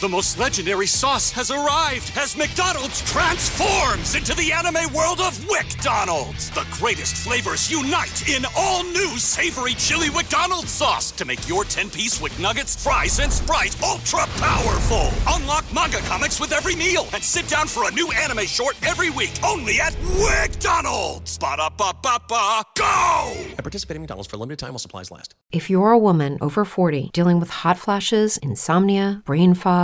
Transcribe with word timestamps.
The 0.00 0.08
most 0.08 0.40
legendary 0.40 0.88
sauce 0.88 1.30
has 1.30 1.52
arrived 1.52 2.10
as 2.16 2.36
McDonald's 2.36 3.00
transforms 3.10 4.16
into 4.16 4.34
the 4.34 4.50
anime 4.50 4.92
world 4.92 5.20
of 5.20 5.38
WickDonald's. 5.46 6.50
The 6.50 6.66
greatest 6.72 7.16
flavors 7.16 7.70
unite 7.70 8.28
in 8.28 8.44
all 8.56 8.82
new 8.82 9.16
savory 9.18 9.74
chili 9.74 10.10
McDonald's 10.10 10.72
sauce 10.72 11.12
to 11.12 11.24
make 11.24 11.48
your 11.48 11.62
10-piece 11.62 12.20
Wick 12.20 12.36
Nuggets, 12.40 12.82
fries, 12.82 13.20
and 13.20 13.32
Sprite 13.32 13.80
ultra 13.84 14.26
powerful. 14.36 15.10
Unlock 15.28 15.64
manga 15.72 15.98
comics 15.98 16.40
with 16.40 16.50
every 16.52 16.74
meal 16.74 17.06
and 17.14 17.22
sit 17.22 17.46
down 17.46 17.68
for 17.68 17.88
a 17.88 17.92
new 17.92 18.10
anime 18.12 18.46
short 18.46 18.76
every 18.84 19.10
week 19.10 19.32
only 19.44 19.80
at 19.80 19.92
WickDonald's. 20.18 21.38
Ba-da-ba-ba-ba, 21.38 22.62
go! 22.76 23.32
At 23.56 23.58
participating 23.58 24.02
McDonald's 24.02 24.28
for 24.28 24.36
a 24.36 24.40
limited 24.40 24.58
time 24.58 24.70
while 24.70 24.80
supplies 24.80 25.12
last. 25.12 25.36
If 25.52 25.70
you're 25.70 25.92
a 25.92 25.98
woman 25.98 26.36
over 26.40 26.64
40 26.64 27.10
dealing 27.12 27.38
with 27.38 27.50
hot 27.50 27.78
flashes, 27.78 28.38
insomnia, 28.38 29.22
brain 29.24 29.54
fog, 29.54 29.83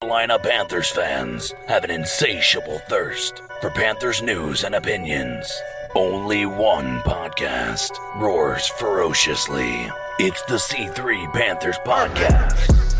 Carolina 0.00 0.38
Panthers 0.38 0.88
fans 0.88 1.52
have 1.66 1.82
an 1.82 1.90
insatiable 1.90 2.78
thirst 2.88 3.42
for 3.60 3.68
Panthers 3.68 4.22
news 4.22 4.62
and 4.62 4.76
opinions. 4.76 5.52
Only 5.96 6.46
one 6.46 7.00
podcast 7.00 7.98
roars 8.14 8.68
ferociously. 8.68 9.90
It's 10.20 10.40
the 10.42 10.54
C3 10.54 11.32
Panthers 11.32 11.78
Podcast. 11.84 12.97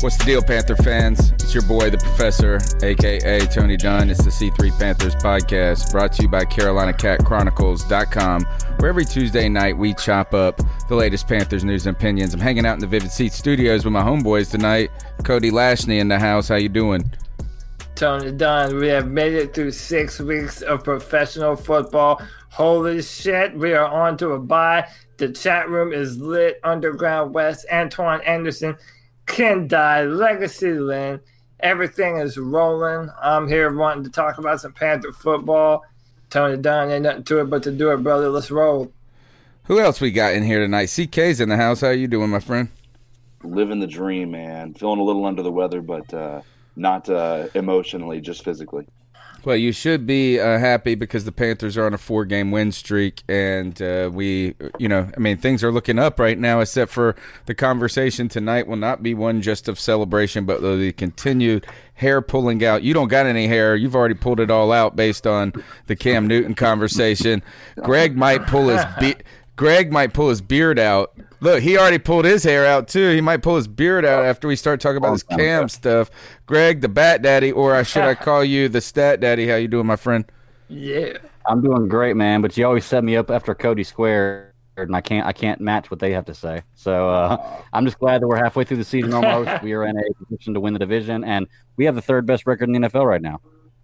What's 0.00 0.16
the 0.16 0.24
deal, 0.24 0.42
Panther 0.42 0.76
fans? 0.76 1.32
It's 1.32 1.52
your 1.52 1.64
boy, 1.64 1.90
the 1.90 1.98
Professor, 1.98 2.60
aka 2.84 3.40
Tony 3.46 3.76
Dunn. 3.76 4.10
It's 4.10 4.22
the 4.22 4.30
C3 4.30 4.78
Panthers 4.78 5.16
podcast 5.16 5.90
brought 5.90 6.12
to 6.12 6.22
you 6.22 6.28
by 6.28 6.44
CarolinaCatChronicles.com, 6.44 8.44
where 8.78 8.90
every 8.90 9.04
Tuesday 9.04 9.48
night 9.48 9.76
we 9.76 9.94
chop 9.94 10.34
up 10.34 10.60
the 10.88 10.94
latest 10.94 11.26
Panthers 11.26 11.64
news 11.64 11.88
and 11.88 11.96
opinions. 11.96 12.32
I'm 12.32 12.38
hanging 12.38 12.64
out 12.64 12.74
in 12.74 12.78
the 12.78 12.86
Vivid 12.86 13.10
Seats 13.10 13.36
studios 13.36 13.84
with 13.84 13.92
my 13.92 14.02
homeboys 14.02 14.52
tonight. 14.52 14.92
Cody 15.24 15.50
Lashney 15.50 15.98
in 15.98 16.06
the 16.06 16.20
house. 16.20 16.46
How 16.46 16.54
you 16.54 16.68
doing? 16.68 17.10
Tony 17.96 18.30
Dunn, 18.30 18.76
we 18.76 18.86
have 18.86 19.08
made 19.08 19.32
it 19.32 19.52
through 19.52 19.72
six 19.72 20.20
weeks 20.20 20.62
of 20.62 20.84
professional 20.84 21.56
football. 21.56 22.22
Holy 22.50 23.02
shit, 23.02 23.52
we 23.58 23.72
are 23.72 23.88
on 23.88 24.16
to 24.18 24.28
a 24.30 24.38
bye. 24.38 24.88
The 25.16 25.32
chat 25.32 25.68
room 25.68 25.92
is 25.92 26.18
lit. 26.18 26.60
Underground 26.62 27.34
West, 27.34 27.66
Antoine 27.72 28.20
Anderson, 28.20 28.76
Ken 29.28 29.68
Die, 29.68 30.02
Legacy 30.02 30.72
Lynn. 30.72 31.20
Everything 31.60 32.16
is 32.18 32.36
rolling. 32.36 33.10
I'm 33.20 33.48
here 33.48 33.74
wanting 33.76 34.04
to 34.04 34.10
talk 34.10 34.38
about 34.38 34.60
some 34.60 34.72
Panther 34.72 35.12
football. 35.12 35.84
Tony 36.30 36.60
Dunn, 36.60 36.90
ain't 36.90 37.04
nothing 37.04 37.24
to 37.24 37.40
it 37.40 37.44
but 37.44 37.62
to 37.62 37.72
do 37.72 37.90
it, 37.90 38.02
brother. 38.02 38.28
Let's 38.28 38.50
roll. 38.50 38.92
Who 39.64 39.80
else 39.80 40.00
we 40.00 40.10
got 40.10 40.34
in 40.34 40.42
here 40.44 40.60
tonight? 40.60 40.86
CK's 40.86 41.40
in 41.40 41.48
the 41.48 41.56
house. 41.56 41.80
How 41.80 41.90
you 41.90 42.08
doing, 42.08 42.30
my 42.30 42.40
friend? 42.40 42.68
living 43.42 43.80
the 43.80 43.86
dream, 43.86 44.30
man. 44.32 44.74
Feeling 44.74 45.00
a 45.00 45.04
little 45.04 45.24
under 45.24 45.42
the 45.42 45.52
weather, 45.52 45.80
but 45.80 46.12
uh, 46.12 46.42
not 46.76 47.08
uh, 47.08 47.48
emotionally, 47.54 48.20
just 48.20 48.44
physically. 48.44 48.86
Well, 49.48 49.56
you 49.56 49.72
should 49.72 50.06
be 50.06 50.38
uh, 50.38 50.58
happy 50.58 50.94
because 50.94 51.24
the 51.24 51.32
Panthers 51.32 51.78
are 51.78 51.86
on 51.86 51.94
a 51.94 51.96
four-game 51.96 52.50
win 52.50 52.70
streak, 52.70 53.22
and 53.30 53.80
uh, 53.80 54.10
we, 54.12 54.54
you 54.78 54.90
know, 54.90 55.08
I 55.16 55.18
mean, 55.18 55.38
things 55.38 55.64
are 55.64 55.72
looking 55.72 55.98
up 55.98 56.20
right 56.20 56.38
now. 56.38 56.60
Except 56.60 56.92
for 56.92 57.16
the 57.46 57.54
conversation 57.54 58.28
tonight 58.28 58.66
will 58.66 58.76
not 58.76 59.02
be 59.02 59.14
one 59.14 59.40
just 59.40 59.66
of 59.66 59.80
celebration, 59.80 60.44
but 60.44 60.60
the 60.60 60.92
continued 60.92 61.66
hair 61.94 62.20
pulling 62.20 62.62
out. 62.62 62.82
You 62.82 62.92
don't 62.92 63.08
got 63.08 63.24
any 63.24 63.46
hair; 63.46 63.74
you've 63.74 63.96
already 63.96 64.12
pulled 64.12 64.38
it 64.38 64.50
all 64.50 64.70
out 64.70 64.96
based 64.96 65.26
on 65.26 65.54
the 65.86 65.96
Cam 65.96 66.26
Newton 66.26 66.54
conversation. 66.54 67.42
Greg 67.82 68.18
might 68.18 68.46
pull 68.48 68.68
his 68.68 68.84
be- 69.00 69.16
Greg 69.58 69.90
might 69.90 70.14
pull 70.14 70.28
his 70.28 70.40
beard 70.40 70.78
out. 70.78 71.18
Look, 71.40 71.62
he 71.62 71.76
already 71.76 71.98
pulled 71.98 72.24
his 72.24 72.44
hair 72.44 72.64
out 72.64 72.86
too. 72.86 73.10
He 73.10 73.20
might 73.20 73.42
pull 73.42 73.56
his 73.56 73.66
beard 73.66 74.04
out 74.04 74.24
after 74.24 74.46
we 74.46 74.54
start 74.54 74.80
talking 74.80 74.98
about 74.98 75.12
this 75.12 75.24
Cam 75.24 75.68
stuff. 75.68 76.12
Greg, 76.46 76.80
the 76.80 76.88
Bat 76.88 77.22
Daddy, 77.22 77.50
or 77.50 77.74
I 77.74 77.82
should 77.82 78.04
I 78.04 78.14
call 78.14 78.44
you 78.44 78.68
the 78.68 78.80
Stat 78.80 79.20
Daddy? 79.20 79.48
How 79.48 79.56
you 79.56 79.66
doing, 79.66 79.86
my 79.86 79.96
friend? 79.96 80.24
Yeah. 80.68 81.18
I'm 81.44 81.60
doing 81.60 81.88
great, 81.88 82.14
man. 82.14 82.40
But 82.40 82.56
you 82.56 82.64
always 82.66 82.84
set 82.84 83.02
me 83.02 83.16
up 83.16 83.32
after 83.32 83.52
Cody 83.52 83.82
Square, 83.82 84.54
and 84.76 84.94
I 84.94 85.00
can't 85.00 85.26
I 85.26 85.32
can't 85.32 85.60
match 85.60 85.90
what 85.90 85.98
they 85.98 86.12
have 86.12 86.26
to 86.26 86.34
say. 86.34 86.62
So 86.76 87.08
uh, 87.08 87.62
I'm 87.72 87.84
just 87.84 87.98
glad 87.98 88.22
that 88.22 88.28
we're 88.28 88.36
halfway 88.36 88.62
through 88.62 88.76
the 88.76 88.84
season 88.84 89.12
almost. 89.12 89.60
we 89.64 89.72
are 89.72 89.86
in 89.86 89.98
a 89.98 90.24
position 90.24 90.54
to 90.54 90.60
win 90.60 90.72
the 90.72 90.78
division, 90.78 91.24
and 91.24 91.48
we 91.76 91.84
have 91.84 91.96
the 91.96 92.02
third 92.02 92.26
best 92.26 92.46
record 92.46 92.68
in 92.68 92.80
the 92.80 92.88
NFL 92.88 93.06
right 93.06 93.22
now. 93.22 93.40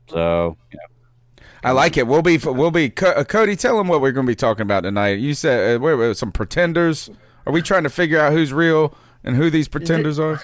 So 0.08 0.56
you 0.70 0.78
know, 0.78 0.93
I 1.64 1.70
like 1.72 1.96
it. 1.96 2.06
We'll 2.06 2.22
be 2.22 2.36
we'll 2.38 2.70
be 2.70 2.92
uh, 3.02 3.24
Cody. 3.24 3.56
Tell 3.56 3.78
them 3.78 3.88
what 3.88 4.00
we're 4.00 4.12
going 4.12 4.26
to 4.26 4.30
be 4.30 4.36
talking 4.36 4.62
about 4.62 4.82
tonight. 4.82 5.18
You 5.18 5.34
said 5.34 5.82
uh, 5.82 6.14
some 6.14 6.30
pretenders. 6.30 7.10
Are 7.46 7.52
we 7.52 7.62
trying 7.62 7.84
to 7.84 7.90
figure 7.90 8.20
out 8.20 8.32
who's 8.32 8.52
real 8.52 8.94
and 9.22 9.36
who 9.36 9.50
these 9.50 9.68
pretenders 9.68 10.18
are? 10.18 10.42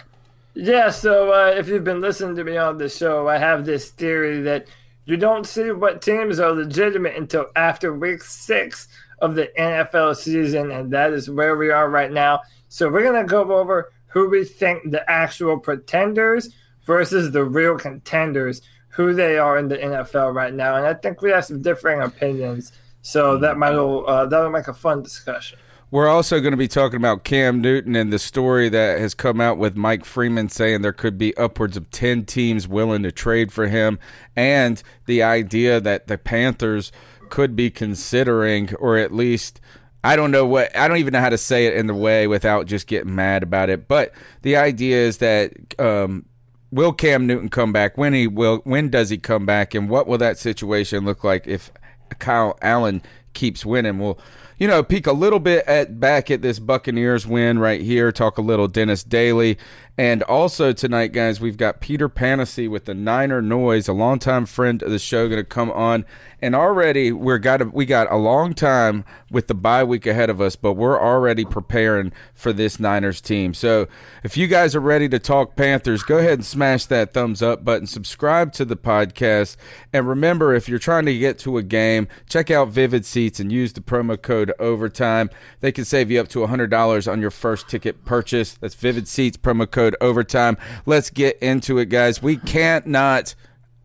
Yeah, 0.55 0.91
so 0.91 1.33
uh, 1.33 1.53
if 1.57 1.69
you've 1.69 1.85
been 1.85 2.01
listening 2.01 2.37
to 2.37 2.45
me 2.45 2.57
on 2.57 2.79
the 2.79 2.89
show, 2.89 3.29
I 3.29 3.39
have 3.39 3.65
this 3.65 3.91
theory 3.91 4.43
that 4.43 4.67
you 5.05 5.17
don't 5.17 5.47
see 5.47 5.71
what 5.71 6.03
teams 6.03 6.41
are 6.41 6.53
legitimate 6.53 7.17
until 7.17 7.47
after 7.55 7.93
week 7.93 8.23
six 8.23 8.89
of 9.21 9.35
the 9.35 9.51
NFL 9.59 10.17
season, 10.17 10.71
and 10.71 10.93
that 10.93 11.13
is 11.13 11.31
where 11.31 11.57
we 11.57 11.71
are 11.71 11.89
right 11.89 12.11
now. 12.11 12.41
So 12.69 12.91
we're 12.91 13.03
going 13.03 13.21
to 13.21 13.29
go 13.29 13.53
over 13.59 13.93
who 14.07 14.29
we 14.29 14.45
think 14.45 14.91
the 14.91 15.09
actual 15.09 15.59
pretenders 15.59 16.51
versus 16.85 17.31
the 17.31 17.45
real 17.45 17.79
contenders, 17.79 18.63
who 19.01 19.15
they 19.15 19.39
are 19.39 19.59
in 19.59 19.69
the 19.69 19.79
NFL 19.79 20.35
right 20.35 20.53
now. 20.53 20.77
And 20.77 20.87
I 20.87 20.95
think 20.95 21.23
we 21.23 21.31
have 21.31 21.47
some 21.47 21.63
differing 21.63 22.03
opinions. 22.03 22.73
So 23.03 23.39
that 23.39 23.57
might 23.57 23.73
uh, 23.73 24.27
that'll 24.27 24.51
make 24.51 24.69
a 24.69 24.75
fun 24.75 25.03
discussion. 25.03 25.59
We're 25.91 26.09
also 26.09 26.39
going 26.41 26.53
to 26.53 26.57
be 26.57 26.69
talking 26.69 26.99
about 26.99 27.25
Cam 27.25 27.61
Newton 27.61 27.97
and 27.97 28.13
the 28.13 28.19
story 28.19 28.69
that 28.69 29.01
has 29.01 29.13
come 29.13 29.41
out 29.41 29.59
with 29.59 29.75
Mike 29.75 30.05
Freeman 30.05 30.49
saying 30.49 30.83
there 30.83 30.93
could 30.93 31.19
be 31.19 31.37
upwards 31.37 31.77
of 31.77 31.91
10 31.91 32.27
teams 32.27 32.69
willing 32.69 33.03
to 33.03 33.11
trade 33.11 33.53
for 33.53 33.67
him, 33.67 33.99
and 34.37 34.83
the 35.07 35.23
idea 35.23 35.81
that 35.81 36.07
the 36.07 36.17
Panthers 36.17 36.93
could 37.29 37.57
be 37.57 37.71
considering, 37.71 38.75
or 38.77 38.99
at 38.99 39.13
least. 39.13 39.61
I 40.03 40.17
don't 40.17 40.31
know 40.31 40.47
what 40.47 40.75
I 40.75 40.89
don't 40.89 40.97
even 40.97 41.13
know 41.13 41.21
how 41.21 41.29
to 41.29 41.37
say 41.37 41.67
it 41.67 41.75
in 41.75 41.87
the 41.87 41.95
way 41.95 42.27
without 42.27 42.65
just 42.65 42.87
getting 42.87 43.15
mad 43.15 43.43
about 43.43 43.69
it. 43.69 43.87
But 43.87 44.15
the 44.41 44.57
idea 44.57 44.97
is 44.97 45.19
that 45.19 45.53
um, 45.79 46.25
will 46.71 46.93
Cam 46.93 47.27
Newton 47.27 47.49
come 47.49 47.73
back? 47.73 47.99
When 47.99 48.13
he 48.13 48.27
will? 48.27 48.59
When 48.65 48.89
does 48.91 49.11
he 49.11 49.19
come 49.19 49.47
back? 49.47 49.75
And 49.75 49.89
what 49.89 50.07
will 50.07 50.19
that 50.19 50.39
situation 50.39 51.05
look 51.05 51.25
like 51.25 51.47
if 51.47 51.71
Kyle 52.19 52.59
Allen 52.63 53.03
keeps 53.35 53.65
winning? 53.65 53.99
We'll 53.99 54.19
you 54.61 54.69
know, 54.69 54.83
peek 54.83 55.07
a 55.07 55.13
little 55.13 55.41
bit 55.41 55.67
at 55.67 55.99
back 55.99 56.31
at 56.31 56.43
this 56.43 56.59
Buccaneers 56.59 57.27
win 57.27 57.59
right 57.59 57.81
here. 57.81 58.13
Talk 58.13 58.37
a 58.37 58.43
little 58.43 58.69
Dennis 58.69 59.03
Daley, 59.03 59.57
and 59.99 60.23
also 60.23 60.73
tonight, 60.73 61.09
guys, 61.09 61.41
we've 61.41 61.57
got 61.57 61.81
Peter 61.81 62.09
Panacy 62.09 62.69
with 62.69 62.87
the 62.87 62.95
Niner 62.95 63.43
Noise, 63.43 63.89
a 63.89 63.93
longtime 63.93 64.47
friend 64.47 64.83
of 64.83 64.91
the 64.91 64.99
show, 64.99 65.29
going 65.29 65.41
to 65.41 65.45
come 65.45 65.71
on. 65.71 66.05
And 66.43 66.55
already 66.55 67.13
we're 67.13 67.39
got 67.39 67.61
a, 67.61 67.67
we 67.67 67.85
got 67.85 68.11
a 68.11 68.17
long 68.17 68.55
time 68.55 69.05
with 69.31 69.47
the 69.47 69.55
bye 69.55 69.85
week 69.85 70.07
ahead 70.07 70.31
of 70.31 70.41
us, 70.41 70.57
but 70.57 70.73
we're 70.73 70.99
already 70.99 71.45
preparing 71.45 72.13
for 72.33 72.51
this 72.51 72.81
Niners 72.81 73.21
team. 73.21 73.53
So 73.53 73.89
if 74.25 74.39
you 74.39 74.47
guys 74.47 74.75
are 74.75 74.81
ready 74.81 75.07
to 75.11 75.19
talk 75.19 75.55
Panthers, 75.55 76.03
go 76.03 76.17
ahead 76.17 76.33
and 76.33 76.47
smash 76.47 76.87
that 76.87 77.13
thumbs 77.13 77.43
up 77.43 77.63
button, 77.63 77.87
subscribe 77.87 78.55
to 78.55 78.65
the 78.65 78.77
podcast, 78.77 79.57
and 79.93 80.09
remember 80.09 80.55
if 80.55 80.67
you're 80.67 80.79
trying 80.79 81.05
to 81.05 81.19
get 81.19 81.39
to 81.41 81.59
a 81.59 81.63
game, 81.63 82.09
check 82.27 82.51
out 82.51 82.69
Vivid 82.69 83.05
Seats 83.05 83.39
and 83.39 83.53
use 83.53 83.75
the 83.75 83.83
promo 83.83 84.21
code 84.21 84.51
Overtime. 84.59 85.29
They 85.61 85.73
can 85.73 85.85
save 85.85 86.11
you 86.11 86.21
up 86.21 86.29
to 86.29 86.39
$100 86.39 87.13
on 87.13 87.21
your 87.21 87.31
first 87.31 87.69
ticket 87.69 88.07
purchase. 88.07 88.55
That's 88.55 88.75
Vivid 88.75 89.07
Seats 89.09 89.37
promo 89.37 89.71
code 89.71 89.80
Overtime. 90.01 90.57
Let's 90.87 91.11
get 91.11 91.39
into 91.39 91.79
it, 91.79 91.87
guys. 91.89 92.23
We 92.23 92.37
can't 92.37 92.87
not. 92.87 93.35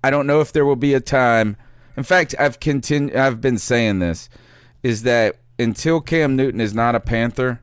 I 0.04 0.10
don't 0.12 0.28
know 0.28 0.42
if 0.42 0.52
there 0.54 0.66
will 0.66 0.76
be 0.76 0.94
a 0.94 1.00
time 1.00 1.58
in 1.98 2.04
fact, 2.04 2.36
I've 2.38 2.60
continued. 2.60 3.16
I've 3.16 3.42
been 3.42 3.58
saying 3.58 4.00
this 4.00 4.30
is 4.84 5.04
that 5.04 5.38
until 5.58 6.02
Cam 6.02 6.36
Newton 6.36 6.60
is 6.60 6.74
not 6.74 6.96
a 6.96 7.00
Panther, 7.00 7.62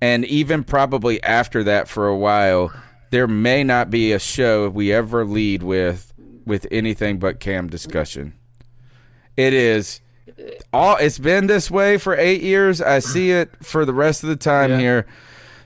and 0.00 0.24
even 0.26 0.62
probably 0.64 1.22
after 1.22 1.64
that 1.64 1.88
for 1.88 2.06
a 2.06 2.16
while, 2.16 2.72
there 3.10 3.26
may 3.26 3.64
not 3.64 3.90
be 3.90 4.12
a 4.12 4.18
show 4.18 4.68
we 4.68 4.92
ever 4.92 5.24
lead 5.24 5.62
with 5.62 6.12
with 6.46 6.66
anything 6.70 7.18
but 7.18 7.40
Cam 7.40 7.68
discussion. 7.68 8.34
It 9.36 9.52
is 9.52 10.00
all. 10.72 10.96
It's 10.96 11.18
been 11.18 11.48
this 11.48 11.70
way 11.70 11.98
for 11.98 12.16
eight 12.16 12.42
years. 12.42 12.80
I 12.80 13.00
see 13.00 13.32
it 13.32 13.50
for 13.64 13.84
the 13.84 13.94
rest 13.94 14.22
of 14.22 14.28
the 14.28 14.36
time 14.36 14.70
Yeah. 14.70 14.78
here. 14.78 15.06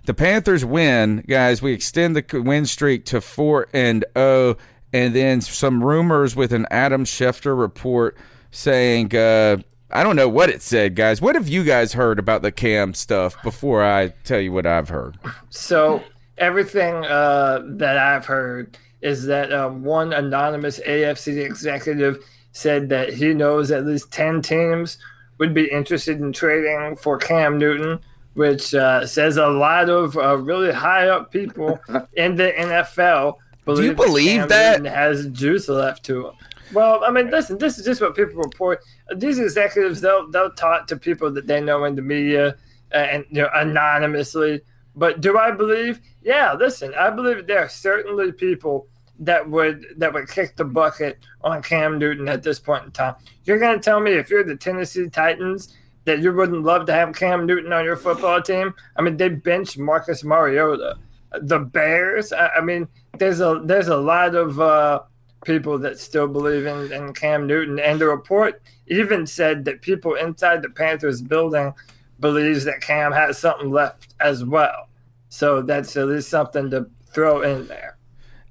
The 0.09 0.15
Panthers 0.15 0.65
win, 0.65 1.23
guys. 1.29 1.61
We 1.61 1.75
extend 1.75 2.17
the 2.17 2.41
win 2.41 2.65
streak 2.65 3.05
to 3.07 3.21
four 3.21 3.69
and 3.75 4.07
zero, 4.17 4.57
and 4.91 5.15
then 5.15 5.43
some 5.43 5.85
rumors 5.85 6.35
with 6.35 6.55
an 6.55 6.67
Adam 6.71 7.05
Schefter 7.05 7.57
report 7.57 8.17
saying. 8.51 9.15
Uh, 9.15 9.59
I 9.91 10.03
don't 10.03 10.17
know 10.17 10.29
what 10.29 10.51
it 10.51 10.61
said, 10.61 10.97
guys. 10.97 11.23
What 11.23 11.35
have 11.35 11.49
you 11.49 11.63
guys 11.65 11.95
heard 11.95 12.19
about 12.19 12.43
the 12.43 12.53
Cam 12.53 12.93
stuff 12.93 13.43
before 13.43 13.83
I 13.83 14.09
tell 14.25 14.39
you 14.39 14.53
what 14.53 14.67
I've 14.67 14.91
heard? 14.91 15.19
So 15.49 16.03
everything 16.37 17.07
uh, 17.07 17.63
that 17.65 17.97
I've 17.97 18.27
heard 18.27 18.77
is 19.01 19.25
that 19.27 19.51
um, 19.51 19.85
one 19.85 20.13
anonymous 20.13 20.79
AFC 20.81 21.43
executive 21.45 22.19
said 22.53 22.91
that 22.91 23.15
he 23.15 23.33
knows 23.33 23.71
at 23.71 23.87
least 23.87 24.11
ten 24.11 24.41
teams 24.41 24.99
would 25.39 25.53
be 25.53 25.71
interested 25.71 26.19
in 26.21 26.33
trading 26.33 26.97
for 26.97 27.17
Cam 27.17 27.59
Newton, 27.59 28.01
which 28.39 28.73
uh, 28.73 29.05
says 29.05 29.37
a 29.37 29.49
lot 29.49 29.91
of 29.91 30.17
uh, 30.17 30.37
really 30.37 30.73
high 30.73 31.09
up 31.09 31.33
people 31.33 31.81
in 32.15 32.37
the 32.37 32.53
NFL 32.57 33.35
believe 33.65 33.85
you 33.85 33.95
believe 33.95 34.41
Cam 34.43 34.49
that? 34.49 34.83
Newton 34.83 34.95
has 34.95 35.27
juice 35.31 35.69
left 35.69 36.05
to 36.05 36.29
him. 36.29 36.35
Well, 36.73 37.03
I 37.05 37.11
mean, 37.11 37.31
listen, 37.31 37.59
this 37.59 37.79
is 37.79 37.85
just 37.85 38.01
what 38.01 38.15
people 38.15 38.41
report. 38.41 38.81
These 39.17 39.41
executives, 39.41 40.01
they'll 40.01 40.31
they'll 40.31 40.53
talk 40.53 40.87
to 40.87 40.97
people 40.97 41.33
that 41.33 41.49
they 41.49 41.61
know 41.61 41.85
in 41.85 41.97
the 41.97 42.03
media 42.03 42.55
uh, 42.95 42.97
and 42.97 43.25
you 43.31 43.43
know 43.43 43.49
anonymously. 43.55 44.61
But 44.95 45.21
do 45.21 45.37
I 45.37 45.51
believe? 45.51 46.01
Yeah, 46.23 46.55
listen, 46.55 46.95
I 46.95 47.11
believe 47.11 47.45
there 47.47 47.59
are 47.65 47.69
certainly 47.69 48.31
people 48.31 48.87
that 49.19 49.51
would 49.51 49.85
that 49.97 50.13
would 50.13 50.29
kick 50.29 50.55
the 50.55 50.65
bucket 50.65 51.19
on 51.43 51.61
Cam 51.61 51.99
Newton 51.99 52.29
at 52.29 52.45
this 52.45 52.61
point 52.61 52.85
in 52.85 52.93
time. 52.93 53.17
You're 53.47 53.59
going 53.59 53.77
to 53.77 53.83
tell 53.83 53.99
me 53.99 54.13
if 54.13 54.31
you're 54.31 54.45
the 54.45 54.55
Tennessee 54.55 55.09
Titans 55.09 55.75
that 56.09 56.21
you 56.21 56.33
wouldn't 56.33 56.65
love 56.65 56.87
to 56.87 56.93
have 56.93 57.15
Cam 57.15 57.47
Newton 57.47 57.73
on 57.73 57.85
your 57.85 57.97
football 57.97 58.43
team? 58.43 58.75
I 58.97 59.03
mean, 59.03 59.17
they 59.17 59.29
bench 59.29 59.77
Marcus 59.77 60.25
Mariota. 60.25 60.97
The 61.43 61.59
Bears. 61.59 62.33
I, 62.33 62.49
I 62.49 62.61
mean, 62.63 62.89
there's 63.19 63.41
a 63.41 63.61
there's 63.63 63.89
a 63.89 63.97
lot 63.97 64.35
of 64.35 64.59
uh, 64.59 65.03
people 65.45 65.79
that 65.81 65.99
still 65.99 66.27
believe 66.27 66.65
in, 66.65 66.91
in 66.91 67.13
Cam 67.13 67.47
Newton, 67.47 67.79
and 67.79 68.01
the 68.01 68.09
report 68.09 68.63
even 68.87 69.27
said 69.27 69.67
that 69.67 69.83
people 69.83 70.15
inside 70.15 70.63
the 70.63 70.71
Panthers 70.71 71.21
building 71.21 71.75
believes 72.19 72.65
that 72.65 72.81
Cam 72.81 73.13
has 73.13 73.39
something 73.39 73.71
left 73.71 74.15
as 74.21 74.43
well. 74.43 74.89
So 75.29 75.61
that's 75.61 75.95
at 75.97 76.09
least 76.09 76.31
something 76.31 76.71
to 76.71 76.89
throw 77.13 77.43
in 77.43 77.69
there. 77.69 77.98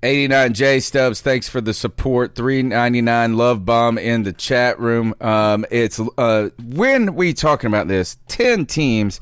89 0.03 0.53
J 0.53 0.79
Stubbs, 0.79 1.21
thanks 1.21 1.49
for 1.49 1.59
the 1.59 1.73
support. 1.73 2.35
399 2.35 3.35
Love 3.35 3.65
Bomb 3.65 3.97
in 3.97 4.23
the 4.23 4.33
chat 4.33 4.79
room. 4.79 5.15
Um, 5.19 5.65
it's 5.71 5.99
uh, 6.17 6.49
when 6.63 7.15
we 7.15 7.33
talking 7.33 7.67
about 7.67 7.87
this, 7.87 8.17
10 8.27 8.67
teams. 8.67 9.19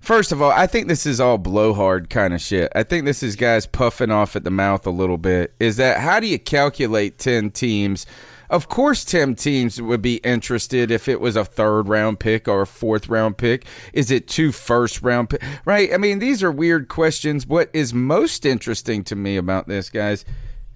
First 0.00 0.32
of 0.32 0.42
all, 0.42 0.50
I 0.50 0.66
think 0.66 0.88
this 0.88 1.06
is 1.06 1.20
all 1.20 1.38
blowhard 1.38 2.10
kind 2.10 2.34
of 2.34 2.40
shit. 2.40 2.72
I 2.74 2.82
think 2.82 3.04
this 3.04 3.22
is 3.22 3.36
guys 3.36 3.66
puffing 3.66 4.10
off 4.10 4.34
at 4.34 4.42
the 4.42 4.50
mouth 4.50 4.86
a 4.86 4.90
little 4.90 5.18
bit. 5.18 5.54
Is 5.60 5.76
that 5.76 6.00
how 6.00 6.18
do 6.18 6.26
you 6.26 6.38
calculate 6.38 7.18
10 7.18 7.50
teams? 7.50 8.06
Of 8.52 8.68
course, 8.68 9.02
10 9.04 9.34
teams 9.36 9.80
would 9.80 10.02
be 10.02 10.16
interested 10.16 10.90
if 10.90 11.08
it 11.08 11.20
was 11.20 11.36
a 11.36 11.44
third 11.44 11.88
round 11.88 12.20
pick 12.20 12.46
or 12.46 12.62
a 12.62 12.66
fourth 12.66 13.08
round 13.08 13.38
pick. 13.38 13.64
Is 13.94 14.10
it 14.10 14.28
two 14.28 14.52
first 14.52 15.00
round 15.02 15.30
pick? 15.30 15.42
Right? 15.64 15.92
I 15.92 15.96
mean, 15.96 16.18
these 16.18 16.42
are 16.42 16.52
weird 16.52 16.88
questions. 16.88 17.46
What 17.46 17.70
is 17.72 17.94
most 17.94 18.44
interesting 18.44 19.04
to 19.04 19.16
me 19.16 19.38
about 19.38 19.68
this, 19.68 19.88
guys, 19.88 20.26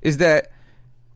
is 0.00 0.17
that 0.17 0.50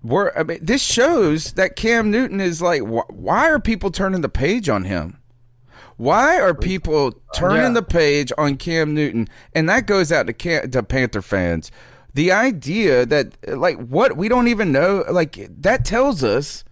we're, 0.02 0.32
I 0.36 0.42
mean, 0.42 0.58
this 0.62 0.82
shows 0.82 1.54
that 1.54 1.76
Cam 1.76 2.10
Newton 2.10 2.40
is 2.42 2.60
like, 2.60 2.82
wh- 2.82 3.08
why 3.10 3.50
are 3.50 3.58
people 3.58 3.90
turning 3.90 4.20
the 4.20 4.28
page 4.28 4.68
on 4.68 4.84
him? 4.84 5.16
Why 5.96 6.38
are 6.40 6.54
people 6.54 7.12
turning 7.34 7.62
Yeah. 7.62 7.70
the 7.72 7.82
page 7.82 8.32
on 8.38 8.56
Cam 8.56 8.94
Newton? 8.94 9.28
And 9.54 9.68
that 9.68 9.86
goes 9.86 10.10
out 10.12 10.26
to, 10.26 10.32
Cam, 10.34 10.70
to 10.70 10.82
Panther 10.82 11.22
fans. 11.22 11.70
The 12.14 12.32
idea 12.32 13.06
that, 13.06 13.36
like, 13.46 13.78
what 13.78 14.16
we 14.16 14.28
don't 14.28 14.48
even 14.48 14.72
know, 14.72 15.04
like, 15.10 15.38
that 15.60 15.84
tells 15.84 16.24
us 16.24 16.64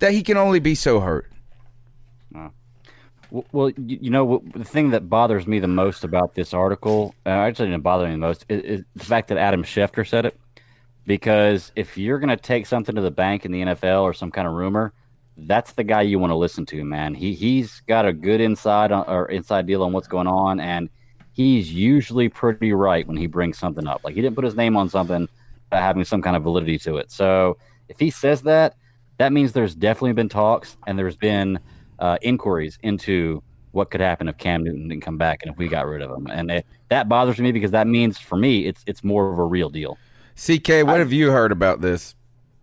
that 0.00 0.12
he 0.12 0.22
can 0.22 0.36
only 0.36 0.58
be 0.58 0.74
so 0.74 1.00
hurt. 1.00 1.32
Well, 3.52 3.70
you, 3.70 4.10
know, 4.10 4.42
the 4.54 4.64
thing 4.64 4.90
that 4.90 5.08
bothers 5.08 5.46
me 5.46 5.58
the 5.58 5.66
most 5.66 6.04
about 6.04 6.34
this 6.34 6.52
article, 6.52 7.14
uh, 7.24 7.30
actually 7.30 7.70
didn't 7.70 7.82
bother 7.82 8.04
me 8.04 8.12
the 8.12 8.18
most, 8.18 8.44
is, 8.50 8.62
is 8.62 8.84
the 8.94 9.04
fact 9.04 9.28
that 9.28 9.38
Adam 9.38 9.64
Schefter 9.64 10.06
said 10.06 10.26
it. 10.26 10.38
Because 11.06 11.72
if 11.74 11.96
you're 11.96 12.18
going 12.18 12.28
to 12.28 12.36
take 12.36 12.66
something 12.66 12.94
to 12.94 13.00
the 13.00 13.10
bank 13.10 13.46
in 13.46 13.52
the 13.52 13.62
NFL 13.62 14.02
or 14.02 14.12
some 14.12 14.30
kind 14.30 14.46
of 14.46 14.52
rumor, 14.52 14.92
that's 15.36 15.72
the 15.72 15.82
guy 15.82 16.02
you 16.02 16.18
want 16.18 16.30
to 16.30 16.36
listen 16.36 16.66
to, 16.66 16.84
man. 16.84 17.14
He 17.14 17.32
he's 17.32 17.80
got 17.88 18.06
a 18.06 18.12
good 18.12 18.40
inside 18.40 18.92
on, 18.92 19.06
or 19.08 19.30
inside 19.30 19.66
deal 19.66 19.82
on 19.82 19.92
what's 19.92 20.08
going 20.08 20.26
on, 20.26 20.60
and 20.60 20.90
he's 21.32 21.72
usually 21.72 22.28
pretty 22.28 22.72
right 22.72 23.06
when 23.06 23.16
he 23.16 23.26
brings 23.26 23.58
something 23.58 23.86
up. 23.86 24.02
Like 24.04 24.14
he 24.14 24.20
didn't 24.20 24.36
put 24.36 24.44
his 24.44 24.54
name 24.54 24.76
on 24.76 24.88
something 24.88 25.28
without 25.70 25.82
having 25.82 26.04
some 26.04 26.22
kind 26.22 26.36
of 26.36 26.42
validity 26.42 26.78
to 26.80 26.96
it. 26.96 27.10
So 27.10 27.56
if 27.88 27.98
he 27.98 28.10
says 28.10 28.42
that, 28.42 28.76
that 29.18 29.32
means 29.32 29.52
there's 29.52 29.74
definitely 29.74 30.14
been 30.14 30.28
talks 30.28 30.76
and 30.86 30.98
there's 30.98 31.16
been 31.16 31.58
uh, 31.98 32.18
inquiries 32.22 32.78
into 32.82 33.42
what 33.70 33.90
could 33.90 34.00
happen 34.00 34.28
if 34.28 34.36
Cam 34.36 34.64
Newton 34.64 34.88
didn't 34.88 35.02
come 35.02 35.16
back 35.16 35.40
and 35.42 35.50
if 35.50 35.58
we 35.58 35.68
got 35.68 35.86
rid 35.86 36.02
of 36.02 36.10
him. 36.10 36.26
And 36.26 36.50
it, 36.50 36.66
that 36.88 37.08
bothers 37.08 37.38
me 37.38 37.52
because 37.52 37.70
that 37.70 37.86
means 37.86 38.18
for 38.18 38.36
me 38.36 38.66
it's 38.66 38.82
it's 38.86 39.02
more 39.02 39.32
of 39.32 39.38
a 39.38 39.44
real 39.44 39.70
deal. 39.70 39.96
CK, 40.36 40.84
what 40.84 40.98
have 40.98 41.12
you 41.12 41.30
heard 41.30 41.52
about 41.52 41.80
this? 41.80 42.14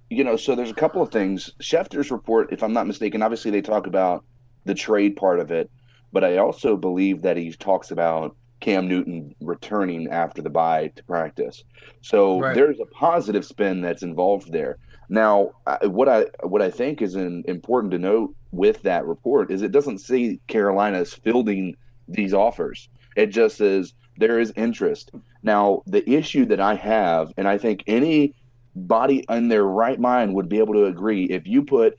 you 0.10 0.24
know, 0.24 0.36
so 0.36 0.56
there's 0.56 0.72
a 0.72 0.76
couple 0.76 1.02
of 1.02 1.12
things. 1.12 1.52
Schefter's 1.62 2.12
report, 2.12 2.52
if 2.52 2.64
I'm 2.64 2.74
not 2.74 2.88
mistaken, 2.88 3.22
obviously 3.22 3.52
they 3.52 3.62
talk 3.62 3.88
about 3.88 4.26
the 4.66 4.74
trade 4.74 5.16
part 5.16 5.40
of 5.40 5.52
it, 5.52 5.70
but 6.12 6.24
I 6.24 6.38
also 6.38 6.76
believe 6.76 7.22
that 7.22 7.38
he 7.38 7.52
talks 7.52 7.92
about 7.92 8.36
Cam 8.60 8.88
Newton 8.88 9.36
returning 9.42 10.10
after 10.10 10.42
the 10.42 10.50
bye 10.50 10.92
to 10.96 11.04
practice. 11.04 11.64
So 12.02 12.40
Right. 12.40 12.56
there's 12.56 12.80
a 12.80 12.86
positive 12.86 13.46
spin 13.46 13.82
that's 13.82 14.04
involved 14.04 14.52
there. 14.52 14.78
Now, 15.10 15.52
what 15.84 16.08
I 16.08 16.26
what 16.44 16.62
I 16.62 16.70
think 16.70 17.02
is 17.02 17.16
an, 17.16 17.44
important 17.48 17.92
to 17.92 18.00
note 18.00 18.36
with 18.52 18.82
that 18.84 19.06
report 19.06 19.52
is 19.52 19.62
it 19.62 19.72
doesn't 19.72 20.00
say 20.00 20.40
Carolina 20.48 21.00
is 21.00 21.14
fielding 21.14 21.76
these 22.08 22.34
offers. 22.34 22.90
It 23.16 23.28
just 23.28 23.58
says 23.58 23.94
there 24.18 24.40
is 24.40 24.54
interest. 24.56 25.12
Now, 25.42 25.82
the 25.88 26.08
issue 26.10 26.46
that 26.46 26.60
I 26.60 26.76
have, 26.76 27.32
and 27.38 27.48
I 27.48 27.58
think 27.58 27.84
any 27.88 28.36
body 28.76 29.26
in 29.30 29.48
their 29.48 29.64
right 29.64 30.00
mind 30.00 30.36
would 30.36 30.50
be 30.50 30.60
able 30.60 30.74
to 30.74 30.86
agree 30.86 31.26
if 31.26 31.48
you 31.48 31.64
put 31.64 31.98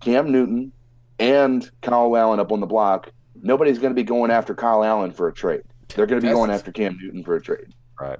Cam 0.00 0.32
Newton 0.32 0.72
and 1.18 1.70
Kyle 1.82 2.16
Allen 2.16 2.40
up 2.40 2.50
on 2.52 2.60
the 2.60 2.66
block, 2.66 3.12
nobody's 3.42 3.78
going 3.78 3.90
to 3.90 3.94
be 3.94 4.02
going 4.02 4.30
after 4.30 4.54
Kyle 4.54 4.82
Allen 4.82 5.12
for 5.12 5.28
a 5.28 5.32
trade. 5.32 5.62
They're 5.94 6.06
going 6.06 6.20
to 6.20 6.24
be 6.24 6.28
That's- 6.28 6.34
going 6.36 6.50
after 6.50 6.72
Cam 6.72 6.98
Newton 7.00 7.22
for 7.24 7.36
a 7.36 7.40
trade. 7.40 7.68
Right. 8.00 8.18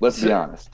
Let's 0.00 0.22
be 0.22 0.32
honest. 0.32 0.70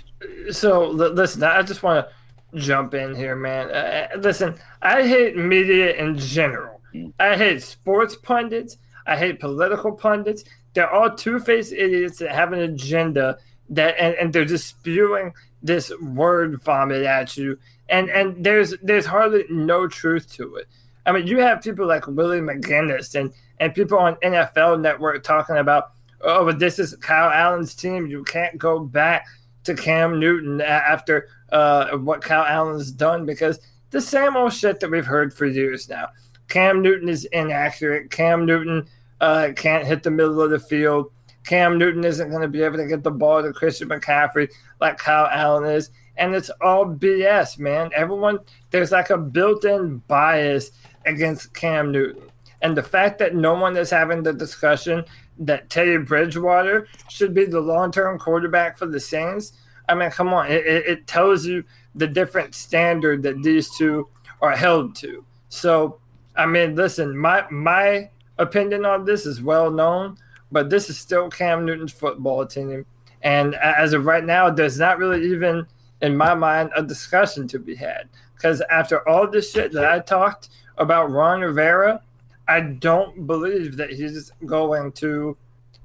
So 0.51 0.85
l- 0.85 1.13
listen, 1.13 1.43
I 1.43 1.63
just 1.63 1.83
want 1.83 2.07
to 2.07 2.59
jump 2.59 2.95
in 2.95 3.15
here, 3.17 3.35
man. 3.35 3.71
Uh, 3.71 4.09
listen, 4.19 4.55
I 4.81 5.07
hate 5.07 5.37
media 5.37 5.95
in 5.95 6.17
general. 6.19 6.81
I 7.19 7.37
hate 7.37 7.63
sports 7.63 8.15
pundits. 8.15 8.77
I 9.07 9.17
hate 9.17 9.41
political 9.41 9.93
pundits. 9.93 10.45
They're 10.75 10.91
all 10.91 11.11
two-faced 11.15 11.73
idiots 11.73 12.19
that 12.19 12.31
have 12.33 12.53
an 12.53 12.61
agenda 12.61 13.39
that, 13.71 13.97
and, 13.99 14.15
and 14.15 14.33
they're 14.33 14.45
just 14.45 14.69
spewing 14.69 15.33
this 15.63 15.91
word 16.01 16.63
vomit 16.63 17.05
at 17.05 17.37
you. 17.37 17.59
And 17.89 18.09
and 18.11 18.45
there's 18.45 18.75
there's 18.83 19.07
hardly 19.07 19.45
no 19.51 19.87
truth 19.89 20.33
to 20.35 20.57
it. 20.57 20.69
I 21.05 21.13
mean, 21.13 21.27
you 21.27 21.39
have 21.39 21.63
people 21.63 21.87
like 21.87 22.07
Willie 22.07 22.41
McGinest 22.41 23.19
and 23.21 23.33
and 23.63 23.73
people 23.73 23.97
on 23.97 24.17
NFL 24.17 24.81
Network 24.81 25.23
talking 25.23 25.59
about, 25.59 25.93
oh, 26.21 26.45
but 26.45 26.59
this 26.59 26.81
is 26.81 26.97
Kyle 26.97 27.31
Allen's 27.31 27.77
team. 27.77 28.09
You 28.09 28.25
can't 28.25 28.59
go 28.59 28.81
back 28.81 29.25
to 29.63 29.77
Cam 29.77 30.19
Newton 30.19 30.61
after 30.61 31.29
uh, 31.53 31.97
what 31.99 32.23
Kyle 32.23 32.45
Allen's 32.45 32.91
done 32.91 33.25
because 33.25 33.61
the 33.91 34.01
same 34.01 34.37
old 34.37 34.53
shit 34.53 34.81
that 34.81 34.91
we've 34.91 35.07
heard 35.07 35.33
for 35.33 35.47
years 35.47 35.89
now. 35.89 36.09
Cam 36.49 36.83
Newton 36.83 37.09
is 37.09 37.25
inaccurate. 37.27 38.11
Cam 38.11 38.45
Newton 38.45 38.89
uh, 39.21 39.51
can't 39.55 39.87
hit 39.87 40.03
the 40.03 40.11
middle 40.11 40.43
of 40.43 40.51
the 40.51 40.59
field. 40.59 41.13
Cam 41.47 41.79
Newton 41.79 42.03
isn't 42.03 42.31
going 42.31 42.43
to 42.43 42.49
be 42.49 42.63
able 42.63 42.79
to 42.79 42.87
get 42.89 43.05
the 43.05 43.13
ball 43.13 43.45
to 43.45 43.53
Christian 43.53 43.89
McCaffrey 43.91 44.51
like 44.81 44.99
Kyle 44.99 45.29
Allen 45.31 45.71
is. 45.71 45.91
And 46.17 46.35
it's 46.35 46.51
all 46.61 46.85
BS, 46.85 47.61
man. 47.61 47.91
Everyone, 47.95 48.41
there's 48.71 48.91
like 48.91 49.11
a 49.11 49.19
built 49.19 49.65
in 49.65 49.99
bias 50.09 50.73
against 51.07 51.55
Cam 51.55 51.93
Newton. 51.93 52.32
And 52.63 52.77
the 52.77 52.83
fact 52.83 53.19
that 53.19 53.35
no 53.35 53.55
one 53.55 53.77
is 53.77 53.91
having 53.91 54.23
the 54.23 54.33
discussion 54.33 55.05
that 55.39 55.69
Teddy 55.69 55.99
Bridgewater 55.99 56.87
should 57.11 57.35
be 57.35 57.45
the 57.45 57.61
long 57.61 57.91
term 57.91 58.19
quarterback 58.19 58.79
for 58.79 58.87
the 58.87 59.01
Saints, 59.01 59.53
I 59.89 59.95
mean, 59.95 60.11
come 60.11 60.33
on. 60.33 60.51
It, 60.51 60.65
it, 60.67 61.07
tells 61.07 61.45
you 61.45 61.65
the 61.95 62.07
different 62.07 62.55
standard 62.55 63.23
that 63.25 63.43
these 63.43 63.69
two 63.77 64.09
are 64.41 64.57
held 64.57 64.95
to. 64.97 65.25
So, 65.49 65.99
I 66.37 66.47
mean, 66.47 66.77
listen, 66.77 67.17
my, 67.19 67.45
my 67.51 68.09
opinion 68.39 68.87
on 68.87 69.05
this 69.05 69.27
is 69.27 69.43
well 69.43 69.71
known, 69.71 70.17
but 70.53 70.71
this 70.71 70.89
is 70.89 70.99
still 70.99 71.29
Cam 71.29 71.67
Newton's 71.67 71.93
football 71.93 72.47
team. 72.47 72.87
And 73.23 73.57
as 73.57 73.93
of 73.93 74.07
right 74.07 74.25
now, 74.25 74.51
there's 74.51 74.79
not 74.79 74.99
really 74.99 75.27
even, 75.33 75.67
in 76.01 76.17
my 76.17 76.35
mind, 76.35 76.71
a 76.77 76.83
discussion 76.83 77.49
to 77.49 77.59
be 77.59 77.75
had. 77.75 78.09
Because 78.35 78.63
after 78.71 79.07
all 79.09 79.29
this 79.29 79.51
shit 79.51 79.73
that 79.73 79.85
I 79.85 79.99
talked 79.99 80.49
about 80.79 81.11
Ron 81.11 81.41
Rivera, 81.41 82.03
I 82.49 82.61
don't 82.61 83.27
believe 83.27 83.77
that 83.77 83.91
he's 83.91 84.31
going 84.45 84.93
to 84.93 85.37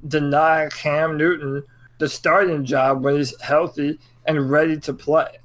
deny 0.08 0.70
Cam 0.72 1.18
Newton 1.18 1.64
the 1.98 2.10
starting 2.10 2.66
job 2.66 3.04
when 3.04 3.16
he's 3.16 3.40
healthy 3.42 4.00
and 4.26 4.50
ready 4.50 4.78
to 4.82 4.94
play. 4.94 5.40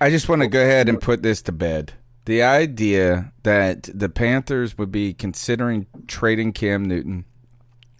I 0.00 0.10
just 0.10 0.28
want 0.28 0.42
to 0.42 0.48
go 0.48 0.60
ahead 0.60 0.88
and 0.88 1.00
put 1.00 1.22
this 1.22 1.40
to 1.42 1.52
bed. 1.52 1.94
The 2.26 2.42
idea 2.42 3.32
that 3.44 3.88
the 3.94 4.08
Panthers 4.08 4.76
would 4.76 4.92
be 4.92 5.14
considering 5.14 5.86
trading 6.06 6.52
Cam 6.52 6.84
Newton 6.84 7.24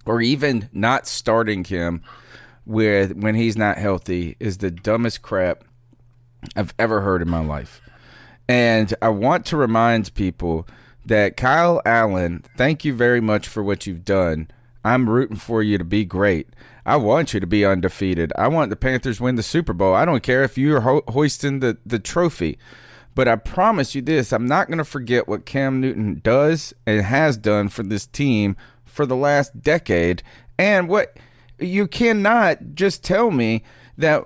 or 0.04 0.20
even 0.20 0.68
not 0.72 1.06
starting 1.06 1.64
him 1.64 2.02
with 2.66 3.16
when 3.16 3.34
he's 3.34 3.56
not 3.56 3.78
healthy 3.78 4.36
is 4.40 4.58
the 4.58 4.70
dumbest 4.70 5.22
crap 5.22 5.64
I've 6.54 6.74
ever 6.78 7.00
heard 7.00 7.22
in 7.22 7.30
my 7.30 7.44
life. 7.44 7.80
And 8.48 8.92
I 9.00 9.08
want 9.08 9.46
to 9.46 9.56
remind 9.56 10.12
people 10.14 10.68
that 11.06 11.36
Kyle 11.36 11.80
Allen, 11.86 12.44
thank 12.56 12.84
you 12.84 12.94
very 12.94 13.20
much 13.20 13.48
for 13.48 13.62
what 13.62 13.86
you've 13.86 14.04
done. 14.04 14.48
I'm 14.84 15.08
rooting 15.08 15.36
for 15.36 15.62
you 15.62 15.78
to 15.78 15.84
be 15.84 16.04
great. 16.04 16.48
I 16.84 16.96
want 16.96 17.34
you 17.34 17.40
to 17.40 17.46
be 17.46 17.64
undefeated. 17.64 18.32
I 18.36 18.48
want 18.48 18.70
the 18.70 18.76
Panthers 18.76 19.20
win 19.20 19.34
the 19.34 19.42
Super 19.42 19.72
Bowl. 19.72 19.94
I 19.94 20.04
don't 20.04 20.22
care 20.22 20.44
if 20.44 20.56
you're 20.56 20.82
ho- 20.82 21.02
hoisting 21.08 21.60
the, 21.60 21.78
the 21.84 21.98
trophy. 21.98 22.58
But 23.14 23.26
I 23.26 23.36
promise 23.36 23.94
you 23.94 24.02
this 24.02 24.32
I'm 24.32 24.46
not 24.46 24.68
going 24.68 24.78
to 24.78 24.84
forget 24.84 25.26
what 25.26 25.46
Cam 25.46 25.80
Newton 25.80 26.20
does 26.22 26.75
and 26.86 27.02
has 27.02 27.36
done 27.36 27.68
for 27.68 27.82
this 27.82 28.06
team 28.06 28.56
for 28.84 29.06
the 29.06 29.16
last 29.16 29.60
decade. 29.62 30.22
And 30.58 30.88
what 30.88 31.16
you 31.58 31.88
cannot 31.88 32.75
just 32.75 33.02
tell 33.02 33.30
me 33.30 33.64
that 33.96 34.25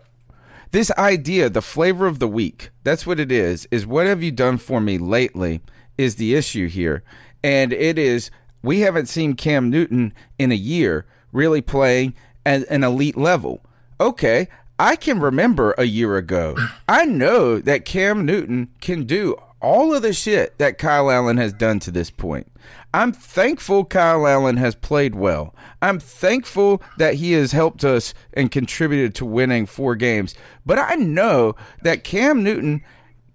this 0.73 0.91
idea, 0.93 1.49
the 1.49 1.63
flavor 1.63 2.07
of 2.07 2.19
the 2.19 2.29
week, 2.29 2.71
that's 2.85 3.07
what 3.07 3.21
it 3.21 3.33
is, 3.33 3.67
is 3.71 3.87
what 3.87 4.07
have 4.07 4.23
you 4.23 4.33
done 4.33 4.59
for 4.59 4.81
me 4.81 4.99
lately 4.99 5.61
is 6.01 6.17
the 6.17 6.35
issue 6.35 6.67
here. 6.67 7.03
And 7.45 7.73
it 7.75 7.99
is, 7.99 8.31
we 8.63 8.81
haven't 8.81 9.07
seen 9.07 9.35
Cam 9.35 9.69
Newton 9.69 10.15
in 10.39 10.51
a 10.51 10.57
year 10.57 11.05
really 11.31 11.61
playing 11.61 12.15
at 12.47 12.67
an 12.71 12.83
elite 12.83 13.19
level. 13.19 13.61
Okay, 14.01 14.49
I 14.79 14.97
can 14.97 15.21
remember 15.21 15.75
a 15.77 15.85
year 15.85 16.17
ago. 16.17 16.57
I 16.89 17.05
know 17.05 17.59
that 17.59 17.85
Cam 17.85 18.25
Newton 18.25 18.71
can 18.81 19.05
do 19.05 19.37
all 19.61 19.95
of 19.95 20.01
the 20.01 20.15
shit 20.15 20.57
that 20.57 20.79
Kyle 20.79 21.11
Allen 21.11 21.37
has 21.37 21.53
done 21.53 21.81
to 21.81 21.91
this 21.91 22.11
point. 22.11 22.51
I'm 22.95 23.13
thankful 23.13 23.85
Kyle 23.85 24.27
Allen 24.27 24.57
has 24.57 24.75
played 24.75 25.15
well. 25.15 25.55
I'm 25.83 26.01
thankful 26.01 26.83
that 26.97 27.15
he 27.15 27.33
has 27.33 27.53
helped 27.53 27.85
us 27.85 28.15
and 28.33 28.51
contributed 28.51 29.15
to 29.17 29.27
winning 29.27 29.67
four 29.67 29.97
games. 29.97 30.35
But 30.65 30.79
I 30.79 30.95
know 30.95 31.57
that 31.83 32.05
Cam 32.05 32.43
Newton 32.43 32.83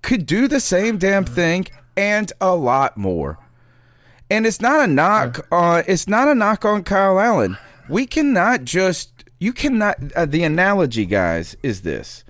could 0.02 0.26
do 0.26 0.48
the 0.48 0.60
same 0.60 0.98
damn 0.98 1.26
thing 1.26 1.68
and 1.96 2.32
a 2.42 2.56
lot 2.56 2.98
more. 2.98 3.40
And 4.30 4.46
it's 4.46 4.62
not 4.62 4.84
a 4.84 4.88
knock 4.88 5.48
on 5.52 5.84
it's 5.88 6.08
not 6.08 6.28
a 6.28 6.36
knock 6.36 6.66
on 6.66 6.84
Kyle 6.84 7.20
Allen. 7.20 7.58
We 7.88 8.06
cannot 8.06 8.64
just 8.64 9.24
you 9.40 9.54
cannot 9.54 9.98
uh, 10.16 10.26
the 10.26 10.44
analogy 10.44 11.06
guys 11.06 11.56
is 11.62 11.82
this 11.82 12.24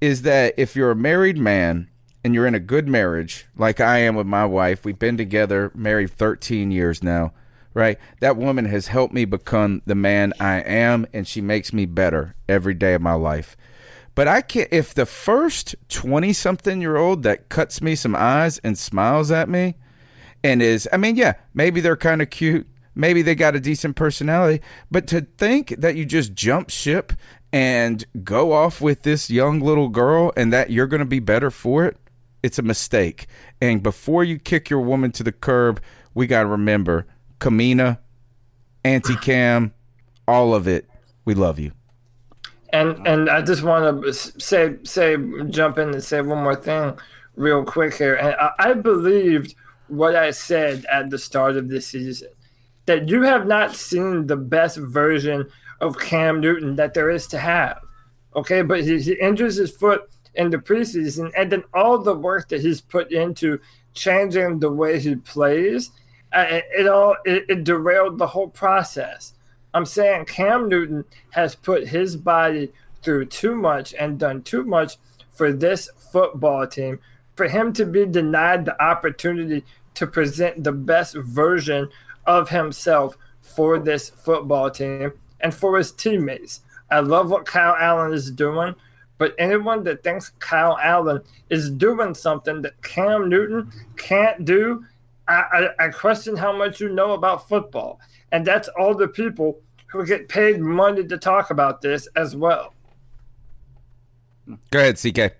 is 0.00 0.22
that 0.22 0.54
if 0.56 0.76
you're 0.76 0.90
a 0.90 0.96
married 0.96 1.38
man 1.38 1.88
and 2.22 2.34
you're 2.34 2.46
in 2.46 2.54
a 2.54 2.60
good 2.60 2.86
marriage 2.86 3.46
like 3.56 3.80
I 3.80 3.98
am 3.98 4.14
with 4.14 4.26
my 4.26 4.44
wife, 4.44 4.84
we've 4.84 4.98
been 4.98 5.16
together 5.16 5.72
married 5.74 6.10
13 6.10 6.70
years 6.70 7.02
now, 7.02 7.32
right? 7.74 7.98
That 8.20 8.36
woman 8.36 8.66
has 8.66 8.88
helped 8.88 9.14
me 9.14 9.24
become 9.24 9.82
the 9.86 9.94
man 9.94 10.32
I 10.38 10.56
am 10.60 11.06
and 11.12 11.26
she 11.26 11.40
makes 11.40 11.72
me 11.72 11.86
better 11.86 12.34
every 12.48 12.74
day 12.74 12.94
of 12.94 13.02
my 13.02 13.14
life. 13.14 13.56
But 14.18 14.26
I 14.26 14.40
can't 14.40 14.68
if 14.72 14.94
the 14.94 15.06
first 15.06 15.76
20 15.90 16.32
something 16.32 16.80
year 16.80 16.96
old 16.96 17.22
that 17.22 17.48
cuts 17.50 17.80
me 17.80 17.94
some 17.94 18.16
eyes 18.16 18.58
and 18.64 18.76
smiles 18.76 19.30
at 19.30 19.48
me 19.48 19.76
and 20.42 20.60
is 20.60 20.88
I 20.92 20.96
mean, 20.96 21.14
yeah, 21.14 21.34
maybe 21.54 21.80
they're 21.80 21.96
kind 21.96 22.20
of 22.20 22.28
cute, 22.28 22.66
maybe 22.96 23.22
they 23.22 23.36
got 23.36 23.54
a 23.54 23.60
decent 23.60 23.94
personality, 23.94 24.60
but 24.90 25.06
to 25.06 25.20
think 25.20 25.68
that 25.78 25.94
you 25.94 26.04
just 26.04 26.34
jump 26.34 26.68
ship 26.68 27.12
and 27.52 28.04
go 28.24 28.50
off 28.50 28.80
with 28.80 29.04
this 29.04 29.30
young 29.30 29.60
little 29.60 29.88
girl 29.88 30.32
and 30.36 30.52
that 30.52 30.70
you're 30.70 30.88
going 30.88 30.98
to 30.98 31.06
be 31.06 31.20
better 31.20 31.52
for 31.52 31.84
it, 31.84 31.96
it's 32.42 32.58
a 32.58 32.62
mistake. 32.62 33.28
And 33.60 33.84
before 33.84 34.24
you 34.24 34.40
kick 34.40 34.68
your 34.68 34.80
woman 34.80 35.12
to 35.12 35.22
the 35.22 35.30
curb, 35.30 35.80
we 36.12 36.26
got 36.26 36.42
to 36.42 36.48
remember 36.48 37.06
Kamina, 37.38 37.98
Auntie 38.82 39.14
Cam, 39.14 39.72
all 40.26 40.56
of 40.56 40.66
it. 40.66 40.88
We 41.24 41.34
love 41.34 41.60
you. 41.60 41.70
And 42.70 43.06
and 43.06 43.30
I 43.30 43.42
just 43.42 43.62
want 43.62 44.02
to 44.02 44.12
say 44.12 44.76
say 44.84 45.16
jump 45.48 45.78
in 45.78 45.90
and 45.90 46.04
say 46.04 46.20
one 46.20 46.42
more 46.42 46.56
thing 46.56 46.98
real 47.36 47.64
quick 47.64 47.94
here. 47.94 48.16
And 48.16 48.34
I, 48.36 48.50
I 48.58 48.72
believed 48.74 49.54
what 49.88 50.14
I 50.14 50.30
said 50.32 50.84
at 50.92 51.10
the 51.10 51.18
start 51.18 51.56
of 51.56 51.68
this 51.68 51.86
season 51.86 52.28
that 52.86 53.08
you 53.08 53.22
have 53.22 53.46
not 53.46 53.76
seen 53.76 54.26
the 54.26 54.36
best 54.36 54.78
version 54.78 55.46
of 55.80 55.98
Cam 55.98 56.40
Newton 56.40 56.76
that 56.76 56.94
there 56.94 57.10
is 57.10 57.26
to 57.28 57.38
have. 57.38 57.80
Okay, 58.34 58.62
but 58.62 58.82
he, 58.82 59.00
he 59.00 59.12
injures 59.12 59.56
his 59.56 59.70
foot 59.70 60.08
in 60.34 60.50
the 60.50 60.58
preseason, 60.58 61.30
and 61.36 61.50
then 61.50 61.64
all 61.74 61.98
the 61.98 62.14
work 62.14 62.48
that 62.48 62.60
he's 62.60 62.80
put 62.80 63.12
into 63.12 63.58
changing 63.94 64.58
the 64.58 64.70
way 64.70 64.98
he 64.98 65.16
plays, 65.16 65.90
uh, 66.32 66.46
it, 66.48 66.64
it 66.78 66.88
all 66.88 67.16
it, 67.24 67.44
it 67.48 67.64
derailed 67.64 68.18
the 68.18 68.26
whole 68.26 68.48
process. 68.48 69.34
I'm 69.74 69.86
saying 69.86 70.26
Cam 70.26 70.68
Newton 70.68 71.04
has 71.30 71.54
put 71.54 71.88
his 71.88 72.16
body 72.16 72.72
through 73.02 73.26
too 73.26 73.54
much 73.54 73.94
and 73.94 74.18
done 74.18 74.42
too 74.42 74.64
much 74.64 74.96
for 75.30 75.52
this 75.52 75.90
football 75.96 76.66
team 76.66 76.98
for 77.36 77.46
him 77.46 77.72
to 77.72 77.86
be 77.86 78.04
denied 78.04 78.64
the 78.64 78.82
opportunity 78.82 79.64
to 79.94 80.06
present 80.06 80.64
the 80.64 80.72
best 80.72 81.14
version 81.14 81.88
of 82.26 82.48
himself 82.48 83.16
for 83.40 83.78
this 83.78 84.10
football 84.10 84.70
team 84.70 85.12
and 85.40 85.54
for 85.54 85.78
his 85.78 85.92
teammates. 85.92 86.62
I 86.90 87.00
love 87.00 87.30
what 87.30 87.46
Kyle 87.46 87.76
Allen 87.78 88.12
is 88.12 88.30
doing, 88.30 88.74
but 89.18 89.34
anyone 89.38 89.84
that 89.84 90.02
thinks 90.02 90.30
Kyle 90.40 90.78
Allen 90.82 91.22
is 91.48 91.70
doing 91.70 92.14
something 92.14 92.62
that 92.62 92.82
Cam 92.82 93.28
Newton 93.28 93.70
can't 93.96 94.44
do, 94.44 94.84
I, 95.28 95.68
I, 95.78 95.86
I 95.86 95.88
question 95.90 96.36
how 96.36 96.56
much 96.56 96.80
you 96.80 96.88
know 96.88 97.12
about 97.12 97.48
football. 97.48 98.00
And 98.32 98.46
that's 98.46 98.68
all 98.68 98.94
the 98.94 99.08
people 99.08 99.60
who 99.86 100.04
get 100.04 100.28
paid 100.28 100.60
money 100.60 101.06
to 101.06 101.18
talk 101.18 101.50
about 101.50 101.80
this 101.80 102.06
as 102.14 102.36
well. 102.36 102.74
Go 104.70 104.78
ahead, 104.78 104.98
CK. 104.98 105.34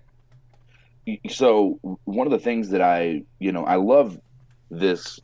So 1.29 1.79
one 2.03 2.27
of 2.27 2.31
the 2.31 2.39
things 2.39 2.69
that 2.69 2.81
I, 2.81 3.23
you 3.39 3.51
know, 3.51 3.65
I 3.65 3.75
love 3.75 4.19
this 4.69 5.19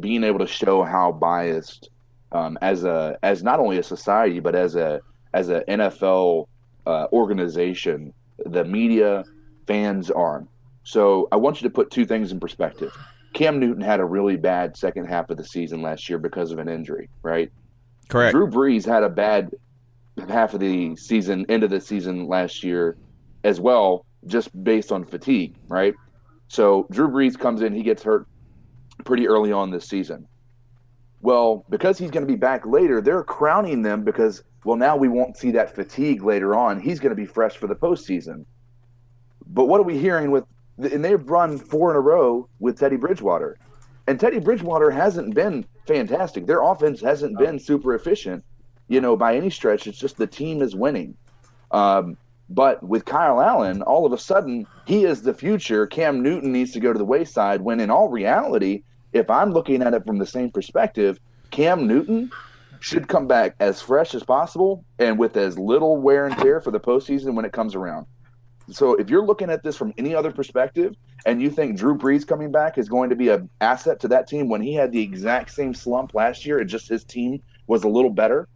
being 0.00 0.24
able 0.24 0.38
to 0.38 0.46
show 0.46 0.82
how 0.82 1.12
biased 1.12 1.90
um, 2.32 2.58
as 2.62 2.84
a 2.84 3.18
as 3.22 3.42
not 3.42 3.60
only 3.60 3.78
a 3.78 3.82
society 3.82 4.40
but 4.40 4.54
as 4.54 4.74
a 4.74 5.00
as 5.34 5.50
a 5.50 5.62
NFL 5.68 6.48
uh, 6.86 7.06
organization, 7.12 8.12
the 8.44 8.64
media 8.64 9.24
fans 9.66 10.10
are. 10.10 10.46
So 10.84 11.28
I 11.32 11.36
want 11.36 11.60
you 11.60 11.68
to 11.68 11.72
put 11.72 11.90
two 11.90 12.06
things 12.06 12.32
in 12.32 12.40
perspective. 12.40 12.96
Cam 13.34 13.60
Newton 13.60 13.82
had 13.82 14.00
a 14.00 14.04
really 14.04 14.36
bad 14.36 14.76
second 14.76 15.06
half 15.06 15.30
of 15.30 15.36
the 15.36 15.44
season 15.44 15.82
last 15.82 16.08
year 16.08 16.18
because 16.18 16.52
of 16.52 16.58
an 16.58 16.68
injury, 16.68 17.08
right? 17.22 17.50
Correct. 18.08 18.32
Drew 18.32 18.46
Brees 18.46 18.86
had 18.86 19.02
a 19.02 19.08
bad 19.08 19.50
half 20.28 20.54
of 20.54 20.60
the 20.60 20.96
season, 20.96 21.44
end 21.48 21.62
of 21.62 21.70
the 21.70 21.80
season 21.80 22.26
last 22.26 22.62
year 22.64 22.96
as 23.44 23.60
well, 23.60 24.06
just 24.26 24.64
based 24.64 24.90
on 24.90 25.04
fatigue, 25.04 25.54
right? 25.68 25.94
So 26.48 26.86
Drew 26.90 27.08
Brees 27.08 27.38
comes 27.38 27.62
in, 27.62 27.74
he 27.74 27.82
gets 27.82 28.02
hurt 28.02 28.26
pretty 29.04 29.28
early 29.28 29.52
on 29.52 29.70
this 29.70 29.86
season. 29.86 30.26
Well, 31.20 31.64
because 31.70 31.98
he's 31.98 32.10
going 32.10 32.26
to 32.26 32.32
be 32.32 32.38
back 32.38 32.66
later, 32.66 33.00
they're 33.00 33.24
crowning 33.24 33.82
them 33.82 34.04
because, 34.04 34.44
well, 34.64 34.76
now 34.76 34.96
we 34.96 35.08
won't 35.08 35.36
see 35.36 35.50
that 35.52 35.74
fatigue 35.74 36.22
later 36.22 36.54
on. 36.54 36.80
He's 36.80 37.00
going 37.00 37.10
to 37.10 37.16
be 37.16 37.26
fresh 37.26 37.56
for 37.56 37.66
the 37.66 37.74
postseason. 37.74 38.44
But 39.48 39.66
what 39.66 39.80
are 39.80 39.84
we 39.84 39.98
hearing 39.98 40.30
with, 40.30 40.44
and 40.78 41.04
they've 41.04 41.28
run 41.28 41.58
four 41.58 41.90
in 41.90 41.96
a 41.96 42.00
row 42.00 42.48
with 42.58 42.78
Teddy 42.78 42.96
Bridgewater. 42.96 43.58
And 44.06 44.20
Teddy 44.20 44.38
Bridgewater 44.38 44.90
hasn't 44.90 45.34
been 45.34 45.66
fantastic. 45.86 46.46
Their 46.46 46.62
offense 46.62 47.00
hasn't 47.00 47.38
been 47.38 47.58
super 47.58 47.94
efficient, 47.94 48.44
you 48.88 49.00
know, 49.00 49.16
by 49.16 49.36
any 49.36 49.50
stretch. 49.50 49.86
It's 49.86 49.98
just 49.98 50.16
the 50.16 50.26
team 50.26 50.62
is 50.62 50.76
winning. 50.76 51.16
Um, 51.70 52.16
but 52.48 52.82
with 52.82 53.04
Kyle 53.04 53.40
Allen, 53.40 53.82
all 53.82 54.06
of 54.06 54.12
a 54.12 54.18
sudden, 54.18 54.66
he 54.86 55.04
is 55.04 55.22
the 55.22 55.34
future. 55.34 55.86
Cam 55.86 56.22
Newton 56.22 56.52
needs 56.52 56.72
to 56.72 56.80
go 56.80 56.92
to 56.92 56.98
the 56.98 57.04
wayside. 57.04 57.62
When 57.62 57.80
in 57.80 57.90
all 57.90 58.08
reality, 58.08 58.84
if 59.12 59.28
I'm 59.28 59.50
looking 59.50 59.82
at 59.82 59.94
it 59.94 60.04
from 60.06 60.18
the 60.18 60.26
same 60.26 60.50
perspective, 60.50 61.18
Cam 61.50 61.86
Newton 61.88 62.30
should 62.78 63.08
come 63.08 63.26
back 63.26 63.56
as 63.58 63.80
fresh 63.80 64.14
as 64.14 64.22
possible 64.22 64.84
and 64.98 65.18
with 65.18 65.36
as 65.36 65.58
little 65.58 65.96
wear 65.96 66.26
and 66.26 66.36
tear 66.38 66.60
for 66.60 66.70
the 66.70 66.78
postseason 66.78 67.34
when 67.34 67.44
it 67.44 67.52
comes 67.52 67.74
around. 67.74 68.06
So 68.70 68.94
if 68.94 69.08
you're 69.08 69.24
looking 69.24 69.50
at 69.50 69.62
this 69.62 69.76
from 69.76 69.94
any 69.96 70.14
other 70.14 70.32
perspective 70.32 70.94
and 71.24 71.40
you 71.40 71.50
think 71.50 71.76
Drew 71.76 71.96
Brees 71.96 72.26
coming 72.26 72.50
back 72.50 72.78
is 72.78 72.88
going 72.88 73.10
to 73.10 73.16
be 73.16 73.28
an 73.28 73.48
asset 73.60 74.00
to 74.00 74.08
that 74.08 74.26
team 74.26 74.48
when 74.48 74.60
he 74.60 74.74
had 74.74 74.92
the 74.92 75.00
exact 75.00 75.52
same 75.52 75.72
slump 75.74 76.14
last 76.14 76.44
year, 76.44 76.58
it 76.58 76.66
just 76.66 76.88
his 76.88 77.04
team 77.04 77.42
was 77.66 77.84
a 77.84 77.88
little 77.88 78.10
better, 78.10 78.48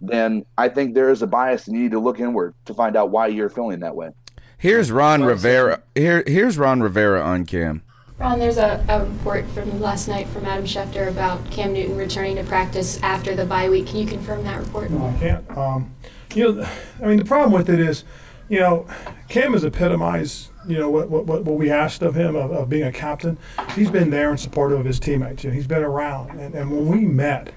then 0.00 0.44
I 0.56 0.68
think 0.68 0.94
there 0.94 1.10
is 1.10 1.22
a 1.22 1.26
bias 1.26 1.66
and 1.66 1.76
you 1.76 1.82
need 1.82 1.92
to 1.92 1.98
look 1.98 2.20
inward 2.20 2.54
to 2.66 2.74
find 2.74 2.96
out 2.96 3.10
why 3.10 3.26
you're 3.28 3.48
feeling 3.48 3.80
that 3.80 3.96
way. 3.96 4.10
Here's 4.58 4.90
Ron 4.90 5.22
Rivera. 5.22 5.82
Here, 5.94 6.22
here's 6.26 6.56
Ron 6.56 6.80
Rivera 6.80 7.20
on 7.20 7.44
Cam. 7.44 7.82
Ron, 8.18 8.38
there's 8.38 8.56
a, 8.56 8.82
a 8.88 9.04
report 9.04 9.46
from 9.48 9.78
last 9.80 10.08
night 10.08 10.26
from 10.28 10.46
Adam 10.46 10.64
Schefter 10.64 11.08
about 11.08 11.50
Cam 11.50 11.74
Newton 11.74 11.96
returning 11.96 12.36
to 12.36 12.44
practice 12.44 12.98
after 13.02 13.36
the 13.36 13.44
bye 13.44 13.68
week. 13.68 13.88
Can 13.88 13.98
you 13.98 14.06
confirm 14.06 14.42
that 14.44 14.58
report? 14.58 14.90
No, 14.90 15.06
I 15.06 15.18
can't. 15.18 15.50
Um, 15.56 15.94
you 16.34 16.54
know, 16.54 16.68
I 17.02 17.06
mean, 17.06 17.18
the 17.18 17.26
problem 17.26 17.52
with 17.52 17.68
it 17.68 17.78
is, 17.78 18.04
you 18.48 18.60
know, 18.60 18.86
Cam 19.28 19.52
has 19.52 19.64
epitomized, 19.64 20.50
you 20.66 20.78
know, 20.78 20.90
what, 20.90 21.10
what, 21.10 21.26
what 21.26 21.56
we 21.56 21.70
asked 21.70 22.02
of 22.02 22.14
him 22.14 22.36
of, 22.36 22.50
of 22.52 22.68
being 22.68 22.84
a 22.84 22.92
captain. 22.92 23.38
He's 23.74 23.90
been 23.90 24.10
there 24.10 24.30
in 24.30 24.38
support 24.38 24.72
of 24.72 24.84
his 24.84 25.00
teammates. 25.00 25.44
You 25.44 25.50
know, 25.50 25.56
he's 25.56 25.66
been 25.66 25.82
around. 25.82 26.38
And, 26.38 26.54
and 26.54 26.70
when 26.70 26.88
we 26.88 27.06
met, 27.06 27.52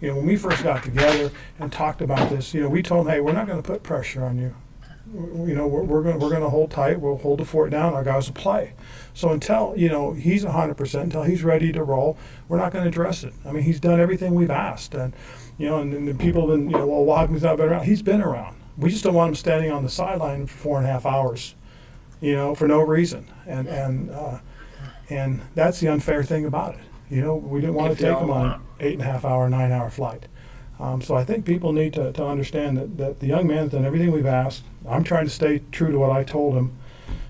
you 0.00 0.08
know, 0.08 0.16
when 0.16 0.26
we 0.26 0.36
first 0.36 0.62
got 0.62 0.82
together 0.82 1.30
and 1.58 1.70
talked 1.70 2.00
about 2.00 2.30
this, 2.30 2.54
you 2.54 2.62
know, 2.62 2.68
we 2.68 2.82
told 2.82 3.06
him, 3.06 3.12
hey, 3.12 3.20
we're 3.20 3.32
not 3.32 3.46
going 3.46 3.62
to 3.62 3.66
put 3.66 3.82
pressure 3.82 4.24
on 4.24 4.38
you. 4.38 4.54
You 5.14 5.54
know, 5.54 5.66
we're, 5.66 5.82
we're 5.82 6.02
going 6.02 6.18
we're 6.18 6.30
going 6.30 6.42
to 6.42 6.48
hold 6.48 6.70
tight. 6.70 6.98
We'll 6.98 7.18
hold 7.18 7.40
the 7.40 7.44
fort 7.44 7.70
down. 7.70 7.92
Our 7.92 8.02
guys 8.02 8.28
will 8.28 8.34
play. 8.34 8.72
So 9.12 9.28
until 9.28 9.74
you 9.76 9.90
know 9.90 10.14
he's 10.14 10.42
100%, 10.42 11.02
until 11.02 11.24
he's 11.24 11.44
ready 11.44 11.70
to 11.72 11.82
roll, 11.82 12.16
we're 12.48 12.56
not 12.56 12.72
going 12.72 12.84
to 12.84 12.88
address 12.88 13.22
it. 13.22 13.34
I 13.44 13.52
mean, 13.52 13.62
he's 13.62 13.78
done 13.78 14.00
everything 14.00 14.34
we've 14.34 14.50
asked, 14.50 14.94
and 14.94 15.12
you 15.58 15.66
know, 15.66 15.80
and, 15.80 15.92
and 15.92 16.08
the 16.08 16.14
people 16.14 16.48
have 16.48 16.58
been, 16.58 16.70
you 16.70 16.78
know, 16.78 16.86
well, 16.86 17.04
Wagner's 17.04 17.42
not 17.42 17.58
been 17.58 17.68
around. 17.68 17.84
He's 17.84 18.00
been 18.00 18.22
around. 18.22 18.56
We 18.76 18.90
just 18.90 19.04
don't 19.04 19.14
want 19.14 19.28
them 19.28 19.36
standing 19.36 19.70
on 19.70 19.82
the 19.82 19.90
sideline 19.90 20.46
for 20.46 20.56
four 20.56 20.78
and 20.78 20.86
a 20.86 20.90
half 20.90 21.04
hours, 21.04 21.54
you 22.20 22.34
know, 22.34 22.54
for 22.54 22.66
no 22.66 22.80
reason. 22.80 23.28
And 23.46 23.68
and 23.68 24.10
uh, 24.10 24.38
and 25.10 25.42
that's 25.54 25.80
the 25.80 25.88
unfair 25.88 26.22
thing 26.22 26.46
about 26.46 26.74
it. 26.74 26.80
You 27.10 27.20
know, 27.20 27.36
we 27.36 27.60
didn't 27.60 27.74
want 27.74 27.92
If 27.92 27.98
to 27.98 28.04
take 28.04 28.18
them 28.18 28.30
on 28.30 28.46
an 28.52 28.60
eight 28.80 28.94
and 28.94 29.02
a 29.02 29.04
half 29.04 29.24
hour, 29.24 29.48
nine 29.50 29.70
hour 29.72 29.90
flight. 29.90 30.26
Um, 30.80 31.02
so 31.02 31.14
I 31.14 31.24
think 31.24 31.44
people 31.44 31.72
need 31.72 31.92
to, 31.92 32.12
to 32.12 32.24
understand 32.24 32.76
that, 32.76 32.96
that 32.96 33.20
the 33.20 33.26
young 33.26 33.46
man's 33.46 33.72
done 33.72 33.84
everything 33.84 34.10
we've 34.10 34.26
asked. 34.26 34.64
I'm 34.88 35.04
trying 35.04 35.26
to 35.26 35.30
stay 35.30 35.62
true 35.70 35.92
to 35.92 35.98
what 35.98 36.10
I 36.10 36.24
told 36.24 36.54
him. 36.54 36.76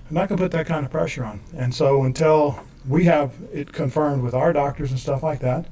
I'm 0.09 0.15
not 0.15 0.29
going 0.29 0.37
to 0.37 0.43
put 0.43 0.51
that 0.53 0.65
kind 0.65 0.85
of 0.85 0.91
pressure 0.91 1.23
on. 1.23 1.41
And 1.55 1.75
so 1.75 2.03
until 2.03 2.59
we 2.87 3.03
have 3.05 3.33
it 3.51 3.71
confirmed 3.71 4.23
with 4.23 4.33
our 4.33 4.53
doctors 4.53 4.89
and 4.91 4.99
stuff 4.99 5.21
like 5.21 5.39
that, 5.41 5.65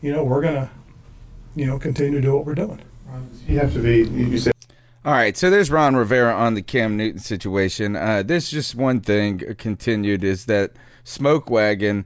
you 0.00 0.12
know, 0.12 0.24
we're 0.24 0.40
going 0.40 0.54
to, 0.54 0.70
you 1.54 1.66
know, 1.66 1.78
continue 1.78 2.20
to 2.20 2.22
do 2.22 2.34
what 2.34 2.46
we're 2.46 2.54
doing. 2.54 2.80
You 3.46 3.58
have 3.58 3.72
to 3.74 3.80
be. 3.80 4.08
You 4.08 4.38
said 4.38 4.54
All 5.02 5.12
right, 5.12 5.34
so 5.34 5.48
there's 5.48 5.70
Ron 5.70 5.96
Rivera 5.96 6.34
on 6.34 6.52
the 6.52 6.60
Cam 6.60 6.98
Newton 6.98 7.20
situation. 7.20 7.96
Uh, 7.96 8.22
there's 8.22 8.50
just 8.50 8.74
one 8.74 9.00
thing 9.00 9.38
continued 9.56 10.22
is 10.22 10.44
that 10.44 10.72
Smoke 11.04 11.48
Wagon 11.48 12.04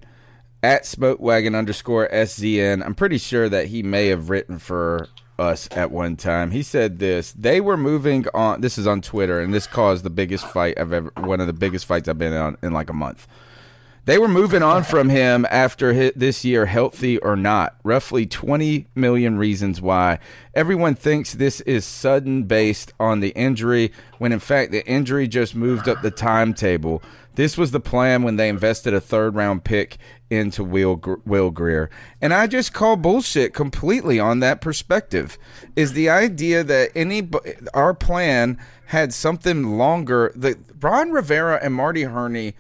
at 0.62 0.86
Smoke 0.86 1.18
Wagon 1.18 1.56
underscore 1.56 2.08
SZN. 2.12 2.86
I'm 2.86 2.94
pretty 2.94 3.18
sure 3.18 3.48
that 3.48 3.66
he 3.66 3.82
may 3.82 4.06
have 4.06 4.30
written 4.30 4.60
for 4.60 5.08
us 5.40 5.68
at 5.72 5.90
one 5.90 6.14
time. 6.14 6.52
He 6.52 6.62
said 6.62 7.00
this: 7.00 7.32
they 7.32 7.60
were 7.60 7.76
moving 7.76 8.26
on. 8.32 8.60
This 8.60 8.78
is 8.78 8.86
on 8.86 9.00
Twitter, 9.00 9.40
and 9.40 9.52
this 9.52 9.66
caused 9.66 10.04
the 10.04 10.10
biggest 10.10 10.46
fight 10.46 10.78
I've 10.78 10.92
ever, 10.92 11.10
one 11.16 11.40
of 11.40 11.48
the 11.48 11.52
biggest 11.52 11.86
fights 11.86 12.08
I've 12.08 12.16
been 12.16 12.32
on 12.32 12.56
in 12.62 12.72
like 12.72 12.90
a 12.90 12.94
month. 12.94 13.26
They 14.06 14.18
were 14.18 14.28
moving 14.28 14.62
on 14.62 14.84
from 14.84 15.08
him 15.08 15.46
after 15.50 15.94
hi- 15.94 16.12
this 16.14 16.44
year, 16.44 16.66
healthy 16.66 17.16
or 17.18 17.36
not. 17.36 17.76
Roughly 17.82 18.26
20 18.26 18.86
million 18.94 19.38
reasons 19.38 19.80
why. 19.80 20.18
Everyone 20.54 20.94
thinks 20.94 21.32
this 21.32 21.62
is 21.62 21.86
sudden 21.86 22.42
based 22.42 22.92
on 23.00 23.20
the 23.20 23.30
injury, 23.30 23.92
when 24.18 24.30
in 24.32 24.40
fact 24.40 24.72
the 24.72 24.86
injury 24.86 25.26
just 25.26 25.54
moved 25.54 25.88
up 25.88 26.02
the 26.02 26.10
timetable. 26.10 27.02
This 27.36 27.56
was 27.56 27.70
the 27.70 27.80
plan 27.80 28.22
when 28.22 28.36
they 28.36 28.48
invested 28.50 28.92
a 28.92 29.00
third 29.00 29.34
round 29.34 29.64
pick 29.64 29.96
into 30.28 30.62
Will, 30.62 31.00
Will 31.24 31.50
Grier. 31.50 31.88
And 32.20 32.34
I 32.34 32.46
just 32.46 32.74
call 32.74 32.96
bullshit 32.96 33.54
completely 33.54 34.20
on 34.20 34.40
that 34.40 34.60
perspective. 34.60 35.38
Is 35.76 35.94
the 35.94 36.10
idea 36.10 36.62
that 36.62 36.90
any 36.94 37.28
our 37.72 37.94
plan 37.94 38.58
had 38.86 39.14
something 39.14 39.78
longer. 39.78 40.30
The 40.36 40.58
Ron 40.80 41.10
Rivera 41.10 41.58
and 41.62 41.72
Marty 41.74 42.02
Hurney 42.02 42.54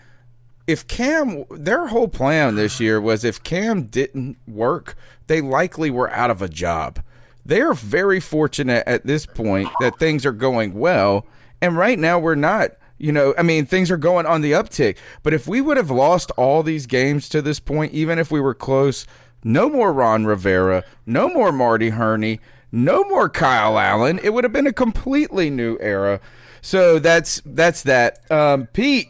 if 0.66 0.86
Cam, 0.86 1.44
their 1.50 1.88
whole 1.88 2.08
plan 2.08 2.54
this 2.54 2.80
year 2.80 3.00
was 3.00 3.24
if 3.24 3.42
Cam 3.42 3.84
didn't 3.84 4.38
work, 4.46 4.96
they 5.26 5.40
likely 5.40 5.90
were 5.90 6.10
out 6.10 6.30
of 6.30 6.42
a 6.42 6.48
job. 6.48 7.00
They're 7.44 7.74
very 7.74 8.20
fortunate 8.20 8.84
at 8.86 9.06
this 9.06 9.26
point 9.26 9.68
that 9.80 9.98
things 9.98 10.24
are 10.24 10.32
going 10.32 10.74
well. 10.74 11.26
And 11.60 11.76
right 11.76 11.98
now, 11.98 12.18
we're 12.18 12.34
not. 12.34 12.72
You 12.96 13.12
know, 13.12 13.34
I 13.36 13.42
mean, 13.42 13.66
things 13.66 13.90
are 13.90 13.96
going 13.98 14.24
on 14.24 14.40
the 14.40 14.52
uptick. 14.52 14.96
But 15.22 15.34
if 15.34 15.46
we 15.46 15.60
would 15.60 15.76
have 15.76 15.90
lost 15.90 16.30
all 16.36 16.62
these 16.62 16.86
games 16.86 17.28
to 17.30 17.42
this 17.42 17.60
point, 17.60 17.92
even 17.92 18.18
if 18.18 18.30
we 18.30 18.40
were 18.40 18.54
close, 18.54 19.04
no 19.42 19.68
more 19.68 19.92
Ron 19.92 20.24
Rivera, 20.24 20.84
no 21.04 21.28
more 21.28 21.52
Marty 21.52 21.90
Hurney, 21.90 22.40
no 22.72 23.04
more 23.04 23.28
Kyle 23.28 23.78
Allen. 23.78 24.18
It 24.22 24.32
would 24.32 24.44
have 24.44 24.52
been 24.52 24.66
a 24.66 24.72
completely 24.72 25.50
new 25.50 25.76
era. 25.80 26.20
So 26.62 26.98
that's 26.98 27.42
that's 27.44 27.82
that. 27.82 28.30
Um, 28.30 28.68
Pete, 28.68 29.08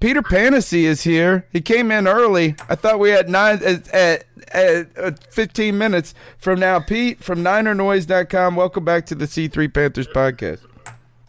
Peter 0.00 0.22
Panacy 0.22 0.82
is 0.82 1.02
here. 1.02 1.46
He 1.52 1.60
came 1.60 1.90
in 1.90 2.06
early. 2.06 2.56
I 2.68 2.74
thought 2.74 2.98
we 2.98 3.10
had 3.10 3.28
nine 3.28 3.62
at, 3.64 3.88
at, 3.88 4.24
at, 4.52 4.96
at 4.96 5.32
15 5.32 5.76
minutes 5.76 6.14
from 6.38 6.60
now. 6.60 6.80
Pete 6.80 7.22
from 7.22 7.42
NinerNoise.com. 7.42 8.56
Welcome 8.56 8.84
back 8.84 9.06
to 9.06 9.14
the 9.14 9.24
C3 9.24 9.72
Panthers 9.72 10.08
podcast. 10.08 10.60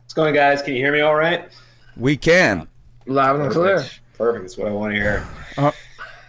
What's 0.03 0.13
going, 0.13 0.33
guys? 0.33 0.61
Can 0.61 0.73
you 0.73 0.79
hear 0.81 0.91
me 0.91 1.01
all 1.01 1.15
right? 1.15 1.49
We 1.95 2.17
can. 2.17 2.67
Loud 3.05 3.39
and 3.39 3.51
clear. 3.51 3.77
Perfect. 3.77 4.01
Perfect. 4.17 4.43
That's 4.43 4.57
what 4.57 4.67
I 4.67 4.71
want 4.71 4.93
to 4.93 4.99
hear. 4.99 5.27
Uh, 5.57 5.71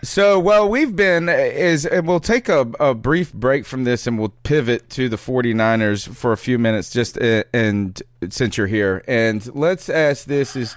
so, 0.02 0.38
well, 0.38 0.68
we've 0.68 0.94
been 0.94 1.28
is 1.28 1.84
and 1.84 2.06
we'll 2.06 2.20
take 2.20 2.48
a, 2.48 2.60
a 2.78 2.94
brief 2.94 3.32
break 3.32 3.66
from 3.66 3.84
this 3.84 4.06
and 4.06 4.18
we'll 4.18 4.34
pivot 4.44 4.88
to 4.90 5.08
the 5.08 5.16
49ers 5.16 6.06
for 6.14 6.32
a 6.32 6.36
few 6.36 6.58
minutes 6.58 6.90
just 6.90 7.20
uh, 7.20 7.42
and 7.52 8.00
since 8.30 8.56
you're 8.56 8.68
here. 8.68 9.02
And 9.08 9.52
let's 9.54 9.88
ask 9.88 10.26
this 10.26 10.54
is 10.54 10.76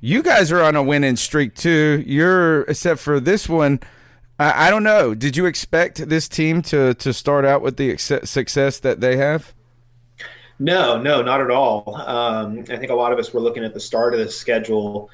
you 0.00 0.22
guys 0.22 0.50
are 0.50 0.62
on 0.62 0.76
a 0.76 0.82
winning 0.82 1.16
streak 1.16 1.54
too. 1.54 2.02
You're 2.06 2.62
except 2.62 3.00
for 3.00 3.20
this 3.20 3.48
one. 3.48 3.80
I, 4.38 4.68
I 4.68 4.70
don't 4.70 4.82
know. 4.82 5.14
Did 5.14 5.36
you 5.36 5.46
expect 5.46 6.08
this 6.08 6.28
team 6.28 6.62
to 6.62 6.94
to 6.94 7.12
start 7.12 7.44
out 7.44 7.62
with 7.62 7.76
the 7.76 7.92
ex- 7.92 8.12
success 8.24 8.80
that 8.80 9.00
they 9.00 9.16
have? 9.16 9.54
No, 10.58 11.00
no, 11.00 11.22
not 11.22 11.40
at 11.40 11.50
all. 11.50 11.96
Um, 11.96 12.60
I 12.70 12.76
think 12.76 12.90
a 12.90 12.94
lot 12.94 13.12
of 13.12 13.18
us 13.18 13.32
were 13.32 13.40
looking 13.40 13.64
at 13.64 13.72
the 13.72 13.80
start 13.80 14.12
of 14.12 14.20
the 14.20 14.28
schedule 14.28 15.08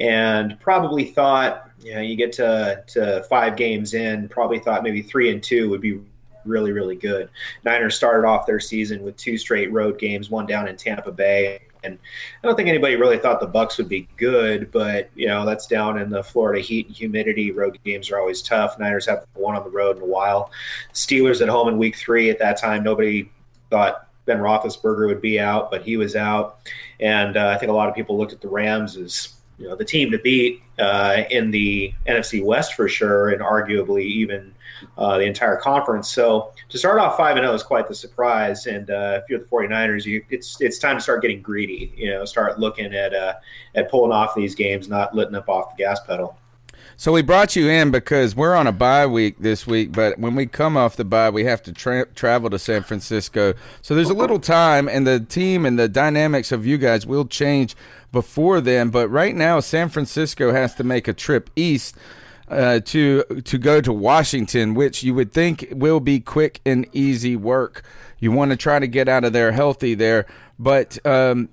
and 0.00 0.58
probably 0.60 1.04
thought, 1.04 1.70
you 1.78 1.94
know, 1.94 2.00
you 2.00 2.16
get 2.16 2.32
to, 2.32 2.82
to 2.86 3.22
five 3.24 3.56
games 3.56 3.92
in, 3.92 4.30
probably 4.30 4.58
thought 4.58 4.82
maybe 4.82 5.02
three 5.02 5.30
and 5.30 5.42
two 5.42 5.68
would 5.68 5.82
be 5.82 6.00
really, 6.46 6.72
really 6.72 6.96
good. 6.96 7.28
Niners 7.64 7.96
started 7.96 8.26
off 8.26 8.46
their 8.46 8.60
season 8.60 9.02
with 9.02 9.14
two 9.18 9.36
straight 9.36 9.70
road 9.72 9.98
games, 9.98 10.30
one 10.30 10.46
down 10.46 10.66
in 10.66 10.76
Tampa 10.76 11.12
Bay. 11.12 11.60
And 11.88 11.98
I 12.42 12.46
don't 12.46 12.56
think 12.56 12.68
anybody 12.68 12.96
really 12.96 13.18
thought 13.18 13.40
the 13.40 13.46
Bucks 13.46 13.78
would 13.78 13.88
be 13.88 14.08
good, 14.16 14.70
but 14.70 15.10
you 15.14 15.26
know 15.26 15.44
that's 15.44 15.66
down 15.66 15.98
in 15.98 16.10
the 16.10 16.22
Florida 16.22 16.60
heat 16.60 16.86
and 16.86 16.94
humidity. 16.94 17.50
Road 17.50 17.78
games 17.84 18.10
are 18.10 18.18
always 18.18 18.42
tough. 18.42 18.78
Niners 18.78 19.06
have 19.06 19.26
one 19.34 19.56
on 19.56 19.64
the 19.64 19.70
road 19.70 19.96
in 19.96 20.02
a 20.02 20.06
while. 20.06 20.50
Steelers 20.92 21.42
at 21.42 21.48
home 21.48 21.68
in 21.68 21.78
Week 21.78 21.96
Three. 21.96 22.30
At 22.30 22.38
that 22.38 22.56
time, 22.56 22.84
nobody 22.84 23.30
thought 23.70 24.08
Ben 24.26 24.38
Roethlisberger 24.38 25.08
would 25.08 25.20
be 25.20 25.40
out, 25.40 25.70
but 25.70 25.82
he 25.82 25.96
was 25.96 26.14
out. 26.14 26.58
And 27.00 27.36
uh, 27.36 27.48
I 27.48 27.58
think 27.58 27.70
a 27.70 27.74
lot 27.74 27.88
of 27.88 27.94
people 27.94 28.16
looked 28.16 28.32
at 28.32 28.40
the 28.40 28.48
Rams 28.48 28.96
as 28.96 29.37
you 29.58 29.68
know 29.68 29.76
the 29.76 29.84
team 29.84 30.10
to 30.10 30.18
beat 30.18 30.62
uh, 30.78 31.22
in 31.30 31.50
the 31.50 31.92
NFC 32.06 32.44
West 32.44 32.74
for 32.74 32.88
sure, 32.88 33.30
and 33.30 33.40
arguably 33.40 34.04
even 34.04 34.54
uh, 34.96 35.18
the 35.18 35.24
entire 35.24 35.56
conference. 35.56 36.08
So 36.08 36.52
to 36.68 36.78
start 36.78 36.98
off 36.98 37.16
five 37.16 37.36
and 37.36 37.44
zero 37.44 37.54
is 37.54 37.62
quite 37.62 37.88
the 37.88 37.94
surprise. 37.94 38.66
And 38.66 38.90
uh, 38.90 39.20
if 39.22 39.28
you're 39.28 39.40
the 39.40 39.46
49ers, 39.46 40.04
you, 40.04 40.24
it's 40.30 40.60
it's 40.60 40.78
time 40.78 40.96
to 40.96 41.02
start 41.02 41.22
getting 41.22 41.42
greedy. 41.42 41.92
You 41.96 42.10
know, 42.10 42.24
start 42.24 42.60
looking 42.60 42.94
at 42.94 43.14
uh, 43.14 43.34
at 43.74 43.90
pulling 43.90 44.12
off 44.12 44.34
these 44.34 44.54
games, 44.54 44.88
not 44.88 45.14
letting 45.14 45.34
up 45.34 45.48
off 45.48 45.76
the 45.76 45.82
gas 45.82 46.00
pedal. 46.06 46.38
So 46.96 47.12
we 47.12 47.22
brought 47.22 47.54
you 47.54 47.68
in 47.68 47.92
because 47.92 48.34
we're 48.34 48.56
on 48.56 48.66
a 48.66 48.72
bye 48.72 49.06
week 49.06 49.36
this 49.38 49.68
week, 49.68 49.92
but 49.92 50.18
when 50.18 50.34
we 50.34 50.46
come 50.46 50.76
off 50.76 50.96
the 50.96 51.04
bye, 51.04 51.30
we 51.30 51.44
have 51.44 51.62
to 51.62 51.72
tra- 51.72 52.06
travel 52.06 52.50
to 52.50 52.58
San 52.58 52.82
Francisco. 52.82 53.54
So 53.82 53.94
there's 53.94 54.10
a 54.10 54.14
little 54.14 54.40
time, 54.40 54.88
and 54.88 55.06
the 55.06 55.20
team 55.20 55.64
and 55.64 55.78
the 55.78 55.88
dynamics 55.88 56.50
of 56.50 56.66
you 56.66 56.76
guys 56.76 57.06
will 57.06 57.24
change 57.24 57.76
before 58.12 58.60
then. 58.60 58.90
But 58.90 59.08
right 59.08 59.34
now, 59.34 59.60
San 59.60 59.88
Francisco 59.88 60.52
has 60.52 60.74
to 60.76 60.84
make 60.84 61.08
a 61.08 61.12
trip 61.12 61.50
east 61.56 61.96
uh, 62.48 62.80
to 62.80 63.22
to 63.44 63.58
go 63.58 63.80
to 63.80 63.92
Washington, 63.92 64.74
which 64.74 65.02
you 65.02 65.14
would 65.14 65.32
think 65.32 65.68
will 65.72 66.00
be 66.00 66.20
quick 66.20 66.60
and 66.64 66.86
easy 66.92 67.36
work. 67.36 67.82
You 68.18 68.32
want 68.32 68.50
to 68.50 68.56
try 68.56 68.78
to 68.78 68.86
get 68.86 69.08
out 69.08 69.24
of 69.24 69.32
there 69.32 69.52
healthy 69.52 69.94
there, 69.94 70.26
but 70.58 71.04
um, 71.06 71.50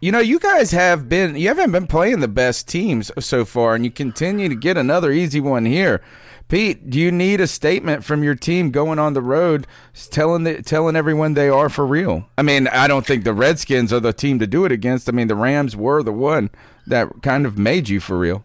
you 0.00 0.12
know, 0.12 0.20
you 0.20 0.38
guys 0.38 0.72
have 0.72 1.08
been 1.08 1.36
you 1.36 1.48
haven't 1.48 1.72
been 1.72 1.86
playing 1.86 2.20
the 2.20 2.28
best 2.28 2.68
teams 2.68 3.10
so 3.18 3.44
far, 3.44 3.74
and 3.74 3.84
you 3.84 3.90
continue 3.90 4.48
to 4.48 4.54
get 4.54 4.76
another 4.76 5.12
easy 5.12 5.40
one 5.40 5.64
here. 5.64 6.02
Pete, 6.48 6.90
do 6.90 6.98
you 7.00 7.10
need 7.10 7.40
a 7.40 7.46
statement 7.46 8.04
from 8.04 8.22
your 8.22 8.34
team 8.34 8.70
going 8.70 8.98
on 8.98 9.14
the 9.14 9.22
road, 9.22 9.66
telling 10.10 10.44
the, 10.44 10.62
telling 10.62 10.94
everyone 10.94 11.34
they 11.34 11.48
are 11.48 11.68
for 11.68 11.86
real? 11.86 12.28
I 12.36 12.42
mean, 12.42 12.68
I 12.68 12.86
don't 12.86 13.06
think 13.06 13.24
the 13.24 13.32
Redskins 13.32 13.92
are 13.92 14.00
the 14.00 14.12
team 14.12 14.38
to 14.40 14.46
do 14.46 14.64
it 14.64 14.72
against. 14.72 15.08
I 15.08 15.12
mean, 15.12 15.28
the 15.28 15.34
Rams 15.34 15.74
were 15.74 16.02
the 16.02 16.12
one 16.12 16.50
that 16.86 17.22
kind 17.22 17.46
of 17.46 17.58
made 17.58 17.88
you 17.88 17.98
for 17.98 18.18
real. 18.18 18.44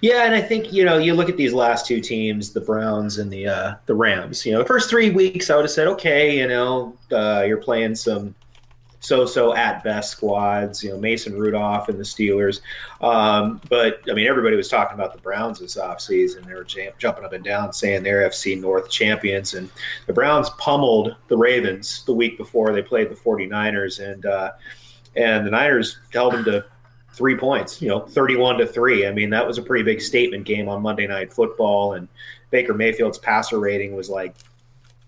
Yeah, 0.00 0.24
and 0.24 0.34
I 0.34 0.40
think 0.40 0.72
you 0.72 0.84
know 0.84 0.98
you 0.98 1.14
look 1.14 1.28
at 1.28 1.36
these 1.36 1.52
last 1.52 1.86
two 1.86 2.00
teams, 2.00 2.52
the 2.52 2.60
Browns 2.60 3.18
and 3.18 3.30
the 3.30 3.46
uh, 3.46 3.74
the 3.86 3.94
Rams. 3.94 4.44
You 4.44 4.52
know, 4.52 4.58
the 4.58 4.64
first 4.64 4.88
three 4.88 5.10
weeks 5.10 5.50
I 5.50 5.56
would 5.56 5.64
have 5.64 5.70
said, 5.70 5.86
okay, 5.88 6.38
you 6.38 6.48
know, 6.48 6.96
uh, 7.12 7.44
you're 7.46 7.58
playing 7.58 7.94
some 7.94 8.34
so-so 9.02 9.52
at 9.54 9.82
best 9.82 10.12
squads. 10.12 10.82
You 10.82 10.90
know, 10.90 10.98
Mason 10.98 11.36
Rudolph 11.36 11.88
and 11.88 11.98
the 11.98 12.04
Steelers. 12.04 12.60
Um, 13.00 13.60
but 13.68 14.00
I 14.08 14.14
mean, 14.14 14.28
everybody 14.28 14.56
was 14.56 14.68
talking 14.68 14.94
about 14.94 15.12
the 15.12 15.20
Browns 15.20 15.58
this 15.58 15.76
offseason. 15.76 16.46
They 16.46 16.54
were 16.54 16.64
jam- 16.64 16.92
jumping 16.98 17.24
up 17.24 17.32
and 17.32 17.44
down 17.44 17.72
saying 17.72 18.04
they're 18.04 18.28
FC 18.30 18.58
North 18.58 18.88
champions, 18.88 19.54
and 19.54 19.68
the 20.06 20.12
Browns 20.12 20.50
pummeled 20.50 21.16
the 21.28 21.36
Ravens 21.36 22.04
the 22.06 22.14
week 22.14 22.38
before 22.38 22.72
they 22.72 22.82
played 22.82 23.10
the 23.10 23.16
49ers, 23.16 23.98
and 23.98 24.24
uh, 24.24 24.52
and 25.16 25.44
the 25.44 25.50
Niners 25.50 25.98
held 26.12 26.34
them 26.34 26.44
to 26.44 26.64
three 27.12 27.36
points. 27.36 27.82
You 27.82 27.88
know, 27.88 28.00
31 28.00 28.58
to 28.58 28.66
three. 28.66 29.06
I 29.06 29.12
mean, 29.12 29.30
that 29.30 29.46
was 29.46 29.58
a 29.58 29.62
pretty 29.62 29.84
big 29.84 30.00
statement 30.00 30.44
game 30.44 30.68
on 30.68 30.80
Monday 30.80 31.08
Night 31.08 31.32
Football, 31.32 31.94
and 31.94 32.06
Baker 32.50 32.72
Mayfield's 32.72 33.18
passer 33.18 33.58
rating 33.58 33.96
was 33.96 34.08
like 34.08 34.36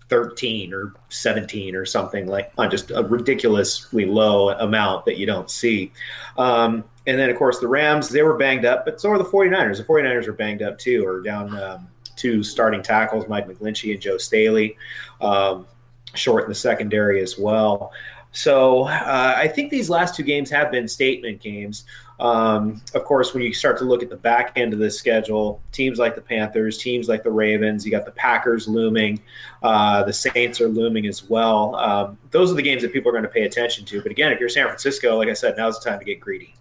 13 0.09 0.73
or 0.73 0.93
17 1.09 1.75
or 1.75 1.85
something 1.85 2.27
like 2.27 2.51
on 2.57 2.69
just 2.69 2.91
a 2.91 3.03
ridiculously 3.03 4.05
low 4.05 4.49
amount 4.49 5.05
that 5.05 5.17
you 5.17 5.25
don't 5.25 5.49
see. 5.49 5.91
Um, 6.37 6.83
and 7.07 7.19
then, 7.19 7.29
of 7.29 7.37
course, 7.37 7.59
the 7.59 7.67
Rams, 7.67 8.09
they 8.09 8.21
were 8.23 8.37
banged 8.37 8.65
up, 8.65 8.85
but 8.85 8.99
so 8.99 9.09
are 9.09 9.17
the 9.17 9.23
49ers. 9.23 9.77
The 9.77 9.83
49ers 9.83 10.27
are 10.27 10.33
banged 10.33 10.61
up 10.61 10.77
too, 10.77 11.05
or 11.05 11.21
down 11.21 11.55
um, 11.57 11.87
two 12.15 12.43
starting 12.43 12.81
tackles, 12.81 13.27
Mike 13.27 13.47
McGlinchey 13.47 13.93
and 13.93 14.01
Joe 14.01 14.17
Staley, 14.17 14.77
um, 15.21 15.67
short 16.13 16.43
in 16.43 16.49
the 16.49 16.55
secondary 16.55 17.21
as 17.21 17.37
well. 17.37 17.91
So 18.31 18.83
uh, 18.83 19.33
I 19.37 19.47
think 19.47 19.71
these 19.71 19.89
last 19.89 20.15
two 20.15 20.23
games 20.23 20.49
have 20.49 20.71
been 20.71 20.87
statement 20.87 21.41
games. 21.41 21.85
Um, 22.19 22.81
of 22.93 23.03
course, 23.03 23.33
when 23.33 23.43
you 23.43 23.53
start 23.53 23.77
to 23.79 23.83
look 23.83 24.01
at 24.01 24.09
the 24.09 24.15
back 24.15 24.53
end 24.55 24.73
of 24.73 24.79
the 24.79 24.89
schedule, 24.89 25.61
teams 25.71 25.99
like 25.99 26.15
the 26.15 26.21
Panthers, 26.21 26.77
teams 26.77 27.09
like 27.09 27.23
the 27.23 27.31
Ravens, 27.31 27.85
you 27.85 27.91
got 27.91 28.05
the 28.05 28.11
Packers 28.11 28.67
looming, 28.67 29.21
uh, 29.63 30.03
the 30.03 30.13
Saints 30.13 30.61
are 30.61 30.69
looming 30.69 31.07
as 31.07 31.29
well. 31.29 31.75
Um, 31.75 32.17
those 32.31 32.51
are 32.51 32.55
the 32.55 32.61
games 32.61 32.81
that 32.83 32.93
people 32.93 33.09
are 33.09 33.13
going 33.13 33.23
to 33.23 33.29
pay 33.29 33.43
attention 33.43 33.83
to. 33.85 34.01
But 34.01 34.11
again, 34.11 34.31
if 34.31 34.39
you're 34.39 34.49
San 34.49 34.65
Francisco, 34.65 35.17
like 35.17 35.27
I 35.27 35.33
said, 35.33 35.55
now's 35.57 35.79
the 35.79 35.89
time 35.89 35.99
to 35.99 36.05
get 36.05 36.19
greedy. 36.19 36.55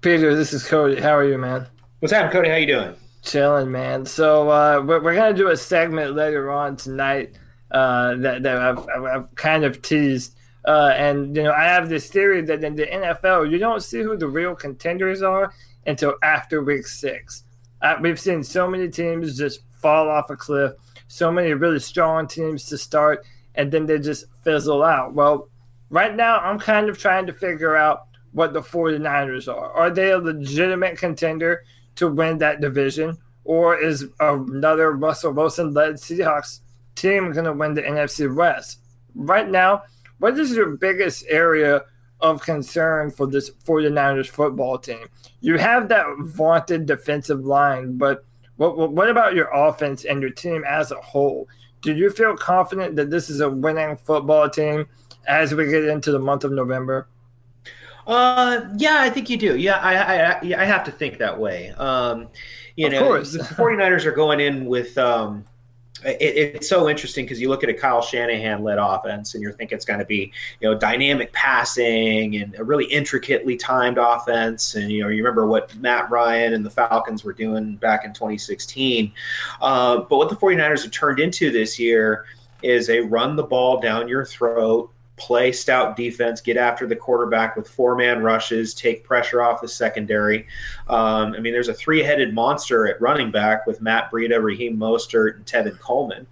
Peter, 0.00 0.34
this 0.34 0.52
is 0.52 0.66
Cody. 0.66 1.00
How 1.00 1.16
are 1.16 1.24
you, 1.24 1.36
man? 1.36 1.66
What's 2.00 2.12
happening, 2.12 2.32
Cody? 2.32 2.48
How 2.48 2.56
you 2.56 2.66
doing? 2.66 2.94
Chilling, 3.22 3.70
man. 3.72 4.06
So 4.06 4.48
uh, 4.48 4.82
we're, 4.86 5.02
we're 5.02 5.14
gonna 5.14 5.36
do 5.36 5.48
a 5.48 5.56
segment 5.56 6.14
later 6.14 6.50
on 6.50 6.76
tonight 6.76 7.36
uh, 7.72 8.14
that 8.16 8.44
that 8.44 8.58
I've, 8.58 8.88
I've 8.88 9.34
kind 9.34 9.64
of 9.64 9.82
teased. 9.82 10.35
Uh, 10.66 10.92
and 10.96 11.36
you 11.36 11.44
know, 11.44 11.52
I 11.52 11.64
have 11.64 11.88
this 11.88 12.08
theory 12.08 12.42
that 12.42 12.64
in 12.64 12.74
the 12.74 12.86
NFL, 12.86 13.50
you 13.50 13.58
don't 13.58 13.82
see 13.82 14.02
who 14.02 14.16
the 14.16 14.26
real 14.26 14.54
contenders 14.54 15.22
are 15.22 15.52
until 15.86 16.14
after 16.22 16.62
week 16.62 16.86
six. 16.86 17.44
Uh, 17.82 17.96
we've 18.00 18.18
seen 18.18 18.42
so 18.42 18.68
many 18.68 18.88
teams 18.88 19.38
just 19.38 19.60
fall 19.80 20.08
off 20.08 20.30
a 20.30 20.36
cliff, 20.36 20.72
so 21.06 21.30
many 21.30 21.52
really 21.52 21.78
strong 21.78 22.26
teams 22.26 22.64
to 22.66 22.78
start, 22.78 23.24
and 23.54 23.70
then 23.70 23.86
they 23.86 23.98
just 23.98 24.24
fizzle 24.42 24.82
out. 24.82 25.14
Well, 25.14 25.48
right 25.90 26.14
now, 26.14 26.38
I'm 26.38 26.58
kind 26.58 26.88
of 26.88 26.98
trying 26.98 27.26
to 27.26 27.32
figure 27.32 27.76
out 27.76 28.08
what 28.32 28.52
the 28.52 28.60
49ers 28.60 29.48
are. 29.48 29.72
Are 29.72 29.90
they 29.90 30.10
a 30.10 30.18
legitimate 30.18 30.98
contender 30.98 31.64
to 31.96 32.08
win 32.08 32.38
that 32.38 32.60
division? 32.60 33.16
Or 33.44 33.78
is 33.78 34.06
another 34.18 34.92
Russell 34.92 35.32
Wilson 35.32 35.72
led 35.72 35.94
Seahawks 35.94 36.60
team 36.96 37.30
going 37.32 37.44
to 37.44 37.52
win 37.52 37.74
the 37.74 37.82
NFC 37.82 38.34
West? 38.34 38.80
Right 39.14 39.48
now, 39.48 39.84
what 40.18 40.38
is 40.38 40.52
your 40.54 40.76
biggest 40.76 41.24
area 41.28 41.82
of 42.20 42.42
concern 42.42 43.10
for 43.10 43.26
this 43.26 43.50
49ers 43.50 44.28
football 44.28 44.78
team? 44.78 45.06
You 45.40 45.58
have 45.58 45.88
that 45.88 46.06
vaunted 46.20 46.86
defensive 46.86 47.44
line, 47.44 47.96
but 47.98 48.24
what, 48.56 48.92
what 48.92 49.10
about 49.10 49.34
your 49.34 49.48
offense 49.48 50.04
and 50.04 50.20
your 50.22 50.30
team 50.30 50.64
as 50.66 50.90
a 50.90 51.00
whole? 51.00 51.48
Do 51.82 51.94
you 51.94 52.10
feel 52.10 52.36
confident 52.36 52.96
that 52.96 53.10
this 53.10 53.28
is 53.28 53.40
a 53.40 53.50
winning 53.50 53.96
football 53.96 54.48
team 54.48 54.86
as 55.26 55.54
we 55.54 55.66
get 55.66 55.84
into 55.84 56.10
the 56.10 56.18
month 56.18 56.44
of 56.44 56.52
November? 56.52 57.08
Uh, 58.06 58.68
yeah, 58.76 58.98
I 59.00 59.10
think 59.10 59.28
you 59.28 59.36
do. 59.36 59.56
Yeah, 59.56 59.76
I, 59.78 60.38
I, 60.54 60.62
I 60.62 60.64
have 60.64 60.84
to 60.84 60.92
think 60.92 61.18
that 61.18 61.38
way. 61.38 61.70
Um, 61.70 62.28
you 62.76 62.86
Of 62.86 62.92
know, 62.92 63.02
course. 63.02 63.32
the 63.32 63.40
49ers 63.40 64.04
are 64.04 64.12
going 64.12 64.40
in 64.40 64.66
with, 64.66 64.96
um, 64.96 65.44
it, 66.04 66.54
it's 66.56 66.68
so 66.68 66.88
interesting 66.88 67.24
because 67.24 67.40
you 67.40 67.48
look 67.48 67.62
at 67.62 67.68
a 67.68 67.74
Kyle 67.74 68.02
Shanahan 68.02 68.62
led 68.62 68.78
offense 68.78 69.34
and 69.34 69.42
you're 69.42 69.52
thinking 69.52 69.76
it's 69.76 69.84
going 69.84 69.98
to 69.98 70.04
be, 70.04 70.32
you 70.60 70.68
know, 70.68 70.76
dynamic 70.76 71.32
passing 71.32 72.36
and 72.36 72.54
a 72.58 72.64
really 72.64 72.84
intricately 72.86 73.56
timed 73.56 73.98
offense. 73.98 74.74
And, 74.74 74.90
you 74.90 75.02
know, 75.02 75.08
you 75.08 75.22
remember 75.22 75.46
what 75.46 75.74
Matt 75.76 76.10
Ryan 76.10 76.54
and 76.54 76.64
the 76.64 76.70
Falcons 76.70 77.24
were 77.24 77.32
doing 77.32 77.76
back 77.76 78.04
in 78.04 78.12
2016. 78.12 79.12
Uh, 79.60 79.98
but 79.98 80.16
what 80.16 80.28
the 80.28 80.36
49ers 80.36 80.82
have 80.82 80.92
turned 80.92 81.20
into 81.20 81.50
this 81.50 81.78
year 81.78 82.26
is 82.62 82.88
a 82.90 83.00
run 83.00 83.36
the 83.36 83.42
ball 83.42 83.80
down 83.80 84.08
your 84.08 84.24
throat, 84.24 84.90
play 85.16 85.50
stout 85.50 85.96
defense, 85.96 86.40
get 86.40 86.56
after 86.56 86.86
the 86.86 86.96
quarterback 86.96 87.56
with 87.56 87.68
four 87.68 87.96
man 87.96 88.22
rushes, 88.22 88.74
take 88.74 89.02
pressure 89.02 89.42
off 89.42 89.60
the 89.60 89.68
secondary. 89.68 90.46
Um, 90.88 91.34
I 91.34 91.40
mean, 91.40 91.52
there's 91.52 91.68
a 91.68 91.74
three 91.74 92.02
headed 92.02 92.34
monster 92.34 92.86
at 92.86 93.00
running 93.00 93.30
back 93.30 93.66
with 93.66 93.80
Matt 93.80 94.10
Breida, 94.10 94.42
Raheem 94.42 94.76
Mostert, 94.76 95.36
and 95.36 95.46
Tevin 95.46 95.78
Coleman. 95.80 96.26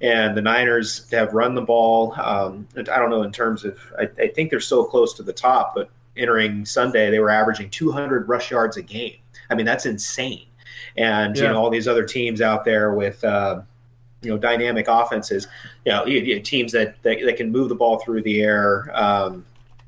And 0.00 0.34
the 0.34 0.40
Niners 0.40 1.10
have 1.10 1.34
run 1.34 1.54
the 1.54 1.60
ball. 1.60 2.14
Um, 2.18 2.66
I 2.76 2.82
don't 2.82 3.10
know 3.10 3.22
in 3.22 3.32
terms 3.32 3.64
of, 3.64 3.78
I, 3.98 4.08
I 4.18 4.28
think 4.28 4.50
they're 4.50 4.60
still 4.60 4.84
close 4.84 5.12
to 5.14 5.22
the 5.22 5.32
top, 5.32 5.74
but 5.74 5.90
entering 6.16 6.64
Sunday, 6.64 7.10
they 7.10 7.18
were 7.18 7.30
averaging 7.30 7.68
200 7.68 8.26
rush 8.26 8.50
yards 8.50 8.78
a 8.78 8.82
game. 8.82 9.16
I 9.50 9.54
mean, 9.54 9.66
that's 9.66 9.84
insane. 9.84 10.46
And, 10.96 11.36
you 11.36 11.42
know, 11.42 11.58
all 11.58 11.70
these 11.70 11.86
other 11.86 12.04
teams 12.04 12.40
out 12.40 12.64
there 12.64 12.94
with, 12.94 13.22
uh, 13.22 13.60
you 14.22 14.30
know 14.30 14.38
dynamic 14.38 14.86
offenses 14.88 15.46
you 15.84 15.92
know, 15.92 16.06
you, 16.06 16.20
you- 16.20 16.40
teams 16.40 16.72
that, 16.72 17.02
that 17.02 17.18
that 17.24 17.36
can 17.36 17.50
move 17.50 17.68
the 17.68 17.74
ball 17.74 17.98
through 17.98 18.22
the 18.22 18.40
air 18.42 18.90
um, 18.94 19.44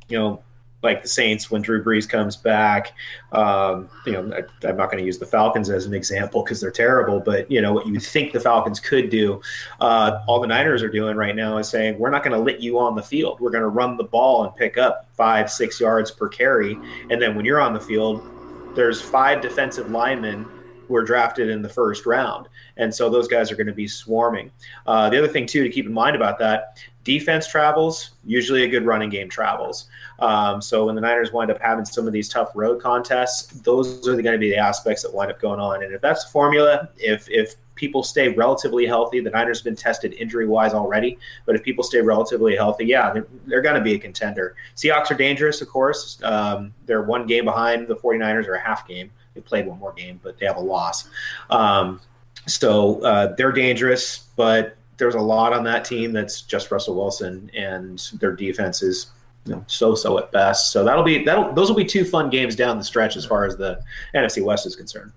you 0.09 0.19
know 0.19 0.43
like 0.83 1.01
the 1.01 1.09
Saints 1.09 1.49
when 1.49 1.63
Drew 1.63 1.83
Brees 1.85 2.09
comes 2.09 2.37
back 2.37 2.93
um, 3.33 3.89
you 4.05 4.13
know 4.13 4.33
I, 4.35 4.67
I'm 4.67 4.77
not 4.77 4.91
going 4.91 4.99
to 4.99 5.05
use 5.05 5.19
the 5.19 5.27
Falcons 5.27 5.71
as 5.71 5.87
an 5.87 5.95
example 5.95 6.43
because 6.43 6.61
they're 6.61 6.71
terrible 6.71 7.21
but 7.21 7.51
you 7.51 7.61
know 7.61 7.73
what 7.73 7.87
you 7.87 8.01
think 8.01 8.33
the 8.33 8.41
Falcons 8.41 8.81
could 8.81 9.11
do 9.11 9.41
uh, 9.81 10.23
all 10.27 10.41
the 10.41 10.47
Niners 10.47 10.83
are 10.83 10.91
doing 10.91 11.17
right 11.17 11.37
now 11.37 11.59
is 11.59 11.69
saying 11.69 11.99
we're 11.99 12.11
not 12.11 12.23
going 12.25 12.37
to 12.37 12.43
let 12.43 12.61
you 12.61 12.79
on 12.79 12.97
the 12.97 13.03
field 13.03 13.41
we're 13.41 13.51
going 13.51 13.63
to 13.63 13.69
run 13.69 13.97
the 13.97 14.05
ball 14.05 14.45
and 14.45 14.57
pick 14.57 14.79
up 14.79 15.09
five 15.15 15.51
six 15.51 15.79
yards 15.81 16.11
per 16.11 16.29
carry 16.29 16.79
and 17.11 17.21
then 17.21 17.35
when 17.37 17.45
you're 17.45 17.61
on 17.61 17.73
the 17.75 17.81
field 17.81 18.29
there's 18.75 19.01
five 19.01 19.41
defensive 19.41 19.91
linemen 19.91 20.47
who 20.89 20.97
are 20.97 21.05
drafted 21.05 21.49
in 21.49 21.63
the 21.63 21.69
first 21.69 22.07
round. 22.07 22.49
And 22.77 22.95
so 22.95 23.11
those 23.11 23.29
guys 23.29 23.51
are 23.51 23.57
going 23.57 23.67
to 23.67 23.73
be 23.73 23.89
swarming. 23.89 24.51
Uh, 24.87 25.11
the 25.11 25.19
other 25.19 25.29
thing, 25.29 25.47
too, 25.47 25.63
to 25.63 25.69
keep 25.69 25.87
in 25.87 25.93
mind 25.93 26.17
about 26.17 26.39
that 26.39 26.83
defense 27.05 27.47
travels, 27.49 28.13
usually 28.25 28.65
a 28.65 28.69
good 28.69 28.87
running 28.87 29.11
game 29.11 29.29
travels. 29.29 29.89
Um, 30.21 30.63
so 30.63 30.87
when 30.87 30.95
the 30.95 31.01
Niners 31.01 31.33
wind 31.33 31.51
up 31.51 31.61
having 31.61 31.85
some 31.85 32.07
of 32.07 32.13
these 32.13 32.29
tough 32.29 32.53
road 32.55 32.81
contests, 32.81 33.47
those 33.63 34.07
are 34.07 34.13
going 34.13 34.25
to 34.35 34.39
be 34.39 34.51
the 34.51 34.59
aspects 34.59 35.03
that 35.03 35.13
wind 35.13 35.31
up 35.31 35.41
going 35.41 35.59
on. 35.59 35.83
And 35.83 35.93
if 35.93 36.01
that's 36.01 36.25
the 36.25 36.31
formula, 36.31 36.89
if, 36.97 37.29
if 37.29 37.57
people 37.75 38.03
stay 38.03 38.29
relatively 38.29 38.87
healthy, 38.87 39.21
the 39.21 39.31
Niners 39.31 39.59
have 39.59 39.65
been 39.65 39.77
tested 39.77 40.13
injury 40.15 40.47
wise 40.47 40.75
already, 40.75 41.19
but 41.47 41.57
if 41.57 41.63
people 41.65 41.83
stay 41.83 42.01
relatively 42.01 42.55
healthy, 42.55 42.87
yeah, 42.87 43.13
they're, 43.13 43.27
they're 43.47 43.63
going 43.63 43.75
to 43.75 43.81
be 43.81 43.95
a 43.95 43.99
contender. 43.99 44.55
Seahawks 44.77 45.11
are 45.11 45.17
dangerous, 45.17 45.61
of 45.61 45.69
course. 45.69 46.21
Um, 46.23 46.73
they're 46.87 47.03
one 47.03 47.27
game 47.27 47.45
behind 47.45 47.89
the 47.89 47.97
49ers, 47.97 48.47
or 48.47 48.55
a 48.55 48.61
half 48.61 48.87
game. 48.87 49.11
They 49.35 49.41
played 49.41 49.67
one 49.67 49.79
more 49.79 49.93
game, 49.95 50.21
but 50.23 50.39
they 50.39 50.47
have 50.47 50.57
a 50.57 50.61
loss. 50.61 51.09
Um, 51.51 52.01
so 52.47 53.03
uh, 53.03 53.35
they're 53.37 53.53
dangerous, 53.53 54.29
but 54.37 54.77
there's 54.97 55.15
a 55.15 55.21
lot 55.21 55.53
on 55.53 55.65
that 55.65 55.85
team 55.85 56.13
that's 56.13 56.43
just 56.43 56.71
Russell 56.71 56.95
Wilson, 56.95 57.51
and 57.57 57.99
their 58.21 58.33
defense 58.33 58.83
is 58.83 59.11
you 59.45 59.53
know, 59.53 59.65
so-so 59.67 60.19
at 60.19 60.31
best. 60.31 60.71
So 60.73 60.85
that'll 60.85 61.03
be 61.03 61.25
that'll 61.25 61.53
those 61.53 61.69
will 61.69 61.77
be 61.77 61.85
two 61.85 62.05
fun 62.05 62.31
games 62.31 62.55
down 62.55 62.79
the 62.79 62.85
stretch 62.85 63.17
as 63.17 63.25
far 63.25 63.45
as 63.45 63.57
the 63.57 63.83
NFC 64.15 64.45
West 64.45 64.67
is 64.67 64.77
concerned. 64.77 65.13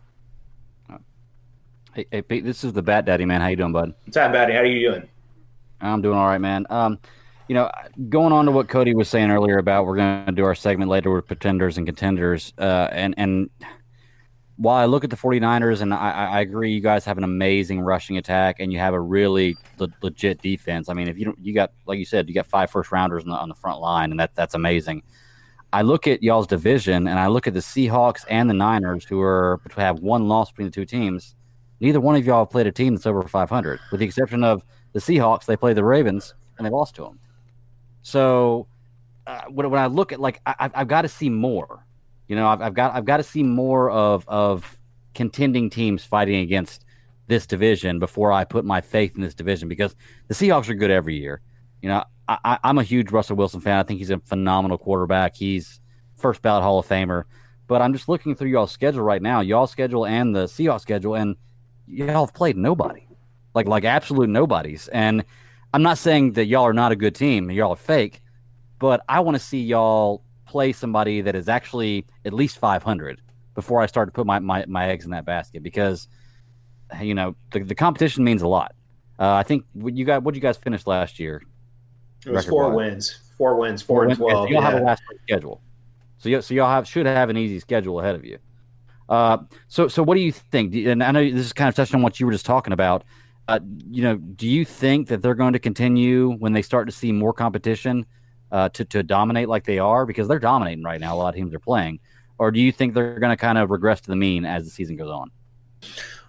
Hey, 1.93 2.05
hey 2.11 2.21
Pete, 2.21 2.43
this 2.43 2.63
is 2.63 2.73
the 2.73 2.81
Bat 2.81 3.05
Daddy, 3.05 3.25
man. 3.25 3.41
How 3.41 3.47
you 3.47 3.55
doing, 3.55 3.71
bud? 3.71 3.93
What's 4.05 4.17
up, 4.17 4.33
Batty? 4.33 4.53
How 4.53 4.59
are 4.59 4.65
you 4.65 4.89
doing? 4.89 5.07
I'm 5.81 6.01
doing 6.01 6.17
all 6.17 6.25
right, 6.27 6.41
man. 6.41 6.65
Um, 6.69 6.99
you 7.47 7.53
know, 7.53 7.69
going 8.09 8.33
on 8.33 8.45
to 8.45 8.51
what 8.51 8.67
Cody 8.67 8.95
was 8.95 9.07
saying 9.07 9.29
earlier 9.29 9.59
about 9.59 9.85
we're 9.85 9.97
going 9.97 10.25
to 10.25 10.31
do 10.31 10.45
our 10.45 10.55
segment 10.55 10.89
later 10.89 11.13
with 11.13 11.27
pretenders 11.27 11.77
and 11.77 11.85
contenders, 11.85 12.53
uh, 12.57 12.89
and 12.91 13.13
and 13.17 13.49
while 14.57 14.77
I 14.77 14.85
look 14.85 15.03
at 15.03 15.09
the 15.09 15.17
49ers 15.17 15.81
and 15.81 15.93
I, 15.93 16.11
I 16.11 16.41
agree, 16.41 16.71
you 16.71 16.79
guys 16.79 17.03
have 17.05 17.17
an 17.17 17.23
amazing 17.23 17.81
rushing 17.81 18.17
attack 18.17 18.59
and 18.59 18.71
you 18.71 18.79
have 18.79 18.93
a 18.93 18.99
really 18.99 19.57
le- 19.79 19.89
legit 20.01 20.41
defense. 20.41 20.87
I 20.87 20.93
mean, 20.93 21.07
if 21.07 21.17
you 21.17 21.25
don't, 21.25 21.39
you 21.39 21.53
got 21.53 21.71
like 21.85 21.99
you 21.99 22.05
said, 22.05 22.29
you 22.29 22.33
got 22.33 22.47
five 22.47 22.71
first 22.71 22.91
rounders 22.91 23.23
on 23.23 23.29
the, 23.29 23.35
on 23.35 23.49
the 23.49 23.55
front 23.55 23.81
line, 23.81 24.11
and 24.11 24.19
that 24.19 24.33
that's 24.33 24.53
amazing. 24.53 25.03
I 25.73 25.81
look 25.81 26.07
at 26.07 26.23
y'all's 26.23 26.47
division 26.47 27.07
and 27.07 27.19
I 27.19 27.27
look 27.27 27.47
at 27.47 27.53
the 27.53 27.59
Seahawks 27.59 28.23
and 28.29 28.49
the 28.49 28.53
Niners, 28.53 29.03
who 29.03 29.19
are 29.21 29.59
who 29.73 29.81
have 29.81 29.99
one 29.99 30.29
loss 30.29 30.51
between 30.51 30.67
the 30.67 30.71
two 30.71 30.85
teams. 30.85 31.35
Neither 31.81 31.99
one 31.99 32.15
of 32.15 32.25
y'all 32.25 32.45
have 32.45 32.49
played 32.49 32.67
a 32.67 32.71
team 32.71 32.95
that's 32.95 33.05
over 33.05 33.21
500, 33.23 33.79
with 33.91 33.99
the 33.99 34.05
exception 34.05 34.45
of 34.45 34.63
the 34.93 34.99
Seahawks. 34.99 35.45
They 35.45 35.57
played 35.57 35.75
the 35.75 35.83
Ravens 35.83 36.33
and 36.57 36.65
they 36.65 36.69
lost 36.69 36.95
to 36.95 37.03
them. 37.03 37.19
So 38.03 38.67
uh, 39.27 39.41
when, 39.49 39.69
when 39.69 39.81
I 39.81 39.87
look 39.87 40.13
at 40.13 40.21
like 40.21 40.39
I, 40.45 40.69
I've 40.73 40.87
got 40.87 41.01
to 41.01 41.09
see 41.09 41.29
more. 41.29 41.84
You 42.27 42.35
know, 42.35 42.47
I've, 42.47 42.61
I've 42.61 42.73
got 42.73 42.95
I've 42.95 43.05
got 43.05 43.17
to 43.17 43.23
see 43.23 43.43
more 43.43 43.89
of 43.89 44.27
of 44.27 44.77
contending 45.13 45.69
teams 45.69 46.03
fighting 46.03 46.41
against 46.41 46.85
this 47.27 47.47
division 47.47 47.99
before 47.99 48.31
I 48.31 48.43
put 48.43 48.65
my 48.65 48.81
faith 48.81 49.15
in 49.15 49.21
this 49.21 49.33
division 49.33 49.67
because 49.67 49.95
the 50.27 50.33
Seahawks 50.35 50.69
are 50.69 50.75
good 50.75 50.91
every 50.91 51.17
year. 51.17 51.41
You 51.81 51.89
know, 51.89 52.03
I, 52.27 52.57
I'm 52.63 52.77
a 52.77 52.83
huge 52.83 53.11
Russell 53.11 53.35
Wilson 53.35 53.61
fan. 53.61 53.77
I 53.77 53.83
think 53.83 53.99
he's 53.99 54.09
a 54.09 54.19
phenomenal 54.19 54.77
quarterback. 54.77 55.35
He's 55.35 55.79
first 56.17 56.41
ballot 56.41 56.63
Hall 56.63 56.79
of 56.79 56.87
Famer. 56.87 57.23
But 57.67 57.81
I'm 57.81 57.93
just 57.93 58.07
looking 58.07 58.35
through 58.35 58.49
y'all's 58.49 58.71
schedule 58.71 59.01
right 59.01 59.21
now, 59.21 59.41
y'all 59.41 59.67
schedule 59.67 60.05
and 60.05 60.35
the 60.35 60.45
Seahawks 60.45 60.81
schedule, 60.81 61.15
and 61.15 61.35
y'all 61.87 62.25
have 62.25 62.33
played 62.33 62.57
nobody, 62.57 63.07
like 63.55 63.67
like 63.67 63.83
absolute 63.83 64.29
nobodies. 64.29 64.87
And 64.89 65.25
I'm 65.73 65.81
not 65.81 65.97
saying 65.97 66.33
that 66.33 66.45
y'all 66.45 66.65
are 66.65 66.73
not 66.73 66.91
a 66.91 66.95
good 66.95 67.15
team, 67.15 67.49
y'all 67.49 67.71
are 67.71 67.75
fake, 67.75 68.21
but 68.77 69.01
I 69.09 69.19
want 69.21 69.35
to 69.35 69.39
see 69.43 69.63
y'all 69.63 70.23
play 70.55 70.71
somebody 70.71 71.19
that 71.19 71.35
is 71.35 71.49
actually 71.49 72.05
at 72.23 72.31
least 72.31 72.57
500 72.59 73.19
before 73.55 73.81
I 73.81 73.87
start 73.87 74.07
to 74.07 74.13
put 74.13 74.25
my, 74.25 74.39
my, 74.39 74.63
my 74.69 74.87
eggs 74.87 75.03
in 75.03 75.11
that 75.11 75.25
basket 75.25 75.61
because 75.61 76.07
you 77.01 77.13
know 77.13 77.35
the, 77.51 77.59
the 77.59 77.75
competition 77.75 78.23
means 78.23 78.41
a 78.41 78.47
lot. 78.47 78.73
Uh, 79.19 79.33
I 79.33 79.43
think 79.43 79.65
what 79.73 79.97
you 79.97 80.05
got 80.05 80.23
what 80.23 80.33
you 80.33 80.39
guys 80.39 80.55
finished 80.55 80.87
last 80.87 81.19
year. 81.19 81.41
It 82.25 82.31
was 82.31 82.45
four 82.45 82.73
wins, 82.73 83.19
four 83.37 83.59
wins, 83.59 83.81
four, 83.81 84.03
four 84.03 84.05
and 84.05 84.17
twelve. 84.17 84.47
So 84.47 84.53
y'all 84.53 84.61
yeah. 84.61 84.71
have 84.71 84.81
a 84.81 84.85
last 84.85 85.03
schedule, 85.23 85.61
so 86.19 86.29
you, 86.29 86.41
so 86.41 86.53
y'all 86.53 86.69
have 86.69 86.87
should 86.87 87.05
have 87.05 87.29
an 87.29 87.35
easy 87.35 87.59
schedule 87.59 87.99
ahead 87.99 88.15
of 88.15 88.23
you. 88.23 88.37
Uh, 89.09 89.39
so 89.67 89.89
so 89.89 90.03
what 90.03 90.15
do 90.15 90.21
you 90.21 90.31
think? 90.31 90.73
And 90.73 91.03
I 91.03 91.11
know 91.11 91.21
this 91.21 91.45
is 91.45 91.51
kind 91.51 91.67
of 91.67 91.75
touching 91.75 91.97
on 91.97 92.01
what 92.01 92.17
you 92.21 92.25
were 92.27 92.31
just 92.31 92.45
talking 92.45 92.71
about. 92.71 93.03
Uh, 93.49 93.59
you 93.91 94.03
know, 94.03 94.15
do 94.15 94.47
you 94.47 94.63
think 94.63 95.09
that 95.09 95.21
they're 95.21 95.35
going 95.35 95.53
to 95.53 95.59
continue 95.59 96.31
when 96.31 96.53
they 96.53 96.61
start 96.61 96.87
to 96.87 96.93
see 96.93 97.11
more 97.11 97.33
competition 97.33 98.05
uh, 98.55 98.69
to 98.69 98.85
to 98.85 99.03
dominate 99.03 99.49
like 99.49 99.65
they 99.65 99.79
are 99.79 100.05
because 100.05 100.29
they're 100.29 100.39
dominating 100.39 100.81
right 100.81 101.01
now? 101.01 101.13
A 101.13 101.17
lot 101.17 101.27
of 101.27 101.35
teams 101.35 101.53
are 101.53 101.59
playing, 101.59 101.99
or 102.37 102.51
do 102.51 102.59
you 102.61 102.71
think 102.71 102.93
they're 102.93 103.19
going 103.19 103.31
to 103.31 103.37
kind 103.37 103.57
of 103.57 103.69
regress 103.69 103.99
to 104.01 104.07
the 104.07 104.15
mean 104.15 104.45
as 104.45 104.63
the 104.63 104.69
season 104.69 104.95
goes 104.95 105.11
on? 105.11 105.29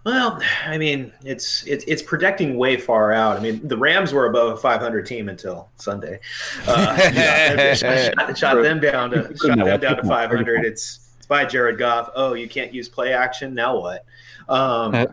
Well, 0.05 0.43
I 0.65 0.77
mean, 0.77 1.13
it's 1.25 1.65
it's 1.69 1.85
it's 1.85 2.03
projecting 2.03 2.57
way 2.57 2.79
far 2.79 3.13
out. 3.13 3.37
I 3.37 3.41
mean, 3.41 3.67
the 3.69 3.77
Rams 3.77 4.13
were 4.13 4.27
above 4.27 4.55
a 4.55 4.57
500 4.57 5.07
team 5.07 5.29
until 5.29 5.69
Sunday. 5.77 6.19
Uh, 6.67 6.97
yeah, 7.15 7.75
shot, 7.75 8.37
shot, 8.37 8.55
them 8.61 8.81
down 8.81 9.11
to 9.11 9.37
shot 9.37 9.59
them 9.59 9.81
down 9.81 9.97
to 9.97 10.03
500. 10.03 10.65
It's 10.65 11.13
it's 11.19 11.27
by 11.29 11.45
Jared 11.45 11.79
Goff. 11.79 12.11
Oh, 12.17 12.35
you 12.35 12.49
can't 12.49 12.75
use 12.75 12.89
play 12.89 13.13
action. 13.13 13.55
Now 13.55 13.79
what? 13.79 14.05
Um, 14.49 15.07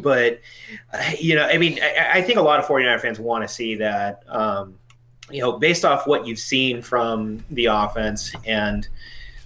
but 0.00 0.40
you 1.18 1.34
know, 1.34 1.46
I 1.46 1.58
mean, 1.58 1.80
I, 1.82 2.18
I, 2.18 2.22
think 2.22 2.38
a 2.38 2.42
lot 2.42 2.60
of 2.60 2.66
49er 2.66 3.00
fans 3.00 3.18
want 3.18 3.42
to 3.42 3.48
see 3.48 3.76
that. 3.76 4.22
Um, 4.28 4.79
you 5.30 5.40
know, 5.40 5.52
based 5.52 5.84
off 5.84 6.06
what 6.06 6.26
you've 6.26 6.38
seen 6.38 6.82
from 6.82 7.44
the 7.50 7.66
offense 7.66 8.32
and 8.46 8.88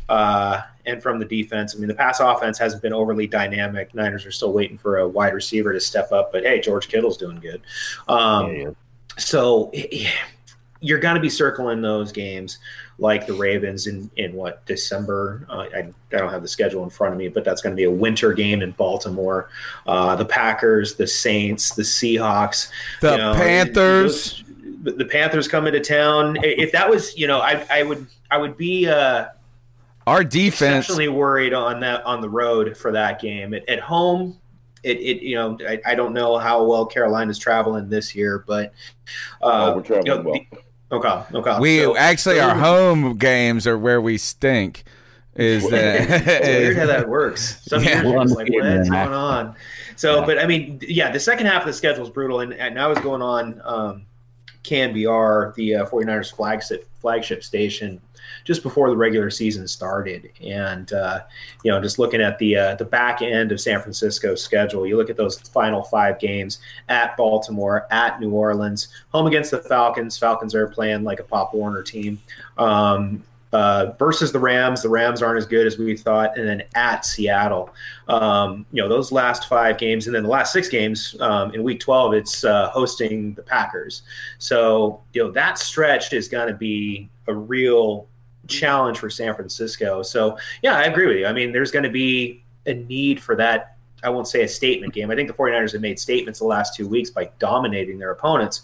uh, 0.08 0.60
and 0.86 1.02
from 1.02 1.18
the 1.18 1.24
defense. 1.24 1.74
I 1.74 1.78
mean, 1.78 1.88
the 1.88 1.94
pass 1.94 2.20
offense 2.20 2.58
hasn't 2.58 2.82
been 2.82 2.92
overly 2.92 3.26
dynamic. 3.26 3.94
Niners 3.94 4.26
are 4.26 4.30
still 4.30 4.52
waiting 4.52 4.78
for 4.78 4.98
a 4.98 5.08
wide 5.08 5.34
receiver 5.34 5.72
to 5.72 5.80
step 5.80 6.12
up, 6.12 6.32
but 6.32 6.42
hey, 6.42 6.60
George 6.60 6.88
Kittle's 6.88 7.16
doing 7.16 7.40
good. 7.40 7.62
Um, 8.08 8.52
yeah, 8.52 8.58
yeah. 8.58 8.70
So 9.16 9.72
you're 10.80 10.98
going 10.98 11.14
to 11.14 11.20
be 11.20 11.30
circling 11.30 11.80
those 11.80 12.12
games 12.12 12.58
like 12.98 13.26
the 13.26 13.32
Ravens 13.32 13.86
in, 13.86 14.10
in 14.16 14.34
what 14.34 14.64
December. 14.66 15.46
Uh, 15.48 15.66
I, 15.74 15.78
I 15.78 15.92
don't 16.10 16.30
have 16.30 16.42
the 16.42 16.48
schedule 16.48 16.84
in 16.84 16.90
front 16.90 17.12
of 17.12 17.18
me, 17.18 17.28
but 17.28 17.44
that's 17.44 17.62
going 17.62 17.72
to 17.72 17.76
be 17.76 17.84
a 17.84 17.90
winter 17.90 18.32
game 18.32 18.62
in 18.62 18.72
Baltimore. 18.72 19.48
Uh, 19.86 20.14
the 20.14 20.24
Packers, 20.24 20.94
the 20.94 21.06
Saints, 21.06 21.74
the 21.74 21.82
Seahawks, 21.82 22.70
the 23.00 23.12
you 23.12 23.18
know, 23.18 23.34
Panthers. 23.34 24.43
Those, 24.84 24.96
the 24.96 25.04
Panthers 25.04 25.48
coming 25.48 25.72
to 25.72 25.80
town. 25.80 26.36
If 26.42 26.72
that 26.72 26.88
was, 26.88 27.16
you 27.16 27.26
know, 27.26 27.40
I, 27.40 27.66
I 27.70 27.82
would 27.82 28.06
I 28.30 28.38
would 28.38 28.56
be 28.56 28.86
uh, 28.88 29.26
our 30.06 30.22
defense 30.22 30.84
exceptionally 30.84 31.08
worried 31.08 31.54
on 31.54 31.80
that 31.80 32.04
on 32.04 32.20
the 32.20 32.28
road 32.28 32.76
for 32.76 32.92
that 32.92 33.20
game. 33.20 33.54
At, 33.54 33.68
at 33.68 33.80
home, 33.80 34.38
it, 34.82 34.98
it 34.98 35.22
you 35.22 35.34
know 35.36 35.58
I, 35.66 35.80
I 35.86 35.94
don't 35.94 36.12
know 36.12 36.38
how 36.38 36.64
well 36.64 36.86
Carolina's 36.86 37.38
traveling 37.38 37.88
this 37.88 38.14
year, 38.14 38.44
but 38.46 38.72
uh, 39.42 39.72
oh, 39.72 39.76
we're 39.76 39.82
traveling 39.82 40.06
you 40.06 40.14
know, 40.14 40.30
well. 40.30 40.40
The, 40.90 40.96
okay, 40.96 41.36
okay. 41.38 41.58
We 41.60 41.80
so, 41.80 41.96
actually 41.96 42.36
so, 42.36 42.48
our 42.48 42.54
home 42.54 43.16
games 43.16 43.66
are 43.66 43.78
where 43.78 44.00
we 44.00 44.18
stink. 44.18 44.84
Is 45.36 45.68
that 45.70 46.10
it's 46.26 46.46
weird 46.46 46.76
how 46.76 46.86
that 46.86 47.08
works? 47.08 47.60
Some 47.66 47.82
yeah. 47.82 48.02
years 48.02 48.32
like 48.32 48.48
what's 48.52 48.88
going 48.88 49.12
on? 49.12 49.56
So, 49.96 50.20
yeah. 50.20 50.26
but 50.26 50.38
I 50.38 50.46
mean, 50.46 50.80
yeah, 50.82 51.10
the 51.10 51.20
second 51.20 51.46
half 51.46 51.62
of 51.62 51.66
the 51.66 51.72
schedule 51.72 52.04
is 52.04 52.10
brutal, 52.10 52.40
and, 52.40 52.52
and 52.54 52.80
I 52.80 52.86
was 52.86 52.98
going 52.98 53.22
on 53.22 53.60
um, 53.64 54.06
KNBR, 54.64 55.54
the 55.54 55.76
uh, 55.76 55.86
49ers 55.86 56.34
flagship 56.34 56.88
flagship 57.00 57.44
station 57.44 58.00
just 58.44 58.62
before 58.62 58.90
the 58.90 58.96
regular 58.96 59.30
season 59.30 59.68
started. 59.68 60.30
And 60.42 60.92
uh, 60.92 61.20
you 61.62 61.70
know, 61.70 61.80
just 61.80 61.98
looking 61.98 62.20
at 62.20 62.38
the 62.38 62.56
uh, 62.56 62.74
the 62.76 62.84
back 62.84 63.22
end 63.22 63.52
of 63.52 63.60
San 63.60 63.80
Francisco's 63.80 64.42
schedule, 64.42 64.86
you 64.86 64.96
look 64.96 65.10
at 65.10 65.16
those 65.16 65.38
final 65.38 65.82
five 65.82 66.18
games 66.18 66.60
at 66.88 67.16
Baltimore, 67.16 67.86
at 67.90 68.20
New 68.20 68.30
Orleans, 68.30 68.88
home 69.10 69.26
against 69.26 69.50
the 69.50 69.58
Falcons. 69.58 70.18
Falcons 70.18 70.54
are 70.54 70.66
playing 70.66 71.04
like 71.04 71.20
a 71.20 71.24
Pop 71.24 71.54
Warner 71.54 71.82
team. 71.82 72.20
Um, 72.58 73.22
uh, 73.54 73.94
versus 74.00 74.32
the 74.32 74.38
Rams. 74.38 74.82
The 74.82 74.88
Rams 74.88 75.22
aren't 75.22 75.38
as 75.38 75.46
good 75.46 75.64
as 75.64 75.78
we 75.78 75.96
thought, 75.96 76.36
and 76.36 76.46
then 76.46 76.64
at 76.74 77.06
Seattle. 77.06 77.70
Um, 78.08 78.66
you 78.72 78.82
know 78.82 78.88
those 78.88 79.12
last 79.12 79.48
five 79.48 79.78
games, 79.78 80.06
and 80.06 80.14
then 80.14 80.24
the 80.24 80.28
last 80.28 80.52
six 80.52 80.68
games 80.68 81.14
um, 81.20 81.54
in 81.54 81.62
Week 81.62 81.78
12, 81.78 82.14
it's 82.14 82.44
uh, 82.44 82.68
hosting 82.70 83.32
the 83.34 83.42
Packers. 83.42 84.02
So 84.38 85.00
you 85.12 85.22
know 85.22 85.30
that 85.30 85.58
stretch 85.58 86.12
is 86.12 86.26
going 86.26 86.48
to 86.48 86.54
be 86.54 87.08
a 87.28 87.34
real 87.34 88.08
challenge 88.48 88.98
for 88.98 89.08
San 89.08 89.34
Francisco. 89.34 90.02
So, 90.02 90.36
yeah, 90.62 90.76
I 90.76 90.82
agree 90.84 91.06
with 91.06 91.16
you. 91.18 91.26
I 91.26 91.32
mean, 91.32 91.52
there's 91.52 91.70
going 91.70 91.84
to 91.84 91.90
be 91.90 92.44
a 92.66 92.74
need 92.74 93.22
for 93.22 93.36
that. 93.36 93.76
I 94.02 94.10
won't 94.10 94.28
say 94.28 94.42
a 94.42 94.48
statement 94.48 94.92
game. 94.92 95.10
I 95.10 95.14
think 95.14 95.28
the 95.28 95.34
49ers 95.34 95.72
have 95.72 95.80
made 95.80 95.98
statements 95.98 96.40
the 96.40 96.44
last 96.44 96.74
two 96.74 96.86
weeks 96.86 97.08
by 97.08 97.30
dominating 97.38 97.98
their 97.98 98.10
opponents. 98.10 98.62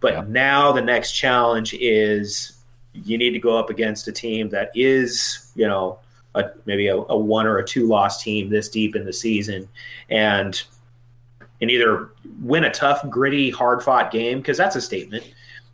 But 0.00 0.14
yeah. 0.14 0.24
now 0.26 0.72
the 0.72 0.82
next 0.82 1.12
challenge 1.12 1.74
is 1.74 2.59
you 2.92 3.18
need 3.18 3.30
to 3.30 3.38
go 3.38 3.56
up 3.56 3.70
against 3.70 4.08
a 4.08 4.12
team 4.12 4.48
that 4.50 4.70
is, 4.74 5.52
you 5.54 5.66
know, 5.66 5.98
a, 6.34 6.50
maybe 6.64 6.88
a, 6.88 6.96
a 6.96 7.16
one 7.16 7.46
or 7.46 7.58
a 7.58 7.64
two 7.64 7.86
loss 7.86 8.22
team 8.22 8.48
this 8.48 8.68
deep 8.68 8.94
in 8.94 9.04
the 9.04 9.12
season 9.12 9.68
and 10.08 10.62
and 11.60 11.70
either 11.70 12.10
win 12.40 12.64
a 12.64 12.70
tough, 12.70 13.06
gritty, 13.10 13.50
hard 13.50 13.82
fought 13.82 14.10
game 14.10 14.38
because 14.38 14.56
that's 14.56 14.76
a 14.76 14.80
statement. 14.80 15.24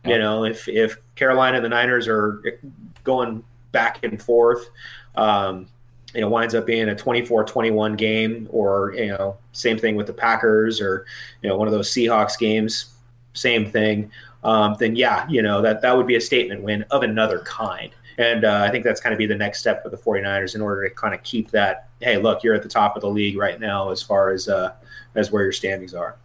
You 0.05 0.17
know, 0.19 0.45
if 0.45 0.67
if 0.67 0.97
Carolina 1.15 1.57
and 1.57 1.65
the 1.65 1.69
Niners 1.69 2.07
are 2.07 2.59
going 3.03 3.43
back 3.71 4.03
and 4.03 4.21
forth. 4.21 4.69
Um, 5.15 5.67
you 6.13 6.21
know, 6.21 6.29
winds 6.29 6.55
up 6.55 6.65
being 6.65 6.89
a 6.89 6.95
24-21 6.95 7.97
game, 7.97 8.47
or 8.49 8.93
you 8.95 9.07
know, 9.07 9.37
same 9.51 9.77
thing 9.77 9.95
with 9.95 10.07
the 10.07 10.13
Packers, 10.13 10.79
or 10.79 11.05
you 11.41 11.49
know, 11.49 11.57
one 11.57 11.67
of 11.67 11.73
those 11.73 11.89
Seahawks 11.89 12.37
games, 12.39 12.93
same 13.33 13.69
thing. 13.69 14.11
Um, 14.47 14.77
then 14.79 14.95
yeah, 14.95 15.27
you 15.29 15.41
know, 15.41 15.61
that 15.61 15.81
that 15.81 15.95
would 15.95 16.07
be 16.07 16.15
a 16.15 16.21
statement 16.21 16.63
win 16.63 16.83
of 16.89 17.03
another 17.03 17.39
kind. 17.39 17.91
And 18.17 18.45
uh, 18.45 18.63
I 18.65 18.71
think 18.71 18.85
that's 18.85 19.01
kind 19.01 19.13
of 19.13 19.19
be 19.19 19.25
the 19.25 19.35
next 19.35 19.59
step 19.59 19.83
for 19.83 19.89
the 19.89 19.97
49ers 19.97 20.55
in 20.55 20.61
order 20.61 20.87
to 20.87 20.95
kind 20.95 21.13
of 21.13 21.21
keep 21.21 21.51
that. 21.51 21.89
Hey, 21.99 22.17
look, 22.17 22.43
you're 22.43 22.55
at 22.55 22.63
the 22.63 22.69
top 22.69 22.95
of 22.95 23.01
the 23.01 23.09
league 23.09 23.37
right 23.37 23.59
now 23.59 23.89
as 23.89 24.01
far 24.01 24.31
as 24.31 24.47
uh, 24.47 24.73
as 25.15 25.31
where 25.31 25.43
your 25.43 25.51
standings 25.51 25.93
are. 25.93 26.17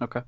Okay. 0.00 0.22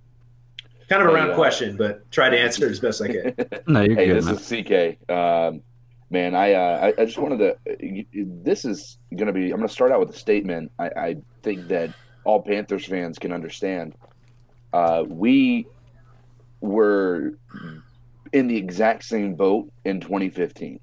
Kind 0.88 1.02
of 1.02 1.08
a 1.08 1.12
round 1.12 1.28
hey, 1.28 1.32
uh, 1.32 1.36
question, 1.36 1.76
but 1.76 2.10
try 2.10 2.28
to 2.28 2.38
answer 2.38 2.66
it 2.66 2.72
as 2.72 2.80
best 2.80 3.00
I 3.00 3.08
can. 3.08 3.34
no, 3.68 3.82
you're 3.82 3.96
hey, 3.96 4.06
good. 4.06 4.16
This 4.24 4.50
man. 4.50 4.96
is 4.96 4.98
CK. 4.98 5.10
Um, 5.10 5.62
man, 6.10 6.34
I, 6.34 6.52
uh, 6.52 6.92
I, 6.98 7.02
I 7.02 7.04
just 7.04 7.18
wanted 7.18 7.38
to. 7.38 8.04
This 8.12 8.64
is 8.64 8.98
going 9.14 9.28
to 9.28 9.32
be. 9.32 9.52
I'm 9.52 9.58
going 9.58 9.68
to 9.68 9.72
start 9.72 9.92
out 9.92 10.00
with 10.00 10.10
a 10.10 10.18
statement. 10.18 10.72
I, 10.80 10.86
I, 10.86 11.16
think 11.42 11.68
that 11.68 11.94
all 12.24 12.42
Panthers 12.42 12.84
fans 12.86 13.20
can 13.20 13.32
understand. 13.32 13.94
Uh, 14.72 15.04
we 15.06 15.66
were 16.60 17.34
in 18.32 18.48
the 18.48 18.56
exact 18.56 19.04
same 19.04 19.34
boat 19.34 19.70
in 19.84 20.00
2015. 20.00 20.78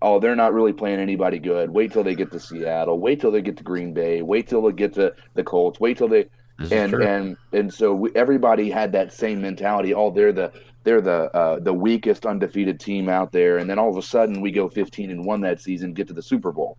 Oh, 0.00 0.20
they're 0.20 0.36
not 0.36 0.54
really 0.54 0.72
playing 0.72 1.00
anybody 1.00 1.38
good. 1.38 1.70
Wait 1.70 1.92
till 1.92 2.04
they 2.04 2.14
get 2.14 2.30
to 2.32 2.38
Seattle. 2.38 3.00
Wait 3.00 3.20
till 3.20 3.32
they 3.32 3.42
get 3.42 3.56
to 3.56 3.64
Green 3.64 3.92
Bay. 3.92 4.22
Wait 4.22 4.46
till 4.48 4.62
they 4.62 4.72
get 4.72 4.94
to 4.94 5.12
the 5.34 5.42
Colts. 5.42 5.80
Wait 5.80 5.98
till 5.98 6.08
they 6.08 6.28
this 6.58 6.72
and 6.72 6.94
and 6.94 7.36
and 7.52 7.72
so 7.72 7.94
we, 7.94 8.10
everybody 8.14 8.70
had 8.70 8.92
that 8.92 9.12
same 9.12 9.40
mentality. 9.40 9.94
Oh, 9.94 10.10
they're 10.10 10.32
the 10.32 10.52
they're 10.84 11.00
the 11.00 11.34
uh, 11.36 11.60
the 11.60 11.72
weakest 11.72 12.26
undefeated 12.26 12.80
team 12.80 13.08
out 13.08 13.32
there, 13.32 13.58
and 13.58 13.68
then 13.68 13.78
all 13.78 13.90
of 13.90 13.96
a 13.96 14.02
sudden 14.02 14.40
we 14.40 14.50
go 14.50 14.68
15 14.68 15.10
and 15.10 15.24
one 15.24 15.40
that 15.42 15.60
season, 15.60 15.92
get 15.92 16.08
to 16.08 16.14
the 16.14 16.22
Super 16.22 16.50
Bowl. 16.50 16.76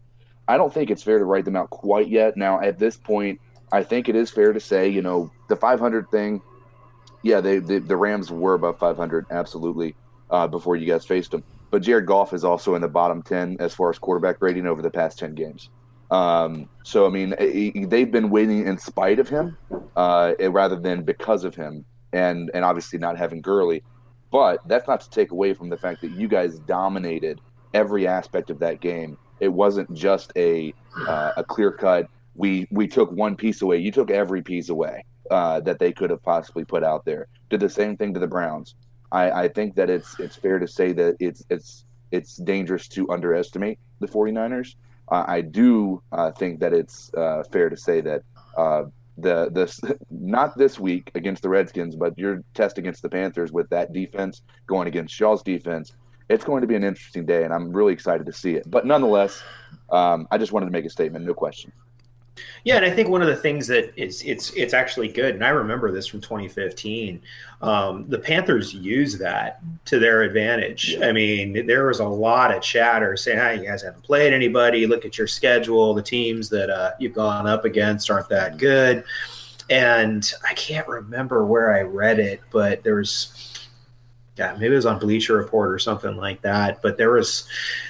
I 0.48 0.58
don't 0.58 0.74
think 0.74 0.90
it's 0.90 1.04
fair 1.04 1.20
to 1.20 1.26
write 1.26 1.46
them 1.46 1.56
out 1.56 1.70
quite 1.70 2.10
yet. 2.10 2.36
Now 2.36 2.60
at 2.62 2.80
this 2.80 2.98
point, 2.98 3.40
I 3.72 3.84
think 3.84 4.10
it 4.10 4.16
is 4.16 4.30
fair 4.30 4.52
to 4.52 4.60
say, 4.60 4.90
you 4.90 5.02
know, 5.02 5.32
the 5.48 5.56
500 5.56 6.10
thing. 6.10 6.42
Yeah, 7.22 7.42
they, 7.42 7.60
they 7.60 7.80
the 7.80 7.98
Rams 7.98 8.32
were 8.32 8.54
above 8.54 8.80
500, 8.80 9.26
absolutely, 9.32 9.96
uh, 10.30 10.48
before 10.48 10.76
you 10.76 10.86
guys 10.86 11.06
faced 11.06 11.32
them. 11.32 11.44
But 11.72 11.82
Jared 11.82 12.06
Goff 12.06 12.34
is 12.34 12.44
also 12.44 12.76
in 12.76 12.82
the 12.82 12.88
bottom 12.88 13.22
10 13.22 13.58
as 13.60 13.74
far 13.74 13.90
as 13.90 14.00
quarterback 14.00 14.42
rating 14.42 14.66
over 14.66 14.82
the 14.82 14.90
past 14.90 15.20
10 15.20 15.36
games. 15.36 15.70
Um, 16.12 16.68
so 16.84 17.06
I 17.06 17.10
mean, 17.10 17.36
they've 17.88 18.12
been 18.12 18.30
winning 18.30 18.66
in 18.66 18.78
spite 18.78 19.20
of 19.20 19.30
him, 19.30 19.58
uh, 19.96 20.34
rather 20.40 20.76
than 20.76 21.04
because 21.04 21.44
of 21.44 21.54
him, 21.54 21.86
and 22.14 22.50
and 22.54 22.66
obviously 22.66 22.98
not 22.98 23.18
having 23.18 23.42
Gurley. 23.42 23.84
But 24.32 24.68
that's 24.68 24.88
not 24.88 25.02
to 25.02 25.10
take 25.10 25.32
away 25.32 25.54
from 25.54 25.70
the 25.70 25.78
fact 25.78 26.02
that 26.02 26.12
you 26.12 26.28
guys 26.28 26.60
dominated 26.60 27.42
every 27.74 28.08
aspect 28.08 28.50
of 28.50 28.60
that 28.60 28.82
game. 28.82 29.18
It 29.40 29.50
wasn't 29.50 29.94
just 29.94 30.32
a 30.36 30.74
uh, 31.08 31.34
a 31.38 31.44
clear 31.44 31.72
cut. 31.72 32.08
We 32.36 32.68
we 32.72 32.88
took 32.88 33.12
one 33.12 33.36
piece 33.36 33.62
away. 33.62 33.78
You 33.78 33.92
took 33.92 34.10
every 34.10 34.42
piece 34.42 34.70
away 34.70 35.04
uh, 35.30 35.60
that 35.62 35.80
they 35.80 35.92
could 35.92 36.10
have 36.10 36.24
possibly 36.24 36.66
put 36.66 36.84
out 36.84 37.06
there. 37.06 37.28
Did 37.50 37.60
the 37.60 37.70
same 37.70 37.98
thing 37.98 38.14
to 38.14 38.20
the 38.20 38.28
Browns. 38.28 38.76
I, 39.12 39.32
I 39.44 39.48
think 39.48 39.76
that 39.76 39.90
it's 39.90 40.20
it's 40.20 40.36
fair 40.36 40.60
to 40.60 40.68
say 40.68 40.92
that 40.94 41.16
it's 41.20 41.44
it's 41.50 41.86
it's 42.12 42.38
dangerous 42.38 42.88
to 42.90 43.10
underestimate 43.10 43.80
the 44.00 44.08
49ers. 44.08 44.76
Uh, 45.12 45.26
I 45.28 45.42
do 45.42 46.02
uh, 46.12 46.32
think 46.32 46.60
that 46.60 46.74
it's 46.74 47.12
uh, 47.16 47.44
fair 47.52 47.70
to 47.70 47.78
say 47.78 48.02
that 48.02 48.22
uh, 48.58 48.84
the 49.18 49.50
this 49.52 49.80
not 50.12 50.58
this 50.58 50.80
week 50.80 51.12
against 51.16 51.42
the 51.42 51.50
Redskins, 51.50 51.96
but 51.96 52.18
your 52.18 52.44
test 52.54 52.78
against 52.78 53.02
the 53.02 53.10
Panthers 53.10 53.52
with 53.52 53.70
that 53.70 53.94
defense 53.94 54.42
going 54.68 54.88
against 54.88 55.14
Shaw's 55.14 55.42
defense, 55.42 55.94
it's 56.30 56.44
going 56.44 56.62
to 56.62 56.68
be 56.68 56.76
an 56.76 56.84
interesting 56.84 57.26
day, 57.26 57.44
and 57.44 57.54
I'm 57.54 57.72
really 57.72 57.94
excited 57.94 58.26
to 58.28 58.34
see 58.34 58.54
it. 58.54 58.70
But 58.70 58.86
nonetheless, 58.86 59.42
um, 59.92 60.28
I 60.32 60.38
just 60.38 60.52
wanted 60.52 60.68
to 60.68 60.72
make 60.72 60.86
a 60.86 60.90
statement, 60.90 61.26
no 61.26 61.34
question. 61.34 61.72
Yeah, 62.64 62.76
and 62.78 62.86
I 62.86 62.90
think 62.90 63.10
one 63.10 63.22
of 63.22 63.28
the 63.28 63.36
things 63.36 63.68
that 63.68 63.94
is 63.96 64.22
it's 64.24 64.52
it's 64.52 64.74
actually 64.74 65.08
good, 65.08 65.36
and 65.36 65.46
I 65.46 65.50
remember 65.50 65.92
this 65.92 66.08
from 66.08 66.22
2015. 66.22 67.22
Um, 67.62 68.06
the 68.08 68.20
Panthers 68.20 68.74
use 68.74 69.18
that 69.18 69.62
to 69.86 70.00
their 70.00 70.24
advantage. 70.24 70.98
I 71.02 71.12
mean, 71.12 71.66
there 71.66 71.88
was 71.88 72.00
a 72.00 72.08
lot 72.08 72.56
of 72.56 72.62
chatter 72.62 73.16
saying, 73.18 73.38
"Hey, 73.38 73.60
you 73.60 73.68
guys 73.68 73.84
haven't 73.84 74.04
played 74.04 74.34
anybody. 74.34 74.86
Look 74.88 75.06
at 75.06 75.18
your 75.18 75.28
schedule. 75.28 75.94
The 75.94 76.02
teams 76.02 76.50
that 76.50 76.70
uh, 76.70 76.92
you've 77.00 77.14
gone 77.14 77.48
up 77.48 77.66
against 77.66 78.10
aren't 78.10 78.30
that 78.30 78.58
good." 78.58 79.04
And 79.70 80.32
I 80.48 80.54
can't 80.56 80.88
remember 80.88 81.46
where 81.46 81.76
I 81.76 81.82
read 81.82 82.20
it, 82.20 82.42
but 82.52 82.84
there 82.84 82.96
was 82.96 83.68
yeah, 84.40 84.54
maybe 84.54 84.74
it 84.74 84.78
was 84.78 84.86
on 84.86 85.00
Bleacher 85.00 85.36
Report 85.36 85.70
or 85.70 85.80
something 85.80 86.16
like 86.16 86.42
that. 86.42 86.82
But 86.82 86.98
there 86.98 87.12
was 87.12 87.48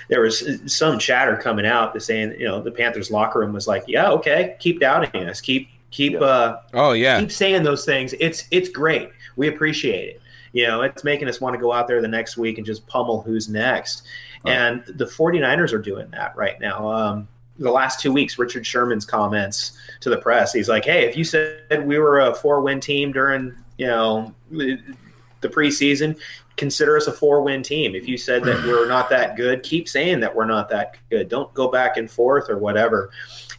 there 0.08 0.22
was 0.22 0.60
some 0.66 0.98
chatter 0.98 1.38
coming 1.38 1.66
out 1.66 1.94
that 1.94 2.02
saying, 2.02 2.36
you 2.40 2.48
know, 2.48 2.60
the 2.60 2.72
Panthers 2.72 3.12
locker 3.12 3.40
room 3.40 3.54
was 3.54 3.68
like, 3.68 3.84
yeah, 3.88 4.10
okay, 4.10 4.58
keep 4.60 4.80
doubting 4.80 5.28
us, 5.28 5.40
keep 5.40 5.70
keep 5.92 6.14
yeah. 6.14 6.20
uh 6.20 6.62
oh 6.76 6.92
yeah 6.92 7.20
keep 7.20 7.32
saying 7.32 7.64
those 7.64 7.86
things. 7.86 8.14
It's 8.20 8.46
it's 8.52 8.70
great. 8.70 9.12
We 9.36 9.48
appreciate 9.48 10.16
it. 10.16 10.22
You 10.52 10.66
know, 10.66 10.82
it's 10.82 11.04
making 11.04 11.28
us 11.28 11.40
want 11.40 11.54
to 11.54 11.60
go 11.60 11.72
out 11.72 11.88
there 11.88 12.02
the 12.02 12.08
next 12.08 12.36
week 12.36 12.58
and 12.58 12.66
just 12.66 12.86
pummel 12.88 13.22
who's 13.22 13.48
next. 13.48 14.08
Oh. 14.46 14.50
And 14.50 14.84
the 14.88 15.06
49ers 15.06 15.72
are 15.72 15.82
doing 15.82 16.10
that 16.10 16.36
right 16.36 16.60
now. 16.60 16.90
Um, 16.92 17.28
the 17.60 17.70
last 17.70 18.00
two 18.00 18.12
weeks, 18.12 18.40
Richard 18.40 18.66
Sherman's 18.66 19.06
comments 19.06 19.78
to 20.00 20.10
the 20.10 20.18
press, 20.18 20.52
he's 20.52 20.70
like, 20.70 20.86
"Hey, 20.86 21.06
if 21.06 21.16
you 21.16 21.24
said 21.24 21.86
we 21.86 22.00
were 22.00 22.22
a 22.22 22.34
four-win 22.34 22.80
team 22.80 23.12
during, 23.12 23.54
you 23.78 23.86
know, 23.86 24.34
the 25.42 25.50
preseason, 25.50 26.18
consider 26.58 26.98
us 26.98 27.08
a 27.08 27.14
four 27.14 27.42
win 27.42 27.64
team. 27.64 27.96
If 27.96 28.08
you 28.08 28.18
said 28.18 28.44
that 28.44 28.64
we're 28.66 28.88
not 28.88 29.10
that 29.10 29.38
good, 29.38 29.64
keep 29.64 29.88
saying 29.88 30.20
that 30.20 30.36
we're 30.36 30.46
not 30.46 30.70
that 30.70 30.98
good. 31.10 31.30
Don't 31.30 31.54
go 31.54 31.70
back 31.70 31.98
and 31.98 32.12
forth 32.12 32.50
or 32.50 32.58
whatever. 32.58 33.12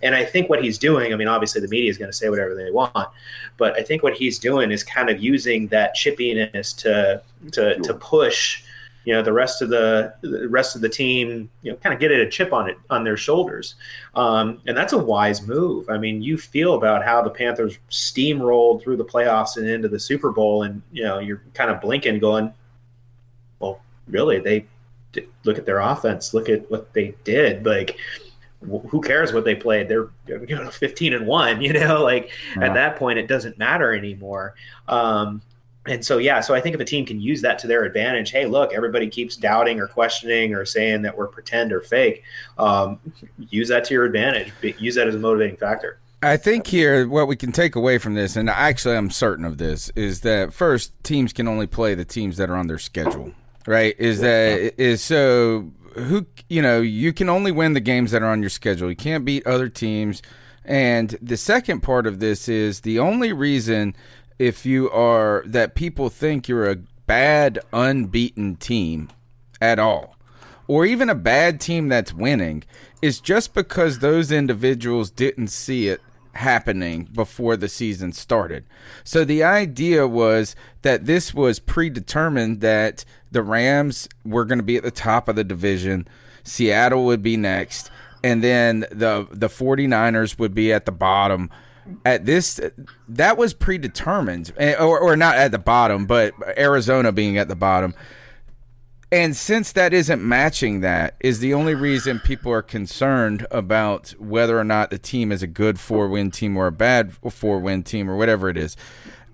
And 0.02 0.14
I 0.14 0.24
think 0.24 0.48
what 0.48 0.62
he's 0.62 0.78
doing, 0.78 1.12
I 1.12 1.16
mean, 1.16 1.28
obviously 1.28 1.60
the 1.60 1.68
media 1.68 1.90
is 1.90 1.98
going 1.98 2.10
to 2.10 2.16
say 2.16 2.28
whatever 2.28 2.54
they 2.54 2.70
want, 2.70 3.08
but 3.56 3.76
I 3.78 3.82
think 3.82 4.02
what 4.02 4.14
he's 4.14 4.38
doing 4.38 4.70
is 4.70 4.82
kind 4.82 5.10
of 5.10 5.22
using 5.22 5.68
that 5.68 5.96
chippiness 5.96 6.76
to 6.78 7.22
to 7.52 7.78
to 7.80 7.94
push, 7.94 8.62
you 9.04 9.14
know, 9.14 9.22
the 9.22 9.32
rest 9.32 9.62
of 9.62 9.70
the, 9.70 10.14
the 10.20 10.48
rest 10.48 10.76
of 10.76 10.82
the 10.82 10.88
team, 10.88 11.48
you 11.62 11.70
know, 11.70 11.76
kind 11.78 11.94
of 11.94 12.00
get 12.00 12.10
it 12.10 12.20
a 12.20 12.28
chip 12.28 12.52
on 12.52 12.68
it 12.68 12.76
on 12.90 13.04
their 13.04 13.16
shoulders, 13.16 13.76
um, 14.14 14.60
and 14.66 14.76
that's 14.76 14.92
a 14.92 14.98
wise 14.98 15.46
move. 15.46 15.88
I 15.88 15.98
mean, 15.98 16.22
you 16.22 16.36
feel 16.36 16.74
about 16.74 17.04
how 17.04 17.22
the 17.22 17.30
Panthers 17.30 17.78
steamrolled 17.90 18.82
through 18.82 18.96
the 18.96 19.04
playoffs 19.04 19.56
and 19.56 19.66
into 19.66 19.88
the 19.88 19.98
Super 19.98 20.30
Bowl, 20.30 20.64
and 20.64 20.82
you 20.92 21.02
know, 21.02 21.18
you're 21.18 21.42
kind 21.54 21.70
of 21.70 21.80
blinking, 21.80 22.18
going, 22.18 22.52
well, 23.58 23.80
really, 24.06 24.38
they 24.38 24.66
look 25.44 25.58
at 25.58 25.66
their 25.66 25.80
offense, 25.80 26.34
look 26.34 26.48
at 26.48 26.70
what 26.70 26.92
they 26.92 27.14
did. 27.24 27.64
Like, 27.64 27.96
who 28.60 29.00
cares 29.00 29.32
what 29.32 29.44
they 29.44 29.54
played? 29.54 29.88
They're 29.88 30.08
you 30.26 30.56
know 30.56 30.70
15 30.70 31.14
and 31.14 31.26
one. 31.26 31.60
You 31.70 31.72
know, 31.72 32.02
like 32.02 32.30
yeah. 32.56 32.66
at 32.66 32.74
that 32.74 32.96
point, 32.96 33.18
it 33.18 33.26
doesn't 33.26 33.58
matter 33.58 33.94
anymore. 33.94 34.54
Um, 34.88 35.40
and 35.86 36.04
so 36.04 36.18
yeah, 36.18 36.40
so 36.40 36.54
I 36.54 36.60
think 36.60 36.74
if 36.74 36.80
a 36.80 36.84
team 36.84 37.06
can 37.06 37.20
use 37.20 37.42
that 37.42 37.58
to 37.60 37.66
their 37.66 37.84
advantage, 37.84 38.30
hey, 38.30 38.46
look, 38.46 38.72
everybody 38.72 39.08
keeps 39.08 39.36
doubting 39.36 39.80
or 39.80 39.86
questioning 39.86 40.54
or 40.54 40.64
saying 40.64 41.02
that 41.02 41.16
we're 41.16 41.28
pretend 41.28 41.72
or 41.72 41.80
fake. 41.80 42.22
Um, 42.58 43.00
use 43.38 43.68
that 43.68 43.84
to 43.84 43.94
your 43.94 44.04
advantage. 44.04 44.52
Use 44.78 44.94
that 44.96 45.08
as 45.08 45.14
a 45.14 45.18
motivating 45.18 45.56
factor. 45.56 45.98
I 46.22 46.36
think 46.36 46.66
here 46.66 47.08
what 47.08 47.28
we 47.28 47.36
can 47.36 47.50
take 47.50 47.76
away 47.76 47.96
from 47.96 48.14
this, 48.14 48.36
and 48.36 48.50
actually 48.50 48.96
I'm 48.96 49.10
certain 49.10 49.44
of 49.46 49.56
this, 49.56 49.90
is 49.96 50.20
that 50.20 50.52
first 50.52 50.92
teams 51.02 51.32
can 51.32 51.48
only 51.48 51.66
play 51.66 51.94
the 51.94 52.04
teams 52.04 52.36
that 52.36 52.50
are 52.50 52.56
on 52.56 52.66
their 52.66 52.78
schedule 52.78 53.32
right? 53.66 53.94
Is 53.98 54.20
that 54.20 54.74
is 54.80 55.02
so 55.02 55.70
who 55.94 56.26
you 56.48 56.62
know 56.62 56.80
you 56.80 57.12
can 57.12 57.28
only 57.28 57.52
win 57.52 57.72
the 57.72 57.80
games 57.80 58.10
that 58.10 58.22
are 58.22 58.28
on 58.28 58.42
your 58.42 58.50
schedule. 58.50 58.88
You 58.90 58.96
can't 58.96 59.24
beat 59.24 59.46
other 59.46 59.68
teams. 59.68 60.22
And 60.64 61.16
the 61.22 61.36
second 61.36 61.80
part 61.80 62.06
of 62.06 62.20
this 62.20 62.48
is 62.48 62.80
the 62.80 62.98
only 62.98 63.32
reason 63.32 63.96
if 64.40 64.64
you 64.64 64.90
are 64.90 65.44
that 65.44 65.74
people 65.74 66.08
think 66.08 66.48
you're 66.48 66.70
a 66.70 66.76
bad 67.06 67.58
unbeaten 67.74 68.56
team 68.56 69.10
at 69.60 69.78
all 69.78 70.16
or 70.66 70.86
even 70.86 71.10
a 71.10 71.14
bad 71.14 71.60
team 71.60 71.88
that's 71.88 72.14
winning 72.14 72.64
is 73.02 73.20
just 73.20 73.52
because 73.52 73.98
those 73.98 74.32
individuals 74.32 75.10
didn't 75.10 75.48
see 75.48 75.88
it 75.88 76.00
happening 76.32 77.06
before 77.12 77.54
the 77.54 77.68
season 77.68 78.12
started. 78.12 78.64
So 79.04 79.24
the 79.24 79.44
idea 79.44 80.08
was 80.08 80.56
that 80.80 81.04
this 81.04 81.34
was 81.34 81.58
predetermined 81.58 82.62
that 82.62 83.04
the 83.30 83.42
Rams 83.42 84.08
were 84.24 84.46
going 84.46 84.58
to 84.58 84.64
be 84.64 84.78
at 84.78 84.84
the 84.84 84.90
top 84.90 85.28
of 85.28 85.36
the 85.36 85.44
division, 85.44 86.08
Seattle 86.44 87.04
would 87.04 87.22
be 87.22 87.36
next, 87.36 87.90
and 88.24 88.42
then 88.42 88.86
the 88.90 89.26
the 89.30 89.48
49ers 89.48 90.38
would 90.38 90.54
be 90.54 90.72
at 90.72 90.86
the 90.86 90.92
bottom. 90.92 91.50
At 92.04 92.26
this 92.26 92.60
that 93.08 93.36
was 93.36 93.54
predetermined 93.54 94.52
eh, 94.56 94.74
or 94.74 94.98
or 94.98 95.16
not 95.16 95.36
at 95.36 95.50
the 95.50 95.58
bottom, 95.58 96.06
but 96.06 96.34
Arizona 96.58 97.12
being 97.12 97.38
at 97.38 97.48
the 97.48 97.56
bottom. 97.56 97.94
And 99.12 99.34
since 99.34 99.72
that 99.72 99.92
isn't 99.92 100.22
matching 100.22 100.80
that, 100.82 101.16
is 101.18 101.40
the 101.40 101.52
only 101.52 101.74
reason 101.74 102.20
people 102.20 102.52
are 102.52 102.62
concerned 102.62 103.44
about 103.50 104.10
whether 104.20 104.56
or 104.56 104.62
not 104.62 104.90
the 104.90 104.98
team 104.98 105.32
is 105.32 105.42
a 105.42 105.48
good 105.48 105.80
four 105.80 106.08
win 106.08 106.30
team 106.30 106.56
or 106.56 106.68
a 106.68 106.72
bad 106.72 107.12
four 107.28 107.58
win 107.58 107.82
team 107.82 108.08
or 108.08 108.16
whatever 108.16 108.48
it 108.48 108.56
is. 108.56 108.76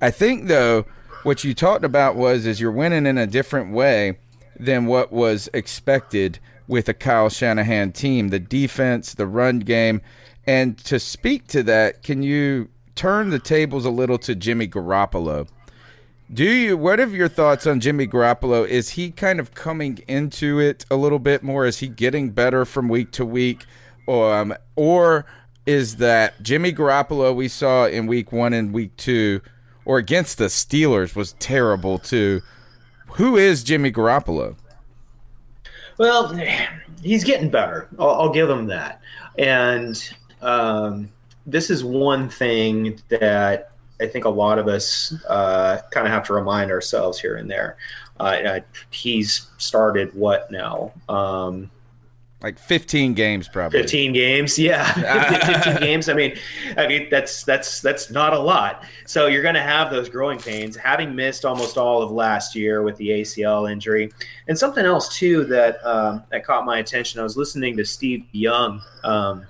I 0.01 0.11
think 0.11 0.49
though, 0.49 0.87
what 1.25 1.45
you 1.45 1.55
talked 1.55 1.85
about 1.85 2.17
was 2.17 2.47
is 2.47 2.61
you're 2.61 2.71
winning 2.71 3.05
in 3.05 3.19
a 3.19 3.27
different 3.27 3.73
way 3.73 4.19
than 4.59 4.87
what 4.87 5.13
was 5.13 5.51
expected 5.53 6.39
with 6.69 6.89
a 6.89 6.95
Kyle 6.95 7.29
Shanahan 7.29 7.93
team. 7.93 8.29
The 8.29 8.39
defense, 8.39 9.13
the 9.13 9.27
run 9.27 9.61
game, 9.61 10.01
and 10.47 10.79
to 10.85 10.99
speak 10.99 11.47
to 11.49 11.63
that, 11.65 12.03
can 12.03 12.23
you 12.23 12.69
turn 12.95 13.31
the 13.31 13.39
tables 13.39 13.85
a 13.85 13.91
little 13.91 14.19
to 14.19 14.35
Jimmy 14.35 14.69
Garoppolo? 14.69 15.49
Do 16.33 16.45
you? 16.45 16.77
What 16.77 16.99
are 16.99 17.07
your 17.07 17.29
thoughts 17.29 17.67
on 17.67 17.79
Jimmy 17.79 18.07
Garoppolo? 18.09 18.67
Is 18.67 18.91
he 18.91 19.13
kind 19.13 19.39
of 19.39 19.55
coming 19.55 19.99
into 20.09 20.59
it 20.59 20.85
a 20.91 20.97
little 20.97 21.21
bit 21.21 21.45
more? 21.45 21.67
Is 21.67 21.79
he 21.79 21.89
getting 21.89 22.31
better 22.31 22.65
from 22.65 22.89
week 22.89 23.13
to 23.13 23.25
week, 23.25 23.65
um, 24.09 24.53
or 24.75 25.25
is 25.67 25.97
that 25.97 26.43
Jimmy 26.43 26.73
Garoppolo 26.73 27.35
we 27.35 27.47
saw 27.47 27.87
in 27.87 28.09
week 28.09 28.33
one 28.33 28.53
and 28.53 28.73
week 28.73 28.97
two, 28.97 29.41
or 29.85 29.99
against 29.99 30.39
the 30.39 30.47
Steelers 30.47 31.15
was 31.15 31.35
terrible 31.35 31.99
too? 31.99 32.43
Who 33.13 33.37
is 33.37 33.63
Jimmy 33.63 33.93
Garoppolo? 33.93 34.57
Well, 35.99 36.37
he's 37.03 37.23
getting 37.23 37.51
better. 37.51 37.89
I'll, 38.01 38.11
I'll 38.11 38.33
give 38.33 38.51
him 38.51 38.67
that. 38.67 39.01
And 39.39 40.13
um, 40.47 41.11
this 41.45 41.71
is 41.71 41.85
one 41.85 42.29
thing 42.29 43.01
that 43.09 43.73
I 44.01 44.07
think 44.07 44.25
a 44.25 44.31
lot 44.31 44.59
of 44.59 44.69
us 44.69 45.13
uh, 45.29 45.81
kind 45.91 46.07
of 46.07 46.13
have 46.13 46.25
to 46.27 46.35
remind 46.35 46.71
ourselves 46.71 47.19
here 47.19 47.37
and 47.37 47.51
there. 47.51 47.77
Uh, 48.19 48.61
he's 48.91 49.49
started 49.59 50.15
what 50.15 50.51
now? 50.51 50.93
Um, 51.09 51.71
like 52.43 52.59
15 52.59 53.15
games, 53.15 53.49
probably. 53.49 53.81
15 53.81 54.13
games, 54.13 54.59
yeah, 54.59 54.93
15 55.65 55.81
games. 55.81 56.09
I 56.09 56.15
mean, 56.15 56.37
I 56.77 56.87
mean 56.87 57.09
that's 57.11 57.43
that's 57.43 57.81
that's 57.81 58.11
not 58.11 58.35
a 58.35 58.39
lot. 58.39 58.85
So 59.05 59.27
you're 59.27 59.43
going 59.43 59.55
to 59.55 59.63
have 59.63 59.91
those 59.91 60.09
growing 60.09 60.39
pains, 60.39 60.77
having 60.77 61.15
missed 61.15 61.45
almost 61.45 61.77
all 61.77 62.03
of 62.03 62.13
last 62.13 62.55
year 62.55 62.83
with 62.83 62.97
the 62.99 63.09
ACL 63.09 63.71
injury, 63.71 64.13
and 64.49 64.57
something 64.57 64.85
else 64.85 65.17
too 65.17 65.45
that 65.45 65.85
um, 65.85 66.23
that 66.31 66.45
caught 66.45 66.65
my 66.65 66.79
attention. 66.79 67.21
I 67.21 67.25
was 67.25 67.37
listening 67.37 67.77
to 67.79 67.85
Steve 67.85 68.25
Young. 68.33 68.83
Um, 69.03 69.47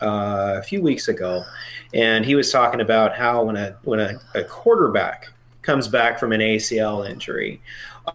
uh, 0.00 0.54
a 0.56 0.62
few 0.62 0.80
weeks 0.80 1.08
ago, 1.08 1.44
and 1.92 2.24
he 2.24 2.34
was 2.34 2.50
talking 2.50 2.80
about 2.80 3.14
how 3.14 3.44
when 3.44 3.56
a 3.56 3.76
when 3.82 4.00
a, 4.00 4.14
a 4.34 4.44
quarterback 4.44 5.28
comes 5.62 5.88
back 5.88 6.18
from 6.18 6.32
an 6.32 6.40
ACL 6.40 7.08
injury, 7.08 7.60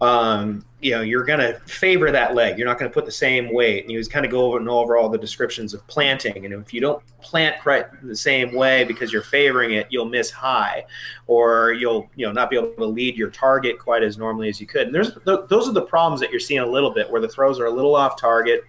um, 0.00 0.64
you 0.80 0.92
know, 0.92 1.02
you're 1.02 1.24
going 1.24 1.40
to 1.40 1.58
favor 1.66 2.10
that 2.10 2.34
leg. 2.34 2.56
You're 2.56 2.66
not 2.66 2.78
going 2.78 2.90
to 2.90 2.94
put 2.94 3.04
the 3.04 3.12
same 3.12 3.52
weight. 3.52 3.82
And 3.82 3.90
he 3.90 3.96
was 3.96 4.08
kind 4.08 4.24
of 4.24 4.30
go 4.30 4.52
over 4.52 4.96
all 4.96 5.08
the 5.08 5.18
descriptions 5.18 5.74
of 5.74 5.86
planting. 5.88 6.44
And 6.44 6.54
if 6.54 6.72
you 6.72 6.80
don't 6.80 7.02
plant 7.20 7.60
quite 7.60 7.86
the 8.06 8.16
same 8.16 8.54
way 8.54 8.84
because 8.84 9.12
you're 9.12 9.22
favoring 9.22 9.72
it, 9.74 9.88
you'll 9.90 10.06
miss 10.06 10.30
high, 10.30 10.86
or 11.26 11.72
you'll 11.72 12.08
you 12.16 12.24
know 12.24 12.32
not 12.32 12.50
be 12.50 12.56
able 12.56 12.72
to 12.72 12.86
lead 12.86 13.16
your 13.16 13.30
target 13.30 13.78
quite 13.78 14.02
as 14.02 14.16
normally 14.16 14.48
as 14.48 14.60
you 14.60 14.66
could. 14.66 14.86
And 14.86 14.94
there's 14.94 15.12
th- 15.12 15.40
those 15.48 15.68
are 15.68 15.72
the 15.72 15.82
problems 15.82 16.20
that 16.20 16.30
you're 16.30 16.40
seeing 16.40 16.60
a 16.60 16.66
little 16.66 16.92
bit 16.92 17.10
where 17.10 17.20
the 17.20 17.28
throws 17.28 17.58
are 17.58 17.66
a 17.66 17.70
little 17.70 17.96
off 17.96 18.18
target. 18.18 18.64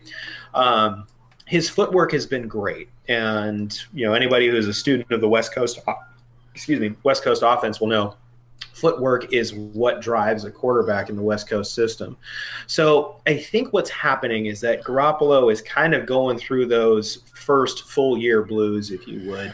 Um, 0.54 1.08
his 1.52 1.70
footwork 1.70 2.14
has 2.14 2.26
been 2.26 2.48
great, 2.48 2.88
and 3.10 3.78
you 3.94 4.06
know 4.06 4.14
anybody 4.14 4.48
who 4.48 4.56
is 4.56 4.70
a 4.70 4.74
student 4.74 5.12
of 5.12 5.20
the 5.20 5.28
West 5.28 5.54
Coast, 5.54 5.80
excuse 6.56 6.80
me, 6.80 6.94
West 7.04 7.24
Coast 7.24 7.44
offense 7.46 7.82
will 7.82 7.90
know 7.90 8.16
footwork 8.72 9.34
is 9.34 9.54
what 9.54 10.00
drives 10.00 10.46
a 10.46 10.50
quarterback 10.50 11.10
in 11.10 11.18
the 11.18 11.22
West 11.22 11.50
Coast 11.50 11.76
system. 11.76 12.16
So 12.68 13.18
I 13.28 13.36
think 13.36 13.74
what's 13.74 13.90
happening 13.90 14.46
is 14.46 14.62
that 14.62 14.86
Garoppolo 14.86 15.52
is 15.52 15.62
kind 15.62 15.94
of 15.94 16.06
going 16.06 16.38
through 16.38 16.68
those 16.68 17.24
first 17.34 17.84
full 17.84 18.18
year 18.18 18.44
blues, 18.44 18.90
if 18.90 19.06
you 19.06 19.30
would, 19.30 19.54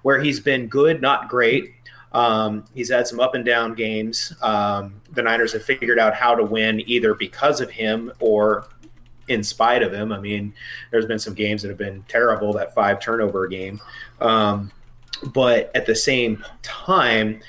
where 0.00 0.18
he's 0.22 0.40
been 0.40 0.66
good, 0.66 1.02
not 1.02 1.28
great. 1.28 1.74
Um, 2.12 2.64
he's 2.74 2.88
had 2.88 3.06
some 3.06 3.20
up 3.20 3.34
and 3.34 3.44
down 3.44 3.74
games. 3.74 4.32
Um, 4.40 4.98
the 5.12 5.20
Niners 5.20 5.52
have 5.52 5.62
figured 5.62 5.98
out 5.98 6.14
how 6.14 6.34
to 6.34 6.42
win 6.42 6.82
either 6.88 7.12
because 7.12 7.60
of 7.60 7.68
him 7.68 8.10
or 8.18 8.66
in 9.28 9.42
spite 9.42 9.82
of 9.82 9.92
him. 9.92 10.12
I 10.12 10.18
mean, 10.18 10.52
there's 10.90 11.06
been 11.06 11.18
some 11.18 11.34
games 11.34 11.62
that 11.62 11.68
have 11.68 11.78
been 11.78 12.04
terrible, 12.08 12.52
that 12.54 12.74
five 12.74 13.00
turnover 13.00 13.46
game. 13.46 13.80
Um, 14.20 14.72
but 15.32 15.70
at 15.74 15.86
the 15.86 15.94
same 15.94 16.44
time, 16.62 17.40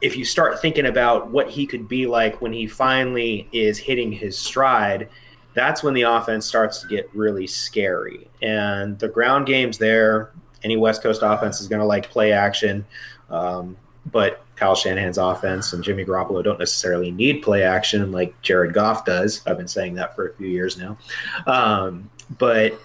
if 0.00 0.16
you 0.16 0.24
start 0.24 0.60
thinking 0.60 0.86
about 0.86 1.30
what 1.30 1.50
he 1.50 1.66
could 1.66 1.88
be 1.88 2.06
like 2.06 2.40
when 2.40 2.52
he 2.52 2.66
finally 2.66 3.48
is 3.52 3.78
hitting 3.78 4.10
his 4.10 4.38
stride, 4.38 5.08
that's 5.54 5.82
when 5.82 5.94
the 5.94 6.02
offense 6.02 6.46
starts 6.46 6.80
to 6.80 6.86
get 6.86 7.10
really 7.14 7.46
scary. 7.46 8.28
And 8.40 8.98
the 8.98 9.08
ground 9.08 9.46
game's 9.46 9.78
there. 9.78 10.32
Any 10.62 10.76
West 10.76 11.02
Coast 11.02 11.22
offense 11.22 11.60
is 11.60 11.68
going 11.68 11.80
to 11.80 11.86
like 11.86 12.08
play 12.10 12.32
action. 12.32 12.84
Um, 13.28 13.76
but 14.10 14.42
Kyle 14.60 14.74
Shanahan's 14.74 15.16
offense 15.16 15.72
and 15.72 15.82
Jimmy 15.82 16.04
Garoppolo 16.04 16.44
don't 16.44 16.58
necessarily 16.58 17.10
need 17.10 17.42
play 17.42 17.62
action 17.62 18.12
like 18.12 18.38
Jared 18.42 18.74
Goff 18.74 19.06
does. 19.06 19.40
I've 19.46 19.56
been 19.56 19.66
saying 19.66 19.94
that 19.94 20.14
for 20.14 20.28
a 20.28 20.34
few 20.34 20.48
years 20.48 20.76
now. 20.76 20.98
Um, 21.46 22.10
but 22.38 22.78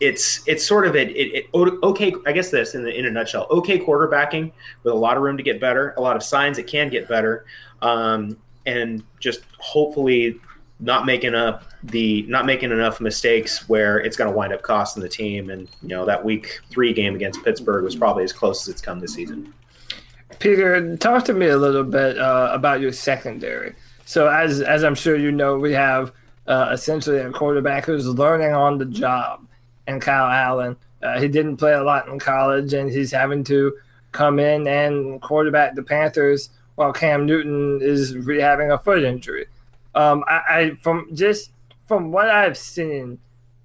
it's 0.00 0.40
it's 0.48 0.66
sort 0.66 0.86
of 0.86 0.96
it, 0.96 1.10
it, 1.10 1.44
it, 1.44 1.50
okay. 1.52 2.14
I 2.26 2.32
guess 2.32 2.50
this 2.50 2.74
in 2.74 2.82
the, 2.82 2.98
in 2.98 3.04
a 3.04 3.10
nutshell, 3.10 3.46
okay 3.50 3.78
quarterbacking 3.78 4.52
with 4.82 4.94
a 4.94 4.96
lot 4.96 5.18
of 5.18 5.22
room 5.22 5.36
to 5.36 5.42
get 5.42 5.60
better, 5.60 5.92
a 5.98 6.00
lot 6.00 6.16
of 6.16 6.22
signs 6.22 6.56
it 6.56 6.66
can 6.66 6.88
get 6.88 7.08
better, 7.08 7.44
um, 7.82 8.38
and 8.64 9.04
just 9.20 9.42
hopefully 9.58 10.40
not 10.80 11.04
making 11.04 11.34
up 11.34 11.64
the 11.82 12.22
not 12.22 12.46
making 12.46 12.70
enough 12.70 13.02
mistakes 13.02 13.68
where 13.68 13.98
it's 13.98 14.16
going 14.16 14.30
to 14.30 14.36
wind 14.36 14.54
up 14.54 14.62
costing 14.62 15.02
the 15.02 15.08
team. 15.10 15.50
And 15.50 15.68
you 15.82 15.88
know 15.88 16.06
that 16.06 16.24
week 16.24 16.60
three 16.70 16.94
game 16.94 17.14
against 17.14 17.44
Pittsburgh 17.44 17.84
was 17.84 17.96
probably 17.96 18.24
as 18.24 18.32
close 18.32 18.66
as 18.66 18.72
it's 18.72 18.80
come 18.80 18.98
this 18.98 19.12
season. 19.12 19.52
Peter, 20.38 20.96
talk 20.96 21.24
to 21.24 21.34
me 21.34 21.46
a 21.48 21.56
little 21.56 21.84
bit 21.84 22.18
uh, 22.18 22.50
about 22.52 22.80
your 22.80 22.92
secondary. 22.92 23.74
So 24.04 24.28
as 24.28 24.60
as 24.60 24.84
I'm 24.84 24.94
sure 24.94 25.16
you 25.16 25.32
know, 25.32 25.58
we 25.58 25.72
have 25.72 26.12
uh, 26.46 26.70
essentially 26.72 27.18
a 27.18 27.30
quarterback 27.30 27.84
who's 27.84 28.06
learning 28.06 28.52
on 28.52 28.78
the 28.78 28.86
job 28.86 29.46
and 29.86 30.00
Kyle 30.00 30.30
Allen. 30.30 30.76
Uh, 31.02 31.20
he 31.20 31.28
didn't 31.28 31.56
play 31.56 31.72
a 31.72 31.82
lot 31.82 32.08
in 32.08 32.18
college, 32.18 32.72
and 32.72 32.90
he's 32.90 33.12
having 33.12 33.44
to 33.44 33.76
come 34.12 34.38
in 34.38 34.66
and 34.66 35.20
quarterback 35.20 35.74
the 35.74 35.82
Panthers 35.82 36.50
while 36.74 36.92
Cam 36.92 37.26
Newton 37.26 37.80
is 37.82 38.14
rehabbing 38.14 38.72
a 38.72 38.78
foot 38.78 39.02
injury. 39.02 39.46
Um, 39.94 40.24
I, 40.26 40.40
I 40.48 40.70
from 40.82 41.08
just 41.14 41.50
from 41.86 42.12
what 42.12 42.28
I've 42.28 42.56
seen, 42.56 43.18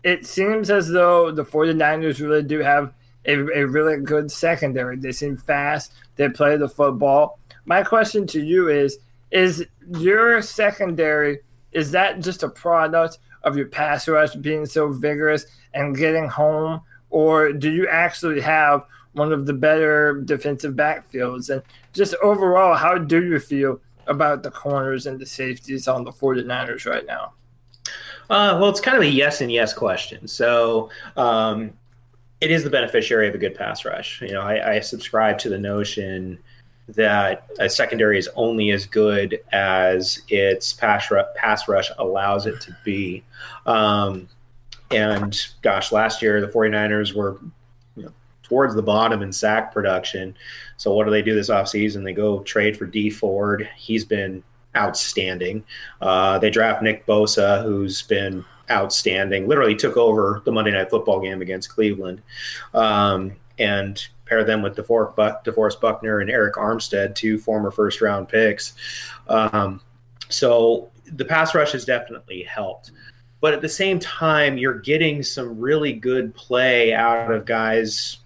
it 0.03 0.25
seems 0.25 0.69
as 0.69 0.89
though 0.89 1.31
the 1.31 1.45
49ers 1.45 2.19
really 2.19 2.43
do 2.43 2.59
have 2.59 2.93
a, 3.25 3.33
a 3.33 3.67
really 3.67 3.97
good 4.01 4.31
secondary. 4.31 4.97
They 4.97 5.11
seem 5.11 5.37
fast. 5.37 5.93
They 6.15 6.29
play 6.29 6.57
the 6.57 6.69
football. 6.69 7.39
My 7.65 7.83
question 7.83 8.27
to 8.27 8.43
you 8.43 8.69
is: 8.69 8.99
Is 9.31 9.65
your 9.89 10.41
secondary 10.41 11.39
is 11.73 11.91
that 11.91 12.19
just 12.19 12.43
a 12.43 12.49
product 12.49 13.17
of 13.43 13.57
your 13.57 13.67
pass 13.67 14.07
rush 14.07 14.35
being 14.35 14.65
so 14.65 14.89
vigorous 14.89 15.45
and 15.73 15.97
getting 15.97 16.27
home, 16.27 16.81
or 17.09 17.51
do 17.51 17.71
you 17.71 17.87
actually 17.87 18.39
have 18.41 18.85
one 19.13 19.33
of 19.33 19.45
the 19.45 19.53
better 19.53 20.21
defensive 20.21 20.75
backfields? 20.75 21.49
And 21.49 21.61
just 21.93 22.15
overall, 22.23 22.75
how 22.75 22.97
do 22.97 23.23
you 23.23 23.39
feel 23.39 23.81
about 24.07 24.43
the 24.43 24.51
corners 24.51 25.05
and 25.05 25.19
the 25.19 25.25
safeties 25.25 25.87
on 25.87 26.03
the 26.03 26.11
49ers 26.11 26.89
right 26.89 27.05
now? 27.05 27.33
Uh, 28.29 28.57
well, 28.59 28.69
it's 28.69 28.79
kind 28.79 28.97
of 28.97 29.03
a 29.03 29.09
yes 29.09 29.41
and 29.41 29.51
yes 29.51 29.73
question. 29.73 30.27
So, 30.27 30.89
um, 31.17 31.73
it 32.43 32.51
is 32.51 32.65
the 32.65 32.69
beneficiary 32.69 33.29
of 33.29 33.35
a 33.35 33.37
good 33.37 33.55
pass 33.55 33.85
rush. 33.85 34.21
You 34.21 34.33
know, 34.33 34.41
I, 34.41 34.73
I 34.75 34.79
subscribe 34.81 35.39
to 35.39 35.49
the 35.49 35.57
notion 35.57 36.37
that 36.89 37.47
a 37.57 37.69
secondary 37.69 38.19
is 38.19 38.27
only 38.35 38.71
as 38.71 38.85
good 38.85 39.39
as 39.53 40.21
its 40.27 40.73
pass, 40.73 41.09
pass 41.37 41.69
rush 41.69 41.89
allows 41.97 42.45
it 42.45 42.59
to 42.59 42.75
be. 42.83 43.23
Um, 43.65 44.27
and 44.91 45.39
gosh, 45.61 45.93
last 45.93 46.21
year 46.21 46.41
the 46.41 46.49
49ers 46.49 47.15
were 47.15 47.37
you 47.95 48.03
know, 48.03 48.11
towards 48.43 48.75
the 48.75 48.83
bottom 48.83 49.21
in 49.21 49.31
sack 49.31 49.71
production. 49.71 50.35
So 50.75 50.93
what 50.93 51.05
do 51.05 51.11
they 51.11 51.21
do 51.21 51.35
this 51.35 51.49
offseason? 51.49 52.03
They 52.03 52.11
go 52.11 52.41
trade 52.41 52.75
for 52.75 52.85
Dee 52.85 53.09
Ford. 53.09 53.69
He's 53.77 54.03
been 54.03 54.43
outstanding. 54.75 55.63
Uh, 56.01 56.39
they 56.39 56.49
draft 56.49 56.83
Nick 56.83 57.05
Bosa, 57.05 57.63
who's 57.63 58.01
been 58.01 58.43
outstanding. 58.69 59.47
Literally 59.47 59.75
took 59.75 59.97
over 59.97 60.41
the 60.45 60.51
Monday 60.51 60.71
Night 60.71 60.89
Football 60.89 61.19
game 61.19 61.41
against 61.41 61.69
Cleveland. 61.69 62.21
Um, 62.73 63.35
and 63.59 64.07
pair 64.25 64.43
them 64.43 64.61
with 64.61 64.75
DeForest, 64.75 65.43
DeForest 65.43 65.79
Buckner 65.79 66.19
and 66.19 66.29
Arik 66.29 66.53
Armstead, 66.53 67.15
two 67.15 67.37
former 67.37 67.71
first 67.71 68.01
round 68.01 68.29
picks. 68.29 68.73
Um, 69.27 69.81
so 70.29 70.89
the 71.11 71.25
pass 71.25 71.53
rush 71.53 71.73
has 71.73 71.85
definitely 71.85 72.43
helped. 72.43 72.91
But 73.41 73.53
at 73.53 73.61
the 73.61 73.69
same 73.69 73.99
time, 73.99 74.57
you're 74.57 74.79
getting 74.79 75.21
some 75.21 75.59
really 75.59 75.93
good 75.93 76.33
play 76.33 76.93
out 76.93 77.31
of 77.31 77.45
guys. 77.45 78.19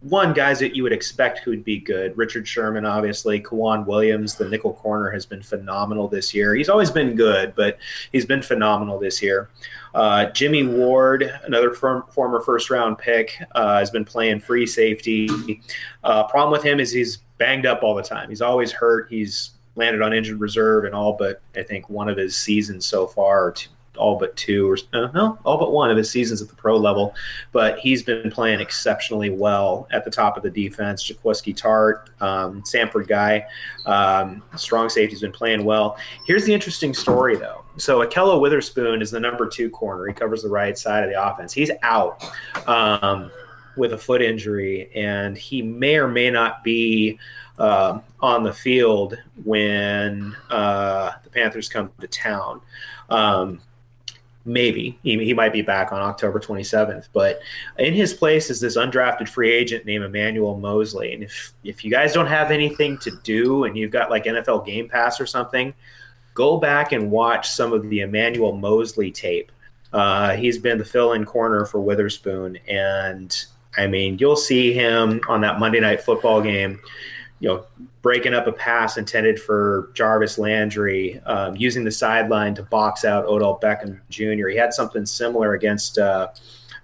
One, 0.00 0.34
guys 0.34 0.60
that 0.60 0.76
you 0.76 0.82
would 0.82 0.92
expect 0.92 1.40
who'd 1.40 1.64
be 1.64 1.78
good. 1.78 2.16
Richard 2.16 2.46
Sherman, 2.46 2.84
obviously. 2.84 3.40
K'Waun 3.40 3.86
Williams, 3.86 4.34
the 4.34 4.48
nickel 4.48 4.74
corner, 4.74 5.10
has 5.10 5.24
been 5.24 5.42
phenomenal 5.42 6.06
this 6.06 6.34
year. 6.34 6.54
He's 6.54 6.68
always 6.68 6.90
been 6.90 7.16
good, 7.16 7.54
but 7.56 7.78
he's 8.12 8.26
been 8.26 8.42
phenomenal 8.42 8.98
this 8.98 9.22
year. 9.22 9.48
Uh, 9.94 10.26
Jimmy 10.26 10.64
Ward, 10.64 11.32
another 11.44 11.72
firm, 11.72 12.04
former 12.10 12.40
first 12.40 12.68
round 12.68 12.98
pick, 12.98 13.42
uh, 13.52 13.78
has 13.78 13.90
been 13.90 14.04
playing 14.04 14.40
free 14.40 14.66
safety. 14.66 15.28
Uh, 16.04 16.24
problem 16.24 16.52
with 16.52 16.62
him 16.62 16.78
is 16.78 16.92
he's 16.92 17.16
banged 17.38 17.64
up 17.64 17.82
all 17.82 17.94
the 17.94 18.02
time. 18.02 18.28
He's 18.28 18.42
always 18.42 18.70
hurt. 18.70 19.08
He's 19.08 19.52
landed 19.76 20.02
on 20.02 20.12
injured 20.12 20.40
reserve 20.40 20.86
in 20.86 20.94
all 20.94 21.12
but 21.12 21.40
I 21.54 21.62
think 21.62 21.88
one 21.90 22.08
of 22.08 22.16
his 22.16 22.36
seasons 22.36 22.86
so 22.86 23.06
far, 23.06 23.52
two, 23.52 23.68
all 23.96 24.18
but 24.18 24.36
two 24.36 24.70
or 24.70 24.78
uh, 24.92 25.08
no, 25.12 25.38
all 25.44 25.58
but 25.58 25.72
one 25.72 25.90
of 25.90 25.96
his 25.96 26.10
seasons 26.10 26.42
at 26.42 26.48
the 26.48 26.54
pro 26.54 26.76
level. 26.76 27.14
But 27.52 27.78
he's 27.78 28.02
been 28.02 28.30
playing 28.30 28.60
exceptionally 28.60 29.30
well 29.30 29.88
at 29.90 30.04
the 30.04 30.10
top 30.10 30.36
of 30.36 30.42
the 30.42 30.50
defense. 30.50 31.10
Jaquiski 31.10 31.56
Tartt, 31.56 32.08
um, 32.20 32.62
Samford 32.62 33.08
guy, 33.08 33.46
um, 33.86 34.42
strong 34.56 34.88
safety's 34.88 35.20
been 35.20 35.32
playing 35.32 35.64
well. 35.64 35.96
Here's 36.26 36.44
the 36.44 36.54
interesting 36.54 36.94
story 36.94 37.36
though. 37.36 37.64
So 37.76 38.06
Ahkello 38.06 38.40
Witherspoon 38.40 39.02
is 39.02 39.10
the 39.10 39.20
number 39.20 39.48
two 39.48 39.70
corner. 39.70 40.06
He 40.06 40.14
covers 40.14 40.42
the 40.42 40.48
right 40.48 40.76
side 40.76 41.04
of 41.04 41.10
the 41.10 41.22
offense. 41.22 41.52
He's 41.52 41.70
out. 41.82 42.24
Um, 42.66 43.30
with 43.76 43.92
a 43.92 43.98
foot 43.98 44.22
injury, 44.22 44.90
and 44.94 45.36
he 45.36 45.62
may 45.62 45.96
or 45.96 46.08
may 46.08 46.30
not 46.30 46.64
be 46.64 47.18
uh, 47.58 48.00
on 48.20 48.42
the 48.42 48.52
field 48.52 49.16
when 49.44 50.34
uh, 50.50 51.12
the 51.24 51.30
Panthers 51.30 51.68
come 51.68 51.90
to 52.00 52.06
town. 52.06 52.60
Um, 53.08 53.60
maybe 54.46 54.98
he, 55.02 55.22
he 55.24 55.34
might 55.34 55.52
be 55.52 55.62
back 55.62 55.92
on 55.92 56.00
October 56.00 56.38
27th. 56.38 57.08
But 57.12 57.40
in 57.78 57.92
his 57.92 58.14
place 58.14 58.48
is 58.48 58.60
this 58.60 58.76
undrafted 58.76 59.28
free 59.28 59.52
agent 59.52 59.84
named 59.84 60.04
Emmanuel 60.04 60.58
Moseley. 60.58 61.12
And 61.12 61.24
if 61.24 61.52
if 61.64 61.84
you 61.84 61.90
guys 61.90 62.12
don't 62.12 62.26
have 62.26 62.50
anything 62.50 62.98
to 62.98 63.10
do 63.22 63.64
and 63.64 63.76
you've 63.76 63.90
got 63.90 64.10
like 64.10 64.24
NFL 64.24 64.64
Game 64.64 64.88
Pass 64.88 65.20
or 65.20 65.26
something, 65.26 65.74
go 66.34 66.56
back 66.56 66.92
and 66.92 67.10
watch 67.10 67.50
some 67.50 67.72
of 67.72 67.88
the 67.90 68.00
Emmanuel 68.00 68.52
Moseley 68.52 69.10
tape. 69.10 69.50
Uh, 69.92 70.36
he's 70.36 70.58
been 70.58 70.78
the 70.78 70.84
fill-in 70.84 71.24
corner 71.24 71.64
for 71.64 71.80
Witherspoon, 71.80 72.58
and 72.68 73.44
I 73.76 73.86
mean 73.86 74.18
you'll 74.18 74.36
see 74.36 74.72
him 74.72 75.20
on 75.28 75.40
that 75.42 75.58
Monday 75.58 75.80
Night 75.80 76.02
Football 76.02 76.42
game 76.42 76.80
you 77.40 77.48
know, 77.48 77.66
breaking 78.02 78.34
up 78.34 78.46
a 78.46 78.52
pass 78.52 78.96
intended 78.96 79.40
for 79.40 79.90
Jarvis 79.94 80.38
Landry, 80.38 81.20
um, 81.26 81.56
using 81.56 81.84
the 81.84 81.90
sideline 81.90 82.54
to 82.54 82.62
box 82.62 83.04
out 83.04 83.26
Odell 83.26 83.58
Beckham 83.60 84.00
Jr. 84.08 84.48
He 84.48 84.56
had 84.56 84.72
something 84.72 85.04
similar 85.04 85.54
against 85.54 85.98
uh, 85.98 86.28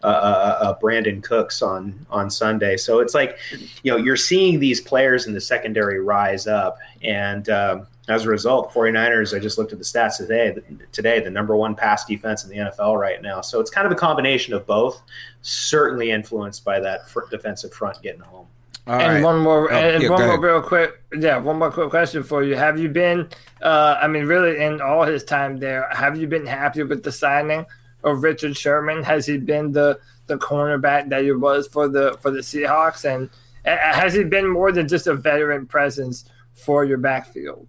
uh, 0.03 0.07
uh, 0.07 0.59
uh, 0.61 0.79
Brandin 0.81 1.23
Cooks 1.23 1.63
on 1.63 2.05
on 2.11 2.29
Sunday. 2.29 2.77
So 2.77 2.99
it's 2.99 3.15
like, 3.15 3.39
you 3.83 3.93
know, 3.93 3.97
you're 3.97 4.17
seeing 4.17 4.59
these 4.59 4.81
players 4.81 5.27
in 5.27 5.33
the 5.33 5.41
secondary 5.41 6.01
rise 6.01 6.47
up, 6.47 6.77
and 7.03 7.49
um, 7.49 7.87
as 8.09 8.25
a 8.25 8.29
result, 8.29 8.75
49ers. 8.75 9.35
I 9.35 9.39
just 9.39 9.59
looked 9.59 9.73
at 9.73 9.79
the 9.79 9.85
stats 9.85 10.17
today. 10.17 10.57
Today, 10.91 11.21
the 11.21 11.31
number 11.31 11.57
one 11.57 11.75
pass 11.75 12.05
defense 12.05 12.45
in 12.45 12.51
the 12.51 12.57
NFL 12.57 12.99
right 12.99 13.23
now. 13.23 13.41
So 13.41 13.61
it's 13.61 13.71
kind 13.71 13.87
of 13.87 13.93
a 13.93 13.97
combination 13.97 14.55
of 14.55 14.67
both. 14.67 15.01
Certainly 15.43 16.11
influenced 16.11 16.65
by 16.65 16.81
that 16.81 17.03
defensive 17.31 17.73
front 17.73 18.03
getting 18.03 18.21
home. 18.21 18.49
All 18.87 19.01
and 19.01 19.15
right. 19.15 19.23
one 19.23 19.39
more, 19.41 19.73
oh, 19.73 19.77
and 19.77 20.03
yeah, 20.03 20.09
one 20.09 20.27
more 20.27 20.41
real 20.41 20.61
quick, 20.61 21.01
yeah, 21.17 21.39
one 21.39 21.59
more 21.59 21.71
quick 21.71 21.91
question 21.91 22.23
for 22.25 22.43
you. 22.43 22.57
Have 22.57 22.81
you 22.81 22.89
been, 22.89 23.29
uh, 23.61 23.97
I 24.03 24.09
mean, 24.09 24.27
really, 24.27 24.61
in 24.61 24.81
all 24.81 25.05
his 25.05 25.23
time 25.23 25.59
there, 25.59 25.89
have 25.93 26.19
you 26.19 26.27
been 26.27 26.47
happy 26.47 26.83
with 26.83 27.05
the 27.05 27.13
signing 27.13 27.65
of 28.03 28.25
Richard 28.25 28.57
Sherman? 28.57 29.05
Has 29.05 29.25
he 29.27 29.37
been 29.37 29.71
the 29.71 30.01
the 30.27 30.37
cornerback 30.37 31.09
that 31.11 31.23
he 31.23 31.33
was 31.33 31.69
for 31.69 31.89
the 31.89 32.17
for 32.21 32.33
the 32.33 32.41
Seahawks, 32.41 33.05
and 33.05 33.31
has 33.65 34.15
he 34.15 34.25
been 34.25 34.49
more 34.49 34.73
than 34.73 34.89
just 34.89 35.07
a 35.07 35.15
veteran 35.15 35.67
presence 35.67 36.25
for 36.55 36.85
your 36.85 36.99
backfield. 36.99 37.67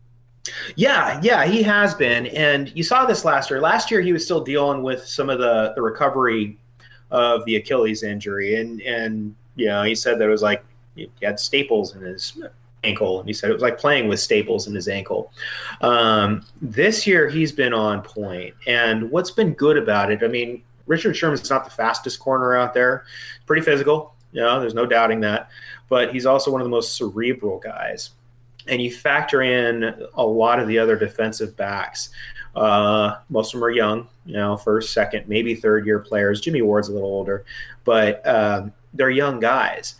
Yeah, 0.75 1.19
yeah, 1.23 1.45
he 1.45 1.63
has 1.63 1.93
been, 1.93 2.27
and 2.27 2.71
you 2.75 2.83
saw 2.83 3.05
this 3.05 3.23
last 3.23 3.49
year. 3.49 3.61
Last 3.61 3.89
year, 3.89 4.01
he 4.01 4.11
was 4.11 4.25
still 4.25 4.41
dealing 4.41 4.83
with 4.83 5.05
some 5.05 5.29
of 5.29 5.39
the 5.39 5.71
the 5.75 5.81
recovery 5.81 6.57
of 7.11 7.45
the 7.45 7.55
Achilles 7.55 8.03
injury, 8.03 8.55
and 8.55 8.81
and 8.81 9.35
you 9.55 9.67
know 9.67 9.83
he 9.83 9.95
said 9.95 10.19
that 10.19 10.25
it 10.25 10.31
was 10.31 10.41
like 10.41 10.63
he 10.95 11.09
had 11.21 11.39
staples 11.39 11.95
in 11.95 12.01
his 12.01 12.41
ankle, 12.83 13.19
and 13.19 13.27
he 13.27 13.33
said 13.33 13.49
it 13.49 13.53
was 13.53 13.61
like 13.61 13.77
playing 13.77 14.07
with 14.07 14.19
staples 14.19 14.67
in 14.67 14.75
his 14.75 14.87
ankle. 14.87 15.31
Um, 15.81 16.45
this 16.61 17.07
year, 17.07 17.29
he's 17.29 17.51
been 17.51 17.73
on 17.73 18.01
point, 18.01 18.53
and 18.67 19.09
what's 19.11 19.31
been 19.31 19.53
good 19.53 19.77
about 19.77 20.11
it? 20.11 20.23
I 20.23 20.27
mean, 20.27 20.63
Richard 20.85 21.15
Sherman's 21.15 21.49
not 21.49 21.63
the 21.63 21.71
fastest 21.71 22.19
corner 22.19 22.55
out 22.55 22.73
there, 22.73 23.05
pretty 23.45 23.61
physical. 23.61 24.15
You 24.31 24.41
know, 24.41 24.59
there's 24.59 24.73
no 24.73 24.85
doubting 24.85 25.19
that, 25.21 25.49
but 25.89 26.11
he's 26.11 26.25
also 26.25 26.51
one 26.51 26.59
of 26.59 26.65
the 26.65 26.71
most 26.71 26.97
cerebral 26.97 27.59
guys 27.59 28.11
and 28.67 28.81
you 28.81 28.91
factor 28.91 29.41
in 29.41 30.05
a 30.15 30.25
lot 30.25 30.59
of 30.59 30.67
the 30.67 30.79
other 30.79 30.95
defensive 30.95 31.55
backs. 31.55 32.09
Uh, 32.55 33.17
most 33.29 33.53
of 33.53 33.59
them 33.59 33.65
are 33.65 33.71
young, 33.71 34.07
you 34.25 34.33
know, 34.33 34.55
first, 34.55 34.93
second, 34.93 35.27
maybe 35.27 35.55
third 35.55 35.85
year 35.85 35.99
players. 35.99 36.39
Jimmy 36.39 36.61
Ward's 36.61 36.89
a 36.89 36.93
little 36.93 37.09
older, 37.09 37.45
but 37.83 38.25
um, 38.27 38.71
they're 38.93 39.09
young 39.09 39.39
guys. 39.39 39.95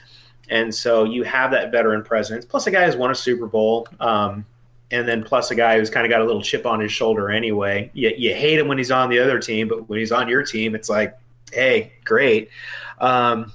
And 0.49 0.73
so 0.73 1.03
you 1.03 1.23
have 1.23 1.51
that 1.51 1.71
veteran 1.71 2.03
presence, 2.03 2.45
plus 2.45 2.67
a 2.67 2.71
guy 2.71 2.85
who's 2.85 2.95
won 2.95 3.11
a 3.11 3.15
Super 3.15 3.47
Bowl, 3.47 3.87
um, 3.99 4.45
and 4.91 5.07
then 5.07 5.23
plus 5.23 5.51
a 5.51 5.55
guy 5.55 5.79
who's 5.79 5.89
kind 5.89 6.05
of 6.05 6.09
got 6.09 6.21
a 6.21 6.25
little 6.25 6.41
chip 6.41 6.65
on 6.65 6.79
his 6.79 6.91
shoulder 6.91 7.31
anyway. 7.31 7.89
You, 7.93 8.13
you 8.15 8.35
hate 8.35 8.59
him 8.59 8.67
when 8.67 8.77
he's 8.77 8.91
on 8.91 9.09
the 9.09 9.19
other 9.19 9.39
team, 9.39 9.67
but 9.67 9.89
when 9.89 9.99
he's 9.99 10.11
on 10.11 10.27
your 10.27 10.43
team, 10.43 10.75
it's 10.75 10.89
like, 10.89 11.17
hey, 11.51 11.93
great. 12.03 12.49
Um, 12.99 13.51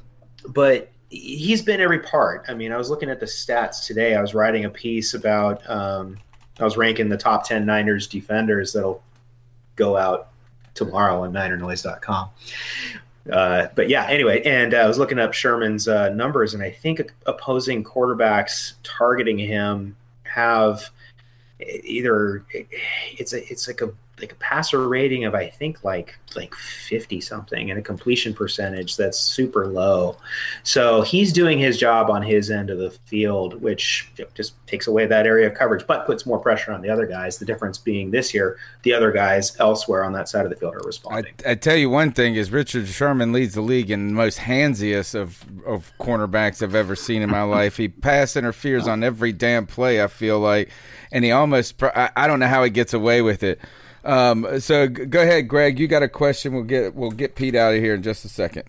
but 0.48 0.90
he's 1.10 1.62
been 1.62 1.80
every 1.80 2.00
part. 2.00 2.46
I 2.48 2.54
mean, 2.54 2.72
I 2.72 2.76
was 2.76 2.90
looking 2.90 3.10
at 3.10 3.20
the 3.20 3.26
stats 3.26 3.86
today. 3.86 4.14
I 4.14 4.20
was 4.20 4.34
writing 4.34 4.64
a 4.64 4.70
piece 4.70 5.14
about, 5.14 5.68
um, 5.70 6.18
I 6.58 6.64
was 6.64 6.76
ranking 6.76 7.08
the 7.08 7.16
top 7.16 7.46
10 7.46 7.64
Niners 7.64 8.06
defenders 8.06 8.72
that'll 8.72 9.02
go 9.76 9.96
out 9.96 10.30
tomorrow 10.74 11.22
on 11.22 11.32
NinerNoise.com. 11.32 12.30
Uh, 13.32 13.68
but 13.74 13.88
yeah, 13.88 14.06
anyway, 14.06 14.42
and 14.42 14.74
uh, 14.74 14.78
I 14.78 14.86
was 14.86 14.98
looking 14.98 15.18
up 15.18 15.34
Sherman's 15.34 15.88
uh, 15.88 16.08
numbers, 16.10 16.54
and 16.54 16.62
I 16.62 16.70
think 16.70 17.12
opposing 17.26 17.84
quarterbacks 17.84 18.74
targeting 18.82 19.38
him 19.38 19.96
have 20.24 20.90
either 21.60 22.44
it's 23.18 23.32
a, 23.32 23.50
it's 23.50 23.66
like 23.66 23.80
a 23.80 23.90
like 24.20 24.32
a 24.32 24.36
passer 24.36 24.88
rating 24.88 25.24
of 25.24 25.34
I 25.34 25.48
think 25.48 25.84
like 25.84 26.18
like 26.36 26.54
50 26.54 27.20
something 27.20 27.70
and 27.70 27.78
a 27.78 27.82
completion 27.82 28.34
percentage 28.34 28.96
that's 28.96 29.18
super 29.18 29.66
low. 29.66 30.16
So 30.62 31.02
he's 31.02 31.32
doing 31.32 31.58
his 31.58 31.78
job 31.78 32.10
on 32.10 32.22
his 32.22 32.50
end 32.50 32.70
of 32.70 32.78
the 32.78 32.90
field, 32.90 33.60
which 33.62 34.10
just 34.34 34.54
takes 34.66 34.86
away 34.86 35.06
that 35.06 35.26
area 35.26 35.46
of 35.46 35.54
coverage, 35.54 35.86
but 35.86 36.06
puts 36.06 36.26
more 36.26 36.38
pressure 36.38 36.72
on 36.72 36.82
the 36.82 36.90
other 36.90 37.06
guys. 37.06 37.38
The 37.38 37.44
difference 37.44 37.78
being 37.78 38.10
this 38.10 38.34
year, 38.34 38.58
the 38.82 38.92
other 38.92 39.12
guys 39.12 39.58
elsewhere 39.58 40.04
on 40.04 40.12
that 40.12 40.28
side 40.28 40.44
of 40.44 40.50
the 40.50 40.56
field 40.56 40.74
are 40.74 40.84
responding. 40.84 41.34
I, 41.46 41.52
I 41.52 41.54
tell 41.54 41.76
you 41.76 41.90
one 41.90 42.12
thing 42.12 42.34
is 42.34 42.50
Richard 42.50 42.86
Sherman 42.88 43.32
leads 43.32 43.54
the 43.54 43.62
league 43.62 43.90
in 43.90 44.08
the 44.08 44.14
most 44.14 44.38
handsiest 44.38 45.14
of, 45.14 45.44
of 45.66 45.92
cornerbacks 45.98 46.62
I've 46.62 46.74
ever 46.74 46.96
seen 46.96 47.22
in 47.22 47.30
my 47.30 47.42
life. 47.48 47.76
He 47.76 47.88
pass 47.88 48.36
interferes 48.36 48.86
on 48.86 49.02
every 49.02 49.32
damn 49.32 49.66
play, 49.66 50.02
I 50.02 50.06
feel 50.06 50.38
like. 50.38 50.70
And 51.10 51.24
he 51.24 51.30
almost, 51.30 51.82
I, 51.82 52.10
I 52.16 52.26
don't 52.26 52.38
know 52.38 52.48
how 52.48 52.64
he 52.64 52.70
gets 52.70 52.92
away 52.92 53.22
with 53.22 53.42
it. 53.42 53.60
Um, 54.08 54.58
so 54.58 54.88
go 54.88 55.20
ahead, 55.20 55.48
Greg. 55.48 55.78
You 55.78 55.86
got 55.86 56.02
a 56.02 56.08
question? 56.08 56.54
We'll 56.54 56.62
get 56.62 56.94
we'll 56.94 57.10
get 57.10 57.34
Pete 57.34 57.54
out 57.54 57.74
of 57.74 57.80
here 57.80 57.94
in 57.94 58.02
just 58.02 58.24
a 58.24 58.28
second. 58.28 58.62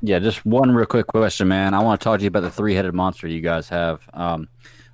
Yeah, 0.00 0.20
just 0.20 0.46
one 0.46 0.70
real 0.70 0.86
quick 0.86 1.08
question, 1.08 1.48
man. 1.48 1.74
I 1.74 1.82
want 1.82 2.00
to 2.00 2.04
talk 2.04 2.18
to 2.18 2.22
you 2.22 2.28
about 2.28 2.40
the 2.40 2.52
three 2.52 2.74
headed 2.74 2.94
monster 2.94 3.26
you 3.26 3.40
guys 3.40 3.68
have. 3.68 4.08
Um, 4.14 4.48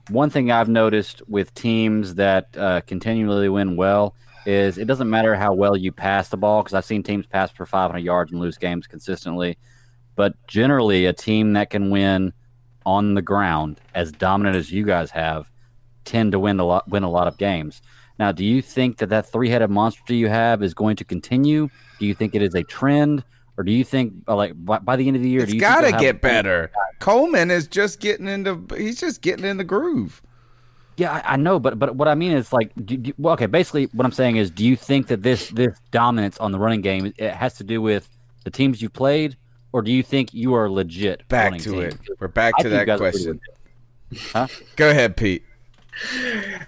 one 0.08 0.30
thing 0.30 0.50
I've 0.50 0.70
noticed 0.70 1.20
with 1.28 1.52
teams 1.52 2.14
that 2.14 2.56
uh, 2.56 2.80
continually 2.86 3.50
win 3.50 3.76
well 3.76 4.14
is 4.46 4.78
it 4.78 4.86
doesn't 4.86 5.10
matter 5.10 5.34
how 5.34 5.52
well 5.52 5.76
you 5.76 5.92
pass 5.92 6.30
the 6.30 6.38
ball 6.38 6.62
because 6.62 6.72
I've 6.72 6.84
seen 6.86 7.02
teams 7.02 7.26
pass 7.26 7.50
for 7.50 7.66
500 7.66 7.98
yards 7.98 8.32
and 8.32 8.40
lose 8.40 8.56
games 8.56 8.86
consistently. 8.86 9.58
But 10.14 10.34
generally, 10.46 11.04
a 11.04 11.12
team 11.12 11.52
that 11.52 11.68
can 11.68 11.90
win 11.90 12.32
on 12.86 13.12
the 13.12 13.22
ground 13.22 13.80
as 13.94 14.10
dominant 14.10 14.56
as 14.56 14.72
you 14.72 14.84
guys 14.84 15.10
have 15.10 15.50
tend 16.06 16.32
to 16.32 16.38
win 16.38 16.58
a 16.60 16.64
lot 16.64 16.88
win 16.88 17.02
a 17.02 17.10
lot 17.10 17.28
of 17.28 17.36
games. 17.36 17.82
Now, 18.18 18.32
do 18.32 18.44
you 18.44 18.62
think 18.62 18.98
that 18.98 19.08
that 19.10 19.30
three 19.30 19.48
headed 19.48 19.70
monster 19.70 20.14
you 20.14 20.28
have 20.28 20.62
is 20.62 20.74
going 20.74 20.96
to 20.96 21.04
continue? 21.04 21.68
Do 21.98 22.06
you 22.06 22.14
think 22.14 22.34
it 22.34 22.42
is 22.42 22.54
a 22.54 22.62
trend? 22.62 23.24
Or 23.58 23.64
do 23.64 23.72
you 23.72 23.84
think, 23.84 24.12
uh, 24.28 24.36
like, 24.36 24.52
by, 24.64 24.78
by 24.78 24.96
the 24.96 25.06
end 25.06 25.16
of 25.16 25.22
the 25.22 25.30
year, 25.30 25.42
it's 25.42 25.54
got 25.54 25.80
to 25.82 25.92
get 25.92 26.20
better? 26.20 26.70
Coleman 26.98 27.50
is 27.50 27.66
just 27.66 28.00
getting 28.00 28.28
into, 28.28 28.66
he's 28.76 29.00
just 29.00 29.22
getting 29.22 29.46
in 29.46 29.56
the 29.56 29.64
groove. 29.64 30.22
Yeah, 30.98 31.12
I, 31.12 31.34
I 31.34 31.36
know, 31.36 31.58
but 31.58 31.78
but 31.78 31.94
what 31.94 32.08
I 32.08 32.14
mean 32.14 32.32
is 32.32 32.52
like, 32.52 32.72
do, 32.84 32.96
do, 32.96 33.12
well, 33.18 33.34
okay. 33.34 33.46
Basically, 33.46 33.84
what 33.92 34.06
I'm 34.06 34.12
saying 34.12 34.36
is, 34.36 34.50
do 34.50 34.64
you 34.64 34.76
think 34.76 35.08
that 35.08 35.22
this 35.22 35.50
this 35.50 35.78
dominance 35.90 36.38
on 36.38 36.52
the 36.52 36.58
running 36.58 36.80
game 36.80 37.12
it 37.18 37.34
has 37.34 37.54
to 37.58 37.64
do 37.64 37.82
with 37.82 38.08
the 38.44 38.50
teams 38.50 38.80
you 38.80 38.88
played, 38.88 39.36
or 39.72 39.82
do 39.82 39.92
you 39.92 40.02
think 40.02 40.32
you 40.32 40.54
are 40.54 40.70
legit? 40.70 41.28
Back 41.28 41.58
to 41.58 41.70
team? 41.70 41.80
it. 41.80 41.96
We're 42.18 42.28
back 42.28 42.54
I 42.58 42.62
to 42.62 42.68
that 42.70 42.86
guys 42.86 42.98
are 42.98 43.10
pretty 43.10 43.24
question. 43.24 43.40
Huh? 44.32 44.46
Go 44.76 44.88
ahead, 44.88 45.18
Pete. 45.18 45.44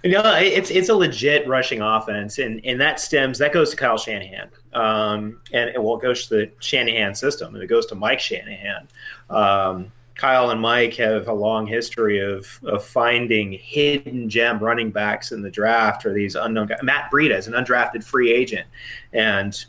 No, 0.05 0.22
it's 0.37 0.70
it's 0.70 0.89
a 0.89 0.95
legit 0.95 1.47
rushing 1.47 1.83
offense, 1.83 2.39
and 2.39 2.61
and 2.64 2.81
that 2.81 2.99
stems 2.99 3.39
that 3.39 3.53
goes 3.53 3.70
to 3.70 3.76
Kyle 3.76 3.99
Shanahan, 3.99 4.49
um, 4.72 5.41
and 5.53 5.70
it, 5.70 5.83
well, 5.83 5.97
it 5.97 6.03
goes 6.03 6.26
to 6.29 6.37
the 6.37 6.51
Shanahan 6.61 7.14
system, 7.14 7.55
and 7.55 7.62
it 7.62 7.66
goes 7.66 7.87
to 7.87 7.95
Mike 7.95 8.20
Shanahan. 8.20 8.89
Um, 9.29 9.93
Kyle 10.14 10.51
and 10.51 10.61
Mike 10.61 10.95
have 10.95 11.29
a 11.29 11.33
long 11.33 11.66
history 11.66 12.20
of 12.20 12.47
of 12.64 12.85
finding 12.85 13.53
hidden 13.53 14.31
gem 14.31 14.59
running 14.59 14.91
backs 14.91 15.33
in 15.33 15.43
the 15.43 15.51
draft, 15.51 16.07
or 16.07 16.14
these 16.14 16.35
unknown 16.35 16.68
guys. 16.68 16.79
Matt 16.83 17.11
Breida 17.11 17.37
is 17.37 17.49
an 17.49 17.53
undrafted 17.53 18.03
free 18.05 18.33
agent, 18.33 18.66
and 19.12 19.64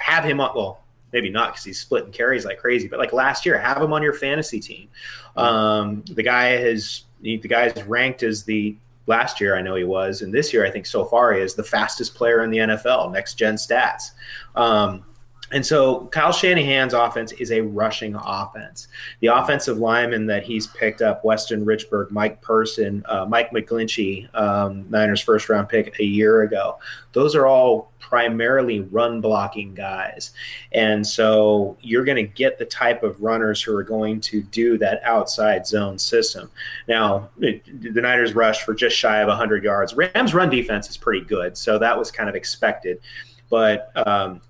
have 0.00 0.24
him 0.24 0.40
on. 0.40 0.54
Well, 0.54 0.82
maybe 1.12 1.28
not 1.28 1.52
because 1.52 1.64
he's 1.64 1.80
splitting 1.80 2.12
carries 2.12 2.44
like 2.44 2.58
crazy, 2.58 2.88
but 2.88 2.98
like 2.98 3.12
last 3.12 3.44
year, 3.44 3.58
have 3.58 3.82
him 3.82 3.92
on 3.92 4.02
your 4.02 4.14
fantasy 4.14 4.60
team. 4.60 4.88
Um, 5.36 6.04
the 6.10 6.22
guy 6.22 6.56
has 6.56 7.04
the 7.20 7.38
guy 7.38 7.66
is 7.66 7.82
ranked 7.84 8.22
as 8.22 8.44
the 8.44 8.76
last 9.06 9.40
year 9.40 9.56
I 9.56 9.62
know 9.62 9.74
he 9.74 9.84
was, 9.84 10.22
and 10.22 10.32
this 10.32 10.52
year 10.52 10.64
I 10.64 10.70
think 10.70 10.86
so 10.86 11.04
far 11.04 11.32
he 11.32 11.40
is 11.40 11.54
the 11.54 11.64
fastest 11.64 12.14
player 12.14 12.42
in 12.42 12.50
the 12.50 12.58
NFL, 12.58 13.12
next 13.12 13.34
gen 13.34 13.56
stats. 13.56 14.10
Um, 14.54 15.04
and 15.52 15.64
so 15.64 16.06
Kyle 16.06 16.32
Shanahan's 16.32 16.94
offense 16.94 17.32
is 17.32 17.52
a 17.52 17.60
rushing 17.60 18.14
offense. 18.14 18.88
The 19.20 19.28
offensive 19.28 19.78
linemen 19.78 20.26
that 20.26 20.42
he's 20.42 20.66
picked 20.66 21.02
up, 21.02 21.24
Weston 21.24 21.64
Richburg, 21.64 22.10
Mike 22.10 22.40
Person, 22.40 23.04
uh, 23.06 23.26
Mike 23.26 23.50
McGlinchey, 23.50 24.34
um, 24.34 24.86
Niners 24.90 25.20
first 25.20 25.48
round 25.48 25.68
pick 25.68 25.98
a 26.00 26.04
year 26.04 26.42
ago, 26.42 26.78
those 27.12 27.34
are 27.34 27.46
all 27.46 27.92
primarily 27.98 28.80
run 28.80 29.20
blocking 29.20 29.74
guys. 29.74 30.32
And 30.72 31.06
so 31.06 31.76
you're 31.80 32.04
going 32.04 32.16
to 32.16 32.22
get 32.22 32.58
the 32.58 32.64
type 32.64 33.02
of 33.02 33.20
runners 33.22 33.62
who 33.62 33.74
are 33.74 33.82
going 33.82 34.20
to 34.22 34.42
do 34.42 34.76
that 34.78 35.02
outside 35.04 35.66
zone 35.66 35.98
system. 35.98 36.50
Now, 36.88 37.30
it, 37.38 37.64
the 37.94 38.00
Niners 38.00 38.34
rushed 38.34 38.62
for 38.62 38.74
just 38.74 38.96
shy 38.96 39.20
of 39.20 39.28
100 39.28 39.64
yards. 39.64 39.94
Rams' 39.94 40.34
run 40.34 40.50
defense 40.50 40.90
is 40.90 40.96
pretty 40.96 41.24
good, 41.24 41.56
so 41.56 41.78
that 41.78 41.98
was 41.98 42.10
kind 42.10 42.28
of 42.28 42.34
expected. 42.34 43.00
But 43.48 43.90
um, 44.06 44.40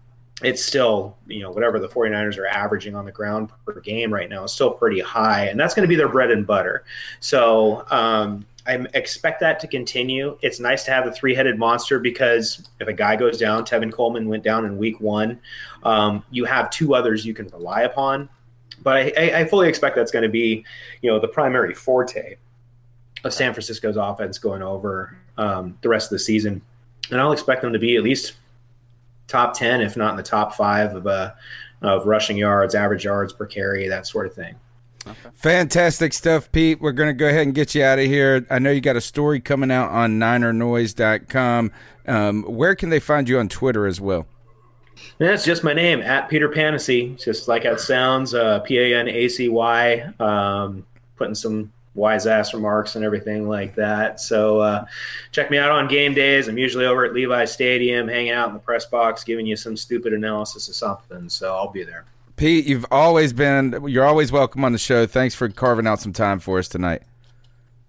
it's 0.42 0.64
still, 0.64 1.16
you 1.26 1.40
know, 1.40 1.50
whatever 1.50 1.78
the 1.78 1.88
49ers 1.88 2.38
are 2.38 2.46
averaging 2.46 2.94
on 2.94 3.04
the 3.04 3.12
ground 3.12 3.50
per 3.64 3.80
game 3.80 4.12
right 4.12 4.28
now 4.28 4.44
is 4.44 4.52
still 4.52 4.70
pretty 4.70 5.00
high. 5.00 5.46
And 5.46 5.58
that's 5.58 5.74
going 5.74 5.84
to 5.84 5.88
be 5.88 5.96
their 5.96 6.08
bread 6.08 6.30
and 6.30 6.46
butter. 6.46 6.84
So 7.20 7.84
um, 7.90 8.46
I 8.66 8.86
expect 8.94 9.40
that 9.40 9.60
to 9.60 9.66
continue. 9.66 10.38
It's 10.42 10.60
nice 10.60 10.84
to 10.84 10.90
have 10.92 11.04
the 11.04 11.12
three 11.12 11.34
headed 11.34 11.58
monster 11.58 11.98
because 11.98 12.68
if 12.80 12.88
a 12.88 12.92
guy 12.92 13.16
goes 13.16 13.38
down, 13.38 13.64
Tevin 13.64 13.92
Coleman 13.92 14.28
went 14.28 14.42
down 14.42 14.64
in 14.64 14.78
week 14.78 15.00
one, 15.00 15.40
um, 15.82 16.24
you 16.30 16.44
have 16.44 16.70
two 16.70 16.94
others 16.94 17.26
you 17.26 17.34
can 17.34 17.48
rely 17.48 17.82
upon. 17.82 18.28
But 18.82 18.96
I, 19.18 19.40
I, 19.40 19.44
fully 19.44 19.68
expect 19.68 19.94
that's 19.94 20.10
going 20.10 20.24
to 20.24 20.28
be, 20.28 20.64
you 21.02 21.10
know, 21.10 21.20
the 21.20 21.28
primary 21.28 21.72
forte 21.72 22.36
of 23.22 23.32
San 23.32 23.52
Francisco's 23.52 23.96
offense 23.96 24.38
going 24.38 24.62
over 24.62 25.16
um, 25.38 25.78
the 25.82 25.88
rest 25.88 26.06
of 26.06 26.16
the 26.16 26.18
season. 26.18 26.60
And 27.10 27.20
I'll 27.20 27.32
expect 27.32 27.62
them 27.62 27.72
to 27.72 27.78
be 27.78 27.96
at 27.96 28.02
least 28.02 28.34
top 29.28 29.54
10, 29.54 29.80
if 29.80 29.96
not 29.96 30.10
in 30.10 30.16
the 30.16 30.22
top 30.22 30.54
five 30.54 30.94
of, 30.94 31.06
uh, 31.06 31.32
of 31.80 32.06
rushing 32.06 32.36
yards, 32.36 32.74
average 32.74 33.04
yards 33.04 33.32
per 33.32 33.46
carry, 33.46 33.88
that 33.88 34.06
sort 34.06 34.26
of 34.26 34.34
thing. 34.34 34.54
Fantastic 35.34 36.12
stuff, 36.12 36.50
Pete. 36.52 36.80
We're 36.80 36.92
going 36.92 37.08
to 37.08 37.14
go 37.14 37.26
ahead 37.28 37.42
and 37.42 37.54
get 37.54 37.74
you 37.74 37.82
out 37.82 37.98
of 37.98 38.04
here. 38.04 38.46
I 38.50 38.58
know 38.58 38.70
you 38.70 38.80
got 38.80 38.96
a 38.96 39.00
story 39.00 39.40
coming 39.40 39.70
out 39.70 39.90
on 39.90 40.18
NinerNoise.com. 40.18 41.72
Um, 42.06 42.42
where 42.44 42.74
can 42.74 42.90
they 42.90 43.00
find 43.00 43.28
you 43.28 43.38
on 43.38 43.48
Twitter 43.48 43.86
as 43.86 44.00
well? 44.00 44.26
That's 45.18 45.44
just 45.44 45.64
my 45.64 45.72
name 45.72 46.00
at 46.00 46.28
Peter 46.28 46.48
Panacy, 46.48 47.16
just 47.22 47.48
like 47.48 47.64
that 47.64 47.80
sounds. 47.80 48.34
Uh, 48.34 48.60
P 48.60 48.78
A 48.78 48.98
N 48.98 49.08
A 49.08 49.28
C 49.28 49.48
Y. 49.48 50.12
Um, 50.20 50.86
putting 51.16 51.34
some 51.34 51.72
wise 51.94 52.26
ass 52.26 52.54
remarks 52.54 52.96
and 52.96 53.04
everything 53.04 53.48
like 53.48 53.74
that. 53.74 54.20
So 54.20 54.60
uh, 54.60 54.84
check 55.30 55.50
me 55.50 55.58
out 55.58 55.70
on 55.70 55.88
game 55.88 56.14
days. 56.14 56.48
I'm 56.48 56.58
usually 56.58 56.86
over 56.86 57.04
at 57.04 57.12
Levi 57.12 57.44
Stadium, 57.44 58.08
hanging 58.08 58.32
out 58.32 58.48
in 58.48 58.54
the 58.54 58.60
press 58.60 58.86
box, 58.86 59.24
giving 59.24 59.46
you 59.46 59.56
some 59.56 59.76
stupid 59.76 60.12
analysis 60.12 60.68
of 60.68 60.74
something. 60.74 61.28
So 61.28 61.54
I'll 61.54 61.70
be 61.70 61.84
there. 61.84 62.04
Pete, 62.36 62.66
you've 62.66 62.86
always 62.90 63.32
been, 63.32 63.84
you're 63.86 64.06
always 64.06 64.32
welcome 64.32 64.64
on 64.64 64.72
the 64.72 64.78
show. 64.78 65.06
Thanks 65.06 65.34
for 65.34 65.48
carving 65.48 65.86
out 65.86 66.00
some 66.00 66.12
time 66.12 66.38
for 66.38 66.58
us 66.58 66.66
tonight. 66.66 67.02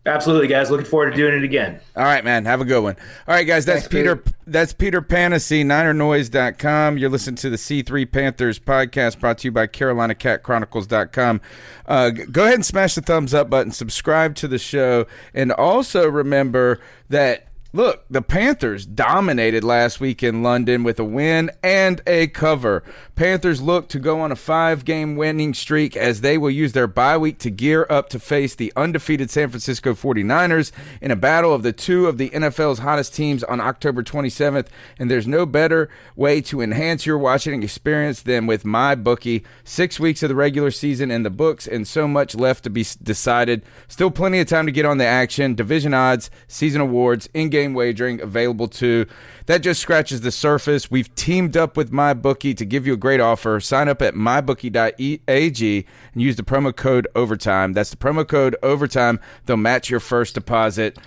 Absolutely, 0.05 0.47
guys. 0.47 0.69
Looking 0.69 0.85
forward 0.85 1.11
to 1.11 1.15
doing 1.15 1.33
it 1.33 1.43
again. 1.45 1.79
All 1.95 2.03
right, 2.03 2.25
man. 2.25 2.43
Have 2.43 2.59
a 2.59 2.65
good 2.65 2.81
one. 2.83 2.97
All 3.25 3.33
right, 3.35 3.47
guys. 3.47 3.63
That's 3.65 3.83
Thanks, 3.83 3.93
Peter. 3.93 4.17
Pete. 4.17 4.33
That's 4.45 4.73
Peter 4.73 5.01
Panacy, 5.01 5.63
NinerNoise.com. 5.63 6.97
You're 6.97 7.09
listening 7.09 7.37
to 7.37 7.49
the 7.49 7.55
C3 7.55 8.11
Panthers 8.11 8.59
podcast 8.59 9.19
brought 9.21 9.37
to 9.39 9.47
you 9.47 9.51
by 9.53 9.67
CarolinaCatChronicles.com. 9.67 11.41
Uh, 11.85 12.11
g- 12.11 12.25
go 12.25 12.43
ahead 12.43 12.55
and 12.55 12.65
smash 12.65 12.95
the 12.95 13.01
thumbs 13.01 13.33
up 13.33 13.49
button, 13.49 13.71
subscribe 13.71 14.35
to 14.35 14.47
the 14.49 14.59
show, 14.59 15.05
and 15.33 15.51
also 15.53 16.09
remember 16.09 16.81
that. 17.09 17.47
Look, 17.75 18.05
the 18.07 18.21
Panthers 18.21 18.85
dominated 18.85 19.63
last 19.63 19.99
week 19.99 20.21
in 20.21 20.43
London 20.43 20.83
with 20.83 20.99
a 20.99 21.03
win 21.03 21.49
and 21.63 22.01
a 22.05 22.27
cover. 22.27 22.83
Panthers 23.15 23.61
look 23.61 23.89
to 23.89 23.99
go 23.99 24.21
on 24.21 24.31
a 24.31 24.35
five 24.35 24.85
game 24.85 25.15
winning 25.15 25.53
streak 25.53 25.95
as 25.95 26.21
they 26.21 26.35
will 26.35 26.49
use 26.49 26.73
their 26.73 26.87
bye 26.87 27.15
week 27.15 27.37
to 27.39 27.51
gear 27.51 27.85
up 27.87 28.09
to 28.09 28.17
face 28.17 28.55
the 28.55 28.73
undefeated 28.75 29.29
San 29.29 29.49
Francisco 29.49 29.93
49ers 29.93 30.71
in 30.99 31.11
a 31.11 31.15
battle 31.15 31.53
of 31.53 31.61
the 31.61 31.71
two 31.71 32.07
of 32.07 32.17
the 32.17 32.31
NFL's 32.31 32.79
hottest 32.79 33.13
teams 33.13 33.43
on 33.43 33.61
October 33.61 34.01
27th. 34.01 34.65
And 34.97 35.11
there's 35.11 35.27
no 35.27 35.45
better 35.45 35.89
way 36.15 36.41
to 36.41 36.61
enhance 36.61 37.05
your 37.05 37.19
watching 37.19 37.61
experience 37.61 38.23
than 38.23 38.47
with 38.47 38.63
MyBookie. 38.63 39.43
Six 39.63 39.99
weeks 39.99 40.23
of 40.23 40.29
the 40.29 40.35
regular 40.35 40.71
season 40.71 41.11
in 41.11 41.21
the 41.21 41.29
books 41.29 41.67
and 41.67 41.87
so 41.87 42.07
much 42.07 42.33
left 42.33 42.63
to 42.63 42.71
be 42.71 42.83
decided. 43.03 43.63
Still 43.87 44.09
plenty 44.09 44.39
of 44.39 44.47
time 44.47 44.65
to 44.65 44.71
get 44.71 44.85
on 44.85 44.97
the 44.97 45.05
action. 45.05 45.53
Division 45.53 45.93
odds, 45.93 46.31
season 46.47 46.81
awards, 46.81 47.29
in 47.35 47.49
game 47.49 47.75
wagering 47.75 48.21
available 48.21 48.67
too. 48.67 49.05
That 49.45 49.59
just 49.59 49.81
scratches 49.81 50.21
the 50.21 50.31
surface. 50.31 50.89
We've 50.89 51.13
teamed 51.15 51.57
up 51.57 51.75
with 51.75 51.91
MyBookie 51.91 52.55
to 52.55 52.65
give 52.65 52.87
you 52.87 52.93
a 52.93 52.97
great 52.97 53.19
offer. 53.19 53.59
Sign 53.59 53.89
up 53.89 54.01
at 54.01 54.13
mybookie.ag 54.13 55.85
and 56.13 56.21
use 56.21 56.35
the 56.37 56.43
promo 56.43 56.73
code 56.75 57.07
OVERTIME. 57.13 57.73
That's 57.73 57.89
the 57.89 57.97
promo 57.97 58.27
code 58.27 58.55
OVERTIME. 58.63 59.19
They'll 59.45 59.57
match 59.57 59.89
your 59.89 59.99
first 59.99 60.35
deposit. 60.35 60.97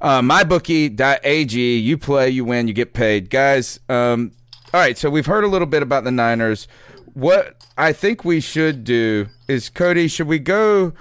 Uh, 0.00 0.20
mybookie.ag. 0.22 1.78
You 1.78 1.98
play, 1.98 2.30
you 2.30 2.44
win, 2.44 2.66
you 2.66 2.74
get 2.74 2.94
paid. 2.94 3.30
Guys, 3.30 3.78
um, 3.88 4.32
all 4.72 4.80
right, 4.80 4.98
so 4.98 5.08
we've 5.08 5.26
heard 5.26 5.44
a 5.44 5.48
little 5.48 5.66
bit 5.66 5.82
about 5.82 6.02
the 6.02 6.10
Niners. 6.10 6.66
What 7.12 7.64
I 7.78 7.92
think 7.92 8.24
we 8.24 8.40
should 8.40 8.82
do 8.82 9.28
is, 9.46 9.70
Cody, 9.70 10.08
should 10.08 10.26
we 10.26 10.40
go, 10.40 10.94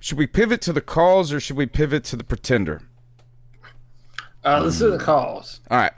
should 0.00 0.18
we 0.18 0.26
pivot 0.26 0.60
to 0.62 0.72
the 0.72 0.80
calls 0.80 1.32
or 1.32 1.38
should 1.38 1.56
we 1.56 1.66
pivot 1.66 2.02
to 2.04 2.16
the 2.16 2.24
pretender? 2.24 2.82
Uh, 4.44 4.60
let's 4.64 4.78
do 4.80 4.90
the 4.90 4.98
calls. 4.98 5.60
All 5.70 5.78
right. 5.78 5.92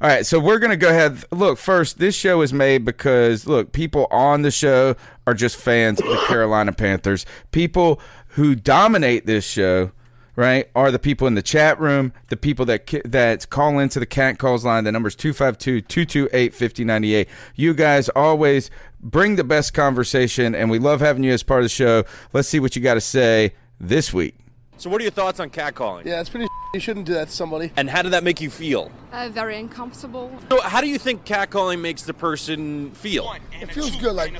All 0.00 0.08
right, 0.08 0.24
so 0.24 0.38
we're 0.38 0.60
going 0.60 0.70
to 0.70 0.76
go 0.76 0.90
ahead. 0.90 1.24
Look, 1.32 1.58
first, 1.58 1.98
this 1.98 2.14
show 2.14 2.40
is 2.40 2.52
made 2.52 2.84
because, 2.84 3.48
look, 3.48 3.72
people 3.72 4.06
on 4.12 4.42
the 4.42 4.52
show 4.52 4.94
are 5.26 5.34
just 5.34 5.56
fans 5.56 6.00
of 6.00 6.06
the 6.06 6.24
Carolina 6.28 6.72
Panthers. 6.72 7.26
People 7.50 8.00
who 8.28 8.54
dominate 8.54 9.26
this 9.26 9.44
show, 9.44 9.90
right, 10.36 10.70
are 10.76 10.92
the 10.92 11.00
people 11.00 11.26
in 11.26 11.34
the 11.34 11.42
chat 11.42 11.80
room, 11.80 12.12
the 12.28 12.36
people 12.36 12.64
that 12.66 12.86
that 13.06 13.50
call 13.50 13.80
into 13.80 13.98
the 13.98 14.06
Cat 14.06 14.38
Calls 14.38 14.64
line. 14.64 14.84
The 14.84 14.92
number's 14.92 15.16
252 15.16 15.80
228 15.80 16.54
5098. 16.54 17.28
You 17.56 17.74
guys 17.74 18.08
always 18.10 18.70
bring 19.00 19.34
the 19.34 19.42
best 19.42 19.74
conversation, 19.74 20.54
and 20.54 20.70
we 20.70 20.78
love 20.78 21.00
having 21.00 21.24
you 21.24 21.32
as 21.32 21.42
part 21.42 21.62
of 21.62 21.64
the 21.64 21.70
show. 21.70 22.04
Let's 22.32 22.46
see 22.46 22.60
what 22.60 22.76
you 22.76 22.82
got 22.82 22.94
to 22.94 23.00
say 23.00 23.52
this 23.80 24.12
week. 24.12 24.36
So, 24.78 24.88
what 24.90 25.00
are 25.00 25.02
your 25.02 25.10
thoughts 25.10 25.40
on 25.40 25.50
catcalling? 25.50 26.04
Yeah, 26.04 26.20
it's 26.20 26.30
pretty. 26.30 26.46
You 26.72 26.78
shouldn't 26.78 27.06
do 27.06 27.14
that 27.14 27.28
to 27.28 27.34
somebody. 27.34 27.72
And 27.76 27.90
how 27.90 28.02
did 28.02 28.12
that 28.12 28.22
make 28.22 28.40
you 28.40 28.48
feel? 28.48 28.92
Uh, 29.10 29.28
very 29.28 29.58
uncomfortable. 29.58 30.30
So, 30.50 30.60
how 30.60 30.80
do 30.80 30.88
you 30.88 30.98
think 30.98 31.24
catcalling 31.24 31.80
makes 31.80 32.02
the 32.02 32.14
person 32.14 32.92
feel? 32.92 33.34
It 33.60 33.72
feels 33.72 33.96
good. 33.96 34.12
Like 34.14 34.34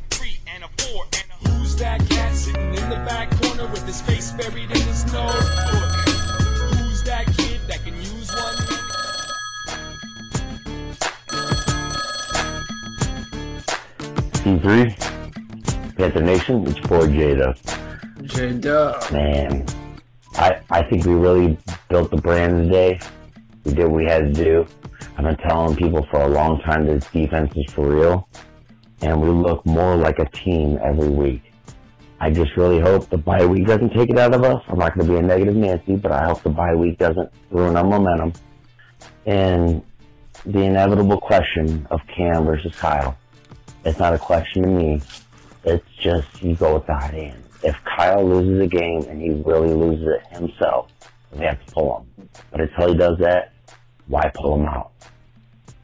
Who's 1.41 1.75
that 1.77 2.09
cat 2.09 2.35
sitting 2.37 2.75
in 2.75 2.89
the 2.89 2.97
back 3.09 3.31
corner 3.43 3.67
with 3.67 3.85
his 3.85 4.01
face 4.03 4.31
buried 4.33 4.71
in 4.71 4.81
his 4.81 5.13
nose? 5.13 5.33
Who's 5.33 7.03
that 7.03 7.27
kid 7.37 7.61
that 7.67 7.83
can 7.85 7.97
use 7.97 8.31
one? 8.33 8.55
C3, 14.35 15.97
Panther 15.97 16.23
Nation, 16.23 16.67
it's 16.69 16.79
for 16.79 17.07
Jada. 17.09 17.59
Jada. 18.23 19.13
Man, 19.13 19.67
I, 20.39 20.61
I 20.71 20.83
think 20.85 21.05
we 21.05 21.15
really 21.15 21.59
built 21.89 22.13
the 22.13 22.17
brand 22.17 22.65
today. 22.65 23.01
We 23.65 23.75
did 23.75 23.87
what 23.87 23.97
we 23.97 24.05
had 24.05 24.33
to 24.33 24.45
do. 24.45 24.67
I've 25.17 25.25
been 25.25 25.37
telling 25.39 25.75
people 25.75 26.07
for 26.13 26.21
a 26.21 26.29
long 26.29 26.61
time 26.61 26.87
that 26.87 27.01
this 27.01 27.11
defense 27.11 27.53
is 27.57 27.73
for 27.73 27.89
real. 27.89 28.29
And 29.03 29.21
we 29.21 29.29
look 29.31 29.67
more 29.67 29.97
like 29.97 30.21
a 30.21 30.27
team 30.27 30.79
every 30.81 31.09
week. 31.09 31.43
I 32.21 32.31
just 32.31 32.57
really 32.57 32.79
hope 32.79 33.11
the 33.11 33.19
bye 33.19 33.45
week 33.47 33.67
doesn't 33.67 33.91
take 33.91 34.11
it 34.11 34.19
out 34.19 34.33
of 34.33 34.45
us. 34.45 34.63
I'm 34.69 34.79
not 34.79 34.95
going 34.95 35.09
to 35.09 35.13
be 35.13 35.19
a 35.19 35.23
negative 35.23 35.57
Nancy, 35.57 35.97
but 35.97 36.13
I 36.13 36.27
hope 36.27 36.43
the 36.45 36.51
bye 36.51 36.75
week 36.75 36.99
doesn't 36.99 37.33
ruin 37.51 37.77
our 37.77 37.85
momentum. 37.85 38.33
And 39.27 39.83
the 40.47 40.61
inevitable 40.61 41.19
question 41.21 41.85
of 41.91 42.01
Cam 42.07 42.45
versus 42.45 42.75
Kyle. 42.77 43.19
It's 43.85 43.99
not 43.99 44.15
a 44.15 44.19
question 44.19 44.63
to 44.63 44.69
me. 44.69 45.03
It's 45.65 45.85
just 46.01 46.43
you 46.43 46.55
go 46.55 46.75
with 46.75 46.87
the 46.87 46.95
hot 46.95 47.13
hand. 47.13 47.43
If 47.63 47.77
Kyle 47.85 48.25
loses 48.25 48.61
a 48.61 48.67
game 48.67 49.03
and 49.09 49.21
he 49.21 49.31
really 49.31 49.75
loses 49.75 50.07
it 50.07 50.37
himself, 50.37 50.91
we 51.33 51.45
have 51.45 51.65
to 51.65 51.73
pull 51.73 52.07
him. 52.17 52.29
But 52.51 52.61
until 52.61 52.89
he 52.93 52.95
does 52.97 53.19
that, 53.19 53.53
why 54.07 54.31
pull 54.35 54.57
him 54.61 54.67
out? 54.67 54.93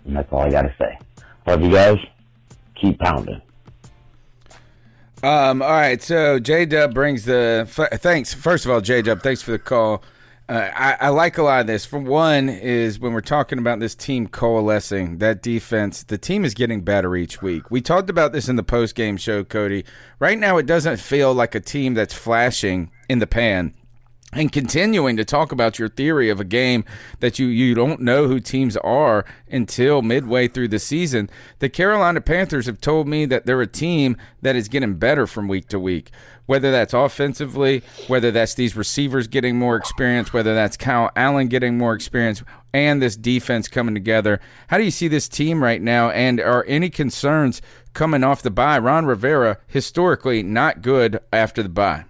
And 0.04 0.16
that's 0.16 0.32
all 0.32 0.40
I 0.40 0.50
got 0.50 0.62
to 0.62 0.74
say. 0.78 0.98
Love 1.46 1.62
you 1.62 1.70
guys. 1.72 1.96
Keep 2.80 2.98
pounding. 3.00 3.40
Um, 5.22 5.62
all 5.62 5.70
right, 5.70 6.02
so 6.02 6.38
J 6.38 6.66
Dub 6.66 6.92
brings 6.92 7.24
the 7.24 7.66
f- 7.66 8.00
thanks. 8.00 8.34
First 8.34 8.66
of 8.66 8.70
all, 8.70 8.82
J 8.82 9.00
Dub, 9.00 9.22
thanks 9.22 9.40
for 9.40 9.52
the 9.52 9.58
call. 9.58 10.02
Uh, 10.47 10.70
I, 10.74 10.97
I 11.01 11.09
like 11.09 11.38
a 11.38 11.42
lot 11.42 11.61
of 11.61 11.66
this. 11.66 11.86
For 11.86 11.99
one, 11.99 12.49
is 12.51 13.01
when 13.01 13.14
we're 13.14 13.22
talking 13.22 13.59
about 13.59 13.80
this 13.80 13.95
team 13.95 14.26
coalescing, 14.26 15.18
that 15.18 15.42
defense, 15.42 16.03
the 16.03 16.18
team 16.18 16.45
is 16.45 16.53
getting 16.53 16.82
better 16.82 17.16
each 17.16 17.40
week. 17.40 17.70
We 17.70 17.80
talked 17.80 18.11
about 18.11 18.32
this 18.32 18.49
in 18.49 18.57
the 18.57 18.62
post 18.62 18.95
game 18.95 19.16
show, 19.16 19.42
Cody. 19.42 19.84
Right 20.18 20.38
now, 20.38 20.59
it 20.59 20.66
doesn't 20.66 20.99
feel 20.99 21.32
like 21.32 21.55
a 21.55 21.61
team 21.61 21.95
that's 21.95 22.12
flashing 22.12 22.90
in 23.09 23.20
the 23.20 23.26
pan 23.26 23.74
and 24.35 24.51
continuing 24.51 25.16
to 25.16 25.24
talk 25.24 25.53
about 25.53 25.78
your 25.78 25.89
theory 25.89 26.28
of 26.28 26.41
a 26.41 26.45
game 26.45 26.85
that 27.20 27.39
you, 27.39 27.47
you 27.47 27.74
don't 27.74 28.01
know 28.01 28.26
who 28.26 28.41
teams 28.41 28.76
are 28.78 29.24
until 29.49 30.03
midway 30.03 30.49
through 30.49 30.68
the 30.68 30.78
season. 30.78 31.30
The 31.61 31.68
Carolina 31.68 32.20
Panthers 32.20 32.66
have 32.66 32.80
told 32.80 33.07
me 33.07 33.24
that 33.26 33.47
they're 33.47 33.61
a 33.61 33.66
team 33.66 34.16
that 34.43 34.57
is 34.57 34.68
getting 34.68 34.95
better 34.95 35.26
from 35.26 35.49
week 35.49 35.68
to 35.68 35.78
week, 35.78 36.11
whether 36.47 36.70
that's 36.70 36.93
offensively, 36.93 37.82
whether 38.09 38.30
that's 38.30 38.55
these 38.55 38.76
receivers 38.76 39.28
getting 39.28 39.59
more 39.59 39.76
experience, 39.76 40.32
whether 40.32 40.55
that's 40.55 40.76
Kyle 40.76 41.11
Allen 41.16 41.49
getting 41.49 41.78
more 41.78 41.95
experience, 41.95 42.43
and 42.72 43.01
this 43.01 43.16
defense 43.16 43.68
coming 43.68 43.95
together. 43.95 44.41
How 44.68 44.78
do 44.78 44.85
you 44.85 44.91
see 44.91 45.09
this 45.09 45.28
team 45.28 45.62
right 45.62 45.80
now? 45.80 46.11
And 46.11 46.41
are 46.41 46.64
any 46.66 46.91
concerns 46.91 47.62
coming 47.93 48.24
off 48.24 48.43
the 48.43 48.51
bye? 48.51 48.78
Ron 48.78 49.07
Rivera, 49.07 49.59
historically 49.68 50.43
not 50.43 50.82
good 50.82 51.20
after 51.32 51.62
the 51.62 51.68
bye. 51.68 52.05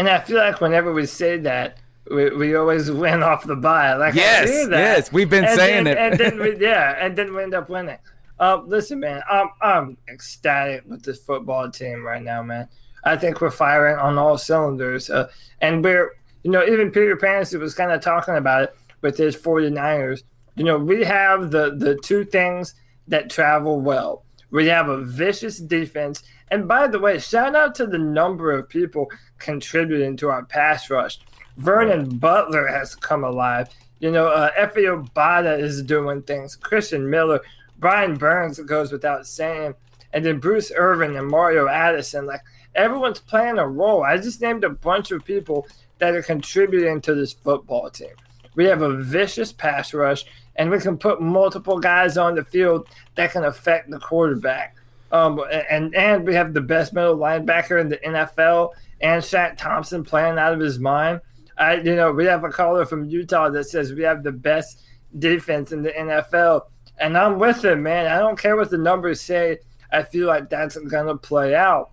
And 0.00 0.08
I 0.08 0.18
feel 0.18 0.38
like 0.38 0.62
whenever 0.62 0.94
we 0.94 1.04
say 1.04 1.36
that, 1.40 1.76
we, 2.10 2.30
we 2.30 2.54
always 2.54 2.90
win 3.04 3.22
off 3.22 3.44
the 3.44 3.54
bye. 3.54 3.94
Like 3.96 4.14
Yes, 4.14 4.48
yes, 4.70 5.12
we've 5.12 5.28
been 5.28 5.44
And 5.44 5.58
saying 5.58 5.84
then- 5.84 5.98
it. 5.98 5.98
and 5.98 6.18
then 6.18 6.38
we, 6.40 6.56
yeah, 6.66 6.96
and 6.98 7.14
then 7.16 7.34
we 7.34 7.42
end 7.42 7.52
up 7.54 7.68
winning. 7.68 7.98
Um, 8.38 8.66
listen, 8.66 8.98
man, 9.00 9.20
I'm 9.30 9.48
I'm 9.60 9.98
ecstatic 10.08 10.84
with 10.86 11.02
this 11.04 11.18
football 11.18 11.70
team 11.70 12.02
right 12.02 12.22
now, 12.22 12.42
man. 12.42 12.66
I 13.04 13.16
think 13.18 13.42
we're 13.42 13.50
firing 13.50 13.96
on 13.98 14.16
all 14.16 14.38
cylinders, 14.38 15.10
uh, 15.10 15.28
and 15.60 15.84
we're 15.84 16.12
you 16.42 16.50
know 16.50 16.64
even 16.64 16.90
Peter 16.90 17.18
Panacy 17.18 17.60
was 17.60 17.74
kind 17.74 17.92
of 17.92 18.00
talking 18.00 18.36
about 18.36 18.62
it 18.62 18.74
with 19.02 19.18
his 19.18 19.36
49ers. 19.36 20.22
You 20.56 20.64
know, 20.64 20.78
we 20.78 21.04
have 21.04 21.50
the 21.50 21.74
the 21.76 21.96
two 21.96 22.24
things 22.24 22.72
that 23.08 23.28
travel 23.28 23.78
well. 23.78 24.24
We 24.50 24.66
have 24.66 24.88
a 24.88 25.02
vicious 25.02 25.58
defense, 25.58 26.22
and 26.50 26.66
by 26.66 26.88
the 26.88 26.98
way, 26.98 27.18
shout 27.18 27.54
out 27.54 27.74
to 27.76 27.86
the 27.86 27.98
number 27.98 28.50
of 28.50 28.68
people 28.68 29.08
contributing 29.38 30.16
to 30.18 30.28
our 30.28 30.44
pass 30.44 30.90
rush. 30.90 31.20
Vernon 31.56 32.16
Butler 32.18 32.66
has 32.66 32.94
come 32.94 33.22
alive. 33.24 33.68
You 34.00 34.10
know, 34.10 34.28
uh, 34.28 34.50
Efe 34.58 34.76
Obada 34.76 35.58
is 35.58 35.82
doing 35.82 36.22
things. 36.22 36.56
Christian 36.56 37.08
Miller, 37.08 37.40
Brian 37.78 38.14
Burns 38.14 38.58
goes 38.60 38.90
without 38.90 39.26
saying, 39.26 39.74
and 40.12 40.24
then 40.24 40.38
Bruce 40.38 40.72
Irvin 40.74 41.16
and 41.16 41.28
Mario 41.28 41.68
Addison. 41.68 42.26
Like 42.26 42.40
everyone's 42.74 43.20
playing 43.20 43.58
a 43.58 43.68
role. 43.68 44.02
I 44.02 44.16
just 44.16 44.40
named 44.40 44.64
a 44.64 44.70
bunch 44.70 45.10
of 45.10 45.24
people 45.24 45.66
that 45.98 46.14
are 46.14 46.22
contributing 46.22 47.00
to 47.02 47.14
this 47.14 47.32
football 47.32 47.90
team. 47.90 48.14
We 48.54 48.64
have 48.64 48.82
a 48.82 48.96
vicious 48.96 49.52
pass 49.52 49.94
rush, 49.94 50.24
and 50.56 50.70
we 50.70 50.78
can 50.78 50.98
put 50.98 51.20
multiple 51.20 51.78
guys 51.78 52.18
on 52.18 52.34
the 52.34 52.44
field 52.44 52.88
that 53.14 53.32
can 53.32 53.44
affect 53.44 53.90
the 53.90 53.98
quarterback. 53.98 54.76
Um, 55.12 55.40
and 55.70 55.94
and 55.94 56.26
we 56.26 56.34
have 56.34 56.54
the 56.54 56.60
best 56.60 56.92
middle 56.92 57.16
linebacker 57.16 57.80
in 57.80 57.88
the 57.88 57.98
NFL, 57.98 58.70
and 59.00 59.22
Shaq 59.22 59.56
Thompson 59.56 60.04
playing 60.04 60.38
out 60.38 60.52
of 60.52 60.60
his 60.60 60.78
mind. 60.78 61.20
I, 61.58 61.74
you 61.74 61.96
know, 61.96 62.12
we 62.12 62.24
have 62.26 62.44
a 62.44 62.50
caller 62.50 62.86
from 62.86 63.04
Utah 63.06 63.50
that 63.50 63.64
says 63.64 63.92
we 63.92 64.02
have 64.02 64.22
the 64.22 64.32
best 64.32 64.82
defense 65.18 65.72
in 65.72 65.82
the 65.82 65.90
NFL, 65.90 66.62
and 66.98 67.18
I'm 67.18 67.38
with 67.38 67.64
him, 67.64 67.82
man. 67.82 68.06
I 68.06 68.18
don't 68.18 68.38
care 68.38 68.56
what 68.56 68.70
the 68.70 68.78
numbers 68.78 69.20
say. 69.20 69.58
I 69.92 70.04
feel 70.04 70.28
like 70.28 70.48
that's 70.48 70.76
gonna 70.76 71.16
play 71.16 71.54
out. 71.56 71.90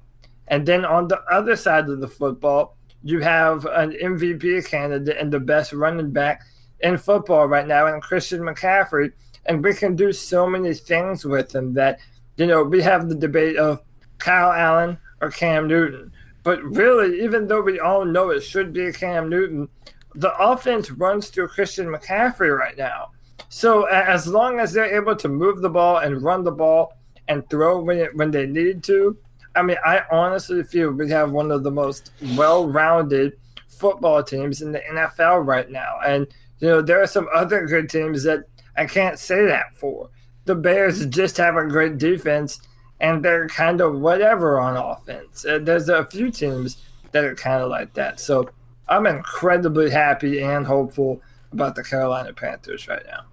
And 0.48 0.66
then 0.66 0.86
on 0.86 1.08
the 1.08 1.22
other 1.32 1.56
side 1.56 1.90
of 1.90 2.00
the 2.00 2.08
football, 2.08 2.78
you 3.04 3.20
have 3.22 3.66
an 3.66 3.92
MVP 3.92 4.68
candidate 4.68 5.18
and 5.18 5.32
the 5.32 5.40
best 5.40 5.74
running 5.74 6.12
back 6.12 6.44
in 6.82 6.98
football 6.98 7.48
right 7.48 7.68
now, 7.68 7.88
and 7.88 8.02
Christian 8.02 8.42
McCaffrey, 8.42 9.12
and 9.46 9.64
we 9.64 9.74
can 9.74 9.96
do 9.96 10.12
so 10.12 10.48
many 10.48 10.74
things 10.74 11.26
with 11.26 11.54
him 11.54 11.74
that 11.74 12.00
you 12.38 12.46
know 12.46 12.64
we 12.64 12.82
have 12.82 13.10
the 13.10 13.16
debate 13.16 13.58
of 13.58 13.82
Kyle 14.18 14.52
Allen 14.52 14.98
or 15.22 15.32
Cam 15.32 15.68
Newton. 15.68 16.12
But 16.44 16.64
really, 16.64 17.24
even 17.24 17.48
though 17.48 17.62
we 17.62 17.80
all 17.80 18.06
know 18.06 18.30
it 18.30 18.42
should 18.42 18.72
be 18.72 18.92
Cam 18.94 19.30
Newton, 19.30 19.68
the 20.16 20.36
offense 20.38 20.92
runs 20.92 21.28
through 21.30 21.50
Christian 21.50 21.88
McCaffrey 21.88 22.58
right 22.58 22.78
now. 22.78 23.12
So 23.50 23.84
as 23.86 24.28
long 24.28 24.60
as 24.60 24.74
they're 24.74 24.96
able 24.96 25.16
to 25.16 25.30
move 25.30 25.62
the 25.62 25.70
ball 25.70 25.98
and 25.98 26.22
run 26.22 26.44
the 26.44 26.52
ball 26.52 26.94
and 27.28 27.48
throw 27.50 27.82
when 27.82 27.98
it, 27.98 28.16
when 28.16 28.32
they 28.32 28.46
need 28.46 28.84
to, 28.86 29.18
I 29.56 29.62
mean, 29.62 29.78
I 29.86 30.04
honestly 30.12 30.64
feel 30.64 30.92
we 30.92 31.10
have 31.10 31.32
one 31.32 31.52
of 31.52 31.64
the 31.64 31.72
most 31.72 32.12
well-rounded 32.36 33.38
football 33.68 34.24
teams 34.24 34.62
in 34.62 34.72
the 34.72 34.80
NFL 34.80 35.46
right 35.46 35.70
now. 35.70 36.00
And 36.06 36.28
you 36.60 36.68
know, 36.68 36.82
there 36.82 37.02
are 37.02 37.08
some 37.08 37.28
other 37.34 37.66
good 37.66 37.90
teams 37.90 38.24
that 38.24 38.46
I 38.76 38.86
can't 38.86 39.20
say 39.20 39.46
that 39.46 39.76
for. 39.76 40.10
The 40.46 40.56
Bears 40.56 41.06
just 41.08 41.38
have 41.38 41.56
a 41.56 41.68
great 41.68 41.98
defense 41.98 42.60
and 43.00 43.24
they're 43.24 43.48
kind 43.48 43.82
of 43.82 44.00
whatever 44.00 44.60
on 44.60 44.78
offense. 44.78 45.46
Uh, 45.46 45.60
there's 45.62 45.90
a 45.90 46.06
few 46.06 46.32
teams 46.32 46.78
that 47.12 47.24
are 47.24 47.36
kind 47.36 47.62
of 47.62 47.70
like 47.70 47.94
that. 47.94 48.20
So 48.20 48.50
I'm 48.88 49.06
incredibly 49.06 49.90
happy 49.90 50.42
and 50.42 50.66
hopeful 50.66 51.22
about 51.52 51.76
the 51.76 51.84
Carolina 51.84 52.34
Panthers 52.34 52.88
right 52.88 53.06
now. 53.06 53.26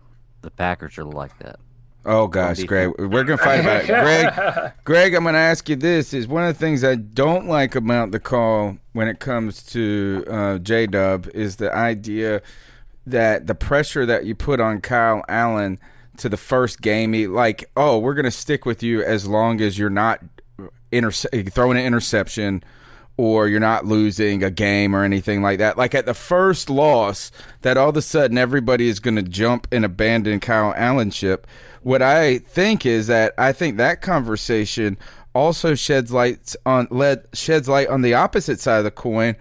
The 0.43 0.51
Packers 0.51 0.99
are 0.99 1.05
like 1.05 1.39
that. 1.39 1.59
Oh 2.07 2.27
gosh, 2.27 2.63
Greg, 2.65 2.93
we're 2.99 3.25
gonna 3.25 3.39
fight 3.39 3.61
about 3.61 3.85
it. 3.85 3.87
Greg, 3.87 4.73
Greg, 4.85 5.15
I'm 5.15 5.25
gonna 5.25 5.39
ask 5.39 5.67
you 5.71 5.77
this: 5.77 6.13
Is 6.13 6.29
one 6.29 6.45
of 6.45 6.53
the 6.53 6.59
things 6.59 6.85
I 6.85 6.97
don't 6.97 7.47
like 7.47 7.75
about 7.75 8.11
the 8.11 8.21
call 8.21 8.77
when 8.93 9.09
it 9.09 9.21
comes 9.21 9.63
to 9.69 10.23
uh, 10.29 10.59
J 10.59 10.87
Dub 10.87 11.29
is 11.33 11.57
the 11.57 11.75
idea 11.75 12.43
that 13.07 13.47
the 13.47 13.55
pressure 13.55 14.07
that 14.07 14.25
you 14.25 14.35
put 14.35 14.61
on 14.61 14.81
Kyle 14.81 15.25
Allen 15.29 15.79
to 16.19 16.29
the 16.29 16.37
first 16.37 16.81
game, 16.81 17.13
he, 17.13 17.27
like, 17.27 17.71
oh, 17.77 17.99
we're 17.99 18.15
gonna 18.15 18.31
stick 18.31 18.65
with 18.65 18.83
you 18.83 19.03
as 19.03 19.27
long 19.27 19.61
as 19.61 19.79
you're 19.79 19.91
not 19.91 20.21
interse- 20.93 21.53
throwing 21.53 21.79
an 21.79 21.85
interception 21.85 22.63
or 23.17 23.47
you're 23.49 23.61
not 23.61 23.87
losing 23.87 24.43
a 24.43 24.51
game 24.51 24.95
or 24.95 25.05
anything 25.05 25.41
like 25.43 25.59
that. 25.59 25.79
Like 25.79 25.95
at 25.95 26.07
the 26.07 26.15
first 26.15 26.69
loss, 26.69 27.31
that 27.63 27.77
all 27.77 27.91
of 27.91 27.97
a 27.97 28.03
sudden 28.03 28.39
everybody 28.39 28.89
is 28.89 28.99
going 28.99 29.17
to 29.17 29.23
jump 29.23 29.69
and 29.71 29.85
abandon 29.85 30.41
Kyle 30.41 30.75
Allen 30.77 31.11
ship. 31.11 31.47
What 31.83 32.03
I 32.03 32.39
think 32.39 32.85
is 32.85 33.07
that 33.07 33.35
I 33.39 33.53
think 33.53 33.77
that 33.77 34.03
conversation 34.03 34.99
also 35.35 35.75
sheds 35.75 36.13
lights 36.13 36.57
on 36.65 36.89
led 36.91 37.27
sheds 37.33 37.69
light 37.69 37.89
on 37.89 38.03
the 38.03 38.15
opposite 38.15 38.61
side 38.61 38.79
of 38.79 38.85
the 38.85 38.91
coin, 38.91 39.37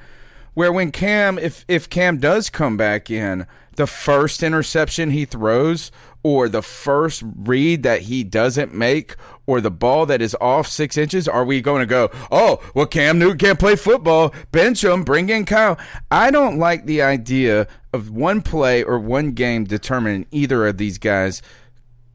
where 0.53 0.71
when 0.71 0.91
Cam, 0.91 1.37
if 1.37 1.65
if 1.67 1.89
Cam 1.89 2.17
does 2.17 2.49
come 2.49 2.77
back 2.77 3.09
in, 3.09 3.47
the 3.75 3.87
first 3.87 4.43
interception 4.43 5.11
he 5.11 5.25
throws 5.25 5.91
or 6.21 6.47
the 6.47 6.61
first 6.61 7.23
read 7.35 7.83
that 7.83 8.03
he 8.03 8.23
doesn't 8.23 8.73
make 8.73 9.15
or 9.45 9.59
the 9.59 9.71
ball 9.71 10.05
that 10.05 10.21
is 10.21 10.35
off 10.39 10.67
six 10.67 10.97
inches, 10.97 11.27
are 11.27 11.43
we 11.43 11.61
going 11.61 11.81
to 11.81 11.85
go, 11.85 12.09
oh, 12.31 12.61
well, 12.73 12.85
Cam 12.85 13.19
Newton 13.19 13.37
can't 13.37 13.59
play 13.59 13.75
football, 13.75 14.33
bench 14.51 14.83
him, 14.83 15.03
bring 15.03 15.27
in 15.29 15.45
Kyle? 15.45 15.77
I 16.09 16.31
don't 16.31 16.57
like 16.57 16.85
the 16.85 17.01
idea 17.01 17.67
of 17.91 18.09
one 18.09 18.41
play 18.41 18.83
or 18.83 18.97
one 18.97 19.31
game 19.31 19.65
determining 19.65 20.25
either 20.31 20.65
of 20.65 20.77
these 20.77 20.97
guys' 20.97 21.41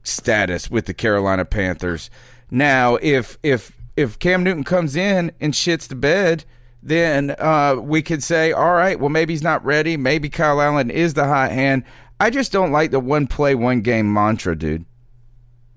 status 0.02 0.70
with 0.70 0.86
the 0.86 0.94
Carolina 0.94 1.44
Panthers. 1.44 2.08
Now, 2.50 2.96
if 2.96 3.36
if 3.42 3.76
if 3.94 4.18
Cam 4.18 4.42
Newton 4.42 4.64
comes 4.64 4.96
in 4.96 5.32
and 5.38 5.52
shits 5.52 5.86
the 5.86 5.94
bed, 5.94 6.44
then 6.82 7.34
uh, 7.38 7.76
we 7.80 8.02
could 8.02 8.22
say, 8.22 8.52
all 8.52 8.72
right, 8.72 8.98
well, 8.98 9.08
maybe 9.08 9.32
he's 9.32 9.42
not 9.42 9.64
ready. 9.64 9.96
Maybe 9.96 10.28
Kyle 10.28 10.60
Allen 10.60 10.90
is 10.90 11.14
the 11.14 11.24
hot 11.24 11.50
hand. 11.50 11.84
I 12.20 12.30
just 12.30 12.52
don't 12.52 12.72
like 12.72 12.90
the 12.90 13.00
one 13.00 13.26
play, 13.26 13.54
one 13.54 13.80
game 13.80 14.12
mantra, 14.12 14.56
dude. 14.56 14.84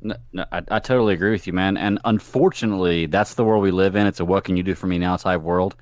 No, 0.01 0.15
no 0.33 0.45
I, 0.51 0.61
I, 0.69 0.79
totally 0.79 1.13
agree 1.13 1.31
with 1.31 1.45
you, 1.45 1.53
man. 1.53 1.77
And 1.77 1.99
unfortunately, 2.05 3.05
that's 3.05 3.35
the 3.35 3.43
world 3.43 3.61
we 3.61 3.71
live 3.71 3.95
in. 3.95 4.07
It's 4.07 4.19
a 4.19 4.25
what 4.25 4.43
can 4.43 4.57
you 4.57 4.63
do 4.63 4.73
for 4.73 4.87
me 4.87 4.97
now 4.97 5.17
type 5.17 5.41
world. 5.41 5.75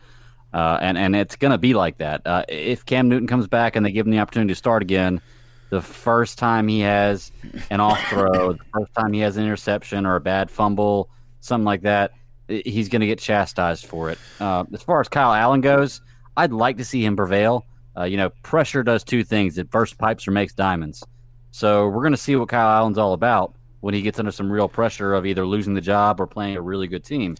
Uh, 0.53 0.78
and, 0.82 0.97
and 0.97 1.15
it's 1.15 1.36
going 1.36 1.51
to 1.51 1.57
be 1.57 1.74
like 1.74 1.99
that. 1.99 2.22
Uh, 2.26 2.43
if 2.49 2.86
Cam 2.86 3.07
Newton 3.07 3.28
comes 3.28 3.47
back 3.47 3.76
and 3.76 3.86
they 3.86 3.91
give 3.91 4.05
him 4.05 4.11
the 4.11 4.20
opportunity 4.20 4.51
to 4.51 4.55
start 4.55 4.82
again, 4.82 5.22
the 5.70 5.82
first 5.82 6.38
time 6.38 6.67
he 6.67 6.80
has 6.82 7.32
an 7.70 7.80
off 7.80 8.01
throw, 8.09 8.53
the 8.53 8.65
first 8.74 8.93
time 8.93 9.13
he 9.13 9.20
has 9.20 9.38
an 9.38 9.43
interception 9.43 10.05
or 10.05 10.15
a 10.15 10.22
bad 10.22 10.49
fumble, 10.49 11.09
something 11.39 11.65
like 11.65 11.84
that, 11.84 12.11
he's 12.50 12.89
going 12.89 13.02
to 13.02 13.08
get 13.08 13.20
chastised 13.20 13.86
for 13.86 14.10
it. 14.10 14.18
Uh, 14.39 14.66
as 14.74 14.82
far 14.82 15.00
as 15.00 15.08
Kyle 15.08 15.34
Allen 15.34 15.62
goes, 15.62 16.02
I'd 16.36 16.52
like 16.52 16.78
to 16.78 16.86
see 16.86 17.06
him 17.06 17.16
prevail. 17.16 17.66
Uh, 17.97 18.04
you 18.04 18.18
know, 18.18 18.30
pressure 18.43 18.84
does 18.84 19.04
two 19.04 19.24
things: 19.24 19.58
it 19.58 19.70
bursts 19.70 19.95
pipes 19.95 20.28
or 20.28 20.32
makes 20.32 20.54
diamonds. 20.54 21.04
So 21.52 21.88
we're 21.88 22.02
going 22.02 22.12
to 22.12 22.18
see 22.18 22.36
what 22.36 22.50
Kyle 22.50 22.70
Allen's 22.70 22.97
all 22.97 23.14
about 23.14 23.56
when 23.82 23.93
he 23.93 24.02
gets 24.02 24.20
under 24.20 24.32
some 24.32 24.52
real 24.52 24.68
pressure 24.68 25.14
of 25.14 25.26
either 25.26 25.45
losing 25.45 25.74
the 25.74 25.82
job 25.82 26.20
or 26.20 26.28
playing 26.28 26.58
a 26.58 26.62
really 26.62 26.88
good 26.88 27.04
team. 27.04 27.36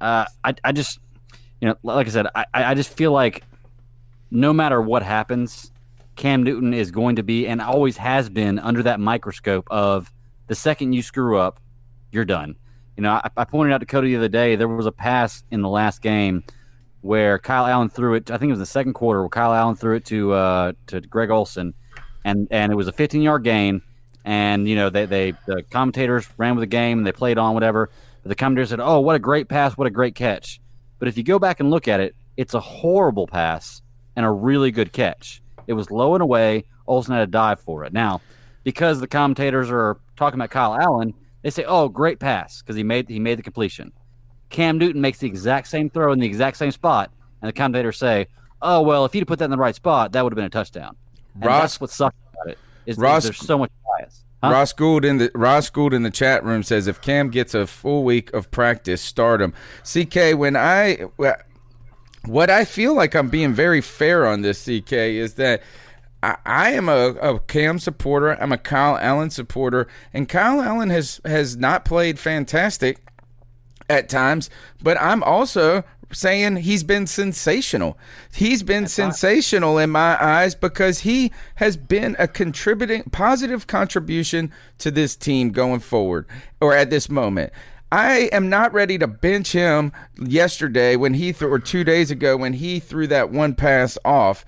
Uh, 0.00 0.24
I, 0.44 0.54
I 0.64 0.72
just, 0.72 0.98
you 1.60 1.68
know, 1.68 1.76
like 1.82 2.06
I 2.06 2.10
said, 2.10 2.26
I, 2.34 2.44
I 2.52 2.74
just 2.74 2.92
feel 2.92 3.12
like 3.12 3.44
no 4.30 4.52
matter 4.52 4.82
what 4.82 5.02
happens, 5.02 5.70
Cam 6.16 6.42
Newton 6.42 6.74
is 6.74 6.90
going 6.90 7.16
to 7.16 7.22
be 7.22 7.46
and 7.46 7.60
always 7.60 7.96
has 7.96 8.28
been 8.28 8.58
under 8.58 8.82
that 8.82 9.00
microscope 9.00 9.66
of 9.70 10.12
the 10.48 10.54
second 10.54 10.92
you 10.92 11.02
screw 11.02 11.38
up, 11.38 11.60
you're 12.10 12.24
done. 12.24 12.56
You 13.02 13.08
know, 13.08 13.14
I, 13.14 13.30
I 13.38 13.44
pointed 13.44 13.72
out 13.72 13.78
to 13.78 13.86
Cody 13.86 14.10
the 14.10 14.16
other 14.16 14.28
day 14.28 14.54
there 14.54 14.68
was 14.68 14.86
a 14.86 14.92
pass 14.92 15.42
in 15.50 15.60
the 15.60 15.68
last 15.68 16.02
game 16.02 16.44
where 17.00 17.36
Kyle 17.36 17.66
Allen 17.66 17.88
threw 17.88 18.14
it. 18.14 18.30
I 18.30 18.38
think 18.38 18.50
it 18.50 18.52
was 18.52 18.60
the 18.60 18.66
second 18.66 18.92
quarter 18.92 19.22
where 19.22 19.28
Kyle 19.28 19.52
Allen 19.52 19.74
threw 19.74 19.96
it 19.96 20.04
to 20.04 20.32
uh, 20.34 20.72
to 20.86 21.00
Greg 21.00 21.28
Olsen, 21.30 21.74
and 22.24 22.46
and 22.52 22.70
it 22.70 22.76
was 22.76 22.86
a 22.86 22.92
15 22.92 23.20
yard 23.20 23.42
gain. 23.42 23.82
And 24.24 24.68
you 24.68 24.76
know 24.76 24.88
they 24.88 25.06
they 25.06 25.32
the 25.48 25.64
commentators 25.64 26.28
ran 26.38 26.54
with 26.54 26.62
the 26.62 26.68
game 26.68 26.98
and 26.98 27.04
they 27.04 27.10
played 27.10 27.38
on 27.38 27.54
whatever. 27.54 27.90
The 28.22 28.36
commentators 28.36 28.68
said, 28.68 28.78
"Oh, 28.78 29.00
what 29.00 29.16
a 29.16 29.18
great 29.18 29.48
pass! 29.48 29.76
What 29.76 29.88
a 29.88 29.90
great 29.90 30.14
catch!" 30.14 30.60
But 31.00 31.08
if 31.08 31.18
you 31.18 31.24
go 31.24 31.40
back 31.40 31.58
and 31.58 31.72
look 31.72 31.88
at 31.88 31.98
it, 31.98 32.14
it's 32.36 32.54
a 32.54 32.60
horrible 32.60 33.26
pass 33.26 33.82
and 34.14 34.24
a 34.24 34.30
really 34.30 34.70
good 34.70 34.92
catch. 34.92 35.42
It 35.66 35.72
was 35.72 35.90
low 35.90 36.14
and 36.14 36.22
away. 36.22 36.66
Olsen 36.86 37.16
had 37.16 37.22
to 37.22 37.26
dive 37.26 37.58
for 37.58 37.84
it. 37.84 37.92
Now, 37.92 38.20
because 38.62 39.00
the 39.00 39.08
commentators 39.08 39.72
are 39.72 39.98
talking 40.14 40.38
about 40.38 40.50
Kyle 40.50 40.76
Allen, 40.76 41.14
they 41.42 41.50
say, 41.50 41.64
"Oh, 41.64 41.88
great 41.88 42.18
pass," 42.18 42.62
because 42.62 42.76
he 42.76 42.82
made 42.82 43.08
he 43.08 43.18
made 43.18 43.38
the 43.38 43.42
completion. 43.42 43.92
Cam 44.50 44.78
Newton 44.78 45.00
makes 45.00 45.18
the 45.18 45.26
exact 45.26 45.68
same 45.68 45.90
throw 45.90 46.12
in 46.12 46.18
the 46.18 46.26
exact 46.26 46.56
same 46.56 46.70
spot, 46.70 47.10
and 47.40 47.48
the 47.48 47.52
commentators 47.52 47.98
say, 47.98 48.26
"Oh 48.60 48.82
well, 48.82 49.04
if 49.04 49.12
he'd 49.12 49.26
put 49.26 49.38
that 49.38 49.46
in 49.46 49.50
the 49.50 49.56
right 49.56 49.74
spot, 49.74 50.12
that 50.12 50.22
would 50.22 50.32
have 50.32 50.36
been 50.36 50.44
a 50.44 50.50
touchdown." 50.50 50.96
And 51.34 51.44
Ross, 51.46 51.62
that's 51.62 51.80
what 51.80 51.90
sucks 51.90 52.16
about 52.32 52.52
it 52.52 52.58
is, 52.86 52.98
Ross, 52.98 53.24
is 53.24 53.30
there's 53.30 53.46
so 53.46 53.58
much 53.58 53.70
bias. 53.98 54.24
Huh? 54.42 54.50
Ross 54.50 54.72
Gould 54.72 55.04
in 55.04 55.18
the 55.18 55.30
Ross 55.34 55.70
Gould 55.70 55.94
in 55.94 56.02
the 56.02 56.10
chat 56.10 56.44
room 56.44 56.62
says 56.62 56.86
if 56.86 57.00
Cam 57.00 57.30
gets 57.30 57.54
a 57.54 57.66
full 57.66 58.04
week 58.04 58.32
of 58.32 58.50
practice, 58.50 59.00
start 59.00 59.40
him. 59.40 59.52
CK, 59.84 60.36
when 60.36 60.56
I 60.56 61.06
what 62.24 62.50
I 62.50 62.64
feel 62.64 62.94
like 62.94 63.14
I'm 63.14 63.28
being 63.28 63.52
very 63.52 63.80
fair 63.80 64.26
on 64.26 64.42
this, 64.42 64.64
CK, 64.64 64.92
is 64.92 65.34
that 65.34 65.62
I, 66.22 66.36
I 66.46 66.72
am 66.72 66.88
a, 66.88 67.14
a, 67.20 67.40
Cam 67.40 67.78
supporter. 67.78 68.40
I'm 68.40 68.52
a 68.52 68.58
Kyle 68.58 68.96
Allen 68.98 69.30
supporter, 69.30 69.88
and 70.12 70.28
Kyle 70.28 70.60
Allen 70.60 70.90
has 70.90 71.20
has 71.24 71.56
not 71.56 71.84
played 71.84 72.18
fantastic 72.18 72.98
at 73.88 74.08
times, 74.08 74.48
but 74.82 75.00
I'm 75.00 75.22
also 75.22 75.84
saying 76.12 76.56
he's 76.56 76.84
been 76.84 77.06
sensational. 77.06 77.98
He's 78.32 78.62
been 78.62 78.84
That's 78.84 78.94
sensational 78.94 79.78
in 79.78 79.90
my 79.90 80.22
eyes 80.22 80.54
because 80.54 81.00
he 81.00 81.32
has 81.56 81.76
been 81.76 82.16
a 82.18 82.28
contributing 82.28 83.04
positive 83.04 83.66
contribution 83.66 84.52
to 84.78 84.90
this 84.90 85.16
team 85.16 85.50
going 85.50 85.80
forward 85.80 86.26
or 86.60 86.74
at 86.74 86.90
this 86.90 87.08
moment. 87.08 87.52
I 87.90 88.30
am 88.32 88.48
not 88.48 88.72
ready 88.72 88.98
to 88.98 89.06
bench 89.06 89.52
him 89.52 89.92
yesterday 90.18 90.96
when 90.96 91.14
he 91.14 91.32
threw 91.32 91.52
or 91.52 91.58
2 91.58 91.84
days 91.84 92.10
ago 92.10 92.36
when 92.36 92.54
he 92.54 92.78
threw 92.78 93.06
that 93.08 93.30
one 93.30 93.54
pass 93.54 93.98
off. 94.04 94.44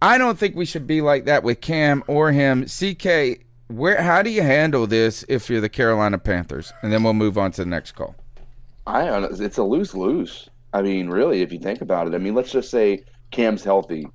I 0.00 0.16
don't 0.18 0.38
think 0.38 0.54
we 0.54 0.64
should 0.64 0.86
be 0.86 1.00
like 1.00 1.24
that 1.24 1.42
with 1.42 1.60
Cam 1.60 2.04
or 2.06 2.30
him. 2.30 2.66
CK, 2.66 3.44
where 3.66 4.00
how 4.00 4.22
do 4.22 4.30
you 4.30 4.42
handle 4.42 4.86
this 4.86 5.24
if 5.28 5.50
you're 5.50 5.60
the 5.60 5.68
Carolina 5.68 6.18
Panthers? 6.18 6.72
And 6.82 6.92
then 6.92 7.02
we'll 7.02 7.14
move 7.14 7.36
on 7.36 7.50
to 7.52 7.62
the 7.62 7.70
next 7.70 7.92
call. 7.92 8.14
I 8.86 9.04
don't 9.04 9.40
it's 9.40 9.58
a 9.58 9.64
lose 9.64 9.94
lose. 9.94 10.48
I 10.72 10.82
mean, 10.82 11.08
really, 11.08 11.42
if 11.42 11.52
you 11.52 11.58
think 11.58 11.80
about 11.80 12.06
it, 12.06 12.14
I 12.14 12.18
mean, 12.18 12.34
let's 12.34 12.52
just 12.52 12.70
say 12.70 13.04
Cam's 13.30 13.64
healthy 13.64 14.06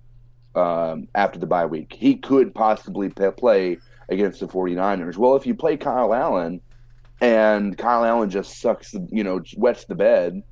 um, 0.56 1.08
after 1.16 1.40
the 1.40 1.46
bye 1.46 1.66
week. 1.66 1.94
He 1.94 2.16
could 2.16 2.54
possibly 2.54 3.10
play 3.10 3.78
against 4.10 4.40
the 4.40 4.48
49ers. 4.48 5.18
Well, 5.18 5.36
if 5.36 5.46
you 5.46 5.54
play 5.56 5.78
Kyle 5.78 6.14
Allen 6.14 6.62
and 7.22 7.78
Kyle 7.78 8.06
Allen 8.06 8.30
just 8.30 8.60
sucks, 8.60 8.94
you 9.12 9.24
know, 9.24 9.42
wets 9.58 9.86
the 9.86 9.96
bed, 9.96 10.44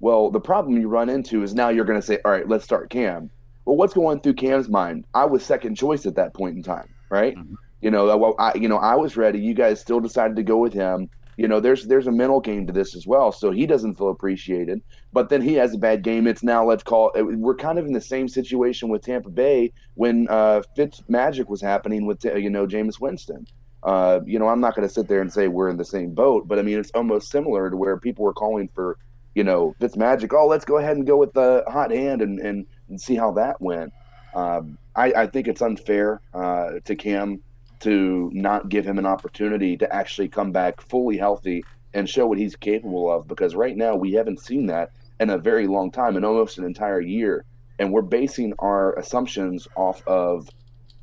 well, 0.00 0.30
the 0.30 0.40
problem 0.40 0.80
you 0.80 0.88
run 0.88 1.08
into 1.08 1.42
is 1.42 1.54
now 1.54 1.68
you're 1.68 1.84
going 1.84 2.00
to 2.00 2.06
say, 2.06 2.18
all 2.24 2.30
right, 2.30 2.48
let's 2.48 2.64
start 2.64 2.90
Cam. 2.90 3.30
Well, 3.70 3.76
what's 3.76 3.94
going 3.94 4.18
through 4.18 4.34
Cam's 4.34 4.68
mind? 4.68 5.04
I 5.14 5.26
was 5.26 5.44
second 5.44 5.76
choice 5.76 6.04
at 6.04 6.16
that 6.16 6.34
point 6.34 6.56
in 6.56 6.62
time, 6.64 6.92
right? 7.08 7.36
Mm-hmm. 7.36 7.54
You 7.82 7.92
know, 7.92 8.34
I, 8.40 8.52
you 8.56 8.66
know, 8.66 8.78
I 8.78 8.96
was 8.96 9.16
ready. 9.16 9.38
You 9.38 9.54
guys 9.54 9.80
still 9.80 10.00
decided 10.00 10.34
to 10.38 10.42
go 10.42 10.56
with 10.58 10.72
him 10.72 11.08
You 11.40 11.48
know, 11.48 11.58
there's 11.58 11.86
there's 11.86 12.06
a 12.06 12.12
mental 12.12 12.38
game 12.38 12.66
to 12.66 12.72
this 12.72 12.94
as 12.94 13.06
well. 13.06 13.32
So 13.32 13.50
he 13.50 13.66
doesn't 13.66 13.94
feel 13.94 14.10
appreciated. 14.10 14.82
But 15.10 15.30
then 15.30 15.40
he 15.40 15.54
has 15.54 15.72
a 15.72 15.78
bad 15.78 16.02
game. 16.02 16.26
It's 16.26 16.42
now 16.42 16.66
let's 16.66 16.82
call 16.82 17.12
it. 17.12 17.22
We're 17.22 17.54
kind 17.54 17.78
of 17.78 17.86
in 17.86 17.94
the 17.94 18.00
same 18.02 18.28
situation 18.28 18.90
with 18.90 19.00
Tampa 19.00 19.30
Bay 19.30 19.72
when 19.94 20.26
uh, 20.28 20.60
Fitz 20.76 21.02
Magic 21.08 21.48
was 21.48 21.62
happening 21.62 22.04
with 22.04 22.22
you 22.26 22.50
know 22.50 22.66
Jameis 22.66 23.00
Winston. 23.00 23.46
Uh, 23.82 24.20
you 24.26 24.38
know, 24.38 24.48
I'm 24.48 24.60
not 24.60 24.76
going 24.76 24.86
to 24.86 24.92
sit 24.92 25.08
there 25.08 25.22
and 25.22 25.32
say 25.32 25.48
we're 25.48 25.70
in 25.70 25.78
the 25.78 25.84
same 25.86 26.12
boat, 26.12 26.46
but 26.46 26.58
I 26.58 26.62
mean 26.62 26.78
it's 26.78 26.90
almost 26.90 27.30
similar 27.30 27.70
to 27.70 27.76
where 27.76 27.96
people 27.96 28.26
were 28.26 28.34
calling 28.34 28.68
for 28.74 28.98
you 29.34 29.44
know 29.44 29.74
Fitz 29.80 29.96
Magic. 29.96 30.34
Oh, 30.34 30.46
let's 30.46 30.66
go 30.66 30.76
ahead 30.76 30.98
and 30.98 31.06
go 31.06 31.16
with 31.16 31.32
the 31.32 31.64
hot 31.68 31.90
hand 31.90 32.20
and 32.20 32.38
and, 32.40 32.66
and 32.90 33.00
see 33.00 33.14
how 33.14 33.32
that 33.32 33.60
went. 33.60 33.92
Um, 34.34 34.78
I, 34.94 35.12
I 35.12 35.26
think 35.26 35.48
it's 35.48 35.62
unfair 35.62 36.20
uh, 36.34 36.72
to 36.84 36.94
Cam 36.94 37.40
to 37.80 38.30
not 38.34 38.68
give 38.68 38.84
him 38.84 38.98
an 38.98 39.06
opportunity 39.06 39.76
to 39.78 39.94
actually 39.94 40.28
come 40.28 40.52
back 40.52 40.80
fully 40.80 41.16
healthy 41.16 41.64
and 41.94 42.08
show 42.08 42.26
what 42.26 42.38
he's 42.38 42.54
capable 42.54 43.10
of 43.10 43.26
because 43.26 43.54
right 43.54 43.76
now 43.76 43.96
we 43.96 44.12
haven't 44.12 44.40
seen 44.40 44.66
that 44.66 44.90
in 45.18 45.30
a 45.30 45.38
very 45.38 45.66
long 45.66 45.90
time 45.90 46.16
in 46.16 46.24
almost 46.24 46.58
an 46.58 46.64
entire 46.64 47.00
year 47.00 47.44
and 47.78 47.90
we're 47.90 48.02
basing 48.02 48.52
our 48.58 48.94
assumptions 48.98 49.66
off 49.76 50.06
of 50.06 50.48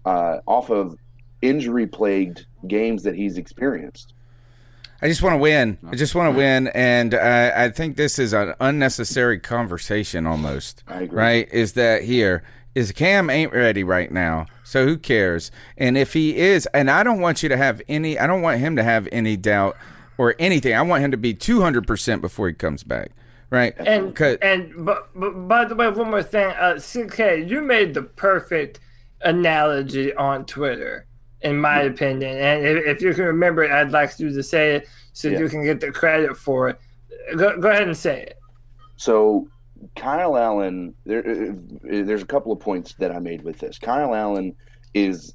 uh, 0.05 0.37
off 0.47 0.69
of 0.69 0.95
injury 1.41 1.87
plagued 1.87 2.45
games 2.67 3.03
that 3.03 3.15
he's 3.15 3.37
experienced 3.37 4.13
I 5.01 5.07
just 5.07 5.21
want 5.21 5.33
to 5.33 5.37
win. 5.37 5.77
I 5.87 5.95
just 5.95 6.15
want 6.15 6.33
to 6.33 6.37
win, 6.37 6.67
and 6.69 7.13
I, 7.13 7.65
I 7.65 7.69
think 7.69 7.97
this 7.97 8.17
is 8.17 8.33
an 8.33 8.53
unnecessary 8.59 9.39
conversation 9.39 10.25
almost. 10.25 10.83
I 10.87 11.01
agree. 11.01 11.17
Right? 11.17 11.49
Is 11.53 11.73
that 11.73 12.03
here? 12.03 12.43
Is 12.73 12.91
Cam 12.91 13.29
ain't 13.29 13.53
ready 13.53 13.83
right 13.83 14.11
now, 14.11 14.45
so 14.63 14.85
who 14.85 14.97
cares? 14.97 15.51
And 15.77 15.97
if 15.97 16.13
he 16.13 16.37
is, 16.37 16.67
and 16.73 16.89
I 16.91 17.03
don't 17.03 17.19
want 17.21 17.41
you 17.43 17.49
to 17.49 17.57
have 17.57 17.81
any, 17.87 18.17
I 18.19 18.27
don't 18.27 18.41
want 18.41 18.59
him 18.59 18.75
to 18.75 18.83
have 18.83 19.07
any 19.11 19.35
doubt 19.37 19.75
or 20.17 20.35
anything. 20.39 20.73
I 20.75 20.81
want 20.83 21.03
him 21.03 21.11
to 21.11 21.17
be 21.17 21.33
two 21.33 21.61
hundred 21.61 21.85
percent 21.87 22.21
before 22.21 22.47
he 22.47 22.53
comes 22.53 22.83
back. 22.83 23.11
Right? 23.49 23.73
And 23.79 24.13
'Cause- 24.15 24.37
and 24.41 24.73
but, 24.85 25.09
but 25.15 25.47
by 25.47 25.63
the 25.65 25.73
way, 25.73 25.89
one 25.89 26.09
more 26.11 26.21
thing, 26.21 26.47
uh, 26.59 26.79
CK, 26.79 27.47
you 27.47 27.61
made 27.61 27.93
the 27.93 28.01
perfect 28.01 28.79
analogy 29.21 30.13
on 30.15 30.45
Twitter, 30.45 31.05
in 31.41 31.57
my 31.59 31.81
opinion. 31.81 32.37
And 32.37 32.65
if, 32.65 32.85
if 32.97 33.01
you 33.01 33.13
can 33.13 33.25
remember 33.25 33.63
it, 33.63 33.71
I'd 33.71 33.91
like 33.91 34.19
you 34.19 34.31
to 34.33 34.43
say 34.43 34.75
it 34.75 34.87
so 35.13 35.27
Yeah. 35.27 35.39
you 35.39 35.49
can 35.49 35.63
get 35.63 35.79
the 35.79 35.91
credit 35.91 36.37
for 36.37 36.69
it. 36.69 36.79
Go, 37.35 37.57
go 37.59 37.69
ahead 37.69 37.83
and 37.83 37.95
say 37.97 38.21
it. 38.23 38.37
So 38.95 39.47
Kyle 39.95 40.37
Allen, 40.37 40.93
there, 41.05 41.19
uh, 41.27 41.53
there's 41.83 42.23
a 42.23 42.25
couple 42.25 42.51
of 42.51 42.59
points 42.59 42.93
that 42.99 43.11
I 43.11 43.19
made 43.19 43.43
with 43.43 43.59
this. 43.59 43.77
Kyle 43.77 44.15
Allen 44.15 44.55
is 44.93 45.33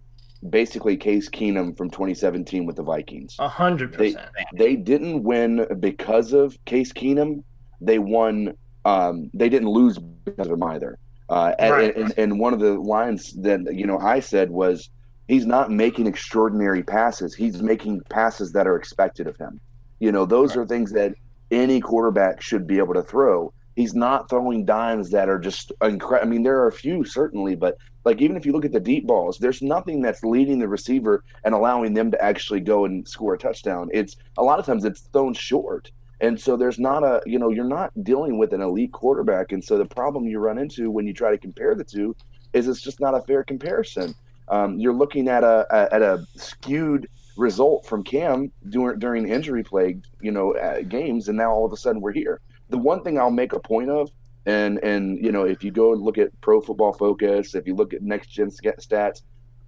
basically 0.51 0.97
Case 0.97 1.29
Keenum 1.29 1.77
from 1.77 1.89
2017 1.91 2.67
with 2.67 2.75
the 2.77 2.83
Vikings. 2.83 3.37
A 3.39 3.49
hundred 3.49 3.93
They, 3.93 4.13
percent. 4.15 4.31
they 4.55 4.75
didn't 4.75 5.23
win 5.23 5.67
because 5.79 6.33
of 6.33 6.57
Case 6.65 6.93
Keenum. 6.93 7.45
They 7.81 7.99
won. 8.01 8.55
Um, 8.85 9.31
they 9.33 9.49
didn't 9.49 9.69
lose 9.69 9.99
because 9.99 10.49
of 10.49 10.55
him 10.55 10.63
either. 10.65 10.99
Uh, 11.29 11.55
and, 11.61 11.73
Right. 11.73 11.97
and, 11.97 12.13
and 12.19 12.41
one 12.41 12.53
of 12.53 12.59
the 12.59 12.73
lines 12.75 13.33
that 13.43 13.61
you 13.73 13.87
know 13.87 13.99
I 13.99 14.19
said 14.19 14.51
was, 14.51 14.91
"He's 15.33 15.47
not 15.47 15.71
making 15.71 16.07
extraordinary 16.07 16.83
passes. 16.83 17.35
He's 17.35 17.63
making 17.63 18.03
passes 18.11 18.53
that 18.53 18.67
are 18.67 18.77
expected 18.77 19.27
of 19.27 19.37
him." 19.39 19.61
You 19.99 20.13
know, 20.13 20.27
those 20.27 20.57
are 20.59 20.67
things 20.67 20.93
that 20.93 21.15
any 21.51 21.81
quarterback 21.81 22.43
should 22.43 22.67
be 22.67 22.77
able 22.77 22.93
to 22.95 23.03
throw. 23.03 23.53
He's 23.75 23.95
not 23.95 24.29
throwing 24.29 24.67
dimes 24.67 25.11
that 25.11 25.31
are 25.31 25.39
just 25.39 25.73
incredible. 25.81 26.29
I 26.29 26.31
mean, 26.31 26.43
there 26.43 26.61
are 26.61 26.67
a 26.67 26.73
few 26.85 27.03
certainly, 27.05 27.55
but 27.55 27.79
like 28.05 28.21
even 28.21 28.37
if 28.37 28.45
you 28.45 28.53
look 28.53 28.67
at 28.67 28.73
the 28.73 28.89
deep 28.93 29.07
balls, 29.07 29.39
there's 29.39 29.63
nothing 29.63 30.03
that's 30.03 30.23
leading 30.23 30.59
the 30.59 30.69
receiver 30.69 31.25
and 31.45 31.55
allowing 31.55 31.95
them 31.95 32.11
to 32.11 32.23
actually 32.23 32.61
go 32.61 32.85
and 32.85 33.09
score 33.09 33.33
a 33.33 33.39
touchdown. 33.39 33.89
It's 33.95 34.17
a 34.37 34.43
lot 34.43 34.59
of 34.59 34.67
times 34.67 34.85
it's 34.85 35.09
thrown 35.13 35.33
short. 35.33 35.91
And 36.21 36.39
so 36.39 36.59
there's 36.59 36.79
not 36.79 37.03
a, 37.05 37.23
you 37.25 37.39
know, 37.39 37.49
you're 37.49 37.65
not 37.65 37.91
dealing 38.05 38.37
with 38.37 38.53
an 38.53 38.61
elite 38.61 38.93
quarterback. 38.93 39.53
And 39.53 39.65
so 39.65 39.79
the 39.79 39.87
problem 39.87 40.27
you 40.27 40.39
run 40.41 40.59
into 40.59 40.91
when 40.91 41.07
you 41.07 41.15
try 41.15 41.31
to 41.31 41.39
compare 41.39 41.75
the 41.75 41.85
two 41.85 42.15
is 42.53 42.69
it's 42.69 42.83
just 42.83 43.01
not 43.01 43.15
a 43.15 43.23
fair 43.23 43.43
comparison. 43.43 44.15
Um, 44.49 44.79
you're 44.79 44.95
looking 44.95 45.29
at 45.29 45.45
a, 45.45 45.67
a 45.71 45.95
at 45.95 46.03
a 46.03 46.27
skewed 46.37 47.09
result 47.37 47.87
from 47.87 48.03
Cam 48.03 48.53
during 48.69 48.99
during 48.99 49.29
injury 49.29 49.63
plagued, 49.63 50.09
you 50.21 50.33
know, 50.33 50.55
uh, 50.55 50.83
games, 50.83 51.29
and 51.29 51.37
now 51.39 51.53
all 51.53 51.65
of 51.65 51.73
a 51.73 51.77
sudden 51.77 52.01
we're 52.01 52.13
here. 52.13 52.41
The 52.71 52.79
one 52.79 53.03
thing 53.03 53.19
I'll 53.19 53.31
make 53.31 53.53
a 53.53 53.61
point 53.61 53.91
of, 53.91 54.11
and 54.47 54.79
and 54.83 55.23
you 55.25 55.33
know, 55.33 55.45
if 55.45 55.63
you 55.63 55.71
go 55.71 55.93
and 55.93 56.03
look 56.03 56.19
at 56.19 56.39
Pro 56.41 56.61
Football 56.61 56.93
Focus, 56.93 57.55
if 57.55 57.67
you 57.67 57.75
look 57.75 57.95
at 57.95 58.03
Next 58.03 58.29
Gen 58.29 58.51
stats, 58.51 59.23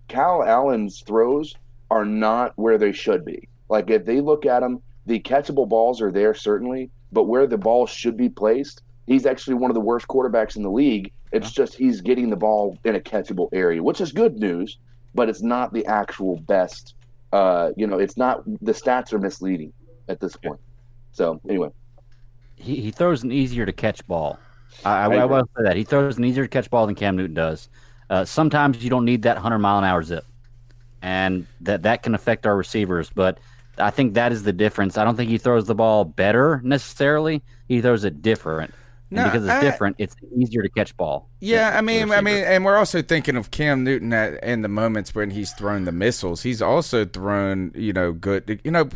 Kyle 0.08 0.42
Allen's 0.42 1.00
throws 1.00 1.54
are 1.90 2.04
not 2.04 2.52
where 2.56 2.78
they 2.78 2.92
should 2.92 3.24
be. 3.24 3.48
Like 3.68 3.90
if 3.90 4.04
they 4.04 4.20
look 4.20 4.46
at 4.46 4.60
them, 4.60 4.82
the 5.06 5.20
catchable 5.20 5.68
balls 5.68 6.00
are 6.00 6.12
there 6.12 6.34
certainly, 6.34 6.90
but 7.12 7.24
where 7.24 7.46
the 7.46 7.58
ball 7.58 7.86
should 7.86 8.16
be 8.16 8.28
placed, 8.28 8.82
he's 9.06 9.26
actually 9.26 9.54
one 9.54 9.70
of 9.70 9.74
the 9.74 9.80
worst 9.80 10.08
quarterbacks 10.08 10.56
in 10.56 10.62
the 10.62 10.70
league. 10.70 11.12
It's 11.34 11.50
just 11.50 11.74
he's 11.74 12.00
getting 12.00 12.30
the 12.30 12.36
ball 12.36 12.78
in 12.84 12.94
a 12.94 13.00
catchable 13.00 13.48
area, 13.52 13.82
which 13.82 14.00
is 14.00 14.12
good 14.12 14.38
news, 14.38 14.78
but 15.14 15.28
it's 15.28 15.42
not 15.42 15.72
the 15.72 15.84
actual 15.86 16.36
best. 16.40 16.94
Uh, 17.32 17.70
you 17.76 17.86
know, 17.86 17.98
it's 17.98 18.16
not 18.16 18.44
the 18.62 18.72
stats 18.72 19.12
are 19.12 19.18
misleading 19.18 19.72
at 20.08 20.20
this 20.20 20.36
point. 20.36 20.60
So 21.12 21.40
anyway, 21.48 21.70
he, 22.56 22.76
he 22.76 22.90
throws 22.90 23.22
an 23.22 23.32
easier 23.32 23.66
to 23.66 23.72
catch 23.72 24.06
ball. 24.06 24.38
I, 24.84 24.90
I, 24.90 25.06
I 25.06 25.16
I 25.16 25.24
will 25.24 25.44
say 25.56 25.64
that 25.64 25.76
he 25.76 25.84
throws 25.84 26.18
an 26.18 26.24
easier 26.24 26.44
to 26.44 26.48
catch 26.48 26.70
ball 26.70 26.86
than 26.86 26.94
Cam 26.94 27.16
Newton 27.16 27.34
does. 27.34 27.68
Uh, 28.10 28.24
sometimes 28.24 28.82
you 28.84 28.90
don't 28.90 29.04
need 29.04 29.22
that 29.22 29.38
hundred 29.38 29.58
mile 29.58 29.78
an 29.78 29.84
hour 29.84 30.02
zip, 30.02 30.24
and 31.02 31.46
that 31.60 31.82
that 31.82 32.02
can 32.02 32.14
affect 32.14 32.46
our 32.46 32.56
receivers. 32.56 33.10
But 33.10 33.38
I 33.78 33.90
think 33.90 34.14
that 34.14 34.30
is 34.32 34.42
the 34.42 34.52
difference. 34.52 34.96
I 34.96 35.04
don't 35.04 35.16
think 35.16 35.30
he 35.30 35.38
throws 35.38 35.66
the 35.66 35.74
ball 35.74 36.04
better 36.04 36.60
necessarily. 36.64 37.42
He 37.68 37.80
throws 37.80 38.04
it 38.04 38.22
different. 38.22 38.72
And 39.10 39.18
No, 39.18 39.24
because 39.24 39.44
it's 39.44 39.52
I- 39.52 39.60
different, 39.60 39.96
it's 39.98 40.16
easier 40.36 40.62
to 40.62 40.68
catch 40.70 40.96
ball. 40.96 41.28
Yeah, 41.40 41.76
I 41.76 41.82
mean, 41.82 42.10
I 42.10 42.20
mean, 42.20 42.42
and 42.42 42.64
we're 42.64 42.76
also 42.76 43.02
thinking 43.02 43.36
of 43.36 43.50
Cam 43.50 43.84
Newton 43.84 44.12
at, 44.12 44.42
in 44.42 44.62
the 44.62 44.68
moments 44.68 45.14
when 45.14 45.30
he's 45.30 45.52
thrown 45.52 45.84
the 45.84 45.92
missiles. 45.92 46.42
He's 46.42 46.62
also 46.62 47.04
thrown, 47.04 47.70
you 47.74 47.92
know, 47.92 48.12
good. 48.12 48.60
You 48.64 48.70
know, 48.70 48.88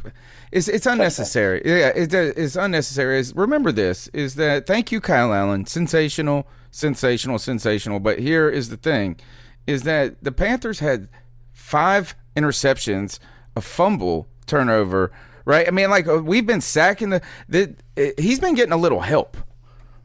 it's 0.51 0.67
it's 0.67 0.87
unnecessary. 0.87 1.61
Yeah, 1.65 1.89
it, 1.89 2.13
it's 2.15 2.57
unnecessary. 2.57 3.19
Is 3.19 3.35
remember 3.35 3.71
this 3.71 4.09
is 4.09 4.35
that 4.37 4.67
thank 4.67 4.91
you, 4.91 5.01
Kyle 5.01 5.33
Allen, 5.33 5.67
sensational, 5.67 6.49
sensational, 6.71 7.39
sensational. 7.39 8.01
But 8.01 8.19
here 8.19 8.49
is 8.49 8.71
the 8.71 8.79
thing, 8.79 9.21
is 9.67 9.83
that 9.83 10.25
the 10.25 10.33
Panthers 10.33 10.79
had 10.81 11.09
five 11.53 12.15
interceptions, 12.35 13.19
a 13.55 13.61
fumble, 13.61 14.27
turnover. 14.47 15.13
Right? 15.45 15.67
I 15.67 15.71
mean, 15.71 15.89
like 15.91 16.07
uh, 16.09 16.23
we've 16.23 16.47
been 16.47 16.61
sacking 16.61 17.11
the. 17.11 17.23
the 17.49 17.75
he's 18.19 18.39
been 18.41 18.55
getting 18.55 18.73
a 18.73 18.77
little 18.77 19.01
help 19.01 19.37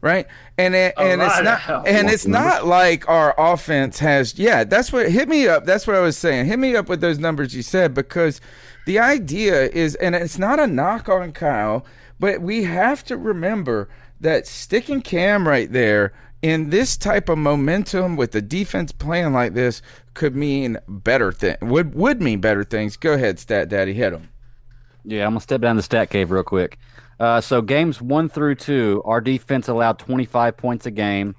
right? 0.04 0.26
And 0.58 0.74
it, 0.74 0.94
A 0.98 1.00
and 1.00 1.22
it's 1.22 1.40
not 1.40 1.88
and 1.88 2.10
it's 2.10 2.26
not 2.26 2.66
like 2.66 3.08
our 3.08 3.34
offense 3.38 3.98
has. 4.00 4.38
Yeah, 4.38 4.62
that's 4.62 4.92
what 4.92 5.10
hit 5.10 5.28
me 5.28 5.48
up. 5.48 5.64
That's 5.64 5.86
what 5.86 5.96
I 5.96 6.00
was 6.00 6.16
saying. 6.16 6.44
Hit 6.44 6.58
me 6.58 6.76
up 6.76 6.90
with 6.90 7.00
those 7.00 7.18
numbers 7.18 7.56
you 7.56 7.62
said 7.62 7.94
because 7.94 8.40
the 8.84 8.98
idea 8.98 9.68
is, 9.70 9.94
and 9.94 10.14
it's 10.14 10.38
not 10.38 10.60
a 10.60 10.66
knock 10.66 11.08
on 11.08 11.32
Kyle, 11.32 11.86
but 12.20 12.42
we 12.42 12.64
have 12.64 13.02
to 13.04 13.16
remember 13.16 13.88
that 14.20 14.46
sticking 14.46 15.00
Cam 15.00 15.48
right 15.48 15.72
there 15.72 16.12
in 16.42 16.68
this 16.68 16.98
type 16.98 17.30
of 17.30 17.38
momentum 17.38 18.14
with 18.14 18.32
the 18.32 18.42
defense 18.42 18.92
playing 18.92 19.32
like 19.32 19.54
this 19.54 19.80
could 20.12 20.36
mean 20.36 20.76
better 20.86 21.32
thing 21.32 21.56
would 21.62 21.94
would 21.94 22.20
mean 22.20 22.40
better 22.40 22.62
things. 22.62 22.98
Go 22.98 23.14
ahead, 23.14 23.38
Stat 23.38 23.70
Daddy, 23.70 23.94
hit 23.94 24.12
him. 24.12 24.28
Yeah, 25.02 25.24
I'm 25.24 25.30
gonna 25.30 25.40
step 25.40 25.62
down 25.62 25.76
the 25.76 25.82
stat 25.82 26.10
cave 26.10 26.30
real 26.30 26.42
quick. 26.42 26.78
Uh, 27.18 27.40
so 27.40 27.62
games 27.62 28.02
one 28.02 28.28
through 28.28 28.56
two, 28.56 29.02
our 29.04 29.20
defense 29.20 29.68
allowed 29.68 29.98
25 29.98 30.56
points 30.56 30.86
a 30.86 30.90
game. 30.90 31.34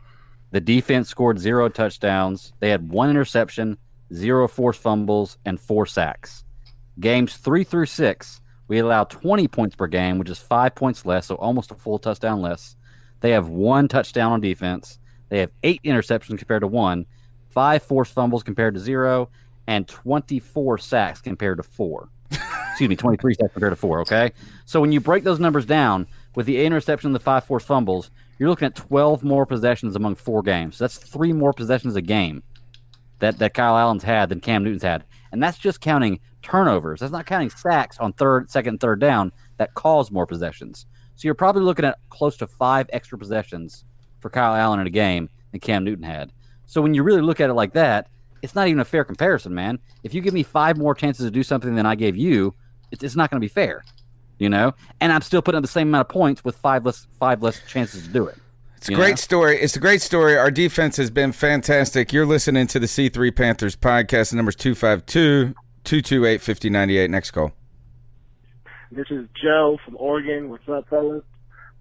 The 0.52 0.62
defense 0.62 1.10
scored 1.10 1.40
zero 1.40 1.68
touchdowns. 1.70 2.54
They 2.60 2.70
had 2.70 2.90
one 2.90 3.10
interception, 3.10 3.78
zero 4.14 4.48
forced 4.48 4.82
fumbles, 4.82 5.38
and 5.46 5.60
four 5.60 5.86
sacks. 5.86 6.46
Games 7.00 7.36
three 7.36 7.66
through 7.66 7.88
six, 7.88 8.40
we 8.68 8.80
allow 8.80 9.04
20 9.04 9.48
points 9.50 9.76
per 9.76 9.88
game, 9.88 10.18
which 10.18 10.30
is 10.30 10.40
five 10.40 10.76
points 10.76 11.06
less, 11.06 11.28
so 11.28 11.36
almost 11.36 11.72
a 11.72 11.76
full 11.76 12.00
touchdown 12.00 12.42
less. 12.42 12.78
They 13.20 13.32
have 13.32 13.50
one 13.50 13.88
touchdown 13.88 14.32
on 14.32 14.42
defense. 14.42 15.00
They 15.30 15.40
have 15.40 15.52
eight 15.64 15.82
interceptions 15.84 16.38
compared 16.38 16.62
to 16.62 16.68
one, 16.68 17.06
five 17.50 17.84
forced 17.84 18.14
fumbles 18.14 18.44
compared 18.44 18.76
to 18.76 18.80
zero, 18.80 19.30
and 19.68 19.88
24 19.88 20.78
sacks 20.78 21.22
compared 21.22 21.58
to 21.58 21.64
four 21.64 22.10
excuse 22.76 22.90
me, 22.90 22.96
23 22.98 23.36
sacks 23.36 23.54
compared 23.54 23.72
to 23.72 23.78
four. 23.78 24.02
Okay. 24.02 24.34
So 24.66 24.82
when 24.82 24.92
you 24.92 25.00
break 25.00 25.24
those 25.24 25.40
numbers 25.40 25.66
down 25.66 26.08
with 26.36 26.46
the 26.46 26.66
interception 26.66 27.08
and 27.08 27.16
the 27.16 27.22
five 27.22 27.46
forced 27.46 27.66
fumbles, 27.66 28.12
you're 28.38 28.50
looking 28.50 28.66
at 28.66 28.76
12 28.76 29.24
more 29.24 29.46
possessions 29.46 29.96
among 29.96 30.16
four 30.16 30.42
games. 30.42 30.78
That's 30.78 30.98
three 30.98 31.32
more 31.32 31.54
possessions 31.54 31.96
a 31.96 32.02
game 32.02 32.44
that, 33.20 33.40
that 33.40 33.54
Kyle 33.54 33.78
Allen's 33.78 34.04
had 34.04 34.28
than 34.28 34.42
Cam 34.42 34.66
Newton's 34.66 34.84
had. 34.84 35.06
And 35.32 35.42
that's 35.42 35.58
just 35.58 35.80
counting 35.80 36.20
turnovers. 36.42 37.00
That's 37.00 37.14
not 37.14 37.26
counting 37.26 37.50
sacks 37.50 37.98
on 37.98 38.12
third, 38.12 38.52
second, 38.52 38.82
third 38.82 39.00
down 39.00 39.32
that 39.56 39.74
cause 39.74 40.12
more 40.12 40.28
possessions. 40.28 40.86
So 41.16 41.30
you're 41.30 41.34
probably 41.34 41.62
looking 41.62 41.86
at 41.86 41.98
close 42.10 42.36
to 42.38 42.48
five 42.48 42.90
extra 42.92 43.18
possessions 43.18 43.86
for 44.20 44.30
Kyle 44.30 44.54
Allen 44.54 44.82
in 44.82 44.88
a 44.88 44.90
game 44.90 45.30
than 45.52 45.62
Cam 45.62 45.86
Newton 45.86 46.04
had. 46.04 46.34
So 46.66 46.82
when 46.82 46.94
you 46.94 47.04
really 47.04 47.22
look 47.22 47.40
at 47.40 47.50
it 47.50 47.54
like 47.54 47.72
that, 47.72 48.10
it's 48.42 48.54
not 48.54 48.68
even 48.68 48.80
a 48.80 48.86
fair 48.86 49.04
comparison, 49.04 49.56
man. 49.56 49.80
If 50.04 50.14
you 50.14 50.22
give 50.22 50.34
me 50.34 50.44
five 50.44 50.78
more 50.78 50.94
chances 50.94 51.26
to 51.26 51.32
do 51.32 51.42
something 51.42 51.74
than 51.74 51.86
I 51.86 51.96
gave 51.96 52.16
you, 52.16 52.54
it's, 52.96 53.04
it's 53.04 53.16
not 53.16 53.30
going 53.30 53.40
to 53.40 53.46
be 53.46 53.50
fair. 53.50 53.84
You 54.38 54.50
know, 54.50 54.74
and 55.00 55.14
I'm 55.14 55.22
still 55.22 55.42
putting 55.42 55.58
up 55.58 55.64
the 55.64 55.70
same 55.70 55.88
amount 55.88 56.02
of 56.02 56.10
points 56.10 56.44
with 56.44 56.58
five 56.58 56.86
less 56.86 57.08
five 57.20 57.42
less 57.42 57.62
chances 57.68 58.04
to 58.04 58.10
do 58.10 58.28
it. 58.28 58.38
It's 58.76 58.90
a 58.90 58.94
great 58.94 59.18
story. 59.18 59.58
It's 59.58 59.76
a 59.76 59.80
great 59.80 60.02
story. 60.02 60.38
Our 60.38 60.52
defense 60.52 60.98
has 60.98 61.10
been 61.10 61.32
fantastic. 61.32 62.12
You're 62.12 62.26
listening 62.26 62.68
to 62.68 62.80
the 62.80 62.86
C3 62.86 63.34
Panthers 63.36 63.76
podcast. 63.76 64.32
The 64.32 64.36
number's 64.36 64.56
252 64.58 65.56
228 65.86 66.42
5098. 66.42 67.10
Next 67.10 67.32
call. 67.32 67.54
This 68.92 69.08
is 69.10 69.28
Joe 69.42 69.78
from 69.84 69.96
Oregon. 69.98 70.50
What's 70.50 70.68
up, 70.70 70.88
fellas? 70.90 71.24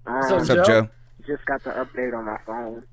Um, 0.07 0.31
What's 0.31 0.49
up, 0.49 0.65
Joe? 0.65 0.89
Just 1.27 1.45
got 1.45 1.63
the 1.65 1.71
update 1.71 2.17
on 2.17 2.25
my 2.25 2.39
phone. 2.47 2.85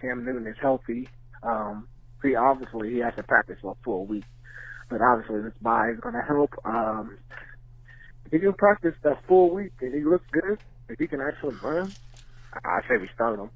Cam 0.00 0.24
Newton 0.24 0.46
is 0.46 0.56
healthy. 0.60 1.08
Um, 1.42 1.88
he 2.22 2.34
obviously 2.34 2.90
he 2.90 2.98
has 2.98 3.14
to 3.16 3.22
practice 3.22 3.58
for 3.60 3.72
a 3.72 3.84
full 3.84 4.06
week, 4.06 4.24
but 4.88 5.00
obviously 5.00 5.42
this 5.42 5.52
bye 5.60 5.90
is 5.90 6.00
going 6.00 6.14
to 6.14 6.22
help. 6.22 6.54
Um, 6.64 7.18
if 7.30 7.47
he 8.30 8.38
can 8.38 8.52
practice 8.54 8.94
that 9.02 9.18
full 9.26 9.54
week 9.54 9.72
and 9.80 9.94
he 9.94 10.04
looks 10.04 10.24
good, 10.32 10.58
if 10.88 10.98
he 10.98 11.06
can 11.06 11.20
actually 11.20 11.54
run, 11.56 11.94
I 12.52 12.80
say 12.88 12.96
we 13.00 13.08
start 13.14 13.38
him. 13.38 13.50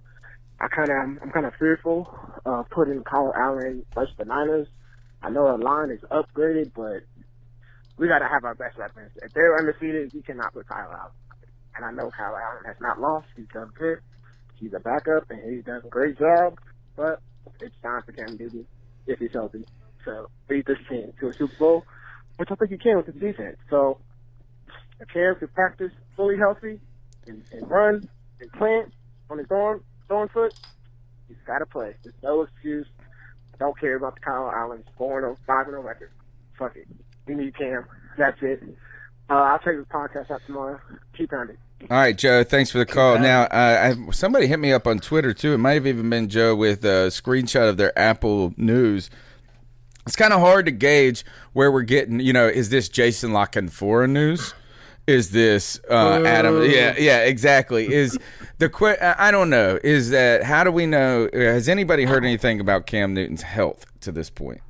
I 0.61 0.68
kind 0.68 0.91
of 0.91 1.23
I'm 1.23 1.31
kind 1.33 1.47
of 1.47 1.55
fearful 1.59 2.09
of 2.45 2.68
putting 2.70 3.03
Kyle 3.03 3.33
Allen 3.37 3.85
versus 3.95 4.14
the 4.16 4.25
Niners. 4.25 4.68
I 5.23 5.31
know 5.31 5.47
our 5.47 5.59
line 5.59 5.91
is 5.91 6.01
upgraded, 6.11 6.73
but 6.75 7.03
we 7.97 8.09
got 8.09 8.20
to 8.20 8.29
have 8.29 8.45
our 8.45 8.55
best 8.55 8.79
weapons. 8.79 9.11
If 9.16 9.33
they're 9.33 9.59
undefeated, 9.59 10.12
we 10.14 10.23
cannot 10.23 10.53
put 10.53 10.68
Kyle 10.68 10.91
out. 10.93 11.12
And 11.75 11.85
I 11.85 11.91
know 11.91 12.11
Kyle 12.11 12.37
Allen 12.37 12.64
has 12.66 12.77
not 12.81 13.01
lost. 13.01 13.27
He's 13.37 13.47
done 13.53 13.70
good. 13.79 13.99
He's 14.57 14.73
a 14.75 14.81
backup, 14.81 15.31
and 15.31 15.41
he's 15.53 15.64
done 15.64 15.83
a 15.85 15.89
great 15.89 16.18
job. 16.18 16.59
But 16.97 17.20
it's 17.61 17.75
time 17.83 18.03
for 18.05 18.12
Cam 18.12 18.37
Newton 18.39 18.66
if 19.07 19.18
he's 19.18 19.33
healthy. 19.33 19.64
So 20.05 20.29
lead 20.49 20.66
this 20.66 20.79
team 20.89 21.12
to 21.20 21.29
a 21.29 21.33
Super 21.35 21.55
Bowl, 21.59 21.85
which 22.37 22.51
I 22.51 22.55
think 22.57 22.70
he 22.70 22.79
can 22.79 22.97
with 22.97 23.07
the 23.07 23.12
defense. 23.12 23.57
So 23.70 23.99
if 25.01 25.09
Cam 25.09 25.34
can 25.36 25.49
practice 25.49 25.93
fully 26.16 26.36
healthy 26.36 26.80
and, 27.26 27.43
and 27.53 27.70
run 27.70 28.09
and 28.40 28.53
plant 28.53 28.93
on 29.30 29.38
his 29.38 29.51
arm, 29.51 29.82
throwing 30.09 30.28
foot, 30.28 30.55
he's 31.28 31.36
got 31.47 31.59
to 31.59 31.66
play. 31.66 31.95
There's 32.03 32.14
no 32.22 32.43
excuse. 32.43 32.86
I 33.55 33.59
don't 33.59 33.78
care 33.78 33.97
about 33.97 34.14
the 34.14 34.20
Kyle 34.20 34.51
Allen's 34.51 34.86
4 34.97 35.20
0, 35.20 35.36
5 35.47 35.66
0 35.66 35.82
record. 35.82 36.11
Fuck 36.59 36.76
it. 36.76 36.86
We 37.26 37.34
need 37.34 37.57
Cam. 37.57 37.84
That's 38.18 38.38
it. 38.43 38.62
Uh, 39.30 39.34
I'll 39.34 39.59
take 39.59 39.76
the 39.76 39.86
podcast 39.93 40.30
out 40.30 40.40
tomorrow. 40.47 40.80
Keep 41.16 41.32
on 41.32 41.51
it. 41.51 41.59
All 41.90 41.97
right, 41.97 42.16
Joe. 42.16 42.45
Thanks 42.45 42.70
for 42.70 42.78
the 42.78 42.86
call. 42.86 43.18
Now, 43.18 43.43
uh, 43.45 43.95
I, 44.09 44.11
somebody 44.12 44.47
hit 44.47 44.59
me 44.59 44.72
up 44.72 44.86
on 44.86 44.99
Twitter 44.99 45.34
too. 45.34 45.53
It 45.53 45.59
might 45.59 45.72
have 45.72 45.86
even 45.86 46.09
been 46.11 46.28
Joe 46.28 46.55
with 46.55 46.84
a 46.84 47.09
screenshot 47.09 47.68
of 47.68 47.76
their 47.76 47.97
Apple 47.99 48.55
News. 48.57 49.11
It's 50.07 50.16
kind 50.16 50.32
of 50.32 50.40
hard 50.40 50.66
to 50.66 50.72
gauge 50.72 51.24
where 51.53 51.70
we're 51.72 51.82
getting. 51.82 52.20
You 52.20 52.32
know, 52.32 52.47
is 52.47 52.70
this 52.70 52.88
Jason 52.88 53.32
La 53.32 53.47
Canfora 53.47 54.09
news? 54.11 54.55
Is 55.07 55.31
this 55.31 55.81
uh, 55.91 56.23
Adam? 56.25 56.63
Yeah, 56.65 56.95
yeah, 56.97 57.19
exactly. 57.25 57.93
Is 57.93 58.17
the 58.59 58.69
que- 58.69 58.97
I 59.03 59.29
I 59.29 59.31
don't 59.33 59.51
know. 59.51 59.79
Is 59.83 60.11
that 60.11 60.45
how 60.45 60.63
do 60.63 60.71
we 60.71 60.87
know? 60.87 61.29
Has 61.33 61.69
anybody 61.69 62.05
heard 62.05 62.25
anything 62.25 62.61
about 62.61 62.87
Cam 62.87 63.13
Newton's 63.13 63.43
health 63.43 63.85
to 64.03 64.13
this 64.13 64.31
point? 64.31 64.61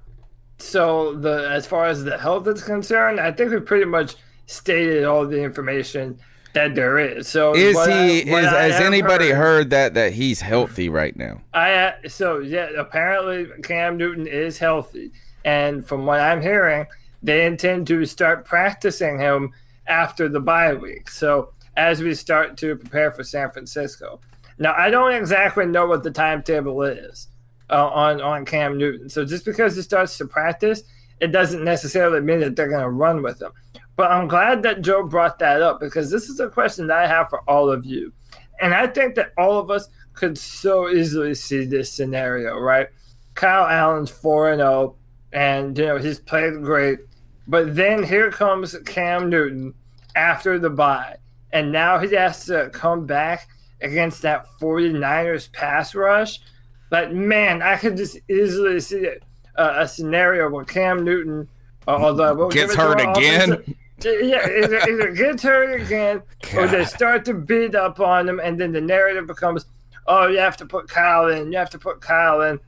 So 0.59 1.15
the 1.17 1.51
as 1.51 1.67
far 1.67 1.87
as 1.87 2.05
the 2.05 2.17
health 2.17 2.47
is 2.49 2.63
concerned, 2.63 3.21
I 3.21 3.31
think 3.33 3.53
we 3.53 3.61
pretty 3.61 3.85
much 3.85 4.15
stated 4.47 5.05
all 5.05 5.27
the 5.27 5.43
information 5.43 6.19
that 6.55 6.75
there 6.75 6.99
is. 6.99 7.29
So 7.29 7.55
Is 7.55 7.77
I- 7.77 8.07
he? 8.23 8.31
what 8.31 8.45
Is, 8.45 8.51
I 8.53 8.63
has 8.63 8.81
anybody 8.81 9.29
heard- 9.31 9.37
heard 9.37 9.71
that 9.71 9.95
that 9.95 10.13
he's 10.15 10.41
healthy 10.41 10.89
right 10.89 11.15
now? 11.17 11.43
I 11.53 11.95
so 12.09 12.39
yeah. 12.39 12.69
Apparently, 12.79 13.49
Cam 13.63 13.99
Newton 13.99 14.27
is 14.27 14.57
healthy, 14.59 15.13
and 15.45 15.87
from 15.87 16.07
what 16.07 16.21
I'm 16.21 16.41
hearing, 16.41 16.87
they 17.23 17.45
intend 17.45 17.87
to 17.89 18.05
start 18.07 18.45
practicing 18.47 19.19
him 19.19 19.53
after 19.87 20.29
the 20.29 20.41
bye 20.41 20.75
week. 20.75 21.11
So 21.11 21.53
as 21.77 22.03
we 22.03 22.15
start 22.15 22.57
to 22.59 22.77
prepare 22.77 23.11
for 23.11 23.25
San 23.25 23.51
Francisco. 23.51 24.21
Now, 24.59 24.75
I 24.77 24.91
don't 24.91 25.13
exactly 25.13 25.67
know 25.67 25.87
what 25.87 26.03
the 26.03 26.11
timetable 26.11 26.83
is 26.83 27.29
uh, 27.71 27.89
on 27.89 28.21
on 28.21 28.45
Cam 28.45 28.77
Newton. 28.77 29.09
So 29.09 29.25
just 29.25 29.45
because 29.45 29.75
he 29.75 29.83
starts 29.83 30.19
to 30.19 30.27
practice, 30.27 30.83
it 31.21 31.29
doesn't 31.29 31.65
necessarily 31.65 32.21
mean 32.21 32.41
that 32.41 32.57
they're 32.57 32.69
going 32.69 32.83
to 32.83 32.91
run 32.91 33.23
with 33.23 33.41
him. 33.41 33.53
But 33.97 34.11
I'm 34.11 34.29
glad 34.29 34.63
that 34.63 34.83
Joe 34.83 35.05
brought 35.07 35.39
that 35.39 35.63
up 35.63 35.81
because 35.81 36.11
this 36.11 36.29
is 36.29 36.41
a 36.41 36.49
question 36.49 36.87
that 36.89 36.99
I 36.99 37.07
have 37.07 37.29
for 37.29 37.41
all 37.49 37.71
of 37.71 37.85
you. 37.85 38.13
And 38.61 38.75
I 38.75 38.87
think 38.87 39.15
that 39.17 39.33
all 39.37 39.59
of 39.59 39.71
us 39.71 39.89
could 40.15 40.39
so 40.39 40.89
easily 40.89 41.35
see 41.35 41.65
this 41.65 41.93
scenario, 41.93 42.59
right? 42.59 42.89
Kyle 43.35 43.67
Allen's 43.67 44.11
4 44.11 44.53
and 44.53 44.61
0, 44.61 44.97
and, 45.33 45.79
you 45.79 45.87
know, 45.87 45.97
he's 45.97 46.19
played 46.19 46.63
great. 46.63 46.99
But 47.47 47.75
then 47.75 48.03
here 48.03 48.31
comes 48.31 48.77
Cam 48.87 49.29
Newton 49.29 49.75
after 50.15 50.59
the 50.59 50.71
bye. 50.71 51.17
And 51.53 51.73
now 51.73 51.99
he 51.99 52.15
has 52.15 52.45
to 52.47 52.71
come 52.73 53.07
back 53.07 53.49
against 53.81 54.23
that 54.23 54.47
49ers 54.61 55.53
pass 55.53 55.95
rush. 55.95 56.41
But 56.89 57.15
man, 57.15 57.63
I 57.63 57.77
could 57.77 57.97
just 57.97 58.19
easily 58.29 58.81
see 58.81 59.09
a, 59.57 59.83
a 59.83 59.89
scenario 59.89 60.49
where 60.49 60.65
Cam 60.65 61.05
Newton, 61.05 61.49
uh, 61.87 61.93
although 61.93 62.35
we'll 62.35 62.49
Gets 62.49 62.75
give 62.77 62.81
it 62.81 63.01
to 63.01 63.05
hurt 63.05 63.17
again? 63.17 63.77
yeah, 64.05 64.49
either, 64.49 64.79
either 64.89 65.13
gets 65.13 65.43
hurt 65.43 65.81
again 65.81 66.23
or 66.57 66.67
they 66.67 66.85
start 66.85 67.25
to 67.27 67.35
beat 67.35 67.75
up 67.75 68.01
on 68.01 68.29
him, 68.29 68.41
and 68.41 68.61
then 68.61 68.73
the 68.73 68.81
narrative 68.81 69.27
becomes, 69.27 69.67
"Oh, 70.07 70.27
you 70.27 70.39
have 70.39 70.57
to 70.59 70.67
put 70.67 70.89
Kyle 70.89 71.29
in. 71.29 71.53
You 71.53 71.59
have 71.59 71.71
to 71.71 71.79
put 71.79 72.01
Kyle 72.01 72.43
in." 72.43 72.59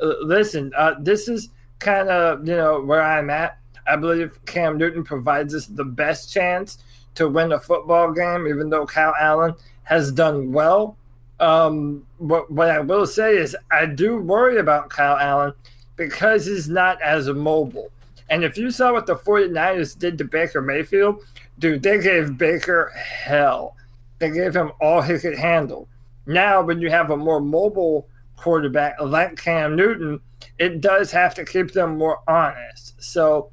Uh, 0.00 0.14
listen, 0.22 0.72
uh, 0.76 0.94
this 1.00 1.28
is 1.28 1.48
kind 1.78 2.08
of 2.08 2.46
you 2.46 2.56
know 2.56 2.80
where 2.80 3.02
I'm 3.02 3.30
at. 3.30 3.58
I 3.86 3.96
believe 3.96 4.38
Cam 4.46 4.78
Newton 4.78 5.04
provides 5.04 5.54
us 5.54 5.66
the 5.66 5.84
best 5.84 6.32
chance 6.32 6.78
to 7.14 7.28
win 7.28 7.52
a 7.52 7.60
football 7.60 8.12
game, 8.12 8.46
even 8.46 8.70
though 8.70 8.86
Kyle 8.86 9.14
Allen 9.20 9.54
has 9.84 10.12
done 10.12 10.52
well. 10.52 10.96
Um, 11.40 12.06
what, 12.18 12.50
what 12.50 12.70
I 12.70 12.80
will 12.80 13.06
say 13.06 13.36
is, 13.36 13.56
I 13.70 13.86
do 13.86 14.18
worry 14.18 14.58
about 14.58 14.90
Kyle 14.90 15.18
Allen 15.18 15.52
because 15.96 16.46
he's 16.46 16.68
not 16.68 17.00
as 17.02 17.28
mobile. 17.28 17.90
And 18.30 18.44
if 18.44 18.56
you 18.56 18.70
saw 18.70 18.92
what 18.92 19.06
the 19.06 19.16
49ers 19.16 19.98
did 19.98 20.16
to 20.18 20.24
Baker 20.24 20.62
Mayfield, 20.62 21.22
dude, 21.58 21.82
they 21.82 22.00
gave 22.00 22.38
Baker 22.38 22.90
hell. 22.96 23.76
They 24.18 24.30
gave 24.30 24.54
him 24.54 24.72
all 24.80 25.02
he 25.02 25.18
could 25.18 25.36
handle. 25.36 25.88
Now, 26.26 26.62
when 26.62 26.80
you 26.80 26.90
have 26.90 27.10
a 27.10 27.16
more 27.16 27.40
mobile 27.40 28.08
quarterback 28.36 29.00
like 29.00 29.36
Cam 29.36 29.76
Newton, 29.76 30.20
it 30.58 30.80
does 30.80 31.10
have 31.12 31.34
to 31.34 31.44
keep 31.44 31.72
them 31.72 31.98
more 31.98 32.20
honest. 32.28 33.02
So, 33.02 33.50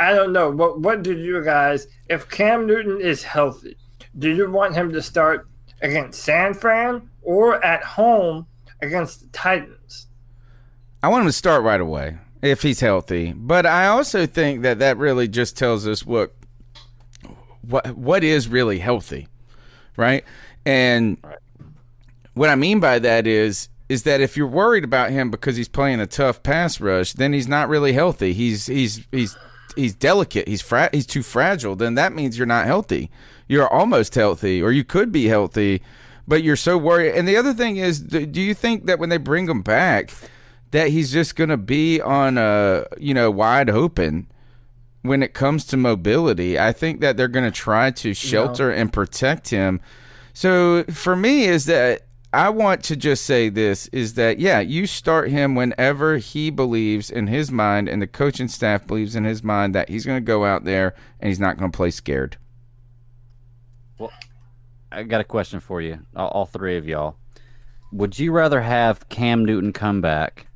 I 0.00 0.14
don't 0.14 0.32
know. 0.32 0.50
What 0.50 0.80
what 0.80 1.02
do 1.02 1.16
you 1.16 1.44
guys, 1.44 1.86
if 2.08 2.28
Cam 2.30 2.66
Newton 2.66 3.02
is 3.02 3.22
healthy, 3.22 3.76
do 4.18 4.34
you 4.34 4.50
want 4.50 4.74
him 4.74 4.92
to 4.92 5.02
start 5.02 5.46
against 5.82 6.22
San 6.22 6.54
Fran 6.54 7.10
or 7.20 7.62
at 7.62 7.84
home 7.84 8.46
against 8.80 9.20
the 9.20 9.26
Titans? 9.28 10.06
I 11.02 11.08
want 11.08 11.22
him 11.22 11.28
to 11.28 11.32
start 11.32 11.62
right 11.62 11.80
away 11.80 12.16
if 12.40 12.62
he's 12.62 12.80
healthy. 12.80 13.34
But 13.36 13.66
I 13.66 13.88
also 13.88 14.24
think 14.24 14.62
that 14.62 14.78
that 14.78 14.96
really 14.96 15.28
just 15.28 15.58
tells 15.58 15.86
us 15.86 16.06
what 16.06 16.34
what 17.60 17.94
what 17.94 18.24
is 18.24 18.48
really 18.48 18.78
healthy, 18.78 19.28
right? 19.98 20.24
And 20.64 21.18
what 22.32 22.48
I 22.48 22.54
mean 22.54 22.80
by 22.80 23.00
that 23.00 23.26
is 23.26 23.68
is 23.90 24.04
that 24.04 24.22
if 24.22 24.34
you're 24.34 24.46
worried 24.46 24.84
about 24.84 25.10
him 25.10 25.30
because 25.30 25.56
he's 25.56 25.68
playing 25.68 26.00
a 26.00 26.06
tough 26.06 26.42
pass 26.42 26.80
rush, 26.80 27.12
then 27.12 27.34
he's 27.34 27.48
not 27.48 27.68
really 27.68 27.92
healthy. 27.92 28.32
He's 28.32 28.64
he's 28.64 29.06
he's 29.12 29.36
he's 29.76 29.94
delicate. 29.94 30.48
He's 30.48 30.62
fra- 30.62 30.90
he's 30.92 31.06
too 31.06 31.22
fragile. 31.22 31.76
Then 31.76 31.94
that 31.94 32.12
means 32.12 32.36
you're 32.38 32.46
not 32.46 32.66
healthy. 32.66 33.10
You're 33.48 33.68
almost 33.68 34.14
healthy, 34.14 34.62
or 34.62 34.70
you 34.70 34.84
could 34.84 35.10
be 35.10 35.26
healthy, 35.26 35.82
but 36.28 36.42
you're 36.42 36.56
so 36.56 36.78
worried. 36.78 37.14
And 37.14 37.26
the 37.26 37.36
other 37.36 37.52
thing 37.52 37.76
is, 37.76 38.00
do 38.00 38.26
do 38.26 38.40
you 38.40 38.54
think 38.54 38.86
that 38.86 38.98
when 38.98 39.08
they 39.08 39.16
bring 39.16 39.48
him 39.48 39.62
back, 39.62 40.12
that 40.70 40.88
he's 40.88 41.12
just 41.12 41.36
going 41.36 41.50
to 41.50 41.56
be 41.56 42.00
on 42.00 42.38
a 42.38 42.86
you 42.98 43.14
know 43.14 43.30
wide 43.30 43.68
open 43.70 44.28
when 45.02 45.22
it 45.22 45.34
comes 45.34 45.64
to 45.66 45.76
mobility? 45.76 46.58
I 46.58 46.72
think 46.72 47.00
that 47.00 47.16
they're 47.16 47.28
going 47.28 47.50
to 47.50 47.50
try 47.50 47.90
to 47.90 48.14
shelter 48.14 48.70
and 48.70 48.92
protect 48.92 49.50
him. 49.50 49.80
So 50.32 50.84
for 50.84 51.16
me, 51.16 51.44
is 51.44 51.66
that 51.66 52.02
I 52.32 52.48
want 52.50 52.84
to 52.84 52.96
just 52.96 53.24
say 53.24 53.48
this 53.48 53.88
is 53.88 54.14
that 54.14 54.38
yeah, 54.38 54.60
you 54.60 54.86
start 54.86 55.30
him 55.30 55.56
whenever 55.56 56.18
he 56.18 56.50
believes 56.50 57.10
in 57.10 57.26
his 57.26 57.50
mind 57.50 57.88
and 57.88 58.00
the 58.00 58.06
coaching 58.06 58.46
staff 58.46 58.86
believes 58.86 59.16
in 59.16 59.24
his 59.24 59.42
mind 59.42 59.74
that 59.74 59.88
he's 59.88 60.06
going 60.06 60.18
to 60.18 60.24
go 60.24 60.44
out 60.44 60.64
there 60.64 60.94
and 61.18 61.28
he's 61.28 61.40
not 61.40 61.56
going 61.56 61.72
to 61.72 61.76
play 61.76 61.90
scared. 61.90 62.36
Well, 63.98 64.12
I 64.92 65.02
got 65.02 65.20
a 65.20 65.24
question 65.24 65.58
for 65.58 65.80
you, 65.80 65.98
all, 66.14 66.28
all 66.28 66.46
three 66.46 66.76
of 66.76 66.86
y'all. 66.86 67.16
Would 67.92 68.16
you 68.16 68.30
rather 68.30 68.60
have 68.60 69.08
Cam 69.08 69.44
Newton 69.44 69.72
come 69.72 70.00
back 70.00 70.46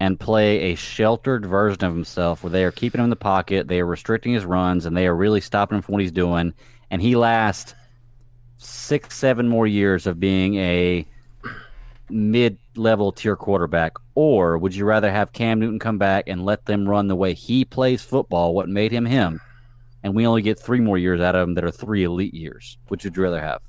and 0.00 0.18
play 0.18 0.72
a 0.72 0.74
sheltered 0.74 1.46
version 1.46 1.84
of 1.84 1.92
himself 1.92 2.42
where 2.42 2.50
they 2.50 2.64
are 2.64 2.72
keeping 2.72 2.98
him 2.98 3.04
in 3.04 3.10
the 3.10 3.16
pocket, 3.16 3.68
they 3.68 3.78
are 3.78 3.86
restricting 3.86 4.32
his 4.32 4.44
runs, 4.44 4.86
and 4.86 4.96
they 4.96 5.06
are 5.06 5.14
really 5.14 5.40
stopping 5.40 5.76
him 5.76 5.82
from 5.82 5.92
what 5.92 6.02
he's 6.02 6.10
doing, 6.10 6.54
and 6.90 7.00
he 7.00 7.14
lasts 7.14 7.74
six, 8.58 9.16
seven 9.16 9.48
more 9.48 9.66
years 9.66 10.06
of 10.06 10.18
being 10.18 10.56
a 10.56 11.06
mid 12.12 12.58
level 12.76 13.12
tier 13.12 13.36
quarterback? 13.36 13.92
Or 14.14 14.58
would 14.58 14.74
you 14.74 14.84
rather 14.84 15.10
have 15.10 15.32
Cam 15.32 15.60
Newton 15.60 15.78
come 15.78 15.98
back 15.98 16.24
and 16.26 16.44
let 16.44 16.66
them 16.66 16.88
run 16.88 17.08
the 17.08 17.16
way 17.16 17.34
he 17.34 17.64
plays 17.64 18.02
football, 18.02 18.54
what 18.54 18.68
made 18.68 18.92
him 18.92 19.06
him, 19.06 19.40
and 20.02 20.14
we 20.14 20.26
only 20.26 20.42
get 20.42 20.58
three 20.58 20.80
more 20.80 20.98
years 20.98 21.20
out 21.20 21.34
of 21.34 21.48
him 21.48 21.54
that 21.54 21.64
are 21.64 21.70
three 21.70 22.04
elite 22.04 22.34
years. 22.34 22.78
Which 22.88 23.04
would 23.04 23.16
you 23.16 23.22
rather 23.22 23.40
have? 23.40 23.62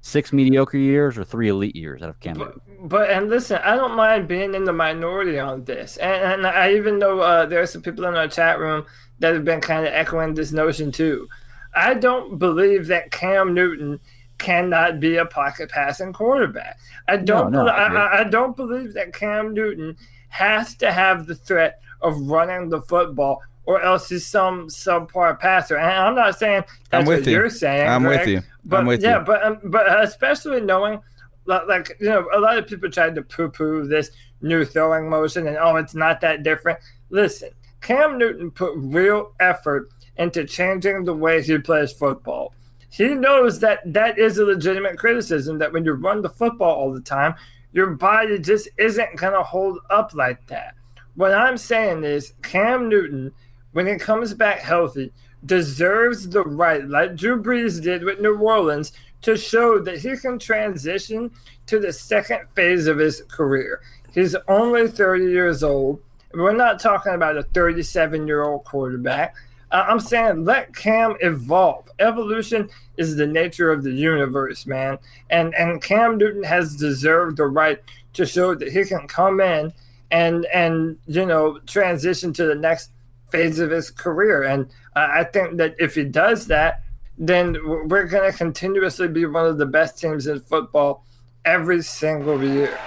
Six 0.00 0.32
mediocre 0.32 0.78
years 0.78 1.18
or 1.18 1.24
three 1.24 1.48
elite 1.48 1.74
years 1.74 2.02
out 2.02 2.10
of 2.10 2.20
Cam 2.20 2.36
Newton? 2.36 2.60
But 2.82 3.10
and 3.10 3.28
listen, 3.28 3.60
I 3.64 3.74
don't 3.74 3.96
mind 3.96 4.28
being 4.28 4.54
in 4.54 4.64
the 4.64 4.72
minority 4.72 5.38
on 5.38 5.64
this, 5.64 5.96
and, 5.96 6.44
and 6.44 6.46
I 6.46 6.74
even 6.74 6.98
know 6.98 7.20
uh, 7.20 7.46
there 7.46 7.60
are 7.60 7.66
some 7.66 7.82
people 7.82 8.04
in 8.04 8.14
our 8.14 8.28
chat 8.28 8.58
room 8.58 8.86
that 9.18 9.34
have 9.34 9.44
been 9.44 9.60
kind 9.60 9.86
of 9.86 9.92
echoing 9.92 10.34
this 10.34 10.52
notion 10.52 10.92
too. 10.92 11.26
I 11.74 11.94
don't 11.94 12.38
believe 12.38 12.86
that 12.86 13.10
Cam 13.10 13.52
Newton 13.52 14.00
cannot 14.38 15.00
be 15.00 15.16
a 15.16 15.26
pocket 15.26 15.70
passing 15.70 16.12
quarterback. 16.12 16.78
I 17.08 17.16
don't. 17.16 17.52
No, 17.52 17.64
no, 17.64 17.70
I, 17.70 17.86
I 17.86 18.20
I, 18.20 18.24
don't 18.24 18.56
believe 18.56 18.94
that 18.94 19.12
Cam 19.12 19.54
Newton 19.54 19.96
has 20.28 20.74
to 20.76 20.92
have 20.92 21.26
the 21.26 21.34
threat 21.34 21.80
of 22.02 22.20
running 22.20 22.68
the 22.68 22.82
football, 22.82 23.42
or 23.64 23.80
else 23.80 24.08
he's 24.08 24.26
some 24.26 24.68
subpar 24.68 25.38
passer. 25.38 25.76
And 25.76 25.90
I'm 25.90 26.14
not 26.14 26.38
saying 26.38 26.64
that's 26.90 27.02
I'm 27.02 27.06
with 27.06 27.20
what 27.20 27.26
you. 27.26 27.32
you're 27.32 27.50
saying. 27.50 27.88
I'm 27.88 28.04
with 28.04 28.26
you. 28.26 28.42
But 28.64 28.80
I'm 28.80 28.86
with 28.86 29.02
yeah, 29.02 29.18
you. 29.18 29.24
but 29.24 29.44
um, 29.44 29.60
but 29.64 30.02
especially 30.02 30.60
knowing, 30.60 31.00
like, 31.46 31.66
like 31.66 31.96
you 32.00 32.08
know, 32.08 32.28
a 32.34 32.40
lot 32.40 32.58
of 32.58 32.66
people 32.66 32.90
tried 32.90 33.14
to 33.14 33.22
poo-poo 33.22 33.86
this 33.86 34.10
new 34.42 34.64
throwing 34.64 35.08
motion, 35.08 35.46
and 35.46 35.56
oh, 35.56 35.76
it's 35.76 35.94
not 35.94 36.20
that 36.20 36.42
different. 36.42 36.78
Listen, 37.10 37.50
Cam 37.80 38.18
Newton 38.18 38.50
put 38.50 38.72
real 38.76 39.32
effort 39.40 39.88
into 40.16 40.44
changing 40.44 41.04
the 41.04 41.14
way 41.14 41.42
he 41.42 41.58
plays 41.58 41.92
football. 41.92 42.52
He 42.90 43.14
knows 43.14 43.60
that 43.60 43.80
that 43.92 44.18
is 44.18 44.38
a 44.38 44.44
legitimate 44.44 44.98
criticism 44.98 45.58
that 45.58 45.72
when 45.72 45.84
you 45.84 45.92
run 45.92 46.22
the 46.22 46.30
football 46.30 46.74
all 46.74 46.92
the 46.92 47.00
time, 47.00 47.34
your 47.72 47.88
body 47.88 48.38
just 48.38 48.68
isn't 48.78 49.16
going 49.16 49.34
to 49.34 49.42
hold 49.42 49.78
up 49.90 50.14
like 50.14 50.46
that. 50.46 50.74
What 51.14 51.34
I'm 51.34 51.56
saying 51.56 52.04
is 52.04 52.34
Cam 52.42 52.88
Newton, 52.88 53.32
when 53.72 53.86
he 53.86 53.96
comes 53.96 54.34
back 54.34 54.60
healthy, 54.60 55.12
deserves 55.44 56.28
the 56.28 56.42
right, 56.42 56.86
like 56.88 57.16
Drew 57.16 57.42
Brees 57.42 57.82
did 57.82 58.02
with 58.04 58.20
New 58.20 58.36
Orleans, 58.38 58.92
to 59.22 59.36
show 59.36 59.78
that 59.80 59.98
he 59.98 60.16
can 60.16 60.38
transition 60.38 61.30
to 61.66 61.78
the 61.78 61.92
second 61.92 62.46
phase 62.54 62.86
of 62.86 62.98
his 62.98 63.22
career. 63.28 63.80
He's 64.12 64.36
only 64.48 64.88
30 64.88 65.24
years 65.24 65.62
old. 65.62 66.00
We're 66.32 66.52
not 66.52 66.80
talking 66.80 67.14
about 67.14 67.36
a 67.36 67.42
37 67.42 68.26
year 68.26 68.44
old 68.44 68.64
quarterback. 68.64 69.34
I'm 69.70 70.00
saying 70.00 70.44
let 70.44 70.74
Cam 70.74 71.16
evolve. 71.20 71.88
Evolution 71.98 72.68
is 72.96 73.16
the 73.16 73.26
nature 73.26 73.70
of 73.70 73.82
the 73.82 73.92
universe, 73.92 74.66
man. 74.66 74.98
And 75.30 75.54
and 75.54 75.82
Cam 75.82 76.18
Newton 76.18 76.42
has 76.44 76.76
deserved 76.76 77.36
the 77.36 77.46
right 77.46 77.78
to 78.12 78.26
show 78.26 78.54
that 78.54 78.72
he 78.72 78.84
can 78.84 79.08
come 79.08 79.40
in 79.40 79.72
and 80.10 80.46
and 80.46 80.98
you 81.06 81.26
know 81.26 81.58
transition 81.66 82.32
to 82.34 82.46
the 82.46 82.54
next 82.54 82.90
phase 83.30 83.58
of 83.58 83.70
his 83.70 83.90
career. 83.90 84.44
And 84.44 84.66
uh, 84.94 85.08
I 85.10 85.24
think 85.24 85.56
that 85.58 85.74
if 85.78 85.94
he 85.94 86.04
does 86.04 86.46
that, 86.46 86.82
then 87.18 87.56
we're 87.88 88.04
going 88.04 88.30
to 88.30 88.36
continuously 88.36 89.08
be 89.08 89.26
one 89.26 89.46
of 89.46 89.58
the 89.58 89.66
best 89.66 89.98
teams 89.98 90.26
in 90.26 90.40
football 90.40 91.04
every 91.44 91.82
single 91.82 92.42
year. 92.42 92.78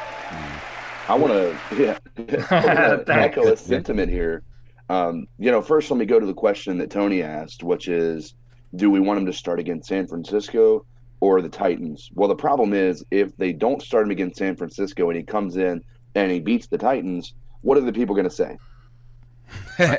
I 1.07 1.15
want 1.15 1.33
to 1.33 1.57
yeah, 1.75 2.99
echo 3.07 3.51
a 3.51 3.57
sentiment 3.57 4.11
here. 4.11 4.43
Um, 4.89 5.27
you 5.37 5.51
know, 5.51 5.61
first 5.61 5.89
let 5.91 5.97
me 5.97 6.05
go 6.05 6.19
to 6.19 6.25
the 6.25 6.33
question 6.33 6.77
that 6.79 6.89
Tony 6.89 7.21
asked, 7.21 7.63
which 7.63 7.87
is, 7.87 8.33
do 8.75 8.89
we 8.89 8.99
want 8.99 9.19
him 9.19 9.25
to 9.27 9.33
start 9.33 9.59
against 9.59 9.87
San 9.87 10.07
Francisco 10.07 10.85
or 11.19 11.41
the 11.41 11.49
Titans? 11.49 12.09
Well, 12.13 12.27
the 12.27 12.35
problem 12.35 12.73
is 12.73 13.03
if 13.11 13.35
they 13.37 13.53
don't 13.53 13.81
start 13.81 14.05
him 14.05 14.11
against 14.11 14.37
San 14.37 14.55
Francisco 14.55 15.09
and 15.09 15.17
he 15.17 15.23
comes 15.23 15.57
in 15.57 15.83
and 16.15 16.31
he 16.31 16.39
beats 16.39 16.67
the 16.67 16.77
Titans, 16.77 17.33
what 17.61 17.77
are 17.77 17.81
the 17.81 17.93
people 17.93 18.15
going 18.15 18.29
to 18.29 18.33
say? 18.33 18.57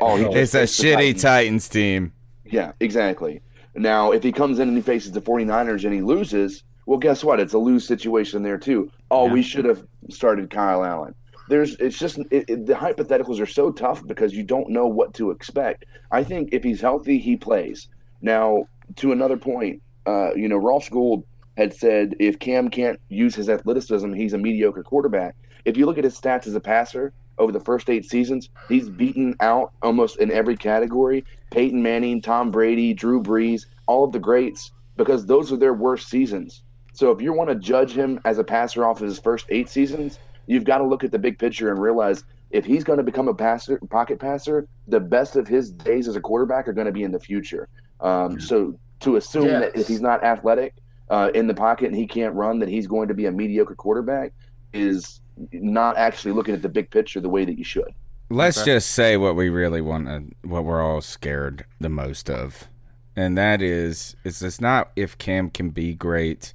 Oh, 0.03 0.17
he 0.17 0.25
it's 0.39 0.55
a 0.55 0.63
shitty 0.63 0.95
Titans. 0.95 1.23
Titans 1.23 1.69
team. 1.69 2.13
Yeah, 2.45 2.73
exactly. 2.81 3.41
Now, 3.75 4.13
if 4.13 4.23
he 4.23 4.31
comes 4.31 4.59
in 4.59 4.69
and 4.69 4.77
he 4.77 4.83
faces 4.83 5.13
the 5.13 5.23
49ers 5.23 5.85
and 5.85 5.95
he 5.95 6.03
loses, 6.03 6.65
well, 6.87 6.99
guess 6.99 7.25
what? 7.25 7.41
It's 7.41 7.55
a 7.55 7.59
lose 7.59 7.87
situation 7.87 8.43
there 8.43 8.59
too. 8.59 8.91
Oh, 9.11 9.27
we 9.29 9.43
should 9.43 9.65
have 9.65 9.85
started 10.11 10.51
Kyle 10.51 10.85
Allen. 10.85 11.15
There's, 11.51 11.75
it's 11.81 11.99
just 11.99 12.19
it, 12.31 12.45
it, 12.49 12.67
the 12.67 12.75
hypotheticals 12.75 13.41
are 13.41 13.47
so 13.47 13.73
tough 13.73 14.07
because 14.07 14.33
you 14.33 14.45
don't 14.45 14.71
know 14.71 14.87
what 14.87 15.13
to 15.15 15.33
expect. 15.33 15.85
I 16.13 16.23
think 16.23 16.51
if 16.53 16.63
he's 16.63 16.81
healthy, 16.81 17.19
he 17.19 17.37
plays. 17.37 17.89
Now, 18.23 18.67
to 18.97 19.11
another 19.11 19.37
point, 19.37 19.83
uh, 20.07 20.33
you 20.35 20.49
know, 20.49 20.57
Ross 20.57 20.89
Gould 20.89 21.25
had 21.57 21.75
said 21.75 22.15
if 22.21 22.39
Cam 22.39 22.71
can't 22.71 23.01
use 23.09 23.35
his 23.35 23.49
athleticism, 23.49 24.13
he's 24.13 24.33
a 24.33 24.39
mediocre 24.39 24.85
quarterback. 24.85 25.35
If 25.65 25.77
you 25.77 25.87
look 25.87 25.99
at 25.99 26.05
his 26.05 26.19
stats 26.19 26.47
as 26.47 26.55
a 26.55 26.61
passer 26.61 27.13
over 27.39 27.51
the 27.51 27.59
first 27.59 27.91
eight 27.91 28.05
seasons, 28.05 28.49
he's 28.69 28.89
beaten 28.89 29.35
out 29.41 29.73
almost 29.83 30.19
in 30.19 30.31
every 30.31 30.57
category. 30.57 31.25
Peyton 31.51 31.83
Manning, 31.83 32.23
Tom 32.23 32.53
Brady, 32.53 32.95
Drew 32.95 33.21
Brees, 33.21 33.67
all 33.87 34.05
of 34.05 34.13
the 34.13 34.21
greats, 34.21 34.71
because 34.97 35.27
those 35.27 35.53
are 35.53 35.57
their 35.57 35.75
worst 35.75 36.09
seasons. 36.09 36.63
So 36.93 37.11
if 37.11 37.21
you 37.21 37.33
want 37.33 37.51
to 37.51 37.57
judge 37.57 37.93
him 37.93 38.21
as 38.25 38.39
a 38.39 38.45
passer 38.45 38.87
off 38.87 39.01
of 39.01 39.09
his 39.09 39.19
first 39.19 39.47
eight 39.49 39.69
seasons, 39.69 40.21
you've 40.51 40.65
got 40.65 40.79
to 40.79 40.85
look 40.85 41.05
at 41.05 41.13
the 41.13 41.19
big 41.19 41.39
picture 41.39 41.71
and 41.71 41.81
realize 41.81 42.25
if 42.51 42.65
he's 42.65 42.83
going 42.83 42.97
to 42.97 43.05
become 43.05 43.29
a 43.29 43.35
passer, 43.35 43.79
pocket 43.89 44.19
passer, 44.19 44.67
the 44.89 44.99
best 44.99 45.37
of 45.37 45.47
his 45.47 45.71
days 45.71 46.09
as 46.09 46.17
a 46.17 46.21
quarterback 46.21 46.67
are 46.67 46.73
going 46.73 46.89
to 46.89 46.93
be 46.93 47.05
in 47.05 47.13
the 47.13 47.21
future. 47.21 47.69
Um, 48.01 48.41
So 48.41 48.79
to 49.01 49.17
assume 49.17 49.47
that 49.47 49.77
if 49.77 49.87
he's 49.87 50.01
not 50.01 50.25
athletic 50.25 50.75
uh, 51.09 51.31
in 51.35 51.47
the 51.47 51.55
pocket 51.55 51.87
and 51.87 51.97
he 51.97 52.05
can't 52.05 52.35
run, 52.35 52.59
that 52.59 52.69
he's 52.69 52.89
going 52.89 53.07
to 53.07 53.15
be 53.15 53.27
a 53.27 53.33
mediocre 53.33 53.77
quarterback 53.77 54.33
is 54.73 55.21
not 55.53 55.97
actually 55.97 56.33
looking 56.33 56.55
at 56.55 56.63
the 56.63 56.69
big 56.69 56.91
picture 56.91 57.21
the 57.21 57.29
way 57.29 57.45
that 57.45 57.57
you 57.57 57.65
should. 57.65 57.95
Let's 58.29 58.65
just 58.65 58.91
say 58.91 59.17
what 59.17 59.37
we 59.37 59.49
really 59.51 59.81
want, 59.81 60.07
to, 60.07 60.49
what 60.49 60.65
we're 60.65 60.83
all 60.83 61.01
scared 61.01 61.65
the 61.81 61.89
most 61.89 62.29
of, 62.29 62.69
and 63.15 63.39
that 63.39 63.63
is, 63.63 64.17
is 64.25 64.43
it's 64.43 64.61
not 64.61 64.91
if 64.97 65.17
Cam 65.17 65.51
can 65.51 65.71
be 65.71 65.95
great. 65.95 66.55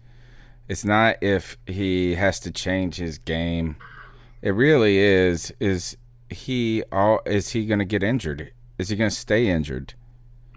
It's 0.68 0.86
not 0.86 1.18
if 1.22 1.57
he 1.66 2.16
has 2.16 2.39
to 2.41 2.51
change 2.51 2.95
his 2.95 3.18
game. 3.18 3.78
It 4.41 4.51
really 4.51 4.97
is. 4.97 5.53
Is 5.59 5.97
he 6.30 6.84
all? 6.91 7.22
Is 7.26 7.49
he 7.49 7.66
going 7.66 7.80
to 7.80 7.86
get 7.86 8.03
injured? 8.03 8.51
Is 8.78 8.89
he 8.89 8.95
going 8.95 9.09
to 9.09 9.16
stay 9.16 9.47
injured? 9.47 9.93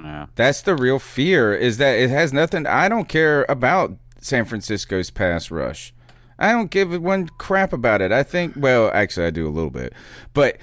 Yeah. 0.02 0.26
That's 0.34 0.62
the 0.62 0.76
real 0.76 0.98
fear. 0.98 1.54
Is 1.54 1.78
that 1.78 1.98
it 1.98 2.10
has 2.10 2.32
nothing. 2.32 2.66
I 2.66 2.88
don't 2.88 3.08
care 3.08 3.44
about 3.48 3.96
San 4.20 4.44
Francisco's 4.44 5.10
pass 5.10 5.50
rush. 5.50 5.92
I 6.38 6.52
don't 6.52 6.70
give 6.70 7.00
one 7.02 7.28
crap 7.38 7.72
about 7.72 8.00
it. 8.00 8.12
I 8.12 8.22
think. 8.22 8.54
Well, 8.56 8.90
actually, 8.94 9.26
I 9.26 9.30
do 9.30 9.46
a 9.46 9.50
little 9.50 9.70
bit, 9.70 9.92
but 10.32 10.56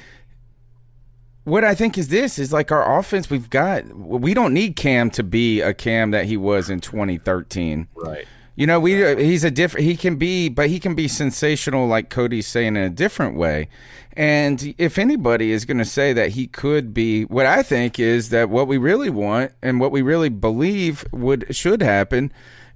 what 1.44 1.64
I 1.64 1.76
think 1.76 1.98
is 1.98 2.08
this 2.08 2.40
is 2.40 2.52
like 2.52 2.72
our 2.72 3.00
offense. 3.00 3.30
We've 3.30 3.50
got. 3.50 3.86
We 3.96 4.34
don't 4.34 4.54
need 4.54 4.76
Cam 4.76 5.10
to 5.12 5.24
be 5.24 5.62
a 5.62 5.74
Cam 5.74 6.12
that 6.12 6.26
he 6.26 6.38
was 6.38 6.70
in 6.70 6.80
2013. 6.80 7.88
Right. 7.96 8.26
You 8.56 8.68
know, 8.68 8.80
we 8.80 9.04
uh, 9.04 9.18
he's 9.18 9.44
a 9.44 9.52
different. 9.52 9.86
He 9.86 9.98
can 9.98 10.16
be, 10.16 10.48
but 10.48 10.70
he 10.70 10.80
can 10.80 10.96
be 10.96 11.08
sensational, 11.08 11.88
like 11.88 12.10
Cody's 12.10 12.48
saying, 12.48 12.78
in 12.78 12.84
a 12.84 12.90
different 12.90 13.36
way. 13.36 13.68
And 14.14 14.74
if 14.78 14.98
anybody 14.98 15.52
is 15.52 15.66
going 15.66 15.78
to 15.78 15.86
say 15.86 16.14
that 16.14 16.32
he 16.32 16.48
could 16.48 16.94
be, 16.94 17.26
what 17.26 17.46
I 17.46 17.64
think 17.64 18.00
is 18.00 18.30
that 18.30 18.50
what 18.50 18.68
we 18.68 18.78
really 18.78 19.10
want 19.10 19.52
and 19.62 19.82
what 19.82 19.92
we 19.92 20.02
really 20.02 20.30
believe 20.30 21.06
would 21.12 21.54
should 21.54 21.82
happen 21.82 22.32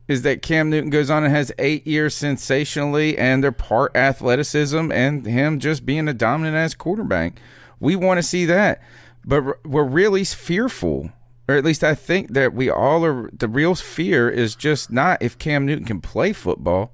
is 0.10 0.24
that 0.24 0.42
Cam 0.42 0.70
Newton 0.70 0.90
goes 0.90 1.10
on 1.10 1.24
and 1.24 1.32
has 1.32 1.52
eight 1.60 1.86
years 1.86 2.16
sensationally, 2.16 3.18
and 3.18 3.44
they're 3.44 3.52
part 3.52 3.96
athleticism 3.96 4.92
and 4.92 5.26
him 5.26 5.60
just 5.60 5.86
being 5.86 6.08
a 6.10 6.14
dominant 6.14 6.58
ass 6.58 6.74
quarterback. 6.74 7.40
We 7.80 7.96
want 7.96 8.18
to 8.18 8.24
see 8.24 8.44
that, 8.46 8.82
but 9.24 9.64
we're 9.66 9.84
really 9.84 10.26
fearful, 10.26 11.12
or 11.50 11.56
at 11.56 11.66
least 11.66 11.84
I 11.84 11.96
think 11.96 12.34
that 12.34 12.54
we 12.54 12.70
all 12.70 13.04
are. 13.04 13.28
The 13.34 13.48
real 13.48 13.74
fear 13.74 14.30
is 14.30 14.56
just 14.56 14.92
not 14.92 15.20
if 15.20 15.36
Cam 15.40 15.66
Newton 15.66 15.84
can 15.84 16.00
play 16.00 16.32
football. 16.32 16.92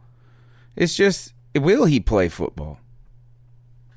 It's 0.78 0.96
just 0.96 1.34
will 1.54 1.84
he 1.84 2.00
play 2.00 2.30
football? 2.30 2.80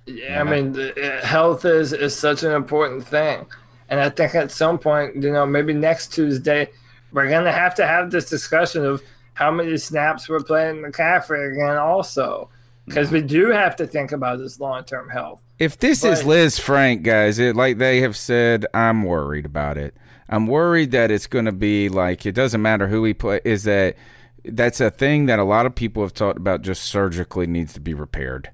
Yeah, 0.06 0.40
I 0.40 0.42
mean, 0.44 0.72
the, 0.72 0.90
uh, 1.00 1.24
health 1.24 1.64
is 1.64 1.92
is 1.92 2.16
such 2.16 2.42
an 2.42 2.50
important 2.50 3.06
thing, 3.06 3.46
and 3.88 4.00
I 4.00 4.08
think 4.08 4.34
at 4.34 4.50
some 4.50 4.80
point, 4.80 5.22
you 5.22 5.30
know, 5.30 5.46
maybe 5.46 5.72
next 5.72 6.12
Tuesday, 6.12 6.70
we're 7.12 7.30
gonna 7.30 7.52
have 7.52 7.76
to 7.76 7.86
have 7.86 8.10
this 8.10 8.28
discussion 8.28 8.84
of 8.84 9.00
how 9.34 9.52
many 9.52 9.76
snaps 9.76 10.28
we're 10.28 10.42
playing 10.42 10.82
McCaffrey 10.82 11.52
again, 11.52 11.76
also, 11.76 12.48
because 12.84 13.12
we 13.12 13.20
do 13.20 13.50
have 13.50 13.76
to 13.76 13.86
think 13.86 14.10
about 14.10 14.40
his 14.40 14.58
long 14.58 14.82
term 14.82 15.08
health. 15.08 15.40
If 15.60 15.78
this 15.78 16.02
is 16.02 16.24
Lisfranc, 16.24 17.04
guys, 17.04 17.38
it 17.38 17.54
like 17.54 17.78
they 17.78 18.00
have 18.00 18.16
said, 18.16 18.66
I'm 18.74 19.04
worried 19.04 19.46
about 19.46 19.78
it. 19.78 19.94
I'm 20.28 20.46
worried 20.46 20.90
that 20.90 21.10
it's 21.10 21.26
going 21.26 21.46
to 21.46 21.52
be 21.52 21.88
like 21.88 22.26
it 22.26 22.32
doesn't 22.32 22.60
matter 22.60 22.88
who 22.88 23.04
he 23.04 23.14
play. 23.14 23.40
Is 23.44 23.64
that 23.64 23.96
that's 24.44 24.80
a 24.80 24.90
thing 24.90 25.26
that 25.26 25.38
a 25.38 25.44
lot 25.44 25.66
of 25.66 25.74
people 25.74 26.02
have 26.02 26.14
talked 26.14 26.38
about 26.38 26.62
just 26.62 26.82
surgically 26.84 27.46
needs 27.46 27.72
to 27.74 27.80
be 27.80 27.94
repaired. 27.94 28.50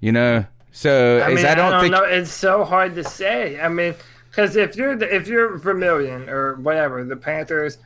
You 0.00 0.12
know, 0.12 0.46
so 0.72 1.22
I 1.22 1.34
mean, 1.34 1.44
I 1.44 1.52
I 1.52 1.54
don't, 1.54 1.72
don't, 1.72 1.80
think 1.82 1.92
know. 1.92 2.04
It's 2.04 2.32
so 2.32 2.64
hard 2.64 2.94
to 2.94 3.04
say. 3.04 3.60
I 3.60 3.68
mean, 3.68 3.94
because 4.30 4.56
if 4.56 4.76
you're 4.76 4.96
the, 4.96 5.14
if 5.14 5.28
you're 5.28 5.58
Vermillion 5.58 6.28
or 6.30 6.56
whatever, 6.56 7.04
the 7.04 7.16
Panthers, 7.16 7.78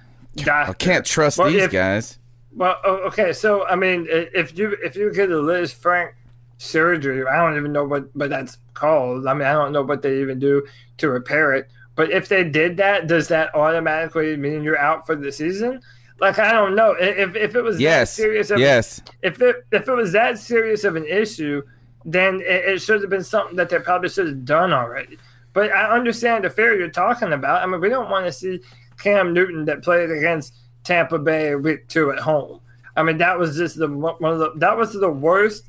I 0.47 0.73
can't 0.75 1.05
trust 1.05 1.39
Well, 1.39 1.51
these 1.51 1.63
if- 1.65 1.73
guys. 1.73 2.19
Well, 2.57 2.77
okay, 2.87 3.33
so 3.33 3.67
I 3.67 3.75
mean, 3.75 4.07
if 4.09 4.57
you 4.57 4.77
if 4.85 4.95
you 4.95 5.13
get 5.13 5.29
a 5.29 5.35
Lisfranc 5.35 6.13
surgery, 6.59 7.27
I 7.27 7.37
don't 7.37 7.57
even 7.57 7.73
know 7.73 7.85
what 7.85 8.15
what 8.15 8.31
that's 8.31 8.59
called. 8.75 9.27
I 9.27 9.35
mean, 9.35 9.43
I 9.49 9.53
don't 9.55 9.73
know 9.73 9.83
what 9.83 10.03
they 10.03 10.21
even 10.21 10.39
do 10.39 10.65
to 10.99 11.11
repair 11.11 11.53
it. 11.53 11.69
But 11.97 12.11
if 12.11 12.29
they 12.29 12.45
did 12.45 12.77
that, 12.79 13.07
does 13.07 13.29
that 13.29 13.55
automatically 13.55 14.37
mean 14.37 14.63
you're 14.65 14.79
out 14.79 15.07
for 15.07 15.15
the 15.15 15.31
season? 15.31 15.81
Like 16.21 16.39
I 16.39 16.53
don't 16.53 16.75
know. 16.75 16.93
If 16.99 17.35
if 17.37 17.55
it 17.55 17.63
was 17.63 17.81
Yes. 17.81 18.15
that 18.17 18.23
serious 18.23 18.51
of 18.51 18.59
Yes. 18.61 19.01
if 19.23 19.41
it 19.41 19.65
if 19.73 19.89
it 19.89 19.93
was 19.95 20.13
that 20.13 20.39
serious 20.39 20.85
of 20.85 20.97
an 20.97 21.07
issue, 21.07 21.63
then 22.05 22.37
it, 22.41 22.65
it 22.75 22.83
should 22.83 23.01
have 23.01 23.11
been 23.11 23.25
something 23.25 23.57
that 23.57 23.69
they 23.69 23.79
probably 23.79 24.09
should 24.09 24.27
have 24.29 24.45
done 24.45 24.73
already. 24.73 25.19
But 25.53 25.73
I 25.73 25.91
understand 25.95 26.45
the 26.45 26.51
fear 26.51 26.77
you're 26.79 26.89
talking 26.89 27.33
about. 27.33 27.63
I 27.63 27.67
mean, 27.67 27.81
we 27.81 27.89
don't 27.89 28.11
want 28.11 28.27
to 28.27 28.33
see 28.33 28.61
Cam 28.99 29.33
Newton 29.33 29.65
that 29.67 29.83
played 29.83 30.11
against 30.11 30.55
Tampa 30.85 31.19
Bay 31.19 31.55
week 31.55 31.89
two 31.89 32.11
at 32.13 32.19
home. 32.19 32.61
I 32.97 33.03
mean, 33.03 33.19
that 33.19 33.39
was 33.39 33.57
just 33.57 33.77
the 33.79 33.89
one 33.89 34.33
of 34.33 34.39
the 34.39 34.53
that 34.57 34.77
was 34.77 34.93
the 34.93 35.11
worst 35.11 35.65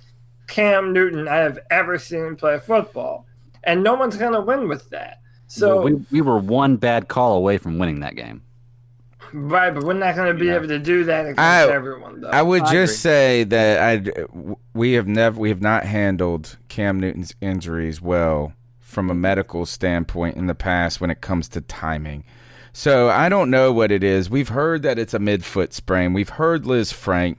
Cam 0.48 0.94
Newton 0.94 1.28
I 1.28 1.38
have 1.38 1.60
ever 1.72 1.98
seen 1.98 2.36
play 2.36 2.60
football, 2.60 3.26
and 3.64 3.84
no 3.84 3.96
one's 3.96 4.18
gonna 4.18 4.42
win 4.42 4.68
with 4.68 4.90
that. 4.92 5.20
So 5.48 5.76
Well, 5.76 5.86
we, 5.86 6.06
we 6.12 6.22
were 6.22 6.38
one 6.38 6.78
bad 6.78 7.08
call 7.08 7.38
away 7.38 7.58
from 7.58 7.78
winning 7.78 8.00
that 8.00 8.16
game. 8.16 8.42
right, 9.34 9.74
but 9.74 9.84
we're 9.84 9.94
not 9.94 10.16
gonna 10.16 10.34
be 10.34 10.50
able 10.50 10.68
to 10.68 10.80
do 10.80 11.04
that 11.06 11.22
against 11.22 11.40
I, 11.40 11.72
everyone. 11.72 12.22
Though 12.22 12.30
I 12.30 12.42
would 12.42 12.64
I 12.64 12.72
just 12.72 12.94
agree. 12.94 13.12
say 13.12 13.44
that 13.46 13.80
I 13.80 14.56
we 14.74 14.94
have 14.94 15.08
never 15.08 15.40
we 15.40 15.50
have 15.50 15.62
not 15.62 15.84
handled 15.86 16.58
Cam 16.68 17.00
Newton's 17.00 17.36
injuries 17.42 18.02
well 18.02 18.54
from 18.80 19.10
a 19.10 19.14
mm-hmm. 19.14 19.22
medical 19.22 19.66
standpoint 19.66 20.38
in 20.38 20.48
the 20.48 20.56
past 20.56 21.02
when 21.02 21.10
it 21.10 21.22
comes 21.22 21.50
to 21.50 21.62
timing. 21.62 22.24
So 22.72 23.10
I 23.10 23.30
don't 23.30 23.50
know 23.50 23.72
what 23.72 23.92
it 23.92 24.04
is. 24.04 24.30
We've 24.30 24.50
heard 24.50 24.84
that 24.84 25.00
it's 25.00 25.14
a 25.14 25.20
midfoot 25.20 25.72
sprain. 25.74 26.12
We've 26.14 26.30
heard 26.30 26.64
Lisfranc. 26.64 27.38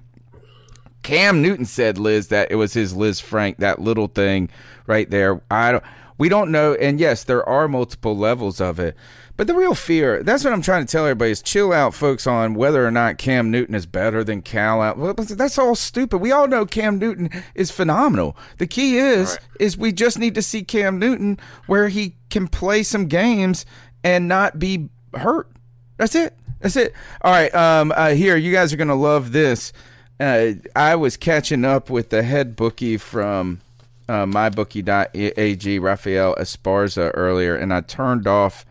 Cam 1.02 1.42
Newton 1.42 1.66
said 1.66 1.98
Liz 1.98 2.28
that 2.28 2.50
it 2.50 2.56
was 2.56 2.72
his 2.72 2.94
Lisfranc 2.94 3.58
that 3.58 3.78
little 3.78 4.08
thing 4.08 4.48
right 4.86 5.08
there. 5.10 5.42
I 5.50 5.72
don't. 5.72 5.84
We 6.18 6.28
don't 6.28 6.50
know, 6.50 6.74
and 6.74 6.98
yes, 6.98 7.24
there 7.24 7.46
are 7.48 7.68
multiple 7.68 8.16
levels 8.16 8.60
of 8.60 8.78
it. 8.78 8.96
But 9.36 9.46
the 9.48 9.54
real 9.54 9.74
fear, 9.74 10.22
that's 10.22 10.44
what 10.44 10.54
I'm 10.54 10.62
trying 10.62 10.86
to 10.86 10.90
tell 10.90 11.04
everybody 11.04 11.30
is 11.30 11.42
chill 11.42 11.72
out, 11.72 11.92
folks, 11.92 12.26
on 12.26 12.54
whether 12.54 12.86
or 12.86 12.90
not 12.90 13.18
Cam 13.18 13.50
Newton 13.50 13.74
is 13.74 13.84
better 13.84 14.24
than 14.24 14.40
Cal 14.40 14.80
out. 14.80 14.96
Well, 14.96 15.12
that's 15.12 15.58
all 15.58 15.74
stupid. 15.74 16.18
We 16.18 16.32
all 16.32 16.48
know 16.48 16.64
Cam 16.64 16.98
Newton 16.98 17.28
is 17.54 17.70
phenomenal. 17.70 18.34
The 18.56 18.66
key 18.66 18.96
is, 18.96 19.38
is 19.60 19.76
we 19.76 19.92
just 19.92 20.18
need 20.18 20.34
to 20.36 20.42
see 20.42 20.62
Cam 20.62 20.98
Newton 20.98 21.38
where 21.66 21.88
he 21.88 22.16
can 22.30 22.48
play 22.48 22.82
some 22.82 23.08
games 23.08 23.66
and 24.02 24.26
not 24.26 24.58
be 24.58 24.88
hurt. 25.12 25.50
That's 25.98 26.14
it. 26.14 26.34
That's 26.60 26.76
it. 26.76 26.94
All 27.20 27.30
right. 27.30 27.54
Um, 27.54 27.92
uh, 27.94 28.10
here, 28.10 28.36
you 28.36 28.52
guys 28.52 28.72
are 28.72 28.78
going 28.78 28.88
to 28.88 28.94
love 28.94 29.32
this. 29.32 29.74
Uh, 30.18 30.52
I 30.74 30.96
was 30.96 31.18
catching 31.18 31.66
up 31.66 31.90
with 31.90 32.08
the 32.08 32.22
head 32.22 32.56
bookie 32.56 32.96
from 32.96 33.60
uh, 34.08 34.24
mybookie.ag, 34.24 35.78
Rafael 35.78 36.34
Esparza, 36.36 37.10
earlier, 37.14 37.56
and 37.56 37.72
I 37.72 37.80
turned 37.80 38.26
off 38.26 38.64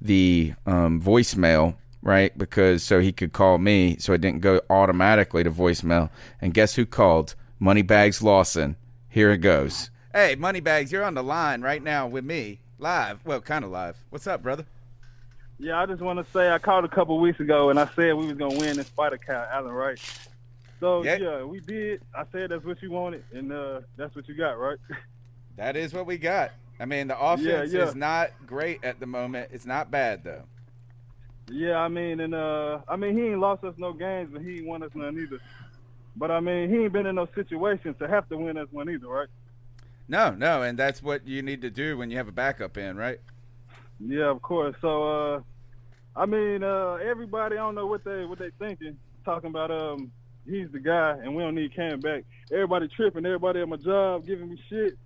the 0.00 0.54
um, 0.66 1.00
voicemail, 1.00 1.76
right? 2.02 2.36
Because 2.36 2.82
so 2.82 3.00
he 3.00 3.12
could 3.12 3.32
call 3.32 3.58
me, 3.58 3.96
so 3.98 4.12
it 4.12 4.20
didn't 4.20 4.40
go 4.40 4.60
automatically 4.68 5.44
to 5.44 5.50
voicemail. 5.50 6.10
And 6.40 6.54
guess 6.54 6.74
who 6.74 6.86
called? 6.86 7.34
Moneybags 7.58 8.22
Lawson. 8.22 8.76
Here 9.08 9.30
it 9.30 9.38
goes. 9.38 9.90
Hey, 10.12 10.34
Moneybags, 10.34 10.92
you're 10.92 11.04
on 11.04 11.14
the 11.14 11.22
line 11.22 11.62
right 11.62 11.82
now 11.82 12.06
with 12.06 12.24
me, 12.24 12.60
live. 12.78 13.20
Well, 13.24 13.40
kind 13.40 13.64
of 13.64 13.70
live. 13.70 13.96
What's 14.10 14.26
up, 14.26 14.42
brother? 14.42 14.66
Yeah, 15.58 15.80
I 15.80 15.86
just 15.86 16.02
want 16.02 16.24
to 16.24 16.32
say 16.32 16.50
I 16.50 16.58
called 16.58 16.84
a 16.84 16.88
couple 16.88 17.18
weeks 17.20 17.40
ago 17.40 17.70
and 17.70 17.78
I 17.78 17.86
said 17.94 18.14
we 18.14 18.26
was 18.26 18.36
gonna 18.36 18.58
win 18.58 18.78
in 18.78 18.84
spite 18.84 19.12
of 19.12 19.20
Cal 19.20 19.46
Allen, 19.50 19.72
right? 19.72 19.98
So 20.84 21.02
Yeah. 21.02 21.16
yeah. 21.16 21.42
we 21.44 21.60
did. 21.60 22.02
I 22.14 22.24
said 22.30 22.50
that's 22.50 22.62
what 22.62 22.82
you 22.82 22.90
wanted, 22.90 23.24
and 23.32 23.50
uh, 23.50 23.80
that's 23.96 24.14
what 24.14 24.28
you 24.28 24.34
got, 24.36 24.58
right? 24.58 24.78
That 25.56 25.76
is 25.76 25.94
what 25.94 26.04
we 26.06 26.18
got. 26.18 26.50
I 26.80 26.84
mean, 26.84 27.06
the 27.06 27.16
offense 27.16 27.72
yeah. 27.72 27.84
is 27.84 27.94
not 27.94 28.32
great 28.44 28.82
at 28.82 28.98
the 28.98 29.06
moment. 29.06 29.50
It's 29.52 29.64
not 29.64 29.88
bad 29.88 30.24
though. 30.24 30.42
Yeah, 31.48 31.76
I 31.76 31.86
mean, 31.86 32.18
and 32.18 32.34
uh, 32.34 32.80
I 32.88 32.96
mean, 32.96 33.16
he 33.16 33.26
ain't 33.26 33.38
lost 33.38 33.62
us 33.62 33.74
no 33.78 33.92
games, 33.92 34.30
but 34.32 34.42
he 34.42 34.56
ain't 34.56 34.66
won 34.66 34.82
us 34.82 34.90
none 34.96 35.16
either. 35.16 35.40
But 36.16 36.32
I 36.32 36.40
mean, 36.40 36.70
he 36.70 36.78
ain't 36.78 36.92
been 36.92 37.06
in 37.06 37.14
no 37.14 37.28
situations 37.36 37.94
to 38.00 38.08
have 38.08 38.28
to 38.30 38.36
win 38.36 38.58
us 38.58 38.66
one 38.72 38.90
either, 38.90 39.06
right? 39.06 39.28
No, 40.08 40.32
no, 40.32 40.62
and 40.62 40.76
that's 40.76 41.00
what 41.00 41.24
you 41.24 41.40
need 41.40 41.62
to 41.62 41.70
do 41.70 41.96
when 41.96 42.10
you 42.10 42.16
have 42.16 42.26
a 42.26 42.32
backup 42.32 42.76
in, 42.76 42.96
right? 42.96 43.20
Yeah, 44.00 44.28
of 44.28 44.42
course. 44.42 44.74
So, 44.80 45.34
uh, 45.36 45.40
I 46.16 46.26
mean, 46.26 46.64
uh, 46.64 46.94
everybody, 46.94 47.54
I 47.54 47.60
don't 47.60 47.76
know 47.76 47.86
what 47.86 48.02
they 48.02 48.24
what 48.24 48.40
they 48.40 48.50
thinking, 48.58 48.96
talking 49.24 49.50
about 49.50 49.70
um, 49.70 50.10
he's 50.46 50.70
the 50.72 50.80
guy, 50.80 51.12
and 51.22 51.34
we 51.34 51.42
don't 51.42 51.54
need 51.54 51.74
Cam 51.74 52.00
back. 52.00 52.24
Everybody 52.52 52.88
tripping, 52.88 53.26
everybody 53.26 53.60
at 53.60 53.68
my 53.68 53.76
job 53.76 54.26
giving 54.26 54.50
me 54.50 54.58
shit. 54.68 54.98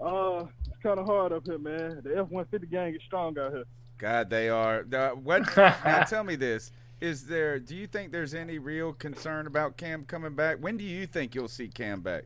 Uh, 0.00 0.46
it's 0.66 0.82
kind 0.82 0.98
of 0.98 1.06
hard 1.06 1.32
up 1.32 1.44
here, 1.44 1.58
man. 1.58 2.00
The 2.02 2.18
F-150 2.18 2.70
gang 2.70 2.94
is 2.94 3.02
strong 3.06 3.38
out 3.38 3.52
here. 3.52 3.64
God, 3.98 4.30
they 4.30 4.48
are. 4.48 4.84
The, 4.88 5.10
what? 5.10 5.56
now 5.56 6.04
tell 6.04 6.24
me 6.24 6.36
this: 6.36 6.72
Is 7.00 7.26
there? 7.26 7.58
Do 7.58 7.76
you 7.76 7.86
think 7.86 8.12
there's 8.12 8.34
any 8.34 8.58
real 8.58 8.92
concern 8.94 9.46
about 9.46 9.76
Cam 9.76 10.04
coming 10.04 10.34
back? 10.34 10.56
When 10.58 10.76
do 10.76 10.84
you 10.84 11.06
think 11.06 11.34
you'll 11.34 11.48
see 11.48 11.68
Cam 11.68 12.00
back? 12.00 12.24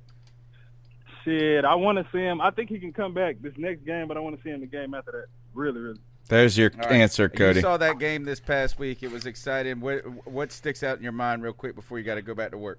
Shit, 1.25 1.65
I 1.65 1.75
want 1.75 1.99
to 1.99 2.07
see 2.13 2.23
him. 2.23 2.41
I 2.41 2.51
think 2.51 2.69
he 2.69 2.79
can 2.79 2.93
come 2.93 3.15
back 3.15 3.37
this 3.41 3.55
next 3.57 3.85
game, 3.85 4.07
but 4.07 4.17
I 4.17 4.21
want 4.21 4.37
to 4.37 4.43
see 4.43 4.51
him 4.51 4.61
the 4.61 4.67
game 4.67 4.95
after 4.95 5.11
that. 5.13 5.27
Really, 5.53 5.81
really. 5.81 6.01
There's 6.29 6.57
your 6.57 6.71
All 6.75 6.89
right. 6.89 6.93
answer, 6.93 7.29
Cody. 7.29 7.57
You 7.57 7.63
saw 7.63 7.77
that 7.77 7.99
game 7.99 8.25
this 8.25 8.41
past 8.41 8.79
week. 8.79 9.03
It 9.03 9.11
was 9.11 9.27
exciting. 9.27 9.81
What 9.81 10.03
what 10.27 10.53
sticks 10.53 10.83
out 10.83 10.97
in 10.97 11.03
your 11.03 11.13
mind, 11.13 11.43
real 11.43 11.53
quick, 11.53 11.75
before 11.75 11.99
you 11.99 12.05
got 12.05 12.15
to 12.15 12.23
go 12.23 12.35
back 12.35 12.51
to 12.53 12.59
work? 12.59 12.79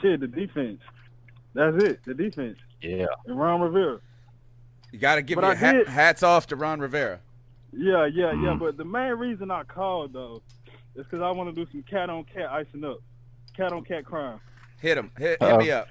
Shit, 0.00 0.20
the 0.20 0.28
defense. 0.28 0.80
That's 1.54 1.82
it. 1.82 2.00
The 2.04 2.14
defense. 2.14 2.56
Yeah. 2.80 3.06
And 3.26 3.38
Ron 3.38 3.60
Rivera. 3.60 4.00
You 4.92 4.98
got 4.98 5.16
to 5.16 5.22
give 5.22 5.36
But 5.36 5.44
your 5.46 5.54
hat, 5.54 5.88
hats 5.88 6.22
off 6.22 6.46
to 6.48 6.56
Ron 6.56 6.80
Rivera. 6.80 7.20
Yeah, 7.72 8.06
yeah, 8.06 8.26
Mm. 8.32 8.44
yeah. 8.44 8.54
But 8.54 8.76
the 8.76 8.84
main 8.84 9.12
reason 9.14 9.50
I 9.50 9.64
called 9.64 10.12
though 10.12 10.42
is 10.94 11.04
because 11.04 11.20
I 11.20 11.30
want 11.30 11.54
to 11.54 11.64
do 11.64 11.70
some 11.72 11.82
cat 11.82 12.10
on 12.10 12.24
cat 12.24 12.50
icing 12.50 12.84
up, 12.84 12.98
cat 13.56 13.72
on 13.72 13.82
cat 13.84 14.04
crime. 14.04 14.38
Hit 14.80 14.98
him. 14.98 15.10
Hit, 15.18 15.42
hit 15.42 15.58
me 15.58 15.70
up. 15.70 15.88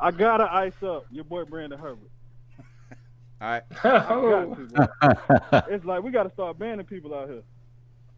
I 0.00 0.10
gotta 0.10 0.52
ice 0.52 0.72
up 0.82 1.06
your 1.10 1.24
boy 1.24 1.44
Brandon 1.44 1.78
Herbert. 1.78 2.10
All 3.42 3.48
right. 3.48 3.62
I 3.84 3.90
got 3.90 5.02
to, 5.02 5.64
it's 5.74 5.84
like 5.84 6.02
we 6.04 6.10
gotta 6.12 6.30
start 6.32 6.58
banning 6.58 6.86
people 6.86 7.12
out 7.14 7.28
here. 7.28 7.42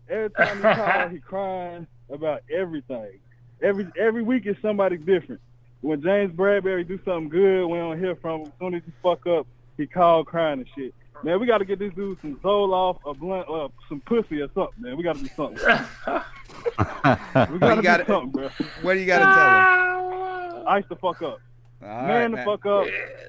Every 0.09 0.31
time 0.37 0.57
he 0.59 0.63
calls, 0.63 1.13
he 1.13 1.19
crying 1.19 1.87
about 2.11 2.43
everything. 2.55 3.19
Every 3.63 3.87
every 3.99 4.23
week 4.23 4.45
is 4.47 4.57
somebody 4.61 4.99
different. 4.99 5.41
When 5.81 6.03
James 6.03 6.33
Bradberry 6.35 6.87
do 6.87 6.99
something 7.05 7.29
good, 7.31 7.67
we 7.67 7.79
don't 7.79 7.99
hear 7.99 8.17
from 8.17 8.41
him. 8.43 8.47
As 8.49 8.53
soon 8.59 8.75
as 8.75 8.83
he 8.85 8.93
fuck 9.03 9.27
up, 9.27 9.47
he 9.79 9.87
call 9.87 10.25
crying 10.25 10.61
and 10.61 10.69
shit. 10.77 10.95
Man, 11.23 11.41
we 11.41 11.47
gotta 11.47 11.65
get 11.65 11.79
this 11.79 11.93
dude 11.95 12.19
some 12.21 12.37
Zoloft, 12.37 12.99
a 13.07 13.15
blunt, 13.15 13.49
uh, 13.49 13.69
some 13.89 14.01
pussy 14.03 14.43
or 14.43 14.49
something. 14.55 14.75
Man, 14.83 14.97
we 14.99 15.03
gotta 15.03 15.21
do 15.21 15.29
something. 15.35 15.57
we 15.57 16.13
What 16.13 17.61
gotta 17.61 17.77
you 17.77 17.83
gotta- 17.83 18.05
do 18.05 18.13
something, 18.13 18.31
bro. 18.31 18.49
What 18.83 18.95
do 18.95 19.01
you 19.01 19.07
got 19.07 19.19
to 19.21 19.25
tell 19.25 20.61
him? 20.61 20.69
Ice 20.69 20.85
the 20.89 20.97
fuck 20.97 21.23
up. 21.23 21.41
All 21.83 21.89
man 21.89 22.09
right, 22.09 22.31
the 22.31 22.37
man. 22.37 22.45
fuck 22.45 22.67
up. 22.67 22.87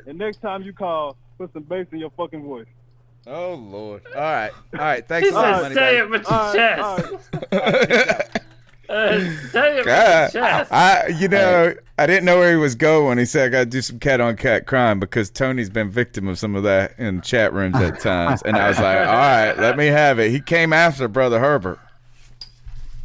And 0.07 0.17
next 0.17 0.37
time 0.41 0.63
you 0.63 0.73
call, 0.73 1.15
put 1.37 1.53
some 1.53 1.63
bass 1.63 1.87
in 1.91 1.99
your 1.99 2.11
fucking 2.11 2.43
voice. 2.43 2.67
Oh 3.27 3.55
Lord. 3.55 4.03
All 4.15 4.21
right. 4.21 4.51
All 4.73 4.79
right. 4.79 5.07
Thanks 5.07 5.29
He 5.29 5.33
a 5.33 5.37
lot, 5.37 5.63
said, 5.63 5.73
"Say 5.73 5.97
it 5.97 6.09
with 6.09 6.23
your 6.23 6.33
All 6.33 6.53
right, 6.53 7.29
chest." 7.51 8.41
Uh, 8.87 9.17
say 9.49 9.73
it 9.73 9.77
with 9.77 9.85
God, 9.87 10.33
your 10.33 10.43
chest. 10.43 10.71
I 10.71 11.07
you 11.07 11.27
know 11.27 11.73
I 11.97 12.05
didn't 12.05 12.25
know 12.25 12.37
where 12.37 12.51
he 12.51 12.57
was 12.57 12.75
going 12.75 13.07
when 13.07 13.17
he 13.17 13.25
said 13.25 13.47
I 13.47 13.49
got 13.49 13.59
to 13.61 13.65
do 13.65 13.81
some 13.81 13.97
cat 13.97 14.21
on 14.21 14.37
cat 14.37 14.67
crime 14.67 14.99
because 14.99 15.31
Tony's 15.31 15.71
been 15.71 15.89
victim 15.89 16.27
of 16.27 16.37
some 16.37 16.55
of 16.55 16.61
that 16.63 16.93
in 16.99 17.21
chat 17.21 17.51
rooms 17.51 17.77
at 17.77 17.99
times, 17.99 18.43
and 18.43 18.55
I 18.55 18.67
was 18.67 18.77
like, 18.77 18.99
all 18.99 19.05
right, 19.05 19.53
let 19.57 19.75
me 19.75 19.87
have 19.87 20.19
it. 20.19 20.29
He 20.29 20.39
came 20.39 20.71
after 20.71 21.07
brother 21.07 21.39
Herbert. 21.39 21.79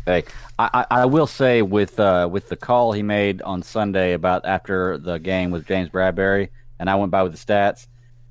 Hey, 0.05 0.25
I, 0.59 0.85
I 0.91 1.03
I 1.03 1.05
will 1.07 1.27
say 1.27 1.63
with 1.63 1.99
uh, 1.99 2.29
with 2.31 2.51
the 2.51 2.57
call 2.57 2.93
he 2.93 3.03
made 3.03 3.41
on 3.43 3.63
Sunday 3.63 4.13
about 4.13 4.45
after 4.45 4.99
the 4.99 5.19
game 5.19 5.51
with 5.51 5.67
James 5.67 5.89
Bradberry, 5.89 6.51
and 6.79 6.91
I 6.91 6.97
went 6.97 7.11
by 7.11 7.23
with 7.23 7.33
the 7.33 7.39
stats. 7.39 7.87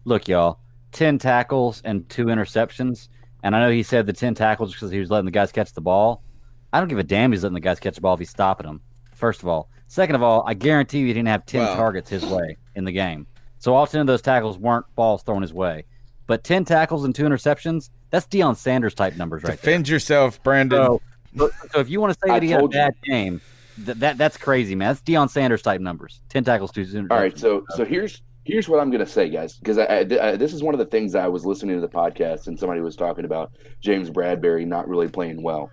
Look, 0.06 0.28
y'all, 0.28 0.60
ten 0.92 1.18
tackles 1.20 1.82
and 1.86 2.08
two 2.10 2.26
interceptions, 2.26 3.10
and 3.44 3.56
I 3.56 3.60
know 3.60 3.72
he 3.72 3.84
said 3.84 4.06
the 4.06 4.14
ten 4.14 4.34
tackles 4.36 4.74
because 4.74 4.92
he 4.92 5.00
was 5.00 5.10
letting 5.12 5.26
the 5.26 5.32
guys 5.32 5.52
catch 5.52 5.74
the 5.74 5.82
ball. 5.82 6.24
I 6.72 6.80
don't 6.80 6.88
give 6.88 7.00
a 7.00 7.04
damn. 7.04 7.32
He's 7.32 7.44
letting 7.44 7.54
the 7.56 7.60
guys 7.60 7.80
catch 7.80 7.96
the 7.96 8.02
ball 8.02 8.14
if 8.14 8.20
he's 8.20 8.30
stopping 8.30 8.68
them. 8.68 8.82
First 9.16 9.42
of 9.42 9.48
all, 9.50 9.70
second 9.88 10.16
of 10.16 10.24
all, 10.24 10.44
I 10.48 10.54
guarantee 10.54 11.00
you 11.00 11.08
he 11.08 11.14
didn't 11.14 11.28
have 11.30 11.46
ten 11.46 11.62
Well- 11.62 11.76
targets 11.76 12.10
his 12.10 12.26
way 12.26 12.58
in 12.76 12.86
the 12.86 12.92
game. 12.92 13.28
So 13.60 13.76
all 13.76 13.86
ten 13.88 14.02
of 14.02 14.08
those 14.08 14.22
tackles 14.22 14.58
weren't 14.58 14.86
balls 14.96 15.24
thrown 15.24 15.42
his 15.42 15.54
way. 15.54 15.86
But 16.28 16.44
ten 16.44 16.64
tackles 16.64 17.04
and 17.06 17.14
two 17.14 17.24
interceptions—that's 17.24 18.28
Deion 18.28 18.56
Sanders 18.56 18.94
type 18.94 19.16
numbers 19.18 19.44
right 19.44 19.50
there. 19.50 19.56
Defend 19.58 19.90
yourself, 19.90 20.42
Brandon. 20.44 20.78
So, 20.86 21.02
so, 21.38 21.50
so 21.72 21.80
if 21.80 21.90
you 21.90 22.00
want 22.00 22.14
to 22.14 22.20
say 22.24 22.32
I 22.32 22.36
that 22.40 22.44
he 22.44 22.52
had 22.52 22.58
a 22.58 22.62
told 22.62 22.74
you. 22.74 22.80
bad 22.80 22.94
game, 23.04 23.42
th- 23.84 23.98
that 23.98 24.18
that's 24.20 24.38
crazy, 24.38 24.76
man. 24.76 24.90
That's 24.90 25.02
Deion 25.02 25.30
Sanders 25.30 25.64
type 25.64 25.82
numbers. 25.82 26.22
Ten 26.30 26.44
tackles, 26.44 26.72
two 26.72 26.82
interceptions. 26.86 27.12
All 27.12 27.18
right, 27.18 27.38
so 27.38 27.66
uh, 27.72 27.76
so 27.76 27.84
here's 27.86 28.22
here's 28.50 28.68
what 28.68 28.80
I'm 28.80 28.90
going 28.90 29.06
to 29.06 29.12
say, 29.12 29.30
guys, 29.30 29.58
because 29.58 29.78
I, 29.78 29.84
I, 29.86 30.00
I- 30.00 30.36
this 30.36 30.54
is 30.54 30.64
one 30.64 30.74
of 30.74 30.80
the 30.80 30.86
things 30.86 31.16
I 31.16 31.28
was 31.28 31.46
listening 31.46 31.76
to 31.76 31.82
the 31.82 31.88
podcast 31.94 32.48
and 32.48 32.58
somebody 32.60 32.82
was 32.82 32.96
talking 32.96 33.26
about 33.26 33.52
James 33.82 34.10
Bradberry 34.10 34.66
not 34.66 34.88
really 34.88 35.08
playing 35.08 35.42
well. 35.42 35.70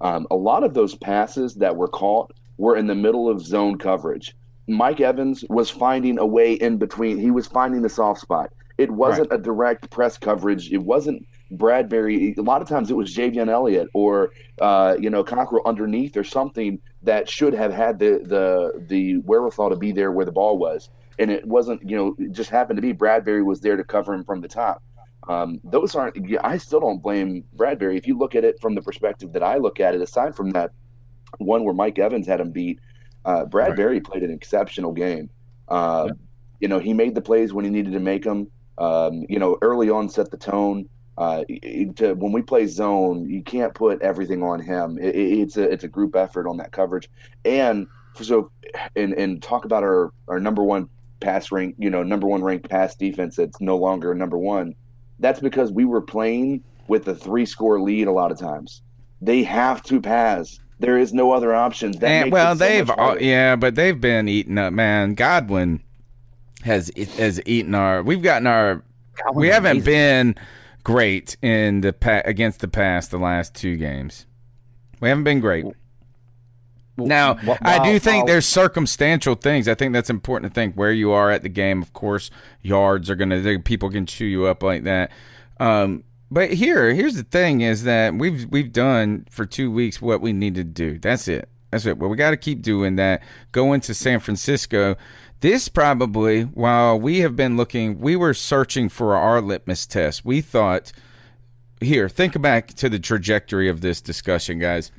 Um, 0.00 0.26
a 0.30 0.36
lot 0.36 0.64
of 0.64 0.74
those 0.74 0.94
passes 0.94 1.54
that 1.56 1.76
were 1.76 1.88
caught 1.88 2.32
were 2.58 2.76
in 2.76 2.86
the 2.86 2.94
middle 2.94 3.28
of 3.28 3.40
zone 3.44 3.78
coverage. 3.78 4.34
Mike 4.68 5.00
Evans 5.00 5.44
was 5.48 5.70
finding 5.70 6.18
a 6.18 6.26
way 6.26 6.54
in 6.54 6.76
between. 6.78 7.18
He 7.18 7.30
was 7.30 7.46
finding 7.46 7.82
the 7.82 7.88
soft 7.88 8.20
spot. 8.20 8.50
It 8.78 8.90
wasn't 8.90 9.28
a 9.32 9.38
direct 9.38 9.90
press 9.90 10.16
coverage. 10.18 10.72
It 10.72 10.78
wasn't 10.82 11.26
Bradberry. 11.52 12.36
A 12.38 12.42
lot 12.42 12.62
of 12.62 12.68
times 12.68 12.90
it 12.90 12.94
was 12.96 13.14
Javien 13.14 13.48
Elliott 13.48 13.88
or 13.94 14.30
uh, 14.60 14.96
you 14.98 15.10
know 15.10 15.22
Cockrell 15.22 15.62
underneath 15.66 16.16
or 16.16 16.24
something 16.24 16.80
that 17.02 17.28
should 17.28 17.52
have 17.54 17.72
had 17.72 17.98
the 17.98 18.20
the 18.24 18.84
the 18.88 19.16
wherewithal 19.18 19.70
to 19.70 19.76
be 19.76 19.92
there 19.92 20.10
where 20.12 20.24
the 20.24 20.32
ball 20.32 20.56
was, 20.58 20.88
and 21.18 21.30
it 21.30 21.46
wasn't. 21.46 21.88
You 21.88 21.96
know, 21.96 22.16
it 22.18 22.32
just 22.32 22.50
happened 22.50 22.76
to 22.78 22.82
be 22.82 22.92
Bradberry 22.94 23.44
was 23.44 23.60
there 23.60 23.76
to 23.76 23.84
cover 23.84 24.12
him 24.14 24.24
from 24.24 24.40
the 24.40 24.48
top. 24.48 24.82
Um, 25.28 25.60
those 25.64 25.94
aren't. 25.94 26.16
I 26.42 26.58
still 26.58 26.80
don't 26.80 27.02
blame 27.02 27.44
Bradberry. 27.56 27.96
If 27.96 28.06
you 28.06 28.18
look 28.18 28.34
at 28.34 28.44
it 28.44 28.60
from 28.60 28.74
the 28.74 28.82
perspective 28.82 29.32
that 29.34 29.42
I 29.42 29.56
look 29.58 29.80
at 29.80 29.94
it, 29.94 30.00
aside 30.00 30.34
from 30.34 30.50
that 30.50 30.72
one 31.38 31.64
where 31.64 31.74
Mike 31.74 31.98
Evans 31.98 32.26
had 32.26 32.40
him 32.40 32.50
beat, 32.50 32.80
uh, 33.24 33.44
Bradberry 33.44 34.02
played 34.04 34.22
an 34.22 34.32
exceptional 34.32 34.92
game. 34.92 35.30
Uh, 35.68 36.10
You 36.60 36.68
know, 36.68 36.78
he 36.78 36.92
made 36.92 37.14
the 37.14 37.20
plays 37.20 37.52
when 37.52 37.64
he 37.64 37.70
needed 37.70 37.92
to 37.92 38.00
make 38.00 38.22
them. 38.22 38.48
Um, 38.78 39.24
you 39.28 39.38
know, 39.38 39.58
early 39.62 39.90
on 39.90 40.08
set 40.08 40.30
the 40.30 40.36
tone. 40.36 40.88
Uh, 41.18 41.44
to, 41.96 42.14
when 42.14 42.32
we 42.32 42.40
play 42.40 42.66
zone, 42.66 43.28
you 43.28 43.42
can't 43.42 43.74
put 43.74 44.00
everything 44.00 44.42
on 44.42 44.60
him. 44.60 44.96
It, 44.98 45.14
it- 45.14 45.38
it's 45.40 45.56
a 45.56 45.62
it's 45.70 45.84
a 45.84 45.88
group 45.88 46.16
effort 46.16 46.48
on 46.48 46.56
that 46.58 46.72
coverage, 46.72 47.08
and 47.44 47.86
so 48.20 48.50
and 48.96 49.12
and 49.14 49.42
talk 49.42 49.64
about 49.64 49.82
our 49.82 50.12
our 50.28 50.40
number 50.40 50.62
one 50.64 50.88
pass 51.22 51.50
rank, 51.50 51.76
you 51.78 51.88
know, 51.90 52.02
number 52.02 52.26
one 52.26 52.42
ranked 52.42 52.68
pass 52.68 52.94
defense 52.94 53.36
that's 53.36 53.60
no 53.60 53.76
longer 53.78 54.14
number 54.14 54.36
one. 54.38 54.74
That's 55.18 55.40
because 55.40 55.72
we 55.72 55.84
were 55.84 56.02
playing 56.02 56.64
with 56.88 57.06
a 57.08 57.14
three 57.14 57.46
score 57.46 57.80
lead 57.80 58.08
a 58.08 58.12
lot 58.12 58.30
of 58.32 58.38
times. 58.38 58.82
They 59.20 59.42
have 59.44 59.82
to 59.84 60.00
pass. 60.00 60.58
There 60.80 60.98
is 60.98 61.14
no 61.14 61.30
other 61.32 61.54
options. 61.54 61.98
That 61.98 62.08
And, 62.10 62.24
makes 62.26 62.32
well, 62.32 62.52
it 62.52 62.58
so 62.58 62.64
they've 62.64 62.88
much 62.88 62.98
all, 62.98 63.20
yeah, 63.20 63.54
but 63.56 63.76
they've 63.76 64.00
been 64.00 64.28
eating 64.28 64.58
up. 64.58 64.72
Man, 64.72 65.14
Godwin 65.14 65.80
has 66.62 66.90
has 67.16 67.40
eaten 67.46 67.74
our. 67.74 68.02
We've 68.02 68.22
gotten 68.22 68.46
our. 68.48 68.82
we 69.34 69.48
haven't 69.48 69.78
amazing. 69.78 69.84
been 69.84 70.34
great 70.82 71.36
in 71.40 71.82
the 71.82 71.92
pa- 71.92 72.22
against 72.24 72.60
the 72.60 72.68
pass 72.68 73.06
the 73.08 73.18
last 73.18 73.54
two 73.54 73.76
games. 73.76 74.26
We 75.00 75.08
haven't 75.08 75.24
been 75.24 75.40
great. 75.40 75.66
Now, 76.96 77.34
wh- 77.34 77.56
I 77.62 77.82
do 77.90 77.98
think 77.98 78.24
while- 78.24 78.26
there's 78.26 78.46
circumstantial 78.46 79.34
things. 79.34 79.66
I 79.68 79.74
think 79.74 79.92
that's 79.92 80.10
important 80.10 80.52
to 80.52 80.54
think 80.54 80.74
where 80.74 80.92
you 80.92 81.10
are 81.12 81.30
at 81.30 81.42
the 81.42 81.48
game. 81.48 81.80
Of 81.82 81.92
course, 81.92 82.30
yards 82.60 83.08
are 83.08 83.14
gonna 83.16 83.58
people 83.60 83.90
can 83.90 84.06
chew 84.06 84.26
you 84.26 84.46
up 84.46 84.62
like 84.62 84.84
that. 84.84 85.10
Um, 85.58 86.04
but 86.30 86.52
here, 86.52 86.92
here's 86.92 87.14
the 87.14 87.22
thing: 87.24 87.60
is 87.62 87.84
that 87.84 88.14
we've 88.14 88.46
we've 88.50 88.72
done 88.72 89.26
for 89.30 89.46
two 89.46 89.70
weeks 89.70 90.02
what 90.02 90.20
we 90.20 90.32
need 90.32 90.54
to 90.56 90.64
do. 90.64 90.98
That's 90.98 91.28
it. 91.28 91.48
That's 91.70 91.86
it. 91.86 91.96
Well, 91.98 92.10
we 92.10 92.16
got 92.16 92.30
to 92.32 92.36
keep 92.36 92.60
doing 92.60 92.96
that. 92.96 93.22
Go 93.52 93.72
into 93.72 93.94
San 93.94 94.20
Francisco. 94.20 94.96
This 95.40 95.68
probably, 95.68 96.42
while 96.42 97.00
we 97.00 97.20
have 97.20 97.34
been 97.34 97.56
looking, 97.56 97.98
we 97.98 98.14
were 98.14 98.34
searching 98.34 98.88
for 98.88 99.16
our 99.16 99.40
litmus 99.40 99.86
test. 99.86 100.24
We 100.24 100.40
thought, 100.40 100.92
here, 101.80 102.08
think 102.08 102.40
back 102.40 102.68
to 102.74 102.88
the 102.88 102.98
trajectory 103.00 103.68
of 103.68 103.80
this 103.80 104.00
discussion, 104.00 104.58
guys 104.58 104.92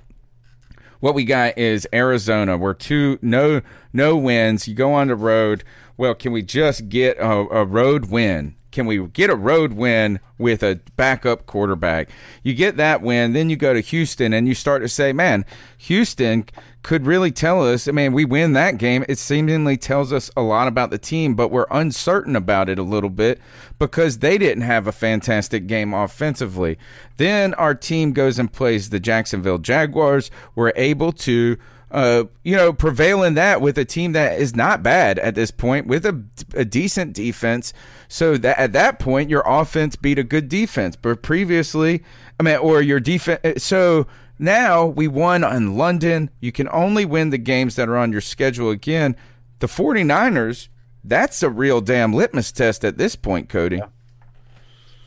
what 1.03 1.13
we 1.13 1.25
got 1.25 1.57
is 1.57 1.85
Arizona. 1.91 2.57
We're 2.57 2.73
two 2.73 3.19
no 3.21 3.59
no 3.91 4.15
wins. 4.15 4.69
You 4.69 4.73
go 4.73 4.93
on 4.93 5.09
the 5.09 5.17
road. 5.17 5.65
Well, 5.97 6.15
can 6.15 6.31
we 6.31 6.41
just 6.41 6.87
get 6.87 7.17
a, 7.17 7.29
a 7.29 7.65
road 7.65 8.05
win? 8.05 8.55
Can 8.71 8.85
we 8.85 9.05
get 9.07 9.29
a 9.29 9.35
road 9.35 9.73
win 9.73 10.21
with 10.37 10.63
a 10.63 10.79
backup 10.95 11.45
quarterback? 11.45 12.07
You 12.41 12.53
get 12.53 12.77
that 12.77 13.01
win, 13.01 13.33
then 13.33 13.49
you 13.49 13.57
go 13.57 13.73
to 13.73 13.81
Houston 13.81 14.31
and 14.31 14.47
you 14.47 14.55
start 14.55 14.81
to 14.81 14.87
say, 14.87 15.11
man, 15.11 15.43
Houston 15.77 16.45
could 16.83 17.07
really 17.07 17.31
tell 17.31 17.65
us. 17.65 17.87
I 17.87 17.91
mean, 17.91 18.11
we 18.11 18.25
win 18.25 18.53
that 18.53 18.77
game. 18.77 19.05
It 19.07 19.17
seemingly 19.17 19.77
tells 19.77 20.11
us 20.11 20.29
a 20.35 20.41
lot 20.41 20.67
about 20.67 20.91
the 20.91 20.97
team, 20.97 21.33
but 21.33 21.49
we're 21.49 21.65
uncertain 21.71 22.35
about 22.35 22.69
it 22.69 22.77
a 22.77 22.83
little 22.83 23.09
bit 23.09 23.39
because 23.79 24.19
they 24.19 24.37
didn't 24.37 24.63
have 24.63 24.85
a 24.85 24.91
fantastic 24.91 25.65
game 25.65 25.93
offensively. 25.93 26.77
Then 27.17 27.53
our 27.55 27.73
team 27.73 28.11
goes 28.11 28.37
and 28.37 28.51
plays 28.51 28.89
the 28.89 28.99
Jacksonville 28.99 29.59
Jaguars. 29.59 30.29
We're 30.55 30.73
able 30.75 31.13
to 31.13 31.57
uh, 31.93 32.23
you 32.41 32.55
know, 32.55 32.73
prevail 32.73 33.21
in 33.21 33.35
that 33.35 33.61
with 33.61 33.77
a 33.77 33.85
team 33.85 34.13
that 34.13 34.39
is 34.39 34.55
not 34.55 34.81
bad 34.81 35.19
at 35.19 35.35
this 35.35 35.51
point 35.51 35.85
with 35.85 36.03
a, 36.07 36.23
a 36.55 36.65
decent 36.65 37.13
defense. 37.13 37.71
So 38.07 38.35
that 38.37 38.57
at 38.57 38.73
that 38.73 38.97
point, 38.97 39.29
your 39.29 39.43
offense 39.45 39.95
beat 39.95 40.17
a 40.17 40.23
good 40.23 40.49
defense. 40.49 40.95
But 40.95 41.21
previously, 41.21 42.03
I 42.39 42.43
mean, 42.43 42.57
or 42.57 42.81
your 42.81 42.99
defense. 42.99 43.63
So 43.63 44.07
now 44.43 44.85
we 44.85 45.07
won 45.07 45.43
in 45.43 45.77
London. 45.77 46.29
You 46.39 46.51
can 46.51 46.67
only 46.69 47.05
win 47.05 47.29
the 47.31 47.37
games 47.37 47.75
that 47.77 47.89
are 47.89 47.97
on 47.97 48.11
your 48.11 48.21
schedule 48.21 48.69
again. 48.69 49.15
The 49.59 49.67
49ers, 49.67 50.67
that's 51.03 51.41
a 51.41 51.49
real 51.49 51.81
damn 51.81 52.13
litmus 52.13 52.51
test 52.51 52.83
at 52.85 52.97
this 52.97 53.15
point, 53.15 53.49
Cody. 53.49 53.81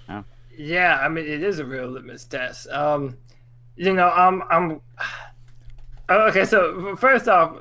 Yeah, 0.08 0.22
yeah. 0.56 0.98
I 1.02 1.08
mean 1.08 1.26
it 1.26 1.42
is 1.42 1.58
a 1.58 1.64
real 1.64 1.86
litmus 1.88 2.24
test. 2.24 2.68
Um, 2.68 3.16
you 3.76 3.92
know, 3.92 4.08
I'm 4.10 4.42
I'm 4.50 4.80
Oh, 6.08 6.28
okay. 6.28 6.44
So 6.44 6.94
first 6.96 7.26
off, 7.28 7.58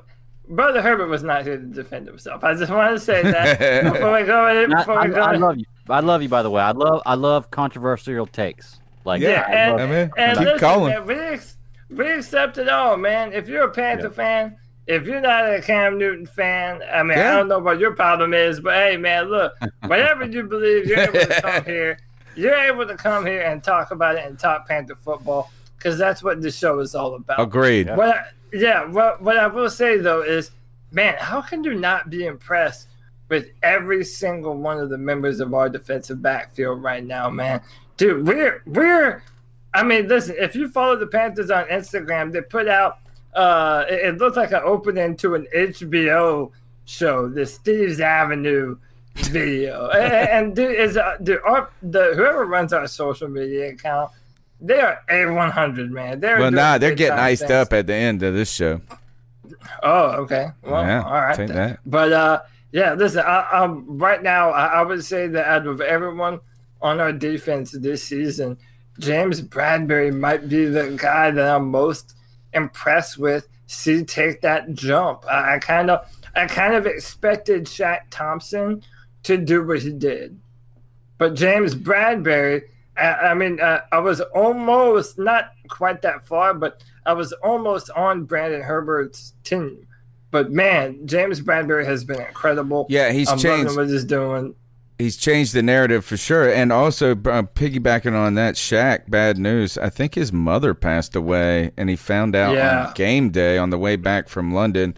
Brother 0.48 0.80
Herbert 0.82 1.08
was 1.08 1.24
not 1.24 1.44
here 1.44 1.58
to 1.58 1.66
defend 1.66 2.06
himself. 2.06 2.44
I 2.44 2.54
just 2.54 2.72
want 2.72 2.94
to 2.96 3.00
say 3.04 3.24
that 3.24 3.84
before 3.94 4.14
we 4.14 4.24
go 4.24 4.48
in. 4.64 4.72
I, 4.72 4.78
Before 4.82 4.96
we 5.02 5.02
I, 5.02 5.08
go 5.08 5.22
I 5.22 5.34
in. 5.34 5.42
love 5.42 5.58
you. 5.58 5.66
I 5.90 6.00
love 6.02 6.22
you. 6.22 6.30
By 6.30 6.44
the 6.44 6.50
way, 6.52 6.62
I 6.62 6.72
love 6.72 7.02
I 7.06 7.16
love 7.16 7.50
controversial 7.52 8.28
takes. 8.28 8.80
Like 9.04 9.22
Yeah, 9.22 9.46
I 9.48 9.52
and, 9.52 9.72
love- 9.78 10.12
and 10.18 10.38
Keep 10.38 10.46
listen, 10.46 10.60
calling. 10.60 10.94
man, 10.94 11.06
we, 11.08 11.16
ex- 11.16 11.55
we 11.90 12.12
accept 12.12 12.58
it 12.58 12.70
all, 12.70 12.98
man. 12.98 13.34
If 13.34 13.48
you're 13.48 13.64
a 13.64 13.72
Panther 13.72 14.10
fan, 14.10 14.58
if 14.88 15.06
you're 15.06 15.22
not 15.22 15.52
a 15.52 15.62
Cam 15.62 15.98
Newton 15.98 16.26
fan, 16.26 16.82
I 16.92 17.04
mean, 17.04 17.18
Yeah. 17.18 17.34
I 17.34 17.36
don't 17.38 17.48
know 17.48 17.60
what 17.60 17.80
your 17.80 17.94
problem 17.94 18.34
is, 18.34 18.60
but 18.60 18.74
hey, 18.76 18.98
man, 18.98 19.26
look, 19.26 19.54
whatever 19.88 20.26
you 20.26 20.44
believe, 20.44 20.86
you're 20.86 21.00
able 21.00 21.14
to 21.20 21.42
come 21.42 21.66
here. 21.66 21.98
You're 22.36 22.56
able 22.56 22.86
to 22.86 22.96
come 22.96 23.26
here 23.26 23.42
and 23.42 23.64
talk 23.64 23.92
about 23.92 24.16
it 24.16 24.26
and 24.26 24.38
talk 24.38 24.68
Panther 24.68 24.96
football 24.96 25.52
because 25.78 25.98
that's 25.98 26.22
what 26.22 26.42
this 26.42 26.58
show 26.58 26.80
is 26.80 26.94
all 26.94 27.16
about. 27.16 27.40
Agreed. 27.40 27.90
What 27.96 28.10
I, 28.10 28.24
yeah, 28.54 28.86
what, 28.86 29.22
what 29.22 29.38
I 29.38 29.48
will 29.48 29.70
say 29.70 29.98
though 29.98 30.22
is, 30.22 30.52
man, 30.92 31.16
how 31.20 31.42
can 31.42 31.64
you 31.64 31.76
not 31.76 32.10
be 32.10 32.26
impressed 32.26 32.90
with 33.30 33.48
every 33.64 34.04
single 34.04 34.56
one 34.58 34.78
of 34.80 34.90
the 34.90 34.98
members 34.98 35.40
of 35.40 35.54
our 35.54 35.70
defensive 35.70 36.22
backfield 36.22 36.84
right 36.84 37.04
now, 37.04 37.30
man? 37.30 37.62
Dude, 37.98 38.28
we're 38.28 38.62
we're 38.66 39.24
I 39.76 39.84
mean, 39.84 40.08
listen, 40.08 40.36
if 40.40 40.56
you 40.56 40.70
follow 40.70 40.96
the 40.96 41.08
Panthers 41.08 41.52
on 41.52 41.66
Instagram, 41.66 42.32
they 42.32 42.42
put 42.42 42.68
out 42.68 43.00
uh 43.34 43.84
it, 43.90 44.00
it 44.06 44.18
looks 44.18 44.38
like 44.38 44.52
an 44.52 44.62
opening 44.64 45.16
to 45.18 45.36
an 45.36 45.48
HBO 45.56 46.52
show, 46.86 47.28
the 47.28 47.46
Steve's 47.46 48.00
Avenue 48.00 48.78
video. 49.16 49.90
and, 49.94 50.30
and 50.30 50.56
dude, 50.56 50.80
is 50.80 50.98
uh, 50.98 51.18
dude, 51.22 51.40
our, 51.46 51.70
the 51.82 52.14
whoever 52.16 52.46
runs 52.46 52.74
our 52.74 52.88
social 52.88 53.28
media 53.28 53.70
account, 53.70 54.12
they 54.62 54.80
are 54.80 55.02
a 55.10 55.26
one 55.32 55.52
hundred 55.52 55.92
man. 55.92 56.20
They're 56.20 56.40
Well, 56.40 56.52
nah, 56.52 56.78
they're 56.78 56.96
getting 56.96 57.20
iced 57.20 57.42
things. 57.42 57.52
up 57.52 57.74
at 57.74 57.88
the 57.88 57.94
end 57.94 58.24
of 58.24 58.34
this 58.34 58.52
show. 58.52 58.82
Oh, 59.84 60.12
okay. 60.24 60.50
Well, 60.64 60.84
Yeah, 60.84 61.04
all 61.04 61.22
right. 61.22 61.36
take 61.36 61.50
that. 61.50 61.80
But 61.86 62.14
uh, 62.14 62.42
yeah, 62.72 62.94
listen. 62.94 63.24
I, 63.26 63.50
um, 63.52 63.86
right 63.98 64.22
now, 64.22 64.52
I, 64.52 64.66
I 64.68 64.82
would 64.84 65.04
say 65.04 65.28
that 65.28 65.46
out 65.46 65.68
of 65.68 65.82
everyone 65.82 66.40
on 66.82 67.00
our 67.00 67.12
defense 67.12 67.72
this 67.72 68.04
season, 68.04 68.58
James 69.00 69.42
Bradberry 69.42 70.14
might 70.16 70.48
be 70.48 70.66
the 70.66 70.96
guy 71.00 71.32
that 71.32 71.56
I'm 71.56 71.70
most 71.70 72.16
impressed 72.54 73.18
with. 73.18 73.48
See, 73.68 74.04
take 74.04 74.42
that 74.42 74.74
jump. 74.74 75.26
I 75.30 75.60
kind 75.60 75.90
of, 75.90 76.08
I 76.36 76.46
kind 76.48 76.74
of 76.74 76.86
expected 76.86 77.66
Shaq 77.66 78.02
Thompson 78.10 78.84
to 79.24 79.38
do 79.38 79.66
what 79.66 79.80
he 79.80 79.92
did, 79.92 80.40
but 81.18 81.34
James 81.34 81.76
Bradberry. 81.76 82.64
I, 82.98 83.14
I 83.14 83.34
mean, 83.34 83.60
uh, 83.60 83.82
I 83.92 83.98
was 84.00 84.22
almost 84.22 85.18
not 85.18 85.52
quite 85.68 86.02
that 86.04 86.26
far, 86.26 86.54
but 86.54 86.82
I 87.06 87.14
was 87.14 87.34
almost 87.34 87.90
on 87.90 88.24
Brandon 88.24 88.62
Herbert's 88.62 89.34
team. 89.44 89.88
But 90.32 90.52
man, 90.52 91.06
James 91.08 91.42
Bradberry 91.42 91.86
has 91.86 92.04
been 92.04 92.22
incredible. 92.22 92.88
Yeah, 92.90 93.12
he's 93.12 93.30
I'm 93.30 93.38
changed. 93.38 93.76
what 93.76 93.90
he's 93.90 94.06
doing. 94.06 94.56
He's 94.98 95.18
changed 95.18 95.54
the 95.54 95.62
narrative 95.62 96.06
for 96.06 96.16
sure, 96.16 96.50
and 96.50 96.72
also 96.72 97.12
uh, 97.12 97.44
piggybacking 97.44 98.14
on 98.16 98.36
that, 98.36 98.56
Shaq. 98.56 99.10
Bad 99.10 99.38
news. 99.38 99.78
I 99.78 99.90
think 99.90 100.16
his 100.16 100.32
mother 100.32 100.74
passed 100.74 101.16
away, 101.18 101.72
and 101.76 101.90
he 101.90 101.98
found 101.98 102.34
out 102.36 102.56
Yeah. 102.56 102.88
on 102.88 102.94
game 102.94 103.30
day 103.30 103.58
on 103.58 103.72
the 103.72 103.78
way 103.78 103.98
back 103.98 104.30
from 104.30 104.54
London. 104.54 104.96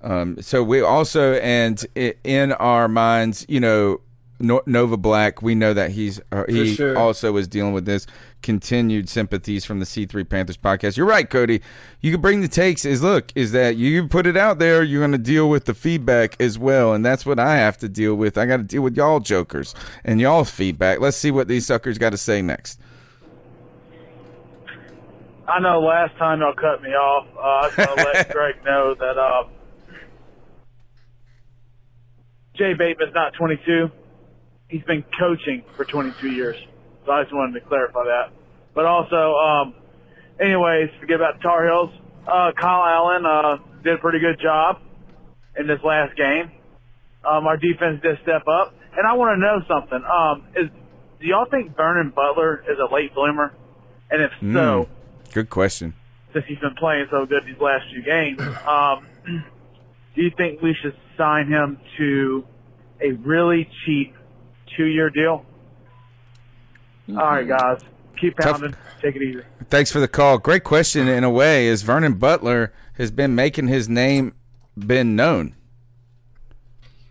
Um, 0.00 0.36
so 0.40 0.62
we 0.62 0.80
also, 0.80 1.34
and 1.34 1.84
in 2.24 2.52
our 2.52 2.86
minds, 2.86 3.44
you 3.48 3.58
know, 3.60 4.00
no- 4.42 4.62
Nova 4.66 4.96
Black, 4.96 5.40
we 5.40 5.54
know 5.54 5.72
that 5.72 5.92
he's 5.92 6.20
uh, 6.30 6.44
he 6.48 6.74
sure. 6.74 6.98
also 6.98 7.36
is 7.36 7.48
dealing 7.48 7.72
with 7.72 7.86
this. 7.86 8.06
Continued 8.42 9.08
sympathies 9.08 9.64
from 9.64 9.78
the 9.78 9.84
C3 9.84 10.28
Panthers 10.28 10.56
podcast. 10.56 10.96
You're 10.96 11.06
right, 11.06 11.30
Cody. 11.30 11.62
You 12.00 12.10
can 12.10 12.20
bring 12.20 12.40
the 12.40 12.48
takes. 12.48 12.84
Is 12.84 13.02
look, 13.02 13.32
is 13.36 13.52
that 13.52 13.76
you 13.76 14.08
put 14.08 14.26
it 14.26 14.36
out 14.36 14.58
there, 14.58 14.82
you're 14.82 15.00
going 15.00 15.12
to 15.12 15.18
deal 15.18 15.48
with 15.48 15.66
the 15.66 15.74
feedback 15.74 16.40
as 16.40 16.58
well, 16.58 16.92
and 16.92 17.04
that's 17.04 17.24
what 17.24 17.38
I 17.38 17.56
have 17.56 17.78
to 17.78 17.88
deal 17.88 18.16
with. 18.16 18.36
I 18.36 18.46
got 18.46 18.56
to 18.56 18.64
deal 18.64 18.82
with 18.82 18.96
y'all 18.96 19.20
jokers 19.20 19.74
and 20.04 20.20
y'all 20.20 20.44
feedback. 20.44 21.00
Let's 21.00 21.16
see 21.16 21.30
what 21.30 21.46
these 21.46 21.66
suckers 21.66 21.98
got 21.98 22.10
to 22.10 22.18
say 22.18 22.42
next. 22.42 22.80
I 25.46 25.60
know 25.60 25.80
last 25.80 26.16
time 26.16 26.40
y'all 26.40 26.54
cut 26.54 26.82
me 26.82 26.90
off, 26.90 27.26
uh, 27.36 27.40
I 27.40 27.66
was 27.66 27.74
going 27.76 27.96
to 27.96 28.04
let 28.04 28.30
Greg 28.32 28.64
know 28.64 28.94
that 28.94 29.18
uh, 29.18 29.44
Jay 32.54 32.74
Bateman's 32.74 33.14
not 33.14 33.34
22. 33.34 33.90
He's 34.72 34.82
been 34.84 35.04
coaching 35.20 35.62
for 35.76 35.84
22 35.84 36.30
years. 36.30 36.56
So 37.04 37.12
I 37.12 37.22
just 37.22 37.34
wanted 37.34 37.60
to 37.60 37.66
clarify 37.66 38.04
that. 38.04 38.32
But 38.74 38.86
also, 38.86 39.34
um, 39.36 39.74
anyways, 40.40 40.88
forget 40.98 41.16
about 41.16 41.36
the 41.36 41.42
Tar 41.42 41.64
Heels. 41.66 41.90
Uh, 42.26 42.52
Kyle 42.58 42.82
Allen 42.84 43.26
uh, 43.26 43.56
did 43.84 43.94
a 43.94 43.98
pretty 43.98 44.18
good 44.18 44.40
job 44.40 44.80
in 45.58 45.66
this 45.66 45.80
last 45.84 46.16
game. 46.16 46.50
Um, 47.28 47.46
our 47.46 47.56
defense 47.58 48.00
did 48.02 48.16
step 48.22 48.42
up, 48.48 48.74
and 48.96 49.06
I 49.06 49.12
want 49.12 49.36
to 49.36 49.40
know 49.40 49.60
something. 49.68 50.02
Um, 50.02 50.46
is 50.56 50.70
do 51.20 51.26
y'all 51.28 51.46
think 51.50 51.76
Vernon 51.76 52.12
Butler 52.16 52.64
is 52.68 52.78
a 52.78 52.92
late 52.92 53.14
bloomer? 53.14 53.52
And 54.10 54.22
if 54.22 54.30
so, 54.40 54.44
Mm, 54.44 54.88
good 55.34 55.50
question. 55.50 55.94
since 56.32 56.44
he's 56.48 56.58
been 56.58 56.74
playing 56.78 57.06
so 57.10 57.26
good 57.26 57.42
these 57.46 57.60
last 57.60 57.84
few 57.92 58.02
games, 58.02 58.40
um, 58.66 59.06
do 60.16 60.22
you 60.22 60.30
think 60.36 60.62
we 60.62 60.74
should 60.82 60.96
sign 61.18 61.46
him 61.48 61.78
to 61.98 62.44
a 63.02 63.12
really 63.12 63.68
cheap 63.84 64.14
two-year 64.76 65.10
deal? 65.10 65.44
All 67.10 67.14
right, 67.16 67.46
guys, 67.46 67.80
keep 68.18 68.36
Tough- 68.38 68.60
pounding. 68.60 68.76
Take 69.00 69.16
it 69.16 69.22
easy. 69.22 69.42
Thanks 69.68 69.90
for 69.90 69.98
the 69.98 70.06
call. 70.08 70.38
Great 70.38 70.62
question. 70.64 71.08
In 71.08 71.24
a 71.24 71.30
way, 71.30 71.66
is 71.66 71.82
Vernon 71.82 72.14
Butler 72.14 72.72
has 72.94 73.10
been 73.10 73.34
making 73.34 73.66
his 73.66 73.88
name 73.88 74.34
been 74.78 75.16
known. 75.16 75.56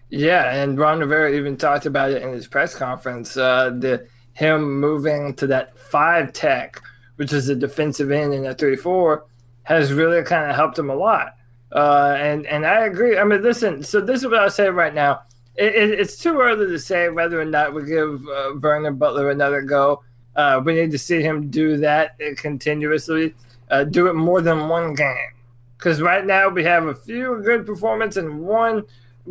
Yeah, 0.10 0.54
and 0.54 0.78
Ron 0.78 1.00
Rivera 1.00 1.34
even 1.34 1.58
talked 1.58 1.86
about 1.86 2.12
it 2.12 2.22
in 2.22 2.32
his 2.34 2.48
press 2.48 2.76
conference. 2.76 3.36
Uh, 3.38 3.72
the 3.78 4.08
him 4.34 4.80
moving 4.80 5.34
to 5.36 5.48
that 5.48 5.78
five 5.78 6.32
tech, 6.34 6.82
which 7.18 7.34
is 7.34 7.50
a 7.50 7.56
defensive 7.56 8.12
end 8.12 8.34
in 8.34 8.46
a 8.46 8.54
three 8.54 8.76
four, 8.76 9.26
has 9.64 9.92
really 9.92 10.24
kind 10.24 10.50
of 10.50 10.56
helped 10.56 10.80
him 10.80 10.90
a 10.90 10.96
lot. 10.96 11.36
Uh, 11.72 12.16
and 12.18 12.46
and 12.48 12.66
I 12.66 12.86
agree. 12.86 13.18
I 13.18 13.24
mean, 13.24 13.42
listen. 13.42 13.84
So 13.84 14.02
this 14.02 14.22
is 14.22 14.28
what 14.28 14.40
I'll 14.40 14.50
say 14.50 14.70
right 14.70 14.94
now. 14.94 15.24
It, 15.56 15.76
it, 15.76 16.00
it's 16.00 16.18
too 16.18 16.40
early 16.40 16.68
to 16.68 16.80
say 16.80 17.10
whether 17.10 17.40
or 17.40 17.46
not 17.46 17.74
we 17.74 17.86
give 17.86 18.26
uh, 18.28 18.54
Vernon 18.56 18.96
Butler 18.96 19.32
another 19.32 19.62
go. 19.62 20.04
Uh, 20.36 20.62
we 20.64 20.74
need 20.74 20.92
to 20.92 20.98
see 20.98 21.22
him 21.22 21.50
do 21.50 21.78
that 21.78 22.18
continuously, 22.38 23.36
uh, 23.70 23.84
do 23.84 24.08
it 24.08 24.14
more 24.14 24.42
than 24.42 24.70
one 24.70 24.94
game. 24.94 25.34
Because 25.78 26.02
right 26.02 26.26
now 26.26 26.48
we 26.48 26.64
have 26.64 26.86
a 26.86 26.96
few 26.96 27.42
good 27.44 27.66
performances 27.66 28.24
and 28.24 28.42
one 28.42 28.84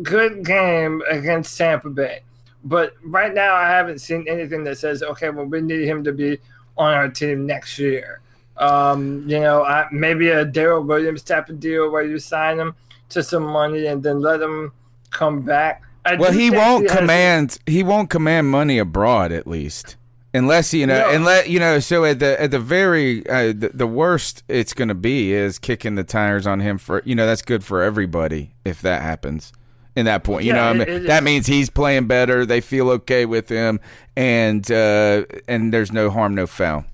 good 0.03 0.45
game 0.45 1.01
against 1.09 1.57
Tampa 1.57 1.89
Bay. 1.89 2.21
But 2.63 2.93
right 3.03 3.33
now, 3.33 3.55
I 3.55 3.67
haven't 3.69 3.99
seen 3.99 4.27
anything 4.27 4.63
that 4.65 4.77
says, 4.77 5.01
okay, 5.01 5.29
well, 5.29 5.45
we 5.45 5.61
need 5.61 5.87
him 5.87 6.03
to 6.03 6.11
be 6.11 6.37
on 6.77 6.93
our 6.93 7.09
team 7.09 7.45
next 7.45 7.79
year. 7.79 8.21
Um, 8.57 9.27
you 9.27 9.39
know, 9.39 9.63
I, 9.63 9.87
maybe 9.91 10.29
a 10.29 10.45
Daryl 10.45 10.85
Williams 10.85 11.23
type 11.23 11.49
of 11.49 11.59
deal 11.59 11.89
where 11.89 12.03
you 12.03 12.19
sign 12.19 12.59
him 12.59 12.75
to 13.09 13.23
some 13.23 13.43
money 13.43 13.87
and 13.87 14.03
then 14.03 14.21
let 14.21 14.41
him 14.41 14.71
come 15.09 15.41
back. 15.41 15.83
I 16.05 16.15
Well, 16.15 16.31
he 16.31 16.49
won't 16.49 16.89
has- 16.89 16.99
command. 16.99 17.57
He 17.65 17.83
won't 17.83 18.09
command 18.09 18.49
money 18.49 18.77
abroad, 18.79 19.31
at 19.31 19.45
least, 19.45 19.97
unless 20.33 20.73
you 20.73 20.87
know, 20.87 20.97
No. 20.99 21.15
unless 21.15 21.47
you 21.47 21.59
know. 21.59 21.79
So 21.79 22.05
at 22.05 22.19
the 22.19 22.41
at 22.41 22.51
the 22.51 22.59
very 22.59 23.27
uh, 23.29 23.47
the, 23.55 23.71
the 23.73 23.87
worst 23.87 24.43
it's 24.47 24.73
going 24.73 24.87
to 24.87 24.95
be 24.95 25.31
is 25.31 25.59
kicking 25.59 25.95
the 25.95 26.03
tires 26.03 26.47
on 26.47 26.59
him 26.59 26.77
for 26.79 27.01
you 27.05 27.13
know 27.15 27.25
that's 27.27 27.41
good 27.43 27.63
for 27.63 27.81
everybody 27.83 28.55
if 28.65 28.81
that 28.81 29.01
happens. 29.03 29.53
In 29.93 30.05
that 30.05 30.23
point, 30.23 30.45
you 30.45 30.53
Yeah, 30.53 30.55
know, 30.55 30.67
I 30.67 30.71
it- 30.71 30.77
mean, 30.77 30.89
it 30.89 31.07
that 31.07 31.21
is. 31.21 31.25
means 31.25 31.47
he's 31.47 31.69
playing 31.69 32.07
better. 32.07 32.45
They 32.45 32.61
feel 32.61 32.89
okay 32.91 33.25
with 33.25 33.49
him, 33.49 33.79
and 34.15 34.69
uh, 34.71 35.25
and 35.49 35.73
there's 35.73 35.91
no 35.91 36.09
harm, 36.09 36.33
no 36.33 36.47
foul. 36.47 36.85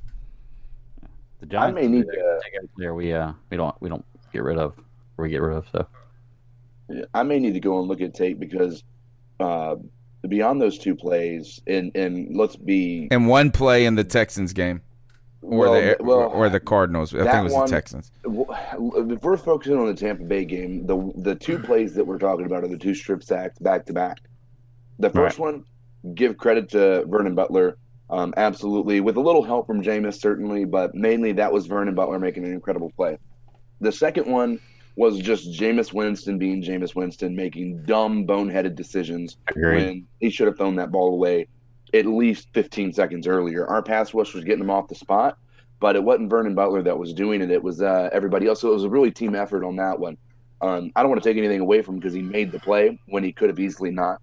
The 1.39 1.45
Giants 1.45 1.75
may 1.79 1.87
need 1.87 2.05
there 2.77 2.93
we 2.95 3.13
uh 3.13 3.31
we 3.51 3.57
don't 3.57 3.79
we 3.81 3.87
don't 3.89 4.03
get 4.33 4.41
rid 4.43 4.57
of 4.57 4.73
or 5.17 5.23
we 5.23 5.29
get 5.29 5.41
rid 5.41 5.55
of 5.57 5.65
so 5.71 5.85
Yeah, 6.89 7.05
I 7.13 7.21
may 7.23 7.37
need 7.39 7.53
to 7.53 7.59
go 7.59 7.77
and 7.79 7.87
look 7.87 8.01
at 8.01 8.15
tape 8.15 8.39
because 8.39 8.83
uh, 9.39 9.75
beyond 10.27 10.61
those 10.61 10.77
two 10.77 10.95
plays, 10.95 11.61
and 11.67 11.91
and 11.95 12.35
let's 12.35 12.55
be 12.55 13.07
And 13.11 13.27
one 13.27 13.51
play 13.51 13.85
in 13.85 13.95
the 13.95 14.03
Texans 14.03 14.53
game, 14.53 14.81
or 15.41 15.59
Well, 15.59 15.73
the 15.73 15.97
well, 15.99 16.29
or 16.29 16.49
the 16.49 16.59
Cardinals. 16.59 17.13
I 17.13 17.23
think 17.23 17.33
it 17.35 17.43
was 17.43 17.53
one- 17.53 17.65
the 17.65 17.71
Texans. 17.71 18.11
if 18.23 19.23
we're 19.23 19.37
focusing 19.37 19.77
on 19.77 19.87
the 19.87 19.93
Tampa 19.93 20.23
Bay 20.23 20.45
game, 20.45 20.85
the 20.85 21.11
the 21.17 21.35
two 21.35 21.59
plays 21.59 21.93
that 21.95 22.05
we're 22.05 22.19
talking 22.19 22.45
about 22.45 22.63
are 22.63 22.67
the 22.67 22.77
two 22.77 22.93
strip 22.93 23.23
sacks 23.23 23.59
back 23.59 23.85
to 23.85 23.93
back. 23.93 24.19
The 24.99 25.09
first 25.11 25.37
one, 25.37 25.63
give 26.15 26.37
credit 26.37 26.69
to 26.69 27.05
Vernon 27.05 27.35
Butler, 27.35 27.77
um, 28.09 28.33
absolutely, 28.35 28.99
with 28.99 29.15
a 29.17 29.21
little 29.21 29.43
help 29.43 29.67
from 29.67 29.83
Jameis 29.83 30.19
certainly, 30.19 30.65
but 30.65 30.95
mainly 30.95 31.33
that 31.33 31.53
was 31.53 31.67
Vernon 31.67 31.93
Butler 31.93 32.17
making 32.17 32.45
an 32.45 32.51
incredible 32.51 32.91
play. 32.95 33.17
The 33.79 33.91
second 33.91 34.25
one 34.25 34.59
was 34.97 35.19
just 35.19 35.51
Jameis 35.51 35.93
Winston 35.93 36.39
being 36.39 36.61
Jameis 36.61 36.95
Winston, 36.95 37.35
making 37.35 37.83
dumb, 37.83 38.25
boneheaded 38.25 38.75
decisions 38.75 39.37
Agreed. 39.47 39.75
when 39.75 40.07
he 40.19 40.31
should 40.31 40.47
have 40.47 40.57
thrown 40.57 40.75
that 40.77 40.91
ball 40.91 41.13
away 41.13 41.47
at 41.93 42.07
least 42.07 42.47
15 42.53 42.91
seconds 42.93 43.27
earlier. 43.27 43.65
Our 43.67 43.83
pass 43.83 44.13
rush 44.13 44.33
was 44.33 44.43
getting 44.43 44.63
him 44.63 44.71
off 44.71 44.87
the 44.87 44.95
spot, 44.95 45.37
but 45.79 45.95
it 45.95 46.03
wasn't 46.03 46.31
Vernon 46.31 46.55
Butler 46.55 46.81
that 46.81 46.97
was 46.97 47.13
doing 47.13 47.41
it. 47.41 47.51
It 47.51 47.61
was 47.61 47.81
uh, 47.81 48.09
everybody 48.11 48.47
else. 48.47 48.61
So 48.61 48.69
it 48.69 48.73
was 48.73 48.85
a 48.85 48.89
really 48.89 49.11
team 49.11 49.35
effort 49.35 49.63
on 49.63 49.75
that 49.75 49.99
one. 49.99 50.17
Um, 50.61 50.91
I 50.95 51.03
don't 51.03 51.11
want 51.11 51.21
to 51.21 51.29
take 51.29 51.37
anything 51.37 51.59
away 51.59 51.83
from 51.83 51.95
him 51.95 51.99
because 51.99 52.15
he 52.15 52.23
made 52.23 52.51
the 52.51 52.59
play 52.59 52.99
when 53.05 53.23
he 53.23 53.31
could 53.31 53.49
have 53.49 53.59
easily 53.59 53.91
not. 53.91 54.19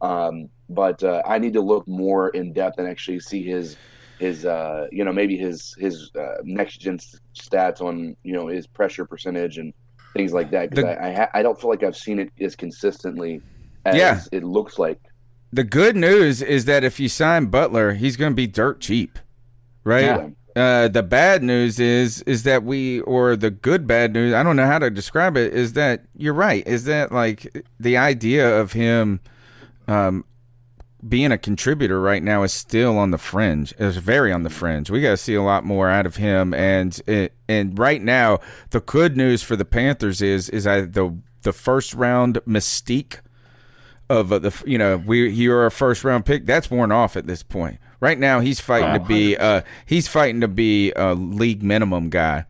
Um, 0.00 0.48
but 0.70 1.04
uh, 1.04 1.22
I 1.26 1.38
need 1.38 1.52
to 1.52 1.60
look 1.60 1.86
more 1.86 2.30
in 2.30 2.54
depth 2.54 2.78
and 2.78 2.88
actually 2.88 3.20
see 3.20 3.42
his 3.42 3.76
his 4.18 4.46
uh, 4.46 4.86
you 4.90 5.04
know 5.04 5.12
maybe 5.12 5.36
his 5.36 5.74
his 5.78 6.10
uh, 6.18 6.36
next 6.44 6.78
gen 6.78 6.98
stats 7.36 7.82
on 7.82 8.16
you 8.22 8.32
know 8.32 8.46
his 8.46 8.66
pressure 8.66 9.04
percentage 9.04 9.58
and 9.58 9.74
things 10.14 10.32
like 10.32 10.50
that 10.52 10.70
because 10.70 10.84
I 10.84 11.08
I, 11.08 11.12
ha- 11.12 11.30
I 11.34 11.42
don't 11.42 11.60
feel 11.60 11.70
like 11.70 11.82
I've 11.82 11.96
seen 11.96 12.18
it 12.18 12.30
as 12.40 12.56
consistently 12.56 13.42
as 13.84 13.96
Yeah. 13.96 14.20
it 14.32 14.44
looks 14.44 14.78
like. 14.78 15.00
The 15.52 15.64
good 15.64 15.94
news 15.96 16.42
is 16.42 16.64
that 16.64 16.82
if 16.84 16.98
you 16.98 17.08
sign 17.08 17.46
Butler, 17.46 17.92
he's 17.92 18.16
going 18.16 18.32
to 18.32 18.36
be 18.36 18.46
dirt 18.46 18.80
cheap, 18.80 19.18
right? 19.84 20.32
Uh, 20.56 20.86
the 20.88 21.02
bad 21.02 21.42
news 21.42 21.80
is 21.80 22.22
is 22.22 22.44
that 22.44 22.62
we, 22.62 23.00
or 23.00 23.34
the 23.36 23.50
good 23.50 23.86
bad 23.88 24.12
news, 24.12 24.32
I 24.34 24.42
don't 24.44 24.54
know 24.56 24.66
how 24.66 24.78
to 24.78 24.88
describe 24.90 25.36
it. 25.36 25.52
Is 25.52 25.72
that 25.74 26.04
you're 26.16 26.34
right? 26.34 26.64
Is 26.66 26.84
that 26.84 27.10
like 27.12 27.64
the 27.80 27.96
idea 27.96 28.60
of 28.60 28.72
him, 28.72 29.20
um, 29.88 30.24
being 31.06 31.32
a 31.32 31.38
contributor 31.38 32.00
right 32.00 32.22
now 32.22 32.42
is 32.42 32.52
still 32.52 32.96
on 32.98 33.10
the 33.10 33.18
fringe. 33.18 33.74
It's 33.78 33.96
very 33.96 34.32
on 34.32 34.42
the 34.42 34.50
fringe. 34.50 34.90
We 34.90 35.00
got 35.00 35.10
to 35.10 35.16
see 35.16 35.34
a 35.34 35.42
lot 35.42 35.64
more 35.64 35.88
out 35.90 36.06
of 36.06 36.16
him. 36.16 36.54
And 36.54 36.98
it, 37.06 37.34
and 37.48 37.78
right 37.78 38.00
now, 38.02 38.40
the 38.70 38.80
good 38.80 39.16
news 39.16 39.42
for 39.42 39.56
the 39.56 39.64
Panthers 39.64 40.22
is 40.22 40.48
is 40.48 40.66
I 40.66 40.82
the 40.82 41.16
the 41.42 41.52
first 41.52 41.92
round 41.94 42.40
mystique 42.46 43.18
of 44.08 44.32
uh, 44.32 44.38
the 44.38 44.62
you 44.66 44.78
know 44.78 44.96
we 44.96 45.28
you're 45.28 45.66
a 45.66 45.70
first 45.70 46.04
round 46.04 46.24
pick 46.26 46.46
that's 46.46 46.70
worn 46.70 46.92
off 46.92 47.16
at 47.16 47.26
this 47.26 47.42
point. 47.42 47.78
Right 48.00 48.18
now 48.18 48.40
he's 48.40 48.60
fighting 48.60 48.92
to 49.00 49.06
be 49.06 49.36
uh 49.36 49.62
he's 49.86 50.08
fighting 50.08 50.40
to 50.42 50.48
be 50.48 50.92
a 50.92 51.14
league 51.14 51.62
minimum 51.62 52.10
guy 52.10 52.44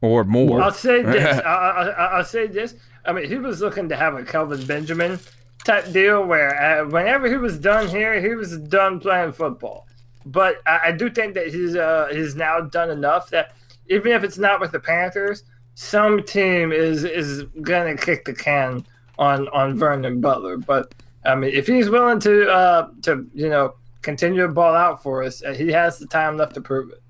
or 0.00 0.22
more. 0.24 0.62
I'll 0.62 0.70
say 0.72 1.02
this. 1.02 1.40
I, 1.44 1.48
I, 1.50 1.82
I- 1.88 2.06
I'll 2.18 2.24
say 2.24 2.46
this. 2.46 2.74
I 3.04 3.12
mean, 3.12 3.28
he 3.28 3.36
was 3.36 3.60
looking 3.60 3.88
to 3.90 3.96
have 3.96 4.14
a 4.14 4.24
Kelvin 4.24 4.64
Benjamin 4.66 5.18
type 5.64 5.90
deal 5.92 6.24
where 6.24 6.60
uh, 6.60 6.88
whenever 6.88 7.28
he 7.28 7.36
was 7.36 7.58
done 7.58 7.88
here, 7.88 8.20
he 8.20 8.34
was 8.34 8.58
done 8.58 9.00
playing 9.00 9.32
football. 9.32 9.86
But 10.26 10.56
I, 10.66 10.80
I 10.86 10.92
do 10.92 11.10
think 11.10 11.34
that 11.34 11.48
he's 11.48 11.76
uh, 11.76 12.08
he's 12.12 12.34
now 12.34 12.60
done 12.60 12.90
enough 12.90 13.30
that 13.30 13.52
even 13.88 14.12
if 14.12 14.24
it's 14.24 14.38
not 14.38 14.60
with 14.60 14.72
the 14.72 14.80
Panthers, 14.80 15.44
some 15.74 16.22
team 16.22 16.72
is 16.72 17.04
is 17.04 17.44
gonna 17.62 17.96
kick 17.96 18.24
the 18.24 18.34
can 18.34 18.84
on 19.18 19.48
on 19.48 19.76
Vernon 19.76 20.20
Butler. 20.20 20.56
But 20.56 20.94
I 21.24 21.34
mean, 21.34 21.52
if 21.52 21.66
he's 21.66 21.90
willing 21.90 22.20
to 22.20 22.50
uh, 22.50 22.88
to 23.02 23.26
you 23.34 23.48
know 23.48 23.74
continue 24.02 24.42
to 24.42 24.52
ball 24.52 24.74
out 24.74 25.02
for 25.02 25.22
us, 25.22 25.42
uh, 25.42 25.52
he 25.52 25.68
has 25.72 25.98
the 25.98 26.06
time 26.06 26.36
left 26.36 26.54
to 26.54 26.60
prove 26.60 26.90
it. 26.90 27.02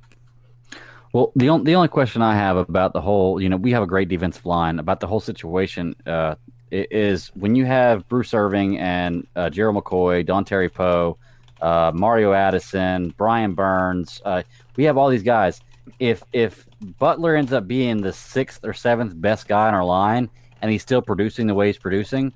Well, 1.12 1.31
the 1.36 1.48
only 1.48 1.64
the 1.64 1.76
only 1.76 1.89
question 1.89 2.22
I 2.22 2.35
have 2.35 2.56
about 2.56 2.93
the 2.93 3.01
whole, 3.01 3.40
you 3.40 3.48
know, 3.48 3.56
we 3.56 3.70
have 3.70 3.85
a 3.85 3.86
great 3.86 4.09
defensive 4.09 4.44
line. 4.44 4.81
About 4.81 4.98
the 4.98 5.06
whole 5.06 5.20
situation 5.20 5.94
uh, 6.06 6.35
is 6.74 7.28
when 7.34 7.55
you 7.55 7.64
have 7.64 8.09
Bruce 8.09 8.34
Irvin 8.34 8.76
and 8.78 9.26
uh, 9.36 9.51
Gerald 9.51 9.76
McCoy, 9.76 10.26
Dontari 10.26 10.72
Poe, 10.72 11.16
uh, 11.62 11.92
Mario 11.94 12.32
Addison, 12.32 13.14
Brian 13.16 13.55
Burns. 13.55 14.20
Uh, 14.24 14.42
we 14.76 14.84
have 14.84 14.96
all 14.96 15.09
these 15.09 15.22
guys. 15.22 15.60
If 15.98 16.22
if 16.32 16.66
Butler 16.98 17.36
ends 17.36 17.52
up 17.52 17.68
being 17.68 18.01
the 18.01 18.12
sixth 18.12 18.64
or 18.64 18.72
seventh 18.72 19.20
best 19.20 19.46
guy 19.46 19.68
on 19.68 19.74
our 19.74 19.84
line, 19.84 20.28
and 20.62 20.70
he's 20.70 20.82
still 20.82 21.02
producing 21.02 21.46
the 21.46 21.55
way 21.55 21.66
he's 21.68 21.78
producing, 21.78 22.32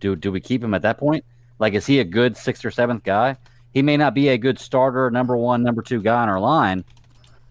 do 0.00 0.16
do 0.16 0.32
we 0.32 0.40
keep 0.40 0.62
him 0.62 0.74
at 0.74 0.82
that 0.82 0.98
point? 0.98 1.24
Like, 1.58 1.74
is 1.74 1.86
he 1.86 2.00
a 2.00 2.04
good 2.04 2.36
sixth 2.36 2.64
or 2.64 2.70
seventh 2.70 3.04
guy? 3.04 3.36
He 3.72 3.82
may 3.82 3.96
not 3.96 4.14
be 4.14 4.28
a 4.28 4.38
good 4.38 4.58
starter, 4.58 5.10
number 5.10 5.36
one, 5.36 5.62
number 5.62 5.82
two 5.82 6.02
guy 6.02 6.22
on 6.22 6.28
our 6.28 6.40
line, 6.40 6.84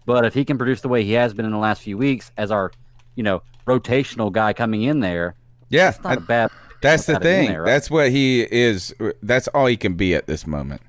but 0.06 0.24
if 0.24 0.34
he 0.34 0.44
can 0.44 0.58
produce 0.58 0.80
the 0.80 0.88
way 0.88 1.04
he 1.04 1.12
has 1.12 1.34
been 1.34 1.46
in 1.46 1.52
the 1.52 1.58
last 1.58 1.82
few 1.82 1.98
weeks 1.98 2.30
as 2.36 2.50
our, 2.50 2.72
you 3.14 3.22
know, 3.22 3.42
rotational 3.66 4.30
guy 4.30 4.52
coming 4.52 4.82
in 4.82 5.00
there, 5.00 5.34
Yeah, 5.72 5.88
it's 5.88 6.02
not 6.04 6.18
a 6.18 6.20
I- 6.20 6.24
bad. 6.24 6.50
That's 6.80 7.06
the 7.06 7.12
Got 7.14 7.22
him 7.22 7.28
in 7.28 7.34
thing. 7.44 7.48
there, 7.52 7.62
right? 7.62 7.70
That's 7.70 7.90
what 7.90 8.10
he 8.10 8.42
is. 8.42 8.92
That's 9.22 9.46
all 9.48 9.66
he 9.66 9.76
can 9.76 9.94
be 9.94 10.14
at 10.16 10.26
this 10.26 10.46
moment. 10.48 10.82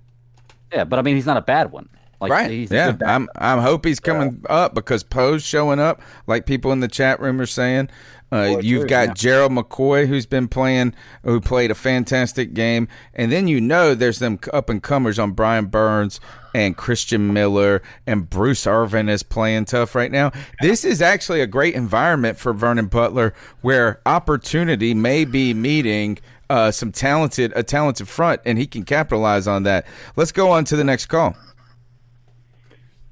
Yeah, 0.72 0.85
but 0.85 0.97
I 0.97 1.03
mean, 1.03 1.15
he's 1.15 1.27
not 1.27 1.38
a 1.38 1.41
bad 1.41 1.72
one. 1.72 1.88
Like, 2.19 2.31
right. 2.31 2.49
he's 2.49 2.72
Yeah. 2.72 2.97
I'm 3.05 3.30
I'm 3.35 3.60
hope 3.60 3.85
he's 3.85 3.99
coming 3.99 4.43
up 4.49 4.73
because 4.73 5.03
Poe's 5.03 5.43
showing 5.43 5.80
up, 5.80 6.01
like 6.26 6.45
people 6.47 6.72
in 6.72 6.80
the 6.80 6.88
chat 6.88 7.19
room 7.19 7.39
are 7.41 7.45
saying. 7.45 7.89
Uh, 8.34 8.57
you've 8.61 8.88
got 8.88 9.10
yeah. 9.10 9.14
Gerald 9.14 9.51
McCoy, 9.51 10.07
who's 10.07 10.26
been 10.26 10.47
playing, 10.47 10.95
who 11.23 11.39
played 11.39 11.69
a 11.69 11.76
fantastic 11.76 12.55
game, 12.55 12.88
and 13.14 13.31
then 13.31 13.47
you 13.47 13.61
know 13.61 13.93
there's 13.93 14.18
them 14.18 14.39
up 14.51 14.69
and 14.69 14.81
comers 14.81 15.19
on 15.19 15.34
Brian 15.34 15.68
Burns 15.68 16.19
and 16.55 16.76
Christian 16.76 17.31
Miller 17.31 17.84
and 18.07 18.27
Bruce 18.27 18.65
Irvin 18.65 19.07
is 19.07 19.22
playing 19.22 19.65
tough 19.65 19.93
right 19.93 20.11
now. 20.11 20.31
This 20.61 20.84
is 20.84 20.99
actually 20.99 21.41
a 21.41 21.47
great 21.47 21.76
environment 21.76 22.39
for 22.39 22.53
Vernon 22.53 22.88
Butler, 22.88 23.35
where 23.61 24.01
opportunity 24.03 24.95
may 24.95 25.26
be 25.26 25.53
meeting 25.53 26.18
uh, 26.49 26.72
some 26.72 26.91
talented 26.91 27.53
a 27.55 27.61
talented 27.61 28.07
front, 28.07 28.41
and 28.45 28.57
he 28.57 28.65
can 28.65 28.84
capitalize 28.84 29.47
on 29.47 29.61
that. 29.64 29.85
Let's 30.15 30.31
go 30.31 30.49
on 30.49 30.65
to 30.65 30.76
the 30.76 30.84
next 30.84 31.05
call. 31.05 31.35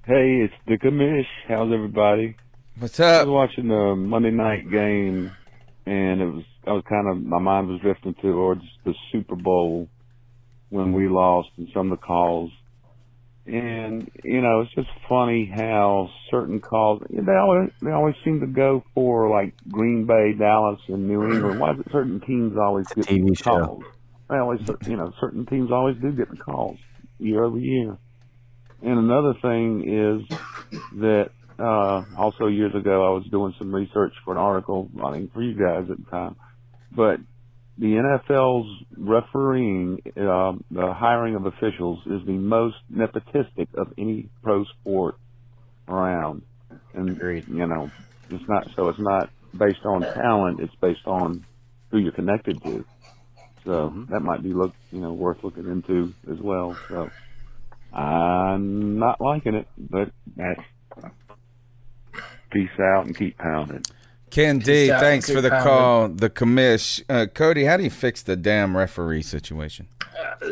Hey, 0.05 0.41
it's 0.41 0.53
the 0.65 0.79
commish. 0.79 1.27
How's 1.47 1.71
everybody? 1.71 2.35
What's 2.79 2.99
up? 2.99 3.21
I 3.21 3.23
was 3.23 3.49
watching 3.49 3.67
the 3.67 3.95
Monday 3.95 4.31
night 4.31 4.69
game, 4.71 5.31
and 5.85 6.21
it 6.21 6.25
was 6.25 6.43
I 6.65 6.71
was 6.71 6.83
kind 6.87 7.07
of 7.07 7.21
my 7.21 7.37
mind 7.39 7.67
was 7.67 7.81
drifting 7.81 8.15
towards 8.15 8.63
the 8.85 8.93
Super 9.11 9.35
Bowl 9.35 9.87
when 10.69 10.93
we 10.93 11.07
lost 11.07 11.49
and 11.57 11.67
some 11.73 11.91
of 11.91 11.99
the 11.99 12.05
calls. 12.05 12.49
And 13.45 14.09
you 14.23 14.41
know, 14.41 14.61
it's 14.61 14.73
just 14.73 14.87
funny 15.09 15.51
how 15.53 16.09
certain 16.31 16.59
calls 16.59 17.03
they 17.09 17.33
always 17.33 17.71
they 17.81 17.91
always 17.91 18.15
seem 18.23 18.39
to 18.39 18.47
go 18.47 18.83
for 18.95 19.29
like 19.29 19.53
Green 19.69 20.05
Bay, 20.05 20.33
Dallas, 20.33 20.79
and 20.87 21.07
New 21.07 21.23
England. 21.25 21.59
Why 21.59 21.73
is 21.73 21.79
it 21.81 21.87
certain 21.91 22.21
teams 22.21 22.57
always 22.57 22.87
get 22.87 23.05
TV 23.05 23.27
the 23.27 23.35
show. 23.35 23.65
calls? 23.65 23.83
They 24.29 24.37
always 24.37 24.61
you 24.87 24.95
know 24.95 25.13
certain 25.19 25.45
teams 25.45 25.71
always 25.71 25.97
do 25.97 26.11
get 26.13 26.29
the 26.29 26.37
calls 26.37 26.77
year 27.19 27.43
over 27.43 27.59
year. 27.59 27.97
And 28.81 28.97
another 28.97 29.33
thing 29.41 29.83
is 29.87 30.37
that 30.99 31.31
uh, 31.61 32.03
also 32.17 32.47
years 32.47 32.73
ago 32.75 33.05
I 33.07 33.09
was 33.11 33.25
doing 33.31 33.53
some 33.57 33.73
research 33.73 34.13
for 34.25 34.33
an 34.33 34.39
article 34.39 34.89
running 34.93 35.29
for 35.33 35.41
you 35.41 35.53
guys 35.53 35.89
at 35.89 35.97
the 35.97 36.09
time, 36.09 36.35
but 36.95 37.19
the 37.77 38.19
NFL's 38.29 38.85
refereeing, 38.97 39.99
uh, 40.17 40.53
the 40.69 40.93
hiring 40.93 41.35
of 41.35 41.45
officials 41.45 41.99
is 42.05 42.25
the 42.25 42.33
most 42.33 42.75
nepotistic 42.93 43.67
of 43.75 43.87
any 43.97 44.29
pro 44.43 44.65
sport 44.65 45.15
around. 45.87 46.43
And, 46.93 47.17
you 47.47 47.65
know, 47.65 47.91
it's 48.29 48.43
not, 48.47 48.67
so 48.75 48.89
it's 48.89 48.99
not 48.99 49.29
based 49.57 49.83
on 49.85 50.05
talent, 50.13 50.59
it's 50.59 50.75
based 50.81 51.05
on 51.05 51.45
who 51.89 51.97
you're 51.97 52.11
connected 52.11 52.61
to. 52.63 52.85
So 53.65 54.05
that 54.09 54.21
might 54.21 54.43
be 54.43 54.53
look, 54.53 54.73
you 54.91 55.01
know, 55.01 55.13
worth 55.13 55.37
looking 55.43 55.65
into 55.65 56.13
as 56.31 56.37
well. 56.41 56.77
So 56.89 57.11
I'm 57.95 58.99
not 58.99 59.21
liking 59.21 59.55
it, 59.55 59.67
but 59.77 60.11
that's 60.35 60.61
peace 62.51 62.69
out 62.79 63.05
and 63.05 63.17
keep 63.17 63.37
pounding. 63.37 63.83
Ken 64.29 64.59
D, 64.59 64.87
Peace 64.87 64.99
thanks 64.99 65.29
for 65.29 65.41
the 65.41 65.49
pounding. 65.49 65.67
call. 65.67 66.07
The 66.09 66.29
commish, 66.29 67.03
uh, 67.09 67.25
Cody, 67.33 67.65
how 67.65 67.75
do 67.77 67.83
you 67.83 67.89
fix 67.89 68.21
the 68.23 68.35
damn 68.37 68.77
referee 68.77 69.23
situation? 69.23 69.87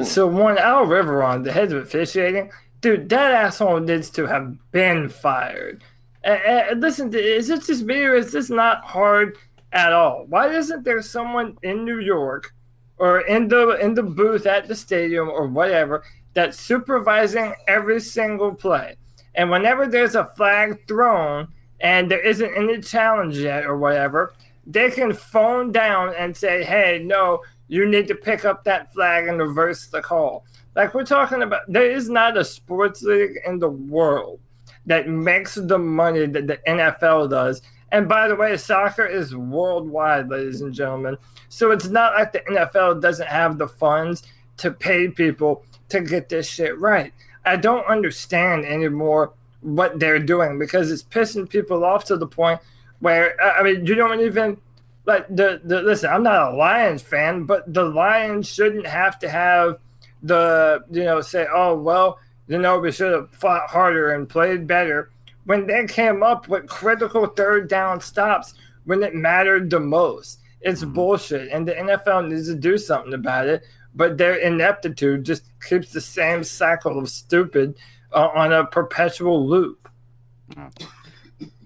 So 0.03 0.27
one 0.27 0.57
Al 0.57 0.85
Riveron, 0.85 1.43
the 1.43 1.51
head 1.53 1.71
of 1.71 1.83
officiating, 1.83 2.51
dude, 2.81 3.07
that 3.09 3.31
asshole 3.31 3.79
needs 3.79 4.09
to 4.11 4.25
have 4.25 4.57
been 4.71 5.07
fired. 5.09 5.83
And, 6.23 6.41
and 6.41 6.81
listen, 6.81 7.13
is 7.13 7.47
this 7.47 7.67
just 7.67 7.83
me 7.83 8.03
or 8.03 8.15
is 8.15 8.33
this 8.33 8.49
not 8.49 8.83
hard 8.83 9.37
at 9.71 9.93
all? 9.93 10.25
Why 10.27 10.49
isn't 10.49 10.83
there 10.83 11.01
someone 11.01 11.57
in 11.63 11.85
New 11.85 11.99
York 11.99 12.53
or 12.97 13.21
in 13.21 13.47
the 13.47 13.77
in 13.79 13.93
the 13.93 14.03
booth 14.03 14.45
at 14.45 14.67
the 14.67 14.75
stadium 14.75 15.29
or 15.29 15.47
whatever 15.47 16.03
that's 16.33 16.59
supervising 16.59 17.53
every 17.67 18.01
single 18.01 18.53
play? 18.53 18.97
And 19.35 19.49
whenever 19.49 19.87
there's 19.87 20.15
a 20.15 20.25
flag 20.35 20.85
thrown 20.87 21.47
and 21.81 22.09
there 22.09 22.19
isn't 22.19 22.55
any 22.55 22.81
challenge 22.81 23.37
yet 23.37 23.65
or 23.65 23.77
whatever, 23.77 24.33
they 24.67 24.91
can 24.91 25.13
phone 25.13 25.71
down 25.71 26.13
and 26.17 26.35
say, 26.35 26.63
hey, 26.63 27.01
no, 27.03 27.41
you 27.67 27.87
need 27.87 28.07
to 28.07 28.15
pick 28.15 28.45
up 28.45 28.63
that 28.63 28.93
flag 28.93 29.27
and 29.27 29.39
reverse 29.39 29.87
the 29.87 30.01
call. 30.01 30.45
Like 30.75 30.93
we're 30.93 31.05
talking 31.05 31.41
about, 31.41 31.61
there 31.67 31.89
is 31.89 32.09
not 32.09 32.37
a 32.37 32.45
sports 32.45 33.01
league 33.01 33.39
in 33.45 33.59
the 33.59 33.69
world 33.69 34.39
that 34.85 35.07
makes 35.07 35.55
the 35.55 35.77
money 35.77 36.25
that 36.25 36.47
the 36.47 36.57
NFL 36.67 37.29
does. 37.29 37.61
And 37.91 38.07
by 38.07 38.27
the 38.27 38.35
way, 38.35 38.55
soccer 38.57 39.05
is 39.05 39.35
worldwide, 39.35 40.29
ladies 40.29 40.61
and 40.61 40.73
gentlemen. 40.73 41.17
So 41.49 41.71
it's 41.71 41.87
not 41.87 42.13
like 42.13 42.31
the 42.31 42.39
NFL 42.41 43.01
doesn't 43.01 43.27
have 43.27 43.57
the 43.57 43.67
funds 43.67 44.23
to 44.57 44.71
pay 44.71 45.07
people 45.07 45.63
to 45.89 46.01
get 46.01 46.29
this 46.29 46.47
shit 46.47 46.77
right. 46.79 47.13
I 47.45 47.55
don't 47.55 47.85
understand 47.87 48.65
anymore 48.65 49.33
what 49.61 49.99
they're 49.99 50.19
doing 50.19 50.57
because 50.57 50.91
it's 50.91 51.03
pissing 51.03 51.49
people 51.49 51.83
off 51.83 52.05
to 52.05 52.17
the 52.17 52.27
point 52.27 52.59
where 52.99 53.39
I 53.41 53.63
mean 53.63 53.85
you 53.85 53.95
don't 53.95 54.21
even 54.21 54.57
like 55.05 55.27
the, 55.27 55.59
the 55.63 55.81
listen, 55.81 56.09
I'm 56.09 56.23
not 56.23 56.53
a 56.53 56.55
Lions 56.55 57.01
fan, 57.01 57.45
but 57.45 57.73
the 57.73 57.83
Lions 57.83 58.47
shouldn't 58.47 58.85
have 58.85 59.17
to 59.19 59.29
have 59.29 59.79
the 60.21 60.83
you 60.91 61.03
know 61.03 61.21
say, 61.21 61.47
oh 61.53 61.75
well, 61.75 62.19
you 62.47 62.57
know 62.57 62.79
we 62.79 62.91
should 62.91 63.11
have 63.11 63.31
fought 63.31 63.69
harder 63.69 64.13
and 64.13 64.29
played 64.29 64.67
better 64.67 65.09
when 65.45 65.65
they 65.65 65.85
came 65.87 66.21
up 66.21 66.47
with 66.47 66.67
critical 66.67 67.25
third 67.25 67.67
down 67.67 67.99
stops 68.01 68.53
when 68.85 69.01
it 69.01 69.15
mattered 69.15 69.69
the 69.69 69.79
most. 69.79 70.39
It's 70.61 70.81
mm-hmm. 70.81 70.93
bullshit, 70.93 71.51
and 71.51 71.67
the 71.67 71.73
NFL 71.73 72.29
needs 72.29 72.47
to 72.47 72.55
do 72.55 72.77
something 72.77 73.13
about 73.13 73.47
it. 73.47 73.63
But 73.95 74.17
their 74.17 74.35
ineptitude 74.35 75.25
just 75.25 75.43
keeps 75.67 75.91
the 75.91 76.01
same 76.01 76.43
cycle 76.43 76.99
of 76.99 77.09
stupid 77.09 77.75
uh, 78.13 78.29
on 78.33 78.53
a 78.53 78.65
perpetual 78.65 79.47
loop. 79.47 79.89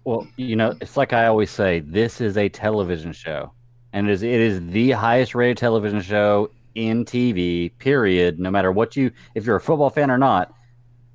Well, 0.04 0.28
you 0.36 0.56
know, 0.56 0.74
it's 0.82 0.98
like 0.98 1.14
I 1.14 1.28
always 1.28 1.50
say, 1.50 1.80
this 1.80 2.20
is 2.20 2.38
a 2.38 2.50
television 2.50 3.14
show. 3.14 3.52
And 3.94 4.10
it 4.10 4.14
is 4.14 4.24
it 4.24 4.40
is 4.40 4.66
the 4.68 4.92
highest 4.92 5.36
rated 5.36 5.58
television 5.58 6.02
show 6.02 6.50
in 6.76 7.06
TV, 7.06 7.72
period. 7.78 8.40
No 8.40 8.50
matter 8.50 8.72
what 8.72 8.96
you 8.96 9.12
if 9.36 9.46
you're 9.46 9.56
a 9.56 9.62
football 9.62 9.90
fan 9.90 10.10
or 10.10 10.18
not, 10.18 10.52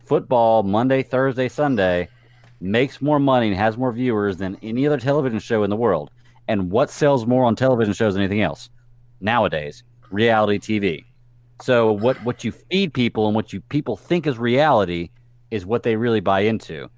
football 0.07 0.63
Monday, 0.63 1.03
Thursday, 1.03 1.49
Sunday 1.49 2.09
makes 2.61 3.03
more 3.03 3.19
money 3.19 3.49
and 3.49 3.57
has 3.57 3.77
more 3.77 3.93
viewers 3.93 4.37
than 4.37 4.57
any 4.63 4.87
other 4.87 4.99
television 4.99 5.39
show 5.39 5.65
in 5.65 5.71
the 5.71 5.77
world. 5.77 6.11
And 6.47 6.71
what 6.71 6.91
sells 6.91 7.27
more 7.27 7.45
on 7.45 7.57
television 7.57 7.93
shows 7.93 8.15
than 8.15 8.23
anything 8.23 8.41
else? 8.41 8.71
Nowadays, 9.21 9.83
reality 10.11 10.59
TV. 10.81 11.05
So 11.61 11.93
what 11.93 12.23
what 12.25 12.45
you 12.45 12.53
feed 12.53 12.95
people 12.95 13.27
and 13.27 13.35
what 13.35 13.53
you 13.53 13.61
people 13.61 13.97
think 13.97 14.27
is 14.27 14.39
reality 14.39 15.11
is 15.51 15.67
what 15.67 15.83
they 15.83 15.97
really 15.97 16.21
buy 16.21 16.41
into. 16.41 16.89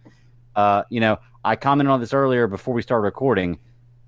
Uh, 0.54 0.82
you 0.90 1.00
know, 1.00 1.18
I 1.44 1.56
commented 1.56 1.90
on 1.90 2.00
this 2.00 2.12
earlier 2.12 2.46
before 2.46 2.74
we 2.74 2.82
started 2.82 3.04
recording. 3.04 3.58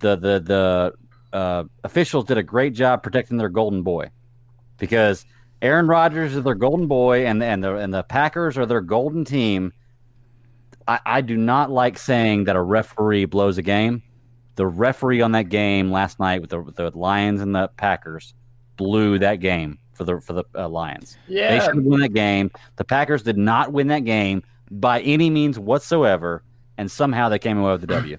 The 0.00 0.16
the 0.16 0.40
the 0.40 1.36
uh, 1.36 1.64
officials 1.84 2.26
did 2.26 2.36
a 2.36 2.42
great 2.42 2.74
job 2.74 3.02
protecting 3.02 3.38
their 3.38 3.48
golden 3.48 3.82
boy 3.82 4.10
because 4.78 5.24
Aaron 5.62 5.86
Rodgers 5.86 6.34
is 6.34 6.42
their 6.42 6.54
golden 6.54 6.86
boy, 6.86 7.26
and 7.26 7.42
and 7.42 7.64
the 7.64 7.76
and 7.76 7.94
the 7.94 8.02
Packers 8.02 8.58
are 8.58 8.66
their 8.66 8.80
golden 8.80 9.24
team. 9.24 9.72
I, 10.86 11.00
I 11.06 11.20
do 11.20 11.36
not 11.36 11.70
like 11.70 11.96
saying 11.96 12.44
that 12.44 12.56
a 12.56 12.62
referee 12.62 13.26
blows 13.26 13.56
a 13.56 13.62
game. 13.62 14.02
The 14.56 14.66
referee 14.66 15.22
on 15.22 15.32
that 15.32 15.48
game 15.48 15.90
last 15.90 16.18
night 16.20 16.40
with 16.40 16.50
the, 16.50 16.60
with 16.60 16.74
the 16.76 16.90
Lions 16.94 17.40
and 17.40 17.54
the 17.54 17.68
Packers 17.76 18.34
blew 18.76 19.18
that 19.20 19.36
game 19.36 19.78
for 20.04 20.14
the 20.14 20.20
for 20.20 20.32
the 20.32 20.44
uh, 20.54 20.68
Lions. 20.68 21.16
they 21.50 21.60
should 21.60 21.76
have 21.76 21.84
won 21.84 22.00
that 22.00 22.14
game. 22.14 22.50
The 22.76 22.84
Packers 22.84 23.22
did 23.22 23.36
not 23.36 23.72
win 23.72 23.88
that 23.88 24.04
game 24.04 24.42
by 24.70 25.00
any 25.02 25.30
means 25.30 25.58
whatsoever, 25.58 26.42
and 26.78 26.90
somehow 26.90 27.28
they 27.28 27.38
came 27.38 27.58
away 27.58 27.72
with 27.72 27.80
the 27.82 27.86
W. 27.88 28.18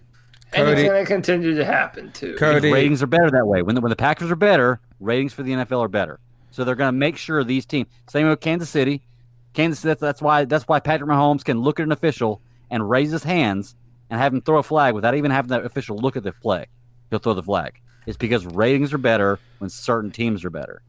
And 0.55 0.69
it's 0.69 0.83
going 0.83 1.03
to 1.03 1.07
continue 1.07 1.55
to 1.55 1.65
happen 1.65 2.11
too. 2.11 2.33
Because 2.33 2.61
ratings 2.61 3.01
are 3.01 3.07
better 3.07 3.31
that 3.31 3.47
way. 3.47 3.63
When 3.63 3.75
the, 3.75 3.81
when 3.81 3.89
the 3.89 3.95
Packers 3.95 4.29
are 4.29 4.35
better, 4.35 4.79
ratings 4.99 5.33
for 5.33 5.41
the 5.41 5.51
NFL 5.51 5.81
are 5.81 5.87
better. 5.87 6.19
So 6.51 6.63
they're 6.63 6.75
going 6.75 6.89
to 6.89 6.97
make 6.97 7.17
sure 7.17 7.43
these 7.43 7.65
teams. 7.65 7.87
Same 8.07 8.27
with 8.27 8.39
Kansas 8.39 8.69
City. 8.69 9.01
Kansas. 9.53 9.81
That's, 9.81 9.99
that's 9.99 10.21
why. 10.21 10.45
That's 10.45 10.67
why 10.67 10.79
Patrick 10.79 11.09
Mahomes 11.09 11.43
can 11.43 11.61
look 11.61 11.79
at 11.79 11.83
an 11.83 11.91
official 11.91 12.41
and 12.69 12.87
raise 12.87 13.11
his 13.11 13.23
hands 13.23 13.75
and 14.09 14.19
have 14.19 14.33
him 14.33 14.41
throw 14.41 14.59
a 14.59 14.63
flag 14.63 14.93
without 14.93 15.15
even 15.15 15.31
having 15.31 15.49
that 15.49 15.65
official 15.65 15.97
look 15.97 16.15
at 16.15 16.23
the 16.23 16.33
play. 16.33 16.67
He'll 17.09 17.19
throw 17.19 17.33
the 17.33 17.41
flag. 17.41 17.79
It's 18.05 18.17
because 18.17 18.45
ratings 18.45 18.93
are 18.93 18.97
better 18.99 19.39
when 19.59 19.69
certain 19.69 20.11
teams 20.11 20.45
are 20.45 20.49
better. 20.49 20.81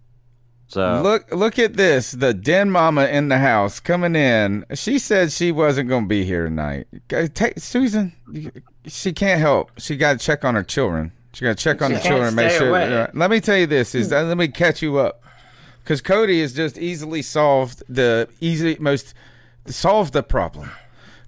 So 0.67 1.03
Look, 1.03 1.33
look 1.33 1.59
at 1.59 1.75
this. 1.75 2.13
The 2.13 2.35
den 2.35 2.71
mama 2.71 3.07
in 3.07 3.29
the 3.29 3.39
house 3.39 3.81
coming 3.81 4.17
in. 4.17 4.65
She 4.75 4.99
said 4.99 5.31
she 5.31 5.53
wasn't 5.53 5.89
going 5.89 6.05
to 6.05 6.09
be 6.09 6.25
here 6.25 6.45
tonight. 6.45 6.87
Take 7.35 7.59
Susan. 7.61 8.13
She 8.87 9.13
can't 9.13 9.41
help. 9.41 9.71
She 9.79 9.97
got 9.97 10.19
to 10.19 10.25
check 10.25 10.45
on 10.45 10.55
her 10.55 10.63
children. 10.65 11.13
She 11.33 11.45
got 11.45 11.59
to 11.59 11.63
check 11.63 11.83
on 11.83 11.91
She 11.91 11.95
the 11.97 12.01
can't 12.01 12.11
children. 12.13 12.35
Make 12.35 12.51
sure. 12.53 12.71
away. 12.71 12.93
uh, 13.03 13.09
let 13.15 13.31
me 13.31 13.41
tell 13.41 13.57
you 13.57 13.67
this: 13.67 13.95
is 13.95 14.13
uh, 14.13 14.23
let 14.25 14.37
me 14.37 14.49
catch 14.49 14.83
you 14.83 14.99
up, 14.99 15.23
because 15.83 16.01
Cody 16.01 16.41
has 16.41 16.53
just 16.53 16.79
easily 16.79 17.23
solved 17.23 17.83
the 17.89 18.29
easy 18.41 18.77
most 18.81 19.15
solved 19.67 20.13
the 20.13 20.23
problem. 20.23 20.71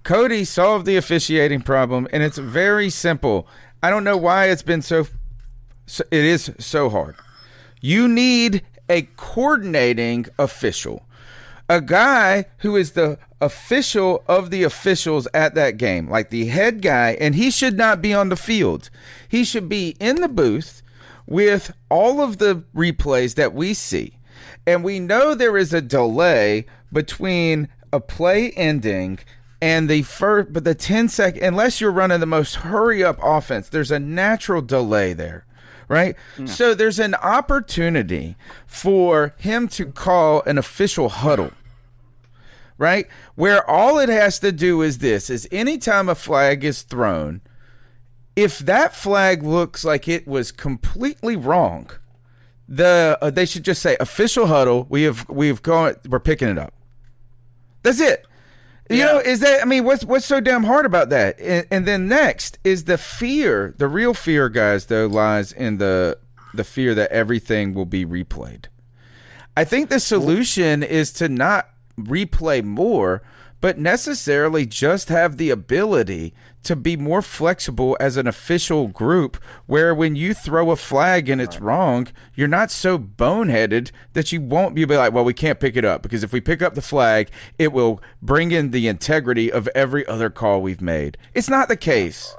Cody 0.03 0.45
solved 0.45 0.85
the 0.85 0.95
officiating 0.97 1.61
problem, 1.61 2.07
and 2.13 2.23
it's 2.23 2.37
very 2.37 2.89
simple. 2.89 3.47
I 3.83 3.89
don't 3.89 4.03
know 4.03 4.17
why 4.17 4.45
it's 4.47 4.63
been 4.63 4.81
so. 4.81 5.07
so 5.85 6.03
it 6.09 6.23
is 6.23 6.51
so 6.57 6.89
hard. 6.89 7.15
You 7.81 8.07
need 8.07 8.63
a 8.89 9.03
coordinating 9.15 10.25
official, 10.37 11.05
a 11.69 11.81
guy 11.81 12.45
who 12.59 12.75
is 12.75 12.91
the 12.91 13.17
official 13.41 14.23
of 14.27 14.49
the 14.49 14.63
officials 14.63 15.27
at 15.33 15.55
that 15.55 15.77
game, 15.77 16.09
like 16.09 16.29
the 16.29 16.45
head 16.45 16.81
guy, 16.81 17.17
and 17.19 17.35
he 17.35 17.51
should 17.51 17.77
not 17.77 18.01
be 18.01 18.13
on 18.13 18.29
the 18.29 18.35
field. 18.35 18.89
He 19.27 19.43
should 19.43 19.69
be 19.69 19.95
in 19.99 20.21
the 20.21 20.29
booth 20.29 20.81
with 21.25 21.73
all 21.89 22.21
of 22.21 22.37
the 22.37 22.63
replays 22.75 23.35
that 23.35 23.53
we 23.53 23.73
see. 23.73 24.17
And 24.65 24.83
we 24.83 24.99
know 24.99 25.33
there 25.33 25.57
is 25.57 25.73
a 25.73 25.81
delay 25.81 26.65
between 26.91 27.69
a 27.91 27.99
play 27.99 28.51
ending 28.51 29.19
and 29.61 29.89
the 29.89 30.03
first 30.03 30.53
but 30.53 30.63
the 30.63 30.75
10 30.75 31.09
second 31.09 31.43
unless 31.43 31.81
you're 31.81 31.91
running 31.91 32.19
the 32.19 32.25
most 32.25 32.55
hurry 32.55 33.03
up 33.03 33.17
offense, 33.23 33.69
there's 33.69 33.91
a 33.91 33.99
natural 33.99 34.61
delay 34.61 35.13
there. 35.13 35.45
Right? 35.87 36.15
So 36.45 36.73
there's 36.73 36.99
an 36.99 37.15
opportunity 37.15 38.35
for 38.65 39.33
him 39.37 39.67
to 39.69 39.85
call 39.85 40.41
an 40.43 40.57
official 40.57 41.09
huddle 41.09 41.51
right? 42.77 43.07
Where 43.35 43.67
all 43.69 43.99
it 43.99 44.09
has 44.09 44.39
to 44.39 44.51
do 44.51 44.81
is 44.81 44.99
this 44.99 45.29
is 45.29 45.47
anytime 45.51 46.09
a 46.09 46.15
flag 46.15 46.63
is 46.63 46.83
thrown, 46.83 47.41
if 48.35 48.59
that 48.59 48.95
flag 48.95 49.43
looks 49.43 49.83
like 49.83 50.07
it 50.07 50.27
was 50.27 50.51
completely 50.51 51.35
wrong, 51.35 51.89
the 52.67 53.17
uh, 53.21 53.29
they 53.29 53.45
should 53.45 53.63
just 53.63 53.81
say 53.81 53.97
official 53.99 54.47
huddle. 54.47 54.85
We 54.89 55.03
have 55.03 55.27
we 55.29 55.47
have 55.47 55.61
gone. 55.61 55.95
We're 56.07 56.19
picking 56.19 56.49
it 56.49 56.57
up. 56.57 56.73
That's 57.83 57.99
it. 57.99 58.27
You 58.89 59.03
know, 59.03 59.19
is 59.19 59.41
that? 59.41 59.61
I 59.61 59.65
mean, 59.65 59.83
what's 59.83 60.05
what's 60.05 60.25
so 60.25 60.39
damn 60.39 60.63
hard 60.63 60.85
about 60.85 61.09
that? 61.09 61.39
And, 61.39 61.67
and 61.69 61.85
then 61.85 62.07
next 62.07 62.57
is 62.63 62.85
the 62.85 62.97
fear. 62.97 63.73
The 63.77 63.87
real 63.87 64.13
fear, 64.13 64.49
guys, 64.49 64.85
though, 64.85 65.07
lies 65.07 65.51
in 65.51 65.77
the 65.77 66.17
the 66.53 66.63
fear 66.63 66.95
that 66.95 67.11
everything 67.11 67.73
will 67.73 67.85
be 67.85 68.05
replayed. 68.05 68.65
I 69.55 69.63
think 69.63 69.89
the 69.89 69.99
solution 69.99 70.83
is 70.83 71.11
to 71.13 71.27
not 71.27 71.69
replay 71.99 72.63
more, 72.63 73.23
but 73.59 73.77
necessarily 73.77 74.65
just 74.65 75.09
have 75.09 75.37
the 75.37 75.49
ability 75.49 76.33
to 76.67 76.75
be 76.75 76.97
more 76.97 77.21
flexible 77.21 77.95
as 77.97 78.17
an 78.17 78.27
official 78.27 78.89
group 78.89 79.37
where 79.67 79.95
when 79.95 80.17
you 80.17 80.33
throw 80.33 80.69
a 80.69 80.75
flag 80.75 81.29
and 81.29 81.41
it's 81.41 81.61
wrong, 81.61 82.07
you're 82.35 82.45
not 82.45 82.69
so 82.69 82.99
boneheaded 82.99 83.89
that 84.11 84.33
you 84.33 84.41
won't 84.41 84.75
be 84.75 84.85
like, 84.85 85.13
well, 85.13 85.23
we 85.23 85.33
can't 85.33 85.61
pick 85.61 85.77
it 85.77 85.85
up 85.85 86.01
because 86.01 86.23
if 86.23 86.33
we 86.33 86.41
pick 86.41 86.61
up 86.61 86.75
the 86.75 86.81
flag, 86.81 87.29
it 87.57 87.71
will 87.71 88.01
bring 88.21 88.51
in 88.51 88.71
the 88.71 88.89
integrity 88.89 89.49
of 89.49 89.69
every 89.73 90.05
other 90.07 90.29
call 90.29 90.61
we've 90.61 90.81
made. 90.81 91.17
It's 91.33 91.49
not 91.49 91.69
the 91.69 91.77
case. 91.77 92.35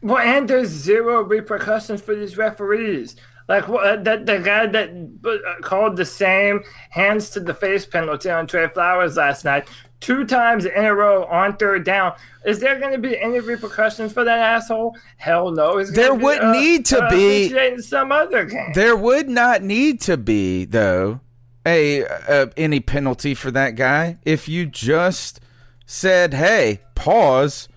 Well, 0.00 0.18
and 0.18 0.48
there's 0.48 0.68
zero 0.68 1.22
repercussions 1.22 2.00
for 2.02 2.14
these 2.14 2.36
referees. 2.36 3.16
Like 3.48 3.68
what, 3.68 4.04
the, 4.04 4.22
the 4.24 4.38
guy 4.38 4.66
that 4.66 4.90
uh, 5.24 5.60
called 5.62 5.96
the 5.96 6.04
same 6.04 6.62
hands 6.90 7.30
to 7.30 7.40
the 7.40 7.54
face 7.54 7.84
penalty 7.84 8.30
on 8.30 8.46
Trey 8.46 8.68
Flowers 8.68 9.16
last 9.16 9.44
night, 9.44 9.68
two 10.00 10.24
times 10.24 10.64
in 10.64 10.84
a 10.84 10.94
row 10.94 11.24
on 11.24 11.56
third 11.56 11.84
down. 11.84 12.14
Is 12.44 12.60
there 12.60 12.78
going 12.78 12.92
to 12.92 12.98
be 12.98 13.18
any 13.18 13.40
repercussions 13.40 14.12
for 14.12 14.24
that 14.24 14.38
asshole? 14.38 14.96
Hell 15.16 15.50
no. 15.50 15.82
There 15.84 16.14
be, 16.14 16.24
would 16.24 16.40
uh, 16.40 16.52
need 16.52 16.84
to 16.86 17.02
uh, 17.02 17.10
be- 17.10 17.80
some 17.80 18.12
other 18.12 18.44
game. 18.44 18.72
There 18.74 18.96
would 18.96 19.28
not 19.28 19.62
need 19.62 20.00
to 20.02 20.16
be 20.16 20.64
though 20.64 21.20
a, 21.64 22.02
a 22.02 22.50
any 22.56 22.80
penalty 22.80 23.34
for 23.34 23.50
that 23.52 23.76
guy 23.76 24.18
if 24.24 24.48
you 24.48 24.66
just 24.66 25.40
said, 25.86 26.34
"Hey, 26.34 26.80
pause." 26.94 27.68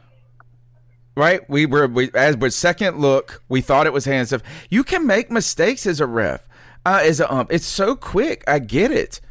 Right? 1.16 1.50
We 1.50 1.66
were 1.66 1.88
we, 1.88 2.12
as 2.14 2.36
with 2.36 2.54
second 2.54 3.00
look, 3.00 3.42
we 3.48 3.62
thought 3.62 3.88
it 3.88 3.94
was 3.94 4.06
hands 4.06 4.34
off. 4.34 4.42
You 4.70 4.84
can 4.84 5.08
make 5.08 5.32
mistakes 5.32 5.86
as 5.86 6.02
a 6.02 6.06
ref, 6.06 6.48
uh, 6.86 7.00
as 7.04 7.20
a 7.20 7.34
ump. 7.34 7.54
It's 7.54 7.66
so 7.66 7.96
quick. 7.96 8.44
I 8.48 8.60
get 8.60 8.92
it. 8.92 9.22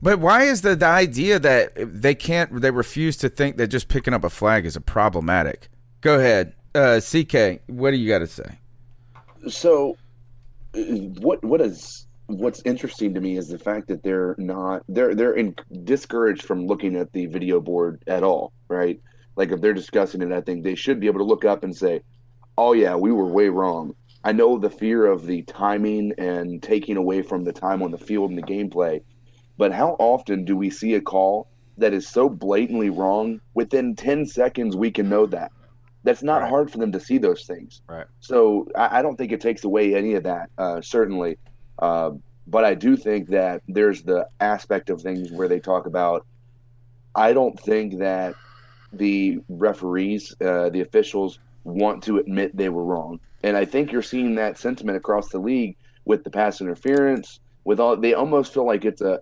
But 0.00 0.20
why 0.20 0.44
is 0.44 0.62
the, 0.62 0.76
the 0.76 0.86
idea 0.86 1.38
that 1.38 1.72
they 1.76 2.14
can't, 2.14 2.60
they 2.60 2.70
refuse 2.70 3.16
to 3.18 3.28
think 3.28 3.56
that 3.56 3.68
just 3.68 3.88
picking 3.88 4.14
up 4.14 4.24
a 4.24 4.30
flag 4.30 4.64
is 4.64 4.76
a 4.76 4.80
problematic? 4.80 5.68
Go 6.00 6.18
ahead. 6.18 6.54
Uh, 6.74 7.00
CK, 7.00 7.60
what 7.66 7.90
do 7.90 7.96
you 7.96 8.08
got 8.08 8.20
to 8.20 8.26
say? 8.26 8.58
So, 9.48 9.96
what 10.72 11.42
what 11.44 11.60
is 11.60 12.06
what's 12.26 12.62
interesting 12.64 13.14
to 13.14 13.20
me 13.20 13.36
is 13.36 13.48
the 13.48 13.58
fact 13.58 13.88
that 13.88 14.02
they're 14.02 14.34
not 14.38 14.82
they're 14.88 15.14
they're 15.14 15.34
in, 15.34 15.56
discouraged 15.84 16.42
from 16.42 16.66
looking 16.66 16.94
at 16.94 17.12
the 17.12 17.26
video 17.26 17.60
board 17.60 18.02
at 18.06 18.22
all, 18.22 18.52
right? 18.68 19.00
Like 19.38 19.52
if 19.52 19.60
they're 19.60 19.72
discussing 19.72 20.20
it, 20.20 20.32
I 20.32 20.40
think 20.40 20.64
they 20.64 20.74
should 20.74 20.98
be 20.98 21.06
able 21.06 21.20
to 21.20 21.24
look 21.24 21.44
up 21.44 21.62
and 21.62 21.74
say, 21.74 22.02
"Oh 22.58 22.72
yeah, 22.72 22.96
we 22.96 23.12
were 23.12 23.24
way 23.24 23.48
wrong." 23.48 23.94
I 24.24 24.32
know 24.32 24.58
the 24.58 24.68
fear 24.68 25.06
of 25.06 25.26
the 25.26 25.42
timing 25.42 26.12
and 26.18 26.60
taking 26.60 26.96
away 26.96 27.22
from 27.22 27.44
the 27.44 27.52
time 27.52 27.80
on 27.80 27.92
the 27.92 27.98
field 27.98 28.30
and 28.30 28.38
the 28.38 28.42
gameplay, 28.42 29.00
but 29.56 29.72
how 29.72 29.90
often 30.00 30.44
do 30.44 30.56
we 30.56 30.70
see 30.70 30.94
a 30.94 31.00
call 31.00 31.48
that 31.76 31.94
is 31.94 32.08
so 32.08 32.28
blatantly 32.28 32.90
wrong 32.90 33.40
within 33.54 33.94
10 33.94 34.26
seconds 34.26 34.74
we 34.74 34.90
can 34.90 35.08
know 35.08 35.24
that? 35.26 35.52
That's 36.02 36.24
not 36.24 36.48
hard 36.48 36.68
for 36.70 36.78
them 36.78 36.90
to 36.92 37.00
see 37.00 37.18
those 37.18 37.46
things. 37.46 37.80
Right. 37.88 38.06
So 38.18 38.66
I, 38.76 38.98
I 38.98 39.02
don't 39.02 39.16
think 39.16 39.30
it 39.30 39.40
takes 39.40 39.62
away 39.62 39.94
any 39.94 40.14
of 40.14 40.24
that, 40.24 40.50
uh, 40.58 40.80
certainly. 40.80 41.38
Uh, 41.78 42.10
but 42.48 42.64
I 42.64 42.74
do 42.74 42.96
think 42.96 43.28
that 43.28 43.62
there's 43.68 44.02
the 44.02 44.28
aspect 44.40 44.90
of 44.90 45.00
things 45.00 45.30
where 45.30 45.46
they 45.46 45.60
talk 45.60 45.86
about. 45.86 46.26
I 47.14 47.32
don't 47.32 47.58
think 47.60 47.98
that 47.98 48.34
the 48.92 49.38
referees, 49.48 50.34
uh, 50.40 50.70
the 50.70 50.80
officials, 50.80 51.38
want 51.64 52.02
to 52.04 52.18
admit 52.18 52.56
they 52.56 52.68
were 52.70 52.84
wrong, 52.84 53.20
and 53.42 53.56
I 53.56 53.64
think 53.64 53.92
you're 53.92 54.02
seeing 54.02 54.34
that 54.36 54.58
sentiment 54.58 54.96
across 54.96 55.28
the 55.28 55.38
league 55.38 55.76
with 56.04 56.24
the 56.24 56.30
pass 56.30 56.60
interference. 56.60 57.40
With 57.64 57.80
all, 57.80 57.98
they 57.98 58.14
almost 58.14 58.54
feel 58.54 58.64
like 58.64 58.86
it's 58.86 59.02
a, 59.02 59.18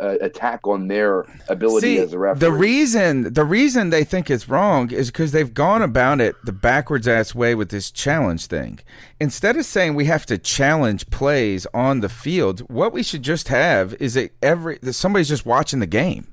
a, 0.00 0.04
a 0.04 0.24
attack 0.24 0.66
on 0.66 0.88
their 0.88 1.24
ability 1.48 1.94
See, 1.94 1.98
as 1.98 2.12
a 2.12 2.18
referee. 2.18 2.40
the 2.40 2.50
reason 2.50 3.32
the 3.32 3.44
reason 3.44 3.90
they 3.90 4.02
think 4.02 4.28
it's 4.28 4.48
wrong 4.48 4.90
is 4.90 5.12
because 5.12 5.30
they've 5.30 5.54
gone 5.54 5.80
about 5.80 6.20
it 6.20 6.34
the 6.44 6.52
backwards 6.52 7.06
ass 7.06 7.32
way 7.32 7.54
with 7.54 7.68
this 7.68 7.92
challenge 7.92 8.46
thing. 8.46 8.80
Instead 9.20 9.56
of 9.56 9.64
saying 9.64 9.94
we 9.94 10.06
have 10.06 10.26
to 10.26 10.36
challenge 10.36 11.10
plays 11.10 11.64
on 11.72 12.00
the 12.00 12.08
field, 12.08 12.60
what 12.68 12.92
we 12.92 13.04
should 13.04 13.22
just 13.22 13.46
have 13.46 13.94
is 14.00 14.14
that 14.14 14.32
every 14.42 14.78
that 14.82 14.94
somebody's 14.94 15.28
just 15.28 15.46
watching 15.46 15.78
the 15.78 15.86
game. 15.86 16.26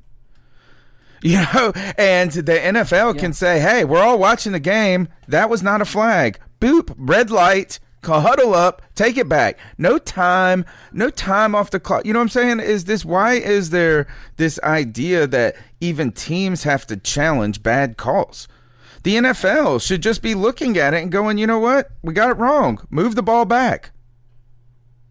You 1.24 1.40
know, 1.54 1.72
and 1.98 2.32
the 2.32 2.60
NFL 2.60 3.18
can 3.18 3.34
say, 3.34 3.60
"Hey, 3.60 3.84
we're 3.84 4.04
all 4.04 4.20
watching 4.20 4.52
the 4.52 4.60
game. 4.60 5.08
That 5.28 5.50
was 5.50 5.64
not 5.64 5.82
a 5.82 5.86
flag. 5.86 6.40
Boop, 6.62 6.94
red 6.98 7.32
light." 7.32 7.80
Huddle 8.04 8.54
up, 8.54 8.82
take 8.96 9.18
it 9.18 9.28
back. 9.28 9.60
No 9.78 9.98
time, 9.98 10.66
no 10.94 11.10
time 11.10 11.56
off 11.56 11.72
the 11.72 11.80
clock. 11.80 12.06
You 12.06 12.14
know 12.14 12.20
what 12.20 12.24
I'm 12.24 12.30
saying? 12.30 12.60
Is 12.62 12.86
this 12.86 13.04
why 13.04 13.34
is 13.34 13.70
there 13.72 14.08
this 14.38 14.60
idea 14.64 15.28
that 15.28 15.58
even 15.82 16.12
teams 16.12 16.64
have 16.64 16.88
to 16.88 16.98
challenge 16.98 17.64
bad 17.64 17.98
calls? 17.98 18.48
The 19.04 19.16
NFL 19.16 19.82
should 19.86 20.02
just 20.02 20.22
be 20.22 20.36
looking 20.36 20.78
at 20.78 20.94
it 20.94 21.02
and 21.02 21.12
going, 21.12 21.38
you 21.38 21.48
know 21.48 21.60
what? 21.60 21.92
We 22.02 22.14
got 22.14 22.30
it 22.30 22.38
wrong. 22.38 22.86
Move 22.90 23.16
the 23.16 23.24
ball 23.24 23.46
back. 23.46 23.92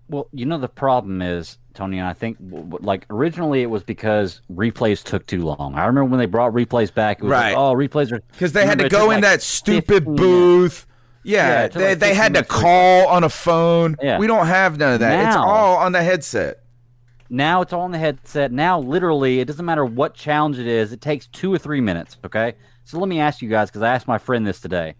Well, 0.09 0.29
you 0.33 0.47
know 0.47 0.59
the 0.59 0.69
problem 0.69 1.21
is 1.23 1.59
Tony, 1.77 1.99
and 1.99 2.07
I 2.09 2.13
think 2.15 2.39
like 2.41 3.07
originally 3.11 3.63
it 3.63 3.71
was 3.71 3.85
because 3.85 4.41
replays 4.53 5.05
took 5.05 5.27
too 5.27 5.43
long. 5.45 5.75
I 5.77 5.87
remember 5.87 6.07
when 6.11 6.19
they 6.19 6.27
brought 6.27 6.53
replays 6.53 6.93
back, 6.93 7.19
it 7.19 7.25
was 7.25 7.31
Right. 7.31 7.55
like, 7.55 7.57
oh, 7.57 7.75
replays 7.75 8.11
are 8.11 8.21
Because 8.33 8.53
they 8.53 8.67
had 8.67 8.79
to 8.81 8.89
go 8.89 9.11
in 9.11 9.17
like, 9.17 9.23
that 9.23 9.43
stupid 9.43 10.05
15 10.05 10.17
booth. 10.17 10.87
Yeah, 11.23 11.63
Yeah, 11.63 11.69
they, 11.69 11.89
like 11.91 11.99
they 11.99 12.15
had 12.15 12.35
to 12.35 12.39
minutes 12.41 12.51
call 12.53 13.09
on 13.09 13.25
a 13.25 13.29
phone. 13.29 13.97
Yeah. 14.03 14.19
We 14.19 14.27
don't 14.27 14.47
have 14.47 14.79
none 14.79 14.95
of 14.95 15.01
that. 15.01 15.27
it's 15.29 15.37
all 15.37 15.77
on 15.77 15.93
the 15.93 16.03
headset. 16.03 16.61
Now 17.29 17.61
it's 17.63 17.73
all 17.73 17.81
on 17.83 17.91
the 17.91 17.99
headset. 17.99 18.53
Now, 18.53 18.79
literally, 18.79 19.41
it 19.41 19.47
doesn't 19.47 19.65
matter 19.67 19.85
what 19.85 20.15
challenge 20.15 20.59
it 20.61 20.69
is. 20.69 20.93
It 20.93 21.01
takes 21.01 21.27
two 21.27 21.53
or 21.53 21.59
three 21.59 21.81
minutes. 21.81 22.17
Okay. 22.25 22.55
So 22.85 22.99
let 23.01 23.09
me 23.09 23.19
ask 23.19 23.43
you 23.43 23.49
guys, 23.49 23.69
because 23.69 23.83
I 23.83 23.93
asked 23.95 24.07
my 24.07 24.19
friend 24.19 24.47
this 24.47 24.61
today. 24.61 24.95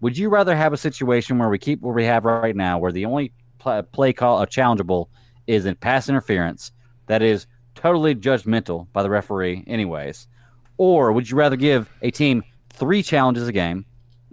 Would 0.00 0.16
you 0.16 0.28
rather 0.28 0.54
have 0.54 0.72
a 0.72 0.76
situation 0.76 1.38
where 1.38 1.48
we 1.48 1.58
keep 1.58 1.80
what 1.80 1.94
we 1.94 2.04
have 2.04 2.24
right 2.24 2.54
now, 2.54 2.78
where 2.78 2.92
the 2.92 3.04
only 3.04 3.32
pl- 3.58 3.82
play 3.84 4.12
call 4.12 4.40
a 4.40 4.46
challengeable 4.46 5.08
is 5.46 5.66
in 5.66 5.74
pass 5.76 6.08
interference, 6.08 6.72
that 7.06 7.22
is 7.22 7.46
totally 7.74 8.14
judgmental 8.14 8.86
by 8.92 9.02
the 9.02 9.10
referee, 9.10 9.64
anyways, 9.66 10.28
or 10.76 11.12
would 11.12 11.28
you 11.28 11.36
rather 11.36 11.56
give 11.56 11.88
a 12.02 12.10
team 12.10 12.42
three 12.70 13.02
challenges 13.02 13.46
a 13.48 13.52
game, 13.52 13.84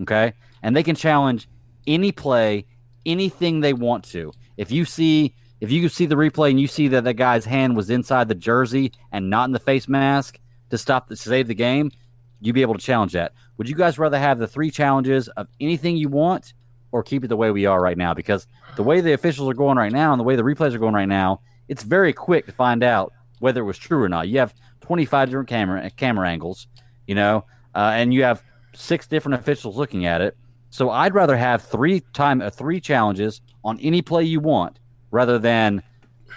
okay, 0.02 0.34
and 0.64 0.76
they 0.76 0.84
can 0.84 0.96
challenge 0.96 1.48
any 1.88 2.12
play, 2.12 2.66
anything 3.06 3.60
they 3.60 3.74
want 3.74 4.04
to. 4.06 4.32
If 4.58 4.72
you 4.72 4.86
see 4.86 5.36
if 5.62 5.72
you 5.72 5.90
see 5.90 6.06
the 6.06 6.16
replay 6.16 6.52
and 6.52 6.60
you 6.60 6.68
see 6.68 6.88
that 6.90 7.04
that 7.04 7.16
guy's 7.16 7.44
hand 7.44 7.76
was 7.76 7.90
inside 7.90 8.30
the 8.30 8.36
jersey 8.36 8.94
and 9.12 9.30
not 9.30 9.46
in 9.46 9.52
the 9.52 9.60
face 9.60 9.90
mask 9.90 10.40
to 10.70 10.78
stop 10.78 11.10
the, 11.10 11.16
to 11.16 11.22
save 11.22 11.48
the 11.48 11.56
game, 11.56 11.92
you'd 12.40 12.54
be 12.54 12.62
able 12.62 12.76
to 12.76 12.80
challenge 12.80 13.12
that. 13.12 13.34
Would 13.58 13.68
you 13.68 13.76
guys 13.76 14.00
rather 14.00 14.18
have 14.18 14.40
the 14.40 14.48
three 14.48 14.72
challenges 14.72 15.28
of 15.30 15.48
anything 15.60 15.98
you 15.98 16.08
want 16.08 16.54
or 16.92 17.04
keep 17.04 17.24
it 17.24 17.28
the 17.28 17.38
way 17.38 17.52
we 17.52 17.66
are 17.66 17.82
right 17.82 17.98
now? 17.98 18.14
Because 18.14 18.48
the 18.76 18.84
way 18.84 19.02
the 19.02 19.14
officials 19.14 19.50
are 19.50 19.54
going 19.54 19.78
right 19.78 19.92
now 19.92 20.12
and 20.12 20.20
the 20.20 20.24
way 20.24 20.36
the 20.36 20.44
replays 20.44 20.74
are 20.74 20.80
going 20.80 20.94
right 20.94 21.08
now, 21.08 21.42
it's 21.68 21.84
very 21.84 22.14
quick 22.14 22.46
to 22.46 22.52
find 22.52 22.84
out 22.84 23.14
whether 23.40 23.62
it 23.62 23.66
was 23.66 23.78
true 23.78 24.02
or 24.04 24.10
not. 24.10 24.28
You 24.28 24.40
have 24.40 24.54
25 24.82 25.30
different 25.30 25.50
camera 25.50 25.90
camera 25.92 26.30
angles, 26.30 26.68
you 27.08 27.16
know, 27.16 27.46
uh, 27.76 27.92
and 27.94 28.14
you 28.14 28.24
have 28.24 28.44
six 28.74 29.08
different 29.08 29.40
officials 29.40 29.78
looking 29.78 30.06
at 30.06 30.22
it. 30.22 30.38
So 30.72 30.90
I'd 30.90 31.14
rather 31.14 31.38
have 31.38 31.64
three 31.64 32.02
time 32.14 32.42
uh, 32.42 32.50
three 32.50 32.80
challenges 32.80 33.42
on 33.64 33.80
any 33.80 34.02
play 34.02 34.24
you 34.24 34.40
want 34.40 34.80
rather 35.12 35.40
than 35.40 35.82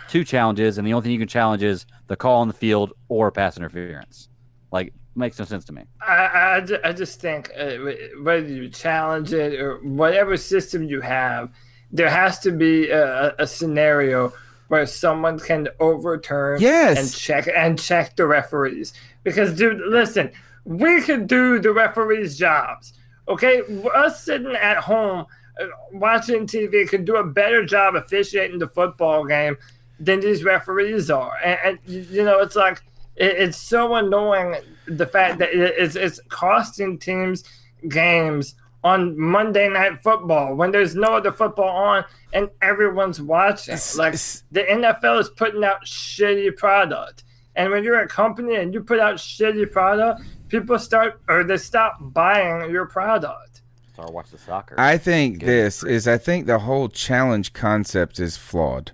two 0.08 0.24
challenges 0.24 0.78
and 0.78 0.86
the 0.86 0.92
only 0.92 1.04
thing 1.04 1.12
you 1.12 1.18
can 1.18 1.28
challenge 1.28 1.62
is 1.62 1.86
the 2.08 2.16
call 2.16 2.40
on 2.40 2.48
the 2.48 2.54
field 2.54 2.92
or 3.08 3.30
pass 3.30 3.56
interference. 3.56 4.28
Like, 4.70 4.92
makes 5.14 5.38
no 5.38 5.44
sense 5.44 5.64
to 5.66 5.72
me. 5.72 5.82
I, 6.06 6.56
I, 6.56 6.60
ju- 6.60 6.78
I 6.84 6.92
just 6.92 7.20
think 7.20 7.50
uh, 7.58 7.76
whether 8.22 8.46
you 8.46 8.68
challenge 8.68 9.32
it 9.32 9.60
or 9.60 9.78
whatever 9.78 10.36
system 10.36 10.84
you 10.84 11.00
have, 11.00 11.50
there 11.90 12.10
has 12.10 12.38
to 12.40 12.50
be 12.52 12.88
a, 12.90 13.34
a 13.38 13.46
scenario 13.46 14.32
where 14.68 14.86
someone 14.86 15.38
can 15.38 15.68
overturn 15.80 16.60
Yes. 16.60 16.98
and 16.98 17.12
check 17.14 17.46
and 17.54 17.78
check 17.78 18.16
the 18.16 18.26
referees. 18.26 18.94
Because, 19.22 19.54
dude, 19.56 19.80
listen, 19.86 20.30
we 20.64 21.02
could 21.02 21.26
do 21.26 21.58
the 21.58 21.72
referees' 21.72 22.38
jobs. 22.38 22.94
Okay, 23.28 23.60
us 23.94 24.24
sitting 24.24 24.54
at 24.56 24.78
home 24.78 25.26
uh, 25.60 25.66
watching 25.92 26.46
TV 26.46 26.88
could 26.88 27.04
do 27.04 27.16
a 27.16 27.24
better 27.24 27.64
job 27.64 27.94
officiating 27.94 28.58
the 28.58 28.66
football 28.68 29.24
game 29.26 29.56
than 30.00 30.20
these 30.20 30.42
referees 30.42 31.10
are. 31.10 31.36
And, 31.44 31.58
and 31.64 31.78
you 32.10 32.24
know, 32.24 32.40
it's 32.40 32.56
like 32.56 32.82
it, 33.16 33.32
it's 33.38 33.58
so 33.58 33.94
annoying 33.94 34.56
the 34.86 35.06
fact 35.06 35.38
that 35.38 35.50
it- 35.50 35.74
it's 35.78 35.96
it's 35.96 36.20
costing 36.28 36.98
teams 36.98 37.44
games 37.88 38.54
on 38.84 39.18
Monday 39.18 39.68
Night 39.68 40.02
Football 40.02 40.54
when 40.56 40.72
there's 40.72 40.94
no 40.96 41.14
other 41.16 41.30
football 41.32 41.68
on 41.68 42.04
and 42.32 42.48
everyone's 42.60 43.20
watching. 43.20 43.74
Like 43.96 44.14
the 44.50 44.62
NFL 44.62 45.20
is 45.20 45.28
putting 45.30 45.62
out 45.62 45.84
shitty 45.84 46.56
product. 46.56 47.22
And 47.54 47.70
when 47.70 47.84
you're 47.84 48.00
a 48.00 48.08
company 48.08 48.56
and 48.56 48.72
you 48.74 48.82
put 48.82 48.98
out 48.98 49.16
shitty 49.16 49.70
product, 49.70 50.22
people 50.48 50.78
start 50.78 51.20
or 51.28 51.44
they 51.44 51.58
stop 51.58 51.98
buying 52.00 52.70
your 52.70 52.86
product. 52.86 53.62
So 53.94 54.02
I 54.04 54.10
watch 54.10 54.30
the 54.30 54.38
soccer. 54.38 54.74
I 54.78 54.96
think 54.96 55.44
this 55.44 55.84
is 55.84 56.08
I 56.08 56.18
think 56.18 56.46
the 56.46 56.58
whole 56.60 56.88
challenge 56.88 57.52
concept 57.52 58.18
is 58.18 58.36
flawed. 58.36 58.92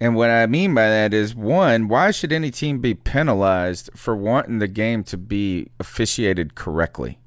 And 0.00 0.14
what 0.14 0.30
I 0.30 0.46
mean 0.46 0.74
by 0.74 0.88
that 0.88 1.12
is 1.12 1.34
one, 1.34 1.88
why 1.88 2.10
should 2.12 2.32
any 2.32 2.50
team 2.50 2.80
be 2.80 2.94
penalized 2.94 3.90
for 3.94 4.14
wanting 4.14 4.58
the 4.60 4.68
game 4.68 5.02
to 5.04 5.16
be 5.16 5.70
officiated 5.80 6.54
correctly? 6.54 7.18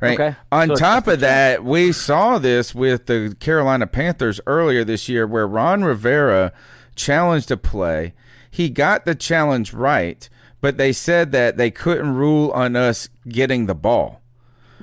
Right. 0.00 0.18
Okay. 0.18 0.36
On 0.50 0.68
So 0.68 0.76
top 0.76 1.06
of 1.06 1.20
that, 1.20 1.64
we 1.64 1.92
saw 1.92 2.38
this 2.38 2.74
with 2.74 3.06
the 3.06 3.36
Carolina 3.38 3.86
Panthers 3.86 4.40
earlier 4.46 4.84
this 4.84 5.08
year 5.08 5.26
where 5.26 5.46
Ron 5.46 5.84
Rivera 5.84 6.52
challenged 6.96 7.50
a 7.50 7.56
play. 7.56 8.14
He 8.50 8.70
got 8.70 9.04
the 9.04 9.14
challenge 9.14 9.72
right, 9.72 10.28
but 10.60 10.78
they 10.78 10.92
said 10.92 11.32
that 11.32 11.56
they 11.56 11.70
couldn't 11.70 12.14
rule 12.14 12.50
on 12.52 12.76
us 12.76 13.08
getting 13.28 13.66
the 13.66 13.74
ball 13.74 14.22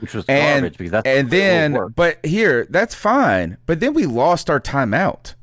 which 0.02 0.16
was 0.16 0.26
and, 0.28 0.64
garbage 0.64 0.78
because 0.78 0.92
that's 0.92 1.08
and 1.08 1.30
the 1.30 1.38
way 1.38 1.44
it 1.44 1.70
then 1.72 1.94
but 1.96 2.26
here 2.26 2.66
that's 2.70 2.96
fine 2.96 3.58
but 3.68 3.80
then 3.80 3.94
we 3.94 4.06
lost 4.06 4.50
our 4.50 4.60
timeout 4.60 5.36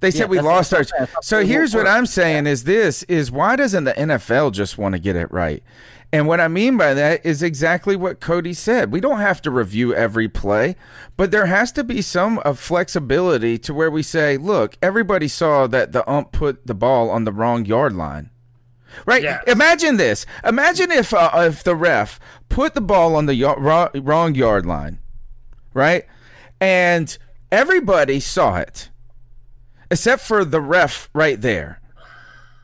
they 0.00 0.10
said 0.10 0.20
Yeah, 0.20 0.26
we 0.26 0.40
lost 0.40 0.72
what 0.72 0.78
our 0.78 0.80
I'm 0.80 0.84
saying. 0.86 1.08
That's 1.14 1.26
so 1.28 1.36
the 1.36 1.40
way 1.44 1.50
it 1.50 1.52
here's 1.52 1.74
what 1.74 1.86
i'm 1.86 2.06
saying 2.06 2.46
is 2.46 2.64
this 2.64 3.02
is 3.04 3.30
why 3.30 3.56
doesn't 3.56 3.84
the 3.84 3.92
nfl 3.94 4.52
just 4.52 4.78
want 4.78 4.94
to 4.94 4.98
get 4.98 5.16
it 5.16 5.30
right? 5.30 5.62
And 6.12 6.26
what 6.26 6.40
i 6.40 6.48
mean 6.48 6.76
by 6.76 6.94
that 6.94 7.24
is 7.24 7.42
exactly 7.42 7.94
what 7.96 8.18
cody 8.20 8.52
said. 8.52 8.90
We 8.90 9.00
don't 9.00 9.20
have 9.20 9.40
to 9.42 9.50
review 9.50 9.94
every 9.94 10.28
play 10.28 10.74
but 11.16 11.30
there 11.30 11.46
has 11.46 11.70
to 11.72 11.84
be 11.84 12.02
some 12.02 12.38
of 12.40 12.58
flexibility 12.58 13.58
to 13.58 13.72
where 13.74 13.90
we 13.90 14.02
say 14.02 14.36
look 14.36 14.76
everybody 14.82 15.28
saw 15.28 15.66
that 15.68 15.92
the 15.92 16.08
ump 16.10 16.32
put 16.32 16.66
the 16.66 16.74
ball 16.74 17.10
on 17.10 17.24
the 17.24 17.32
wrong 17.32 17.64
yard 17.64 17.94
line. 17.94 18.30
Right. 19.06 19.24
Imagine 19.46 19.98
this. 19.98 20.26
Imagine 20.44 20.90
if 20.90 21.14
uh, 21.14 21.30
if 21.36 21.62
the 21.62 21.76
ref 21.76 22.18
put 22.48 22.74
the 22.74 22.80
ball 22.80 23.14
on 23.14 23.26
the 23.26 23.40
y- 23.40 23.54
wrong, 23.56 23.88
wrong 23.94 24.34
yard 24.34 24.66
line, 24.66 24.98
right, 25.74 26.06
and 26.60 27.16
everybody 27.52 28.18
saw 28.18 28.56
it, 28.56 28.89
except 29.90 30.22
for 30.22 30.44
the 30.44 30.60
ref 30.60 31.08
right 31.12 31.40
there, 31.40 31.80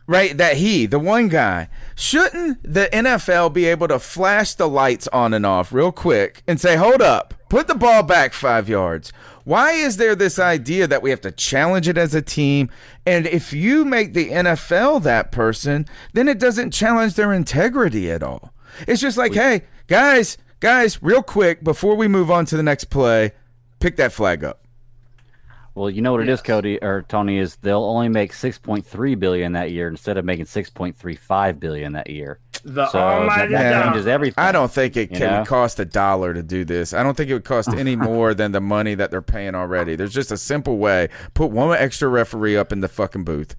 right? 0.06 0.36
That 0.36 0.56
he, 0.56 0.86
the 0.86 0.98
one 0.98 1.28
guy, 1.28 1.68
shouldn't 1.94 2.62
the 2.62 2.88
NFL 2.92 3.52
be 3.52 3.66
able 3.66 3.88
to 3.88 3.98
flash 3.98 4.54
the 4.54 4.68
lights 4.68 5.08
on 5.08 5.34
and 5.34 5.44
off 5.44 5.72
real 5.72 5.92
quick 5.92 6.42
and 6.46 6.60
say, 6.60 6.76
"Hold 6.76 7.02
up, 7.02 7.34
put 7.48 7.66
the 7.66 7.74
ball 7.74 8.02
back 8.02 8.32
five 8.32 8.68
yards"? 8.68 9.12
Why 9.46 9.72
is 9.72 9.96
there 9.96 10.16
this 10.16 10.40
idea 10.40 10.88
that 10.88 11.02
we 11.02 11.10
have 11.10 11.20
to 11.20 11.30
challenge 11.30 11.86
it 11.86 11.96
as 11.96 12.16
a 12.16 12.20
team? 12.20 12.68
And 13.06 13.28
if 13.28 13.52
you 13.52 13.84
make 13.84 14.12
the 14.12 14.30
NFL 14.30 15.04
that 15.04 15.30
person, 15.30 15.86
then 16.14 16.26
it 16.26 16.40
doesn't 16.40 16.72
challenge 16.72 17.14
their 17.14 17.32
integrity 17.32 18.10
at 18.10 18.24
all. 18.24 18.52
It's 18.88 19.00
just 19.00 19.16
like, 19.16 19.34
hey, 19.34 19.62
guys, 19.86 20.36
guys, 20.58 21.00
real 21.00 21.22
quick 21.22 21.62
before 21.62 21.94
we 21.94 22.08
move 22.08 22.28
on 22.28 22.44
to 22.46 22.56
the 22.56 22.62
next 22.64 22.86
play, 22.86 23.30
pick 23.78 23.94
that 23.96 24.12
flag 24.12 24.42
up. 24.42 24.65
Well, 25.76 25.90
you 25.90 26.00
know 26.00 26.12
what 26.12 26.22
it 26.22 26.30
is, 26.30 26.40
Cody 26.40 26.82
or 26.82 27.04
Tony 27.06 27.36
is 27.36 27.56
they'll 27.56 27.84
only 27.84 28.08
make 28.08 28.32
6.3 28.32 29.18
billion 29.18 29.52
that 29.52 29.72
year 29.72 29.88
instead 29.88 30.16
of 30.16 30.24
making 30.24 30.46
6.35 30.46 31.60
billion 31.60 31.92
that 31.92 32.08
year. 32.08 32.38
The 32.64 32.88
so 32.88 32.98
almighty 32.98 33.52
that, 33.52 33.62
that 33.62 33.84
changes 33.84 34.06
everything. 34.06 34.42
I 34.42 34.52
don't 34.52 34.72
think 34.72 34.96
it 34.96 35.10
you 35.12 35.18
can 35.18 35.30
know? 35.30 35.44
cost 35.44 35.78
a 35.78 35.84
dollar 35.84 36.32
to 36.32 36.42
do 36.42 36.64
this. 36.64 36.94
I 36.94 37.02
don't 37.02 37.14
think 37.14 37.28
it 37.28 37.34
would 37.34 37.44
cost 37.44 37.68
any 37.68 37.94
more 37.96 38.32
than 38.32 38.52
the 38.52 38.60
money 38.60 38.94
that 38.94 39.10
they're 39.10 39.20
paying 39.20 39.54
already. 39.54 39.96
There's 39.96 40.14
just 40.14 40.32
a 40.32 40.38
simple 40.38 40.78
way. 40.78 41.10
Put 41.34 41.50
one 41.50 41.76
extra 41.76 42.08
referee 42.08 42.56
up 42.56 42.72
in 42.72 42.80
the 42.80 42.88
fucking 42.88 43.24
booth. 43.24 43.54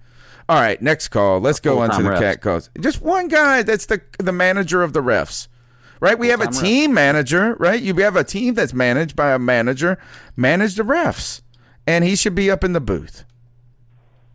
All 0.48 0.60
right, 0.60 0.82
next 0.82 1.08
call. 1.08 1.38
Let's 1.38 1.60
go 1.60 1.78
on 1.78 1.90
to 1.90 2.02
the 2.02 2.08
refs. 2.08 2.18
cat 2.18 2.40
calls. 2.40 2.68
Just 2.80 3.00
one 3.00 3.28
guy 3.28 3.62
that's 3.62 3.86
the 3.86 4.02
the 4.18 4.32
manager 4.32 4.82
of 4.82 4.92
the 4.92 5.02
refs. 5.02 5.46
Right? 6.00 6.18
We 6.18 6.28
have 6.28 6.40
a 6.40 6.44
Full-time 6.44 6.62
refs. 6.62 6.66
team 6.66 6.94
manager, 6.94 7.54
right? 7.60 7.80
You 7.80 7.94
have 7.96 8.16
a 8.16 8.24
team 8.24 8.54
that's 8.54 8.72
managed 8.72 9.14
by 9.14 9.32
a 9.32 9.38
manager, 9.38 9.98
manage 10.36 10.74
the 10.74 10.84
refs. 10.84 11.42
And 11.88 12.04
he 12.04 12.16
should 12.16 12.34
be 12.34 12.50
up 12.50 12.64
in 12.64 12.74
the 12.74 12.82
booth. 12.82 13.24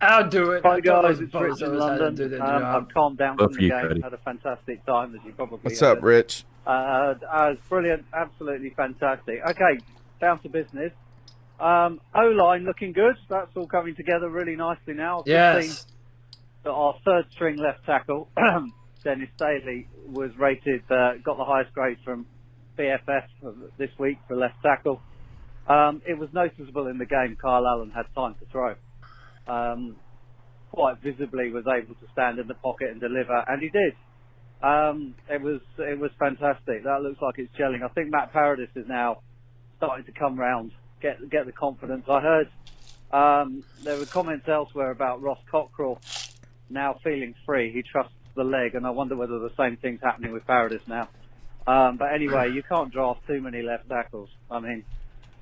I'll 0.02 0.28
do 0.28 0.54
it. 0.54 0.64
Hi 0.66 0.80
guys, 0.80 1.20
it's 1.20 1.32
Rich 1.36 1.62
in 1.62 1.70
bozos 1.70 2.18
do 2.18 2.28
London. 2.28 2.42
Um. 2.42 2.66
I've 2.66 2.90
calmed 2.92 3.20
down 3.20 3.38
Both 3.38 3.52
from 3.52 3.58
the 3.58 3.62
you, 3.62 3.70
game. 3.70 3.88
Cody. 3.90 4.02
Had 4.02 4.14
a 4.14 4.18
fantastic 4.18 4.84
time, 4.88 5.14
as 5.14 5.22
you 5.24 5.34
probably. 5.34 5.60
What's 5.62 5.80
heard. 5.80 6.00
up, 6.00 6.04
Rich? 6.04 6.46
Uh, 6.66 7.14
uh, 7.32 7.54
brilliant, 7.70 8.06
absolutely 8.12 8.72
fantastic. 8.72 9.40
Okay, 9.52 9.78
down 10.20 10.40
to 10.40 10.50
business. 10.50 10.94
Um, 11.60 12.02
O 12.16 12.24
line 12.30 12.64
looking 12.64 12.92
good. 12.92 13.16
That's 13.30 13.56
all 13.56 13.68
coming 13.68 13.94
together 13.94 14.32
really 14.32 14.56
nicely 14.56 14.96
now. 14.96 15.24
Yes. 15.28 15.64
seen 15.64 15.86
that 16.64 16.72
our 16.72 16.96
third 17.06 17.26
string 17.34 17.58
left 17.58 17.86
tackle, 17.86 18.30
Dennis 19.04 19.30
Daley, 19.38 19.88
was 20.08 20.32
rated, 20.40 20.82
uh, 20.90 21.18
got 21.24 21.38
the 21.38 21.46
highest 21.46 21.72
grade 21.76 21.98
from 22.04 22.26
PFF 22.80 23.26
this 23.78 23.92
week 24.00 24.18
for 24.28 24.36
left 24.36 24.56
tackle. 24.64 25.00
Um, 25.68 26.02
it 26.08 26.18
was 26.18 26.30
noticeable 26.34 26.88
in 26.88 26.98
the 26.98 27.06
game 27.06 27.38
Kyle 27.42 27.66
Allen 27.66 27.92
had 27.92 28.06
time 28.16 28.36
to 28.36 28.46
throw. 28.52 28.76
Um, 29.48 29.96
quite 30.72 30.98
visibly 31.02 31.52
was 31.52 31.66
able 31.68 31.94
to 31.96 32.08
stand 32.12 32.40
in 32.40 32.48
the 32.48 32.56
pocket 32.56 32.90
and 32.90 33.00
deliver, 33.00 33.44
and 33.48 33.62
he 33.62 33.70
did. 33.70 33.94
Um, 34.62 35.16
it 35.30 35.42
was 35.42 35.62
it 35.78 36.00
was 36.00 36.12
fantastic. 36.18 36.84
That 36.84 37.02
looks 37.02 37.22
like 37.22 37.38
it's 37.38 37.54
gelling. 37.56 37.84
I 37.84 37.90
think 37.90 38.10
Matt 38.10 38.34
Paradis 38.34 38.70
is 38.76 38.88
now 38.88 39.20
starting 39.78 40.06
to 40.06 40.12
come 40.12 40.40
round, 40.40 40.72
get 41.02 41.30
get 41.30 41.46
the 41.46 41.52
confidence. 41.52 42.06
I 42.10 42.22
heard 42.22 42.50
um, 43.12 43.64
there 43.84 43.98
were 43.98 44.06
comments 44.06 44.48
elsewhere 44.48 44.92
about 44.92 45.22
Ross 45.22 45.40
Cockrell 45.52 46.00
now 46.70 46.98
feeling 47.04 47.36
free. 47.46 47.72
He 47.72 47.84
trusts 47.84 48.14
the 48.36 48.44
leg, 48.44 48.76
and 48.76 48.88
I 48.88 48.90
wonder 48.90 49.16
whether 49.16 49.40
the 49.40 49.52
same 49.58 49.78
thing's 49.78 50.02
happening 50.02 50.32
with 50.34 50.48
Paradis 50.48 50.82
now. 50.88 51.10
Um, 51.68 51.98
but 51.98 52.14
anyway, 52.14 52.52
you 52.52 52.64
can't 52.64 52.92
draft 52.92 53.22
too 53.28 53.42
many 53.42 53.62
left 53.62 53.88
tackles. 53.88 54.30
I 54.50 54.60
mean, 54.60 54.84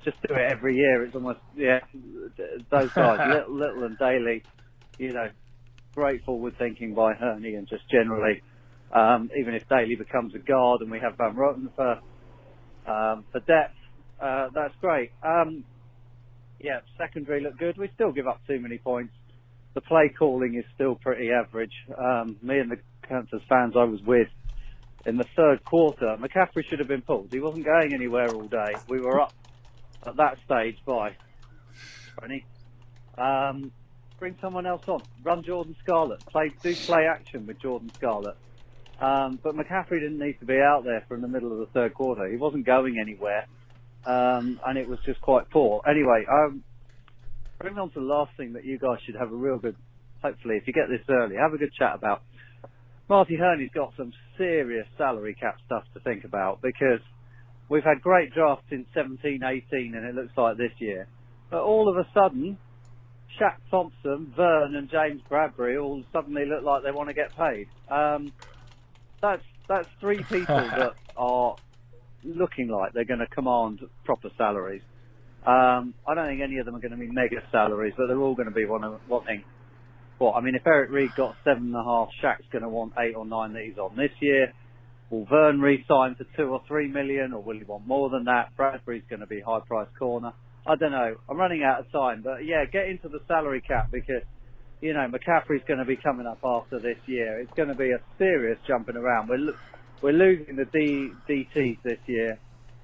just 0.04 0.16
do 0.26 0.34
it 0.34 0.50
every 0.50 0.76
year. 0.76 1.04
It's 1.04 1.14
almost 1.14 1.40
yeah. 1.56 1.80
Those 2.70 2.90
guys, 2.94 3.28
Little, 3.28 3.54
Little 3.54 3.84
and 3.84 3.98
Daley, 3.98 4.42
you 4.98 5.12
know, 5.12 5.28
great 5.94 6.24
forward 6.24 6.56
thinking 6.58 6.94
by 6.94 7.14
Hurney, 7.14 7.54
and 7.54 7.68
just 7.68 7.88
generally, 7.90 8.42
um, 8.92 9.30
even 9.38 9.54
if 9.54 9.68
Daley 9.68 9.96
becomes 9.96 10.34
a 10.34 10.38
guard 10.38 10.80
and 10.80 10.90
we 10.90 11.00
have 11.00 11.16
Van 11.16 11.34
Roten 11.34 11.68
for 11.74 11.92
um, 12.90 13.24
for 13.32 13.40
depth, 13.40 13.76
uh, 14.20 14.48
that's 14.54 14.74
great. 14.80 15.10
Um, 15.22 15.64
yeah, 16.60 16.80
secondary 16.96 17.42
look 17.42 17.58
good. 17.58 17.76
We 17.76 17.90
still 17.94 18.12
give 18.12 18.26
up 18.26 18.40
too 18.46 18.60
many 18.60 18.78
points. 18.78 19.14
The 19.74 19.80
play 19.80 20.12
calling 20.16 20.54
is 20.54 20.64
still 20.74 20.94
pretty 20.94 21.30
average. 21.30 21.72
Um, 21.96 22.36
me 22.42 22.58
and 22.58 22.70
the 22.70 22.76
Panthers 23.02 23.42
fans 23.48 23.74
I 23.76 23.84
was 23.84 24.02
with 24.02 24.28
in 25.06 25.16
the 25.16 25.24
third 25.36 25.64
quarter, 25.64 26.16
McCaffrey 26.20 26.64
should 26.68 26.78
have 26.78 26.88
been 26.88 27.02
pulled. 27.02 27.32
He 27.32 27.40
wasn't 27.40 27.64
going 27.64 27.92
anywhere 27.92 28.28
all 28.28 28.46
day. 28.46 28.74
We 28.88 29.00
were 29.00 29.20
up 29.20 29.32
at 30.06 30.16
that 30.16 30.38
stage 30.44 30.76
by 30.86 31.16
20. 32.18 32.44
Um, 33.18 33.72
bring 34.18 34.36
someone 34.40 34.66
else 34.66 34.82
on. 34.86 35.02
Run 35.22 35.42
Jordan 35.42 35.76
Scarlett. 35.82 36.24
Play 36.26 36.52
do 36.62 36.74
play 36.74 37.06
action 37.06 37.46
with 37.46 37.60
Jordan 37.60 37.90
Scarlett. 37.94 38.36
Um, 39.00 39.38
but 39.42 39.56
McCaffrey 39.56 40.00
didn't 40.00 40.18
need 40.18 40.38
to 40.38 40.46
be 40.46 40.58
out 40.58 40.84
there 40.84 41.04
from 41.08 41.22
the 41.22 41.28
middle 41.28 41.52
of 41.52 41.58
the 41.58 41.66
third 41.66 41.94
quarter. 41.94 42.30
He 42.30 42.36
wasn't 42.36 42.64
going 42.64 42.98
anywhere, 43.00 43.46
um, 44.06 44.60
and 44.64 44.78
it 44.78 44.88
was 44.88 45.00
just 45.04 45.20
quite 45.20 45.50
poor. 45.50 45.82
Anyway, 45.88 46.24
um, 46.30 46.62
bring 47.58 47.76
on 47.78 47.90
to 47.90 48.00
the 48.00 48.06
last 48.06 48.36
thing 48.36 48.52
that 48.52 48.64
you 48.64 48.78
guys 48.78 48.98
should 49.04 49.16
have 49.16 49.32
a 49.32 49.36
real 49.36 49.58
good. 49.58 49.76
Hopefully, 50.22 50.54
if 50.56 50.68
you 50.68 50.72
get 50.72 50.88
this 50.88 51.04
early, 51.08 51.34
have 51.34 51.52
a 51.52 51.58
good 51.58 51.72
chat 51.72 51.96
about. 51.96 52.22
Marty 53.08 53.36
Hurney's 53.36 53.72
got 53.74 53.92
some 53.96 54.12
serious 54.38 54.86
salary 54.96 55.34
cap 55.34 55.56
stuff 55.66 55.82
to 55.94 56.00
think 56.00 56.24
about 56.24 56.62
because 56.62 57.00
we've 57.72 57.82
had 57.82 58.02
great 58.02 58.32
drafts 58.34 58.66
in 58.70 58.84
17, 58.92 59.40
18, 59.42 59.94
and 59.94 60.04
it 60.04 60.14
looks 60.14 60.36
like 60.36 60.58
this 60.58 60.72
year. 60.78 61.08
But 61.50 61.62
all 61.62 61.88
of 61.88 61.96
a 61.96 62.06
sudden, 62.12 62.58
Shaq 63.40 63.56
Thompson, 63.70 64.32
Vern, 64.36 64.76
and 64.76 64.90
James 64.90 65.22
Bradberry 65.30 65.82
all 65.82 66.04
suddenly 66.12 66.44
look 66.44 66.62
like 66.62 66.82
they 66.82 66.90
want 66.90 67.08
to 67.08 67.14
get 67.14 67.34
paid. 67.34 67.68
Um, 67.90 68.32
that's 69.22 69.42
that's 69.68 69.88
three 70.00 70.18
people 70.22 70.54
that 70.54 70.92
are 71.16 71.56
looking 72.22 72.68
like 72.68 72.92
they're 72.92 73.06
going 73.06 73.20
to 73.20 73.26
command 73.26 73.80
proper 74.04 74.28
salaries. 74.36 74.82
Um, 75.46 75.94
I 76.06 76.14
don't 76.14 76.28
think 76.28 76.42
any 76.42 76.58
of 76.58 76.66
them 76.66 76.76
are 76.76 76.80
going 76.80 76.92
to 76.92 76.98
be 76.98 77.10
mega 77.10 77.42
salaries, 77.50 77.94
but 77.96 78.06
they're 78.06 78.20
all 78.20 78.34
going 78.34 78.48
to 78.48 78.54
be 78.54 78.66
one 78.66 78.98
wanting. 79.08 79.44
What 80.18 80.34
I 80.34 80.40
mean, 80.42 80.54
if 80.54 80.66
Eric 80.66 80.90
Reid 80.90 81.10
got 81.16 81.36
seven 81.42 81.74
and 81.74 81.74
a 81.74 81.82
half, 81.82 82.08
Shaq's 82.22 82.44
going 82.52 82.62
to 82.62 82.68
want 82.68 82.92
eight 82.98 83.16
or 83.16 83.24
nine 83.24 83.54
that 83.54 83.62
he's 83.64 83.78
on 83.78 83.96
this 83.96 84.12
year. 84.20 84.52
Will 85.12 85.26
Vern 85.26 85.60
re-sign 85.60 86.14
for 86.14 86.24
two 86.38 86.48
or 86.48 86.62
three 86.66 86.88
million, 86.88 87.34
or 87.34 87.42
will 87.42 87.58
he 87.58 87.64
want 87.64 87.86
more 87.86 88.08
than 88.08 88.24
that? 88.24 88.56
Bradberry's 88.56 89.04
going 89.10 89.20
to 89.20 89.26
be 89.26 89.40
high 89.40 89.60
price 89.60 89.88
corner. 89.98 90.32
I 90.66 90.74
don't 90.76 90.90
know. 90.90 91.16
I'm 91.28 91.36
running 91.36 91.62
out 91.62 91.80
of 91.80 91.92
time, 91.92 92.22
but 92.22 92.46
yeah, 92.46 92.64
get 92.64 92.86
into 92.88 93.10
the 93.10 93.20
salary 93.28 93.60
cap 93.60 93.90
because 93.92 94.22
you 94.80 94.94
know 94.94 95.06
McCaffrey's 95.06 95.64
going 95.68 95.80
to 95.80 95.84
be 95.84 95.96
coming 95.96 96.26
up 96.26 96.38
after 96.42 96.78
this 96.78 96.96
year. 97.04 97.40
It's 97.40 97.52
going 97.52 97.68
to 97.68 97.74
be 97.74 97.90
a 97.90 98.00
serious 98.16 98.58
jumping 98.66 98.96
around. 98.96 99.28
We're 99.28 99.36
lo- 99.36 99.56
we're 100.00 100.12
losing 100.14 100.56
the 100.56 100.64
D, 100.64 101.10
DTs 101.28 101.82
this 101.82 101.98
year. 102.06 102.38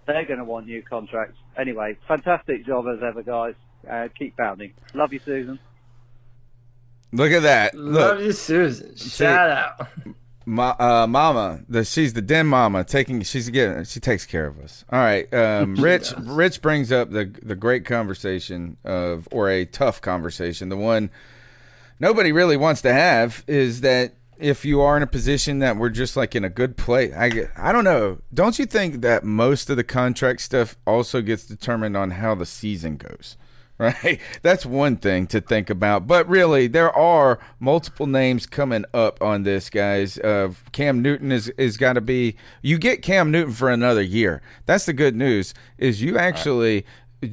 They're 0.07 0.27
going 0.27 0.39
to 0.39 0.45
want 0.45 0.67
new 0.67 0.83
contracts. 0.83 1.39
Anyway, 1.57 1.97
fantastic 2.07 2.67
job 2.67 2.85
as 2.95 3.03
ever, 3.03 3.23
guys. 3.23 3.55
Uh, 3.91 4.09
keep 4.19 4.37
pounding. 4.37 4.75
Love 4.93 5.15
you, 5.15 5.21
Susan. 5.25 5.59
Look 7.11 7.33
at 7.33 7.43
that. 7.43 7.75
Love 7.75 8.21
you, 8.21 8.33
Susan. 8.33 8.97
Shout 8.97 9.51
out. 9.51 9.89
Ma, 10.49 10.75
uh, 10.79 11.07
mama, 11.07 11.61
the 11.69 11.85
she's 11.85 12.15
the 12.15 12.23
den 12.23 12.47
mama 12.47 12.83
taking 12.83 13.23
she's 13.23 13.51
getting 13.51 13.85
she 13.85 14.01
takes 14.01 14.25
care 14.25 14.47
of 14.47 14.59
us. 14.61 14.85
All 14.91 14.99
right, 14.99 15.33
um, 15.35 15.75
Rich. 15.79 16.15
Rich 16.19 16.63
brings 16.63 16.91
up 16.91 17.11
the 17.11 17.31
the 17.43 17.55
great 17.55 17.85
conversation 17.85 18.79
of 18.83 19.29
or 19.31 19.51
a 19.51 19.67
tough 19.67 20.01
conversation, 20.01 20.71
the 20.71 20.77
one 20.77 21.11
nobody 22.01 22.33
really 22.33 22.57
wants 22.57 22.81
to 22.83 22.93
have 22.93 23.45
is 23.47 23.83
that 23.83 24.15
if 24.39 24.65
you 24.65 24.81
are 24.81 24.97
in 24.97 25.03
a 25.03 25.07
position 25.07 25.59
that 25.59 25.77
we're 25.77 25.89
just 25.91 26.17
like 26.17 26.35
in 26.35 26.45
a 26.45 26.49
good 26.49 26.77
place, 26.77 27.13
I 27.15 27.49
I 27.57 27.73
don't 27.73 27.85
know. 27.85 28.19
Don't 28.33 28.59
you 28.59 28.65
think 28.65 29.03
that 29.03 29.25
most 29.25 29.69
of 29.69 29.77
the 29.77 29.85
contract 29.85 30.41
stuff 30.41 30.77
also 30.87 31.21
gets 31.21 31.45
determined 31.45 31.97
on 31.97 32.13
how 32.13 32.35
the 32.35 32.47
season 32.47 32.97
goes? 32.97 33.37
Right, 34.03 34.21
that's 34.43 34.67
one 34.67 34.97
thing 34.97 35.29
to 35.29 35.41
think 35.41 35.71
about. 35.71 36.09
But 36.09 36.29
really, 36.29 36.67
there 36.67 36.93
are 36.93 37.39
multiple 37.61 38.09
names 38.09 38.45
coming 38.45 38.85
up 38.93 39.23
on 39.23 39.45
this, 39.45 39.71
guys. 39.71 40.19
Uh, 40.19 40.53
Cam 40.73 41.01
Newton 41.01 41.31
is 41.31 41.49
is 41.51 41.77
got 41.77 41.93
to 41.93 42.01
be. 42.01 42.35
You 42.61 42.77
get 42.77 43.03
Cam 43.03 43.31
Newton 43.31 43.53
for 43.53 43.71
another 43.71 44.03
year. 44.03 44.43
That's 44.67 44.85
the 44.85 44.93
good 44.93 45.15
news. 45.15 45.55
Is 45.79 46.03
you 46.03 46.19
actually 46.19 46.87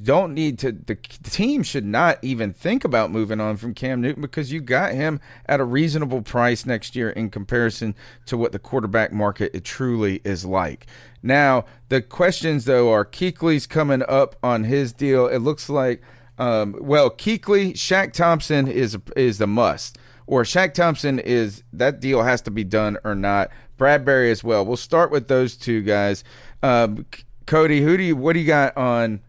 don't 0.04 0.34
need 0.34 0.58
to 0.60 0.72
the 0.72 0.96
team 0.96 1.62
should 1.62 1.86
not 1.86 2.18
even 2.24 2.54
think 2.54 2.84
about 2.84 3.12
moving 3.12 3.40
on 3.40 3.58
from 3.58 3.74
Cam 3.74 4.02
Newton 4.02 4.22
because 4.22 4.52
you 4.52 4.60
got 4.60 4.94
him 4.94 5.20
at 5.48 5.60
a 5.60 5.64
reasonable 5.64 6.22
price 6.24 6.66
next 6.66 6.96
year 6.96 7.10
in 7.10 7.30
comparison 7.30 7.94
to 8.26 8.36
what 8.36 8.52
the 8.52 8.60
quarterback 8.60 9.12
market 9.12 9.52
it 9.54 9.64
truly 9.64 10.22
is 10.24 10.44
like. 10.44 10.88
Now, 11.22 11.66
the 11.90 12.02
questions 12.02 12.66
though 12.66 12.92
are 12.92 13.06
Kuechly's 13.06 13.68
coming 13.68 14.04
up 14.08 14.36
on 14.42 14.64
his 14.64 14.92
deal. 14.92 15.28
It 15.28 15.40
looks 15.40 15.70
like 15.70 16.02
um, 16.38 16.76
well, 16.80 17.10
Kuechly, 17.10 17.74
Shaq 17.74 18.14
Thompson 18.14 18.68
is 18.68 18.98
is 19.16 19.38
the 19.38 19.48
must. 19.48 19.98
Or 20.28 20.44
Shaq 20.44 20.74
Thompson 20.74 21.20
is 21.20 21.64
that 21.72 22.00
deal 22.00 22.24
has 22.24 22.42
to 22.44 22.52
be 22.52 22.64
done 22.64 22.98
or 23.04 23.14
not. 23.14 23.52
Bradberry 23.78 24.32
as 24.32 24.44
well. 24.44 24.66
We'll 24.66 24.78
start 24.78 25.12
with 25.12 25.28
those 25.28 25.56
two 25.56 25.82
guys. 25.84 26.24
Um, 26.64 27.06
Cody, 27.46 27.82
who 27.82 27.96
do 27.96 28.04
you 28.04 28.16
what 28.16 28.34
do 28.34 28.40
you 28.40 28.48
got 28.48 28.76
on 28.76 29.22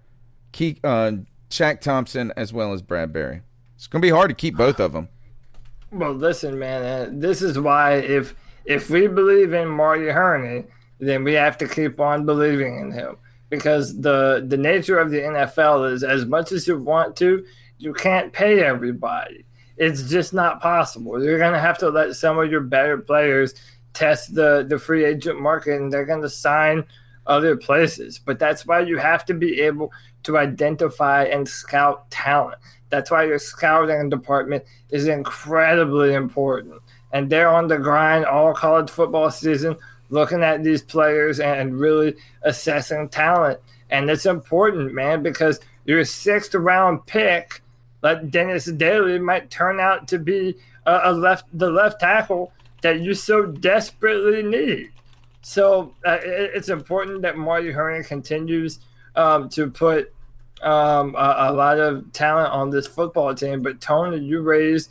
Keek 0.53 0.85
on 0.85 1.27
Shaq 1.51 1.81
Thompson 1.81 2.33
as 2.37 2.53
well 2.53 2.73
as 2.73 2.83
Bradberry? 2.83 3.43
It's 3.77 3.87
gonna 3.87 4.03
be 4.03 4.11
hard 4.11 4.31
to 4.31 4.35
keep 4.35 4.57
both 4.57 4.81
of 4.81 4.93
them. 4.93 5.09
Well, 5.93 6.13
listen, 6.13 6.59
man. 6.59 6.83
Uh, 6.83 7.11
this 7.13 7.43
is 7.43 7.59
why 7.59 7.97
if 7.97 8.35
if 8.65 8.91
we 8.91 9.07
believe 9.07 9.53
in 9.53 9.69
Marty 9.69 10.09
Hurney, 10.09 10.65
then 10.99 11.25
we 11.25 11.35
have 11.35 11.59
to 11.59 11.69
keep 11.69 12.01
on 12.01 12.25
believing 12.25 12.81
in 12.81 12.91
him 12.91 13.17
because 13.49 14.01
the 14.01 14.45
the 14.47 14.57
nature 14.57 14.99
of 14.99 15.11
the 15.11 15.21
NFL 15.21 15.93
is 15.93 16.03
as 16.03 16.27
much 16.27 16.53
as 16.53 16.67
you 16.67 16.79
want 16.79 17.17
to, 17.17 17.45
you 17.79 17.93
can't 17.93 18.33
pay 18.33 18.61
everybody. 18.65 19.45
It's 19.77 20.09
just 20.09 20.33
not 20.33 20.61
possible. 20.61 21.23
You're 21.23 21.39
gonna 21.39 21.61
have 21.61 21.79
to 21.79 21.91
let 21.91 22.17
some 22.17 22.39
of 22.39 22.51
your 22.51 22.63
better 22.63 22.99
players 22.99 23.55
test 23.93 24.35
the 24.35 24.67
the 24.69 24.79
free 24.79 25.05
agent 25.05 25.41
market, 25.41 25.81
and 25.81 25.93
they're 25.93 26.07
gonna 26.07 26.29
sign 26.29 26.85
other 27.27 27.57
places. 27.57 28.19
But 28.19 28.39
that's 28.39 28.67
why 28.67 28.81
you 28.81 28.99
have 28.99 29.25
to 29.27 29.35
be 29.35 29.61
able 29.61 29.93
to 30.25 30.39
identify 30.39 31.25
and 31.25 31.49
scout 31.49 32.11
talent. 32.11 32.59
That's 32.89 33.11
why 33.11 33.25
your 33.25 33.39
scouting 33.39 34.09
department 34.09 34.65
is 34.91 35.09
incredibly 35.09 36.15
important. 36.15 36.81
And 37.13 37.31
they're 37.31 37.49
on 37.49 37.69
the 37.69 37.79
grind 37.79 38.27
all 38.27 38.55
college 38.55 38.91
football 38.91 39.31
season, 39.31 39.77
looking 40.09 40.43
at 40.43 40.63
these 40.63 40.83
players 40.83 41.41
and 41.41 41.79
really 41.79 42.17
assessing 42.43 43.09
talent. 43.09 43.61
And 43.91 44.11
it's 44.11 44.27
important, 44.27 44.95
man, 44.95 45.23
because 45.23 45.61
your 45.85 46.05
sixth 46.05 46.55
round 46.55 47.07
pick, 47.07 47.63
like 48.03 48.31
Dennis 48.31 48.67
Daley, 48.67 49.19
might 49.19 49.51
turn 49.51 49.81
out 49.81 50.09
to 50.09 50.19
be 50.19 50.57
a, 50.85 51.01
a 51.05 51.13
left 51.13 51.45
the 51.53 51.71
left 51.71 52.01
tackle 52.01 52.53
that 52.83 53.01
you 53.01 53.15
so 53.15 53.47
desperately 53.47 54.43
need. 54.43 54.91
So 55.43 55.95
uh, 56.05 56.19
it, 56.23 56.51
it's 56.55 56.69
important 56.69 57.23
that 57.23 57.37
Marty 57.37 57.71
Hurney 57.71 58.05
continues 58.05 58.81
um, 59.15 59.49
to 59.51 59.71
put 59.71 60.13
um, 60.63 61.15
a, 61.15 61.37
a 61.51 61.53
lot 61.53 61.79
of 61.79 62.13
talent 62.13 62.53
on 62.53 62.71
this 62.71 62.87
football 62.87 63.35
team. 63.35 63.63
But 63.63 63.81
Tony, 63.81 64.19
you 64.19 64.41
raised 64.41 64.91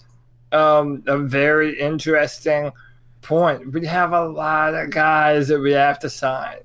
um, 0.52 1.04
a 1.08 1.18
very 1.18 1.80
interesting 1.80 2.72
point. 3.26 3.72
We 3.74 3.86
have 3.88 4.14
a 4.14 4.26
lot 4.28 4.74
of 4.76 4.92
guys 4.92 5.48
that 5.50 5.60
we 5.60 5.72
have 5.74 6.00
to 6.00 6.10
sign. 6.10 6.58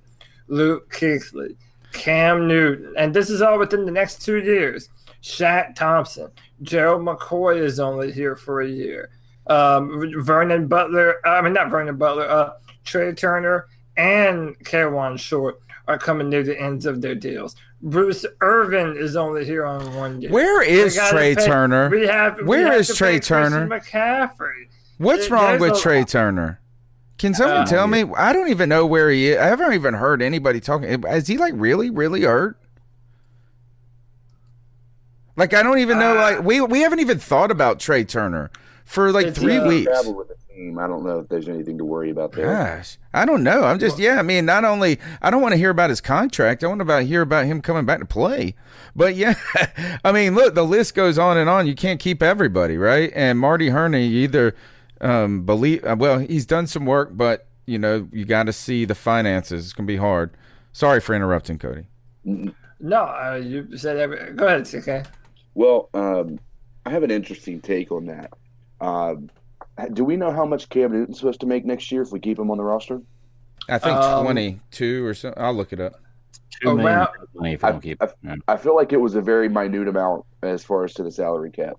Luke 0.48 0.92
Kuechly, 0.92 1.56
Cam 1.92 2.46
Newton, 2.46 2.94
and 2.96 3.14
this 3.14 3.30
is 3.30 3.40
all 3.42 3.58
within 3.58 3.84
the 3.84 3.92
next 3.92 4.22
two 4.22 4.38
years. 4.38 4.88
Shaq 5.22 5.74
Thompson, 5.74 6.30
Gerald 6.62 7.02
McCoy 7.02 7.60
is 7.60 7.78
only 7.80 8.10
here 8.12 8.36
for 8.36 8.60
a 8.62 8.68
year. 8.68 9.10
Um, 9.46 10.12
Vernon 10.22 10.66
Butler, 10.68 11.16
I 11.26 11.40
mean 11.42 11.52
not 11.52 11.70
Vernon 11.70 11.96
Butler, 11.96 12.28
uh, 12.28 12.52
Trai 12.84 13.16
Turner 13.16 13.66
and 13.96 14.56
Kawann 14.64 15.18
Short 15.18 15.60
are 15.88 15.98
coming 15.98 16.28
near 16.28 16.42
the 16.42 16.58
ends 16.58 16.86
of 16.86 17.00
their 17.02 17.14
deals. 17.14 17.56
Bruce 17.82 18.24
Irvin 18.40 18.96
is 18.96 19.16
only 19.16 19.44
here 19.44 19.64
on 19.64 19.94
one 19.94 20.20
year. 20.20 20.30
Where 20.30 20.62
is 20.62 20.94
Trey 21.10 21.34
pay- 21.34 21.46
Turner? 21.46 21.88
We 21.90 22.06
have, 22.06 22.38
we 22.38 22.44
Where 22.44 22.66
have 22.72 22.80
is 22.80 22.90
Trai 22.90 23.22
Turner? 23.24 23.66
McCaffrey. 23.66 24.68
What's 25.00 25.28
There- 25.28 25.38
wrong 25.38 25.58
with 25.58 25.72
Trai 25.72 26.06
Turner? 26.06 26.60
Can 27.16 27.32
someone 27.32 27.62
Uh, 27.62 27.66
tell 27.66 27.86
me? 27.86 28.04
I 28.18 28.34
don't 28.34 28.48
even 28.48 28.68
know 28.68 28.84
where 28.84 29.08
he 29.08 29.28
is. 29.28 29.38
I 29.38 29.46
haven't 29.46 29.72
even 29.72 29.94
heard 29.94 30.20
anybody 30.20 30.60
talking. 30.60 31.04
Is 31.08 31.26
he 31.26 31.38
like 31.38 31.54
really, 31.56 31.88
really 31.88 32.22
hurt? 32.22 32.58
Like 35.36 35.54
I 35.54 35.62
don't 35.62 35.78
even 35.78 35.98
know. 35.98 36.14
Like 36.16 36.42
we 36.42 36.60
we 36.60 36.80
haven't 36.82 37.00
even 37.00 37.18
thought 37.18 37.50
about 37.50 37.78
Trai 37.78 38.06
Turner 38.06 38.50
for 38.84 39.10
like 39.10 39.34
three 39.34 39.54
He's 39.54 39.62
weeks. 39.66 40.04
With 40.06 40.28
the 40.28 40.34
team. 40.54 40.78
I 40.78 40.86
don't 40.86 41.02
know 41.02 41.20
if 41.20 41.28
there's 41.28 41.48
anything 41.48 41.78
to 41.78 41.84
worry 41.84 42.10
about 42.10 42.32
there. 42.32 42.44
Gosh, 42.46 42.98
I 43.14 43.24
don't 43.24 43.42
know. 43.42 43.64
I'm 43.64 43.78
just 43.78 43.98
yeah. 43.98 44.18
I 44.18 44.22
mean, 44.22 44.44
not 44.44 44.66
only 44.66 44.98
I 45.22 45.30
don't 45.30 45.40
want 45.40 45.52
to 45.52 45.58
hear 45.58 45.70
about 45.70 45.88
his 45.88 46.02
contract. 46.02 46.62
I 46.62 46.66
want 46.66 46.80
to 46.80 46.82
about 46.82 47.04
hear 47.04 47.22
about 47.22 47.46
him 47.46 47.62
coming 47.62 47.86
back 47.86 48.00
to 48.00 48.04
play. 48.04 48.54
But 48.94 49.14
yeah, 49.14 49.34
I 50.04 50.12
mean, 50.12 50.34
look, 50.34 50.54
the 50.54 50.64
list 50.64 50.94
goes 50.94 51.18
on 51.18 51.38
and 51.38 51.48
on. 51.48 51.66
You 51.66 51.74
can't 51.74 52.00
keep 52.00 52.22
everybody, 52.22 52.76
right? 52.76 53.10
And 53.14 53.38
Marty 53.38 53.70
Hurney 53.70 54.06
either 54.08 54.54
um, 55.00 55.42
believe 55.44 55.84
uh, 55.84 55.96
well, 55.98 56.18
he's 56.18 56.46
done 56.46 56.66
some 56.66 56.86
work, 56.86 57.10
but 57.12 57.46
you 57.66 57.78
know, 57.78 58.08
you 58.12 58.24
got 58.24 58.44
to 58.44 58.52
see 58.52 58.84
the 58.84 58.94
finances. 58.94 59.64
It's 59.64 59.72
gonna 59.72 59.86
be 59.86 59.96
hard. 59.96 60.36
Sorry 60.72 61.00
for 61.00 61.14
interrupting, 61.14 61.58
Cody. 61.58 61.86
No, 62.24 62.96
uh, 63.02 63.40
you 63.42 63.76
said 63.76 63.96
every. 63.98 64.32
Go 64.32 64.46
ahead, 64.46 64.64
CK. 64.66 65.06
Well, 65.54 65.88
um, 65.94 66.38
I 66.86 66.90
have 66.90 67.02
an 67.02 67.10
interesting 67.10 67.60
take 67.60 67.90
on 67.92 68.06
that. 68.06 68.32
Um, 68.80 69.30
do 69.92 70.04
we 70.04 70.16
know 70.16 70.30
how 70.30 70.44
much 70.44 70.68
Cam 70.68 70.92
Newton's 70.92 71.18
supposed 71.18 71.40
to 71.40 71.46
make 71.46 71.64
next 71.64 71.90
year 71.92 72.02
if 72.02 72.12
we 72.12 72.20
keep 72.20 72.38
him 72.38 72.50
on 72.50 72.56
the 72.56 72.62
roster? 72.64 73.00
I 73.68 73.78
think 73.78 73.96
Um, 73.96 74.24
22 74.24 75.04
or 75.04 75.14
something. 75.14 75.42
I'll 75.42 75.54
look 75.54 75.72
it 75.72 75.80
up. 75.80 75.94
Around- 76.64 77.08
money 77.34 77.54
if 77.54 77.62
you 77.62 77.68
don't 77.68 77.80
keep- 77.80 78.02
I, 78.02 78.08
I 78.48 78.56
feel 78.56 78.74
like 78.76 78.92
it 78.92 78.98
was 79.00 79.14
a 79.14 79.20
very 79.22 79.48
minute 79.48 79.88
amount 79.88 80.24
as 80.42 80.62
far 80.64 80.84
as 80.84 80.92
to 80.94 81.02
the 81.02 81.10
salary 81.10 81.50
cap. 81.50 81.76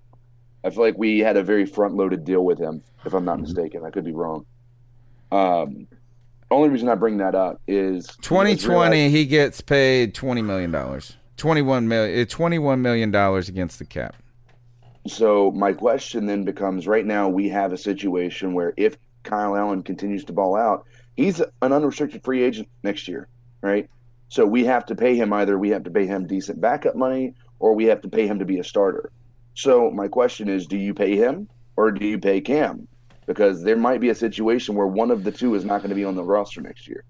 I 0.64 0.70
feel 0.70 0.82
like 0.84 0.96
we 0.98 1.18
had 1.18 1.36
a 1.36 1.42
very 1.42 1.66
front 1.66 1.94
loaded 1.94 2.24
deal 2.24 2.44
with 2.44 2.58
him, 2.58 2.82
if 3.04 3.14
I'm 3.14 3.24
not 3.24 3.34
Mm-hmm. 3.36 3.42
mistaken. 3.42 3.84
I 3.84 3.90
could 3.90 4.04
be 4.04 4.12
wrong. 4.12 4.46
Um, 5.30 5.86
only 6.50 6.68
reason 6.68 6.88
I 6.88 6.94
bring 6.94 7.16
that 7.18 7.34
up 7.34 7.60
is 7.66 8.06
2020, 8.20 9.08
he 9.08 9.24
gets 9.24 9.60
paid 9.60 10.14
20 10.14 10.42
million 10.42 10.70
dollars. 10.70 11.16
21 11.38 11.88
million. 11.88 12.18
eh, 12.20 12.24
21 12.28 12.82
million 12.82 13.10
dollars 13.10 13.48
against 13.48 13.78
the 13.78 13.84
cap. 13.86 14.14
So 15.06 15.50
my 15.52 15.72
question 15.72 16.26
then 16.26 16.44
becomes: 16.44 16.86
Right 16.86 17.06
now, 17.06 17.28
we 17.28 17.48
have 17.48 17.72
a 17.72 17.78
situation 17.78 18.52
where 18.52 18.74
if 18.76 18.96
Kyle 19.24 19.56
Allen 19.56 19.82
continues 19.82 20.24
to 20.26 20.32
ball 20.32 20.54
out, 20.54 20.84
he's 21.16 21.40
an 21.40 21.72
unrestricted 21.72 22.22
free 22.22 22.42
agent 22.42 22.68
next 22.84 23.08
year, 23.08 23.28
right? 23.62 23.88
So 24.28 24.46
we 24.46 24.64
have 24.64 24.86
to 24.86 24.94
pay 24.94 25.16
him 25.16 25.32
either 25.32 25.58
we 25.58 25.70
have 25.70 25.84
to 25.84 25.90
pay 25.90 26.06
him 26.06 26.26
decent 26.26 26.60
backup 26.60 26.94
money 26.96 27.34
or 27.58 27.74
we 27.74 27.84
have 27.86 28.00
to 28.02 28.08
pay 28.08 28.26
him 28.26 28.38
to 28.38 28.44
be 28.44 28.58
a 28.60 28.64
starter. 28.64 29.10
So 29.54 29.90
my 29.90 30.08
question 30.08 30.48
is: 30.48 30.66
Do 30.66 30.76
you 30.76 30.94
pay 30.94 31.16
him 31.16 31.48
or 31.76 31.90
do 31.90 32.06
you 32.06 32.18
pay 32.18 32.40
Cam? 32.40 32.88
because 33.26 33.62
there 33.62 33.76
might 33.76 34.00
be 34.00 34.08
a 34.08 34.14
situation 34.14 34.74
where 34.74 34.86
one 34.86 35.10
of 35.10 35.24
the 35.24 35.32
two 35.32 35.54
is 35.54 35.64
not 35.64 35.78
going 35.78 35.90
to 35.90 35.94
be 35.94 36.04
on 36.04 36.14
the 36.14 36.22
roster 36.22 36.60
next 36.60 36.88
year. 36.88 37.04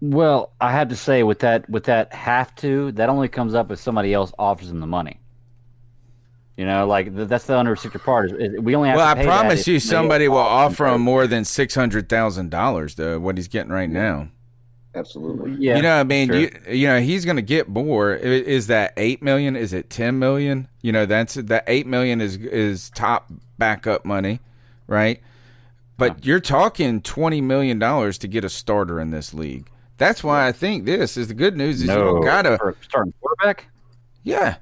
Well, 0.00 0.52
I 0.60 0.72
have 0.72 0.88
to 0.88 0.96
say 0.96 1.22
with 1.22 1.40
that 1.40 1.68
with 1.68 1.84
that 1.84 2.12
have 2.12 2.54
to 2.56 2.92
that 2.92 3.08
only 3.08 3.28
comes 3.28 3.54
up 3.54 3.70
if 3.70 3.78
somebody 3.78 4.14
else 4.14 4.32
offers 4.38 4.68
them 4.68 4.80
the 4.80 4.86
money. 4.86 5.20
You 6.56 6.64
know, 6.64 6.86
like 6.86 7.14
th- 7.14 7.28
that's 7.28 7.46
the 7.46 7.56
unrestricted 7.56 8.02
part. 8.02 8.32
Is, 8.32 8.52
is 8.54 8.60
we 8.60 8.74
only 8.74 8.88
have 8.88 8.96
Well, 8.96 9.06
to 9.06 9.10
I 9.10 9.14
pay 9.14 9.26
that 9.26 9.40
promise 9.40 9.66
you, 9.66 9.78
somebody 9.78 10.24
somebody 10.24 10.28
will 10.28 10.38
offer 10.38 10.86
him 10.86 11.02
more 11.02 11.26
than 11.26 11.44
six 11.44 11.74
hundred 11.74 12.08
thousand 12.08 12.50
dollars, 12.50 12.94
though. 12.94 13.20
What 13.20 13.36
he's 13.36 13.48
getting 13.48 13.70
right 13.70 13.90
now. 13.90 14.28
Absolutely. 14.94 15.56
Yeah, 15.58 15.76
you 15.76 15.82
know, 15.82 15.94
what 15.96 16.00
I 16.00 16.04
mean, 16.04 16.28
sure. 16.28 16.38
you, 16.38 16.50
you 16.70 16.86
know, 16.88 17.00
he's 17.00 17.24
going 17.24 17.36
to 17.36 17.42
get 17.42 17.68
more. 17.68 18.14
Is 18.14 18.68
that 18.68 18.94
eight 18.96 19.22
million? 19.22 19.54
Is 19.54 19.72
it 19.72 19.90
ten 19.90 20.18
million? 20.18 20.68
You 20.80 20.92
know, 20.92 21.06
that's 21.06 21.34
that 21.34 21.64
eight 21.66 21.86
million 21.86 22.20
is 22.20 22.36
is 22.36 22.90
top 22.90 23.30
backup 23.58 24.04
money, 24.04 24.40
right? 24.86 25.20
But 25.98 26.24
you're 26.24 26.40
talking 26.40 27.02
twenty 27.02 27.40
million 27.40 27.78
dollars 27.78 28.18
to 28.18 28.28
get 28.28 28.44
a 28.44 28.48
starter 28.48 28.98
in 28.98 29.10
this 29.10 29.34
league. 29.34 29.68
That's 29.98 30.24
why 30.24 30.46
I 30.46 30.52
think 30.52 30.84
this 30.84 31.16
is 31.16 31.28
the 31.28 31.34
good 31.34 31.56
news. 31.56 31.76
Is 31.76 31.82
you 31.82 31.88
No, 31.88 32.04
don't 32.04 32.24
gotta 32.24 32.56
for 32.56 32.70
a 32.70 32.74
starting 32.82 33.12
quarterback. 33.20 33.68
Yeah. 34.22 34.56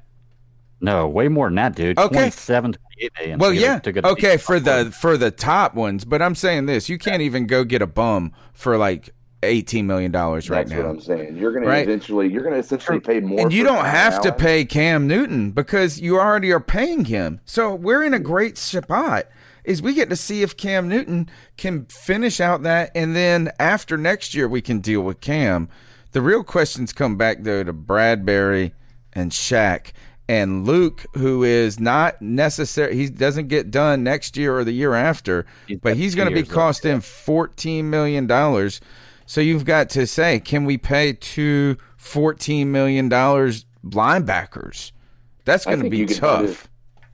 No, 0.80 1.08
way 1.08 1.28
more 1.28 1.46
than 1.46 1.56
that, 1.56 1.74
dude. 1.74 1.98
Okay. 1.98 2.14
27, 2.14 2.72
28 2.72 3.12
million. 3.18 3.38
Well, 3.38 3.50
to 3.50 3.56
get 3.56 3.62
yeah, 3.62 3.78
to 3.78 3.92
get 3.92 4.04
okay 4.04 4.36
for 4.36 4.60
the 4.60 4.90
for 5.00 5.16
the 5.16 5.30
top 5.30 5.74
ones, 5.74 6.04
but 6.04 6.20
I'm 6.20 6.34
saying 6.34 6.66
this: 6.66 6.88
you 6.88 6.98
can't 6.98 7.22
even 7.22 7.46
go 7.46 7.64
get 7.64 7.80
a 7.80 7.86
bum 7.86 8.32
for 8.52 8.76
like 8.76 9.10
eighteen 9.46 9.86
million 9.86 10.10
dollars 10.12 10.50
right 10.50 10.66
now. 10.68 10.76
That's 10.92 11.08
now. 11.08 11.14
what 11.14 11.18
I'm 11.18 11.26
saying. 11.26 11.36
You're 11.36 11.52
going 11.52 11.64
to 11.64 11.68
Right. 11.68 11.84
eventually, 11.84 12.28
you're 12.30 12.42
going 12.42 12.54
to 12.54 12.60
essentially 12.60 13.00
pay 13.00 13.20
more. 13.20 13.40
and 13.40 13.52
you 13.52 13.62
don't 13.64 13.76
Kyle 13.78 13.84
have 13.84 14.20
to 14.22 14.32
pay 14.32 14.64
Cam 14.64 15.06
Newton 15.06 15.50
because 15.52 16.00
you 16.00 16.18
already 16.18 16.52
are 16.52 16.60
paying 16.60 17.06
him. 17.06 17.40
So 17.44 17.74
we're 17.74 18.02
in 18.02 18.14
a 18.14 18.18
great 18.18 18.58
spot. 18.58 19.26
Is 19.64 19.82
we 19.82 19.94
get 19.94 20.10
to 20.10 20.16
see 20.16 20.42
if 20.42 20.56
Cam 20.56 20.88
Newton 20.88 21.28
can 21.56 21.86
finish 21.86 22.40
out 22.40 22.62
that, 22.62 22.92
and 22.94 23.16
then 23.16 23.50
after 23.58 23.96
next 23.96 24.32
year 24.34 24.46
we 24.46 24.60
can 24.60 24.78
deal 24.78 25.00
with 25.00 25.20
Cam. 25.20 25.68
The 26.12 26.22
real 26.22 26.44
questions 26.44 26.92
come 26.92 27.16
back 27.16 27.38
though 27.42 27.64
to 27.64 27.72
Bradberry 27.72 28.72
and 29.12 29.32
Shaq 29.32 29.90
and 30.28 30.66
Luke, 30.66 31.04
who 31.14 31.42
is 31.44 31.78
not 31.80 32.20
necessary. 32.22 32.94
He 32.96 33.08
doesn't 33.08 33.48
get 33.48 33.70
done 33.70 34.02
next 34.04 34.36
year 34.36 34.56
or 34.56 34.64
the 34.64 34.72
year 34.72 34.94
after, 34.94 35.46
but 35.82 35.96
he's 35.96 36.14
going 36.14 36.28
to 36.28 36.34
be 36.34 36.40
years 36.40 36.48
left, 36.48 36.54
costing 36.54 37.00
fourteen 37.00 37.90
million 37.90 38.26
dollars. 38.26 38.80
So 39.26 39.40
you've 39.40 39.64
got 39.64 39.90
to 39.90 40.06
say, 40.06 40.40
can 40.40 40.64
we 40.64 40.78
pay 40.78 41.12
two 41.12 41.76
$14 41.98 42.66
million 42.68 43.10
linebackers? 43.10 44.92
That's 45.44 45.64
going 45.64 45.82
to 45.82 45.90
be 45.90 45.98
you 45.98 46.06
can 46.06 46.16
find 46.16 46.48
tough. 46.48 46.64
a- 46.64 46.68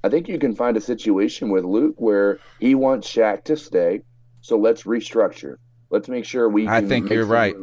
I 0.04 0.08
think 0.08 0.28
you 0.28 0.38
can 0.38 0.54
find 0.54 0.76
a 0.76 0.80
situation 0.80 1.50
with 1.50 1.64
Luke 1.64 1.94
where 1.98 2.40
he 2.58 2.74
wants 2.74 3.08
Shaq 3.12 3.44
to 3.44 3.56
stay. 3.56 4.02
So 4.40 4.56
let's 4.58 4.82
restructure. 4.82 5.56
Let's 5.90 6.08
make 6.08 6.24
sure 6.24 6.48
we. 6.48 6.66
I 6.66 6.80
think 6.80 7.08
you're 7.08 7.24
right. 7.26 7.54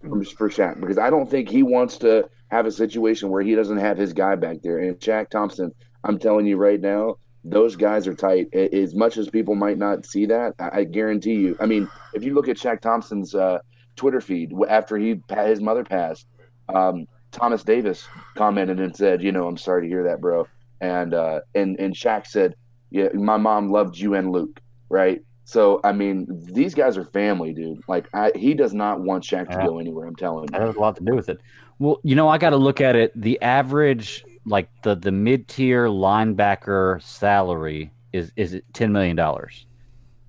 For, 0.00 0.48
Shaq, 0.48 0.80
because 0.80 0.98
I 0.98 1.10
don't 1.10 1.30
think 1.30 1.48
he 1.48 1.62
wants 1.62 1.98
to 1.98 2.28
have 2.48 2.66
a 2.66 2.72
situation 2.72 3.30
where 3.30 3.42
he 3.42 3.54
doesn't 3.54 3.78
have 3.78 3.98
his 3.98 4.12
guy 4.12 4.34
back 4.36 4.58
there. 4.62 4.78
And 4.78 4.98
Shaq 4.98 5.28
Thompson, 5.30 5.72
I'm 6.04 6.18
telling 6.18 6.46
you 6.46 6.56
right 6.56 6.80
now, 6.80 7.16
those 7.42 7.74
guys 7.76 8.06
are 8.06 8.14
tight. 8.14 8.54
As 8.54 8.94
much 8.94 9.16
as 9.18 9.28
people 9.28 9.54
might 9.54 9.76
not 9.78 10.06
see 10.06 10.24
that, 10.26 10.54
I 10.58 10.80
I 10.80 10.84
guarantee 10.84 11.34
you. 11.34 11.56
I 11.60 11.66
mean, 11.66 11.88
if 12.14 12.22
you 12.24 12.32
look 12.34 12.48
at 12.48 12.56
Shaq 12.56 12.80
Thompson's 12.80 13.34
uh, 13.34 13.58
Twitter 13.96 14.20
feed 14.20 14.52
after 14.68 14.96
he 14.96 15.20
his 15.44 15.60
mother 15.60 15.84
passed, 15.84 16.26
um, 16.68 17.06
Thomas 17.32 17.62
Davis 17.64 18.06
commented 18.34 18.80
and 18.80 18.94
said, 18.94 19.22
"You 19.22 19.32
know, 19.32 19.46
I'm 19.46 19.56
sorry 19.56 19.82
to 19.82 19.88
hear 19.88 20.02
that, 20.04 20.20
bro." 20.20 20.46
And 20.80 21.14
uh, 21.14 21.40
and 21.54 21.78
and 21.80 21.94
Shaq 21.94 22.26
said, 22.26 22.54
"Yeah, 22.90 23.08
my 23.14 23.36
mom 23.36 23.70
loved 23.70 23.96
you 23.98 24.14
and 24.14 24.30
Luke, 24.30 24.60
right?" 24.88 25.20
So 25.44 25.80
I 25.84 25.92
mean, 25.92 26.26
these 26.52 26.74
guys 26.74 26.96
are 26.96 27.04
family, 27.04 27.52
dude. 27.52 27.80
Like, 27.86 28.08
I, 28.14 28.32
he 28.34 28.54
does 28.54 28.72
not 28.72 29.00
want 29.00 29.24
Shaq 29.24 29.50
to 29.50 29.56
go 29.66 29.78
anywhere. 29.78 30.06
I'm 30.06 30.16
telling 30.16 30.46
That 30.46 30.60
you. 30.60 30.66
has 30.68 30.76
a 30.76 30.80
lot 30.80 30.96
to 30.96 31.04
do 31.04 31.14
with 31.14 31.28
it. 31.28 31.38
Well, 31.78 32.00
you 32.02 32.14
know, 32.14 32.28
I 32.28 32.38
got 32.38 32.50
to 32.50 32.56
look 32.56 32.80
at 32.80 32.96
it. 32.96 33.12
The 33.20 33.40
average, 33.42 34.24
like 34.46 34.68
the 34.82 34.94
the 34.94 35.12
mid 35.12 35.48
tier 35.48 35.86
linebacker 35.86 37.02
salary 37.02 37.90
is 38.12 38.32
is 38.36 38.54
it 38.54 38.64
ten 38.72 38.92
million 38.92 39.16
dollars, 39.16 39.66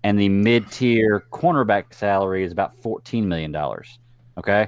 and 0.06 0.20
the 0.20 0.30
mid 0.30 0.72
tier 0.72 1.26
cornerback 1.32 1.92
salary 1.92 2.44
is 2.44 2.52
about 2.52 2.76
fourteen 2.84 3.28
million 3.28 3.52
dollars. 3.52 3.98
Okay, 4.38 4.68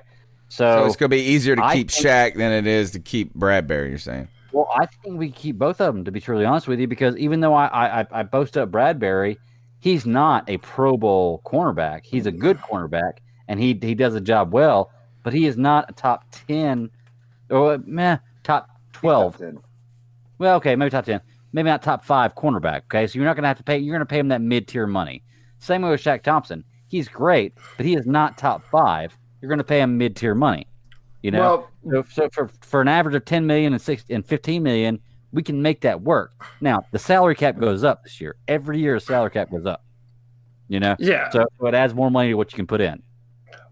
so, 0.49 0.79
So, 0.79 0.85
it's 0.85 0.95
going 0.95 1.11
to 1.11 1.15
be 1.15 1.21
easier 1.21 1.55
to 1.55 1.63
I 1.63 1.75
keep 1.75 1.91
think- 1.91 2.05
Shaq 2.07 2.35
than 2.35 2.51
it 2.51 2.65
is 2.65 2.89
to 2.91 2.99
keep 2.99 3.33
Bradberry. 3.35 3.89
You're 3.89 3.97
saying? 3.99 4.27
Well, 4.51 4.67
I 4.75 4.87
think 4.87 5.19
we 5.19 5.29
keep 5.29 5.57
both 5.59 5.79
of 5.79 5.93
them. 5.93 6.03
To 6.05 6.11
be 6.11 6.19
truly 6.19 6.43
honest 6.43 6.67
with 6.67 6.79
you, 6.79 6.87
because 6.87 7.15
even 7.17 7.39
though 7.41 7.53
I 7.53 7.67
I, 7.67 8.01
I- 8.01 8.07
I 8.11 8.23
boast 8.23 8.57
up 8.57 8.71
Bradberry, 8.71 9.37
he's 9.79 10.07
not 10.07 10.49
a 10.49 10.57
Pro 10.57 10.97
Bowl 10.97 11.41
cornerback. 11.45 12.03
He's 12.03 12.25
a 12.25 12.31
good 12.31 12.57
cornerback, 12.57 13.19
and 13.47 13.59
he 13.59 13.77
he 13.79 13.93
does 13.93 14.15
a 14.15 14.21
job 14.21 14.51
well. 14.53 14.91
But 15.21 15.33
he 15.33 15.45
is 15.45 15.55
not 15.57 15.85
a 15.89 15.93
top 15.93 16.23
ten, 16.47 16.89
or 17.51 17.77
meh, 17.85 18.17
top 18.43 18.69
twelve. 18.91 19.39
Well, 20.39 20.55
okay, 20.55 20.75
maybe 20.75 20.89
top 20.89 21.05
ten, 21.05 21.21
maybe 21.51 21.69
not 21.69 21.83
top 21.83 22.03
five 22.05 22.33
cornerback. 22.33 22.83
Okay, 22.85 23.05
so 23.05 23.19
you're 23.19 23.25
not 23.25 23.35
going 23.35 23.43
to 23.43 23.49
have 23.49 23.57
to 23.57 23.63
pay. 23.63 23.77
You're 23.77 23.93
going 23.95 24.07
to 24.07 24.11
pay 24.11 24.19
him 24.19 24.29
that 24.29 24.41
mid 24.41 24.67
tier 24.67 24.87
money. 24.87 25.21
Same 25.59 25.81
way 25.81 25.89
with 25.89 26.01
Shaq 26.01 26.23
Thompson. 26.23 26.63
He's 26.87 27.07
great, 27.07 27.53
but 27.75 27.85
he 27.85 27.95
is 27.95 28.05
not 28.05 28.37
top 28.37 28.63
five. 28.69 29.17
You're 29.41 29.49
going 29.49 29.57
to 29.59 29.63
pay 29.63 29.81
him 29.81 29.97
mid 29.97 30.15
tier 30.15 30.35
money. 30.35 30.67
You 31.21 31.31
know, 31.31 31.67
so, 31.89 32.03
so 32.09 32.29
for 32.31 32.49
for 32.61 32.81
an 32.81 32.87
average 32.87 33.15
of 33.15 33.25
ten 33.25 33.45
million 33.45 33.73
and 33.73 33.81
six 33.81 34.05
and 34.09 34.25
fifteen 34.25 34.63
million, 34.63 34.99
we 35.33 35.43
can 35.43 35.61
make 35.61 35.81
that 35.81 36.01
work. 36.01 36.31
Now 36.61 36.83
the 36.91 36.99
salary 36.99 37.35
cap 37.35 37.59
goes 37.59 37.83
up 37.83 38.03
this 38.03 38.21
year. 38.21 38.35
Every 38.47 38.79
year, 38.79 38.93
the 38.93 38.99
salary 39.01 39.31
cap 39.31 39.51
goes 39.51 39.65
up. 39.65 39.83
You 40.69 40.79
know, 40.79 40.95
Yeah. 40.99 41.29
So, 41.29 41.45
so 41.59 41.67
it 41.67 41.73
adds 41.73 41.93
more 41.93 42.11
money 42.11 42.29
to 42.29 42.35
what 42.35 42.51
you 42.51 42.55
can 42.55 42.67
put 42.67 42.81
in. 42.81 43.01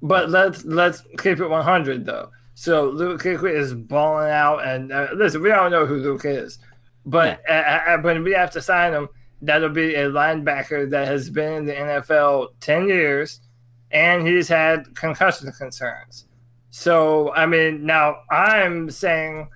But 0.01 0.29
let's 0.29 0.65
let's 0.65 1.03
keep 1.19 1.39
it 1.39 1.47
100 1.47 2.05
though. 2.05 2.29
So 2.55 2.89
Luke 2.89 3.25
is 3.25 3.73
balling 3.73 4.31
out, 4.31 4.65
and 4.65 4.91
uh, 4.91 5.09
listen, 5.13 5.41
we 5.41 5.51
all 5.51 5.69
know 5.69 5.85
who 5.85 5.97
Luke 5.97 6.23
is, 6.23 6.57
but 7.05 7.41
uh, 7.49 7.51
uh, 7.51 7.97
when 7.97 8.23
we 8.23 8.31
have 8.31 8.51
to 8.51 8.61
sign 8.61 8.93
him, 8.93 9.09
that'll 9.45 9.69
be 9.69 9.95
a 9.95 10.09
linebacker 10.09 10.89
that 10.89 11.07
has 11.07 11.29
been 11.29 11.53
in 11.53 11.65
the 11.65 11.73
NFL 11.73 12.49
10 12.59 12.87
years, 12.87 13.41
and 13.91 14.27
he's 14.27 14.47
had 14.47 14.95
concussion 14.95 15.51
concerns. 15.51 16.25
So 16.69 17.33
I 17.33 17.45
mean, 17.45 17.85
now 17.85 18.17
I'm 18.29 18.89
saying, 18.89 19.49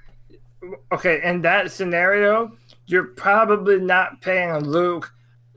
okay, 0.92 1.22
in 1.24 1.42
that 1.42 1.72
scenario, 1.72 2.52
you're 2.86 3.08
probably 3.16 3.80
not 3.80 4.22
paying 4.22 4.64
Luke 4.64 5.12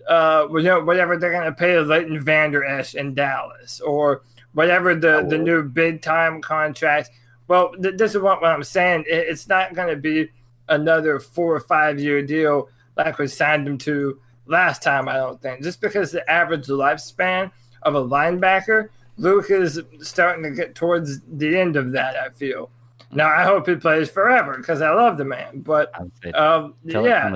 uh, 0.08 0.48
you 0.50 0.62
know, 0.62 0.80
whatever 0.80 1.16
they're 1.16 1.32
going 1.32 1.44
to 1.44 1.52
pay 1.52 1.78
Leighton 1.78 2.20
Vander 2.20 2.64
Esch 2.64 2.94
in 2.94 3.14
Dallas 3.14 3.80
or 3.80 4.22
whatever 4.52 4.94
the, 4.94 5.26
the 5.28 5.38
new 5.38 5.62
big 5.62 6.02
time 6.02 6.40
contract. 6.40 7.10
Well, 7.48 7.72
th- 7.80 7.96
this 7.96 8.14
is 8.14 8.20
what, 8.20 8.42
what 8.42 8.50
I'm 8.50 8.64
saying. 8.64 9.04
It, 9.08 9.26
it's 9.28 9.48
not 9.48 9.74
going 9.74 9.88
to 9.88 9.96
be 9.96 10.30
another 10.68 11.18
four 11.20 11.54
or 11.54 11.60
five 11.60 12.00
year 12.00 12.22
deal 12.22 12.68
like 12.96 13.18
we 13.18 13.26
signed 13.26 13.66
him 13.66 13.78
to 13.78 14.20
last 14.46 14.82
time, 14.82 15.08
I 15.08 15.16
don't 15.16 15.40
think. 15.40 15.62
Just 15.62 15.80
because 15.80 16.12
the 16.12 16.28
average 16.30 16.66
lifespan 16.66 17.50
of 17.82 17.94
a 17.94 18.02
linebacker, 18.02 18.88
Luke 19.16 19.50
is 19.50 19.80
starting 20.00 20.42
to 20.44 20.50
get 20.50 20.74
towards 20.74 21.20
the 21.20 21.58
end 21.58 21.76
of 21.76 21.92
that, 21.92 22.16
I 22.16 22.30
feel. 22.30 22.70
Now, 23.10 23.28
I 23.28 23.44
hope 23.44 23.68
he 23.68 23.74
plays 23.74 24.08
forever 24.08 24.56
because 24.56 24.80
I 24.80 24.90
love 24.90 25.18
the 25.18 25.24
man. 25.24 25.60
But 25.60 25.92
um, 26.34 26.74
yeah, 27.04 27.28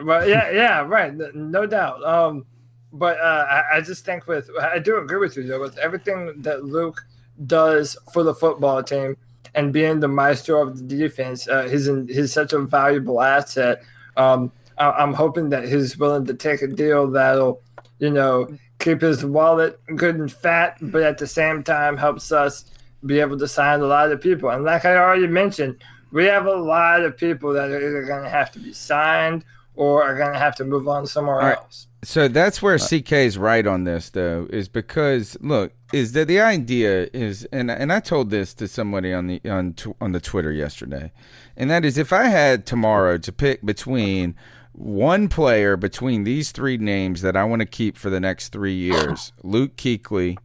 well, 0.00 0.28
yeah, 0.28 0.50
yeah, 0.50 0.80
right, 0.80 1.12
no 1.34 1.66
doubt. 1.66 2.04
Um, 2.04 2.46
but 2.92 3.18
uh, 3.18 3.46
I, 3.50 3.76
I 3.76 3.80
just 3.80 4.04
think 4.04 4.26
with 4.26 4.50
I 4.60 4.78
do 4.78 4.98
agree 4.98 5.18
with 5.18 5.36
you 5.36 5.42
though 5.42 5.60
with 5.60 5.76
everything 5.78 6.40
that 6.42 6.64
Luke 6.64 7.04
does 7.46 7.96
for 8.12 8.22
the 8.22 8.34
football 8.34 8.82
team 8.82 9.16
and 9.54 9.72
being 9.72 10.00
the 10.00 10.08
maestro 10.08 10.62
of 10.62 10.78
the 10.78 10.84
defense, 10.84 11.48
uh, 11.48 11.68
he's 11.68 11.88
in, 11.88 12.06
he's 12.08 12.32
such 12.32 12.52
a 12.52 12.60
valuable 12.60 13.20
asset. 13.20 13.82
Um, 14.18 14.52
I, 14.76 14.90
I'm 14.90 15.14
hoping 15.14 15.48
that 15.50 15.66
he's 15.66 15.96
willing 15.96 16.26
to 16.26 16.34
take 16.34 16.60
a 16.60 16.66
deal 16.66 17.10
that'll, 17.10 17.62
you 17.98 18.10
know, 18.10 18.48
keep 18.78 19.00
his 19.00 19.24
wallet 19.24 19.80
good 19.96 20.16
and 20.16 20.30
fat, 20.30 20.76
but 20.80 21.02
at 21.02 21.18
the 21.18 21.26
same 21.26 21.62
time 21.62 21.96
helps 21.96 22.30
us 22.30 22.66
be 23.06 23.20
able 23.20 23.38
to 23.38 23.48
sign 23.48 23.80
a 23.80 23.86
lot 23.86 24.12
of 24.12 24.20
people. 24.20 24.50
And 24.50 24.64
like 24.64 24.84
I 24.84 24.96
already 24.96 25.26
mentioned, 25.26 25.82
we 26.10 26.24
have 26.26 26.46
a 26.46 26.54
lot 26.54 27.02
of 27.02 27.16
people 27.16 27.52
that 27.52 27.70
are 27.70 27.80
either 27.80 28.04
going 28.04 28.24
to 28.24 28.30
have 28.30 28.50
to 28.52 28.58
be 28.58 28.72
signed 28.72 29.44
or 29.78 30.02
are 30.02 30.16
going 30.16 30.32
to 30.32 30.38
have 30.38 30.56
to 30.56 30.64
move 30.64 30.88
on 30.88 31.06
somewhere 31.06 31.36
All 31.36 31.46
right. 31.46 31.56
else. 31.56 31.86
So 32.02 32.26
that's 32.26 32.60
where 32.60 32.74
uh, 32.74 32.78
CK 32.78 33.12
is 33.12 33.38
right 33.38 33.64
on 33.64 33.84
this, 33.84 34.10
though, 34.10 34.48
is 34.50 34.68
because 34.68 35.36
look, 35.40 35.72
is 35.92 36.12
that 36.12 36.26
the 36.26 36.40
idea 36.40 37.08
is, 37.12 37.44
and 37.52 37.70
and 37.70 37.92
I 37.92 38.00
told 38.00 38.30
this 38.30 38.54
to 38.54 38.68
somebody 38.68 39.12
on 39.12 39.28
the 39.28 39.40
on 39.48 39.74
tw- 39.74 39.96
on 40.00 40.12
the 40.12 40.20
Twitter 40.20 40.52
yesterday, 40.52 41.12
and 41.56 41.70
that 41.70 41.84
is 41.84 41.96
if 41.96 42.12
I 42.12 42.24
had 42.24 42.66
tomorrow 42.66 43.18
to 43.18 43.32
pick 43.32 43.64
between 43.64 44.34
one 44.72 45.28
player 45.28 45.76
between 45.76 46.24
these 46.24 46.52
three 46.52 46.76
names 46.76 47.22
that 47.22 47.36
I 47.36 47.44
want 47.44 47.60
to 47.60 47.66
keep 47.66 47.96
for 47.96 48.10
the 48.10 48.20
next 48.20 48.50
three 48.50 48.74
years, 48.74 49.32
Luke 49.42 49.76
Kuechly, 49.76 50.38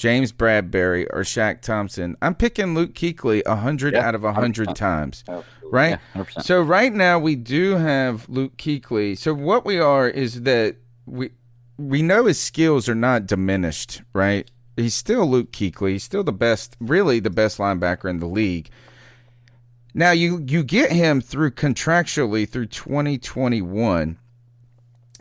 James 0.00 0.32
Bradberry, 0.32 1.06
or 1.10 1.20
Shaq 1.24 1.60
Thompson, 1.60 2.16
I'm 2.22 2.34
picking 2.34 2.74
Luke 2.74 2.94
Kuechly 2.94 3.46
hundred 3.46 3.92
Yeah, 3.92 4.08
out 4.08 4.14
of 4.14 4.22
hundred 4.22 4.68
100%. 4.68 4.74
times, 4.74 5.24
right? 5.70 6.00
Yeah, 6.14 6.22
100%. 6.22 6.42
So 6.42 6.62
right 6.62 6.90
now 6.90 7.18
we 7.18 7.36
do 7.36 7.76
have 7.76 8.26
Luke 8.26 8.56
Kuechly. 8.56 9.18
So 9.18 9.34
what 9.34 9.66
we 9.66 9.78
are 9.78 10.08
is 10.08 10.42
that 10.44 10.76
we 11.04 11.32
we 11.76 12.00
know 12.00 12.24
his 12.24 12.40
skills 12.40 12.88
are 12.88 12.94
not 12.94 13.26
diminished, 13.26 14.00
right? 14.14 14.50
He's 14.74 14.94
still 14.94 15.26
Luke 15.26 15.52
Kuechly. 15.52 15.90
He's 15.92 16.04
still 16.04 16.24
the 16.24 16.32
best, 16.32 16.78
really 16.80 17.20
the 17.20 17.28
best 17.28 17.58
linebacker 17.58 18.08
in 18.08 18.20
the 18.20 18.26
league. 18.26 18.70
Now 19.92 20.12
you 20.12 20.42
you 20.48 20.62
get 20.64 20.92
him 20.92 21.20
through 21.20 21.50
contractually 21.50 22.48
through 22.48 22.66
2021, 22.68 24.16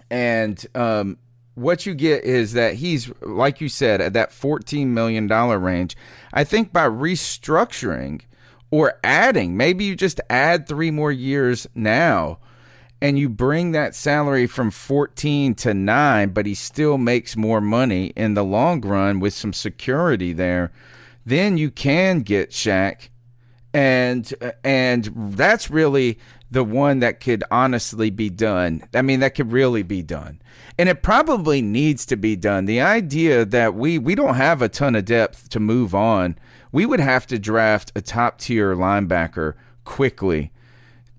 and 0.10 0.66
um, 0.74 1.18
what 1.56 1.86
you 1.86 1.94
get 1.94 2.24
is 2.24 2.54
that 2.54 2.76
he's 2.76 3.12
like 3.22 3.60
you 3.62 3.70
said 3.70 4.02
at 4.02 4.14
that 4.14 4.32
14 4.32 4.94
million 4.94 5.28
dollar 5.28 5.60
range. 5.60 5.98
I 6.34 6.44
think 6.44 6.72
by 6.72 6.88
restructuring 6.88 8.22
or 8.72 9.00
adding, 9.04 9.58
maybe 9.58 9.86
you 9.86 9.96
just 9.96 10.22
add 10.30 10.68
three 10.68 10.92
more 10.92 11.12
years 11.12 11.68
now 11.76 12.40
and 13.02 13.18
you 13.18 13.30
bring 13.30 13.72
that 13.72 13.96
salary 13.96 14.48
from 14.48 14.72
14 14.72 15.56
to 15.56 15.74
9 15.74 16.30
but 16.30 16.46
he 16.46 16.54
still 16.54 16.98
makes 16.98 17.38
more 17.38 17.62
money 17.62 18.08
in 18.16 18.34
the 18.34 18.44
long 18.44 18.82
run 18.82 19.20
with 19.20 19.34
some 19.34 19.54
security 19.54 20.34
there 20.34 20.72
then 21.26 21.58
you 21.58 21.72
can 21.72 22.20
get 22.20 22.52
Shaq 22.52 23.10
and 23.74 24.34
and 24.64 25.12
that's 25.16 25.70
really 25.70 26.18
the 26.52 26.64
one 26.64 27.00
that 27.00 27.20
could 27.20 27.44
honestly 27.52 28.10
be 28.10 28.30
done 28.30 28.82
i 28.94 29.02
mean 29.02 29.20
that 29.20 29.36
could 29.36 29.52
really 29.52 29.84
be 29.84 30.02
done 30.02 30.42
and 30.78 30.90
it 30.90 31.04
probably 31.04 31.62
needs 31.62 32.06
to 32.06 32.16
be 32.16 32.36
done 32.36 32.66
the 32.66 32.82
idea 32.82 33.46
that 33.46 33.76
we 33.76 33.98
we 33.98 34.16
don't 34.16 34.36
have 34.36 34.62
a 34.62 34.70
ton 34.70 34.96
of 34.96 35.06
depth 35.06 35.50
to 35.50 35.60
move 35.60 35.94
on 35.94 36.38
we 36.72 36.86
would 36.86 37.00
have 37.00 37.26
to 37.28 37.40
draft 37.40 37.92
a 37.96 38.02
top 38.02 38.40
tier 38.40 38.76
linebacker 38.76 39.54
quickly 39.84 40.52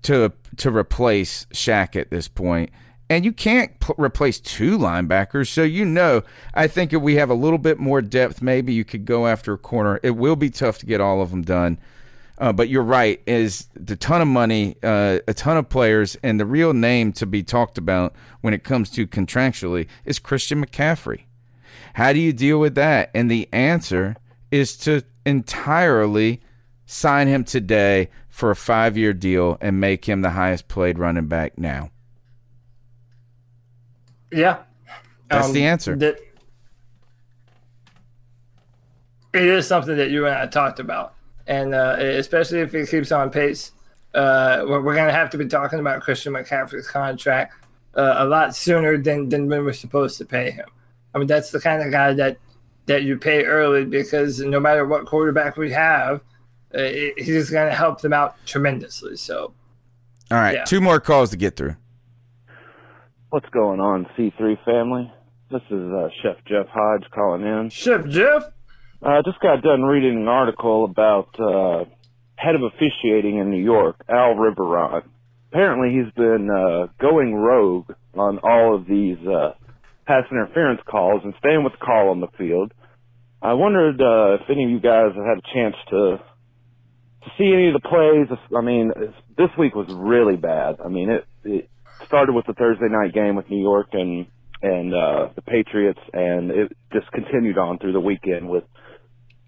to 0.03 0.31
to 0.57 0.75
replace 0.75 1.45
Shaq 1.53 1.95
at 1.95 2.09
this 2.09 2.27
point. 2.27 2.71
And 3.09 3.25
you 3.25 3.33
can't 3.33 3.77
p- 3.81 3.93
replace 3.97 4.39
two 4.39 4.77
linebackers, 4.77 5.47
so 5.49 5.63
you 5.63 5.83
know. 5.83 6.23
I 6.53 6.67
think 6.67 6.93
if 6.93 7.01
we 7.01 7.15
have 7.15 7.29
a 7.29 7.35
little 7.35 7.57
bit 7.57 7.77
more 7.77 8.01
depth, 8.01 8.41
maybe 8.41 8.73
you 8.73 8.85
could 8.85 9.03
go 9.03 9.27
after 9.27 9.53
a 9.53 9.57
corner. 9.57 9.99
It 10.01 10.11
will 10.11 10.37
be 10.37 10.49
tough 10.49 10.77
to 10.79 10.85
get 10.85 11.01
all 11.01 11.21
of 11.21 11.31
them 11.31 11.41
done, 11.41 11.77
uh, 12.41 12.51
but 12.51 12.67
you're 12.69 12.81
right. 12.83 13.21
Is 13.27 13.67
the 13.75 13.95
ton 13.95 14.19
of 14.21 14.27
money, 14.27 14.75
uh, 14.81 15.19
a 15.27 15.33
ton 15.33 15.57
of 15.57 15.69
players, 15.69 16.17
and 16.23 16.39
the 16.39 16.45
real 16.45 16.73
name 16.73 17.13
to 17.13 17.27
be 17.27 17.43
talked 17.43 17.77
about 17.77 18.15
when 18.41 18.53
it 18.53 18.63
comes 18.63 18.89
to 18.91 19.05
contractually 19.07 19.87
is 20.05 20.17
Christian 20.17 20.65
McCaffrey. 20.65 21.25
How 21.93 22.11
do 22.13 22.19
you 22.19 22.33
deal 22.33 22.59
with 22.59 22.73
that? 22.75 23.11
And 23.13 23.29
the 23.29 23.47
answer 23.53 24.15
is 24.49 24.75
to 24.77 25.03
entirely 25.25 26.41
sign 26.87 27.27
him 27.27 27.43
today 27.43 28.09
for 28.27 28.49
a 28.49 28.55
five 28.55 28.97
year 28.97 29.13
deal 29.13 29.57
and 29.61 29.79
make 29.79 30.05
him 30.05 30.21
the 30.21 30.31
highest 30.31 30.67
played 30.67 30.97
running 30.97 31.27
back 31.27 31.59
now. 31.59 31.91
Yeah. 34.31 34.59
That's 35.29 35.47
Um, 35.47 35.53
the 35.53 35.65
answer. 35.65 35.95
That 35.95 36.17
it 39.33 39.43
is 39.43 39.67
something 39.67 39.95
that 39.97 40.09
you 40.09 40.25
and 40.25 40.35
I 40.35 40.47
talked 40.47 40.79
about. 40.79 41.13
And 41.47 41.73
uh, 41.73 41.95
especially 41.99 42.59
if 42.59 42.73
it 42.75 42.89
keeps 42.89 43.11
on 43.11 43.29
pace, 43.31 43.71
uh, 44.13 44.63
we're, 44.67 44.81
we're 44.81 44.95
going 44.95 45.07
to 45.07 45.13
have 45.13 45.29
to 45.31 45.37
be 45.37 45.47
talking 45.47 45.79
about 45.79 46.01
Christian 46.01 46.33
McCaffrey's 46.33 46.87
contract 46.87 47.53
uh, 47.95 48.15
a 48.17 48.25
lot 48.25 48.55
sooner 48.55 48.97
than, 48.97 49.29
than 49.29 49.47
when 49.49 49.63
we're 49.65 49.73
supposed 49.73 50.17
to 50.19 50.25
pay 50.25 50.51
him. 50.51 50.67
I 51.13 51.17
mean, 51.17 51.27
that's 51.27 51.51
the 51.51 51.59
kind 51.59 51.81
of 51.81 51.91
guy 51.91 52.13
that, 52.13 52.37
that 52.85 53.03
you 53.03 53.17
pay 53.17 53.43
early 53.45 53.85
because 53.85 54.39
no 54.39 54.59
matter 54.59 54.85
what 54.85 55.05
quarterback 55.05 55.57
we 55.57 55.71
have, 55.71 56.17
uh, 56.73 56.79
it- 56.81 57.19
he's 57.19 57.49
going 57.49 57.69
to 57.69 57.75
help 57.75 58.01
them 58.01 58.13
out 58.13 58.35
tremendously. 58.45 59.15
So, 59.17 59.53
All 60.31 60.37
right, 60.37 60.55
Yeah. 60.55 60.63
two 60.63 60.79
more 60.79 60.99
calls 61.01 61.29
to 61.31 61.37
get 61.37 61.55
through. 61.57 61.75
What's 63.29 63.49
going 63.49 63.79
on, 63.79 64.05
C3 64.17 64.63
family? 64.65 65.11
This 65.49 65.61
is 65.69 65.91
uh, 65.91 66.07
Chef 66.21 66.37
Jeff 66.45 66.67
Hodge 66.67 67.05
calling 67.13 67.43
in. 67.43 67.69
Chef 67.69 68.05
Jeff? 68.07 68.43
I 69.03 69.21
just 69.25 69.39
got 69.39 69.63
done 69.63 69.81
reading 69.81 70.15
an 70.15 70.27
article 70.27 70.85
about 70.85 71.29
uh, 71.39 71.85
head 72.35 72.53
of 72.53 72.61
officiating 72.61 73.39
in 73.39 73.49
New 73.49 73.63
York, 73.63 73.95
Al 74.07 74.35
Riveron. 74.35 75.01
Apparently, 75.51 75.89
he's 75.89 76.13
been 76.13 76.49
uh, 76.51 76.85
going 77.01 77.33
rogue 77.33 77.91
on 78.13 78.37
all 78.43 78.75
of 78.75 78.85
these 78.85 79.17
uh, 79.25 79.53
pass 80.05 80.25
interference 80.29 80.81
calls 80.87 81.21
and 81.23 81.33
staying 81.39 81.63
with 81.63 81.73
the 81.73 81.83
call 81.83 82.09
on 82.09 82.19
the 82.19 82.27
field. 82.37 82.73
I 83.41 83.53
wondered 83.53 83.99
uh, 83.99 84.35
if 84.35 84.49
any 84.51 84.65
of 84.65 84.69
you 84.69 84.79
guys 84.79 85.15
have 85.15 85.25
had 85.25 85.39
a 85.39 85.53
chance 85.53 85.75
to 85.89 86.19
to 87.23 87.29
see 87.39 87.51
any 87.53 87.69
of 87.69 87.73
the 87.73 87.87
plays. 87.87 88.37
I 88.55 88.61
mean, 88.61 88.91
this 89.35 89.49
week 89.57 89.73
was 89.73 89.87
really 89.89 90.37
bad. 90.37 90.77
I 90.83 90.89
mean, 90.89 91.09
it, 91.09 91.25
it 91.43 91.69
started 92.05 92.33
with 92.33 92.45
the 92.45 92.53
Thursday 92.53 92.87
night 92.89 93.13
game 93.13 93.35
with 93.35 93.49
New 93.49 93.61
York 93.61 93.89
and 93.93 94.27
and 94.61 94.93
uh, 94.93 95.29
the 95.35 95.41
Patriots, 95.41 95.99
and 96.13 96.51
it 96.51 96.77
just 96.93 97.11
continued 97.11 97.57
on 97.57 97.79
through 97.79 97.93
the 97.93 97.99
weekend 97.99 98.47
with 98.47 98.63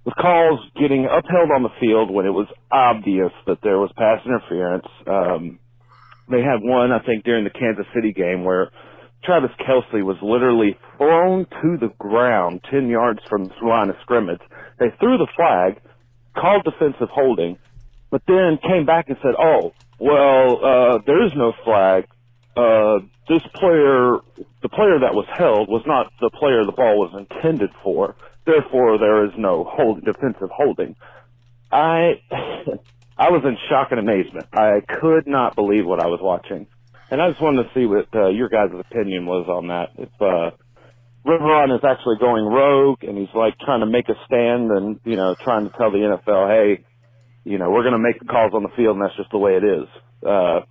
with 0.05 0.15
calls 0.15 0.59
getting 0.80 1.05
upheld 1.05 1.51
on 1.55 1.63
the 1.63 1.73
field 1.80 2.11
when 2.11 2.25
it 2.25 2.34
was 2.34 2.47
obvious 2.71 3.31
that 3.47 3.59
there 3.63 3.80
was 3.80 3.91
pass 3.95 4.19
interference. 4.25 4.88
Um, 5.07 5.59
they 6.30 6.41
had 6.41 6.61
one, 6.61 6.91
I 6.91 6.99
think, 6.99 7.23
during 7.23 7.43
the 7.43 7.49
Kansas 7.49 7.85
City 7.93 8.13
game 8.13 8.43
where 8.43 8.71
Travis 9.23 9.51
Kelce 9.59 10.03
was 10.03 10.17
literally 10.21 10.77
thrown 10.97 11.45
to 11.45 11.77
the 11.80 11.93
ground 11.97 12.61
10 12.69 12.89
yards 12.89 13.19
from 13.30 13.47
the 13.47 13.67
line 13.67 13.89
of 13.89 13.95
scrimmage. 14.01 14.41
They 14.80 14.88
threw 14.99 15.17
the 15.17 15.27
flag, 15.35 15.81
called 16.35 16.63
defensive 16.65 17.09
holding, 17.09 17.57
but 18.11 18.21
then 18.27 18.59
came 18.61 18.85
back 18.85 19.07
and 19.07 19.17
said, 19.21 19.35
oh, 19.39 19.73
well, 19.99 20.65
uh, 20.65 20.97
there 21.05 21.25
is 21.25 21.31
no 21.35 21.53
flag. 21.63 22.05
Uh, 22.57 22.99
this 23.30 23.41
player, 23.55 24.17
the 24.61 24.69
player 24.69 24.99
that 24.99 25.15
was 25.15 25.25
held 25.38 25.69
was 25.69 25.84
not 25.88 26.11
the 26.19 26.30
player 26.30 26.65
the 26.65 26.73
ball 26.73 26.99
was 26.99 27.13
intended 27.17 27.69
for. 27.84 28.15
Therefore, 28.45 28.98
there 28.98 29.26
is 29.26 29.32
no 29.38 29.64
hold, 29.64 30.03
defensive 30.03 30.49
holding. 30.52 30.95
I, 31.72 32.22
I 33.18 33.30
was 33.30 33.44
in 33.45 33.57
shock 33.70 33.90
and 33.91 33.99
amazement. 33.99 34.48
I 34.53 34.82
could 34.88 35.28
not 35.28 35.56
believe 35.56 35.86
what 35.86 36.02
I 36.02 36.07
was 36.07 36.20
watching. 36.22 36.68
And 37.10 37.22
I 37.22 37.30
just 37.30 37.41
wanted 37.41 37.64
to 37.64 37.70
see 37.74 37.86
what 37.86 38.07
uh, 38.15 38.30
your 38.30 38.49
guys' 38.49 38.72
opinion 38.74 39.26
was 39.26 39.48
on 39.48 39.68
that. 39.68 39.90
If 39.98 40.10
uh, 40.20 40.52
Riveron 41.26 41.76
is 41.76 41.84
actually 41.84 42.18
going 42.20 42.44
rogue 42.44 43.03
and 43.03 43.18
he's 43.18 43.34
like 43.34 43.57
trying 43.60 43.82
to 43.82 43.86
make 43.86 44.10
a 44.10 44.15
stand 44.26 44.72
and 44.72 44.99
you 45.06 45.15
know 45.15 45.36
trying 45.44 45.70
to 45.70 45.78
tell 45.78 45.91
the 45.91 45.99
NFL, 45.99 46.49
hey, 46.49 46.84
you 47.44 47.57
know 47.57 47.70
we're 47.70 47.84
going 47.84 47.94
to 47.94 47.99
make 47.99 48.20
the 48.20 48.26
calls 48.26 48.53
on 48.53 48.64
the 48.64 48.74
field 48.76 48.98
and 48.98 49.06
that's 49.06 49.15
just 49.15 49.32
the 49.32 49.38
way 49.38 49.56
it 49.56 49.64
is. 49.64 49.88
Uh, 50.26 50.61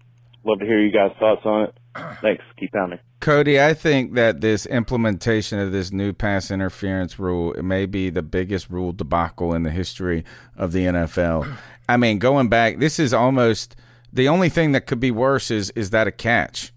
love 0.44 0.58
to 0.58 0.66
hear 0.66 0.80
you 0.80 0.92
guys' 0.92 1.16
thoughts 1.18 1.42
on 1.44 1.64
it. 1.64 1.74
Thanks. 2.20 2.42
Keep 2.58 2.72
pounding. 2.72 2.98
Cody, 3.22 3.60
I 3.60 3.72
think 3.72 4.14
that 4.14 4.40
this 4.40 4.66
implementation 4.66 5.60
of 5.60 5.70
this 5.70 5.92
new 5.92 6.12
pass 6.12 6.50
interference 6.50 7.20
rule 7.20 7.54
may 7.62 7.86
be 7.86 8.10
the 8.10 8.20
biggest 8.20 8.68
rule 8.68 8.92
debacle 8.92 9.54
in 9.54 9.62
the 9.62 9.70
history 9.70 10.24
of 10.56 10.72
the 10.72 10.86
NFL. 10.86 11.56
I 11.88 11.96
mean, 11.96 12.18
going 12.18 12.48
back, 12.48 12.80
this 12.80 12.98
is 12.98 13.14
almost 13.14 13.76
the 14.12 14.28
only 14.28 14.48
thing 14.48 14.72
that 14.72 14.86
could 14.86 14.98
be 14.98 15.12
worse 15.12 15.52
is 15.52 15.70
is 15.70 15.90
that 15.90 16.08
a 16.08 16.10
catch. 16.10 16.72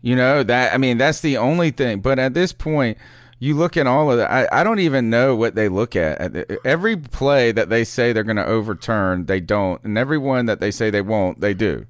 You 0.00 0.16
know 0.16 0.42
that 0.42 0.72
I 0.72 0.78
mean 0.78 0.96
that's 0.96 1.20
the 1.20 1.36
only 1.36 1.70
thing. 1.70 2.00
But 2.00 2.18
at 2.18 2.32
this 2.32 2.54
point, 2.54 2.96
you 3.38 3.54
look 3.54 3.76
at 3.76 3.86
all 3.86 4.10
of 4.10 4.16
that. 4.16 4.30
I, 4.30 4.60
I 4.60 4.64
don't 4.64 4.78
even 4.78 5.10
know 5.10 5.36
what 5.36 5.54
they 5.54 5.68
look 5.68 5.94
at. 5.94 6.50
Every 6.64 6.96
play 6.96 7.52
that 7.52 7.68
they 7.68 7.84
say 7.84 8.14
they're 8.14 8.24
going 8.24 8.36
to 8.36 8.46
overturn, 8.46 9.26
they 9.26 9.40
don't, 9.40 9.84
and 9.84 9.98
every 9.98 10.18
one 10.18 10.46
that 10.46 10.60
they 10.60 10.70
say 10.70 10.88
they 10.88 11.02
won't, 11.02 11.40
they 11.40 11.52
do. 11.52 11.86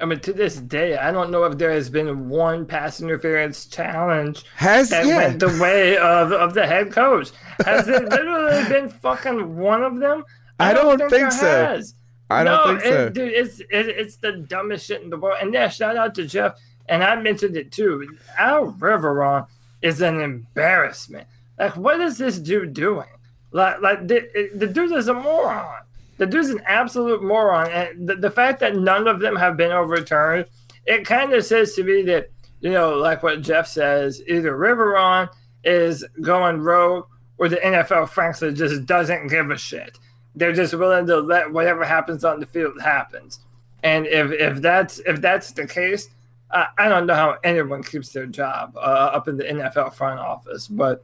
I 0.00 0.06
mean, 0.06 0.20
to 0.20 0.32
this 0.32 0.56
day, 0.56 0.96
I 0.96 1.10
don't 1.12 1.30
know 1.30 1.44
if 1.44 1.58
there 1.58 1.70
has 1.70 1.90
been 1.90 2.28
one 2.28 2.64
pass 2.66 3.00
interference 3.00 3.66
challenge 3.66 4.44
Has- 4.56 4.88
that 4.90 5.04
yeah. 5.06 5.16
went 5.16 5.40
the 5.40 5.48
way 5.60 5.96
of, 5.98 6.32
of 6.32 6.54
the 6.54 6.66
head 6.66 6.90
coach. 6.90 7.30
Has 7.64 7.86
there 7.86 8.00
literally 8.00 8.64
been 8.68 8.88
fucking 8.88 9.56
one 9.58 9.82
of 9.82 9.98
them? 9.98 10.24
I 10.58 10.72
don't 10.72 10.98
think 10.98 11.10
there 11.10 11.30
so. 11.30 11.44
has. 11.46 11.94
I 12.30 12.44
don't 12.44 12.54
No, 12.66 12.78
think 12.78 12.82
so. 12.94 13.06
it- 13.06 13.12
dude, 13.12 13.32
it's 13.32 13.60
it, 13.60 13.68
it's 13.70 14.16
the 14.16 14.32
dumbest 14.32 14.86
shit 14.86 15.02
in 15.02 15.10
the 15.10 15.16
world. 15.18 15.38
And 15.42 15.52
yeah, 15.52 15.68
shout 15.68 15.96
out 15.96 16.14
to 16.14 16.26
Jeff. 16.26 16.54
And 16.88 17.04
I 17.04 17.14
mentioned 17.20 17.56
it 17.56 17.70
too. 17.70 18.16
Al 18.38 18.72
Riveron 18.72 19.46
is 19.82 20.00
an 20.00 20.20
embarrassment. 20.20 21.26
Like, 21.58 21.76
what 21.76 22.00
is 22.00 22.18
this 22.18 22.38
dude 22.38 22.72
doing? 22.74 23.06
Like, 23.52 23.80
like 23.80 24.06
the, 24.08 24.50
the 24.54 24.66
dude 24.66 24.92
is 24.92 25.08
a 25.08 25.14
moron. 25.14 25.82
The 26.20 26.26
dude's 26.26 26.50
an 26.50 26.60
absolute 26.66 27.22
moron. 27.22 27.70
And 27.70 28.06
the, 28.06 28.14
the 28.14 28.30
fact 28.30 28.60
that 28.60 28.76
none 28.76 29.08
of 29.08 29.20
them 29.20 29.34
have 29.36 29.56
been 29.56 29.72
overturned, 29.72 30.44
it 30.84 31.06
kind 31.06 31.32
of 31.32 31.46
says 31.46 31.72
to 31.76 31.82
me 31.82 32.02
that, 32.02 32.28
you 32.60 32.70
know, 32.70 32.90
like 32.98 33.22
what 33.22 33.40
Jeff 33.40 33.66
says, 33.66 34.20
either 34.28 34.52
Riveron 34.52 35.30
is 35.64 36.04
going 36.20 36.60
rogue 36.60 37.06
or 37.38 37.48
the 37.48 37.56
NFL, 37.56 38.10
frankly, 38.10 38.52
just 38.52 38.84
doesn't 38.84 39.28
give 39.28 39.50
a 39.50 39.56
shit. 39.56 39.98
They're 40.34 40.52
just 40.52 40.74
willing 40.74 41.06
to 41.06 41.20
let 41.20 41.50
whatever 41.50 41.86
happens 41.86 42.22
on 42.22 42.38
the 42.38 42.44
field 42.44 42.78
happens. 42.82 43.40
And 43.82 44.06
if, 44.06 44.30
if 44.30 44.60
that's 44.60 44.98
if 45.06 45.22
that's 45.22 45.52
the 45.52 45.66
case, 45.66 46.10
I, 46.50 46.66
I 46.76 46.90
don't 46.90 47.06
know 47.06 47.14
how 47.14 47.38
anyone 47.42 47.82
keeps 47.82 48.12
their 48.12 48.26
job 48.26 48.76
uh, 48.76 48.80
up 49.14 49.26
in 49.26 49.38
the 49.38 49.44
NFL 49.44 49.94
front 49.94 50.20
office. 50.20 50.68
But 50.68 51.02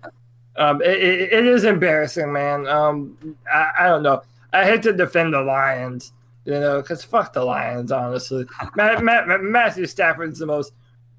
um, 0.57 0.83
it, 0.83 1.03
it, 1.03 1.33
it 1.33 1.47
is 1.47 1.65
embarrassing, 1.65 2.31
man. 2.31 2.69
Um, 2.69 3.39
I, 3.51 3.71
I 3.79 3.87
don't 3.89 4.03
know. 4.03 4.23
I 4.57 4.65
hate 4.65 4.83
to 4.85 4.93
defend 4.93 5.35
the 5.35 5.43
Lions, 5.43 6.13
you 6.45 6.53
know, 6.53 6.81
because 6.81 7.05
fuck 7.05 7.33
the 7.33 7.45
Lions, 7.45 7.93
honestly. 7.93 8.47
Matt, 8.77 9.03
Matt, 9.03 9.43
Matthew 9.43 9.87
Stafford's 9.87 10.39
the 10.39 10.47
most 10.47 10.73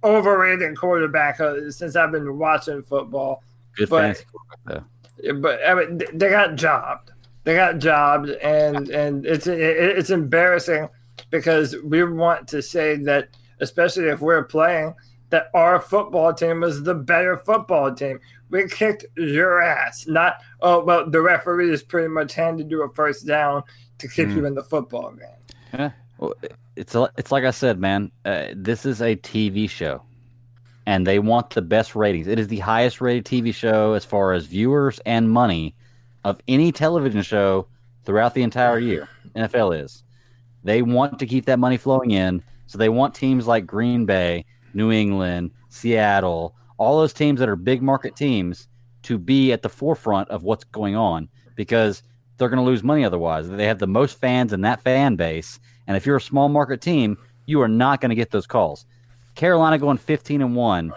overrated 0.04 0.78
quarterback 0.78 1.40
uh, 1.40 1.70
since 1.72 1.96
I've 1.96 2.12
been 2.12 2.38
watching 2.38 2.82
football. 2.82 3.44
Good 3.76 3.90
but, 3.90 4.02
fantasy 4.02 4.26
quarterback, 4.26 4.86
though. 5.24 5.34
But 5.40 5.60
I 5.68 5.74
mean, 5.74 6.02
they 6.14 6.30
got 6.30 6.56
jobbed. 6.56 7.12
They 7.44 7.56
got 7.56 7.80
jobbed, 7.80 8.30
and 8.30 8.90
and 8.90 9.26
it's 9.26 9.48
it, 9.48 9.60
it's 9.60 10.10
embarrassing 10.10 10.90
because 11.30 11.76
we 11.84 12.04
want 12.04 12.48
to 12.50 12.62
say 12.62 12.98
that, 12.98 13.30
especially 13.60 14.10
if 14.10 14.22
we're 14.22 14.44
playing, 14.44 14.94
that 15.30 15.50
our 15.54 15.80
football 15.82 16.34
team 16.34 16.62
was 16.62 16.84
the 16.84 16.94
better 16.96 17.38
football 17.38 17.94
team. 17.94 18.20
We 18.50 18.68
kicked 18.70 19.06
your 19.18 19.62
ass. 19.62 20.08
Not 20.08 20.42
oh 20.62 20.84
well, 20.84 21.10
the 21.10 21.22
referee 21.22 21.72
is 21.72 21.84
pretty 21.84 22.08
much 22.08 22.34
handed 22.34 22.72
you 22.72 22.84
a 22.84 22.94
first 22.94 23.26
down 23.28 23.64
to 23.98 24.08
keep 24.08 24.28
Mm. 24.30 24.36
you 24.38 24.46
in 24.46 24.56
the 24.56 24.64
football 24.64 25.12
game. 25.12 25.28
Yeah. 25.74 25.92
Well, 26.18 26.34
it's 26.76 26.96
a- 26.96 27.12
it's 27.18 27.32
like 27.32 27.44
I 27.44 27.52
said, 27.52 27.80
man. 27.80 28.12
Uh, 28.26 28.48
this 28.56 28.86
is 28.86 29.02
a 29.02 29.16
TV 29.18 29.68
show, 29.70 30.02
and 30.86 31.06
they 31.06 31.20
want 31.20 31.50
the 31.52 31.62
best 31.62 31.96
ratings. 31.96 32.28
It 32.28 32.40
is 32.40 32.48
the 32.48 32.60
highest 32.60 33.02
rated 33.02 33.26
TV 33.26 33.54
show 33.54 33.94
as 33.94 34.06
far 34.06 34.34
as 34.34 34.46
viewers 34.46 35.00
and 35.06 35.30
money 35.30 35.76
of 36.24 36.40
any 36.48 36.72
television 36.72 37.22
show 37.22 37.68
throughout 38.06 38.34
the 38.34 38.44
entire 38.44 38.80
year. 38.80 39.10
NFL 39.36 39.72
is. 39.84 40.04
They 40.64 40.82
want 40.82 41.20
to 41.20 41.26
keep 41.26 41.46
that 41.46 41.60
money 41.60 41.78
flowing 41.78 42.12
in, 42.12 42.42
so 42.68 42.78
they 42.78 42.90
want 42.90 43.14
teams 43.14 43.46
like 43.48 43.66
Green 43.68 44.06
Bay, 44.06 44.46
New 44.74 44.92
England, 44.92 45.52
Seattle, 45.70 46.56
all 46.78 47.00
those 47.00 47.14
teams 47.14 47.40
that 47.40 47.50
are 47.50 47.56
big 47.56 47.82
market 47.82 48.16
teams 48.16 48.68
to 49.04 49.18
be 49.18 49.52
at 49.52 49.62
the 49.62 49.70
forefront 49.70 50.30
of 50.30 50.44
what's 50.44 50.64
going 50.66 50.96
on 50.96 51.30
because 51.56 52.04
they're 52.38 52.50
going 52.50 52.64
to 52.64 52.66
lose 52.66 52.84
money 52.84 53.04
otherwise. 53.04 53.50
They 53.50 53.66
have 53.66 53.80
the 53.80 53.88
most 53.88 54.20
fans 54.20 54.54
in 54.54 54.62
that 54.62 54.82
fan 54.82 55.16
base, 55.16 55.60
and 55.88 55.96
if 55.98 56.06
you're 56.06 56.18
a 56.18 56.22
small 56.22 56.50
market 56.50 56.82
team, 56.82 57.18
you 57.46 57.62
are 57.62 57.68
not 57.68 58.02
going 58.02 58.10
to 58.10 58.16
get 58.16 58.32
those 58.32 58.46
calls. 58.46 58.86
Carolina 59.36 59.78
going 59.78 59.98
15 59.98 60.42
and 60.42 60.56
1 60.56 60.92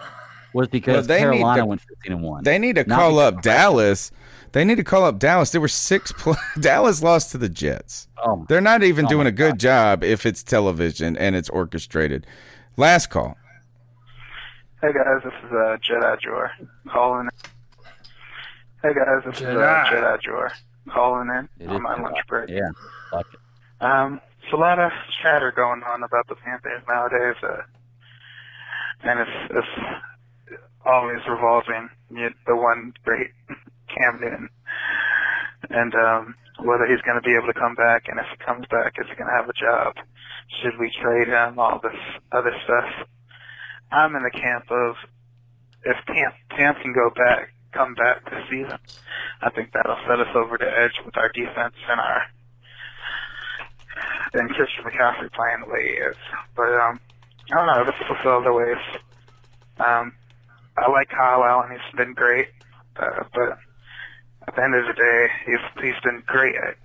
was 0.53 0.67
because 0.67 1.07
Well, 1.07 1.17
they 1.17 1.23
need 1.25 1.37
Carolina 1.37 1.61
to- 1.61 1.65
went 1.65 1.81
15 1.81 2.11
and 2.11 2.21
1. 2.21 2.43
They 2.43 2.59
need 2.59 2.75
to 2.75 2.83
call 2.83 3.19
up 3.19 3.41
Dallas. 3.41 4.11
They 4.51 4.65
need 4.65 4.75
to 4.75 4.83
call 4.83 5.05
up 5.05 5.17
Dallas. 5.17 5.51
There 5.51 5.61
were 5.61 5.67
six. 5.69 6.11
Pl- 6.11 6.35
Dallas 6.59 7.01
lost 7.01 7.31
to 7.31 7.37
the 7.37 7.47
Jets. 7.47 8.09
Oh, 8.17 8.45
They're 8.49 8.59
not 8.59 8.83
even 8.83 9.05
oh 9.05 9.09
doing 9.09 9.27
a 9.27 9.31
good 9.31 9.57
job 9.59 10.03
if 10.03 10.25
it's 10.25 10.43
television 10.43 11.15
and 11.15 11.35
it's 11.37 11.47
orchestrated. 11.49 12.27
Last 12.75 13.09
call. 13.09 13.37
Hey 14.81 14.93
guys, 14.93 15.21
this 15.23 15.33
is 15.45 15.51
uh, 15.51 15.77
Jedi 15.77 16.19
Jor 16.21 16.49
calling. 16.91 17.29
Hey 18.81 18.93
guys, 18.93 19.21
this 19.25 19.35
is 19.35 19.41
uh, 19.53 19.57
Jedi. 19.57 19.85
Jedi 19.91 20.21
Jor 20.23 20.51
calling 20.91 21.29
in 21.29 21.49
It 21.59 21.69
on 21.69 21.83
my 21.83 21.93
Jedi. 21.95 22.03
lunch 22.03 22.17
break. 22.27 22.49
Yeah, 22.49 22.71
like 23.11 23.27
it. 23.31 23.39
Um, 23.79 24.21
there's 24.41 24.53
a 24.53 24.57
lot 24.57 24.79
of 24.79 24.91
chatter 25.21 25.53
going 25.55 25.83
on 25.83 26.01
about 26.03 26.27
the 26.29 26.35
Panthers 26.35 26.81
nowadays, 26.89 27.37
uh, 27.43 27.61
and 29.03 29.19
it's 29.19 29.37
it's 29.51 29.73
always 30.85 31.19
revolving 31.29 31.89
the 32.09 32.55
one 32.55 32.93
great 33.05 33.29
Cam 33.93 34.19
Newton, 34.19 34.49
and 35.69 35.93
um, 35.93 36.35
whether 36.65 36.87
he's 36.87 37.01
going 37.05 37.21
to 37.21 37.27
be 37.27 37.35
able 37.37 37.53
to 37.53 37.59
come 37.59 37.75
back, 37.75 38.05
and 38.07 38.19
if 38.19 38.25
he 38.33 38.43
comes 38.45 38.65
back, 38.71 38.93
is 38.97 39.05
he 39.09 39.15
going 39.15 39.29
to 39.29 39.37
have 39.37 39.49
a 39.49 39.53
job? 39.53 39.93
Should 40.61 40.79
we 40.79 40.91
trade 41.01 41.27
him? 41.27 41.59
All 41.59 41.79
this 41.83 41.97
other 42.31 42.53
stuff. 42.65 43.07
I'm 43.91 44.15
in 44.15 44.23
the 44.23 44.31
camp 44.31 44.71
of 44.71 44.95
if 45.83 45.97
Cam, 46.05 46.31
Cam 46.49 46.75
can 46.81 46.93
go 46.93 47.09
back, 47.09 47.53
come 47.71 47.95
back 47.95 48.29
this 48.29 48.43
season, 48.49 48.77
I 49.41 49.49
think 49.49 49.71
that'll 49.73 49.97
set 50.07 50.19
us 50.19 50.35
over 50.35 50.57
the 50.57 50.69
edge 50.69 50.99
with 51.05 51.17
our 51.17 51.29
defense 51.29 51.75
and 51.89 51.99
our 51.99 52.21
and 54.33 54.49
Christian 54.49 54.85
McCaffrey 54.85 55.31
playing 55.33 55.61
the 55.65 55.71
way 55.71 55.83
he 55.83 55.93
is. 55.93 56.15
But 56.55 56.73
um, 56.73 56.99
I 57.51 57.55
don't 57.55 57.67
know. 57.67 57.85
This 57.85 57.95
is 57.99 58.25
other 58.25 58.53
ways. 58.53 58.77
Um, 59.79 60.13
I 60.77 60.89
like 60.89 61.09
Kyle 61.09 61.43
Allen. 61.43 61.71
He's 61.71 61.97
been 61.97 62.13
great, 62.13 62.47
uh, 62.97 63.23
but 63.33 63.57
at 64.47 64.55
the 64.55 64.63
end 64.63 64.75
of 64.75 64.85
the 64.87 64.93
day, 64.93 65.27
he's 65.45 65.83
he's 65.83 66.01
been 66.03 66.23
great 66.25 66.55
at 66.55 66.75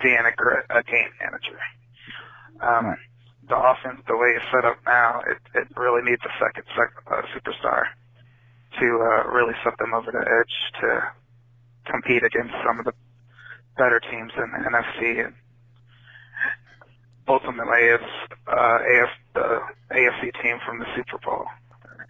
being 0.00 0.18
a, 0.18 0.78
a 0.78 0.82
game 0.84 1.10
manager. 1.20 1.58
Um, 2.60 2.96
the 3.48 3.56
offense, 3.58 4.00
the 4.08 4.16
way 4.16 4.34
it's 4.36 4.46
set 4.52 4.64
up 4.64 4.78
now, 4.86 5.20
it, 5.28 5.38
it 5.54 5.68
really 5.76 6.02
needs 6.08 6.22
a 6.24 6.34
second 6.40 6.64
sec- 6.76 7.04
uh, 7.10 7.22
superstar 7.36 7.84
to 8.80 8.86
uh, 8.86 9.30
really 9.32 9.54
set 9.64 9.76
them 9.78 9.94
over 9.94 10.10
the 10.12 10.20
edge 10.24 10.56
to 10.82 10.88
compete 11.92 12.24
against 12.24 12.54
some 12.66 12.78
of 12.80 12.84
the 12.86 12.94
better 13.78 14.00
teams 14.10 14.32
in 14.36 14.48
the 14.52 14.60
NFC. 14.70 15.24
And 15.26 15.34
ultimately, 17.28 17.82
it's 17.82 18.14
uh, 18.48 18.78
AF, 18.82 19.12
the 19.34 19.48
AFC 19.94 20.22
team 20.42 20.58
from 20.66 20.80
the 20.80 20.86
Super 20.96 21.18
Bowl. 21.24 21.46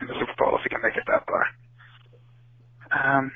In 0.01 0.09
the 0.09 0.15
Super 0.21 0.35
Bowl, 0.39 0.57
if 0.59 0.65
you 0.65 0.71
can 0.71 0.83
make 0.83 0.97
it 0.97 1.05
that 1.09 1.25
far. 1.27 1.45
Um, 2.93 3.33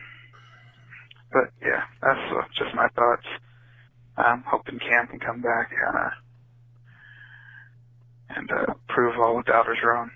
but 1.33 1.51
yeah, 1.63 1.83
that's 2.03 2.25
uh, 2.33 2.43
just 2.59 2.75
my 2.75 2.89
thoughts. 2.97 3.27
I'm 4.19 4.45
hoping 4.47 4.79
Cam 4.81 5.09
can 5.09 5.21
come 5.21 5.43
back 5.43 5.71
and 5.73 5.97
uh, 5.97 6.11
and 8.37 8.51
uh, 8.51 8.75
prove 8.89 9.19
all 9.19 9.37
the 9.37 9.43
doubters 9.43 9.79
wrong. 9.85 10.11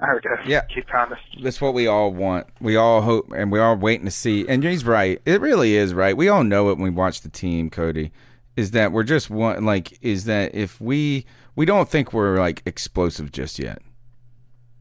I 0.00 0.18
guess. 0.22 0.46
Yeah. 0.46 0.62
Keep 0.62 0.92
honest. 0.92 1.22
That's 1.42 1.60
what 1.60 1.72
we 1.72 1.86
all 1.86 2.12
want. 2.12 2.46
We 2.60 2.76
all 2.76 3.00
hope, 3.00 3.30
and 3.34 3.50
we 3.50 3.58
are 3.58 3.76
waiting 3.76 4.04
to 4.06 4.10
see. 4.10 4.46
And 4.48 4.62
he's 4.62 4.84
right. 4.84 5.20
It 5.24 5.40
really 5.40 5.76
is 5.76 5.94
right. 5.94 6.16
We 6.16 6.28
all 6.28 6.44
know 6.44 6.70
it 6.70 6.78
when 6.78 6.82
we 6.82 6.90
watch 6.90 7.20
the 7.20 7.28
team, 7.28 7.70
Cody. 7.70 8.12
Is 8.56 8.72
that 8.72 8.92
we're 8.92 9.04
just 9.04 9.30
one 9.30 9.64
like? 9.64 9.98
Is 10.02 10.24
that 10.24 10.54
if 10.54 10.80
we 10.80 11.26
we 11.56 11.64
don't 11.64 11.88
think 11.88 12.12
we're 12.12 12.38
like 12.38 12.62
explosive 12.66 13.32
just 13.32 13.58
yet? 13.58 13.82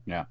Yeah. 0.05 0.25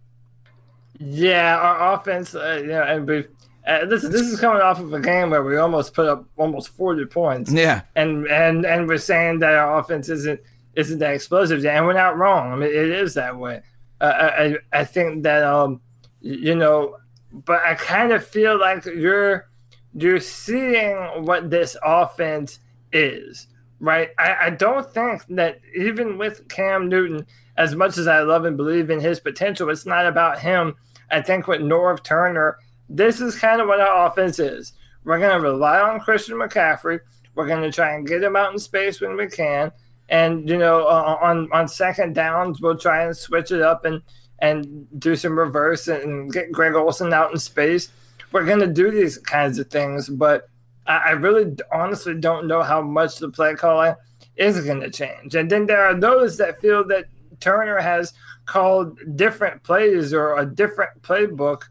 Yeah, 0.98 1.58
our 1.58 1.94
offense, 1.94 2.34
uh, 2.34 2.60
you 2.60 2.68
know, 2.68 2.82
and 2.82 3.08
we 3.08 3.24
uh, 3.66 3.86
this 3.86 4.02
this 4.02 4.22
is 4.22 4.40
coming 4.40 4.62
off 4.62 4.80
of 4.80 4.92
a 4.92 5.00
game 5.00 5.30
where 5.30 5.42
we 5.42 5.56
almost 5.56 5.94
put 5.94 6.06
up 6.06 6.24
almost 6.36 6.68
forty 6.68 7.04
points. 7.04 7.50
Yeah. 7.52 7.82
and 7.96 8.26
and 8.26 8.66
and 8.66 8.86
we're 8.86 8.98
saying 8.98 9.38
that 9.40 9.54
our 9.54 9.78
offense 9.78 10.08
isn't 10.08 10.40
isn't 10.74 10.98
that 10.98 11.14
explosive, 11.14 11.64
and 11.64 11.86
we're 11.86 11.92
not 11.92 12.16
wrong. 12.16 12.52
I 12.52 12.56
mean, 12.56 12.70
it 12.70 12.90
is 12.90 13.14
that 13.14 13.36
way. 13.36 13.62
Uh, 14.00 14.56
I 14.72 14.80
I 14.80 14.84
think 14.84 15.22
that 15.24 15.44
um, 15.44 15.80
you 16.20 16.54
know, 16.54 16.96
but 17.32 17.62
I 17.62 17.74
kind 17.74 18.12
of 18.12 18.26
feel 18.26 18.58
like 18.58 18.84
you're 18.84 19.48
you're 19.94 20.20
seeing 20.20 20.96
what 21.24 21.50
this 21.50 21.76
offense 21.84 22.60
is, 22.92 23.48
right? 23.80 24.10
I, 24.18 24.36
I 24.46 24.50
don't 24.50 24.90
think 24.92 25.26
that 25.30 25.60
even 25.76 26.18
with 26.18 26.48
Cam 26.48 26.88
Newton, 26.88 27.26
as 27.56 27.74
much 27.74 27.98
as 27.98 28.08
I 28.08 28.20
love 28.20 28.44
and 28.44 28.56
believe 28.56 28.90
in 28.90 29.00
his 29.00 29.20
potential, 29.20 29.68
it's 29.68 29.86
not 29.86 30.06
about 30.06 30.38
him. 30.38 30.74
I 31.10 31.20
think 31.20 31.46
with 31.46 31.60
Norv 31.60 32.02
Turner, 32.02 32.58
this 32.88 33.20
is 33.20 33.38
kind 33.38 33.60
of 33.60 33.68
what 33.68 33.80
our 33.80 34.06
offense 34.06 34.38
is. 34.38 34.72
We're 35.04 35.18
going 35.18 35.38
to 35.38 35.48
rely 35.48 35.80
on 35.80 36.00
Christian 36.00 36.36
McCaffrey. 36.36 37.00
We're 37.34 37.46
going 37.46 37.62
to 37.62 37.72
try 37.72 37.94
and 37.94 38.06
get 38.06 38.22
him 38.22 38.36
out 38.36 38.52
in 38.52 38.58
space 38.58 39.00
when 39.00 39.16
we 39.16 39.26
can. 39.26 39.72
And, 40.08 40.48
you 40.48 40.58
know, 40.58 40.86
uh, 40.86 41.18
on, 41.22 41.48
on 41.52 41.68
second 41.68 42.14
downs, 42.14 42.60
we'll 42.60 42.76
try 42.76 43.04
and 43.04 43.16
switch 43.16 43.50
it 43.50 43.62
up 43.62 43.84
and, 43.84 44.02
and 44.40 44.86
do 44.98 45.16
some 45.16 45.38
reverse 45.38 45.88
and 45.88 46.32
get 46.32 46.52
Greg 46.52 46.74
Olsen 46.74 47.12
out 47.12 47.32
in 47.32 47.38
space. 47.38 47.88
We're 48.30 48.44
going 48.44 48.60
to 48.60 48.66
do 48.66 48.90
these 48.90 49.18
kinds 49.18 49.58
of 49.58 49.68
things, 49.68 50.08
but 50.08 50.48
I, 50.86 50.96
I 50.96 51.10
really 51.12 51.56
honestly 51.72 52.14
don't 52.14 52.46
know 52.46 52.62
how 52.62 52.82
much 52.82 53.18
the 53.18 53.30
play 53.30 53.54
calling 53.54 53.94
is 54.36 54.60
going 54.64 54.80
to 54.80 54.90
change. 54.90 55.34
And 55.34 55.50
then 55.50 55.66
there 55.66 55.84
are 55.84 55.98
those 55.98 56.36
that 56.38 56.60
feel 56.60 56.86
that 56.88 57.06
Turner 57.40 57.78
has 57.78 58.12
called 58.46 58.98
different 59.16 59.62
plays 59.62 60.12
or 60.12 60.38
a 60.38 60.46
different 60.46 61.02
playbook 61.02 61.62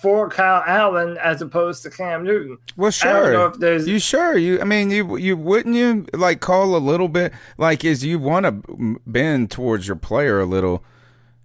for 0.00 0.28
Kyle 0.28 0.62
Allen 0.66 1.16
as 1.18 1.40
opposed 1.42 1.82
to 1.84 1.90
Cam 1.90 2.24
Newton. 2.24 2.58
Well, 2.76 2.92
I 3.02 3.06
don't 3.06 3.22
know 3.24 3.32
sure. 3.32 3.50
if 3.50 3.58
there's 3.58 3.88
You 3.88 3.98
sure? 3.98 4.36
You, 4.36 4.60
I 4.60 4.64
mean, 4.64 4.90
you, 4.90 5.16
you 5.16 5.36
wouldn't 5.36 5.74
you 5.74 6.06
like 6.12 6.40
call 6.40 6.76
a 6.76 6.78
little 6.78 7.08
bit 7.08 7.32
like 7.58 7.84
is 7.84 8.04
you 8.04 8.18
want 8.18 8.44
to 8.46 8.98
bend 9.06 9.50
towards 9.50 9.86
your 9.86 9.96
player 9.96 10.40
a 10.40 10.46
little? 10.46 10.84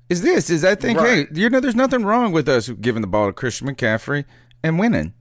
Is 0.09 0.21
this? 0.21 0.49
Is 0.49 0.65
I 0.65 0.75
think 0.75 0.99
Right. 0.99 1.27
hey, 1.29 1.39
you 1.39 1.49
know, 1.49 1.59
there's 1.59 1.75
nothing 1.75 2.03
wrong 2.03 2.31
with 2.31 2.49
us 2.49 2.69
giving 2.69 3.01
the 3.01 3.07
ball 3.07 3.27
to 3.27 3.33
Christian 3.33 3.67
McCaffrey 3.67 4.25
and 4.63 4.79
winning. 4.79 5.13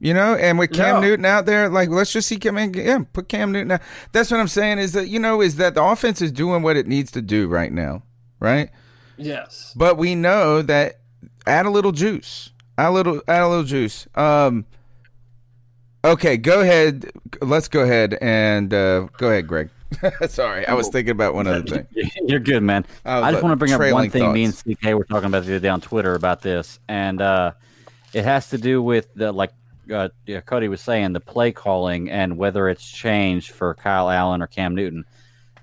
You 0.00 0.12
know, 0.12 0.34
and 0.34 0.58
with 0.58 0.72
Cam 0.72 0.96
No. 0.96 1.00
Newton 1.00 1.24
out 1.24 1.46
there, 1.46 1.68
like 1.68 1.88
let's 1.88 2.12
just 2.12 2.28
see 2.28 2.36
Cam. 2.36 2.56
Yeah, 2.74 2.98
put 3.12 3.28
Cam 3.28 3.52
Newton 3.52 3.70
out. 3.72 3.80
That's 4.12 4.30
what 4.30 4.38
I'm 4.38 4.48
saying. 4.48 4.78
Is 4.78 4.92
that 4.92 5.08
you 5.08 5.18
know 5.18 5.40
is 5.40 5.56
that 5.56 5.74
the 5.74 5.82
offense 5.82 6.20
is 6.20 6.30
doing 6.30 6.62
what 6.62 6.76
it 6.76 6.86
needs 6.86 7.10
to 7.12 7.22
do 7.22 7.48
right 7.48 7.72
now, 7.72 8.02
right? 8.38 8.70
yes. 9.16 9.72
But 9.76 9.96
we 9.96 10.14
know 10.14 10.60
that 10.62 11.00
add 11.46 11.66
a 11.66 11.70
little 11.70 11.92
juice. 11.92 12.50
Add 12.78 12.88
a 12.88 12.90
little 12.90 13.22
add 13.28 13.42
a 13.42 13.48
little 13.48 13.64
juice. 13.64 14.06
Um 14.14 14.66
Okay, 16.04 16.36
go 16.36 16.60
ahead. 16.60 17.10
Let's 17.40 17.68
go 17.68 17.80
ahead 17.80 18.18
and 18.20 18.72
uh 18.72 19.08
go 19.18 19.30
ahead, 19.30 19.46
Greg. 19.46 19.70
Sorry, 20.28 20.66
I 20.66 20.74
was 20.74 20.88
thinking 20.88 21.12
about 21.12 21.34
one 21.34 21.46
other 21.46 21.62
thing. 21.66 21.86
You're 22.26 22.40
good, 22.40 22.62
man. 22.62 22.84
I 23.04 23.20
I 23.20 23.30
just 23.30 23.42
want 23.42 23.52
to 23.52 23.56
bring 23.56 23.72
up 23.72 23.80
one 23.92 24.10
thing. 24.10 24.32
Me 24.32 24.44
and. 24.44 24.54
CK 24.54 24.94
were 24.94 25.04
talking 25.04 25.26
about 25.26 25.44
the 25.44 25.52
other 25.52 25.60
day 25.60 25.68
on 25.68 25.80
Twitter 25.80 26.14
about 26.14 26.42
this, 26.42 26.78
and 26.88 27.20
uh, 27.20 27.52
it 28.12 28.24
has 28.24 28.50
to 28.50 28.58
do 28.58 28.82
with 28.82 29.08
the 29.14 29.32
like 29.32 29.52
uh, 29.92 30.08
yeah, 30.26 30.40
Cody 30.40 30.68
was 30.68 30.80
saying 30.80 31.12
the 31.12 31.20
play 31.20 31.52
calling 31.52 32.10
and 32.10 32.36
whether 32.36 32.68
it's 32.68 32.88
changed 32.88 33.50
for 33.52 33.74
Kyle 33.74 34.10
Allen 34.10 34.42
or 34.42 34.46
Cam 34.46 34.74
Newton. 34.74 35.04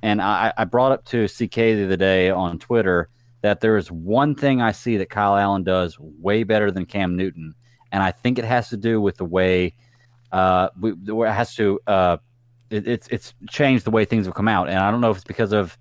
And 0.01 0.21
I, 0.21 0.53
I 0.57 0.65
brought 0.65 0.91
up 0.91 1.05
to 1.05 1.27
CK 1.27 1.53
the 1.53 1.85
other 1.85 1.97
day 1.97 2.29
on 2.29 2.59
Twitter 2.59 3.09
that 3.41 3.59
there 3.59 3.77
is 3.77 3.91
one 3.91 4.35
thing 4.35 4.61
I 4.61 4.71
see 4.71 4.97
that 4.97 5.09
Kyle 5.09 5.35
Allen 5.35 5.63
does 5.63 5.97
way 5.99 6.43
better 6.43 6.71
than 6.71 6.85
Cam 6.85 7.15
Newton, 7.15 7.55
and 7.91 8.03
I 8.03 8.11
think 8.11 8.39
it 8.39 8.45
has 8.45 8.69
to 8.69 8.77
do 8.77 9.01
with 9.01 9.17
the 9.17 9.25
way 9.25 9.73
uh, 10.31 10.69
we, 10.79 10.91
it 10.91 11.31
has 11.31 11.55
to 11.55 11.79
uh, 11.87 12.17
it, 12.69 12.87
it's 12.87 13.07
it's 13.09 13.33
changed 13.49 13.85
the 13.85 13.91
way 13.91 14.05
things 14.05 14.25
have 14.25 14.35
come 14.35 14.47
out, 14.47 14.69
and 14.69 14.79
I 14.79 14.91
don't 14.91 15.01
know 15.01 15.11
if 15.11 15.17
it's 15.17 15.25
because 15.25 15.53
of 15.53 15.77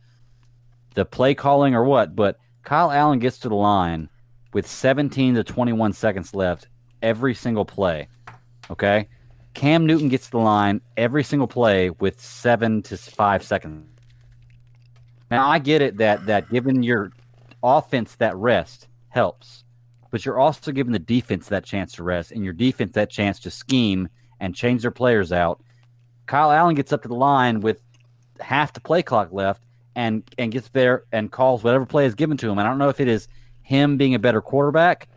the 0.95 1.05
play 1.05 1.35
calling 1.35 1.75
or 1.75 1.85
what, 1.85 2.17
but 2.17 2.39
Kyle 2.65 2.91
Allen 2.91 3.19
gets 3.19 3.39
to 3.39 3.49
the 3.49 3.55
line 3.55 4.09
with 4.53 4.67
17 4.67 5.37
to 5.37 5.45
21 5.45 5.93
seconds 5.93 6.35
left 6.35 6.67
every 7.03 7.35
single 7.35 7.65
play. 7.65 8.09
Okay. 8.71 9.09
Cam 9.55 9.87
Newton 9.87 10.09
gets 10.09 10.27
to 10.27 10.33
the 10.33 10.39
line 10.39 10.81
every 10.97 11.25
single 11.25 11.49
play 11.49 11.91
with 11.91 12.21
seven 12.21 12.83
to 12.83 12.97
five 12.97 13.43
seconds. 13.43 13.87
Now 15.31 15.49
I 15.49 15.59
get 15.59 15.81
it 15.83 15.97
that 15.99 16.27
that 16.27 16.51
given 16.51 16.83
your 16.83 17.13
offense 17.63 18.17
that 18.17 18.37
rest 18.37 18.89
helps, 19.09 19.65
but 20.11 20.25
you're 20.25 20.39
also 20.39 20.73
giving 20.73 20.93
the 20.93 20.99
defense 20.99 21.49
that 21.49 21.65
chance 21.65 21.93
to 21.95 22.03
rest 22.03 22.33
and 22.33 22.45
your 22.45 22.53
defense 22.53 22.93
that 22.93 23.11
chance 23.11 23.41
to 23.41 23.51
scheme 23.51 24.09
and 24.41 24.55
change 24.55 24.83
their 24.83 24.91
players 24.91 25.33
out. 25.33 25.63
Kyle 26.27 26.51
Allen 26.51 26.75
gets 26.75 26.93
up 26.93 27.03
to 27.03 27.09
the 27.09 27.15
line 27.15 27.61
with 27.61 27.81
half 28.41 28.73
the 28.73 28.81
play 28.81 29.03
clock 29.03 29.33
left 29.33 29.63
and 29.97 30.23
and 30.39 30.53
gets 30.53 30.69
there 30.69 31.05
and 31.13 31.31
calls 31.31 31.63
whatever 31.63 31.85
play 31.85 32.07
is 32.07 32.15
given 32.15 32.37
to 32.39 32.51
him. 32.51 32.59
And 32.59 32.67
I 32.67 32.71
don't 32.71 32.79
know 32.79 32.89
if 32.89 33.01
it 33.01 33.09
is 33.09 33.29
him 33.63 33.97
being 33.97 34.15
a 34.15 34.19
better 34.19 34.41
quarterback 34.41 35.09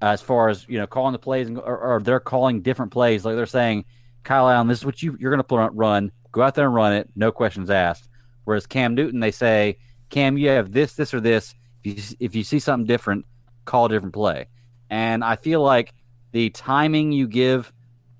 uh, 0.00 0.06
as 0.06 0.22
far 0.22 0.48
as 0.48 0.66
you 0.68 0.78
know 0.78 0.86
calling 0.86 1.12
the 1.12 1.18
plays 1.18 1.50
or, 1.50 1.78
or 1.78 2.00
they're 2.00 2.20
calling 2.20 2.62
different 2.62 2.92
plays. 2.92 3.24
Like 3.24 3.36
they're 3.36 3.46
saying, 3.46 3.84
Kyle 4.24 4.48
Allen, 4.48 4.68
this 4.68 4.78
is 4.78 4.84
what 4.84 5.02
you 5.02 5.16
you're 5.18 5.34
going 5.34 5.44
to 5.44 5.76
run. 5.76 6.12
Go 6.32 6.42
out 6.42 6.54
there 6.54 6.66
and 6.66 6.74
run 6.74 6.92
it, 6.92 7.08
no 7.16 7.32
questions 7.32 7.70
asked. 7.70 8.08
Whereas 8.44 8.66
Cam 8.66 8.94
Newton, 8.94 9.20
they 9.20 9.30
say, 9.30 9.78
Cam, 10.10 10.38
you 10.38 10.48
have 10.48 10.72
this, 10.72 10.94
this, 10.94 11.12
or 11.12 11.20
this. 11.20 11.54
If 11.84 12.10
you, 12.10 12.16
if 12.20 12.34
you 12.34 12.44
see 12.44 12.58
something 12.58 12.86
different, 12.86 13.24
call 13.64 13.86
a 13.86 13.88
different 13.88 14.14
play. 14.14 14.46
And 14.90 15.22
I 15.24 15.36
feel 15.36 15.62
like 15.62 15.92
the 16.32 16.50
timing 16.50 17.12
you 17.12 17.26
give 17.28 17.72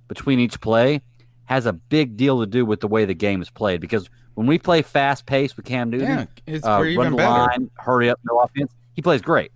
between 0.08 0.38
each 0.40 0.60
play 0.60 1.02
has 1.46 1.66
a 1.66 1.72
big 1.72 2.16
deal 2.16 2.40
to 2.40 2.46
do 2.46 2.64
with 2.64 2.80
the 2.80 2.88
way 2.88 3.04
the 3.04 3.14
game 3.14 3.40
is 3.42 3.50
played. 3.50 3.80
Because 3.80 4.08
when 4.34 4.46
we 4.46 4.58
play 4.58 4.82
fast 4.82 5.26
pace 5.26 5.56
with 5.56 5.64
Cam 5.66 5.90
Newton, 5.90 6.08
Yeah, 6.10 6.24
it's 6.46 6.66
uh, 6.66 6.82
even 6.84 6.98
run 7.04 7.10
the 7.12 7.16
better. 7.16 7.30
line, 7.30 7.70
hurry 7.76 8.10
up, 8.10 8.20
no 8.30 8.38
offense, 8.40 8.72
he 8.94 9.02
plays 9.02 9.22
great. 9.22 9.50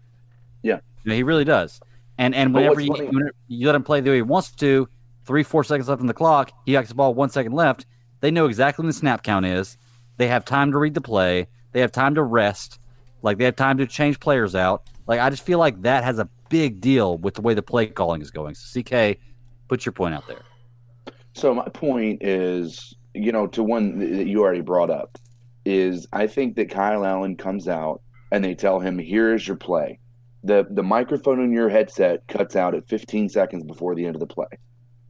Yeah, 0.62 0.80
You 1.04 1.10
know, 1.10 1.14
he 1.16 1.22
really 1.22 1.44
does. 1.44 1.80
And 2.18 2.34
and 2.34 2.54
whenever 2.54 2.80
you, 2.80 2.92
funny- 2.94 3.08
whenever 3.08 3.32
you 3.48 3.66
let 3.66 3.74
him 3.74 3.82
play 3.82 4.00
the 4.00 4.10
way 4.10 4.16
he 4.16 4.22
wants 4.22 4.52
to, 4.52 4.88
three 5.24 5.42
four 5.42 5.64
seconds 5.64 5.88
left 5.88 6.00
on 6.00 6.06
the 6.06 6.14
clock, 6.14 6.52
he 6.66 6.72
gets 6.72 6.88
the 6.88 6.94
ball 6.94 7.14
one 7.14 7.30
second 7.30 7.52
left. 7.52 7.86
They 8.20 8.30
know 8.30 8.46
exactly 8.46 8.82
when 8.82 8.88
the 8.88 8.92
snap 8.92 9.22
count 9.22 9.46
is. 9.46 9.76
They 10.18 10.28
have 10.28 10.44
time 10.44 10.72
to 10.72 10.78
read 10.78 10.94
the 10.94 11.00
play. 11.00 11.48
They 11.72 11.80
have 11.80 11.90
time 11.92 12.14
to 12.16 12.22
rest. 12.22 12.78
Like 13.22 13.38
they 13.38 13.44
have 13.44 13.56
time 13.56 13.78
to 13.78 13.86
change 13.86 14.20
players 14.20 14.54
out. 14.54 14.88
Like 15.06 15.20
I 15.20 15.30
just 15.30 15.44
feel 15.44 15.58
like 15.58 15.82
that 15.82 16.04
has 16.04 16.18
a 16.18 16.28
big 16.48 16.80
deal 16.80 17.18
with 17.18 17.34
the 17.34 17.40
way 17.40 17.54
the 17.54 17.62
play 17.62 17.86
calling 17.86 18.20
is 18.20 18.30
going. 18.30 18.54
So 18.54 18.80
CK, 18.80 19.18
put 19.68 19.86
your 19.86 19.92
point 19.92 20.14
out 20.14 20.26
there. 20.26 20.42
So 21.34 21.54
my 21.54 21.68
point 21.68 22.22
is, 22.22 22.94
you 23.14 23.32
know, 23.32 23.46
to 23.48 23.62
one 23.62 23.98
that 23.98 24.26
you 24.26 24.42
already 24.42 24.60
brought 24.60 24.90
up, 24.90 25.18
is 25.64 26.06
I 26.12 26.26
think 26.26 26.56
that 26.56 26.68
Kyle 26.70 27.04
Allen 27.04 27.36
comes 27.36 27.68
out 27.68 28.02
and 28.30 28.44
they 28.44 28.54
tell 28.54 28.80
him, 28.80 28.98
"Here's 28.98 29.46
your 29.46 29.56
play." 29.56 29.98
the 30.44 30.66
The 30.70 30.82
microphone 30.82 31.40
in 31.40 31.52
your 31.52 31.68
headset 31.68 32.26
cuts 32.28 32.56
out 32.56 32.74
at 32.74 32.88
15 32.88 33.28
seconds 33.28 33.64
before 33.64 33.94
the 33.94 34.04
end 34.04 34.16
of 34.16 34.20
the 34.20 34.26
play. 34.26 34.46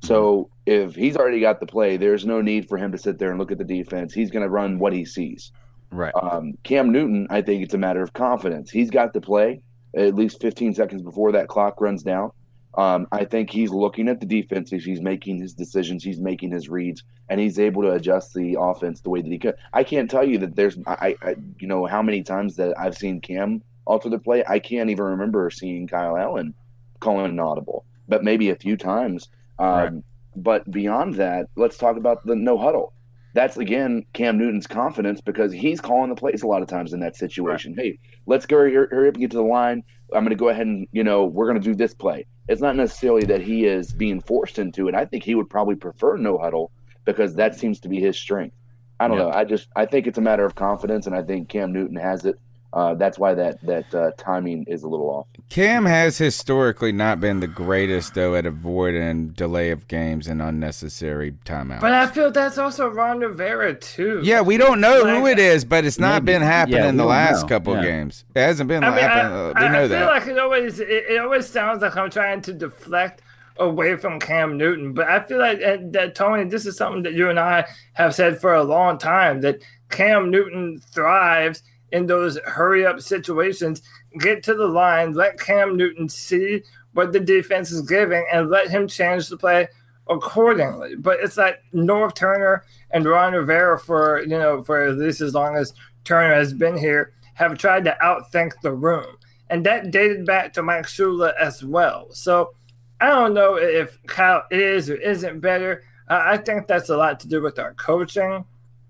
So 0.03 0.51
mm-hmm. 0.67 0.89
if 0.89 0.95
he's 0.95 1.17
already 1.17 1.41
got 1.41 1.61
the 1.61 1.67
play, 1.67 1.97
there's 1.97 2.27
no 2.27 2.41
need 2.41 2.69
for 2.69 2.77
him 2.77 2.93
to 2.93 2.99
sit 2.99 3.19
there 3.19 3.31
and 3.31 3.39
look 3.39 3.53
at 3.53 3.59
the 3.59 3.65
defense. 3.65 4.13
He's 4.13 4.31
going 4.31 4.43
to 4.43 4.51
run 4.51 4.79
what 4.79 4.93
he 4.93 5.05
sees. 5.05 5.53
Right. 5.93 6.13
Um, 6.21 6.55
Cam 6.65 6.91
Newton, 6.91 7.27
I 7.31 7.43
think 7.43 7.63
it's 7.63 7.75
a 7.75 7.79
matter 7.79 8.03
of 8.03 8.13
confidence. 8.13 8.71
He's 8.71 8.91
got 8.91 9.13
the 9.13 9.21
play 9.21 9.63
at 9.95 10.15
least 10.15 10.41
15 10.41 10.75
seconds 10.75 11.03
before 11.03 11.33
that 11.33 11.49
clock 11.49 11.81
runs 11.81 12.03
down. 12.03 12.31
Um, 12.79 13.07
I 13.13 13.27
think 13.27 13.51
he's 13.51 13.71
looking 13.71 14.09
at 14.09 14.21
the 14.21 14.27
defenses. 14.27 14.83
He's 14.83 15.03
making 15.03 15.39
his 15.39 15.53
decisions. 15.53 16.03
He's 16.03 16.19
making 16.19 16.51
his 16.51 16.71
reads, 16.71 17.03
and 17.29 17.39
he's 17.39 17.59
able 17.59 17.83
to 17.83 17.93
adjust 17.93 18.33
the 18.33 18.57
offense 18.59 19.03
the 19.03 19.11
way 19.11 19.21
that 19.21 19.31
he 19.31 19.39
could. 19.39 19.57
I 19.75 19.85
can't 19.85 20.11
tell 20.11 20.27
you 20.27 20.39
that 20.39 20.57
there's, 20.57 20.79
I, 20.87 21.15
I 21.21 21.37
you 21.59 21.69
know, 21.69 21.85
how 21.85 22.01
many 22.01 22.23
times 22.23 22.57
that 22.57 22.75
I've 22.79 22.97
seen 22.97 23.21
Cam 23.21 23.63
alter 23.85 24.09
the 24.09 24.19
play. 24.19 24.43
I 24.49 24.59
can't 24.59 24.89
even 24.89 25.05
remember 25.05 25.51
seeing 25.51 25.87
Kyle 25.87 26.17
Allen 26.17 26.55
calling 27.01 27.27
an 27.27 27.41
audible, 27.41 27.85
but 28.09 28.25
maybe 28.25 28.51
a 28.51 28.57
few 28.57 28.77
times. 28.77 29.29
Um, 29.59 30.03
But 30.35 30.71
beyond 30.71 31.17
that, 31.17 31.49
let's 31.57 31.77
talk 31.77 31.99
about 31.99 32.25
the 32.25 32.35
no 32.35 32.57
huddle. 32.57 32.95
That's 33.35 33.57
again 33.57 34.05
Cam 34.13 34.37
Newton's 34.39 34.67
confidence 34.67 35.21
because 35.21 35.53
he's 35.53 35.81
calling 35.81 36.11
the 36.11 36.15
plays 36.17 36.43
a 36.43 36.47
lot 36.47 36.63
of 36.63 36.69
times 36.69 36.93
in 36.93 37.01
that 37.01 37.17
situation. 37.17 37.75
Hey, 37.75 37.99
let's 38.27 38.45
go 38.47 38.57
hurry, 38.59 38.75
hurry 38.75 39.09
up 39.09 39.15
and 39.15 39.21
get 39.23 39.31
to 39.31 39.39
the 39.39 39.43
line. 39.43 39.83
I'm 40.15 40.23
going 40.25 40.31
to 40.31 40.37
go 40.37 40.51
ahead 40.51 40.67
and 40.67 40.87
you 40.93 41.03
know 41.05 41.25
we're 41.25 41.49
going 41.49 41.61
to 41.61 41.67
do 41.67 41.75
this 41.75 41.95
play. 41.95 42.27
It's 42.49 42.61
not 42.61 42.77
necessarily 42.77 43.25
that 43.27 43.41
he 43.41 43.65
is 43.65 43.93
being 43.93 44.21
forced 44.21 44.59
into 44.59 44.89
it. 44.89 44.95
I 44.95 45.05
think 45.07 45.25
he 45.25 45.35
would 45.35 45.49
probably 45.49 45.77
prefer 45.77 46.17
no 46.17 46.37
huddle 46.37 46.71
because 47.05 47.35
that 47.37 47.55
seems 47.55 47.81
to 47.81 47.89
be 47.89 48.01
his 48.01 48.19
strength. 48.19 48.55
I 49.01 49.09
don't 49.09 49.17
Yeah. 49.17 49.25
know. 49.25 49.31
I 49.31 49.45
just 49.45 49.69
I 49.77 49.87
think 49.87 50.07
it's 50.07 50.19
a 50.19 50.23
matter 50.23 50.45
of 50.45 50.55
confidence, 50.55 51.07
and 51.07 51.17
I 51.17 51.23
think 51.23 51.49
Cam 51.49 51.73
Newton 51.73 51.97
has 51.97 52.25
it. 52.27 52.37
Uh, 52.73 52.95
that's 52.95 53.19
why 53.19 53.35
that 53.35 53.61
that 53.67 53.95
uh, 53.95 54.11
timing 54.17 54.65
is 54.67 54.83
a 54.83 54.89
little 54.89 55.11
off. 55.11 55.27
Cam 55.51 55.85
has 55.85 56.17
historically 56.17 56.91
not 56.93 57.21
been 57.21 57.41
the 57.41 57.47
greatest 57.47 58.15
though 58.15 58.35
at 58.35 58.47
avoiding 58.47 59.29
delay 59.31 59.71
of 59.71 59.87
games 59.89 60.27
and 60.27 60.41
unnecessary 60.41 61.33
timeouts. 61.45 61.81
But 61.83 61.93
I 61.93 62.07
feel 62.07 62.31
that's 62.31 62.57
also 62.57 62.89
Ron 62.89 63.19
Rivera 63.21 63.75
too. 63.75 64.21
yeah, 64.25 64.41
we 64.41 64.57
don't 64.57 64.81
know 64.81 65.05
who 65.05 65.27
it 65.27 65.39
is, 65.39 65.65
but 65.67 65.85
it's 65.85 65.99
not 65.99 66.23
Maybe. 66.25 66.39
been 66.39 66.43
happening 66.43 66.79
Yeah, 66.79 66.89
in 66.89 66.97
the 66.97 67.05
last 67.05 67.43
know. 67.43 67.49
couple 67.49 67.75
Yeah. 67.77 67.83
games. 67.83 68.25
It 68.35 68.41
hasn't 68.41 68.69
been 68.69 68.83
I 68.85 68.91
mean, 68.91 68.99
happening. 69.01 69.33
I, 69.33 69.37
uh, 69.37 69.53
I, 69.55 69.63
we 69.65 69.69
know 69.69 69.79
I 69.85 69.89
feel 69.89 69.89
that. 69.89 70.07
like 70.07 70.27
it 70.29 70.39
always 70.39 70.81
it, 70.81 70.89
it 70.89 71.21
always 71.21 71.47
sounds 71.47 71.83
like 71.83 71.95
I'm 71.97 72.11
trying 72.11 72.41
to 72.43 72.53
deflect 72.55 73.21
away 73.59 73.97
from 73.97 74.19
Cam 74.19 74.57
Newton, 74.57 74.95
but 74.95 75.09
I 75.09 75.21
feel 75.25 75.39
like 75.39 75.61
that, 75.61 75.93
that 75.93 76.15
Tony, 76.15 76.45
this 76.49 76.65
is 76.65 76.75
something 76.79 77.03
that 77.03 77.13
you 77.13 77.29
and 77.29 77.39
I 77.39 77.67
have 77.93 78.15
said 78.15 78.41
for 78.41 78.55
a 78.55 78.63
long 78.65 78.97
time 78.97 79.43
that 79.43 79.59
Cam 79.91 80.31
Newton 80.31 80.81
thrives 80.91 81.63
in 81.93 82.07
those 82.07 82.39
hurry 82.45 82.85
up 82.85 83.01
situations. 83.01 83.83
Get 84.19 84.43
to 84.45 84.55
the 84.55 84.67
line, 84.67 85.13
let 85.13 85.39
Cam 85.39 85.77
Newton 85.77 86.09
see 86.09 86.63
what 86.95 87.13
the 87.13 87.21
defense 87.21 87.71
is 87.71 87.89
giving, 87.89 88.27
and 88.33 88.51
let 88.51 88.69
him 88.69 88.89
change 88.89 89.29
the 89.29 89.37
play 89.37 89.69
accordingly. 90.09 90.97
But 90.97 91.21
it's 91.21 91.37
like 91.37 91.63
Norv 91.73 92.15
Turner 92.15 92.65
and 92.91 93.05
Ron 93.07 93.35
Rivera 93.35 93.79
for 93.79 94.23
you 94.23 94.39
know 94.39 94.63
for 94.63 94.83
at 94.83 94.99
least 94.99 95.21
as 95.21 95.35
long 95.35 95.57
as 95.57 95.73
Turner 96.05 96.35
has 96.35 96.53
been 96.53 96.77
here 96.77 97.13
have 97.35 97.57
tried 97.57 97.85
to 97.85 97.97
outthink 98.03 98.53
the 98.63 98.73
room, 98.73 99.17
and 99.51 99.65
that 99.65 99.91
dated 99.91 100.27
back 100.27 100.53
to 100.55 100.63
Mike 100.63 100.87
Shula 100.87 101.35
as 101.39 101.63
well. 101.63 102.09
So 102.13 102.55
I 103.01 103.09
don't 103.09 103.35
know 103.35 103.57
if 103.57 103.99
Kyle 104.07 104.45
is 104.51 104.91
or 104.91 104.97
isn't 104.97 105.41
better. 105.41 105.85
I 106.09 106.33
I 106.33 106.37
think 106.39 106.67
that's 106.67 106.89
a 106.89 106.97
lot 106.97 107.21
to 107.21 107.29
do 107.29 107.43
with 107.43 107.59
our 107.59 107.75
coaching. 107.75 108.45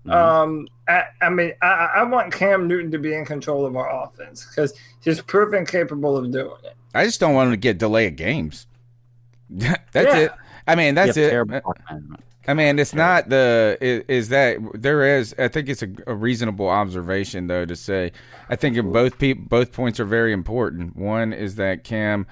Um, 0.09 0.67
I, 0.87 1.03
I 1.21 1.29
mean, 1.29 1.53
I, 1.61 1.89
I 1.95 2.03
want 2.03 2.33
Cam 2.33 2.67
Newton 2.67 2.91
to 2.91 2.97
be 2.99 3.13
in 3.13 3.25
control 3.25 3.65
of 3.65 3.75
our 3.77 4.03
offense 4.05 4.45
because 4.45 4.73
he's 5.01 5.21
proven 5.21 5.65
capable 5.65 6.17
of 6.17 6.31
doing 6.31 6.57
it. 6.65 6.75
I 6.93 7.05
just 7.05 7.19
don't 7.19 7.33
want 7.33 7.47
him 7.47 7.53
to 7.53 7.57
get 7.57 7.77
delay 7.77 8.07
of 8.07 8.15
games. 8.15 8.67
that's 9.49 9.79
Yeah. 9.95 10.17
it. 10.17 10.31
I 10.67 10.75
mean, 10.75 10.95
that's 10.95 11.15
You 11.17 11.23
it. 11.23 11.29
terrible 11.29 11.61
clock 11.61 11.79
management. 11.89 12.23
I 12.45 12.53
mean, 12.53 12.77
it's 12.77 12.93
not 12.93 13.29
the 13.29 13.77
is, 13.79 14.03
is 14.09 14.29
that 14.29 14.57
there 14.73 15.17
is. 15.17 15.33
I 15.39 15.47
think 15.47 15.69
it's 15.69 15.81
a, 15.81 15.87
a 16.07 16.13
reasonable 16.13 16.67
observation 16.67 17.47
though 17.47 17.63
to 17.65 17.75
say. 17.75 18.11
I 18.49 18.57
think 18.57 18.75
in 18.75 18.91
both 18.91 19.17
pe- 19.17 19.31
both 19.33 19.71
points 19.71 19.97
are 20.01 20.05
very 20.05 20.33
important. 20.33 20.97
One 20.97 21.31
is 21.31 21.55
that 21.55 21.85
Cam 21.85 22.27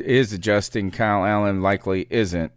is 0.00 0.32
adjusting. 0.32 0.90
Kyle 0.90 1.24
Allen 1.24 1.62
likely 1.62 2.08
isn't. 2.10 2.50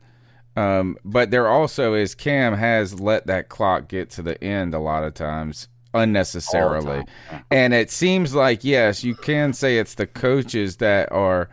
Um, 0.58 0.98
but 1.06 1.32
there 1.32 1.48
also 1.48 1.94
is 1.94 2.16
Cam 2.16 2.54
has 2.54 3.00
let 3.00 3.28
that 3.28 3.48
clock 3.48 3.88
get 3.88 4.10
to 4.12 4.22
the 4.22 4.44
end 4.44 4.74
a 4.74 4.80
lot 4.80 5.04
of 5.04 5.14
times 5.14 5.68
unnecessarily. 5.94 7.04
And 7.52 7.74
it 7.74 7.92
seems 7.92 8.34
like 8.34 8.64
yes, 8.64 9.04
you 9.04 9.16
can 9.16 9.54
say 9.54 9.78
it's 9.78 9.96
the 9.96 10.08
coaches 10.08 10.78
that 10.78 11.12
are 11.12 11.50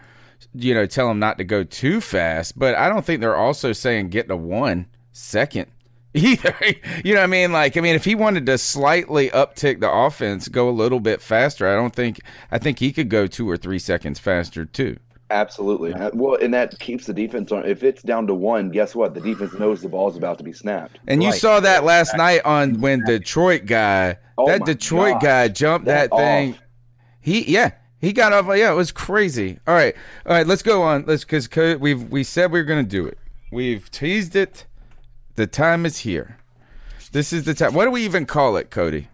you 0.54 0.74
know, 0.74 0.86
tell 0.86 1.08
them 1.08 1.18
not 1.18 1.38
to 1.38 1.44
go 1.44 1.64
too 1.64 2.00
fast, 2.00 2.58
but 2.58 2.74
I 2.74 2.88
don't 2.88 3.04
think 3.04 3.20
they're 3.20 3.36
also 3.36 3.72
saying 3.72 4.10
get 4.10 4.28
to 4.28 4.36
one 4.36 4.86
second 5.12 5.66
either. 6.14 6.54
you 7.04 7.14
know 7.14 7.20
what 7.20 7.24
I 7.24 7.28
mean? 7.28 7.52
Like, 7.52 7.76
I 7.76 7.80
mean, 7.80 7.96
if 7.96 8.04
he 8.04 8.14
wanted 8.14 8.46
to 8.46 8.56
slightly 8.58 9.30
uptick 9.30 9.80
the 9.80 9.90
offense, 9.90 10.48
go 10.48 10.68
a 10.68 10.70
little 10.70 11.00
bit 11.00 11.20
faster, 11.20 11.66
I 11.66 11.74
don't 11.74 11.94
think, 11.94 12.20
I 12.52 12.58
think 12.58 12.78
he 12.78 12.92
could 12.92 13.08
go 13.08 13.26
two 13.26 13.48
or 13.50 13.56
three 13.56 13.80
seconds 13.80 14.18
faster 14.18 14.64
too. 14.64 14.96
Absolutely. 15.34 15.92
Uh, 15.92 16.10
Well, 16.14 16.36
and 16.40 16.54
that 16.54 16.78
keeps 16.78 17.06
the 17.06 17.12
defense 17.12 17.50
on. 17.50 17.66
If 17.66 17.82
it's 17.82 18.02
down 18.02 18.28
to 18.28 18.34
one, 18.34 18.70
guess 18.70 18.94
what? 18.94 19.14
The 19.14 19.20
defense 19.20 19.52
knows 19.54 19.82
the 19.82 19.88
ball's 19.88 20.16
about 20.16 20.38
to 20.38 20.44
be 20.44 20.52
snapped. 20.52 21.00
And 21.08 21.22
you 21.24 21.32
saw 21.32 21.58
that 21.60 21.82
last 21.84 22.16
night 22.16 22.40
on 22.44 22.80
when 22.80 23.04
Detroit 23.04 23.66
guy, 23.66 24.16
Oh 24.38 24.46
that 24.46 24.64
Detroit 24.64 25.14
gosh. 25.14 25.22
guy 25.22 25.48
jumped 25.48 25.86
that, 25.86 26.10
That 26.10 26.16
thing. 26.16 26.52
off. 26.52 26.58
He, 27.20 27.50
yeah, 27.52 27.72
he 28.00 28.12
got 28.12 28.32
off. 28.32 28.46
Yeah, 28.56 28.70
it 28.70 28.76
was 28.76 28.92
crazy. 28.92 29.58
All 29.66 29.74
right, 29.74 29.94
all 30.24 30.32
right, 30.36 30.46
let's 30.46 30.62
go 30.62 30.82
on. 30.82 31.04
Let's 31.06 31.24
because 31.24 31.48
we've 31.80 32.04
we 32.10 32.22
said 32.22 32.52
we 32.52 32.60
are 32.60 32.64
gonna 32.64 32.82
do 32.84 33.04
it. 33.06 33.18
We've 33.50 33.90
teased 33.90 34.36
it. 34.36 34.66
The 35.34 35.46
time 35.48 35.84
is 35.84 35.98
here. 35.98 36.38
This 37.12 37.32
is 37.32 37.42
the 37.44 37.54
time. 37.54 37.74
What 37.74 37.86
do 37.86 37.90
we 37.90 38.04
even 38.04 38.24
call 38.26 38.56
it, 38.56 38.70
Cody? 38.70 39.08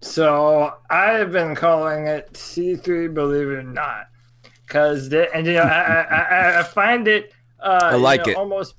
So 0.00 0.74
I 0.90 1.12
have 1.12 1.32
been 1.32 1.54
calling 1.54 2.06
it 2.06 2.32
C3, 2.34 3.12
believe 3.14 3.48
it 3.48 3.54
or 3.54 3.62
not, 3.62 4.08
because 4.66 5.12
and 5.12 5.46
you 5.46 5.54
know 5.54 5.62
I, 5.62 6.02
I, 6.02 6.60
I- 6.60 6.62
find 6.62 7.08
it. 7.08 7.32
Uh, 7.60 7.78
I 7.82 7.96
you 7.96 8.02
like 8.02 8.26
know, 8.26 8.32
it. 8.32 8.36
Almost, 8.36 8.74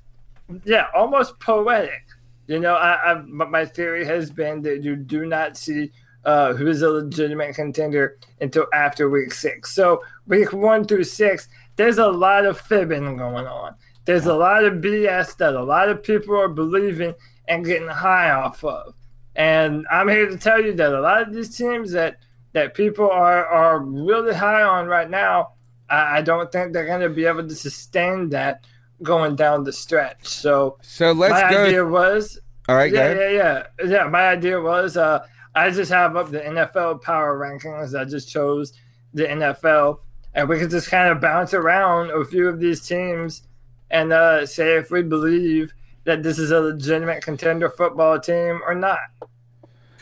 yeah, 0.64 0.86
almost 0.94 1.38
poetic. 1.40 2.02
You 2.46 2.60
know, 2.60 2.74
I, 2.74 3.12
I 3.12 3.22
my 3.22 3.64
theory 3.64 4.04
has 4.04 4.30
been 4.30 4.62
that 4.62 4.82
you 4.82 4.94
do 4.94 5.26
not 5.26 5.56
see 5.56 5.90
uh, 6.24 6.54
who 6.54 6.66
is 6.66 6.82
a 6.82 6.90
legitimate 6.90 7.54
contender 7.54 8.18
until 8.40 8.66
after 8.72 9.08
week 9.08 9.32
six. 9.32 9.72
So 9.72 10.02
week 10.26 10.52
one 10.52 10.84
through 10.84 11.04
six, 11.04 11.48
there's 11.76 11.98
a 11.98 12.08
lot 12.08 12.44
of 12.44 12.60
fibbing 12.60 13.16
going 13.16 13.46
on. 13.46 13.74
There's 14.04 14.26
a 14.26 14.34
lot 14.34 14.64
of 14.64 14.74
BS 14.74 15.36
that 15.38 15.54
a 15.54 15.62
lot 15.62 15.88
of 15.88 16.02
people 16.02 16.36
are 16.36 16.48
believing 16.48 17.14
and 17.48 17.64
getting 17.64 17.88
high 17.88 18.30
off 18.30 18.62
of. 18.64 18.94
And 19.34 19.86
I'm 19.90 20.08
here 20.08 20.28
to 20.28 20.36
tell 20.36 20.60
you 20.60 20.72
that 20.74 20.92
a 20.92 21.00
lot 21.00 21.22
of 21.22 21.34
these 21.34 21.56
teams 21.56 21.92
that 21.92 22.18
that 22.52 22.74
people 22.74 23.10
are 23.10 23.46
are 23.46 23.80
really 23.80 24.34
high 24.34 24.62
on 24.62 24.86
right 24.86 25.10
now, 25.10 25.52
I, 25.88 26.18
I 26.18 26.22
don't 26.22 26.50
think 26.50 26.72
they're 26.72 26.86
going 26.86 27.00
to 27.00 27.08
be 27.10 27.24
able 27.26 27.46
to 27.48 27.54
sustain 27.54 28.30
that 28.30 28.64
going 29.02 29.36
down 29.36 29.64
the 29.64 29.72
stretch. 29.72 30.26
So, 30.26 30.78
So 30.82 31.12
let's 31.12 31.32
my 31.32 31.50
go- 31.50 31.64
idea 31.64 31.86
was, 31.86 32.38
All 32.68 32.76
right, 32.76 32.90
go 32.92 32.98
yeah, 32.98 33.04
ahead. 33.10 33.34
yeah, 33.34 33.66
yeah, 33.84 34.02
yeah. 34.04 34.08
My 34.08 34.28
idea 34.28 34.60
was, 34.60 34.96
uh, 34.96 35.26
I 35.54 35.70
just 35.70 35.90
have 35.90 36.16
up 36.16 36.30
the 36.30 36.40
NFL 36.40 37.02
power 37.02 37.38
rankings. 37.38 37.98
I 37.98 38.04
just 38.04 38.28
chose 38.30 38.72
the 39.14 39.24
NFL, 39.24 40.00
and 40.34 40.48
we 40.48 40.58
could 40.58 40.70
just 40.70 40.88
kind 40.90 41.10
of 41.10 41.20
bounce 41.20 41.54
around 41.54 42.10
a 42.10 42.24
few 42.24 42.48
of 42.48 42.58
these 42.60 42.86
teams 42.86 43.42
and 43.90 44.12
uh, 44.12 44.44
say 44.44 44.76
if 44.76 44.90
we 44.90 45.00
believe 45.02 45.72
that 46.04 46.22
this 46.22 46.38
is 46.38 46.50
a 46.50 46.60
legitimate 46.60 47.22
contender 47.22 47.68
football 47.70 48.18
team 48.20 48.60
or 48.66 48.74
not. 48.74 48.98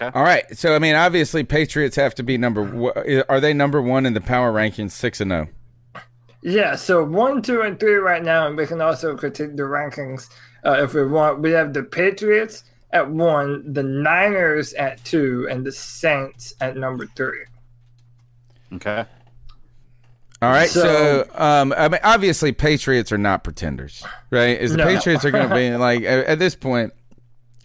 Okay. 0.01 0.11
All 0.13 0.25
right. 0.25 0.45
So 0.57 0.75
I 0.75 0.79
mean, 0.81 0.97
obviously, 0.97 1.45
Patriots 1.45 1.95
have 1.97 2.15
to 2.17 2.23
be 2.25 2.37
number. 2.37 2.63
one- 2.65 3.23
Are 3.29 3.41
they 3.41 3.55
number 3.55 3.81
one 3.81 4.07
in 4.07 4.13
the 4.15 4.21
power 4.21 4.53
rankings? 4.53 4.91
Six 4.91 5.21
and 5.21 5.33
oh? 5.33 5.45
zero. 5.45 5.49
Yeah, 6.47 6.77
so 6.77 7.03
one, 7.03 7.41
two, 7.41 7.63
and 7.63 7.81
three 7.81 7.95
right 7.95 8.23
now, 8.23 8.47
and 8.47 8.55
we 8.57 8.67
can 8.67 8.81
also 8.83 9.17
critique 9.17 9.57
the 9.57 9.63
rankings 9.63 10.29
uh, 10.65 10.83
if 10.85 10.93
we 10.93 11.07
want. 11.07 11.41
We 11.41 11.53
have 11.53 11.73
the 11.73 11.83
Patriots 11.83 12.65
at 12.93 13.11
one, 13.11 13.73
the 13.73 13.83
Niners 13.83 14.75
at 14.75 15.03
two, 15.05 15.49
and 15.51 15.65
the 15.65 15.73
Saints 15.73 16.55
at 16.61 16.77
number 16.77 17.07
three. 17.17 17.45
Okay. 18.75 19.07
All 20.43 20.51
right. 20.51 20.69
So, 20.69 20.83
So- 20.83 21.29
um, 21.35 21.73
I 21.77 21.89
mean, 21.89 22.01
obviously, 22.05 22.53
Patriots 22.53 23.11
are 23.11 23.17
not 23.19 23.43
pretenders, 23.43 24.05
right? 24.31 24.61
Is 24.61 24.73
the 24.73 24.77
No. 24.79 24.85
Patriots 24.85 25.25
are 25.25 25.31
going 25.31 25.49
to 25.49 25.55
be 25.55 25.71
like 25.77 26.03
at, 26.03 26.27
at 26.27 26.39
this 26.39 26.55
point? 26.55 26.93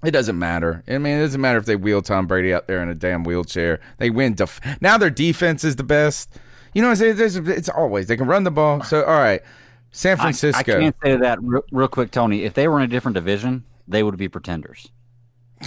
It 0.05 0.11
doesn't 0.11 0.39
matter. 0.39 0.81
I 0.87 0.97
mean, 0.99 1.17
it 1.17 1.21
doesn't 1.21 1.41
matter 1.41 1.57
if 1.57 1.65
they 1.65 1.75
wheel 1.75 2.01
Tom 2.01 2.25
Brady 2.27 2.53
out 2.53 2.67
there 2.67 2.81
in 2.81 2.87
a 2.87 2.95
damn 2.95 3.25
wheelchair. 3.25 3.81
They 3.97 4.09
win. 4.09 4.35
Def- 4.35 4.61
now 4.79 4.97
their 4.97 5.09
defense 5.09 5.65
is 5.65 5.75
the 5.75 5.83
best. 5.83 6.39
You 6.73 6.81
know, 6.81 6.89
what 6.89 7.01
I'm 7.01 7.15
saying? 7.17 7.45
It's 7.49 7.69
always 7.69 8.07
they 8.07 8.17
can 8.17 8.27
run 8.27 8.43
the 8.43 8.51
ball. 8.51 8.83
So, 8.83 9.03
all 9.03 9.19
right, 9.19 9.41
San 9.91 10.17
Francisco. 10.17 10.59
I, 10.59 10.63
can't 10.81 10.95
say 11.03 11.15
that 11.17 11.39
real, 11.41 11.63
real 11.71 11.87
quick, 11.87 12.11
Tony. 12.11 12.43
If 12.43 12.53
they 12.53 12.67
were 12.67 12.77
in 12.77 12.83
a 12.83 12.87
different 12.87 13.15
division, 13.15 13.63
they 13.87 14.03
would 14.03 14.17
be 14.17 14.29
pretenders. 14.29 14.89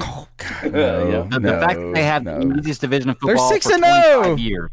oh 0.01 0.27
no, 0.65 0.71
the, 0.71 1.29
the 1.33 1.39
no, 1.41 1.61
fact 1.61 1.79
that 1.79 1.93
they 1.95 2.03
have 2.05 2.23
no. 2.25 2.39
the 2.41 2.59
easiest 2.59 2.81
division 2.81 3.11
of 3.11 3.19
They're 3.21 3.35
football 3.37 3.51
six 3.51 3.67
for 3.67 3.75
and 3.75 3.83
25 3.83 4.27
oh. 4.27 4.37
years. 4.37 4.71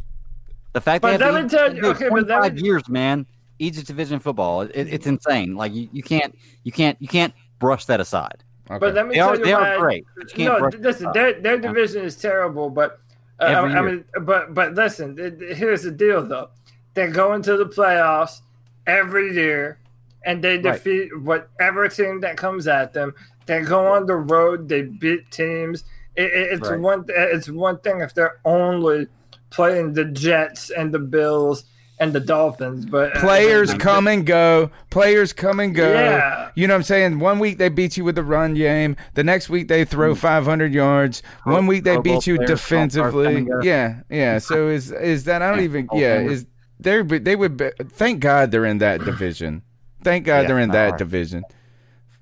The 0.73 0.81
fact 0.81 1.01
But 1.01 1.17
they 1.17 1.25
have 1.25 1.33
let 1.33 1.49
the 1.49 1.57
tell 1.57 1.75
you- 1.75 1.81
dude, 1.81 1.85
okay, 1.95 2.09
but 2.09 2.27
let 2.27 2.37
25 2.37 2.53
me- 2.55 2.61
years, 2.61 2.89
man. 2.89 3.25
Easiest 3.57 3.87
division 3.87 4.15
of 4.15 4.23
football. 4.23 4.61
It, 4.61 4.71
it's 4.73 5.07
insane. 5.07 5.55
Like 5.55 5.73
you, 5.73 5.89
you 5.91 6.03
can't, 6.03 6.33
you 6.63 6.71
can't, 6.71 6.95
you 7.01 7.07
can't 7.09 7.33
brush 7.57 7.85
that 7.85 7.99
aside. 7.99 8.43
But 8.67 8.93
let 8.93 9.07
me 9.07 9.15
they 9.15 9.19
tell 9.19 9.29
are, 9.29 9.35
you 9.35 9.43
they 9.45 9.53
why- 9.53 9.75
are 9.75 9.79
great. 9.79 10.05
you 10.17 10.25
can't 10.27 10.53
No, 10.53 10.59
brush 10.59 10.73
th- 10.73 10.81
it 10.81 10.85
listen, 10.87 11.11
their, 11.11 11.41
their 11.41 11.57
division 11.57 12.05
is 12.05 12.15
terrible, 12.15 12.69
but 12.69 13.01
uh, 13.39 13.43
I, 13.45 13.77
I 13.77 13.81
mean, 13.81 14.05
but 14.21 14.53
but 14.53 14.73
listen, 14.75 15.17
here's 15.55 15.83
the 15.83 15.91
deal 15.91 16.23
though: 16.23 16.49
they 16.93 17.07
go 17.07 17.33
into 17.33 17.55
the 17.57 17.65
playoffs 17.65 18.41
every 18.87 19.33
year, 19.33 19.79
and 20.23 20.43
they 20.43 20.57
Right. 20.57 20.73
defeat 20.73 21.17
whatever 21.21 21.87
team 21.87 22.21
that 22.21 22.37
comes 22.37 22.67
at 22.67 22.93
them. 22.93 23.13
They 23.45 23.61
go 23.61 23.87
on 23.87 24.05
the 24.05 24.15
road, 24.15 24.69
they 24.69 24.83
beat 24.83 25.31
teams. 25.31 25.83
It, 26.15 26.23
it- 26.33 26.53
it's 26.53 26.69
Right. 26.69 26.79
one 26.79 27.05
it's 27.09 27.49
one 27.49 27.79
thing 27.79 28.01
if 28.01 28.13
they're 28.13 28.37
only 28.45 29.07
playing 29.51 29.93
the 29.93 30.05
Jets 30.05 30.69
and 30.69 30.93
the 30.93 30.99
Bills 30.99 31.63
and 31.99 32.13
the 32.13 32.19
Dolphins, 32.19 32.85
but 32.85 33.15
uh, 33.15 33.19
Players 33.19 33.73
come 33.79 34.07
and 34.07 34.25
go. 34.25 34.71
Players 34.89 35.33
come 35.33 35.59
and 35.59 35.75
go. 35.75 35.91
Yeah. 35.91 36.49
You 36.55 36.67
know 36.67 36.73
what 36.73 36.77
I'm 36.79 36.83
saying? 36.83 37.19
One 37.19 37.39
week 37.39 37.57
they 37.57 37.69
beat 37.69 37.97
you 37.97 38.03
with 38.05 38.15
the 38.15 38.23
run 38.23 38.53
game. 38.53 38.95
The 39.15 39.23
next 39.23 39.49
week 39.49 39.67
they 39.67 39.83
throw 39.85 40.15
500 40.15 40.73
yards. 40.73 41.21
One 41.43 41.67
week 41.67 41.83
they 41.83 41.97
beat 41.99 42.25
you 42.25 42.37
players, 42.37 42.51
all-stars 42.51 42.93
come 42.93 43.15
defensively. 43.15 43.47
Yeah, 43.63 44.01
yeah. 44.09 44.37
So 44.39 44.67
is 44.77 44.91
is 44.91 45.25
that? 45.25 45.41
I 45.41 45.49
don't 45.51 45.63
even. 45.63 45.89
Yeah, 45.93 46.19
is 46.21 46.45
they 46.79 47.01
they 47.01 47.35
would. 47.35 47.57
Be, 47.57 47.69
thank 47.89 48.21
God 48.21 48.51
they're 48.51 48.65
in 48.65 48.77
that 48.77 49.03
division. 49.03 49.61
Thank 50.03 50.25
God 50.25 50.41
Yeah, 50.41 50.47
they're 50.47 50.59
in 50.59 50.71
that 50.71 50.91
right. 50.91 50.97
division. 50.97 51.43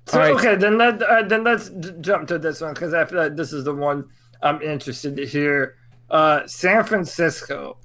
So 0.06 0.20
All 0.20 0.26
right. 0.32 0.34
okay, 0.36 0.56
then 0.56 0.78
let 0.78 1.00
uh, 1.02 1.22
then 1.22 1.44
let's 1.44 1.68
j- 1.68 1.92
jump 2.00 2.26
to 2.28 2.38
this 2.38 2.60
one 2.60 2.74
because 2.74 2.94
I 2.94 3.04
feel 3.04 3.18
like 3.18 3.36
this 3.36 3.52
is 3.52 3.64
the 3.64 3.74
one 3.74 4.08
I'm 4.42 4.60
interested 4.62 5.16
to 5.16 5.26
hear. 5.26 5.76
Uh, 6.10 6.46
San 6.46 6.82
Francisco. 6.84 7.76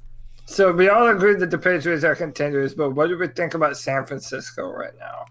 So 0.45 0.71
we 0.73 0.89
all 0.89 1.07
agree 1.07 1.35
that 1.35 1.51
the 1.51 1.57
Patriots 1.57 2.03
are 2.03 2.15
contenders, 2.15 2.73
but 2.73 2.91
what 2.91 3.07
do 3.07 3.17
we 3.17 3.27
think 3.27 3.53
about 3.53 3.77
San 3.77 4.05
Francisco 4.05 4.69
right 4.71 4.93
now? 4.99 5.25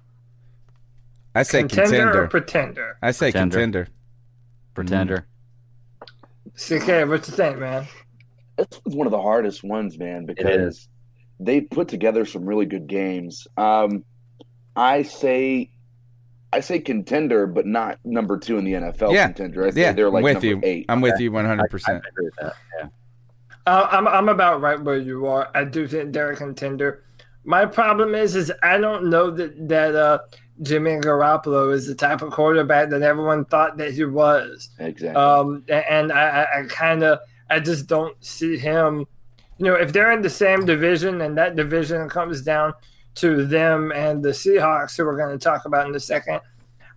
I 1.34 1.42
say 1.42 1.60
contender, 1.60 1.84
contender. 1.90 2.22
or 2.24 2.28
pretender? 2.28 2.98
I 3.02 3.10
say 3.10 3.30
Pretender. 3.30 3.56
contender. 3.58 3.88
Pretender. 4.74 5.26
CK, 6.56 7.08
what 7.08 7.26
you 7.28 7.34
think, 7.34 7.58
man? 7.58 7.86
That's 8.56 8.80
one 8.84 9.06
of 9.06 9.10
the 9.10 9.20
hardest 9.20 9.64
ones, 9.64 9.98
man, 9.98 10.26
because 10.26 10.88
they 11.40 11.62
put 11.62 11.88
together 11.88 12.24
some 12.26 12.44
really 12.44 12.66
good 12.66 12.86
games. 12.86 13.46
Um, 13.56 14.04
I 14.76 15.02
say, 15.02 15.70
I 16.52 16.60
say 16.60 16.78
contender, 16.80 17.46
but 17.46 17.66
not 17.66 17.98
number 18.04 18.38
two 18.38 18.58
in 18.58 18.64
the 18.64 18.72
NFL 18.74 19.12
Yeah. 19.14 19.26
contender. 19.26 19.66
I 19.66 19.70
say 19.70 19.80
Yeah, 19.80 19.92
they're 19.92 20.10
like 20.10 20.24
with 20.24 20.34
number 20.34 20.46
you. 20.46 20.60
eight. 20.62 20.86
I'm 20.90 21.00
with 21.00 21.18
you 21.18 21.32
100. 21.32 21.70
percent 21.70 22.04
agree 22.06 22.26
with 22.26 22.34
that. 22.40 22.54
Yeah. 22.78 22.88
Uh, 23.66 23.88
I'm 23.90 24.08
I'm 24.08 24.28
about 24.28 24.60
right 24.60 24.80
where 24.80 24.98
you 24.98 25.26
are. 25.26 25.50
I 25.54 25.64
do 25.64 25.86
think 25.86 26.12
they're 26.12 26.32
a 26.32 26.36
contender. 26.36 27.04
My 27.44 27.64
problem 27.66 28.14
is, 28.14 28.36
is 28.36 28.52
I 28.62 28.78
don't 28.78 29.08
know 29.08 29.30
that 29.30 29.68
that 29.68 29.94
uh, 29.94 30.18
Jimmy 30.62 30.92
Garoppolo 30.92 31.72
is 31.72 31.86
the 31.86 31.94
type 31.94 32.22
of 32.22 32.32
quarterback 32.32 32.90
that 32.90 33.02
everyone 33.02 33.44
thought 33.44 33.76
that 33.78 33.92
he 33.92 34.04
was. 34.04 34.70
Exactly. 34.78 35.08
Um, 35.16 35.64
and 35.68 36.12
I, 36.12 36.42
I, 36.42 36.60
I 36.60 36.64
kind 36.66 37.02
of, 37.02 37.20
I 37.50 37.60
just 37.60 37.86
don't 37.86 38.16
see 38.24 38.56
him. 38.56 39.06
You 39.58 39.66
know, 39.66 39.74
if 39.74 39.92
they're 39.92 40.12
in 40.12 40.22
the 40.22 40.30
same 40.30 40.64
division 40.64 41.20
and 41.20 41.36
that 41.38 41.56
division 41.56 42.08
comes 42.08 42.42
down 42.42 42.74
to 43.16 43.46
them 43.46 43.92
and 43.92 44.22
the 44.22 44.30
Seahawks, 44.30 44.96
who 44.96 45.04
we're 45.04 45.16
going 45.16 45.36
to 45.36 45.42
talk 45.42 45.64
about 45.64 45.88
in 45.88 45.94
a 45.94 46.00
second, 46.00 46.40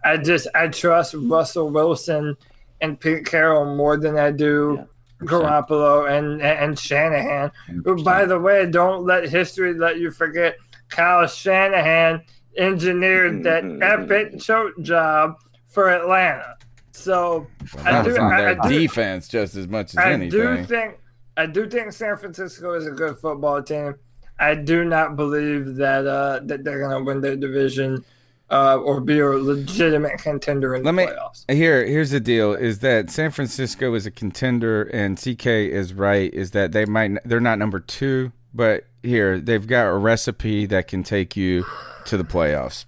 I 0.04 0.18
just 0.18 0.48
I 0.54 0.68
trust 0.68 1.16
Russell 1.16 1.70
Wilson 1.70 2.36
and 2.82 3.00
Pete 3.00 3.26
Carroll 3.26 3.76
more 3.76 3.98
than 3.98 4.18
I 4.18 4.32
do 4.32 4.88
Garoppolo 5.22 6.10
and 6.10 6.42
and 6.42 6.78
Shanahan. 6.78 7.52
Who, 7.84 8.04
by 8.04 8.26
the 8.26 8.40
way, 8.40 8.66
don't 8.66 9.06
let 9.06 9.30
history 9.30 9.74
let 9.74 10.00
you 10.00 10.12
forget. 10.12 10.58
Kyle 10.90 11.28
Shanahan 11.28 12.22
engineered 12.58 13.34
mm-hmm, 13.34 13.44
that 13.44 13.64
mm-hmm, 13.64 13.84
epic 13.84 14.30
mm-hmm. 14.30 14.38
choke 14.40 14.80
job 14.82 15.36
for 15.68 15.90
Atlanta. 15.90 16.58
So 16.92 17.48
I 17.84 18.02
do, 18.02 18.18
on 18.18 18.34
I, 18.34 18.42
their 18.42 18.62
I 18.62 18.70
do, 18.70 18.80
defense 18.80 19.28
just 19.28 19.56
as 19.56 19.68
much 19.68 19.92
as 19.92 19.98
I 19.98 20.14
anything. 20.14 20.30
do 20.30 20.64
think 20.66 20.98
I 21.38 21.46
do 21.46 21.70
think 21.70 21.92
San 21.92 22.18
Francisco 22.18 22.74
is 22.74 22.88
a 22.88 22.92
good 22.92 23.18
football 23.18 23.62
team. 23.62 23.96
I 24.40 24.56
do 24.56 24.84
not 24.86 25.16
believe 25.16 25.76
that 25.76 26.08
uh, 26.08 26.40
that 26.44 26.64
they're 26.64 26.80
going 26.80 26.98
to 26.98 27.04
win 27.04 27.22
their 27.22 27.36
division 27.36 28.04
uh, 28.50 28.78
or 28.78 29.02
be 29.02 29.20
a 29.20 29.26
legitimate 29.28 30.20
contender 30.20 30.76
in 30.76 30.84
Let 30.84 30.92
the 30.92 30.98
me 30.98 31.06
playoffs. 31.06 31.52
here. 31.52 31.86
Here's 31.86 32.12
the 32.12 32.20
deal: 32.20 32.54
is 32.54 32.80
that 32.80 33.10
San 33.10 33.32
Francisco 33.32 33.94
is 33.96 34.06
a 34.06 34.12
contender, 34.12 34.84
and 34.84 35.18
CK 35.18 35.48
is 35.48 35.94
right. 35.94 36.34
Is 36.34 36.52
that 36.52 36.72
they 36.72 36.86
might 36.86 37.18
they're 37.26 37.40
not 37.40 37.60
number 37.60 37.80
two, 37.80 38.32
but 38.54 38.86
here 39.04 39.40
they've 39.40 39.66
got 39.66 39.88
a 39.88 39.94
recipe 39.94 40.66
that 40.68 40.88
can 40.88 41.04
take 41.04 41.36
you 41.36 41.66
to 42.06 42.18
the 42.18 42.24
playoffs. 42.24 42.86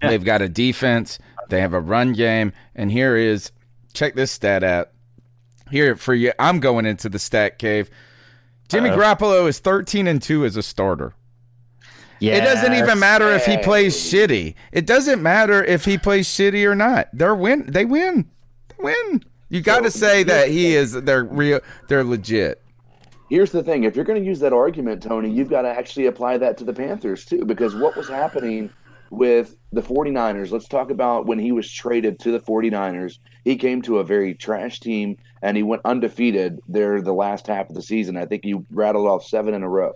They've 0.00 0.24
got 0.24 0.42
a 0.42 0.48
defense. 0.48 1.18
They 1.50 1.60
have 1.60 1.74
a 1.74 1.80
run 1.80 2.12
game, 2.12 2.52
and 2.74 2.90
here 2.90 3.16
is 3.16 3.52
check 3.92 4.14
this 4.14 4.30
stat 4.30 4.62
out. 4.64 4.90
Here 5.70 5.94
for 5.94 6.14
you, 6.14 6.32
I'm 6.38 6.58
going 6.60 6.86
into 6.86 7.08
the 7.08 7.18
stat 7.18 7.58
cave. 7.58 7.90
Jimmy 8.68 8.90
Uh-oh. 8.90 8.98
Garoppolo 8.98 9.48
is 9.48 9.58
13 9.58 10.06
and 10.06 10.22
two 10.22 10.44
as 10.44 10.56
a 10.56 10.62
starter. 10.62 11.12
It 12.20 12.40
doesn't 12.40 12.74
even 12.74 12.98
matter 12.98 13.30
if 13.30 13.46
he 13.46 13.56
plays 13.58 13.96
shitty. 13.96 14.54
It 14.72 14.86
doesn't 14.86 15.22
matter 15.22 15.64
if 15.64 15.84
he 15.84 15.98
plays 15.98 16.28
shitty 16.28 16.64
or 16.66 16.74
not. 16.74 17.08
They're 17.12 17.34
win. 17.34 17.64
They 17.66 17.84
win. 17.84 18.28
They 18.68 18.84
win. 18.84 19.24
You 19.48 19.62
got 19.62 19.80
to 19.80 19.90
say 19.90 20.22
that 20.24 20.48
he 20.48 20.74
is. 20.74 20.92
They're 20.92 21.24
real. 21.24 21.60
They're 21.88 22.04
legit. 22.04 22.62
Here's 23.28 23.52
the 23.52 23.62
thing: 23.62 23.84
if 23.84 23.96
you're 23.96 24.04
going 24.04 24.20
to 24.20 24.26
use 24.26 24.40
that 24.40 24.52
argument, 24.52 25.02
Tony, 25.02 25.30
you've 25.30 25.50
got 25.50 25.62
to 25.62 25.68
actually 25.68 26.06
apply 26.06 26.38
that 26.38 26.58
to 26.58 26.64
the 26.64 26.72
Panthers 26.72 27.24
too, 27.24 27.44
because 27.44 27.74
what 27.74 27.96
was 27.96 28.08
happening 28.08 28.70
with 29.10 29.56
the 29.72 29.82
49ers? 29.82 30.50
Let's 30.50 30.68
talk 30.68 30.90
about 30.90 31.26
when 31.26 31.38
he 31.38 31.52
was 31.52 31.70
traded 31.70 32.18
to 32.20 32.32
the 32.32 32.40
49ers. 32.40 33.18
He 33.44 33.56
came 33.56 33.82
to 33.82 33.98
a 33.98 34.04
very 34.04 34.34
trash 34.34 34.80
team 34.80 35.16
and 35.42 35.56
he 35.56 35.62
went 35.62 35.82
undefeated 35.84 36.60
there 36.68 37.00
the 37.00 37.12
last 37.12 37.46
half 37.46 37.68
of 37.68 37.74
the 37.74 37.82
season. 37.82 38.16
I 38.16 38.26
think 38.26 38.44
he 38.44 38.54
rattled 38.70 39.06
off 39.06 39.24
seven 39.24 39.54
in 39.54 39.62
a 39.62 39.68
row. 39.68 39.94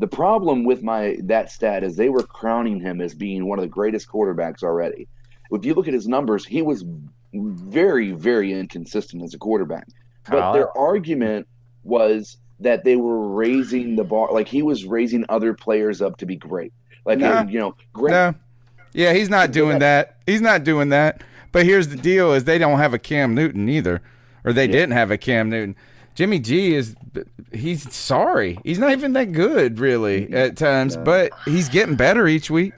The 0.00 0.08
problem 0.08 0.64
with 0.64 0.82
my 0.82 1.18
that 1.24 1.52
stat 1.52 1.84
is 1.84 1.96
they 1.96 2.08
were 2.08 2.22
crowning 2.22 2.80
him 2.80 3.02
as 3.02 3.14
being 3.14 3.46
one 3.46 3.58
of 3.58 3.62
the 3.62 3.68
greatest 3.68 4.08
quarterbacks 4.08 4.62
already. 4.62 5.06
If 5.52 5.66
you 5.66 5.74
look 5.74 5.88
at 5.88 5.94
his 5.94 6.08
numbers, 6.08 6.46
he 6.46 6.62
was 6.62 6.86
very, 7.34 8.12
very 8.12 8.50
inconsistent 8.50 9.22
as 9.22 9.34
a 9.34 9.38
quarterback. 9.38 9.86
But 10.28 10.54
their 10.54 10.76
argument 10.76 11.46
was 11.84 12.38
that 12.60 12.82
they 12.82 12.96
were 12.96 13.28
raising 13.28 13.96
the 13.96 14.04
bar, 14.04 14.32
like 14.32 14.48
he 14.48 14.62
was 14.62 14.86
raising 14.86 15.26
other 15.28 15.52
players 15.52 16.00
up 16.00 16.16
to 16.18 16.26
be 16.26 16.36
great. 16.36 16.72
Like 17.04 17.18
Nah. 17.18 17.44
you 17.44 17.58
know, 17.58 17.74
great. 17.92 18.12
No. 18.12 18.34
Yeah, 18.94 19.12
he's 19.12 19.28
not 19.28 19.52
doing 19.52 19.80
that. 19.80 20.16
He's 20.26 20.40
not 20.40 20.64
doing 20.64 20.88
that. 20.88 21.22
But 21.52 21.66
here's 21.66 21.88
the 21.88 21.96
deal: 21.96 22.32
is 22.32 22.44
they 22.44 22.58
don't 22.58 22.78
have 22.78 22.94
a 22.94 22.98
Cam 22.98 23.34
Newton 23.34 23.68
either, 23.68 24.00
or 24.44 24.54
they 24.54 24.66
didn't 24.66 24.92
have 24.92 25.10
a 25.10 25.18
Cam 25.18 25.50
Newton. 25.50 25.76
Jimmy 26.14 26.38
G 26.38 26.74
is 26.74 26.94
he's 27.52 27.92
sorry. 27.94 28.58
He's 28.64 28.78
not 28.78 28.92
even 28.92 29.12
that 29.14 29.32
good 29.32 29.78
really 29.78 30.32
at 30.32 30.56
times, 30.56 30.96
but 30.96 31.32
he's 31.44 31.68
getting 31.68 31.96
better 31.96 32.26
each 32.26 32.50
week. 32.50 32.72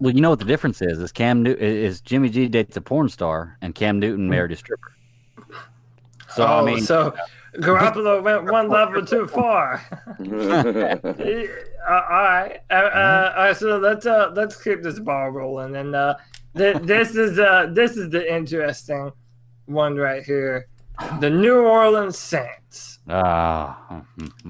Well, 0.00 0.14
you 0.14 0.20
know 0.20 0.30
what 0.30 0.40
the 0.40 0.44
difference 0.44 0.82
is? 0.82 0.98
Is 0.98 1.12
Cam 1.12 1.42
New- 1.42 1.52
is 1.52 2.00
Jimmy 2.00 2.28
G 2.28 2.48
dates 2.48 2.76
a 2.76 2.80
porn 2.80 3.08
star, 3.08 3.56
and 3.60 3.74
Cam 3.74 3.98
Newton 4.00 4.28
married 4.28 4.52
a 4.52 4.56
stripper. 4.56 4.92
So 6.34 6.44
oh, 6.44 6.60
I 6.60 6.64
mean, 6.64 6.80
so 6.80 7.14
Garoppolo 7.56 8.22
went 8.22 8.44
one 8.50 8.68
level 8.68 9.04
too 9.04 9.26
far. 9.26 9.82
Uh, 11.84 12.00
all 12.08 12.22
right, 12.22 12.60
uh, 12.70 12.74
uh, 12.74 13.32
all 13.36 13.42
right. 13.42 13.56
So 13.56 13.76
let's 13.76 14.06
uh, 14.06 14.30
let's 14.36 14.62
keep 14.62 14.84
this 14.84 15.00
ball 15.00 15.30
rolling, 15.30 15.74
and 15.74 15.96
uh, 15.96 16.14
th- 16.56 16.76
this 16.82 17.16
is 17.16 17.40
uh, 17.40 17.70
this 17.72 17.96
is 17.96 18.08
the 18.08 18.32
interesting 18.32 19.10
one 19.66 19.96
right 19.96 20.22
here. 20.22 20.68
The 21.20 21.30
New 21.30 21.62
Orleans 21.62 22.18
Saints. 22.18 22.98
ah, 23.08 24.02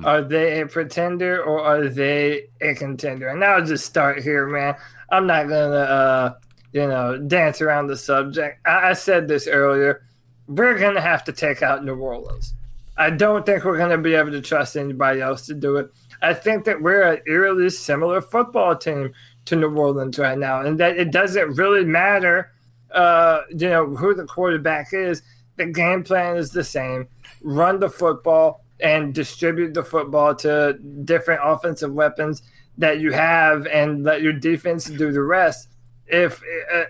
Are 0.05 0.23
they 0.23 0.61
a 0.61 0.67
pretender 0.67 1.43
or 1.43 1.61
are 1.63 1.89
they 1.89 2.49
a 2.61 2.75
contender? 2.75 3.29
And 3.29 3.43
I'll 3.45 3.65
just 3.65 3.87
start 3.87 4.23
here, 4.23 4.47
man. 4.47 4.75
I'm 5.11 5.27
not 5.27 5.45
gonna, 5.49 5.77
uh, 5.77 6.35
you 6.73 6.87
know, 6.87 7.19
dance 7.19 7.61
around 7.61 7.87
the 7.87 7.97
subject. 7.97 8.67
I, 8.67 8.91
I 8.91 8.93
said 8.93 9.29
this 9.29 9.47
earlier. 9.47 10.03
We're 10.47 10.79
gonna 10.79 11.01
have 11.01 11.25
to 11.25 11.33
take 11.33 11.63
out 11.63 11.85
New 11.85 11.97
Orleans. 11.97 12.55
I 12.97 13.11
don't 13.11 13.47
think 13.47 13.65
we're 13.65 13.79
gonna 13.79 13.99
be 13.99 14.15
able 14.15 14.33
to 14.33 14.41
trust 14.43 14.77
anybody 14.77 15.21
else 15.21 15.47
to 15.47 15.55
do 15.55 15.77
it. 15.77 15.91
I 16.21 16.35
think 16.35 16.65
that 16.65 16.83
we're 16.83 17.03
an 17.03 17.21
eerily 17.27 17.71
similar 17.71 18.21
football 18.21 18.77
team 18.77 19.13
to 19.47 19.57
New 19.57 19.75
Orleans 19.77 20.19
right 20.19 20.39
now, 20.39 20.61
and 20.61 20.79
that 20.81 20.97
it 20.99 21.11
doesn't 21.11 21.55
really 21.57 21.85
matter, 21.85 22.53
uh, 22.93 23.41
you 23.51 23.69
know, 23.69 23.87
who 23.97 24.15
the 24.15 24.25
quarterback 24.27 24.93
is. 24.93 25.23
The 25.57 25.67
game 25.67 26.03
plan 26.03 26.37
is 26.37 26.51
the 26.51 26.65
same. 26.65 27.09
Run 27.43 27.81
the 27.81 27.91
football 27.91 28.65
and 28.81 29.15
distribute 29.15 29.75
the 29.75 29.85
football 29.85 30.35
to 30.37 30.79
different 31.05 31.41
offensive 31.45 31.93
weapons 31.93 32.43
that 32.79 33.01
you 33.01 33.13
have, 33.13 33.67
and 33.67 34.03
let 34.03 34.23
your 34.23 34.33
defense 34.33 34.87
do 34.87 35.13
the 35.13 35.23
rest. 35.23 35.69
If 36.07 36.43
uh, 36.75 36.85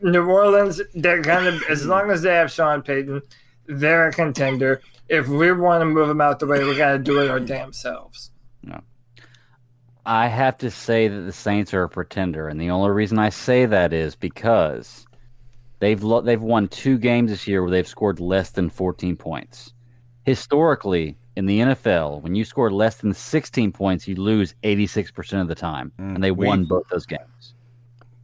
New 0.00 0.24
Orleans, 0.26 0.80
they're 0.94 1.20
gonna, 1.20 1.58
as 1.68 1.84
long 1.86 2.10
as 2.10 2.22
they 2.22 2.34
have 2.34 2.52
Sean 2.52 2.82
Payton, 2.82 3.20
they're 3.66 4.08
a 4.08 4.12
contender. 4.12 4.80
If 5.08 5.28
we 5.28 5.52
want 5.52 5.82
to 5.82 5.86
move 5.86 6.08
them 6.08 6.20
out 6.20 6.38
the 6.38 6.46
way, 6.46 6.64
we 6.64 6.76
got 6.76 6.92
to 6.92 6.98
do 6.98 7.20
it 7.20 7.30
our 7.30 7.40
damn 7.40 7.72
selves. 7.72 8.30
No. 8.62 8.80
I 10.06 10.28
have 10.28 10.56
to 10.58 10.70
say 10.70 11.08
that 11.08 11.20
the 11.20 11.32
Saints 11.32 11.74
are 11.74 11.82
a 11.82 11.88
pretender, 11.88 12.48
and 12.48 12.60
the 12.60 12.70
only 12.70 12.90
reason 12.90 13.18
I 13.18 13.30
say 13.30 13.66
that 13.66 13.92
is 13.92 14.14
because 14.14 15.03
they've 15.84 16.02
lo- 16.02 16.22
they've 16.22 16.40
won 16.42 16.66
two 16.68 16.96
games 16.96 17.30
this 17.30 17.46
year 17.46 17.60
where 17.62 17.70
they've 17.70 17.86
scored 17.86 18.18
less 18.18 18.50
than 18.50 18.70
14 18.70 19.16
points. 19.16 19.74
Historically, 20.24 21.16
in 21.36 21.44
the 21.46 21.60
NFL, 21.60 22.22
when 22.22 22.34
you 22.34 22.44
score 22.44 22.70
less 22.70 22.96
than 22.96 23.12
16 23.12 23.70
points, 23.72 24.08
you 24.08 24.14
lose 24.16 24.54
86% 24.62 25.42
of 25.42 25.48
the 25.48 25.54
time, 25.54 25.92
mm, 25.98 26.14
and 26.14 26.24
they 26.24 26.30
we- 26.30 26.46
won 26.46 26.64
both 26.64 26.88
those 26.90 27.04
games. 27.04 27.54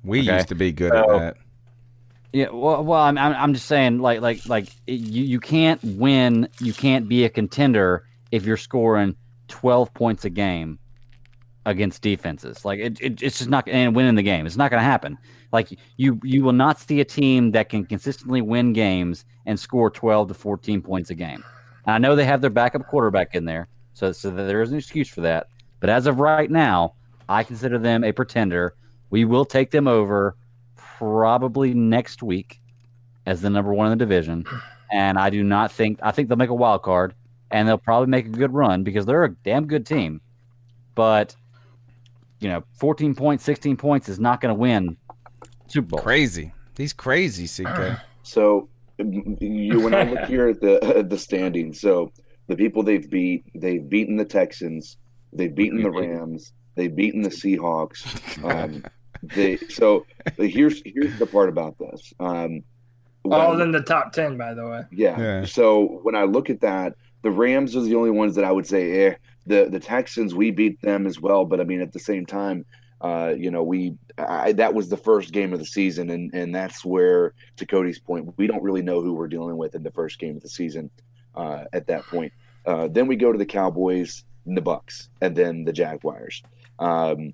We 0.02 0.20
Okay. 0.22 0.36
used 0.36 0.48
to 0.48 0.54
be 0.54 0.72
good 0.72 0.92
So- 0.92 0.98
at 1.16 1.20
that. 1.20 1.36
Yeah, 2.32 2.48
well, 2.52 2.82
well, 2.84 3.00
I'm, 3.02 3.18
I'm, 3.18 3.34
I'm 3.34 3.52
just 3.54 3.66
saying, 3.66 3.98
like, 3.98 4.20
like, 4.20 4.46
like, 4.48 4.68
you, 4.86 5.24
you 5.24 5.40
can't 5.40 5.82
win, 5.82 6.48
you 6.60 6.72
can't 6.72 7.08
be 7.08 7.24
a 7.24 7.28
contender 7.28 8.04
if 8.30 8.46
you're 8.46 8.56
scoring 8.56 9.16
12 9.48 9.92
points 9.94 10.24
a 10.24 10.30
game 10.30 10.78
against 11.66 12.02
defenses. 12.02 12.64
Like, 12.64 12.80
it, 12.80 13.00
it 13.00 13.22
it's 13.22 13.38
just 13.38 13.50
not, 13.50 13.68
and 13.68 13.94
winning 13.94 14.14
the 14.14 14.22
game, 14.22 14.46
it's 14.46 14.56
not 14.56 14.70
going 14.70 14.80
to 14.80 14.84
happen. 14.84 15.18
Like, 15.52 15.78
you, 15.96 16.20
you 16.22 16.44
will 16.44 16.52
not 16.52 16.78
see 16.78 17.00
a 17.00 17.04
team 17.04 17.50
that 17.52 17.68
can 17.68 17.84
consistently 17.84 18.40
win 18.40 18.72
games 18.72 19.24
and 19.46 19.58
score 19.58 19.90
12 19.90 20.28
to 20.28 20.34
14 20.34 20.82
points 20.82 21.10
a 21.10 21.14
game. 21.14 21.44
And 21.86 21.94
I 21.94 21.98
know 21.98 22.14
they 22.14 22.24
have 22.24 22.40
their 22.40 22.50
backup 22.50 22.86
quarterback 22.86 23.34
in 23.34 23.44
there, 23.44 23.68
so, 23.92 24.12
so 24.12 24.30
there 24.30 24.62
is 24.62 24.70
an 24.70 24.78
excuse 24.78 25.08
for 25.08 25.22
that. 25.22 25.48
But 25.80 25.90
as 25.90 26.06
of 26.06 26.20
right 26.20 26.50
now, 26.50 26.94
I 27.28 27.44
consider 27.44 27.78
them 27.78 28.04
a 28.04 28.12
pretender. 28.12 28.74
We 29.10 29.24
will 29.24 29.44
take 29.44 29.70
them 29.70 29.88
over 29.88 30.36
probably 30.76 31.72
next 31.74 32.22
week 32.22 32.60
as 33.26 33.40
the 33.40 33.50
number 33.50 33.72
one 33.72 33.90
in 33.90 33.98
the 33.98 34.04
division. 34.04 34.44
And 34.92 35.18
I 35.18 35.30
do 35.30 35.42
not 35.42 35.72
think 35.72 35.98
I 36.02 36.10
think 36.10 36.28
they'll 36.28 36.36
make 36.36 36.50
a 36.50 36.54
wild 36.54 36.82
card 36.82 37.14
and 37.50 37.66
they'll 37.66 37.78
probably 37.78 38.08
make 38.08 38.26
a 38.26 38.30
good 38.30 38.52
run 38.52 38.82
because 38.82 39.06
they're 39.06 39.24
a 39.24 39.34
damn 39.34 39.66
good 39.66 39.86
team. 39.86 40.20
But 40.94 41.34
you 42.40 42.48
know, 42.48 42.64
14 42.78 43.14
points, 43.14 43.44
16 43.44 43.76
points 43.76 44.08
is 44.08 44.18
not 44.18 44.40
going 44.40 44.54
to 44.54 44.58
win 44.58 44.96
Super 45.68 45.88
Bowl. 45.88 46.00
Crazy. 46.00 46.52
He's 46.76 46.92
crazy, 46.92 47.46
CK. 47.46 48.00
So 48.22 48.68
you 48.98 49.80
when 49.80 49.94
I 49.94 50.02
look 50.04 50.24
here 50.28 50.48
at 50.48 50.60
the 50.60 50.82
at 50.96 51.10
the 51.10 51.18
standings, 51.18 51.80
so 51.80 52.12
the 52.48 52.56
people 52.56 52.82
they've 52.82 53.08
beat, 53.08 53.44
they've 53.54 53.86
beaten 53.88 54.16
the 54.16 54.24
Texans, 54.24 54.96
they've 55.32 55.54
beaten 55.54 55.82
the 55.82 55.90
Rams, 55.90 56.52
they've 56.74 56.94
beaten 56.94 57.22
the 57.22 57.30
Seahawks. 57.30 58.00
Um, 58.44 58.84
they 59.22 59.58
so 59.58 60.06
here's 60.38 60.80
here's 60.84 61.18
the 61.18 61.26
part 61.26 61.50
about 61.50 61.76
this. 61.78 62.12
Um, 62.20 62.62
All 63.24 63.50
when- 63.50 63.60
in 63.60 63.70
the 63.70 63.82
top 63.82 64.12
10, 64.12 64.38
by 64.38 64.54
the 64.54 64.66
way. 64.66 64.82
yeah. 64.90 65.44
So 65.44 66.00
when 66.02 66.14
I 66.14 66.22
look 66.24 66.48
at 66.48 66.60
that, 66.62 66.94
the 67.22 67.30
Rams 67.30 67.76
are 67.76 67.82
the 67.82 67.94
only 67.96 68.10
ones 68.10 68.34
that 68.36 68.44
I 68.46 68.52
would 68.52 68.66
say, 68.66 69.08
eh. 69.08 69.14
The 69.46 69.68
the 69.70 69.80
Texans, 69.80 70.34
we 70.34 70.50
beat 70.50 70.80
them 70.82 71.06
as 71.06 71.20
well, 71.20 71.44
but 71.44 71.60
I 71.60 71.64
mean 71.64 71.80
at 71.80 71.92
the 71.92 71.98
same 71.98 72.26
time, 72.26 72.64
uh, 73.00 73.34
you 73.36 73.50
know, 73.50 73.62
we 73.62 73.94
I, 74.18 74.52
that 74.52 74.74
was 74.74 74.88
the 74.88 74.96
first 74.96 75.32
game 75.32 75.52
of 75.52 75.58
the 75.58 75.66
season, 75.66 76.10
and 76.10 76.32
and 76.34 76.54
that's 76.54 76.84
where 76.84 77.34
to 77.56 77.66
Cody's 77.66 77.98
point, 77.98 78.34
we 78.36 78.46
don't 78.46 78.62
really 78.62 78.82
know 78.82 79.00
who 79.00 79.14
we're 79.14 79.28
dealing 79.28 79.56
with 79.56 79.74
in 79.74 79.82
the 79.82 79.90
first 79.90 80.18
game 80.18 80.36
of 80.36 80.42
the 80.42 80.48
season. 80.48 80.90
Uh, 81.34 81.64
at 81.72 81.86
that 81.86 82.04
point, 82.06 82.32
uh, 82.66 82.88
then 82.88 83.06
we 83.06 83.16
go 83.16 83.32
to 83.32 83.38
the 83.38 83.46
Cowboys, 83.46 84.24
and 84.46 84.56
the 84.56 84.60
Bucks, 84.62 85.08
and 85.20 85.34
then 85.36 85.64
the 85.64 85.72
Jaguars. 85.72 86.42
Um, 86.78 87.32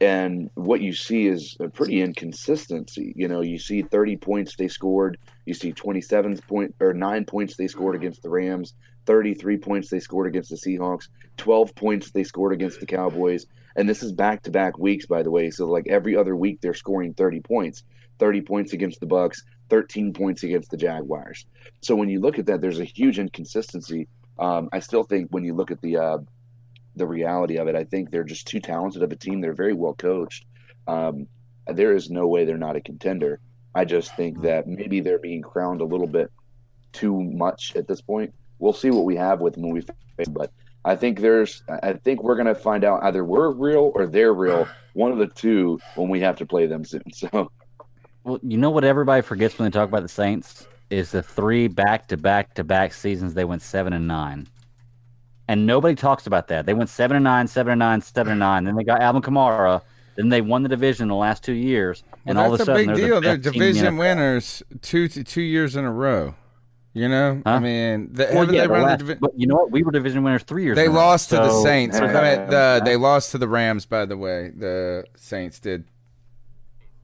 and 0.00 0.50
what 0.54 0.80
you 0.80 0.92
see 0.92 1.26
is 1.26 1.56
a 1.58 1.68
pretty 1.68 2.00
inconsistency. 2.00 3.12
You 3.16 3.26
know, 3.26 3.40
you 3.40 3.58
see 3.58 3.82
30 3.82 4.16
points 4.16 4.54
they 4.56 4.68
scored, 4.68 5.18
you 5.44 5.54
see 5.54 5.72
27 5.72 6.38
point 6.48 6.74
or 6.80 6.94
nine 6.94 7.24
points 7.24 7.56
they 7.56 7.66
scored 7.66 7.96
against 7.96 8.22
the 8.22 8.28
Rams, 8.28 8.74
33 9.08 9.56
points 9.56 9.88
they 9.88 10.00
scored 10.00 10.26
against 10.26 10.50
the 10.50 10.56
Seahawks, 10.56 11.08
12 11.38 11.74
points 11.74 12.10
they 12.10 12.22
scored 12.22 12.52
against 12.52 12.78
the 12.78 12.86
Cowboys, 12.86 13.46
and 13.74 13.88
this 13.88 14.02
is 14.02 14.12
back 14.12 14.42
to 14.42 14.50
back 14.50 14.78
weeks, 14.78 15.06
by 15.06 15.22
the 15.22 15.30
way. 15.30 15.50
So 15.50 15.64
like 15.64 15.88
every 15.88 16.14
other 16.14 16.36
week 16.36 16.60
they're 16.60 16.74
scoring 16.74 17.14
30 17.14 17.40
points, 17.40 17.84
30 18.18 18.42
points 18.42 18.74
against 18.74 19.00
the 19.00 19.06
Bucks, 19.06 19.42
13 19.70 20.12
points 20.12 20.42
against 20.42 20.70
the 20.70 20.76
Jaguars. 20.76 21.46
So 21.80 21.96
when 21.96 22.10
you 22.10 22.20
look 22.20 22.38
at 22.38 22.44
that, 22.46 22.60
there's 22.60 22.80
a 22.80 22.84
huge 22.84 23.18
inconsistency. 23.18 24.08
Um, 24.38 24.68
I 24.72 24.80
still 24.80 25.04
think 25.04 25.28
when 25.30 25.42
you 25.42 25.54
look 25.54 25.70
at 25.70 25.80
the 25.80 25.96
uh, 25.96 26.18
the 26.98 27.06
reality 27.06 27.56
of 27.56 27.68
it. 27.68 27.74
I 27.74 27.84
think 27.84 28.10
they're 28.10 28.24
just 28.24 28.46
too 28.46 28.60
talented 28.60 29.02
of 29.02 29.10
a 29.10 29.16
team. 29.16 29.40
They're 29.40 29.54
very 29.54 29.72
well 29.72 29.94
coached. 29.94 30.44
Um, 30.86 31.26
there 31.66 31.94
is 31.94 32.10
no 32.10 32.26
way 32.26 32.44
they're 32.44 32.58
not 32.58 32.76
a 32.76 32.80
contender. 32.80 33.40
I 33.74 33.84
just 33.84 34.14
think 34.16 34.42
that 34.42 34.66
maybe 34.66 35.00
they're 35.00 35.18
being 35.18 35.42
crowned 35.42 35.80
a 35.80 35.84
little 35.84 36.06
bit 36.06 36.30
too 36.92 37.22
much 37.22 37.74
at 37.76 37.86
this 37.86 38.00
point. 38.00 38.34
We'll 38.58 38.72
see 38.72 38.90
what 38.90 39.04
we 39.04 39.16
have 39.16 39.40
with 39.40 39.54
them 39.54 39.62
when 39.64 39.72
we 39.72 39.80
face, 39.82 40.28
but 40.28 40.50
I 40.84 40.96
think 40.96 41.20
there's. 41.20 41.62
I 41.82 41.92
think 41.94 42.22
we're 42.22 42.36
gonna 42.36 42.54
find 42.54 42.84
out 42.84 43.02
either 43.02 43.24
we're 43.24 43.50
real 43.50 43.92
or 43.94 44.06
they're 44.06 44.32
real. 44.34 44.68
One 44.94 45.12
of 45.12 45.18
the 45.18 45.28
two 45.28 45.78
when 45.94 46.08
we 46.08 46.18
have 46.20 46.36
to 46.36 46.46
play 46.46 46.66
them 46.66 46.84
soon. 46.84 47.02
So 47.12 47.50
Well, 48.24 48.40
you 48.42 48.56
know 48.58 48.70
what 48.70 48.84
everybody 48.84 49.22
forgets 49.22 49.58
when 49.58 49.70
they 49.70 49.76
talk 49.78 49.88
about 49.88 50.02
the 50.02 50.08
Saints 50.08 50.66
is 50.90 51.10
the 51.12 51.22
three 51.22 51.68
back 51.68 52.08
to 52.08 52.16
back 52.16 52.54
to 52.54 52.64
back 52.64 52.92
seasons 52.92 53.34
they 53.34 53.44
went 53.44 53.62
seven 53.62 53.92
and 53.92 54.08
nine. 54.08 54.48
And 55.46 55.66
nobody 55.66 55.94
talks 55.94 56.26
about 56.26 56.48
that. 56.48 56.66
They 56.66 56.74
went 56.74 56.90
seven 56.90 57.16
and 57.16 57.24
nine, 57.24 57.46
seven 57.46 57.72
and 57.72 57.78
nine, 57.78 58.00
seven 58.02 58.32
and 58.32 58.40
nine. 58.40 58.64
Then 58.64 58.74
they 58.76 58.84
got 58.84 59.00
Alvin 59.00 59.22
Kamara. 59.22 59.82
Then 60.16 60.28
they 60.30 60.40
won 60.40 60.62
the 60.62 60.68
division 60.68 61.04
in 61.04 61.08
the 61.08 61.14
last 61.14 61.44
two 61.44 61.52
years. 61.54 62.02
And 62.26 62.36
Well, 62.36 62.46
all 62.46 62.52
of 62.52 62.58
that's 62.58 62.68
a 62.68 62.72
sudden, 62.72 62.86
big 62.88 62.96
they're 62.96 63.06
deal. 63.06 63.14
the 63.20 63.20
They're 63.20 63.36
best 63.38 63.54
team 63.54 63.62
in 63.62 63.68
the 63.68 63.72
division 63.72 63.96
winners 63.98 64.62
two 64.82 65.08
two 65.08 65.42
years 65.42 65.76
in 65.76 65.84
a 65.84 65.92
row. 65.92 66.34
You 66.94 67.08
know, 67.08 67.42
I 67.46 67.58
mean, 67.60 68.12
the, 68.12 68.28
Well, 68.32 68.44
yeah, 68.52 68.62
they 68.62 68.66
the 68.66 68.72
run 68.72 68.80
the 68.80 68.86
last- 68.86 68.98
divi- 69.00 69.14
but 69.20 69.30
you 69.38 69.46
know 69.46 69.54
what? 69.56 69.70
We 69.70 69.82
were 69.82 69.92
division 69.92 70.22
winners 70.24 70.42
three 70.42 70.64
years. 70.64 70.74
They 70.76 70.86
in 70.86 70.90
a 70.90 70.94
row. 70.94 71.00
lost 71.00 71.28
to 71.30 71.36
the 71.36 71.50
So- 71.50 71.62
Saints. 71.62 71.96
I 71.96 72.00
mean, 72.00 72.50
the, 72.50 72.80
they 72.84 72.96
lost 72.96 73.30
to 73.32 73.38
the 73.38 73.46
Rams, 73.46 73.86
by 73.86 74.04
the 74.06 74.16
way. 74.16 74.50
The 74.56 75.04
Saints 75.16 75.60
did. 75.60 75.84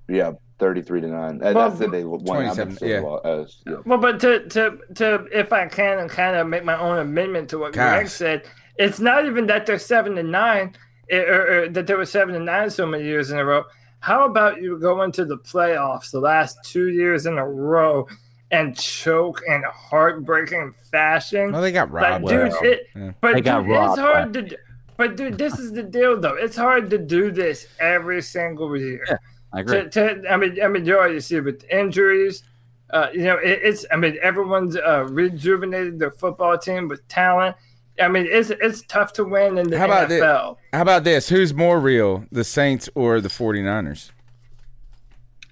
Yeah, 0.08 0.32
33 0.58 1.00
to 1.02 1.06
9. 1.08 1.40
Uh, 1.42 1.52
Well, 1.54 1.70
that's 1.70 1.80
it. 1.80 1.90
They 1.90 2.04
won 2.04 2.24
27, 2.24 2.78
yeah. 2.82 3.00
Uh, 3.02 3.46
yeah. 3.66 3.76
Well, 3.86 3.98
but 3.98 4.20
to 4.20 4.46
to 4.48 4.78
to 4.94 5.26
if 5.32 5.52
I 5.52 5.66
can 5.68 6.08
kind 6.08 6.36
of 6.36 6.46
make 6.48 6.64
my 6.64 6.78
own 6.78 6.98
amendment 6.98 7.48
to 7.50 7.58
what 7.58 7.72
Greg 7.72 8.08
said, 8.08 8.44
it's 8.78 8.98
not 9.00 9.24
even 9.26 9.46
that 9.46 9.66
they're 9.66 9.78
seven 9.78 10.14
to 10.16 10.22
nine, 10.22 10.74
eh, 11.10 11.18
or, 11.20 11.62
or 11.64 11.68
that 11.68 11.86
they 11.86 11.94
were 11.94 12.04
seven 12.04 12.34
to 12.34 12.40
nine 12.40 12.68
so 12.70 12.86
many 12.86 13.04
years 13.04 13.30
in 13.30 13.38
a 13.38 13.44
row. 13.44 13.64
How 14.00 14.24
about 14.26 14.60
you 14.60 14.78
go 14.78 15.02
into 15.02 15.24
the 15.24 15.38
playoffs 15.38 16.10
the 16.10 16.20
last 16.20 16.58
two 16.64 16.88
years 16.88 17.24
in 17.26 17.38
a 17.38 17.46
row 17.48 18.06
and 18.54 18.76
choke 18.76 19.42
in 19.46 19.62
heartbreaking 19.70 20.74
fashion? 20.90 21.52
Well, 21.52 21.62
they 21.62 21.72
got 21.72 21.90
Like, 21.92 22.02
robbed. 22.22 22.28
dude, 22.28 22.52
last- 22.52 22.62
it, 22.64 22.86
yeah. 22.94 23.12
but 23.20 23.34
dude, 23.36 23.46
robbed 23.46 23.98
it's 23.98 24.00
hard 24.00 24.32
to. 24.34 24.42
do- 24.42 24.56
But 24.96 25.16
dude, 25.16 25.38
this 25.38 25.58
is 25.58 25.72
the 25.72 25.82
deal, 25.82 26.20
though. 26.20 26.34
It's 26.36 26.56
hard 26.56 26.88
to 26.90 26.98
do 26.98 27.32
this 27.32 27.66
every 27.80 28.22
single 28.22 28.76
year. 28.76 29.04
I 29.52 29.60
agree. 29.60 29.82
To, 29.82 29.88
to, 29.90 30.32
I 30.32 30.36
mean, 30.36 30.62
I 30.62 30.68
mean, 30.68 30.84
you 30.86 30.96
already 30.96 31.20
see 31.20 31.40
with 31.40 31.64
injuries. 31.70 32.44
Uh, 32.90 33.08
you 33.12 33.24
know, 33.24 33.36
it, 33.38 33.58
it's. 33.62 33.84
I 33.90 33.96
mean, 33.96 34.16
everyone's 34.22 34.76
uh, 34.76 35.06
rejuvenated 35.10 35.98
their 35.98 36.12
football 36.12 36.56
team 36.58 36.86
with 36.88 37.06
talent. 37.08 37.56
I 38.00 38.06
mean, 38.08 38.26
it's 38.28 38.50
it's 38.50 38.82
tough 38.82 39.12
to 39.14 39.24
win 39.24 39.58
in 39.58 39.68
the 39.70 39.78
How 39.78 39.86
about 39.86 40.08
this? 40.08 40.22
NFL. 40.22 40.56
How 40.72 40.82
about 40.82 41.02
this? 41.04 41.28
Who's 41.28 41.52
more 41.54 41.80
real, 41.80 42.24
the 42.30 42.44
Saints 42.44 42.88
or 42.94 43.20
the 43.20 43.28
49ers? 43.28 44.10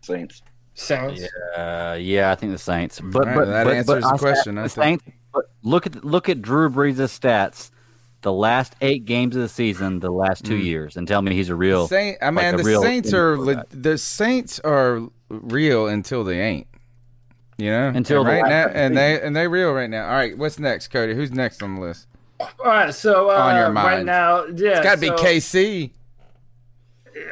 Saints. 0.03 0.43
Saints. 0.75 1.23
Uh, 1.57 1.97
yeah, 2.01 2.31
I 2.31 2.35
think 2.35 2.53
the 2.53 2.59
Saints. 2.59 3.01
But 3.01 3.23
All 3.23 3.27
right, 3.27 3.35
but 3.37 3.45
that 3.47 3.65
but, 3.65 3.75
answers 3.75 3.87
but 3.87 4.01
the 4.01 4.15
I- 4.15 4.19
question, 4.19 4.55
The. 4.57 4.69
Saints. 4.69 5.05
But 5.33 5.45
look 5.63 5.87
at 5.87 6.05
look 6.05 6.29
at 6.29 6.43
Drew 6.43 6.69
Brees' 6.71 6.97
stats. 7.19 7.71
The 8.23 8.33
last 8.33 8.77
eight 8.81 9.05
games 9.05 9.35
of 9.35 9.43
the 9.43 9.49
season, 9.49 9.99
the 9.99 10.11
last 10.13 10.45
two 10.45 10.59
Mm. 10.59 10.65
years, 10.65 10.97
and 10.97 11.09
tell 11.09 11.23
me 11.23 11.35
he's 11.35 11.49
a 11.49 11.57
real. 11.57 11.89
Saint, 11.89 12.19
I 12.23 12.31
mean, 12.31 12.55
a 12.55 12.57
the 12.57 12.81
Saints 12.81 13.13
are 13.13 13.37
le- 13.37 13.65
the 13.71 13.99
Saints 13.99 14.61
are 14.61 15.01
real 15.29 15.89
until 15.89 16.23
they 16.23 16.41
ain't. 16.41 16.69
You 17.59 17.71
know, 17.71 17.89
Until 17.89 18.21
and 18.21 18.29
right 18.29 18.43
last 18.43 18.49
now, 18.51 18.67
season. 18.69 18.77
and 18.81 18.97
they 18.97 19.21
and 19.23 19.37
they 19.37 19.49
real 19.49 19.73
right 19.73 19.91
now. 19.91 20.05
All 20.09 20.15
right, 20.15 20.37
what's 20.39 20.59
next, 20.59 20.89
Cody? 20.89 21.15
Who's 21.15 21.33
next 21.33 21.63
on 21.63 21.75
the 21.75 21.81
list? 21.81 22.07
All 22.41 22.49
right, 22.65 22.95
so 22.95 23.31
uh, 23.31 23.35
On 23.35 23.57
your 23.57 23.65
right 23.73 23.73
mind. 23.73 24.07
now, 24.07 24.45
yeah, 24.47 24.71
it's 24.79 24.81
got 24.81 24.95
to 24.97 25.01
be 25.01 25.11
KC. 25.11 25.91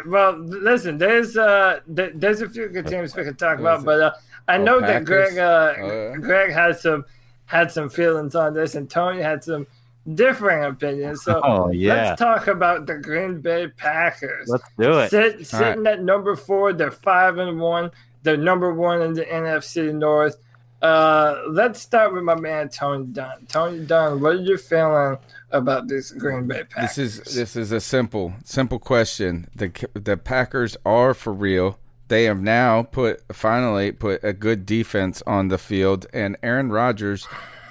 Well, 0.07 0.37
listen, 0.39 0.99
there's 0.99 1.37
uh, 1.37 1.81
there's 1.87 2.41
a 2.43 2.49
few 2.49 2.69
good 2.69 2.87
teams 2.87 3.15
we 3.17 3.25
could 3.25 3.39
talk 3.39 3.59
about, 3.59 3.85
but 3.85 4.01
uh, 4.01 4.13
I 4.49 4.57
Oh, 4.57 4.63
know 4.65 4.81
that 4.81 5.05
Greg 5.05 5.39
uh, 5.39 5.75
Oh, 5.79 5.87
yeah. 6.11 6.17
Greg 6.17 6.53
had 6.53 6.79
some 6.79 7.05
had 7.47 7.71
some 7.71 7.89
feelings 7.89 8.35
on 8.35 8.55
this, 8.55 8.75
and 8.75 8.89
Tony 8.91 9.21
had 9.23 9.43
some 9.45 9.67
differing 10.15 10.65
opinions. 10.65 11.23
So 11.25 11.41
Oh, 11.45 11.71
yeah. 11.71 11.95
let's 12.11 12.19
talk 12.21 12.47
about 12.47 12.87
the 12.87 12.97
Green 12.97 13.41
Bay 13.41 13.69
Packers. 13.69 14.49
Let's 14.49 14.65
do 14.79 14.99
it. 14.99 15.11
Sit, 15.11 15.47
sitting 15.47 15.87
at 15.87 16.03
number 16.03 16.37
four, 16.37 16.73
they're 16.73 16.91
five 16.91 17.39
and 17.39 17.61
one. 17.61 17.91
They're 18.23 18.37
number 18.37 18.73
one 18.73 19.03
in 19.03 19.15
the 19.15 19.25
NFC 19.25 19.95
North. 19.95 20.37
Uh, 20.83 21.43
let's 21.49 21.81
start 21.81 22.15
with 22.15 22.23
my 22.23 22.35
man 22.35 22.69
Tony 22.71 23.05
Dunn. 23.07 23.47
Tony 23.49 23.85
Dunn, 23.85 24.21
what 24.21 24.37
are 24.37 24.41
you 24.41 24.57
feeling 24.57 25.19
about 25.51 25.89
this 25.89 26.11
Green 26.13 26.47
Bay 26.47 26.65
Packers? 26.65 26.97
This 26.97 26.99
is 26.99 27.35
this 27.35 27.57
is 27.57 27.73
a 27.73 27.81
simple 27.81 28.35
simple 28.45 28.79
question. 28.79 29.49
The 29.55 29.71
the 29.95 30.17
Packers 30.17 30.77
are 30.85 31.15
for 31.15 31.33
real. 31.33 31.79
They 32.09 32.25
have 32.25 32.41
now 32.41 32.83
put 32.83 33.23
finally 33.35 33.93
put 33.93 34.23
a 34.25 34.33
good 34.33 34.67
defense 34.67 35.23
on 35.27 35.49
the 35.49 35.59
field, 35.59 36.07
and 36.13 36.37
Aaron 36.43 36.71
Rodgers 36.71 37.27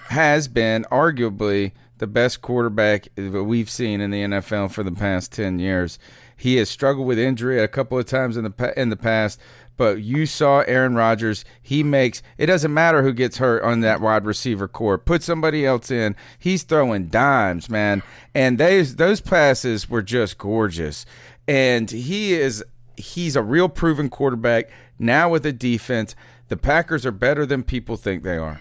has 0.10 0.48
been 0.48 0.86
arguably 0.92 1.74
the 1.98 2.08
best 2.08 2.42
quarterback 2.42 3.10
that 3.16 3.44
we've 3.44 3.70
seen 3.70 4.02
in 4.02 4.12
the 4.12 4.24
NFL 4.24 4.72
for 4.72 4.84
the 4.84 4.92
past 4.92 5.32
ten 5.32 5.60
years. 5.60 6.00
He 6.38 6.56
has 6.56 6.70
struggled 6.70 7.06
with 7.06 7.20
injury 7.20 7.62
a 7.62 7.68
couple 7.68 8.00
of 8.00 8.06
times 8.06 8.38
in 8.38 8.46
the 8.46 8.74
in 8.80 8.90
the 8.90 8.96
past, 8.96 9.40
but 9.80 10.02
you 10.02 10.26
saw 10.26 10.60
Aaron 10.68 10.94
Rodgers. 10.94 11.46
He 11.62 11.84
makes 11.84 12.22
it 12.38 12.48
doesn't 12.48 12.74
matter 12.74 13.02
who 13.02 13.14
gets 13.14 13.38
hurt 13.38 13.64
on 13.64 13.80
that 13.80 14.02
wide 14.02 14.26
receiver 14.26 14.68
corps. 14.68 14.98
Put 14.98 15.24
somebody 15.24 15.66
else 15.66 15.90
in. 15.90 16.18
He's 16.38 16.64
throwing 16.64 17.08
dimes, 17.08 17.70
man. 17.70 18.04
And 18.36 18.58
those 18.58 18.98
those 18.98 19.22
passes 19.22 19.90
were 19.90 20.02
just 20.02 20.38
gorgeous. 20.38 21.06
And 21.48 21.90
he 21.90 22.34
is 22.34 22.62
he's 22.98 23.38
a 23.38 23.42
real 23.42 23.70
proven 23.70 24.10
quarterback 24.10 24.70
now 25.00 25.30
with 25.30 25.46
a 25.46 25.54
defense. 25.54 26.14
The 26.50 26.58
Packers 26.58 27.06
are 27.06 27.14
better 27.14 27.46
than 27.46 27.64
people 27.64 27.96
think 27.96 28.24
they 28.24 28.36
are. 28.36 28.60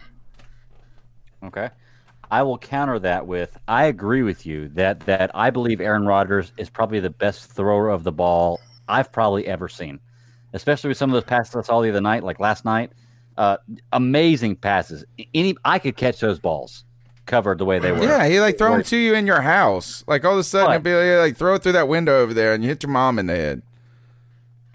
Okay. 1.42 1.70
I 2.30 2.42
will 2.42 2.58
counter 2.58 3.00
that 3.00 3.26
with 3.26 3.58
I 3.66 3.86
agree 3.86 4.22
with 4.22 4.46
you 4.46 4.68
that 4.68 5.00
that 5.00 5.32
I 5.34 5.50
believe 5.50 5.80
Aaron 5.80 6.06
Rodgers 6.06 6.52
is 6.56 6.70
probably 6.70 7.00
the 7.00 7.10
best 7.10 7.50
thrower 7.50 7.88
of 7.88 8.04
the 8.04 8.12
ball 8.12 8.60
I've 8.86 9.10
probably 9.10 9.48
ever 9.48 9.68
seen. 9.68 9.98
Especially 10.52 10.88
with 10.88 10.96
some 10.96 11.10
of 11.10 11.14
those 11.14 11.24
passes 11.24 11.54
I 11.56 11.62
saw 11.62 11.80
the 11.80 11.90
other 11.90 12.00
night, 12.00 12.24
like 12.24 12.40
last 12.40 12.64
night. 12.64 12.92
Uh, 13.36 13.56
amazing 13.92 14.56
passes. 14.56 15.04
Any 15.34 15.56
I 15.64 15.78
could 15.78 15.96
catch 15.96 16.18
those 16.20 16.38
balls 16.40 16.84
covered 17.26 17.58
the 17.58 17.64
way 17.64 17.78
they 17.78 17.92
were. 17.92 18.02
Yeah, 18.02 18.26
he 18.26 18.40
like 18.40 18.58
throw 18.58 18.72
them 18.72 18.82
to 18.82 18.96
you 18.96 19.14
in 19.14 19.26
your 19.26 19.40
house. 19.42 20.02
Like 20.08 20.24
all 20.24 20.32
of 20.32 20.38
a 20.38 20.44
sudden, 20.44 20.72
it'd 20.72 20.82
be 20.82 20.94
like, 21.16 21.36
throw 21.36 21.54
it 21.54 21.62
through 21.62 21.72
that 21.72 21.86
window 21.86 22.18
over 22.20 22.34
there, 22.34 22.54
and 22.54 22.64
you 22.64 22.68
hit 22.68 22.82
your 22.82 22.90
mom 22.90 23.18
in 23.18 23.26
the 23.26 23.36
head. 23.36 23.62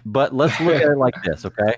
But 0.06 0.34
let's 0.34 0.58
look 0.60 0.76
at 0.76 0.82
it 0.82 0.96
like 0.96 1.14
this, 1.24 1.44
okay? 1.44 1.76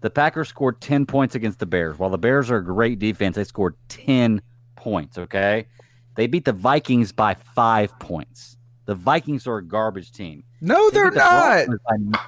The 0.00 0.10
Packers 0.10 0.48
scored 0.48 0.80
10 0.80 1.06
points 1.06 1.34
against 1.34 1.58
the 1.58 1.66
Bears. 1.66 1.98
While 1.98 2.10
the 2.10 2.18
Bears 2.18 2.50
are 2.50 2.58
a 2.58 2.64
great 2.64 2.98
defense, 2.98 3.36
they 3.36 3.44
scored 3.44 3.74
10 3.88 4.42
points, 4.76 5.18
okay? 5.18 5.66
They 6.14 6.26
beat 6.26 6.44
the 6.44 6.52
Vikings 6.52 7.12
by 7.12 7.34
five 7.34 7.98
points. 7.98 8.56
The 8.86 8.94
Vikings 8.94 9.46
are 9.46 9.58
a 9.58 9.64
garbage 9.64 10.12
team. 10.12 10.44
No, 10.60 10.90
They 10.90 10.94
they're 10.94 11.10
the 11.10 11.16
not. 11.16 11.66
By- 12.12 12.18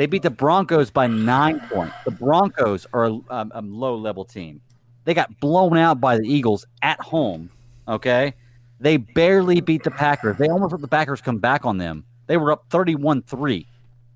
they 0.00 0.06
beat 0.06 0.22
the 0.22 0.30
Broncos 0.30 0.90
by 0.90 1.06
nine 1.06 1.60
points. 1.68 1.94
The 2.06 2.10
Broncos 2.10 2.86
are 2.94 3.04
a, 3.04 3.12
um, 3.28 3.52
a 3.54 3.60
low 3.60 3.94
level 3.96 4.24
team. 4.24 4.62
They 5.04 5.12
got 5.12 5.38
blown 5.40 5.76
out 5.76 6.00
by 6.00 6.16
the 6.16 6.24
Eagles 6.24 6.64
at 6.80 6.98
home, 7.02 7.50
okay? 7.86 8.32
They 8.78 8.96
barely 8.96 9.60
beat 9.60 9.84
the 9.84 9.90
Packers. 9.90 10.38
They 10.38 10.48
almost 10.48 10.72
let 10.72 10.80
the 10.80 10.88
Packers 10.88 11.20
come 11.20 11.36
back 11.36 11.66
on 11.66 11.76
them. 11.76 12.02
They 12.28 12.38
were 12.38 12.50
up 12.50 12.64
31 12.70 13.24
3 13.24 13.66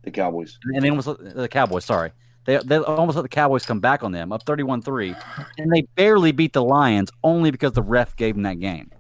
The 0.04 0.10
Cowboys. 0.10 0.58
and 0.72 0.82
they 0.82 0.88
almost 0.88 1.06
let, 1.06 1.34
the 1.34 1.48
Cowboys. 1.48 1.84
Sorry, 1.84 2.12
they 2.46 2.56
they 2.64 2.78
almost 2.78 3.16
let 3.16 3.22
the 3.22 3.28
Cowboys 3.28 3.66
come 3.66 3.80
back 3.80 4.02
on 4.02 4.10
them, 4.10 4.32
up 4.32 4.42
thirty-one 4.44 4.80
three, 4.80 5.14
and 5.58 5.70
they 5.70 5.82
barely 5.96 6.32
beat 6.32 6.54
the 6.54 6.64
Lions 6.64 7.10
only 7.22 7.50
because 7.50 7.72
the 7.72 7.82
ref 7.82 8.16
gave 8.16 8.36
them 8.36 8.44
that 8.44 8.58
game. 8.58 8.90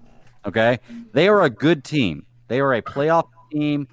Okay, 0.44 0.80
they 1.14 1.28
are 1.28 1.44
a 1.44 1.48
good 1.48 1.82
team. 1.82 2.26
They 2.48 2.60
are 2.60 2.74
a 2.74 2.82
playoff 2.82 3.28
team, 3.50 3.88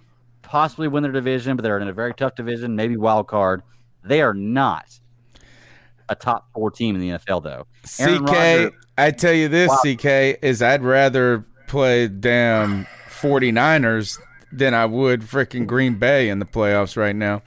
possibly 0.51 0.89
win 0.89 1.01
their 1.01 1.13
division, 1.13 1.55
but 1.55 1.63
they're 1.63 1.79
in 1.79 1.87
a 1.87 1.93
very 1.93 2.13
tough 2.13 2.35
division, 2.35 2.75
maybe 2.75 2.97
wild 2.97 3.25
card. 3.25 3.63
They 4.03 4.21
are 4.21 4.33
not 4.33 4.99
a 6.09 6.15
top 6.15 6.49
four 6.53 6.69
team 6.69 6.93
in 6.93 6.99
the 6.99 7.11
NFL, 7.11 7.41
though. 7.41 7.67
Aaron 7.99 8.25
CK, 8.25 8.27
Rodgers- 8.33 8.71
I 8.97 9.11
tell 9.11 9.31
you 9.31 9.47
this, 9.47 9.69
Wow. 9.69 9.77
CK, 9.77 10.37
is 10.43 10.61
I'd 10.61 10.83
rather 10.83 11.45
play 11.67 12.09
damn 12.09 12.85
49ers 13.07 14.19
than 14.51 14.73
I 14.73 14.85
would 14.85 15.21
freaking 15.21 15.65
Green 15.65 15.95
Bay 15.95 16.27
in 16.27 16.39
the 16.39 16.45
playoffs 16.45 16.97
right 16.97 17.15
now. 17.15 17.43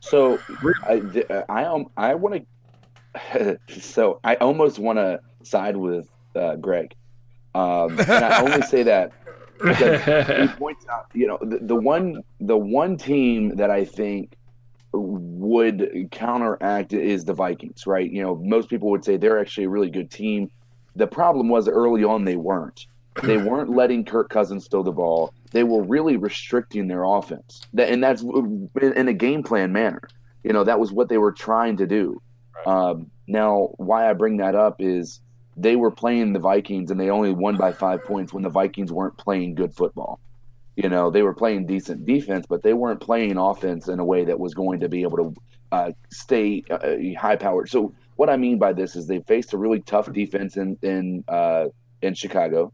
So 0.00 0.38
I 0.84 1.02
I 1.50 1.64
um, 1.66 1.88
I 1.98 2.14
want 2.14 2.46
to. 3.14 3.58
so 3.80 4.18
I 4.24 4.36
almost 4.36 4.78
want 4.78 4.98
to 4.98 5.20
side 5.42 5.76
with 5.76 6.08
uh, 6.34 6.56
Greg, 6.56 6.94
um, 7.54 7.98
and 8.00 8.24
I 8.24 8.40
only 8.40 8.62
say 8.62 8.82
that 8.84 9.12
because 9.62 10.38
he 10.50 10.56
points 10.56 10.86
out, 10.88 11.06
you 11.14 11.26
know, 11.26 11.38
the, 11.40 11.58
the 11.60 11.74
one 11.74 12.22
the 12.40 12.56
one 12.56 12.96
team 12.96 13.56
that 13.56 13.70
I 13.70 13.84
think 13.84 14.34
would 14.92 16.08
counteract 16.10 16.92
is 16.92 17.24
the 17.24 17.34
Vikings, 17.34 17.86
right? 17.86 18.10
You 18.10 18.22
know, 18.22 18.36
most 18.36 18.70
people 18.70 18.90
would 18.90 19.04
say 19.04 19.16
they're 19.16 19.38
actually 19.38 19.64
a 19.64 19.68
really 19.68 19.90
good 19.90 20.10
team. 20.10 20.50
The 20.96 21.06
problem 21.06 21.48
was 21.48 21.68
early 21.68 22.04
on 22.04 22.24
they 22.24 22.36
weren't. 22.36 22.86
They 23.22 23.36
weren't 23.42 23.70
letting 23.70 24.04
Kirk 24.04 24.30
Cousins 24.30 24.68
throw 24.68 24.82
the 24.82 24.92
ball. 24.92 25.32
They 25.52 25.64
were 25.64 25.82
really 25.82 26.16
restricting 26.16 26.88
their 26.88 27.04
offense, 27.04 27.60
That- 27.74 27.90
and 27.90 28.02
that's 28.02 28.22
in 28.22 28.70
in 28.80 29.08
a 29.08 29.12
game 29.14 29.42
plan 29.42 29.72
manner. 29.72 30.02
You 30.44 30.52
know, 30.52 30.64
that 30.64 30.78
was 30.80 30.92
what 30.92 31.08
they 31.08 31.18
were 31.18 31.32
trying 31.32 31.76
to 31.78 31.86
do. 31.86 32.22
Um, 32.64 33.10
now, 33.26 33.70
why 33.76 34.08
I 34.08 34.12
bring 34.14 34.38
that 34.38 34.54
up 34.54 34.76
is 34.80 35.20
they 35.58 35.76
were 35.76 35.90
playing 35.90 36.32
the 36.32 36.38
Vikings 36.38 36.90
and 36.90 37.00
they 37.00 37.10
only 37.10 37.32
won 37.32 37.56
by 37.56 37.72
five 37.72 38.04
points 38.04 38.32
when 38.32 38.44
the 38.44 38.48
Vikings 38.48 38.92
weren't 38.92 39.16
playing 39.16 39.56
good 39.56 39.74
football. 39.74 40.20
You 40.76 40.88
know, 40.88 41.10
they 41.10 41.22
were 41.22 41.34
playing 41.34 41.66
decent 41.66 42.06
defense, 42.06 42.46
but 42.48 42.62
they 42.62 42.72
weren't 42.72 43.00
playing 43.00 43.36
offense 43.36 43.88
in 43.88 43.98
a 43.98 44.04
way 44.04 44.24
that 44.24 44.38
was 44.38 44.54
going 44.54 44.78
to 44.80 44.88
be 44.88 45.02
able 45.02 45.16
to 45.16 45.34
uh, 45.72 45.90
stay 46.12 46.62
uh, 46.70 47.18
high 47.18 47.34
powered. 47.34 47.68
So, 47.68 47.92
what 48.14 48.30
I 48.30 48.36
mean 48.36 48.58
by 48.58 48.72
this 48.72 48.94
is 48.94 49.06
they 49.06 49.20
faced 49.20 49.52
a 49.52 49.58
really 49.58 49.80
tough 49.80 50.12
defense 50.12 50.56
in 50.56 50.78
in 50.82 51.24
uh, 51.26 51.66
in 52.02 52.14
Chicago, 52.14 52.72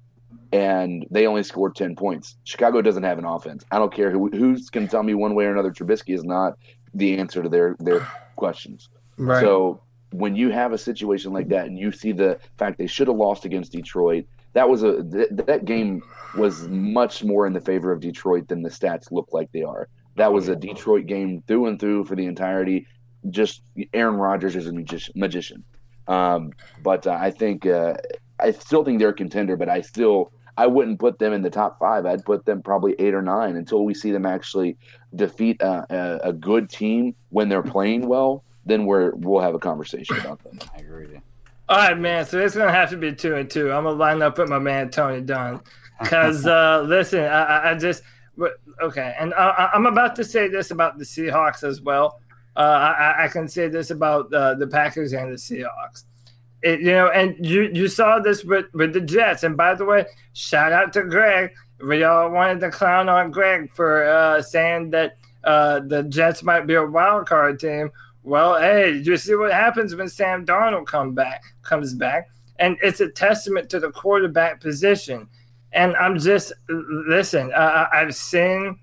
and 0.53 1.07
they 1.11 1.27
only 1.27 1.43
scored 1.43 1.77
ten 1.77 1.97
points. 1.97 2.37
Chicago 2.45 2.83
doesn't 2.83 3.03
have 3.03 3.19
an 3.19 3.25
offense. 3.25 3.65
I 3.71 3.79
don't 3.79 3.93
care 3.93 4.11
who 4.11 4.29
who's 4.29 4.69
can 4.69 4.87
tell 4.87 5.03
me 5.03 5.15
one 5.15 5.35
way 5.35 5.47
or 5.47 5.53
another. 5.53 5.71
Trubisky 5.71 6.15
is 6.15 6.25
not 6.25 6.59
the 6.93 7.17
answer 7.17 7.43
to 7.43 7.49
their 7.49 7.75
their 7.81 8.07
questions. 8.37 8.91
Right. 9.17 9.41
So 9.41 9.81
when 10.15 10.37
you 10.37 10.51
have 10.51 10.73
a 10.73 10.79
situation 10.79 11.33
like 11.33 11.49
that, 11.49 11.67
and 11.67 11.77
you 11.77 11.91
see 11.91 12.13
the 12.13 12.39
fact 12.57 12.79
they 12.79 12.87
should 12.87 13.09
have 13.09 13.17
lost 13.17 13.45
against 13.45 13.73
Detroit, 13.73 14.25
that 14.53 14.69
was 14.69 14.85
a 14.85 15.03
th- 15.03 15.29
that 15.33 15.65
game 15.65 16.03
was 16.37 16.69
much 16.69 17.25
more 17.25 17.47
in 17.49 17.53
the 17.53 17.61
favor 17.61 17.91
of 17.91 18.01
Detroit 18.01 18.47
than 18.47 18.63
the 18.63 18.71
stats 18.71 19.11
look 19.11 19.29
like 19.33 19.51
they 19.51 19.65
are. 19.65 19.89
That 20.17 20.33
was 20.33 20.49
a 20.49 20.55
Detroit 20.55 21.07
game 21.07 21.43
through 21.49 21.67
and 21.67 21.81
through 21.81 22.05
for 22.05 22.15
the 22.15 22.27
entirety. 22.27 22.87
just 23.31 23.63
Aaron 23.93 24.17
Rodgers 24.17 24.55
is 24.55 24.69
a 24.69 24.73
magician. 25.17 25.65
Um, 26.07 26.53
but 26.83 27.07
uh, 27.09 27.19
I 27.21 27.31
think 27.33 27.67
uh, 27.67 27.95
I 28.39 28.53
still 28.53 28.85
think 28.85 29.01
they're 29.01 29.09
a 29.09 29.15
contender, 29.15 29.57
but 29.57 29.69
I 29.69 29.81
still 29.81 30.33
I 30.57 30.69
wouldn't 30.69 31.01
put 31.01 31.19
them 31.19 31.33
in 31.33 31.43
the 31.43 31.51
top 31.51 31.79
five. 31.81 32.07
I'd 32.07 32.25
put 32.25 32.45
them 32.45 32.63
probably 32.63 32.95
eight 33.01 33.15
or 33.15 33.23
nine 33.23 33.57
until 33.57 33.85
we 33.85 33.95
see 33.95 34.13
them 34.13 34.27
actually 34.27 34.77
defeat 35.15 35.61
a, 35.61 35.85
a, 35.91 36.29
a 36.29 36.33
good 36.33 36.71
team 36.71 37.17
when 37.31 37.49
they're 37.49 37.63
playing 37.63 38.07
well. 38.07 38.45
Then 38.67 38.87
we're 38.87 39.13
we'll 39.15 39.41
have 39.43 39.55
a 39.55 39.59
conversation 39.59 40.17
about 40.19 40.43
them. 40.43 40.59
I 40.75 40.79
agree 40.81 41.03
with 41.07 41.13
you. 41.13 41.23
All 41.69 41.79
right, 41.79 41.99
man. 41.99 42.25
So 42.27 42.39
it's 42.41 42.55
gonna 42.57 42.73
have 42.73 42.91
to 42.91 42.97
be 42.97 43.15
two 43.15 43.35
and 43.37 43.51
two. 43.51 43.73
I'm 43.73 43.85
gonna 43.85 43.97
line 43.97 44.23
up 44.23 44.39
with 44.39 44.49
my 44.49 44.59
man 44.59 44.91
Tony 44.91 45.21
Dunn, 45.21 45.61
because 46.01 46.47
uh, 46.59 46.83
listen, 46.87 47.21
I, 47.25 47.43
I- 47.45 47.71
I 47.71 47.75
just 47.75 48.03
but- 48.37 48.55
okay, 48.83 49.15
and 49.19 49.33
I, 49.35 49.49
I- 49.51 49.71
I'm 49.75 49.87
about 49.87 50.17
to 50.17 50.25
say 50.25 50.49
this 50.49 50.71
about 50.71 50.99
the 50.99 51.05
Seahawks 51.05 51.63
as 51.63 51.81
well. 51.81 52.21
Uh, 52.57 52.61
I, 52.61 52.93
I- 52.93 53.25
I 53.25 53.29
can 53.29 53.49
say 53.49 53.69
this 53.69 53.91
about 53.91 54.33
uh, 54.33 54.55
the 54.55 54.67
Packers 54.67 55.13
and 55.13 55.33
the 55.33 55.37
Seahawks. 55.37 56.05
It, 56.63 56.81
you 56.81 56.93
know, 56.93 57.09
and 57.09 57.37
you 57.45 57.71
you 57.75 57.89
saw 57.89 58.19
this 58.19 58.45
with 58.45 58.67
with 58.73 58.93
the 58.95 59.01
Jets. 59.03 59.43
And 59.43 59.57
by 59.57 59.75
the 59.75 59.85
way, 59.85 60.07
shout 60.33 60.73
out 60.73 60.93
to 60.95 61.03
Greg. 61.03 61.51
We 61.87 62.05
all 62.05 62.31
wanted 62.31 62.61
to 62.61 62.71
clown 62.71 63.09
on 63.11 63.31
Greg 63.31 63.71
for 63.73 64.05
uh, 64.07 64.41
saying 64.41 64.91
that 64.91 65.19
uh, 65.45 65.81
the 65.81 66.05
Jets 66.05 66.43
might 66.43 66.67
be 66.67 66.75
a 66.75 66.85
wild 66.87 67.27
card 67.27 67.61
team. 67.61 67.91
Well, 68.25 68.59
hey, 68.59 69.03
you 69.05 69.17
see 69.19 69.35
what 69.35 69.53
happens 69.53 69.95
when 69.95 70.09
Sam 70.09 70.47
Darnold 70.47 70.87
come 70.87 71.13
back 71.13 71.45
comes 71.63 71.95
back, 71.95 72.29
and 72.59 72.79
it's 72.83 73.01
a 73.01 73.09
testament 73.09 73.69
to 73.71 73.79
the 73.79 73.91
quarterback 73.91 74.61
position. 74.61 75.29
And 75.73 75.95
I'm 75.97 76.19
just 76.19 76.53
listen. 76.69 77.53
Uh, 77.53 77.87
I've 77.93 78.15
seen 78.15 78.79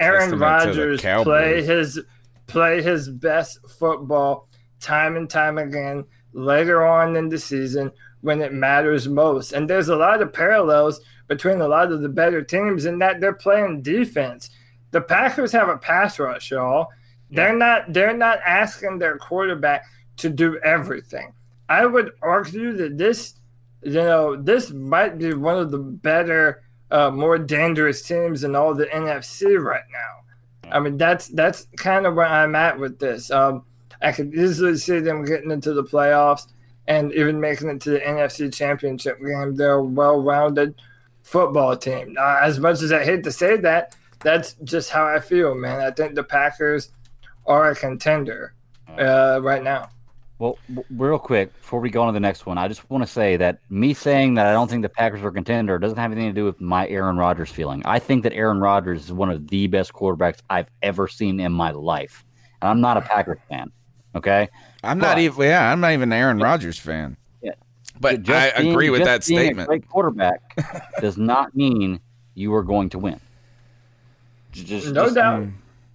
Aaron 0.00 0.30
Testament 0.30 0.62
to 0.62 0.72
the 0.72 0.86
Rodgers 0.96 1.24
play 1.24 1.62
his 1.62 2.00
play 2.46 2.80
his 2.80 3.10
best 3.10 3.58
football 3.68 4.48
time 4.80 5.16
and 5.16 5.28
time 5.28 5.58
again 5.58 6.04
later 6.32 6.86
on 6.86 7.14
in 7.16 7.28
the 7.28 7.38
season 7.38 7.92
when 8.22 8.40
it 8.40 8.54
matters 8.54 9.06
most. 9.06 9.52
And 9.52 9.68
there's 9.68 9.88
a 9.88 9.96
lot 9.96 10.22
of 10.22 10.32
parallels 10.32 11.00
between 11.26 11.60
a 11.60 11.68
lot 11.68 11.92
of 11.92 12.00
the 12.00 12.08
better 12.08 12.42
teams 12.42 12.86
in 12.86 12.98
that 13.00 13.20
they're 13.20 13.34
playing 13.34 13.82
defense. 13.82 14.48
The 14.92 15.02
Packers 15.02 15.52
have 15.52 15.68
a 15.68 15.76
pass 15.76 16.18
rush, 16.18 16.50
y'all. 16.50 16.88
They're 17.30 17.56
not 17.56 17.92
they're 17.92 18.16
not 18.16 18.40
asking 18.44 18.98
their 18.98 19.18
quarterback 19.18 19.84
to 20.18 20.30
do 20.30 20.58
everything. 20.58 21.32
I 21.68 21.84
would 21.84 22.12
argue 22.22 22.72
that 22.74 22.96
this 22.96 23.34
you 23.82 23.92
know, 23.92 24.36
this 24.36 24.70
might 24.70 25.18
be 25.18 25.34
one 25.34 25.58
of 25.58 25.70
the 25.70 25.78
better, 25.78 26.62
uh, 26.90 27.10
more 27.10 27.38
dangerous 27.38 28.02
teams 28.02 28.44
in 28.44 28.56
all 28.56 28.74
the 28.74 28.86
NFC 28.86 29.60
right 29.62 29.84
now. 29.92 30.70
I 30.72 30.80
mean, 30.80 30.98
that's 30.98 31.28
that's 31.28 31.66
kind 31.76 32.06
of 32.06 32.14
where 32.14 32.26
I'm 32.26 32.54
at 32.54 32.78
with 32.78 32.98
this. 32.98 33.30
Um, 33.30 33.64
I 34.02 34.12
could 34.12 34.34
easily 34.34 34.76
see 34.76 35.00
them 35.00 35.24
getting 35.24 35.50
into 35.50 35.72
the 35.72 35.84
playoffs 35.84 36.48
and 36.86 37.12
even 37.12 37.40
making 37.40 37.68
it 37.68 37.80
to 37.82 37.90
the 37.90 38.00
NFC 38.00 38.52
Championship 38.52 39.18
game. 39.20 39.54
They're 39.54 39.74
a 39.74 39.84
well-rounded 39.84 40.74
football 41.22 41.76
team. 41.76 42.16
Uh, 42.18 42.38
as 42.42 42.58
much 42.58 42.82
as 42.82 42.92
I 42.92 43.04
hate 43.04 43.24
to 43.24 43.32
say 43.32 43.56
that, 43.58 43.96
that's 44.20 44.54
just 44.64 44.90
how 44.90 45.06
I 45.06 45.20
feel, 45.20 45.54
man. 45.54 45.80
I 45.80 45.90
think 45.90 46.14
the 46.14 46.24
Packers 46.24 46.90
are 47.48 47.70
a 47.70 47.74
contender 47.74 48.54
uh, 48.98 49.40
right 49.42 49.62
now. 49.64 49.88
Well, 50.38 50.56
w- 50.68 50.84
real 50.90 51.18
quick 51.18 51.52
before 51.54 51.80
we 51.80 51.90
go 51.90 52.02
on 52.02 52.06
to 52.08 52.12
the 52.12 52.20
next 52.20 52.46
one, 52.46 52.58
I 52.58 52.68
just 52.68 52.88
want 52.90 53.02
to 53.02 53.10
say 53.10 53.36
that 53.38 53.58
me 53.70 53.92
saying 53.92 54.34
that 54.34 54.46
I 54.46 54.52
don't 54.52 54.70
think 54.70 54.82
the 54.82 54.88
Packers 54.88 55.20
are 55.22 55.28
a 55.28 55.32
contender 55.32 55.78
doesn't 55.80 55.98
have 55.98 56.12
anything 56.12 56.30
to 56.30 56.34
do 56.40 56.44
with 56.44 56.60
my 56.60 56.86
Aaron 56.88 57.16
Rodgers 57.16 57.50
feeling. 57.50 57.82
I 57.84 57.98
think 57.98 58.22
that 58.22 58.32
Aaron 58.34 58.60
Rodgers 58.60 59.06
is 59.06 59.12
one 59.12 59.30
of 59.30 59.48
the 59.48 59.66
best 59.66 59.92
quarterbacks 59.92 60.38
I've 60.48 60.68
ever 60.82 61.08
seen 61.08 61.40
in 61.40 61.50
my 61.50 61.72
life, 61.72 62.24
and 62.62 62.70
I'm 62.70 62.80
not 62.80 62.96
a 62.96 63.00
Packers 63.00 63.38
fan. 63.48 63.72
Okay, 64.14 64.48
I'm 64.84 64.98
not 64.98 65.18
even. 65.18 65.42
Yeah, 65.44 65.72
I'm 65.72 65.80
not 65.80 65.92
even 65.92 66.12
an 66.12 66.18
Aaron 66.18 66.38
Rodgers 66.38 66.78
fan. 66.78 67.16
Yeah. 67.42 67.52
But 68.00 68.22
Just 68.22 68.54
I 68.56 68.60
being- 68.60 68.72
agree 68.72 68.90
with 68.90 69.00
just 69.00 69.08
that 69.08 69.26
being 69.28 69.40
a 69.40 69.44
statement. 69.44 69.68
great 69.68 69.88
quarterback 69.88 70.40
does 71.00 71.16
not 71.18 71.54
mean 71.56 72.00
you 72.34 72.54
are 72.54 72.62
going 72.62 72.88
to 72.90 72.98
win. 73.00 73.20
J- 74.52 74.64
Just, 74.64 74.92
No 74.92 75.04
just- 75.04 75.16
doubt. 75.16 75.46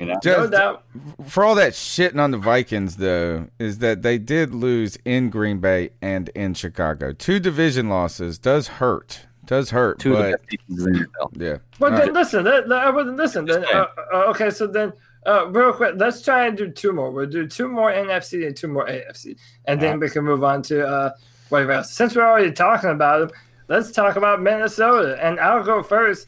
You 0.07 0.14
know? 0.14 0.19
No 0.43 0.48
doubt. 0.48 0.83
For 1.27 1.43
all 1.43 1.56
that 1.56 1.73
shitting 1.73 2.19
on 2.22 2.32
the 2.32 2.38
Vikings, 2.38 2.98
though, 2.98 3.48
is 3.59 3.80
that 3.80 4.01
they 4.01 4.17
did 4.17 4.53
lose 4.53 4.98
in 5.06 5.30
Green 5.30 5.59
Bay 5.59 5.91
and 6.01 6.30
in 6.30 6.53
Chicago. 6.53 7.11
Two 7.14 7.40
division 7.40 7.90
losses 7.90 8.38
does 8.40 8.67
hurt. 8.67 9.22
Does 9.45 9.72
hurt. 9.72 9.99
Two 9.99 10.15
of 10.15 10.25
the 10.25 10.32
but 10.32 10.41
best 10.41 10.49
teams 10.67 10.85
in 10.85 10.93
the 10.93 10.99
NFL. 10.99 11.32
yeah. 11.35 11.57
But 11.80 11.91
All 11.91 11.98
then 11.98 12.07
right. 12.07 12.14
listen, 12.14 12.43
that, 12.45 12.69
that- 12.69 12.82
I 12.85 12.90
wouldn't 12.90 13.17
listen. 13.17 13.45
Then, 13.45 13.65
uh, 13.73 13.88
uh, 14.14 14.17
okay, 14.30 14.49
so 14.49 14.67
then 14.67 14.93
uh, 15.25 15.48
real 15.49 15.73
quick, 15.73 15.95
let's 15.98 16.22
try 16.22 16.48
and 16.48 16.57
do 16.57 16.69
two 16.69 16.93
more. 16.93 17.11
We'll 17.11 17.25
do 17.27 17.45
two 17.48 17.67
more 17.67 17.91
NFC 17.91 18.45
and 18.48 18.56
two 18.56 18.67
more 18.69 18.88
AFC, 18.88 19.38
and 19.65 19.82
then 19.82 19.99
we 19.99 20.09
can 20.09 20.23
move 20.23 20.43
on 20.43 20.61
to 20.64 20.85
uh, 20.88 21.11
whatever 21.49 21.73
else. 21.73 21.91
Since 21.93 22.15
we're 22.15 22.25
already 22.27 22.51
talking 22.51 22.90
about 22.91 23.19
them, 23.19 23.38
let's 23.67 23.91
talk 23.91 24.15
about 24.15 24.41
Minnesota. 24.41 25.17
And 25.22 25.40
I'll 25.40 25.64
go 25.64 25.83
first. 25.83 26.27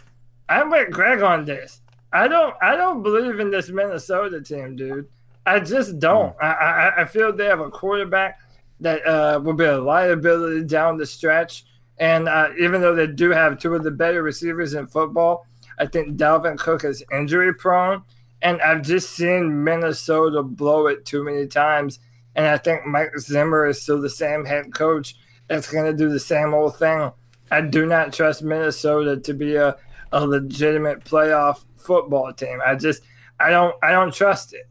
I'm 0.50 0.70
with 0.70 0.92
Greg 0.92 1.22
on 1.22 1.46
this. 1.46 1.82
I 2.16 2.30
don't. 2.30 2.56
I 2.62 2.78
don't 2.78 3.04
believe 3.04 3.42
in 3.42 3.52
this 3.52 3.70
Minnesota 3.70 4.42
team, 4.42 4.78
dude. 4.78 5.10
I 5.46 5.60
just 5.60 6.00
don't. 6.00 6.34
I, 6.42 6.48
I, 6.48 7.02
I 7.02 7.06
feel 7.06 7.36
they 7.36 7.46
have 7.46 7.60
a 7.60 7.70
quarterback 7.70 8.40
that 8.80 9.06
uh, 9.06 9.40
will 9.44 9.54
be 9.54 9.66
a 9.66 9.78
liability 9.78 10.64
down 10.64 10.98
the 10.98 11.06
stretch. 11.06 11.66
And 11.98 12.30
uh, 12.30 12.50
even 12.60 12.80
though 12.80 12.96
they 12.96 13.08
do 13.08 13.32
have 13.32 13.60
two 13.60 13.76
of 13.76 13.84
the 13.84 13.92
better 13.92 14.24
receivers 14.24 14.74
in 14.74 14.88
football, 14.88 15.46
I 15.78 15.88
think 15.88 16.18
Dalvin 16.18 16.58
Cook 16.58 16.86
is 16.86 17.04
injury 17.12 17.54
prone. 17.54 18.04
And 18.42 18.62
I've 18.62 18.82
just 18.82 19.12
seen 19.12 19.64
Minnesota 19.64 20.42
blow 20.42 20.88
it 20.88 21.06
too 21.06 21.24
many 21.24 21.48
times. 21.48 22.00
And 22.36 22.46
I 22.46 22.58
think 22.58 22.86
Mike 22.86 23.18
Zimmer 23.20 23.66
is 23.68 23.82
still 23.82 24.02
the 24.02 24.10
same 24.10 24.46
head 24.46 24.74
coach 24.74 25.16
that's 25.48 25.72
going 25.72 25.86
to 25.86 25.94
do 25.94 26.10
the 26.10 26.20
same 26.20 26.54
old 26.54 26.78
thing. 26.78 27.12
I 27.52 27.62
do 27.62 27.86
not 27.86 28.14
trust 28.14 28.42
Minnesota 28.42 29.18
to 29.18 29.34
be 29.34 29.56
a, 29.56 29.76
a 30.16 30.26
legitimate 30.26 31.04
playoff 31.04 31.66
football 31.76 32.32
team. 32.34 32.60
I 32.66 32.76
just 32.76 33.04
I 33.40 33.50
don't 33.52 33.76
I 33.84 33.92
don't 33.92 34.14
trust 34.14 34.54
it. 34.54 34.68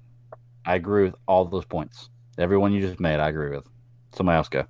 I 0.64 0.74
agree 0.74 1.04
with 1.04 1.14
all 1.28 1.44
those 1.44 1.66
points. 1.66 2.08
Everyone 2.38 2.72
you 2.72 2.80
just 2.80 2.98
made, 2.98 3.20
I 3.20 3.28
agree 3.28 3.50
with. 3.50 3.68
Somebody 4.14 4.36
else 4.36 4.48
go. 4.48 4.66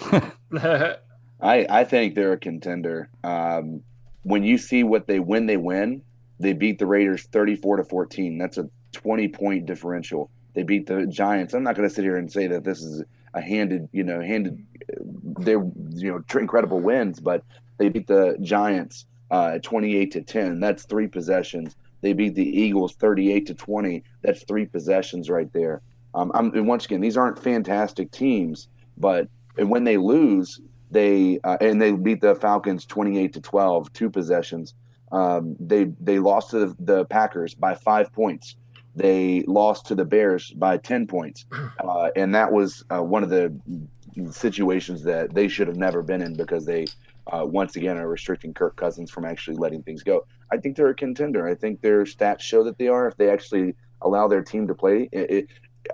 I 1.40 1.66
I 1.68 1.84
think 1.84 2.14
they're 2.14 2.32
a 2.32 2.38
contender. 2.38 3.10
Um, 3.22 3.82
when 4.22 4.42
you 4.42 4.56
see 4.56 4.82
what 4.82 5.06
they 5.06 5.20
win, 5.20 5.46
they 5.46 5.58
win, 5.58 6.02
they 6.40 6.54
beat 6.54 6.78
the 6.78 6.86
Raiders 6.86 7.24
thirty 7.24 7.54
four 7.54 7.76
to 7.76 7.84
fourteen. 7.84 8.38
That's 8.38 8.56
a 8.56 8.68
twenty 8.92 9.28
point 9.28 9.66
differential. 9.66 10.30
They 10.54 10.62
beat 10.62 10.86
the 10.86 11.06
Giants. 11.06 11.52
I'm 11.52 11.62
not 11.62 11.76
going 11.76 11.88
to 11.88 11.94
sit 11.94 12.02
here 12.02 12.16
and 12.16 12.32
say 12.32 12.46
that 12.46 12.64
this 12.64 12.82
is 12.82 13.04
a 13.34 13.42
handed, 13.42 13.88
you 13.92 14.02
know, 14.02 14.22
handed. 14.22 14.64
They're 15.40 15.62
you 15.90 16.10
know 16.10 16.40
incredible 16.40 16.80
wins, 16.80 17.20
but 17.20 17.44
they 17.76 17.90
beat 17.90 18.06
the 18.06 18.38
Giants 18.40 19.04
uh, 19.30 19.58
twenty 19.62 19.96
eight 19.96 20.12
to 20.12 20.22
ten. 20.22 20.60
That's 20.60 20.84
three 20.84 21.06
possessions. 21.06 21.76
They 22.00 22.12
beat 22.12 22.34
the 22.34 22.48
Eagles 22.48 22.94
thirty 22.94 23.32
eight 23.32 23.46
to 23.46 23.54
twenty. 23.54 24.04
That's 24.22 24.44
three 24.44 24.66
possessions 24.66 25.30
right 25.30 25.52
there. 25.52 25.82
Um, 26.14 26.32
I'm, 26.34 26.66
once 26.66 26.84
again, 26.84 27.00
these 27.00 27.16
aren't 27.16 27.38
fantastic 27.38 28.10
teams, 28.10 28.68
but 28.96 29.28
and 29.58 29.70
when 29.70 29.84
they 29.84 29.96
lose, 29.96 30.60
they 30.90 31.38
uh, 31.44 31.58
and 31.60 31.80
they 31.80 31.92
beat 31.92 32.20
the 32.20 32.34
Falcons 32.34 32.86
28 32.86 33.32
to 33.34 33.40
12, 33.40 33.92
two 33.92 34.10
possessions. 34.10 34.74
Um, 35.12 35.56
they 35.58 35.84
they 36.00 36.18
lost 36.18 36.50
to 36.50 36.58
the, 36.58 36.76
the 36.80 37.04
Packers 37.06 37.54
by 37.54 37.74
five 37.74 38.12
points. 38.12 38.56
They 38.94 39.44
lost 39.46 39.86
to 39.86 39.94
the 39.94 40.04
Bears 40.04 40.50
by 40.50 40.78
10 40.78 41.06
points, 41.06 41.46
uh, 41.84 42.10
and 42.16 42.34
that 42.34 42.50
was 42.52 42.84
uh, 42.90 43.02
one 43.02 43.22
of 43.22 43.30
the 43.30 43.54
situations 44.30 45.04
that 45.04 45.34
they 45.34 45.46
should 45.46 45.68
have 45.68 45.76
never 45.76 46.02
been 46.02 46.20
in 46.20 46.34
because 46.34 46.64
they 46.64 46.86
uh, 47.32 47.44
once 47.44 47.76
again 47.76 47.96
are 47.96 48.08
restricting 48.08 48.54
Kirk 48.54 48.76
Cousins 48.76 49.10
from 49.10 49.24
actually 49.24 49.56
letting 49.56 49.82
things 49.82 50.02
go. 50.02 50.26
I 50.50 50.56
think 50.56 50.76
they're 50.76 50.88
a 50.88 50.94
contender. 50.94 51.46
I 51.46 51.54
think 51.54 51.80
their 51.80 52.04
stats 52.04 52.40
show 52.40 52.64
that 52.64 52.78
they 52.78 52.88
are. 52.88 53.06
If 53.06 53.16
they 53.16 53.30
actually 53.30 53.74
allow 54.02 54.28
their 54.28 54.42
team 54.42 54.66
to 54.68 54.74
play, 54.74 55.08
it, 55.12 55.30
it, 55.30 55.46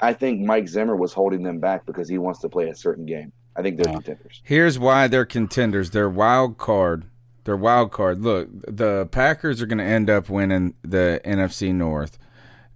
I 0.02 0.12
think 0.12 0.40
Mike 0.40 0.68
Zimmer 0.68 0.96
was 0.96 1.12
holding 1.12 1.42
them 1.42 1.58
back 1.58 1.86
because 1.86 2.08
he 2.08 2.18
wants 2.18 2.40
to 2.40 2.48
play 2.48 2.68
a 2.68 2.74
certain 2.74 3.06
game. 3.06 3.32
I 3.56 3.62
think 3.62 3.76
they're 3.76 3.92
contenders. 3.92 4.40
Here's 4.44 4.78
why 4.78 5.06
they're 5.06 5.24
contenders. 5.24 5.90
They're 5.90 6.10
wild 6.10 6.58
card. 6.58 7.04
They're 7.44 7.56
wild 7.56 7.92
card. 7.92 8.22
Look, 8.22 8.48
the 8.66 9.06
Packers 9.06 9.62
are 9.62 9.66
going 9.66 9.78
to 9.78 9.84
end 9.84 10.10
up 10.10 10.28
winning 10.28 10.74
the 10.82 11.20
NFC 11.24 11.72
North. 11.72 12.18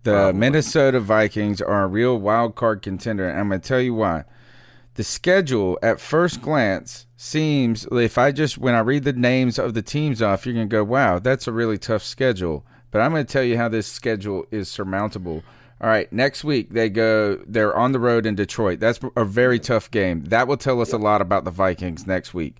The 0.04 0.32
Minnesota 0.32 1.00
Vikings 1.00 1.60
are 1.60 1.84
a 1.84 1.86
real 1.86 2.18
wild 2.18 2.54
card 2.54 2.82
contender. 2.82 3.28
And 3.28 3.40
I'm 3.40 3.48
going 3.48 3.60
to 3.60 3.68
tell 3.68 3.80
you 3.80 3.94
why. 3.94 4.24
The 4.94 5.04
schedule 5.04 5.78
at 5.82 6.00
first 6.00 6.40
glance 6.40 7.07
seems 7.20 7.84
if 7.90 8.16
I 8.16 8.30
just 8.30 8.56
when 8.58 8.76
I 8.76 8.78
read 8.78 9.02
the 9.02 9.12
names 9.12 9.58
of 9.58 9.74
the 9.74 9.82
teams 9.82 10.22
off, 10.22 10.46
you're 10.46 10.54
to 10.54 10.64
go, 10.64 10.84
"Wow, 10.84 11.18
that's 11.18 11.48
a 11.48 11.52
really 11.52 11.76
tough 11.76 12.04
schedule." 12.04 12.64
But 12.90 13.00
I'm 13.00 13.12
to 13.12 13.24
tell 13.24 13.42
you 13.42 13.58
how 13.58 13.68
this 13.68 13.86
schedule 13.86 14.46
is 14.50 14.70
surmountable. 14.70 15.42
All 15.80 15.88
right, 15.88 16.10
next 16.12 16.44
week 16.44 16.70
they 16.70 16.88
go. 16.88 17.42
They're 17.46 17.76
on 17.76 17.92
the 17.92 17.98
road 17.98 18.24
in 18.24 18.36
Detroit. 18.36 18.78
That's 18.78 19.00
a 19.16 19.24
very 19.24 19.58
tough 19.58 19.90
game. 19.90 20.24
That 20.26 20.46
will 20.46 20.56
tell 20.56 20.80
us 20.80 20.92
a 20.92 20.98
lot 20.98 21.20
about 21.20 21.44
the 21.44 21.50
Vikings 21.50 22.06
next 22.06 22.32
week. 22.32 22.56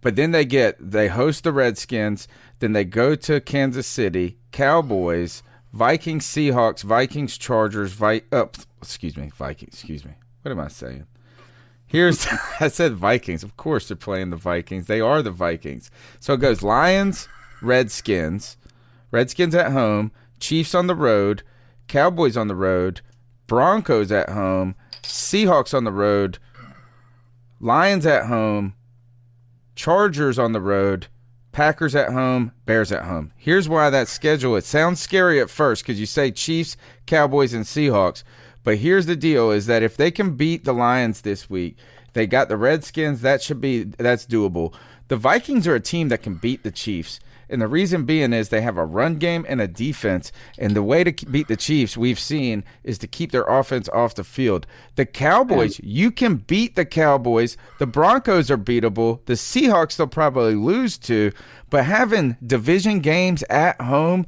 But 0.00 0.16
then 0.16 0.30
they 0.30 0.46
get 0.46 0.76
they 0.80 1.08
host 1.08 1.44
the 1.44 1.52
Redskins. 1.52 2.26
Then 2.60 2.72
they 2.72 2.84
go 2.84 3.14
to 3.14 3.40
Kansas 3.42 3.86
City, 3.86 4.38
Cowboys, 4.52 5.42
Vikings, 5.72 6.24
Seahawks, 6.26 6.82
Vikings, 6.82 7.36
Chargers, 7.36 7.92
Vi- 7.92 8.22
oh, 8.32 8.50
excuse 8.80 9.18
me, 9.18 9.30
Vikings, 9.36 9.74
excuse 9.74 10.04
me. 10.04 10.12
What 10.42 10.50
am 10.52 10.60
I 10.60 10.68
saying? 10.68 11.06
Here's 11.88 12.26
I 12.60 12.68
said 12.68 12.94
Vikings. 12.94 13.42
Of 13.42 13.56
course 13.56 13.88
they're 13.88 13.96
playing 13.96 14.30
the 14.30 14.36
Vikings. 14.36 14.86
They 14.86 15.00
are 15.00 15.22
the 15.22 15.30
Vikings. 15.30 15.90
So 16.20 16.34
it 16.34 16.40
goes 16.40 16.62
Lions, 16.62 17.28
Redskins, 17.60 18.56
Redskins 19.10 19.54
at 19.54 19.72
home, 19.72 20.12
Chiefs 20.38 20.74
on 20.74 20.86
the 20.86 20.94
road, 20.94 21.42
Cowboys 21.88 22.36
on 22.36 22.48
the 22.48 22.54
road, 22.54 23.00
Broncos 23.46 24.12
at 24.12 24.28
home, 24.28 24.74
Seahawks 25.02 25.72
on 25.72 25.84
the 25.84 25.92
road, 25.92 26.38
Lions 27.60 28.06
at 28.06 28.26
home, 28.26 28.74
Chargers 29.74 30.38
on 30.38 30.52
the 30.52 30.60
road, 30.60 31.06
Packers 31.52 31.96
at 31.96 32.12
home, 32.12 32.52
Bears 32.66 32.92
at 32.92 33.04
home. 33.04 33.32
Here's 33.36 33.68
why 33.68 33.90
that 33.90 34.08
schedule 34.08 34.54
it 34.54 34.64
sounds 34.64 35.00
scary 35.00 35.40
at 35.40 35.50
first 35.50 35.82
because 35.82 35.98
you 35.98 36.06
say 36.06 36.30
Chiefs, 36.30 36.76
Cowboys, 37.06 37.54
and 37.54 37.64
Seahawks. 37.64 38.22
But 38.68 38.76
here's 38.76 39.06
the 39.06 39.16
deal: 39.16 39.50
is 39.50 39.64
that 39.64 39.82
if 39.82 39.96
they 39.96 40.10
can 40.10 40.36
beat 40.36 40.66
the 40.66 40.74
Lions 40.74 41.22
this 41.22 41.48
week, 41.48 41.78
they 42.12 42.26
got 42.26 42.50
the 42.50 42.58
Redskins. 42.58 43.22
That 43.22 43.40
should 43.40 43.62
be 43.62 43.84
that's 43.84 44.26
doable. 44.26 44.74
The 45.08 45.16
Vikings 45.16 45.66
are 45.66 45.74
a 45.74 45.80
team 45.80 46.08
that 46.08 46.22
can 46.22 46.34
beat 46.34 46.64
the 46.64 46.70
Chiefs. 46.70 47.18
And 47.48 47.62
the 47.62 47.66
reason 47.66 48.04
being 48.04 48.34
is 48.34 48.50
they 48.50 48.60
have 48.60 48.76
a 48.76 48.84
run 48.84 49.16
game 49.16 49.46
and 49.48 49.62
a 49.62 49.66
defense. 49.66 50.32
And 50.58 50.76
the 50.76 50.82
way 50.82 51.02
to 51.02 51.24
beat 51.24 51.48
the 51.48 51.56
Chiefs, 51.56 51.96
we've 51.96 52.18
seen, 52.18 52.62
is 52.84 52.98
to 52.98 53.06
keep 53.06 53.32
their 53.32 53.44
offense 53.44 53.88
off 53.88 54.16
the 54.16 54.22
field. 54.22 54.66
The 54.96 55.06
Cowboys, 55.06 55.80
you 55.82 56.10
can 56.10 56.36
beat 56.36 56.76
the 56.76 56.84
Cowboys. 56.84 57.56
The 57.78 57.86
Broncos 57.86 58.50
are 58.50 58.58
beatable. 58.58 59.24
The 59.24 59.32
Seahawks, 59.32 59.96
they'll 59.96 60.08
probably 60.08 60.56
lose 60.56 60.98
to. 60.98 61.32
But 61.70 61.86
having 61.86 62.36
division 62.46 63.00
games 63.00 63.42
at 63.44 63.80
home, 63.80 64.26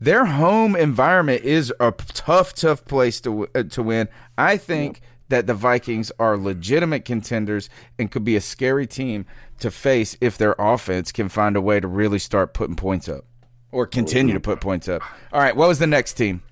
their 0.00 0.24
home 0.26 0.76
environment 0.76 1.42
is 1.42 1.72
a 1.80 1.92
tough, 1.92 2.54
tough 2.54 2.84
place 2.84 3.20
to 3.22 3.48
uh, 3.54 3.62
to 3.64 3.82
win. 3.82 4.08
I 4.36 4.56
think 4.56 5.00
that 5.28 5.46
the 5.46 5.54
Vikings 5.54 6.12
are 6.18 6.36
legitimate 6.36 7.04
contenders 7.04 7.68
and 7.98 8.10
could 8.10 8.24
be 8.24 8.36
a 8.36 8.40
scary 8.40 8.86
team 8.86 9.26
to 9.58 9.70
face 9.70 10.16
if 10.20 10.38
their 10.38 10.54
offense 10.58 11.10
can 11.12 11.28
find 11.28 11.56
a 11.56 11.60
way 11.60 11.80
to 11.80 11.88
really 11.88 12.18
start 12.18 12.54
putting 12.54 12.76
points 12.76 13.08
up 13.08 13.24
or 13.72 13.86
continue 13.86 14.34
to 14.34 14.40
put 14.40 14.60
points 14.60 14.88
up. 14.88 15.02
All 15.32 15.40
right, 15.40 15.56
what 15.56 15.66
was 15.68 15.78
the 15.78 15.86
next 15.86 16.14
team? 16.14 16.42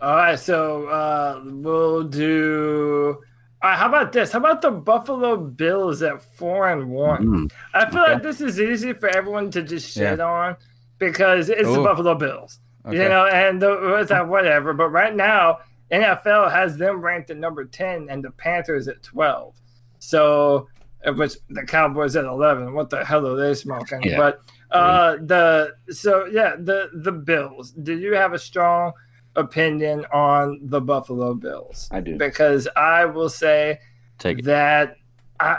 All 0.00 0.14
right, 0.14 0.38
so 0.38 0.86
uh, 0.86 1.40
we'll 1.44 2.04
do. 2.04 3.18
All 3.62 3.68
right, 3.70 3.76
how 3.78 3.88
about 3.88 4.12
this? 4.12 4.32
How 4.32 4.38
about 4.38 4.62
the 4.62 4.70
Buffalo 4.70 5.36
Bills 5.36 6.00
at 6.02 6.22
four 6.36 6.68
and 6.70 6.88
one? 6.90 7.26
Mm. 7.26 7.52
I 7.74 7.90
feel 7.90 8.02
like 8.02 8.22
this 8.22 8.40
is 8.40 8.58
easy 8.60 8.94
for 8.94 9.08
everyone 9.08 9.50
to 9.50 9.62
just 9.62 9.92
shit 9.92 10.18
Yeah. 10.18 10.24
on 10.24 10.56
because 11.00 11.48
it's 11.48 11.68
the 11.68 11.82
Buffalo 11.82 12.14
Bills, 12.14 12.60
you 12.88 12.98
know, 12.98 13.26
and 13.26 13.60
the, 13.60 13.96
it's 13.96 14.12
like 14.12 14.28
whatever. 14.28 14.72
But 14.72 14.90
right 14.90 15.16
now, 15.16 15.58
NFL 15.90 16.52
has 16.52 16.76
them 16.76 17.00
ranked 17.00 17.30
at 17.30 17.38
number 17.38 17.64
ten 17.64 18.06
and 18.08 18.22
the 18.22 18.30
Panthers 18.30 18.86
at 18.86 19.02
twelve. 19.02 19.56
So, 19.98 20.68
which 21.04 21.34
the 21.48 21.64
Cowboys 21.64 22.14
at 22.14 22.24
eleven. 22.24 22.74
What 22.74 22.90
the 22.90 23.04
hell 23.04 23.26
are 23.26 23.36
they 23.36 23.54
smoking? 23.54 24.02
Yeah. 24.02 24.16
But 24.16 24.40
uh, 24.70 25.16
the 25.24 25.72
so 25.88 26.26
yeah, 26.26 26.54
the 26.56 26.90
the 26.94 27.12
Bills. 27.12 27.72
Do 27.72 27.98
you 27.98 28.14
have 28.14 28.34
a 28.34 28.38
strong 28.38 28.92
opinion 29.34 30.04
on 30.12 30.60
the 30.62 30.80
Buffalo 30.80 31.34
Bills? 31.34 31.88
I 31.90 32.00
do. 32.00 32.16
because 32.16 32.68
I 32.76 33.06
will 33.06 33.30
say 33.30 33.80
Take 34.18 34.40
it. 34.40 34.44
that 34.44 34.96
I 35.40 35.58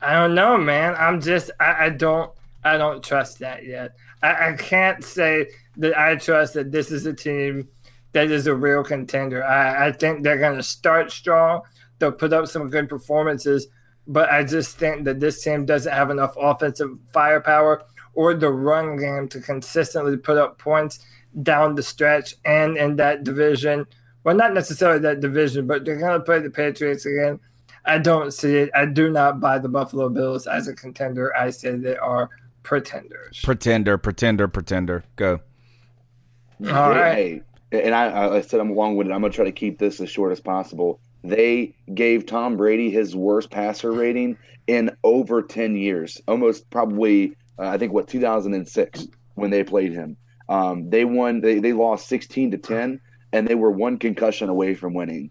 I 0.00 0.14
don't 0.14 0.34
know, 0.34 0.58
man. 0.58 0.94
I'm 0.98 1.20
just 1.20 1.50
I, 1.60 1.86
I 1.86 1.88
don't 1.90 2.30
I 2.64 2.76
don't 2.76 3.02
trust 3.02 3.38
that 3.38 3.64
yet. 3.64 3.94
I, 4.22 4.50
I 4.50 4.52
can't 4.56 5.02
say 5.04 5.48
that 5.76 5.98
I 5.98 6.16
trust 6.16 6.54
that 6.54 6.72
this 6.72 6.90
is 6.90 7.06
a 7.06 7.14
team 7.14 7.68
that 8.12 8.30
is 8.30 8.46
a 8.46 8.54
real 8.54 8.82
contender. 8.82 9.44
I, 9.44 9.88
I 9.88 9.92
think 9.92 10.22
they're 10.22 10.38
gonna 10.38 10.62
start 10.62 11.10
strong. 11.10 11.62
They'll 11.98 12.12
put 12.12 12.32
up 12.32 12.46
some 12.46 12.70
good 12.70 12.88
performances, 12.88 13.66
but 14.06 14.30
I 14.30 14.44
just 14.44 14.78
think 14.78 15.04
that 15.04 15.20
this 15.20 15.42
team 15.42 15.66
doesn't 15.66 15.92
have 15.92 16.10
enough 16.10 16.34
offensive 16.38 16.90
firepower 17.12 17.82
or 18.14 18.34
the 18.34 18.50
run 18.50 18.96
game 18.96 19.28
to 19.28 19.40
consistently 19.40 20.16
put 20.16 20.38
up 20.38 20.58
points 20.58 21.00
down 21.42 21.74
the 21.74 21.82
stretch 21.82 22.34
and 22.44 22.76
in 22.76 22.96
that 22.96 23.24
division. 23.24 23.86
Well, 24.24 24.34
not 24.34 24.54
necessarily 24.54 24.98
that 25.00 25.20
division, 25.20 25.66
but 25.66 25.84
they're 25.84 25.96
going 25.96 26.18
to 26.18 26.24
play 26.24 26.40
the 26.40 26.50
Patriots 26.50 27.06
again. 27.06 27.38
I 27.84 27.98
don't 27.98 28.32
see 28.32 28.56
it. 28.56 28.70
I 28.74 28.86
do 28.86 29.10
not 29.10 29.40
buy 29.40 29.58
the 29.58 29.68
Buffalo 29.68 30.08
Bills 30.08 30.46
as 30.46 30.68
a 30.68 30.74
contender. 30.74 31.34
I 31.36 31.50
say 31.50 31.76
they 31.76 31.96
are 31.96 32.28
pretenders. 32.68 33.40
Pretender, 33.42 33.96
pretender, 33.96 34.46
pretender. 34.46 35.02
Go. 35.16 35.40
All 36.66 36.90
right. 36.90 37.42
And 37.72 37.94
I, 37.94 38.36
I 38.36 38.40
said 38.42 38.60
I'm 38.60 38.74
long 38.74 38.94
winded. 38.94 39.14
I'm 39.14 39.22
going 39.22 39.32
to 39.32 39.36
try 39.36 39.46
to 39.46 39.52
keep 39.52 39.78
this 39.78 40.00
as 40.00 40.10
short 40.10 40.32
as 40.32 40.40
possible. 40.40 41.00
They 41.24 41.74
gave 41.94 42.26
Tom 42.26 42.58
Brady 42.58 42.90
his 42.90 43.16
worst 43.16 43.50
passer 43.50 43.90
rating 43.90 44.36
in 44.66 44.90
over 45.02 45.40
10 45.40 45.76
years, 45.76 46.20
almost 46.28 46.68
probably, 46.68 47.34
uh, 47.58 47.68
I 47.68 47.78
think, 47.78 47.94
what, 47.94 48.06
2006 48.06 49.08
when 49.34 49.50
they 49.50 49.64
played 49.64 49.92
him. 49.92 50.18
Um, 50.50 50.90
they 50.90 51.06
won, 51.06 51.40
they, 51.40 51.60
they 51.60 51.72
lost 51.72 52.06
16 52.08 52.50
to 52.50 52.58
10, 52.58 53.00
and 53.32 53.48
they 53.48 53.54
were 53.54 53.70
one 53.70 53.98
concussion 53.98 54.50
away 54.50 54.74
from 54.74 54.92
winning 54.92 55.30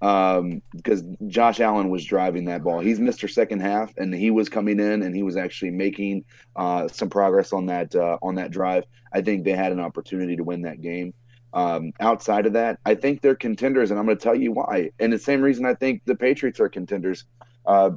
um, 0.00 0.62
because 0.74 1.02
Josh 1.26 1.60
Allen 1.60 1.90
was 1.90 2.04
driving 2.04 2.44
that 2.46 2.62
ball. 2.62 2.80
He's 2.80 3.00
Mr. 3.00 3.28
Second 3.28 3.60
Half, 3.60 3.92
and 3.96 4.14
he 4.14 4.30
was 4.30 4.48
coming 4.48 4.78
in 4.78 5.02
and 5.02 5.14
he 5.14 5.22
was 5.22 5.36
actually 5.36 5.70
making 5.70 6.24
uh, 6.56 6.88
some 6.88 7.10
progress 7.10 7.52
on 7.52 7.66
that 7.66 7.94
uh, 7.94 8.18
on 8.22 8.36
that 8.36 8.50
drive. 8.50 8.84
I 9.12 9.22
think 9.22 9.44
they 9.44 9.52
had 9.52 9.72
an 9.72 9.80
opportunity 9.80 10.36
to 10.36 10.44
win 10.44 10.62
that 10.62 10.80
game. 10.80 11.14
Um, 11.52 11.92
outside 12.00 12.46
of 12.46 12.52
that, 12.52 12.78
I 12.84 12.94
think 12.94 13.22
they're 13.22 13.34
contenders, 13.34 13.90
and 13.90 13.98
I'm 13.98 14.04
going 14.04 14.18
to 14.18 14.22
tell 14.22 14.34
you 14.34 14.52
why. 14.52 14.90
And 15.00 15.12
the 15.12 15.18
same 15.18 15.40
reason 15.40 15.64
I 15.64 15.74
think 15.74 16.02
the 16.04 16.14
Patriots 16.14 16.60
are 16.60 16.68
contenders. 16.68 17.24
Uh, 17.66 17.90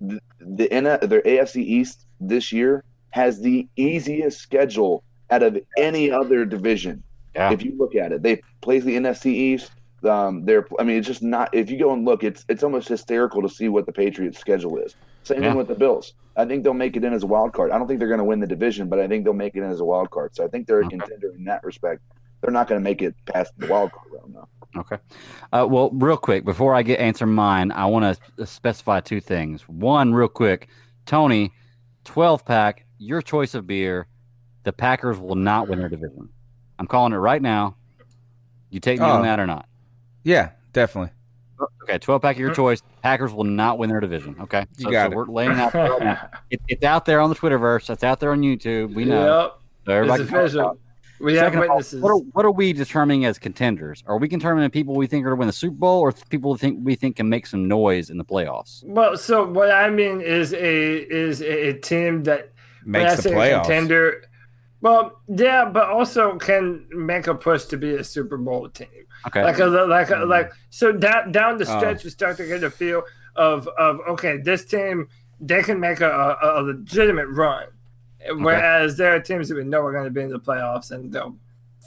the 0.00 0.20
the 0.40 0.72
N- 0.72 0.84
their 0.84 1.22
AFC 1.22 1.56
East 1.56 2.06
this 2.20 2.52
year 2.52 2.84
has 3.10 3.40
the 3.40 3.68
easiest 3.76 4.40
schedule 4.40 5.04
out 5.30 5.42
of 5.42 5.58
any 5.78 6.10
other 6.10 6.44
division. 6.44 7.02
Yeah. 7.34 7.52
If 7.52 7.64
you 7.64 7.76
look 7.76 7.94
at 7.94 8.12
it, 8.12 8.22
they 8.22 8.40
play 8.60 8.78
the 8.80 8.96
NFC 8.96 9.26
East. 9.26 9.72
Um, 10.04 10.44
they're, 10.44 10.66
I 10.78 10.84
mean, 10.84 10.98
it's 10.98 11.06
just 11.06 11.22
not. 11.22 11.54
If 11.54 11.70
you 11.70 11.78
go 11.78 11.92
and 11.92 12.04
look, 12.04 12.24
it's 12.24 12.44
it's 12.48 12.62
almost 12.62 12.88
hysterical 12.88 13.42
to 13.42 13.48
see 13.48 13.68
what 13.68 13.86
the 13.86 13.92
Patriots' 13.92 14.38
schedule 14.38 14.76
is. 14.78 14.96
Same 15.22 15.42
Yeah. 15.42 15.50
thing 15.50 15.58
with 15.58 15.68
the 15.68 15.74
Bills. 15.74 16.14
I 16.36 16.44
think 16.44 16.64
they'll 16.64 16.74
make 16.74 16.96
it 16.96 17.04
in 17.04 17.12
as 17.12 17.22
a 17.22 17.26
wild 17.26 17.52
card. 17.52 17.70
I 17.70 17.78
don't 17.78 17.86
think 17.86 17.98
they're 18.00 18.08
going 18.08 18.18
to 18.18 18.24
win 18.24 18.40
the 18.40 18.46
division, 18.46 18.88
but 18.88 18.98
I 18.98 19.06
think 19.08 19.24
they'll 19.24 19.32
make 19.32 19.54
it 19.54 19.60
in 19.62 19.70
as 19.70 19.80
a 19.80 19.84
wild 19.84 20.10
card. 20.10 20.34
So 20.34 20.44
I 20.44 20.48
think 20.48 20.66
they're 20.66 20.80
a 20.80 20.88
contender 20.88 21.32
in 21.36 21.44
that 21.44 21.62
respect. 21.64 22.02
They're 22.40 22.50
not 22.52 22.66
going 22.68 22.80
to 22.80 22.84
make 22.84 23.00
it 23.02 23.14
past 23.26 23.52
the 23.56 23.68
wild 23.68 23.92
card 23.92 24.08
round, 24.12 24.34
though. 24.34 24.80
Okay. 24.80 24.96
Uh, 25.52 25.66
well, 25.70 25.90
real 25.92 26.16
quick, 26.16 26.44
before 26.44 26.74
I 26.74 26.82
get 26.82 26.98
answer 26.98 27.26
mine, 27.26 27.70
I 27.72 27.86
want 27.86 28.18
to 28.36 28.46
specify 28.46 29.00
two 29.00 29.20
things. 29.20 29.62
One, 29.68 30.12
real 30.12 30.28
quick, 30.28 30.68
Tony, 31.06 31.52
12 32.04 32.44
pack, 32.44 32.84
your 32.98 33.22
choice 33.22 33.54
of 33.54 33.66
beer. 33.66 34.08
The 34.64 34.72
Packers 34.72 35.18
will 35.18 35.36
not 35.36 35.68
win 35.68 35.78
their 35.78 35.88
division. 35.88 36.28
I'm 36.78 36.86
calling 36.88 37.12
it 37.12 37.16
right 37.16 37.40
now. 37.40 37.76
You 38.70 38.80
take 38.80 38.98
me 38.98 39.06
Oh. 39.06 39.10
on 39.10 39.22
that 39.22 39.38
or 39.38 39.46
not? 39.46 39.66
Yeah, 40.24 40.50
definitely. 40.72 41.10
Okay, 41.84 41.98
12 41.98 42.20
pack 42.20 42.36
of 42.36 42.40
your 42.40 42.52
choice. 42.54 42.82
Packers 43.02 43.32
will 43.32 43.44
not 43.44 43.78
win 43.78 43.88
their 43.88 44.00
division. 44.00 44.34
Okay. 44.40 44.66
You 44.78 44.90
got 44.90 45.06
so 45.06 45.12
it. 45.12 45.16
we're 45.16 45.26
laying 45.32 45.52
out 45.52 45.72
there 45.72 45.90
right 45.92 46.02
now. 46.02 46.28
It, 46.50 46.60
it's 46.66 46.82
out 46.84 47.04
there 47.04 47.20
on 47.20 47.30
the 47.30 47.36
Twitterverse. 47.36 47.88
It's 47.90 48.02
out 48.02 48.18
there 48.20 48.32
on 48.32 48.40
YouTube. 48.40 48.92
We 48.94 49.04
know. 49.04 49.42
Yep. 49.42 49.58
So 49.86 49.92
everybody 49.92 50.22
It's 50.22 50.30
can 50.30 50.36
check 50.38 50.42
it 50.42 50.46
official. 50.46 50.66
out. 50.68 50.78
We 51.20 51.34
have 51.36 51.46
Second 51.46 51.58
of 51.62 51.70
all, 51.70 51.76
witnesses. 51.76 52.02
what, 52.02 52.10
are, 52.10 52.16
what 52.32 52.44
are 52.44 52.50
we 52.50 52.72
determining 52.72 53.24
as 53.24 53.38
contenders? 53.38 54.02
Are 54.06 54.18
we 54.18 54.26
determining 54.26 54.68
people 54.70 54.94
we 54.96 55.06
think 55.06 55.24
are 55.24 55.28
going 55.28 55.36
to 55.36 55.40
win 55.40 55.46
the 55.46 55.52
Super 55.52 55.76
Bowl, 55.76 56.00
or 56.00 56.10
people 56.12 56.50
we 56.52 56.58
think 56.58 56.80
we 56.82 56.96
think 56.96 57.16
can 57.16 57.28
make 57.28 57.46
some 57.46 57.68
noise 57.68 58.10
in 58.10 58.18
the 58.18 58.24
playoffs? 58.24 58.82
Well, 58.84 59.16
so 59.16 59.46
what 59.46 59.70
I 59.70 59.90
mean 59.90 60.20
is 60.20 60.52
a 60.52 60.58
is 60.58 61.40
a, 61.40 61.68
a 61.68 61.72
team 61.74 62.24
that 62.24 62.50
when 62.82 63.02
Makes 63.04 63.12
I 63.12 63.16
the 63.16 63.22
say 63.22 63.30
a 63.30 63.34
playoffs. 63.36 63.62
contender. 63.62 64.24
Well, 64.80 65.20
yeah, 65.28 65.64
but 65.66 65.88
also 65.88 66.36
can 66.36 66.86
make 66.90 67.26
a 67.28 67.34
push 67.34 67.64
to 67.66 67.76
be 67.78 67.94
a 67.94 68.04
Super 68.04 68.36
Bowl 68.36 68.68
team. 68.68 68.88
Okay. 69.26 69.42
Like 69.42 69.58
a 69.58 69.66
like 69.66 70.10
a, 70.10 70.18
hmm. 70.18 70.28
like 70.28 70.52
so 70.70 70.92
down 70.92 71.32
down 71.32 71.58
the 71.58 71.64
Oh. 71.68 71.78
stretch, 71.78 72.04
you 72.04 72.10
start 72.10 72.36
to 72.36 72.46
get 72.46 72.62
a 72.62 72.70
feel 72.70 73.02
of 73.36 73.68
of 73.78 74.00
okay, 74.08 74.38
this 74.38 74.64
team 74.64 75.08
they 75.40 75.62
can 75.62 75.80
make 75.80 76.00
a, 76.00 76.36
a, 76.42 76.62
legitimate 76.62 77.26
run, 77.28 77.66
whereas 78.36 78.96
there 78.96 79.14
are 79.14 79.20
teams 79.20 79.48
that 79.48 79.56
we 79.56 79.64
know 79.64 79.80
are 79.80 79.92
going 79.92 80.04
to 80.04 80.10
be 80.10 80.22
in 80.22 80.30
the 80.30 80.38
playoffs 80.38 80.90
and 80.90 81.12
they'll 81.12 81.36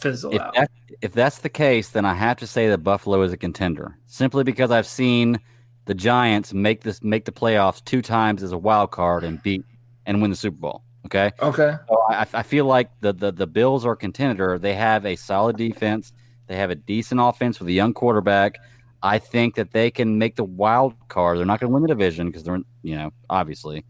fizzle 0.01 0.33
If, 0.33 0.41
out. 0.41 0.53
that, 0.55 0.69
if 1.01 1.13
that's 1.13 1.39
the 1.39 1.49
case, 1.49 1.89
then 1.89 2.05
I 2.05 2.13
have 2.13 2.37
to 2.37 2.47
say 2.47 2.67
that 2.67 2.79
Buffalo 2.79 3.21
is 3.21 3.31
a 3.31 3.37
contender, 3.37 3.97
simply 4.05 4.43
because 4.43 4.69
I've 4.69 4.85
seen 4.85 5.39
the 5.85 5.95
Giants 5.95 6.53
make 6.53 6.81
this 6.81 7.01
make 7.01 7.25
the 7.25 7.31
playoffs 7.31 7.83
two 7.83 8.01
times 8.01 8.43
as 8.43 8.51
a 8.51 8.57
wild 8.57 8.91
card 8.91 9.23
and 9.23 9.41
beat 9.41 9.63
and 10.05 10.21
win 10.21 10.29
the 10.29 10.37
Super 10.37 10.57
Bowl. 10.57 10.83
Okay. 11.05 11.31
Okay. 11.41 11.75
So 11.87 12.03
I, 12.09 12.27
I 12.33 12.43
feel 12.43 12.65
like 12.65 12.89
the, 12.99 13.13
the 13.13 13.31
the 13.31 13.47
Bills 13.47 13.85
are 13.85 13.93
a 13.93 13.97
contender. 13.97 14.59
They 14.59 14.73
have 14.73 15.05
a 15.05 15.15
solid 15.15 15.55
defense. 15.55 16.11
They 16.47 16.55
have 16.55 16.69
a 16.69 16.75
decent 16.75 17.19
offense 17.21 17.59
with 17.59 17.67
a 17.67 17.73
young 17.73 17.93
quarterback. 17.93 18.57
I 19.03 19.19
think 19.19 19.55
that 19.55 19.71
they 19.71 19.91
can 19.91 20.17
make 20.17 20.35
the 20.37 20.43
wild 20.43 20.93
card. 21.07 21.37
They're 21.37 21.45
not 21.45 21.59
going 21.59 21.69
to 21.69 21.73
win 21.73 21.83
the 21.83 21.87
division 21.89 22.27
because 22.27 22.43
they're 22.43 22.59
you 22.83 22.95
know 22.95 23.11
obviously, 23.29 23.85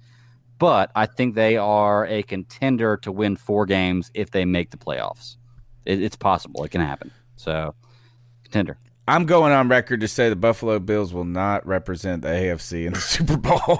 but 0.60 0.92
I 0.95 1.06
think 1.06 1.36
they 1.36 1.56
are 1.58 2.06
a 2.08 2.24
contender 2.24 2.98
to 2.98 3.11
win 3.11 3.36
four 3.38 3.66
games 3.66 4.11
if 4.14 4.32
they 4.32 4.44
make 4.45 4.72
the 4.72 4.77
playoffs. 4.77 5.38
It, 5.86 6.02
it's 6.02 6.16
possible. 6.18 6.64
It 6.66 6.69
can 6.72 6.82
happen. 6.82 7.11
So, 7.38 7.74
contender. 8.44 8.77
I'm 9.08 9.26
going 9.26 9.53
on 9.53 9.69
record 9.69 10.02
to 10.02 10.08
say 10.10 10.27
the 10.27 10.36
Buffalo 10.36 10.80
Bills 10.80 11.14
will 11.14 11.24
not 11.24 11.66
represent 11.66 12.24
the 12.24 12.27
AFC 12.27 12.88
in 12.88 12.94
the 12.94 13.00
Super 13.16 13.38
Bowl. 13.38 13.80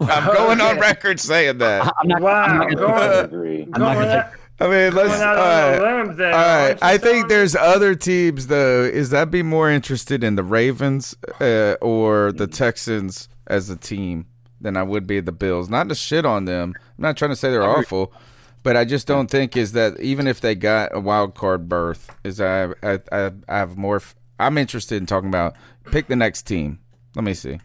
I'm 0.00 0.26
going 0.34 0.60
on 0.60 0.80
record 0.80 1.20
saying 1.20 1.58
that. 1.58 1.82
I'm 2.02 2.08
not, 2.08 2.20
Wow, 2.22 2.42
I'm 2.42 2.58
not 2.58 2.74
going- 2.74 2.90
gonna, 2.90 3.18
agree. 3.22 3.62
I'm 3.62 3.70
not 3.70 3.78
Going 3.78 3.94
gonna 4.08 4.10
out- 4.18 4.32
take, 4.32 4.40
I 4.58 4.64
mean, 4.68 4.94
let's. 4.94 5.10
Going 5.10 5.20
out 5.22 5.36
all 5.36 5.44
on 5.44 5.74
a 5.74 5.82
right. 5.82 6.04
limb 6.06 6.16
there, 6.16 6.32
All 6.32 6.68
right. 6.68 6.78
I 6.82 6.96
think 6.98 7.24
Tony? 7.24 7.28
there's 7.28 7.54
other 7.54 7.94
teams 7.94 8.46
though. 8.46 8.82
Is 8.84 9.10
that 9.10 9.30
be 9.30 9.42
more 9.42 9.70
interested 9.70 10.24
in 10.24 10.36
the 10.36 10.42
Ravens 10.42 11.14
uh, 11.40 11.76
or 11.82 12.32
the 12.32 12.46
Texans 12.46 13.28
as 13.46 13.68
a 13.68 13.76
team 13.76 14.26
than 14.60 14.76
I 14.76 14.82
would 14.82 15.06
be 15.06 15.20
the 15.20 15.32
Bills? 15.32 15.68
Not 15.68 15.88
to 15.90 15.94
shit 15.94 16.24
on 16.24 16.46
them. 16.46 16.74
I'm 16.78 17.02
not 17.02 17.16
trying 17.18 17.32
to 17.32 17.36
say 17.36 17.50
they're 17.50 17.62
awful, 17.62 18.14
but 18.62 18.76
I 18.78 18.86
just 18.86 19.06
don't 19.06 19.30
think 19.30 19.56
is 19.58 19.72
that 19.72 20.00
even 20.00 20.26
if 20.26 20.40
they 20.40 20.54
got 20.54 20.94
a 20.96 21.00
wild 21.00 21.34
card 21.34 21.68
berth, 21.68 22.10
is 22.24 22.40
I 22.40 22.68
I 22.82 23.00
I, 23.12 23.30
I 23.48 23.58
have 23.58 23.76
more. 23.76 23.96
f- 23.96 24.14
I'm 24.40 24.56
interested 24.56 24.96
in 24.96 25.06
talking 25.06 25.28
about 25.28 25.54
pick 25.90 26.06
the 26.08 26.16
next 26.16 26.42
team. 26.42 26.78
Let 27.14 27.24
me 27.24 27.34
see. 27.34 27.60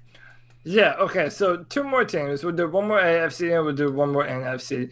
Yeah, 0.64 0.94
okay, 1.00 1.30
so 1.30 1.64
two 1.64 1.84
more 1.84 2.03
teams. 2.06 2.44
We'll 2.44 2.56
do 2.56 2.70
one 2.70 2.88
more 2.88 3.00
AFC 3.02 3.56
and 3.56 3.66
we'll 3.66 3.76
do 3.76 3.92
one 3.92 4.11
more 4.11 4.26
NFC. 4.26 4.92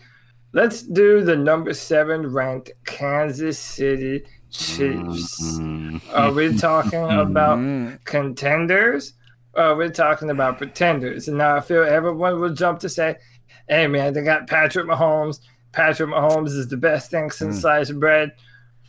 Let's 0.52 0.82
do 0.82 1.22
the 1.24 1.36
number 1.36 1.74
seven 1.74 2.28
ranked 2.34 2.72
Kansas 2.86 3.60
City 3.60 4.26
Chiefs. 4.50 5.60
Mm-hmm. 5.60 5.98
Are 6.14 6.32
we 6.32 6.58
talking 6.58 7.04
about 7.20 8.04
contenders? 8.06 9.14
Or 9.54 9.64
are 9.64 9.76
we 9.76 9.90
talking 9.90 10.30
about 10.30 10.58
pretenders? 10.58 11.28
And 11.28 11.38
now 11.38 11.56
I 11.56 11.60
feel 11.62 11.84
everyone 11.84 12.40
will 12.40 12.54
jump 12.54 12.80
to 12.80 12.90
say, 12.90 13.18
hey 13.68 13.88
man, 13.88 14.14
they 14.14 14.24
got 14.24 14.48
Patrick 14.48 14.88
Mahomes. 14.88 15.40
Patrick 15.72 16.10
Mahomes 16.10 16.50
is 16.50 16.68
the 16.68 16.78
best 16.78 17.12
thing 17.12 17.30
since 17.30 17.62
sliced 17.62 18.00
bread. 18.00 18.32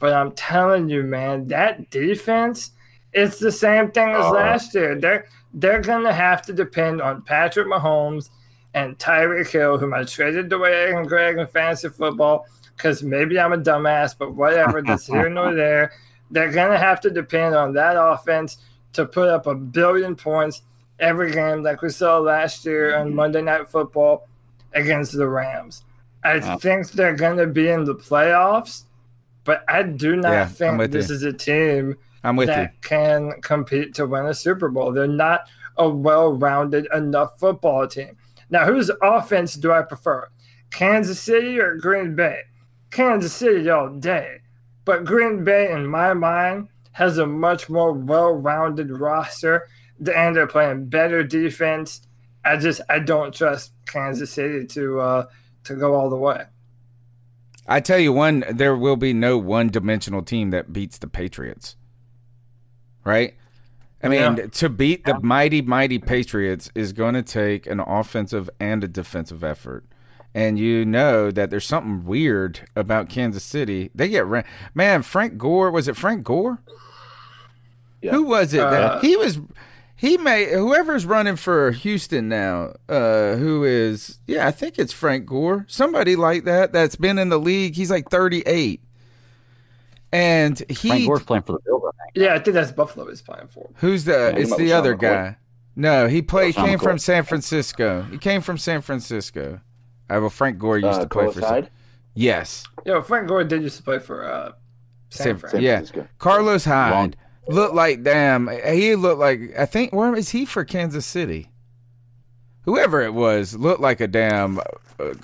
But 0.01 0.15
I'm 0.15 0.33
telling 0.33 0.89
you, 0.89 1.03
man, 1.03 1.49
that 1.49 1.91
defense, 1.91 2.71
it's 3.13 3.39
the 3.39 3.53
same 3.53 3.91
thing 3.91 4.09
as 4.11 4.25
Oh. 4.25 4.31
last 4.33 4.75
year. 4.75 4.99
They're 4.99 5.27
they're 5.53 5.81
gonna 5.83 6.13
have 6.13 6.41
to 6.43 6.53
depend 6.55 7.03
on 7.03 7.23
Patrick 7.23 7.67
Mahomes 7.67 8.31
and 8.75 8.99
Tyreek 8.99 9.51
Hill, 9.51 9.79
whom 9.79 9.93
I 9.95 10.05
traded 10.05 10.53
away 10.53 10.93
and 10.93 11.07
Greg 11.07 11.39
in 11.39 11.47
fantasy 11.47 11.89
football, 11.89 12.47
because 12.77 13.03
maybe 13.03 13.39
I'm 13.39 13.53
a 13.53 13.59
dumbass, 13.59 14.15
but 14.19 14.35
whatever, 14.35 14.81
that's 14.83 15.07
here 15.07 15.29
nor 15.29 15.55
there. 15.57 15.93
They're 16.31 16.53
gonna 16.53 16.79
have 16.79 17.01
to 17.03 17.11
depend 17.11 17.55
on 17.55 17.73
that 17.75 17.97
offense 17.99 18.59
to 18.93 19.07
put 19.07 19.29
up 19.29 19.47
a 19.47 19.55
billion 19.55 20.15
points 20.17 20.63
every 20.99 21.33
game, 21.33 21.63
like 21.63 21.83
we 21.83 21.89
saw 21.91 22.19
last 22.19 22.65
year 22.65 22.97
on 22.97 23.09
mm-hmm. 23.09 23.17
Monday 23.17 23.43
Night 23.43 23.69
Football 23.69 24.29
against 24.75 25.13
the 25.17 25.29
Rams. 25.29 25.83
I 26.23 26.39
Wow. 26.39 26.59
think 26.59 26.91
they're 26.93 27.15
gonna 27.17 27.47
be 27.47 27.69
in 27.69 27.85
the 27.85 27.95
playoffs, 27.95 28.85
but 29.45 29.65
I 29.69 29.83
do 29.83 30.17
not 30.17 30.33
Yeah, 30.33 30.47
think 30.47 30.91
this 30.93 31.09
you. 31.09 31.15
is 31.17 31.23
a 31.23 31.33
team 31.33 31.97
that 32.23 32.63
you. 32.63 32.69
can 32.83 33.33
compete 33.41 33.95
to 33.95 34.07
win 34.07 34.27
a 34.27 34.35
Super 34.35 34.69
Bowl. 34.69 34.93
They're 34.93 35.07
not 35.09 35.47
a 35.79 35.89
well-rounded 35.89 36.87
enough 36.93 37.39
football 37.41 37.87
team. 37.89 38.17
Now, 38.51 38.67
whose 38.67 38.91
offense 39.03 39.55
do 39.55 39.73
I 39.73 39.83
prefer? 39.83 40.29
Kansas 40.71 41.21
City 41.21 41.59
or 41.59 41.77
Green 41.77 42.15
Bay? 42.15 42.41
Kansas 42.91 43.33
City 43.33 43.69
all 43.71 43.89
day. 43.91 44.39
But 44.85 45.05
Green 45.05 45.45
Bay, 45.45 45.71
in 45.71 45.87
my 45.87 46.15
mind, 46.15 46.69
has 46.93 47.19
a 47.19 47.27
much 47.27 47.69
more 47.69 47.93
well-rounded 47.93 48.91
roster, 48.91 49.69
and 50.15 50.35
they're 50.35 50.47
playing 50.47 50.87
better 50.87 51.23
defense. 51.23 52.03
I 52.45 52.57
just 52.57 52.81
I 52.89 52.99
don't 52.99 53.35
trust 53.35 53.73
Kansas 53.87 54.33
City 54.33 54.67
to 54.67 55.01
uh, 55.01 55.27
to 55.65 55.77
go 55.77 55.95
all 55.95 56.11
the 56.11 56.17
way. 56.17 56.45
I 57.69 57.81
tell 57.81 57.99
you 57.99 58.13
one, 58.13 58.45
there 58.51 58.77
will 58.77 58.97
be 58.97 59.13
no 59.13 59.39
one-dimensional 59.39 60.23
team 60.23 60.51
that 60.51 60.73
beats 60.73 60.99
the 60.99 61.07
Patriots. 61.07 61.77
Right? 63.05 63.35
I 64.03 64.09
mean, 64.09 64.21
Yeah. 64.37 64.47
to 64.47 64.69
beat 64.69 65.05
the 65.05 65.19
mighty, 65.21 65.61
mighty 65.63 65.99
Patriots 65.99 66.71
is 66.75 66.93
going 66.93 67.15
to 67.15 67.23
take 67.23 67.67
an 67.67 67.81
offensive 67.81 68.49
and 68.59 68.83
a 68.83 68.89
defensive 68.89 69.45
effort. 69.45 69.85
And 70.35 70.59
you 70.59 70.85
know 70.85 71.31
that 71.33 71.51
there's 71.51 71.67
something 71.67 72.05
weird 72.05 72.61
about 72.77 73.09
Kansas 73.09 73.43
City. 73.43 73.91
They 73.95 74.09
get 74.09 74.25
ran. 74.27 74.45
Man, 74.75 75.03
Frank 75.03 75.37
Gore 75.39 75.71
was 75.71 75.89
it 75.89 75.97
Frank 75.97 76.23
Gore? 76.25 76.61
Yeah. 78.01 78.13
Who 78.13 78.23
was 78.25 78.55
it? 78.55 78.61
Uh, 78.61 78.71
that, 78.71 79.05
he 79.05 79.17
was. 79.17 79.41
He 79.97 80.17
may 80.17 80.51
whoever's 80.51 81.05
running 81.05 81.37
for 81.37 81.73
Houston 81.73 82.29
now. 82.31 82.73
Uh, 82.89 83.35
who 83.37 83.65
is? 83.65 84.19
Yeah, 84.27 84.47
I 84.47 84.51
think 84.51 84.79
it's 84.79 84.95
Frank 84.95 85.27
Gore. 85.27 85.67
Somebody 85.69 86.17
like 86.17 86.45
that 86.45 86.73
that's 86.73 86.97
been 86.97 87.19
in 87.19 87.29
the 87.29 87.39
league. 87.39 87.75
He's 87.75 87.91
like 87.91 88.09
38, 88.09 88.81
and 90.13 90.59
he. 90.69 90.89
Frank 90.89 91.07
Gore's 91.07 91.23
playing 91.25 91.43
for 91.45 91.53
the 91.53 91.59
Bills. 91.65 91.83
I 91.87 91.91
think. 92.13 92.25
Yeah, 92.27 92.35
I 92.35 92.39
think 92.39 92.55
that's 92.55 92.73
Buffalo 92.73 93.07
is 93.09 93.23
playing 93.23 93.49
for. 93.49 93.71
Who's 93.77 94.05
the? 94.05 94.13
Yeah, 94.13 94.41
it's 94.41 94.57
the 94.57 94.69
Sean 94.69 94.77
other 94.79 94.97
McCoy. 94.97 95.01
guy. 95.01 95.37
No, 95.77 96.09
he 96.09 96.21
played. 96.23 96.55
Sean 96.55 96.67
Came 96.67 96.79
from 96.79 96.99
San 96.99 97.25
Francisco. 97.25 98.03
He 98.11 98.19
came 98.19 98.41
from 98.43 98.59
San 98.59 98.81
Francisco. 98.83 99.61
Uh, 100.11 100.19
well, 100.21 100.31
Frank 100.31 100.59
Gore 100.59 100.79
used 100.79 100.99
Uh, 100.99 101.03
to 101.03 101.09
play 101.09 101.21
Carlos 101.25 101.35
for. 101.35 101.41
San- 101.43 101.49
Hyde? 101.51 101.71
Yes, 102.15 102.65
Yo, 102.85 103.01
Frank 103.03 103.29
Gore 103.29 103.45
did 103.45 103.63
used 103.63 103.77
to 103.77 103.83
play 103.85 104.01
for 104.01 104.25
uh, 104.29 104.53
San 105.11 105.25
San, 105.25 105.39
Fran. 105.39 105.63
yeah. 105.63 105.77
Francisco. 105.77 106.09
Carlos 106.19 106.65
Hyde 106.65 106.93
Wrong. 106.93 107.15
looked 107.49 107.75
like 107.75 108.03
damn. 108.03 108.49
He 108.75 108.97
looked 108.97 109.21
like 109.21 109.41
I 109.57 109.65
think. 109.67 109.93
Where 109.93 110.15
is 110.17 110.31
he 110.31 110.45
for 110.45 110.65
Kansas 110.65 111.07
City? 111.07 111.51
Whoever 112.65 113.01
it 113.01 113.15
was 113.15 113.55
looked 113.55 113.81
like 113.81 114.01
a 114.01 114.09
damn 114.09 114.59
uh, 114.59 115.15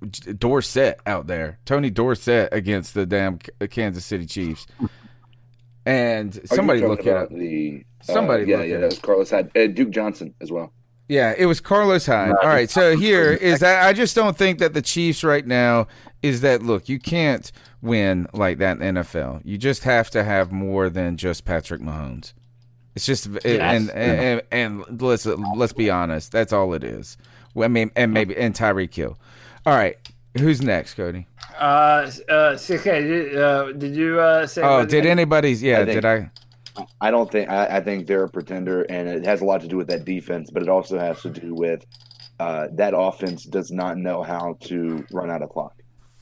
Dorsett 0.00 1.00
out 1.06 1.26
there. 1.26 1.58
Tony 1.64 1.90
Dorsett 1.90 2.48
against 2.52 2.94
the 2.94 3.06
damn 3.06 3.38
Kansas 3.70 4.04
City 4.04 4.26
Chiefs. 4.26 4.66
And 5.84 6.34
somebody 6.46 6.80
talking 6.80 6.90
look 6.90 7.06
it 7.06 7.10
about 7.10 7.22
up. 7.24 7.30
The 7.30 7.84
uh, 8.08 8.12
Somebody 8.12 8.44
yeah, 8.44 8.56
look 8.56 8.66
yeah, 8.66 8.74
it 8.74 8.80
that 8.80 8.86
was 8.86 8.98
Carlos 8.98 9.30
Hyde, 9.30 9.56
uh, 9.56 9.66
Duke 9.68 9.90
Johnson 9.90 10.34
as 10.40 10.50
well. 10.50 10.72
Yeah, 11.08 11.34
it 11.38 11.46
was 11.46 11.60
Carlos 11.60 12.06
Hyde. 12.06 12.34
All 12.42 12.48
right, 12.48 12.68
so 12.68 12.96
here 12.96 13.32
is 13.32 13.60
that 13.60 13.86
I 13.86 13.92
just 13.92 14.16
don't 14.16 14.36
think 14.36 14.58
that 14.58 14.74
the 14.74 14.82
Chiefs 14.82 15.22
right 15.22 15.46
now 15.46 15.86
is 16.22 16.40
that 16.40 16.62
look, 16.62 16.88
you 16.88 16.98
can't 16.98 17.52
win 17.80 18.26
like 18.32 18.58
that 18.58 18.80
in 18.80 18.94
the 18.94 19.00
NFL. 19.02 19.42
You 19.44 19.56
just 19.56 19.84
have 19.84 20.10
to 20.10 20.24
have 20.24 20.50
more 20.50 20.90
than 20.90 21.16
just 21.16 21.44
Patrick 21.44 21.80
Mahomes. 21.80 22.32
It's 22.96 23.06
just 23.06 23.26
and, 23.26 23.40
and, 23.44 23.90
and 23.90 24.42
and 24.50 25.02
let's 25.02 25.26
let's 25.26 25.72
be 25.72 25.90
honest, 25.90 26.32
that's 26.32 26.52
all 26.52 26.74
it 26.74 26.82
is. 26.82 27.16
I 27.56 27.68
mean, 27.68 27.90
and 27.94 28.12
maybe 28.12 28.36
and 28.36 28.54
Tyreek 28.54 28.94
Hill. 28.94 29.18
All 29.66 29.74
right, 29.74 29.96
who's 30.38 30.62
next, 30.62 30.94
Cody? 30.94 31.26
Uh, 31.58 32.08
uh, 32.28 32.56
CK, 32.56 32.84
did, 32.84 33.36
uh, 33.36 33.72
did 33.72 33.96
you 33.96 34.20
uh, 34.20 34.46
say? 34.46 34.62
Oh, 34.62 34.78
what- 34.78 34.88
did 34.88 35.06
anybody's? 35.06 35.60
Yeah, 35.62 35.80
I 35.80 35.84
think- 35.84 35.94
did 35.96 36.04
I? 36.04 36.30
I 37.00 37.10
don't 37.10 37.32
think 37.32 37.48
I, 37.48 37.78
I 37.78 37.80
think 37.80 38.06
they're 38.06 38.24
a 38.24 38.28
pretender, 38.28 38.82
and 38.82 39.08
it 39.08 39.24
has 39.24 39.40
a 39.40 39.44
lot 39.46 39.62
to 39.62 39.66
do 39.68 39.76
with 39.78 39.88
that 39.88 40.04
defense, 40.04 40.50
but 40.50 40.62
it 40.62 40.68
also 40.68 40.98
has 40.98 41.20
to 41.22 41.30
do 41.30 41.54
with 41.54 41.84
uh, 42.38 42.68
that 42.74 42.92
offense 42.94 43.44
does 43.44 43.72
not 43.72 43.96
know 43.96 44.22
how 44.22 44.58
to 44.60 45.04
run 45.10 45.30
out 45.30 45.40
of 45.42 45.48
clock. 45.48 45.74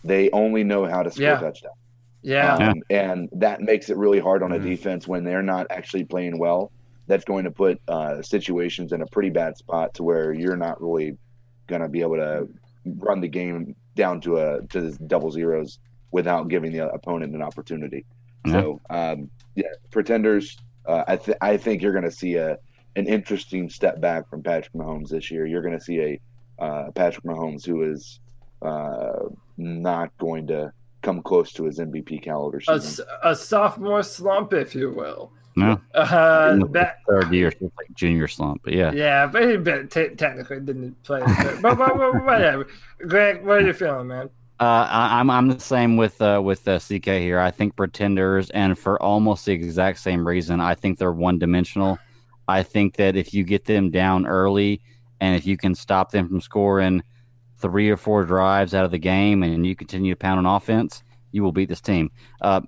They 0.04 0.30
only 0.30 0.62
know 0.62 0.86
how 0.86 1.02
to 1.02 1.10
score 1.10 1.24
Yeah. 1.24 1.40
touchdowns. 1.40 1.74
Yeah. 2.22 2.54
Um, 2.54 2.82
and 2.88 3.28
that 3.32 3.62
makes 3.62 3.90
it 3.90 3.96
really 3.96 4.20
hard 4.20 4.44
on 4.44 4.52
a 4.52 4.58
defense 4.60 5.08
when 5.08 5.24
they're 5.24 5.42
not 5.42 5.66
actually 5.70 6.04
playing 6.04 6.38
well. 6.38 6.70
That's 7.08 7.24
going 7.24 7.44
to 7.44 7.50
put 7.50 7.80
uh, 7.88 8.22
situations 8.22 8.92
in 8.92 9.02
a 9.02 9.06
pretty 9.06 9.30
bad 9.30 9.56
spot 9.58 9.92
to 9.94 10.04
where 10.04 10.32
you're 10.32 10.56
not 10.56 10.80
really 10.80 11.18
going 11.66 11.82
to 11.82 11.88
be 11.88 12.00
able 12.00 12.16
to 12.16 12.48
run 12.84 13.20
the 13.20 13.28
game 13.28 13.74
down 13.96 14.20
to 14.22 14.38
a 14.38 14.66
to 14.68 14.90
the 14.90 14.98
double 15.06 15.30
zeros 15.30 15.78
without 16.10 16.48
giving 16.48 16.72
the 16.72 16.88
opponent 16.92 17.34
an 17.34 17.42
opportunity. 17.42 18.04
So, 18.46 18.78
um, 18.90 19.30
yeah, 19.54 19.68
pretenders. 19.90 20.58
Uh, 20.86 21.02
I 21.08 21.16
th- 21.16 21.38
I 21.40 21.56
think 21.56 21.80
you're 21.80 21.92
going 21.92 22.04
to 22.04 22.10
see 22.10 22.34
a 22.34 22.58
an 22.96 23.06
interesting 23.06 23.70
step 23.70 24.00
back 24.00 24.28
from 24.28 24.42
Patrick 24.42 24.72
Mahomes 24.74 25.08
this 25.08 25.30
year. 25.30 25.46
You're 25.46 25.62
going 25.62 25.78
to 25.78 25.84
see 25.84 25.98
a 26.00 26.62
uh, 26.62 26.90
Patrick 26.92 27.24
Mahomes 27.24 27.64
who 27.64 27.90
is 27.90 28.20
uh, 28.62 29.20
not 29.56 30.16
going 30.18 30.46
to 30.48 30.72
come 31.02 31.22
close 31.22 31.52
to 31.54 31.64
his 31.64 31.78
MVP 31.78 32.22
caliber 32.22 32.58
a, 32.68 32.80
season. 32.80 33.06
s- 33.06 33.18
a 33.22 33.34
sophomore 33.34 34.02
slump, 34.02 34.52
if 34.52 34.74
you 34.74 34.90
will. 34.92 35.32
No, 35.56 35.80
Uh, 35.94 36.56
that, 36.72 36.98
third 37.08 37.32
year, 37.32 37.52
like 37.60 37.94
junior 37.94 38.26
slump. 38.26 38.62
But 38.64 38.72
yeah, 38.72 38.92
yeah, 38.92 39.26
but 39.26 39.48
he 39.48 39.56
been, 39.56 39.88
t- 39.88 40.08
technically 40.10 40.60
didn't 40.60 41.00
play. 41.04 41.20
but, 41.60 41.62
but, 41.62 41.78
but 41.78 42.24
whatever. 42.24 42.66
Greg, 43.06 43.44
what 43.44 43.58
are 43.58 43.66
you 43.66 43.72
feeling, 43.72 44.08
man? 44.08 44.30
Uh, 44.60 44.86
I, 44.88 45.20
I'm 45.20 45.30
I'm 45.30 45.48
the 45.48 45.60
same 45.60 45.96
with 45.96 46.20
uh, 46.22 46.40
with 46.42 46.66
uh, 46.66 46.78
CK 46.78 47.06
here. 47.06 47.38
I 47.38 47.50
think 47.50 47.76
pretenders, 47.76 48.50
and 48.50 48.78
for 48.78 49.00
almost 49.02 49.46
the 49.46 49.52
exact 49.52 49.98
same 49.98 50.26
reason, 50.26 50.60
I 50.60 50.74
think 50.74 50.98
they're 50.98 51.12
one 51.12 51.38
dimensional. 51.38 51.98
I 52.46 52.62
think 52.62 52.96
that 52.96 53.16
if 53.16 53.32
you 53.34 53.42
get 53.44 53.64
them 53.64 53.90
down 53.90 54.26
early, 54.26 54.80
and 55.20 55.34
if 55.36 55.46
you 55.46 55.56
can 55.56 55.74
stop 55.74 56.10
them 56.10 56.28
from 56.28 56.40
scoring 56.40 57.02
three 57.58 57.90
or 57.90 57.96
four 57.96 58.24
drives 58.24 58.74
out 58.74 58.84
of 58.84 58.90
the 58.90 58.98
game, 58.98 59.42
and 59.42 59.66
you 59.66 59.74
continue 59.74 60.12
to 60.12 60.18
pound 60.18 60.44
on 60.44 60.56
offense, 60.56 61.02
you 61.32 61.42
will 61.42 61.52
beat 61.52 61.68
this 61.68 61.80
team. 61.80 62.10
Uh, 62.40 62.60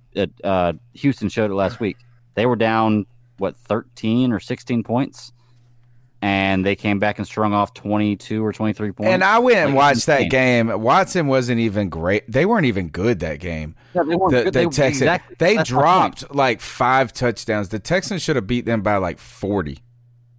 uh, 0.43 0.73
Houston 0.95 1.29
showed 1.29 1.51
it 1.51 1.55
last 1.55 1.79
week. 1.79 1.97
They 2.37 2.47
were 2.47 2.55
down 2.57 3.07
what 3.39 3.57
13 3.57 4.33
or 4.33 4.39
16 4.41 4.83
points, 4.85 5.33
and 6.23 6.65
they 6.65 6.75
came 6.77 6.99
back 6.99 7.19
and 7.19 7.27
strung 7.27 7.53
off 7.53 7.75
22 7.75 8.45
or 8.45 8.53
23 8.53 8.93
points. 8.93 9.11
And 9.11 9.23
I 9.23 9.39
went 9.39 9.59
and 9.59 9.69
Like, 9.71 9.77
watched 9.77 10.07
that 10.07 10.21
insane. 10.23 10.29
game. 10.31 10.81
Watson 10.81 11.27
wasn't 11.27 11.61
even 11.61 11.89
great. 11.89 12.31
They 12.31 12.47
weren't 12.47 12.67
even 12.67 12.89
good 12.89 13.21
that 13.21 13.41
game. 13.41 13.75
Yeah, 13.95 14.03
they 14.05 14.17
weren't 14.17 14.33
the, 14.33 14.45
good. 14.45 14.47
the 14.55 14.59
They- 14.61 14.65
Texans, 14.67 15.03
exactly. 15.03 15.37
they 15.39 15.57
dropped 15.63 16.35
like 16.35 16.61
five 16.61 17.13
touchdowns. 17.13 17.69
The 17.69 17.79
Texans 17.79 18.23
should 18.23 18.37
have 18.37 18.47
beat 18.47 18.65
them 18.65 18.83
by 18.83 18.97
like 18.97 19.19
forty. 19.19 19.79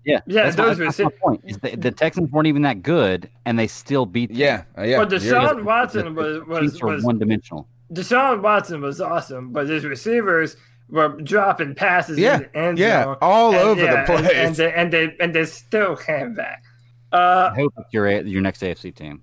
Yeah, 0.06 0.22
Yeah, 0.26 0.44
that's, 0.46 0.58
my, 0.58 0.66
those 0.68 0.78
that's 0.78 1.00
my 1.00 1.10
point. 1.22 1.42
is 1.46 1.58
The, 1.58 1.76
the 1.76 1.92
Texans 1.92 2.32
weren't 2.32 2.48
even 2.48 2.62
that 2.62 2.82
good, 2.82 3.30
and 3.46 3.60
they 3.60 3.68
still 3.68 4.06
beat. 4.06 4.30
Them. 4.30 4.38
Yeah, 4.38 4.64
yeah. 4.82 5.00
But 5.00 5.10
Deshaun 5.10 5.64
Watson 5.66 6.16
was 6.16 6.46
was, 6.48 6.82
was 6.82 7.04
one 7.04 7.20
dimensional. 7.20 7.68
Deshaun 7.94 8.42
Watson 8.42 8.82
was 8.82 9.02
awesome, 9.02 9.52
but 9.52 9.68
his 9.68 9.84
receivers 9.84 10.56
were 10.90 11.10
dropping 11.22 11.76
passes 11.76 12.18
Yeah, 12.18 12.36
in 12.36 12.40
the 12.44 12.58
end 12.58 12.80
yeah, 12.80 13.04
zone. 13.04 13.18
all 13.22 13.50
And- 13.54 13.60
over 13.62 13.82
the 13.82 13.88
yeah, 13.88 13.98
and- 14.00 14.06
place. 14.08 14.32
And, 14.34 14.56
they, 14.56 14.74
and 14.74 14.94
they 14.94 15.16
and 15.20 15.36
they 15.36 15.46
still 15.46 15.96
came 15.96 16.34
back. 16.34 16.64
Uh, 17.12 17.50
I 17.52 17.56
hope 17.56 17.74
it's 17.78 17.94
your 17.94 18.10
your 18.22 18.42
next 18.42 18.62
AFC 18.62 18.94
team. 18.96 19.22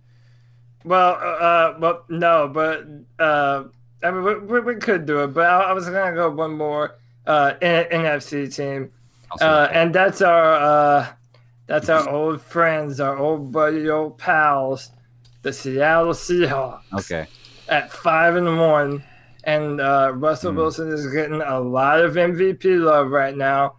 well, 0.84 1.18
uh, 1.20 1.74
well, 1.78 2.04
no, 2.08 2.48
but 2.48 2.86
uh, 3.18 3.64
I 4.02 4.10
mean, 4.10 4.22
we, 4.24 4.34
we, 4.38 4.60
we 4.60 4.74
could 4.76 5.06
do 5.06 5.22
it, 5.24 5.28
but 5.28 5.46
I, 5.46 5.62
I 5.64 5.72
was 5.72 5.86
gonna 5.88 6.14
go 6.14 6.30
one 6.30 6.52
more 6.56 6.96
uh, 7.26 7.54
N- 7.62 7.86
NFC 7.90 8.54
team, 8.54 8.90
uh, 9.40 9.68
and 9.72 9.94
that's 9.94 10.20
our 10.22 10.54
uh, 10.54 11.06
that's 11.66 11.88
our 11.88 12.08
old 12.08 12.40
friends, 12.42 13.00
our 13.00 13.16
old 13.16 13.52
buddy, 13.52 13.88
old 13.88 14.18
pals, 14.18 14.90
the 15.42 15.52
Seattle 15.52 16.12
Seahawks. 16.12 16.82
Okay. 17.00 17.26
at 17.68 17.90
five 17.92 18.36
and 18.36 18.58
one, 18.60 19.02
and 19.44 19.80
uh, 19.80 20.12
Russell 20.14 20.52
Hmm. 20.52 20.58
Wilson 20.58 20.88
is 20.92 21.06
getting 21.08 21.40
a 21.40 21.60
lot 21.60 22.00
of 22.00 22.14
MVP 22.14 22.80
love 22.80 23.10
right 23.10 23.36
now. 23.36 23.76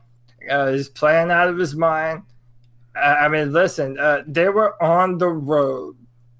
Uh, 0.50 0.72
he's 0.72 0.90
playing 0.90 1.32
out 1.32 1.50
of 1.50 1.58
his 1.58 1.76
mind. 1.76 2.24
I 2.96 3.26
I 3.26 3.28
mean, 3.28 3.52
listen, 3.52 3.98
uh, 4.00 4.24
they 4.28 4.50
were 4.50 4.82
on 4.82 5.18
the 5.18 5.30
road 5.30 5.98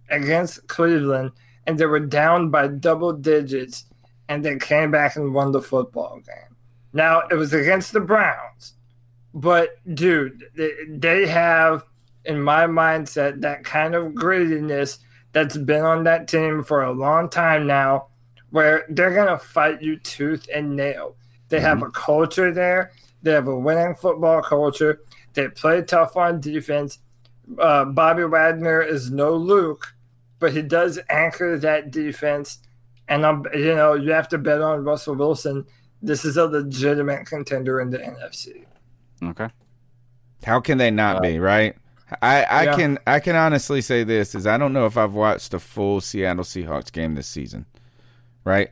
against 0.10 0.68
Cleveland, 0.68 1.32
and 1.66 1.78
they 1.78 1.86
were 1.86 2.00
down 2.00 2.50
by 2.50 2.68
double 2.68 3.14
digits, 3.14 3.86
and 4.30 4.44
they 4.46 4.58
came 4.58 4.92
back 4.92 5.16
and 5.16 5.34
won 5.34 5.52
the 5.52 5.62
football 5.62 6.20
game. 6.26 6.56
Now 6.94 7.24
it 7.30 7.36
was 7.36 7.54
against 7.54 7.92
the 7.94 8.00
Browns, 8.00 8.74
but 9.34 9.70
dude, 9.96 10.46
they, 10.56 10.72
they 10.88 11.28
have, 11.28 11.84
in 12.24 12.42
my 12.42 12.68
mindset, 12.68 13.42
that 13.42 13.64
kind 13.66 13.96
of 13.96 14.14
grittiness 14.14 15.00
that's 15.34 15.58
been 15.58 15.84
on 15.84 16.04
that 16.06 16.28
team 16.30 16.64
for 16.64 16.84
a 16.84 16.94
long 16.94 17.30
time 17.30 17.68
now, 17.68 18.08
where 18.56 18.86
they're 18.88 19.14
gonna 19.14 19.38
fight 19.38 19.82
you 19.82 19.98
tooth 19.98 20.48
and 20.54 20.78
nail. 20.78 21.18
They 21.50 21.60
have 21.60 21.80
mm-hmm. 21.80 21.88
a 21.88 21.92
culture 21.92 22.54
there. 22.54 22.94
They 23.22 23.34
have 23.34 23.50
a 23.50 23.60
winning 23.60 23.96
football 23.96 24.42
culture. 24.42 25.02
They 25.34 25.50
play 25.50 25.82
tough 25.82 26.16
on 26.16 26.40
defense. 26.40 27.00
Uh, 27.60 27.84
Bobby 27.84 28.24
Wagner 28.24 28.82
is 28.82 29.12
no 29.12 29.36
Luke, 29.36 29.94
but 30.40 30.54
he 30.54 30.62
does 30.62 30.98
anchor 31.10 31.60
that 31.60 31.92
defense. 31.92 32.60
And 33.10 33.26
I'm, 33.26 33.44
you 33.54 33.76
know, 33.76 33.94
you 33.94 34.12
have 34.12 34.30
to 34.30 34.38
bet 34.38 34.62
on 34.62 34.86
Russell 34.86 35.16
Wilson. 35.16 35.66
This 36.02 36.24
is 36.24 36.38
a 36.38 36.46
legitimate 36.46 37.26
contender 37.26 37.82
in 37.82 37.90
the 37.90 37.98
NFC. 37.98 38.64
Okay. 39.22 39.50
How 40.46 40.62
can 40.62 40.78
they 40.78 40.92
not 40.92 41.18
uh, 41.18 41.20
be 41.20 41.40
right? 41.40 41.76
I, 42.22 42.44
I 42.44 42.64
Yeah. 42.64 42.76
can 42.78 43.00
I 43.06 43.20
can 43.20 43.36
honestly 43.36 43.82
say 43.82 44.06
this 44.06 44.34
is 44.34 44.48
I 44.48 44.58
don't 44.58 44.72
know 44.72 44.86
if 44.86 44.96
I've 44.96 45.14
watched 45.14 45.54
a 45.54 45.60
full 45.60 46.00
Seattle 46.00 46.46
Seahawks 46.46 46.90
game 46.90 47.16
this 47.16 47.28
season, 47.28 47.66
right? 48.46 48.72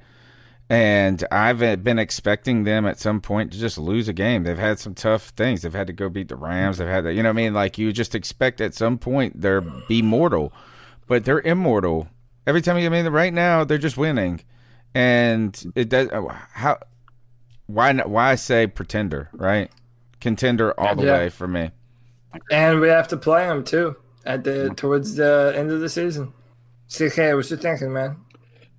And 0.69 1.23
I've 1.29 1.59
been 1.83 1.99
expecting 1.99 2.63
them 2.63 2.85
at 2.85 2.97
some 2.99 3.19
point 3.19 3.51
to 3.51 3.59
just 3.59 3.77
lose 3.77 4.07
a 4.07 4.13
game. 4.13 4.43
They've 4.43 4.57
had 4.57 4.79
some 4.79 4.95
tough 4.95 5.29
things. 5.29 5.61
They've 5.61 5.73
had 5.73 5.87
to 5.87 5.93
go 5.93 6.07
beat 6.07 6.29
the 6.29 6.37
Rams. 6.37 6.77
They've 6.77 6.87
had 6.87 7.03
to, 7.03 7.13
you 7.13 7.21
know 7.21 7.29
what 7.29 7.35
I 7.35 7.43
mean? 7.43 7.53
Like 7.53 7.77
you 7.77 7.91
just 7.91 8.15
expect 8.15 8.61
at 8.61 8.73
some 8.73 8.97
point 8.97 9.41
they're 9.41 9.61
be 9.61 10.01
mortal, 10.01 10.53
but 11.07 11.25
they're 11.25 11.41
immortal. 11.41 12.07
Every 12.47 12.61
time 12.61 12.77
you 12.77 12.85
I 12.85 12.89
mean 12.89 13.07
right 13.07 13.33
now 13.33 13.65
they're 13.65 13.77
just 13.77 13.97
winning, 13.97 14.41
and 14.95 15.73
it 15.75 15.89
does 15.89 16.09
oh, 16.13 16.29
how 16.53 16.79
why 17.67 17.91
not, 17.91 18.09
why 18.09 18.35
say 18.35 18.67
pretender 18.67 19.29
right? 19.33 19.69
Contender 20.21 20.77
all 20.79 20.95
the 20.95 21.05
Yeah. 21.05 21.17
way 21.17 21.29
for 21.29 21.47
me. 21.47 21.71
And 22.49 22.79
we 22.79 22.87
have 22.87 23.09
to 23.09 23.17
play 23.17 23.45
them 23.45 23.63
too 23.63 23.95
at 24.25 24.43
the 24.43 24.69
mm. 24.71 24.75
towards 24.75 25.15
the 25.15 25.53
end 25.55 25.71
of 25.71 25.81
the 25.81 25.89
season. 25.89 26.33
CK, 26.89 27.17
what 27.35 27.49
you 27.49 27.57
thinking, 27.57 27.91
man? 27.91 28.17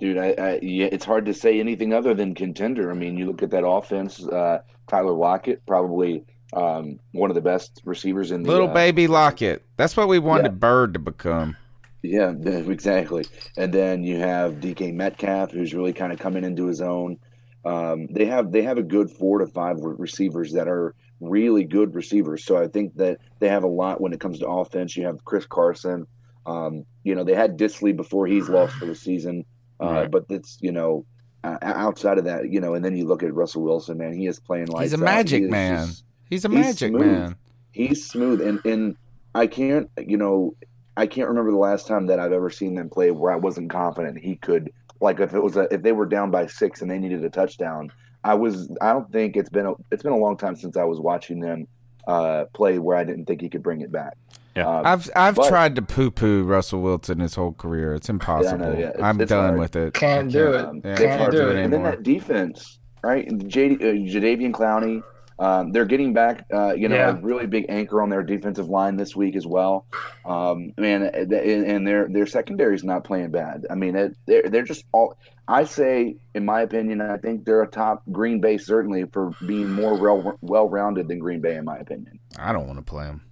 Dude, 0.05 0.19
I, 0.19 0.35
I 0.37 0.59
yeah, 0.61 0.89
it's 0.93 1.07
hard 1.07 1.25
to 1.25 1.33
say 1.33 1.59
anything 1.59 1.95
other 1.95 2.13
than 2.13 2.35
contender. 2.35 2.91
I 2.91 2.95
mean, 2.95 3.17
you 3.17 3.25
look 3.25 3.43
at 3.43 3.51
that 3.53 3.67
offense. 3.67 4.23
Uh, 4.23 4.59
Tyler 4.87 5.15
Lockett, 5.15 5.65
probably 5.65 6.27
um, 6.53 7.01
one 7.13 7.31
of 7.31 7.35
the 7.35 7.41
best 7.41 7.81
receivers 7.87 8.31
in 8.31 8.43
the 8.43 8.51
Little 8.51 8.69
uh, 8.69 8.75
baby 8.75 9.07
Lockett. 9.07 9.65
That's 9.79 9.97
what 9.97 10.09
we 10.09 10.19
wanted 10.19 10.53
Yeah. 10.53 10.59
Byrd 10.59 10.93
to 10.93 10.99
become. 10.99 11.57
Yeah, 12.03 12.35
exactly. 12.45 13.25
And 13.57 13.73
then 13.73 14.05
you 14.05 14.19
have 14.19 14.57
DK 14.57 14.93
Metcalf, 14.93 15.53
who's 15.53 15.73
really 15.73 15.95
kind 15.95 16.13
of 16.13 16.19
coming 16.19 16.45
into 16.45 16.67
his 16.67 16.83
own. 16.83 17.17
Um, 17.65 18.07
they 18.09 18.27
have 18.27 18.53
they 18.53 18.61
have 18.61 18.77
a 18.77 18.83
good 18.83 19.11
four 19.11 19.39
to 19.39 19.47
five 19.47 19.79
receivers 19.81 20.53
that 20.53 20.69
are 20.69 20.95
really 21.21 21.65
good 21.65 21.95
receivers. 21.95 22.45
So 22.45 22.59
I 22.59 22.69
think 22.69 22.95
that 22.97 23.21
they 23.39 23.49
have 23.49 23.65
a 23.65 23.69
lot 23.69 24.03
when 24.03 24.13
it 24.13 24.21
comes 24.21 24.41
to 24.41 24.49
offense. 24.49 24.99
You 24.99 25.07
have 25.07 25.25
Chris 25.25 25.47
Carson. 25.47 26.07
Um, 26.45 26.85
you 27.05 27.15
know, 27.15 27.25
they 27.25 27.35
had 27.35 27.59
Dissly 27.59 27.97
before 27.97 28.27
he's 28.27 28.51
lost 28.51 28.75
for 28.75 28.85
the 28.85 28.95
season. 28.95 29.47
Uh, 29.85 29.93
Right. 29.93 30.11
But 30.11 30.27
it's 30.29 30.59
you 30.61 30.73
know 30.73 31.05
uh, 31.45 31.59
outside 31.63 32.19
of 32.19 32.25
that, 32.25 32.51
you 32.51 32.61
know, 32.61 32.75
and 32.75 32.85
then 32.85 32.97
you 32.97 33.07
look 33.07 33.23
at 33.23 33.35
Russell 33.35 33.63
Wilson, 33.63 33.99
man, 33.99 34.15
he 34.15 34.27
is 34.27 34.41
playing 34.41 34.67
like 34.69 34.83
He's 34.83 34.93
a 34.95 34.99
magic 34.99 35.45
man. 35.51 35.89
He's 36.31 36.45
a 36.45 36.49
magic 36.49 36.91
smooth. 36.91 37.07
man. 37.07 37.37
He's 37.73 38.07
smooth, 38.07 38.41
and 38.41 38.65
and 38.65 38.97
I 39.35 39.47
can't, 39.47 39.91
you 39.99 40.17
know, 40.17 40.55
I 40.97 41.07
can't 41.07 41.29
remember 41.29 41.51
the 41.51 41.59
last 41.59 41.87
time 41.87 42.07
that 42.07 42.19
I've 42.19 42.33
ever 42.33 42.51
seen 42.51 42.75
them 42.75 42.89
play 42.89 43.11
where 43.11 43.33
I 43.33 43.37
wasn't 43.37 43.71
confident 43.71 44.19
he 44.19 44.37
could. 44.37 44.73
Like 45.01 45.21
if 45.21 45.35
it 45.35 45.43
was 45.43 45.57
a, 45.57 45.73
if 45.75 45.83
they 45.83 45.93
were 45.93 46.07
down 46.07 46.31
by 46.31 46.47
six 46.47 46.81
and 46.81 46.91
they 46.91 46.99
needed 46.99 47.23
a 47.25 47.31
touchdown, 47.31 47.93
I 48.23 48.35
was. 48.35 48.75
I 48.81 48.93
don't 48.93 49.11
think 49.13 49.37
it's 49.37 49.51
been 49.51 49.67
a, 49.67 49.73
it's 49.91 50.03
been 50.03 50.13
a 50.13 50.19
long 50.19 50.37
time 50.37 50.57
since 50.57 50.77
I 50.77 50.85
was 50.85 51.01
watching 51.01 51.41
them 51.41 51.67
uh, 52.07 52.45
play 52.55 52.79
where 52.79 52.97
I 52.97 53.05
didn't 53.05 53.27
think 53.27 53.41
he 53.41 53.49
could 53.51 53.63
bring 53.63 53.81
it 53.83 53.93
back. 53.93 54.17
Yeah, 54.57 54.69
Um, 54.69 54.87
I've 54.87 55.11
I've 55.17 55.35
but- 55.35 55.49
tried 55.49 55.75
to 55.77 55.83
poo 55.83 56.11
poo 56.11 56.45
Russell 56.45 56.81
Wilson 56.81 57.19
his 57.21 57.35
whole 57.35 57.53
career. 57.53 57.95
It's 57.95 58.09
impossible. 58.09 58.75
yeah, 58.75 58.89
it's- 58.91 59.03
I'm 59.03 59.21
it's 59.21 59.29
done 59.29 59.49
hard. 59.49 59.59
with 59.59 59.75
it. 59.77 59.95
Can't 59.95 60.29
I 60.29 60.31
do 60.31 60.53
it. 60.53 60.65
Um, 60.65 60.81
Yeah, 60.85 60.91
It's 60.93 61.01
Can't 61.01 61.31
do 61.33 61.39
to- 61.39 61.51
it 61.51 61.65
And 61.65 61.73
then 61.73 61.83
that 61.83 62.03
defense, 62.05 62.79
right? 63.03 63.27
And 63.29 63.49
JD, 63.49 63.75
uh, 63.83 63.93
Jadeveon 64.21 64.53
Clowney, 64.53 65.03
um, 65.41 65.73
they're 65.73 65.85
getting 65.85 66.13
back, 66.13 66.45
uh, 66.55 66.73
you 66.77 66.89
know, 66.89 66.95
Yeah. 66.95 67.19
a 67.19 67.21
really 67.21 67.49
big 67.49 67.67
anchor 67.69 68.01
on 68.01 68.09
their 68.11 68.23
defensive 68.23 68.69
line 68.69 68.95
this 68.97 69.17
week 69.17 69.35
as 69.35 69.45
well. 69.45 69.87
Um, 70.25 70.71
man, 70.79 71.03
and 71.03 71.33
and 71.33 71.85
their 71.87 72.07
their 72.09 72.27
secondary 72.27 72.77
is 72.77 72.85
not 72.85 73.03
playing 73.03 73.33
bad. 73.33 73.67
I 73.69 73.75
mean, 73.75 73.97
it, 73.97 74.17
they're 74.27 74.45
they're 74.49 74.63
just 74.63 74.85
all. 74.93 75.17
I 75.49 75.65
say, 75.65 76.17
in 76.35 76.45
my 76.45 76.63
opinion, 76.63 77.01
I 77.01 77.17
think 77.19 77.45
they're 77.45 77.61
a 77.63 77.67
top 77.67 78.03
Green 78.13 78.41
Bay 78.41 78.57
certainly 78.57 79.05
for 79.13 79.33
being 79.47 79.69
more 79.73 79.99
well 80.01 80.39
well 80.43 80.69
rounded 80.69 81.09
than 81.09 81.19
Green 81.19 81.41
Bay, 81.41 81.57
in 81.57 81.65
my 81.65 81.77
opinion. 81.79 82.21
I 82.39 82.53
don't 82.53 82.69
want 82.69 82.79
to 82.79 82.85
play 82.85 83.07
him. 83.07 83.23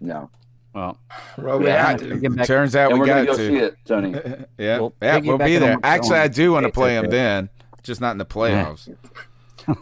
No, 0.00 0.30
Well, 0.74 0.98
Well, 1.36 1.58
we 1.58 1.66
Yeah, 1.66 1.86
have 1.88 2.00
to. 2.00 2.16
Get 2.18 2.36
back- 2.36 2.46
Turns 2.46 2.76
out 2.76 2.90
and 2.90 3.00
we 3.00 3.00
we're 3.00 3.06
gonna 3.06 3.26
got 3.26 3.36
go 3.36 3.38
to. 3.38 3.48
see 3.48 3.56
it, 3.56 3.76
Tony. 3.84 4.10
yeah, 4.58 4.78
Well, 4.78 4.94
yeah, 5.02 5.18
we'll 5.18 5.38
be 5.38 5.58
there. 5.58 5.78
Actually, 5.82 6.18
I 6.18 6.28
do 6.28 6.52
want 6.52 6.64
to 6.66 6.72
play 6.72 6.96
him 6.96 7.10
then, 7.10 7.48
just 7.82 8.00
not 8.00 8.12
in 8.12 8.18
the 8.18 8.24
playoffs. 8.26 8.88
All 9.68 9.76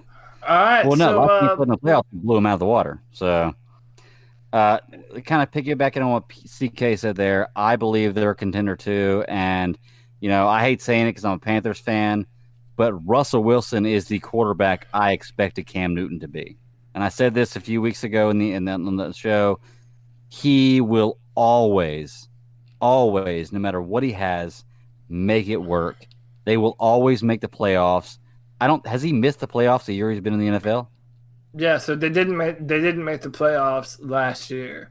right. 0.49 0.87
Well, 0.87 0.97
no, 0.97 1.09
so, 1.13 1.21
last 1.21 1.31
uh, 1.43 1.57
week 1.57 1.63
in 1.65 1.69
the 1.69 1.79
playoffs 1.79 2.05
blew 2.13 2.37
him 2.39 2.47
out 2.47 2.55
of 2.55 2.61
the 2.61 2.67
water. 2.67 3.03
So, 3.13 3.55
uh, 4.53 4.79
kind 5.27 5.43
of 5.43 5.51
piggybacking 5.51 6.03
on 6.03 6.11
what 6.11 6.29
CK 6.31 6.99
said 6.99 7.17
there, 7.17 7.49
I 7.55 7.77
believe 7.77 8.15
they're 8.15 8.31
a 8.31 8.35
contender 8.35 8.75
too. 8.77 9.25
And 9.29 9.79
you 10.21 10.29
know, 10.31 10.49
I 10.49 10.63
hate 10.63 10.81
saying 10.81 11.07
it 11.07 11.11
because 11.11 11.25
I'm 11.27 11.33
a 11.35 11.39
Panthers 11.39 11.79
fan, 11.79 12.27
but 12.77 12.93
Russell 13.07 13.45
Wilson 13.45 13.85
is 13.85 14.07
the 14.07 14.19
quarterback 14.21 14.89
I 14.95 15.13
expected 15.13 15.67
Cam 15.67 15.95
Newton 15.95 16.19
to 16.21 16.29
be. 16.29 16.57
And 16.95 17.05
I 17.05 17.09
said 17.11 17.35
this 17.35 17.55
a 17.57 17.61
few 17.61 17.81
weeks 17.83 18.03
ago 18.05 18.31
in 18.31 18.39
the 18.39 18.53
in 18.55 18.65
the, 18.65 18.73
in 18.73 18.97
the 18.97 19.13
show. 19.13 19.61
He 20.29 20.81
will 20.81 21.19
always, 21.35 22.29
always, 22.81 23.53
no 23.53 23.59
matter 23.59 23.81
what 23.81 24.03
he 24.03 24.13
has, 24.13 24.65
make 25.09 25.49
it 25.49 25.57
work. 25.57 26.07
They 26.45 26.57
will 26.57 26.77
always 26.79 27.23
make 27.23 27.41
the 27.41 27.49
playoffs. 27.49 28.19
I 28.61 28.67
don't. 28.67 28.87
Has 28.87 29.03
he 29.03 29.13
missed 29.13 29.41
the 29.41 29.49
playoffs 29.49 29.85
the 29.85 29.95
year 29.95 30.11
he's 30.11 30.21
been 30.21 30.35
in 30.35 30.41
the 30.41 30.59
NFL? 30.59 30.89
yeah, 31.55 31.79
so 31.79 31.95
they 31.95 32.09
didn't 32.09 32.37
make 32.37 32.59
they 32.59 32.81
didn't 32.81 33.05
make 33.05 33.23
the 33.23 33.31
playoffs 33.31 33.99
last 34.01 34.51
year, 34.51 34.91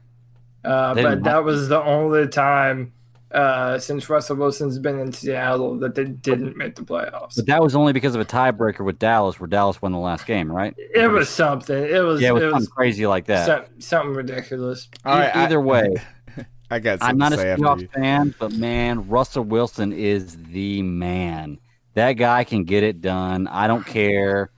uh, 0.64 0.94
but 0.94 1.22
that 1.24 1.44
was 1.44 1.68
the 1.68 1.82
only 1.82 2.28
time 2.28 2.92
uh, 3.32 3.78
since 3.78 4.08
Russell 4.08 4.36
Wilson's 4.36 4.78
been 4.78 4.98
in 4.98 5.12
Seattle 5.12 5.78
that 5.80 5.94
they 5.94 6.04
didn't 6.04 6.56
make 6.56 6.74
the 6.76 6.82
playoffs. 6.82 7.36
But 7.36 7.46
that 7.46 7.62
was 7.62 7.74
only 7.74 7.92
because 7.92 8.14
of 8.14 8.20
a 8.20 8.24
tiebreaker 8.24 8.84
with 8.84 8.98
Dallas, 8.98 9.38
where 9.38 9.46
Dallas 9.46 9.82
won 9.82 9.92
the 9.92 9.98
last 9.98 10.26
game, 10.26 10.50
right? 10.50 10.74
It 10.78 11.10
was 11.10 11.28
something. 11.28 11.76
It 11.76 12.02
was. 12.02 12.20
yeah, 12.20 12.30
it 12.30 12.32
was, 12.34 12.42
it 12.42 12.52
was 12.52 12.68
crazy 12.68 13.06
like 13.06 13.26
that. 13.26 13.46
some- 13.46 13.80
something 13.80 14.14
ridiculous. 14.14 14.88
All 15.04 15.18
right, 15.18 15.34
I- 15.34 15.44
Either 15.44 15.60
way, 15.60 15.94
I 16.70 16.78
got. 16.78 17.02
I'm 17.02 17.18
not 17.18 17.30
to 17.30 17.34
a 17.36 17.38
say 17.38 17.50
after. 17.50 17.62
Seahawks 17.64 17.92
fan, 17.94 18.34
but 18.38 18.52
man, 18.52 19.08
Russell 19.08 19.44
Wilson 19.44 19.92
is 19.92 20.36
the 20.44 20.82
man. 20.82 21.58
That 21.94 22.12
guy 22.12 22.44
can 22.44 22.64
get 22.64 22.82
it 22.84 23.00
done. 23.00 23.46
I 23.48 23.66
don't 23.66 23.84
care 23.84 24.50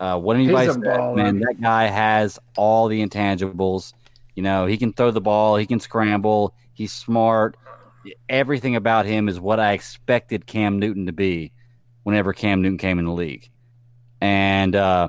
uh, 0.00 0.18
what 0.18 0.36
anybody 0.36 0.66
He's 0.66 0.74
says, 0.74 0.82
man. 0.82 1.40
That 1.40 1.60
guy 1.60 1.86
has 1.86 2.38
all 2.56 2.88
the 2.88 3.04
intangibles. 3.04 3.92
You 4.34 4.42
know, 4.42 4.66
he 4.66 4.76
can 4.76 4.92
throw 4.92 5.10
the 5.10 5.20
ball, 5.20 5.56
he 5.56 5.66
can 5.66 5.80
scramble, 5.80 6.54
he's 6.72 6.92
smart. 6.92 7.56
Everything 8.28 8.76
about 8.76 9.06
him 9.06 9.28
is 9.28 9.40
what 9.40 9.60
I 9.60 9.72
expected 9.72 10.46
Cam 10.46 10.78
Newton 10.78 11.06
to 11.06 11.12
be 11.12 11.52
whenever 12.02 12.32
Cam 12.32 12.62
Newton 12.62 12.78
came 12.78 12.98
in 12.98 13.04
the 13.04 13.12
league. 13.12 13.50
And 14.20 14.74
uh, 14.74 15.08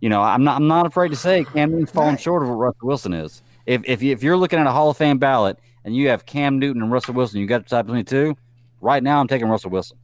you 0.00 0.08
know, 0.08 0.22
I'm 0.22 0.44
not 0.44 0.56
I'm 0.56 0.68
not 0.68 0.86
afraid 0.86 1.08
to 1.08 1.16
say 1.16 1.44
Cam 1.44 1.70
Newton's 1.70 1.90
falling 1.90 2.16
short 2.16 2.42
of 2.42 2.48
what 2.48 2.54
Russell 2.54 2.88
Wilson 2.88 3.12
is. 3.12 3.42
If 3.66 3.82
if 3.84 4.02
you, 4.02 4.12
if 4.12 4.22
you're 4.22 4.36
looking 4.36 4.58
at 4.58 4.66
a 4.66 4.72
Hall 4.72 4.90
of 4.90 4.96
Fame 4.96 5.18
ballot 5.18 5.58
and 5.84 5.94
you 5.94 6.08
have 6.08 6.26
Cam 6.26 6.58
Newton 6.58 6.82
and 6.82 6.92
Russell 6.92 7.14
Wilson, 7.14 7.40
you 7.40 7.46
got 7.46 7.58
to 7.58 7.64
decide 7.64 7.86
between 7.86 8.04
the 8.04 8.10
two. 8.10 8.36
Right 8.80 9.02
now, 9.02 9.20
I'm 9.20 9.28
taking 9.28 9.48
Russell 9.48 9.70
Wilson. 9.70 9.98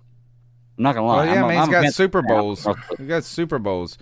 I'm 0.78 0.84
not 0.84 0.94
gonna 0.94 1.06
lie. 1.06 1.16
Well, 1.16 1.26
yeah, 1.26 1.42
I'm 1.42 1.48
man, 1.48 1.58
he's 1.58 1.74
I'm 1.74 1.82
a 1.82 1.86
got 1.86 1.94
Super 1.94 2.22
Bowls. 2.22 2.66
He 2.98 3.06
got 3.06 3.24
Super 3.24 3.58
Bowls. 3.58 3.98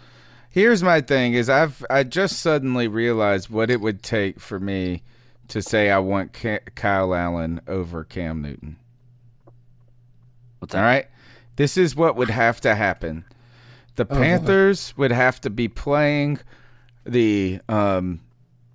Here's 0.49 0.83
my 0.83 1.01
thing: 1.01 1.35
is 1.35 1.51
I've 1.51 1.85
I 1.91 2.05
just 2.05 2.39
suddenly 2.39 2.89
realized 2.89 3.51
what 3.51 3.71
it 3.71 3.81
would 3.81 4.03
take 4.03 4.41
for 4.41 4.59
me 4.59 5.03
to 5.51 5.63
say 5.63 5.91
I 5.91 5.99
want 5.99 6.33
Ca- 6.33 6.61
Kyle 6.75 7.15
Allen 7.15 7.61
over 7.67 8.05
Cam 8.05 8.43
Newton. 8.43 8.77
What's 10.59 10.75
All 10.75 10.83
right, 10.83 11.07
this 11.57 11.77
is 11.77 11.97
what 11.97 12.17
would 12.17 12.31
have 12.31 12.61
to 12.63 12.75
happen. 12.75 13.25
The 13.97 14.03
Oh, 14.05 14.07
boy. 14.15 14.15
Panthers 14.15 14.95
would 14.97 15.13
have 15.13 15.41
to 15.43 15.51
be 15.51 15.69
playing 15.69 16.39
the 17.05 17.61
um, 17.69 18.21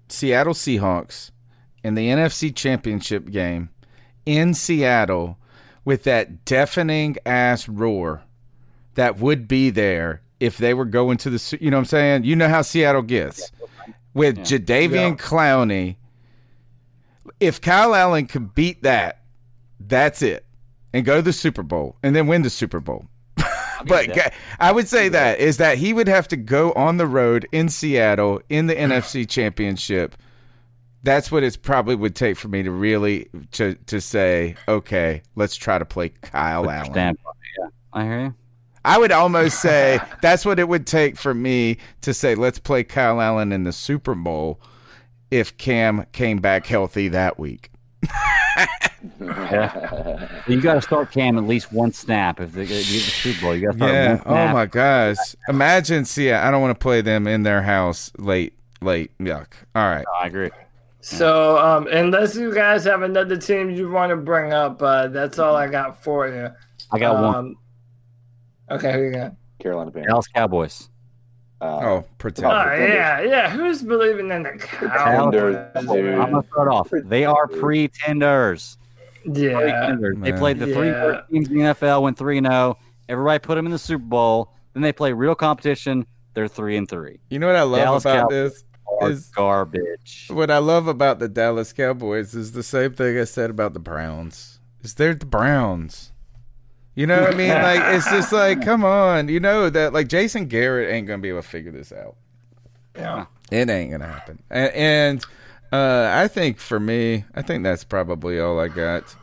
Seattle 0.09 0.53
Seahawks 0.53 1.31
in 1.83 1.95
the 1.95 2.07
NFC 2.09 2.53
Championship 2.55 3.29
game 3.31 3.69
in 4.25 4.53
Seattle 4.53 5.37
with 5.83 6.03
that 6.03 6.45
deafening 6.45 7.15
ass 7.25 7.67
roar 7.69 8.23
that 8.95 9.19
would 9.19 9.47
be 9.47 9.69
there 9.69 10.21
if 10.39 10.57
they 10.57 10.73
were 10.73 10.85
going 10.85 11.17
to 11.17 11.29
the 11.29 11.57
you 11.61 11.69
know 11.69 11.77
what 11.77 11.81
I'm 11.81 11.85
saying? 11.85 12.23
You 12.23 12.35
know 12.35 12.49
how 12.49 12.61
Seattle 12.61 13.03
gets. 13.03 13.51
With 14.13 14.37
Jadeveon 14.39 15.17
Clowney, 15.19 15.97
if 17.39 17.61
Kyle 17.61 17.95
Allen 17.95 18.27
could 18.27 18.53
beat 18.53 18.83
that, 18.83 19.21
that's 19.79 20.21
it. 20.21 20.45
And 20.93 21.05
go 21.05 21.17
to 21.17 21.21
the 21.21 21.33
Super 21.33 21.63
Bowl 21.63 21.97
and 22.01 22.15
then 22.15 22.27
win 22.27 22.41
the 22.41 22.49
Super 22.49 22.79
Bowl. 22.79 23.07
but. 23.85 24.33
I 24.59 24.71
would 24.71 24.87
say 24.87 25.09
that 25.09 25.39
is 25.39 25.57
that 25.57 25.77
he 25.77 25.93
would 25.93 26.07
have 26.07 26.27
to 26.29 26.37
go 26.37 26.71
on 26.73 26.97
the 26.97 27.07
road 27.07 27.47
in 27.51 27.69
Seattle 27.69 28.41
in 28.49 28.67
the 28.67 28.75
NFC 28.75 29.27
Championship. 29.27 30.15
That's 31.03 31.31
what 31.31 31.43
it 31.43 31.61
probably 31.61 31.95
would 31.95 32.15
take 32.15 32.37
for 32.37 32.47
me 32.47 32.63
to 32.63 32.71
really 32.71 33.29
to 33.51 33.75
to 33.87 34.01
say, 34.01 34.55
okay, 34.67 35.21
let's 35.35 35.55
try 35.55 35.77
to 35.77 35.85
play 35.85 36.09
Kyle 36.09 36.69
Allen. 36.69 36.91
Stand 36.91 37.17
yeah. 37.59 37.67
I 37.93 38.03
hear 38.05 38.21
you. 38.21 38.35
I 38.83 38.99
would 38.99 39.11
almost 39.11 39.59
say 39.61 39.99
that's 40.21 40.45
what 40.45 40.59
it 40.59 40.67
would 40.67 40.87
take 40.87 41.17
for 41.17 41.33
me 41.33 41.77
to 42.01 42.13
say, 42.13 42.35
let's 42.35 42.59
play 42.59 42.83
Kyle 42.83 43.19
Allen 43.19 43.51
in 43.51 43.63
the 43.63 43.73
Super 43.73 44.15
Bowl 44.15 44.61
if 45.31 45.57
Cam 45.57 46.05
came 46.11 46.39
back 46.39 46.65
healthy 46.67 47.07
that 47.09 47.37
week. 47.39 47.71
Yeah. 49.19 50.41
you 50.47 50.61
got 50.61 50.75
to 50.75 50.81
start 50.81 51.11
Cam 51.11 51.37
at 51.37 51.43
least 51.45 51.71
one 51.71 51.91
snap 51.91 52.39
if 52.39 52.53
they 52.53 52.61
you 52.63 52.67
get 52.67 52.77
the 52.85 52.99
Super 52.99 53.41
Bowl. 53.41 53.55
You 53.55 53.67
got 53.67 53.71
to 53.73 53.77
start 53.77 53.93
Yeah. 53.93 54.09
one 54.09 54.19
Oh 54.25 54.31
snap. 54.31 54.53
my 54.53 54.65
gosh. 54.65 55.17
Imagine. 55.49 56.05
See, 56.05 56.31
I 56.31 56.49
don't 56.51 56.61
want 56.61 56.71
to 56.77 56.81
play 56.81 57.01
them 57.01 57.27
in 57.27 57.43
their 57.43 57.61
house 57.61 58.11
late. 58.17 58.53
Late. 58.81 59.15
Yuck. 59.19 59.47
All 59.75 59.87
right. 59.87 60.05
I 60.19 60.27
agree. 60.27 60.49
So, 61.01 61.57
um, 61.57 61.87
unless 61.87 62.35
you 62.35 62.53
guys 62.53 62.83
have 62.85 63.03
another 63.03 63.37
team 63.37 63.69
you 63.69 63.89
want 63.91 64.09
to 64.09 64.15
bring 64.15 64.51
up, 64.53 64.81
uh, 64.81 65.07
that's 65.07 65.37
all 65.37 65.55
I 65.55 65.67
got 65.67 66.03
for 66.03 66.27
you. 66.27 66.49
I 66.91 66.99
got 66.99 67.15
one. 67.21 67.35
Um, 67.35 67.55
Okay, 68.71 68.91
who 68.93 69.03
you 69.03 69.11
got? 69.11 69.33
Carolina 69.61 69.91
Panthers. 69.91 70.07
Dallas 70.09 70.27
Cowboys. 70.29 70.89
Oh, 71.61 72.03
pretend. 72.17 72.47
Oh 72.47 72.73
yeah, 72.75 73.21
yeah. 73.21 73.49
Who's 73.49 73.81
believing 73.83 74.31
in 74.31 74.43
the 74.43 74.51
Cowboys? 74.59 75.55
I'm 75.75 76.31
gonna 76.31 76.43
start 76.51 76.67
off. 76.67 76.89
They 76.91 77.25
are 77.25 77.47
pretenders. 77.47 78.77
Yeah. 79.25 79.59
Pretenders. 79.59 80.17
They 80.19 80.33
played 80.33 80.59
the 80.59 80.67
three 80.67 80.87
Yeah. 80.89 81.03
worst 81.05 81.29
teams 81.31 81.47
in 81.49 81.55
the 81.57 81.61
NFL, 81.61 82.03
went 82.03 82.17
three 82.17 82.37
and 82.37 82.47
zero. 82.47 82.77
Everybody 83.09 83.39
put 83.39 83.55
them 83.55 83.65
in 83.65 83.71
the 83.71 83.79
Super 83.79 84.03
Bowl. 84.05 84.51
Then 84.73 84.83
they 84.83 84.91
play 84.93 85.13
real 85.13 85.35
competition. 85.35 86.05
They're 86.33 86.47
three 86.47 86.75
and 86.77 86.87
three. 86.89 87.19
You 87.29 87.39
know 87.39 87.47
what 87.47 87.55
I 87.55 87.63
love 87.63 87.79
Dallas 87.79 88.03
about 88.05 88.29
Cowboys 88.29 88.63
this 89.01 89.09
is 89.09 89.25
garbage. 89.27 90.27
what 90.29 90.51
I 90.51 90.57
love 90.59 90.87
about 90.87 91.19
the 91.19 91.27
Dallas 91.27 91.73
Cowboys 91.73 92.35
is 92.35 92.51
the 92.51 92.63
same 92.63 92.93
thing 92.93 93.17
I 93.17 93.23
said 93.23 93.49
about 93.49 93.73
the 93.73 93.79
Browns. 93.79 94.59
Is 94.83 94.93
they're 94.93 95.15
the 95.15 95.25
Browns. 95.25 96.11
You 96.95 97.07
know 97.07 97.21
what 97.21 97.33
I 97.33 97.37
mean? 97.37 97.49
Like 97.49 97.95
it's 97.95 98.09
just 98.09 98.31
like, 98.33 98.63
come 98.63 98.85
on, 98.85 99.27
you 99.27 99.39
know 99.39 99.69
that 99.69 99.93
like 99.93 100.07
Jason 100.07 100.47
Garrett 100.47 100.93
ain't 100.93 101.07
gonna 101.07 101.21
be 101.21 101.29
able 101.29 101.41
to 101.41 101.47
figure 101.47 101.71
this 101.71 101.91
out. 101.91 102.15
Yeah. 102.95 103.25
It 103.51 103.69
ain't 103.69 103.91
gonna 103.91 104.07
happen. 104.07 104.41
And, 104.49 104.73
and 104.73 105.25
uh, 105.71 106.09
I 106.13 106.27
think 106.27 106.57
for 106.57 106.79
me, 106.79 107.25
I 107.35 107.41
think 107.41 107.63
that's 107.63 107.83
probably 107.83 108.39
all 108.39 108.59
I 108.59 108.69
got. 108.69 109.15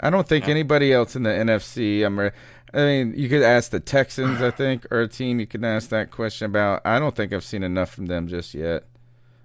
I 0.00 0.10
don't 0.10 0.28
think 0.28 0.48
anybody 0.48 0.92
else 0.92 1.16
in 1.16 1.24
the 1.24 1.30
NFC. 1.30 2.04
I'm. 2.06 2.18
Re- 2.18 2.30
I 2.72 2.78
mean, 2.78 3.14
you 3.16 3.28
could 3.28 3.42
ask 3.42 3.70
the 3.70 3.80
Texans. 3.80 4.40
I 4.40 4.50
think, 4.50 4.86
or 4.90 5.00
a 5.00 5.08
team 5.08 5.40
you 5.40 5.46
could 5.46 5.64
ask 5.64 5.88
that 5.88 6.10
question 6.10 6.46
about. 6.46 6.82
I 6.84 6.98
don't 6.98 7.16
think 7.16 7.32
I've 7.32 7.44
seen 7.44 7.62
enough 7.62 7.90
from 7.90 8.06
them 8.06 8.28
just 8.28 8.54
yet. 8.54 8.84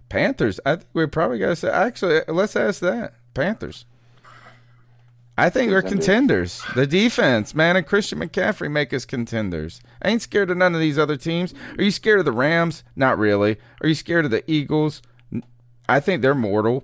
Panthers. 0.09 0.59
I 0.65 0.75
think 0.75 0.89
we 0.93 1.07
probably 1.07 1.39
got 1.39 1.47
to 1.47 1.55
say. 1.55 1.69
Actually, 1.69 2.21
let's 2.27 2.55
ask 2.55 2.81
that 2.81 3.15
Panthers. 3.33 3.85
I 5.37 5.49
think 5.49 5.71
we're 5.71 5.81
contenders. 5.81 6.61
The 6.75 6.85
defense, 6.85 7.55
man, 7.55 7.75
and 7.75 7.85
Christian 7.85 8.19
McCaffrey 8.19 8.69
make 8.69 8.93
us 8.93 9.03
contenders. 9.05 9.81
I 10.01 10.09
ain't 10.09 10.21
scared 10.21 10.51
of 10.51 10.57
none 10.57 10.75
of 10.75 10.79
these 10.81 10.99
other 10.99 11.17
teams. 11.17 11.53
Are 11.77 11.83
you 11.83 11.89
scared 11.91 12.19
of 12.19 12.25
the 12.25 12.31
Rams? 12.31 12.83
Not 12.95 13.17
really. 13.17 13.57
Are 13.81 13.87
you 13.87 13.95
scared 13.95 14.25
of 14.25 14.31
the 14.31 14.43
Eagles? 14.49 15.01
I 15.89 15.99
think 15.99 16.21
they're 16.21 16.35
mortal, 16.35 16.83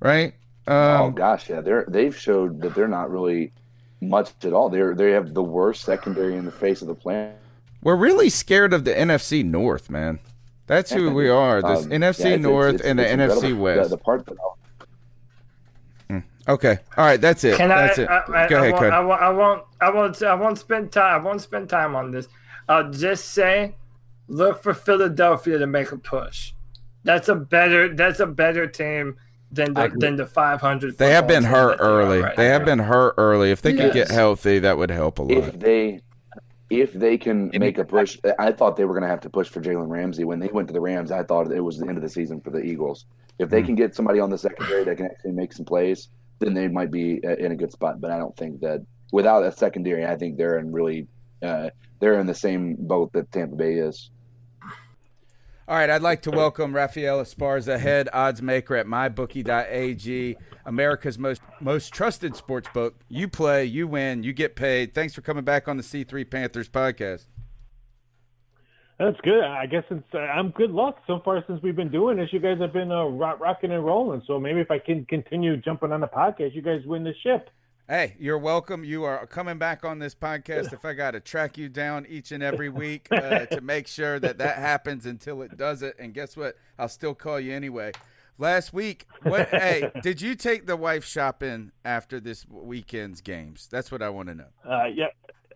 right? 0.00 0.34
oh 0.68 1.04
Um, 1.06 1.14
gosh, 1.14 1.48
yeah, 1.50 1.60
they're 1.60 1.84
they've 1.88 2.16
showed 2.16 2.60
that 2.62 2.74
they're 2.74 2.88
not 2.88 3.10
really 3.10 3.52
much 4.00 4.30
at 4.44 4.52
all. 4.52 4.68
They're 4.68 4.94
they 4.94 5.10
have 5.12 5.34
the 5.34 5.42
worst 5.42 5.82
secondary 5.84 6.36
in 6.36 6.44
the 6.44 6.52
face 6.52 6.82
of 6.82 6.88
the 6.88 6.94
planet. 6.94 7.36
we're 7.82 7.96
really 7.96 8.28
scared 8.30 8.72
of 8.72 8.84
the 8.84 8.92
NFC 8.94 9.44
North, 9.44 9.90
man. 9.90 10.18
That's 10.66 10.90
who 10.92 11.12
we 11.12 11.28
are. 11.28 11.62
This 11.62 11.84
Um, 11.84 11.90
NFC 11.90 12.18
yeah, 12.20 12.26
it's- 12.28 12.40
North 12.42 12.74
it's- 12.76 12.88
and 12.90 12.98
the 12.98 13.04
it's 13.04 13.34
NFC. 13.34 13.56
West. 13.56 13.90
The, 13.90 13.96
the 13.96 14.02
part 14.02 14.24
that 14.26 14.36
okay, 16.48 16.78
all 16.96 17.04
right, 17.04 17.20
that's 17.20 17.44
it. 17.44 17.56
Can 17.56 17.70
I, 17.70 17.86
it. 17.86 17.98
I, 18.08 18.22
I, 18.44 18.48
Go 18.48 18.56
I, 18.62 18.66
ahead, 18.66 18.72
won't, 18.72 18.92
I, 18.92 19.00
won't, 19.00 19.22
I 19.22 19.30
won't. 19.30 19.62
I 19.80 19.90
won't. 19.90 20.22
I 20.22 20.34
won't 20.34 20.58
spend 20.58 20.92
time. 20.92 21.20
I 21.20 21.24
won't 21.24 21.40
spend 21.40 21.68
time 21.68 21.94
on 21.96 22.10
this. 22.10 22.28
I'll 22.68 22.90
just 22.90 23.26
say, 23.26 23.76
look 24.28 24.62
for 24.62 24.74
Philadelphia 24.74 25.58
to 25.58 25.66
make 25.66 25.92
a 25.92 25.98
push. 25.98 26.52
That's 27.04 27.28
a 27.28 27.34
better. 27.34 27.94
That's 27.94 28.20
a 28.20 28.26
better 28.26 28.66
team 28.66 29.16
than 29.52 29.74
the 29.74 29.92
than 29.94 30.16
the 30.16 30.26
500. 30.26 30.98
They 30.98 31.12
have 31.12 31.28
been 31.28 31.44
hurt 31.44 31.78
that 31.78 31.84
they 31.84 31.84
are 31.84 31.88
early. 31.88 32.18
right 32.20 32.36
They 32.36 32.46
have 32.46 32.64
been 32.64 32.80
hurt 32.80 33.14
early. 33.16 33.50
If 33.52 33.62
they 33.62 33.72
could 33.74 33.92
get 33.92 34.10
healthy, 34.10 34.58
that 34.60 34.76
would 34.76 34.90
help 34.90 35.18
a 35.18 35.22
lot. 35.22 35.30
if 35.30 35.58
they 35.60 36.00
if 36.68 36.92
they 36.92 37.16
can 37.16 37.50
make 37.54 37.78
a 37.78 37.84
push, 37.84 38.18
I 38.40 38.50
thought 38.50 38.76
they 38.76 38.84
were 38.84 38.94
going 38.94 39.04
to 39.04 39.08
have 39.08 39.20
to 39.20 39.30
push 39.30 39.48
for 39.48 39.60
Jalen 39.60 39.88
Ramsey 39.88 40.24
when 40.24 40.40
they 40.40 40.48
went 40.48 40.66
to 40.66 40.74
the 40.74 40.80
Rams. 40.80 41.12
I 41.12 41.22
thought 41.22 41.50
it 41.52 41.60
was 41.60 41.78
the 41.78 41.86
end 41.86 41.96
of 41.96 42.02
the 42.02 42.08
season 42.08 42.40
for 42.40 42.50
the 42.50 42.58
Eagles. 42.58 43.06
If 43.38 43.50
they 43.50 43.60
Hmm. 43.60 43.66
can 43.66 43.74
get 43.76 43.94
somebody 43.94 44.18
on 44.18 44.30
the 44.30 44.38
secondary 44.38 44.82
that 44.82 44.96
can 44.96 45.06
actually 45.06 45.32
make 45.32 45.52
some 45.52 45.64
plays, 45.64 46.08
then 46.38 46.54
they 46.54 46.68
might 46.68 46.90
be 46.90 47.20
uh, 47.24 47.36
in 47.36 47.52
a 47.52 47.56
good 47.56 47.72
spot. 47.72 48.00
But 48.00 48.10
I 48.10 48.18
don't 48.18 48.36
think 48.36 48.60
that 48.60 48.84
without 49.12 49.44
a 49.44 49.52
secondary, 49.52 50.04
I 50.04 50.16
think 50.16 50.36
they're 50.36 50.58
in 50.58 50.72
really 50.72 51.06
uh, 51.42 51.70
they're 52.00 52.20
in 52.20 52.26
the 52.26 52.34
same 52.34 52.76
boat 52.78 53.12
that 53.12 53.30
Tampa 53.32 53.56
Bay 53.56 53.74
is. 53.74 54.10
All 55.68 55.76
right, 55.76 55.90
I'd 55.90 56.02
like 56.02 56.22
to 56.22 56.30
welcome 56.30 56.72
Rafael 56.72 57.20
Esparza, 57.20 57.76
head 57.76 58.08
odds 58.12 58.40
maker 58.40 58.76
at 58.76 58.86
mybookie.ag, 58.86 60.36
America's 60.64 61.18
most 61.18 61.42
most 61.60 61.92
trusted 61.92 62.36
sports 62.36 62.68
book. 62.72 63.00
You 63.08 63.26
play, 63.26 63.64
you 63.64 63.88
win, 63.88 64.22
you 64.22 64.32
get 64.32 64.54
paid. 64.54 64.94
Thanks 64.94 65.12
for 65.12 65.22
coming 65.22 65.42
back 65.42 65.66
on 65.66 65.76
the 65.76 65.82
C3 65.82 66.30
Panthers 66.30 66.68
podcast. 66.68 67.26
That's 68.98 69.20
good. 69.20 69.44
I 69.44 69.66
guess 69.66 69.84
it's 69.90 70.14
uh, 70.14 70.18
I'm 70.18 70.50
good 70.50 70.70
luck 70.70 70.98
so 71.06 71.20
far 71.22 71.44
since 71.46 71.62
we've 71.62 71.76
been 71.76 71.90
doing 71.90 72.16
this. 72.16 72.32
You 72.32 72.40
guys 72.40 72.58
have 72.60 72.72
been 72.72 72.90
uh, 72.90 73.04
rock, 73.04 73.40
rocking 73.40 73.70
and 73.70 73.84
rolling. 73.84 74.22
So 74.26 74.40
maybe 74.40 74.60
if 74.60 74.70
I 74.70 74.78
can 74.78 75.04
continue 75.04 75.58
jumping 75.58 75.92
on 75.92 76.00
the 76.00 76.06
podcast, 76.06 76.54
you 76.54 76.62
guys 76.62 76.80
win 76.86 77.04
the 77.04 77.12
ship. 77.22 77.50
Hey, 77.88 78.16
you're 78.18 78.38
welcome. 78.38 78.84
You 78.84 79.04
are 79.04 79.26
coming 79.26 79.58
back 79.58 79.84
on 79.84 79.98
this 79.98 80.14
podcast 80.14 80.72
if 80.72 80.84
I 80.84 80.94
got 80.94 81.12
to 81.12 81.20
track 81.20 81.58
you 81.58 81.68
down 81.68 82.06
each 82.08 82.32
and 82.32 82.42
every 82.42 82.68
week 82.68 83.06
uh, 83.12 83.46
to 83.50 83.60
make 83.60 83.86
sure 83.86 84.18
that 84.18 84.38
that 84.38 84.56
happens 84.56 85.06
until 85.06 85.42
it 85.42 85.56
doesn't. 85.56 85.94
And 85.98 86.14
guess 86.14 86.36
what? 86.36 86.56
I'll 86.78 86.88
still 86.88 87.14
call 87.14 87.38
you 87.38 87.52
anyway. 87.52 87.92
Last 88.38 88.72
week, 88.72 89.06
what? 89.22 89.48
hey, 89.50 89.90
did 90.02 90.20
you 90.20 90.34
take 90.34 90.66
the 90.66 90.76
wife 90.76 91.04
shopping 91.04 91.70
after 91.84 92.18
this 92.18 92.46
weekend's 92.48 93.20
games? 93.20 93.68
That's 93.70 93.92
what 93.92 94.02
I 94.02 94.08
want 94.08 94.30
to 94.30 94.34
know. 94.34 94.48
Uh, 94.68 94.86
yeah. 94.86 95.06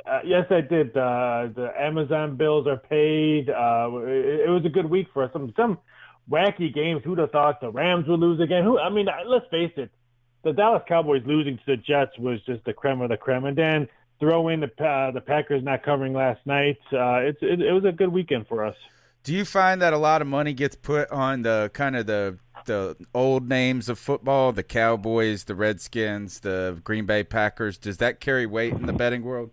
Uh, 0.06 0.20
yes, 0.24 0.46
I 0.50 0.60
did. 0.60 0.96
Uh, 0.96 1.48
the 1.54 1.72
Amazon 1.78 2.36
bills 2.36 2.66
are 2.66 2.76
paid. 2.76 3.50
Uh, 3.50 3.88
it, 4.06 4.46
it 4.46 4.50
was 4.50 4.64
a 4.64 4.68
good 4.68 4.86
week 4.86 5.08
for 5.12 5.24
us. 5.24 5.30
Some 5.32 5.52
some 5.56 5.78
wacky 6.30 6.72
games. 6.72 7.02
Who'd 7.04 7.18
have 7.18 7.30
thought 7.30 7.60
the 7.60 7.70
Rams 7.70 8.06
would 8.08 8.20
lose 8.20 8.40
again? 8.40 8.64
Who? 8.64 8.78
I 8.78 8.90
mean, 8.90 9.06
let's 9.26 9.46
face 9.50 9.72
it. 9.76 9.90
The 10.42 10.52
Dallas 10.52 10.82
Cowboys 10.88 11.22
losing 11.26 11.58
to 11.58 11.62
the 11.66 11.76
Jets 11.76 12.18
was 12.18 12.40
just 12.46 12.64
the 12.64 12.72
creme 12.72 13.00
of 13.00 13.10
the 13.10 13.16
creme, 13.16 13.44
and 13.44 13.56
then 13.56 13.88
throw 14.20 14.48
in 14.48 14.60
the 14.60 14.84
uh, 14.84 15.10
the 15.10 15.20
Packers 15.20 15.62
not 15.62 15.82
covering 15.82 16.14
last 16.14 16.40
night. 16.46 16.78
Uh, 16.92 17.16
it's 17.16 17.38
it, 17.42 17.60
it 17.60 17.72
was 17.72 17.84
a 17.84 17.92
good 17.92 18.10
weekend 18.10 18.46
for 18.48 18.64
us. 18.64 18.76
Do 19.22 19.34
you 19.34 19.44
find 19.44 19.82
that 19.82 19.92
a 19.92 19.98
lot 19.98 20.22
of 20.22 20.28
money 20.28 20.54
gets 20.54 20.76
put 20.76 21.10
on 21.10 21.42
the 21.42 21.70
kind 21.74 21.94
of 21.94 22.06
the 22.06 22.38
the 22.66 22.96
old 23.14 23.48
names 23.48 23.88
of 23.88 23.98
football, 23.98 24.52
the 24.52 24.62
Cowboys, 24.62 25.44
the 25.44 25.54
Redskins, 25.54 26.40
the 26.40 26.80
Green 26.84 27.06
Bay 27.06 27.24
Packers. 27.24 27.78
Does 27.78 27.98
that 27.98 28.20
carry 28.20 28.46
weight 28.46 28.72
in 28.72 28.86
the 28.86 28.92
betting 28.92 29.22
world? 29.22 29.50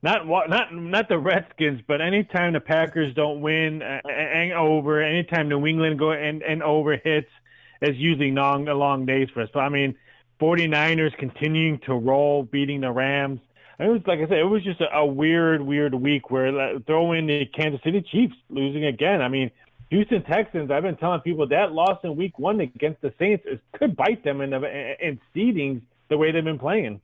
Not 0.00 0.28
not 0.28 0.72
not 0.72 1.08
the 1.08 1.18
Redskins, 1.18 1.80
but 1.86 2.00
anytime 2.00 2.52
the 2.52 2.60
Packers 2.60 3.14
don't 3.14 3.40
win 3.40 3.82
uh, 3.82 4.00
and 4.08 4.52
over, 4.52 5.02
anytime 5.02 5.48
New 5.48 5.66
England 5.66 5.98
go 5.98 6.12
and, 6.12 6.42
and 6.42 6.62
over 6.62 6.96
hits, 6.96 7.30
it's 7.80 7.98
usually 7.98 8.30
long 8.30 8.66
long 8.66 9.06
days 9.06 9.28
for 9.34 9.42
us. 9.42 9.48
But 9.52 9.60
I 9.60 9.68
mean, 9.68 9.96
49ers 10.40 11.16
continuing 11.18 11.80
to 11.80 11.94
roll, 11.94 12.44
beating 12.44 12.82
the 12.82 12.92
Rams. 12.92 13.40
It 13.80 13.88
was 13.88 14.00
like 14.06 14.20
I 14.20 14.28
said, 14.28 14.38
it 14.38 14.44
was 14.44 14.62
just 14.62 14.80
a, 14.80 14.98
a 14.98 15.06
weird, 15.06 15.62
weird 15.62 15.94
week 15.94 16.30
where 16.30 16.52
like, 16.52 16.86
throw 16.86 17.12
in 17.12 17.26
the 17.26 17.46
Kansas 17.46 17.80
City 17.82 18.00
Chiefs 18.02 18.34
losing 18.50 18.84
again. 18.84 19.20
I 19.20 19.28
mean, 19.28 19.50
Houston 19.90 20.22
Texans. 20.22 20.70
I've 20.70 20.82
been 20.82 20.96
telling 20.96 21.20
people 21.20 21.48
that 21.48 21.72
loss 21.72 21.98
in 22.04 22.16
Week 22.16 22.38
One 22.38 22.60
against 22.60 23.00
the 23.00 23.12
Saints 23.18 23.44
is, 23.46 23.58
could 23.72 23.96
bite 23.96 24.22
them 24.22 24.40
in 24.42 24.50
the 24.50 24.94
in 25.04 25.20
seedings 25.34 25.82
the 26.08 26.18
way 26.18 26.30
they've 26.30 26.44
been 26.44 26.58
playing. 26.58 27.00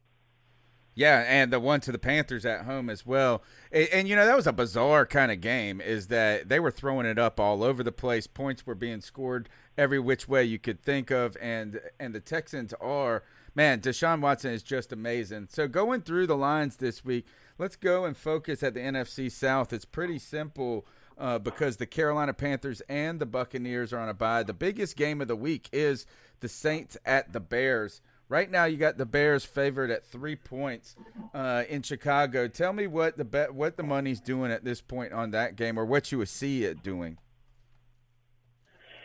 Yeah, 0.94 1.24
and 1.26 1.52
the 1.52 1.58
one 1.58 1.80
to 1.80 1.92
the 1.92 1.98
Panthers 1.98 2.46
at 2.46 2.64
home 2.64 2.88
as 2.88 3.04
well. 3.04 3.42
And, 3.72 3.88
and, 3.92 4.08
you 4.08 4.14
know 4.14 4.26
that 4.26 4.36
was 4.36 4.46
a 4.46 4.52
bizarre 4.52 5.04
kind 5.06 5.32
of 5.32 5.40
game. 5.40 5.80
Is 5.80 6.06
that 6.08 6.48
they 6.48 6.60
were 6.60 6.70
throwing 6.70 7.06
it 7.06 7.18
up 7.18 7.40
all 7.40 7.64
over 7.64 7.82
the 7.82 7.92
place. 7.92 8.26
Points 8.26 8.66
were 8.66 8.76
being 8.76 9.00
scored 9.00 9.48
every 9.76 9.98
which 9.98 10.28
way 10.28 10.44
you 10.44 10.58
could 10.58 10.82
think 10.82 11.10
of, 11.10 11.36
and 11.40 11.80
and 11.98 12.14
the 12.14 12.20
Texans 12.20 12.72
are 12.80 13.24
man. 13.54 13.80
Deshaun 13.80 14.20
Watson 14.20 14.52
is 14.52 14.62
just 14.62 14.92
amazing. 14.92 15.48
So 15.50 15.66
going 15.66 16.02
through 16.02 16.28
the 16.28 16.36
lines 16.36 16.76
this 16.76 17.04
week, 17.04 17.26
let's 17.58 17.76
go 17.76 18.04
and 18.04 18.16
focus 18.16 18.62
at 18.62 18.74
the 18.74 18.80
NFC 18.80 19.30
South. 19.30 19.72
It's 19.72 19.84
pretty 19.84 20.18
simple. 20.18 20.86
Uh, 21.16 21.38
because 21.38 21.76
the 21.76 21.86
Carolina 21.86 22.32
Panthers 22.34 22.82
and 22.88 23.20
the 23.20 23.26
Buccaneers 23.26 23.92
are 23.92 24.00
on 24.00 24.08
a 24.08 24.14
bye. 24.14 24.42
The 24.42 24.52
biggest 24.52 24.96
game 24.96 25.20
of 25.20 25.28
the 25.28 25.36
week 25.36 25.68
is 25.72 26.06
the 26.40 26.48
Saints 26.48 26.96
at 27.06 27.32
the 27.32 27.38
Bears. 27.38 28.00
Right 28.34 28.50
now, 28.50 28.64
you 28.64 28.78
got 28.78 28.98
the 28.98 29.06
Bears 29.06 29.44
favored 29.44 29.92
at 29.92 30.02
three 30.02 30.34
points 30.34 30.96
uh, 31.32 31.62
in 31.68 31.82
Chicago. 31.82 32.48
Tell 32.48 32.72
me 32.72 32.88
what 32.88 33.16
the 33.16 33.24
bet, 33.24 33.54
what 33.54 33.76
the 33.76 33.84
money's 33.84 34.18
doing 34.18 34.50
at 34.50 34.64
this 34.64 34.80
point 34.80 35.12
on 35.12 35.30
that 35.30 35.54
game, 35.54 35.78
or 35.78 35.84
what 35.84 36.10
you 36.10 36.18
would 36.18 36.28
see 36.28 36.64
it 36.64 36.82
doing. 36.82 37.18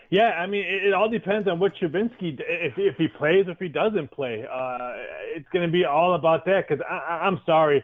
Yeah, 0.09 0.29
I 0.31 0.47
mean, 0.47 0.65
it, 0.65 0.85
it 0.85 0.93
all 0.95 1.09
depends 1.09 1.47
on 1.47 1.59
what 1.59 1.73
Trubisky 1.75 2.39
if 2.39 2.73
if 2.79 2.95
he 2.95 3.07
plays, 3.07 3.45
if 3.47 3.59
he 3.59 3.67
doesn't 3.67 4.09
play. 4.09 4.47
Uh, 4.51 4.93
it's 5.35 5.47
going 5.53 5.63
to 5.63 5.71
be 5.71 5.85
all 5.85 6.15
about 6.15 6.43
that. 6.45 6.67
Because 6.67 6.83
I'm 6.89 7.39
sorry, 7.45 7.83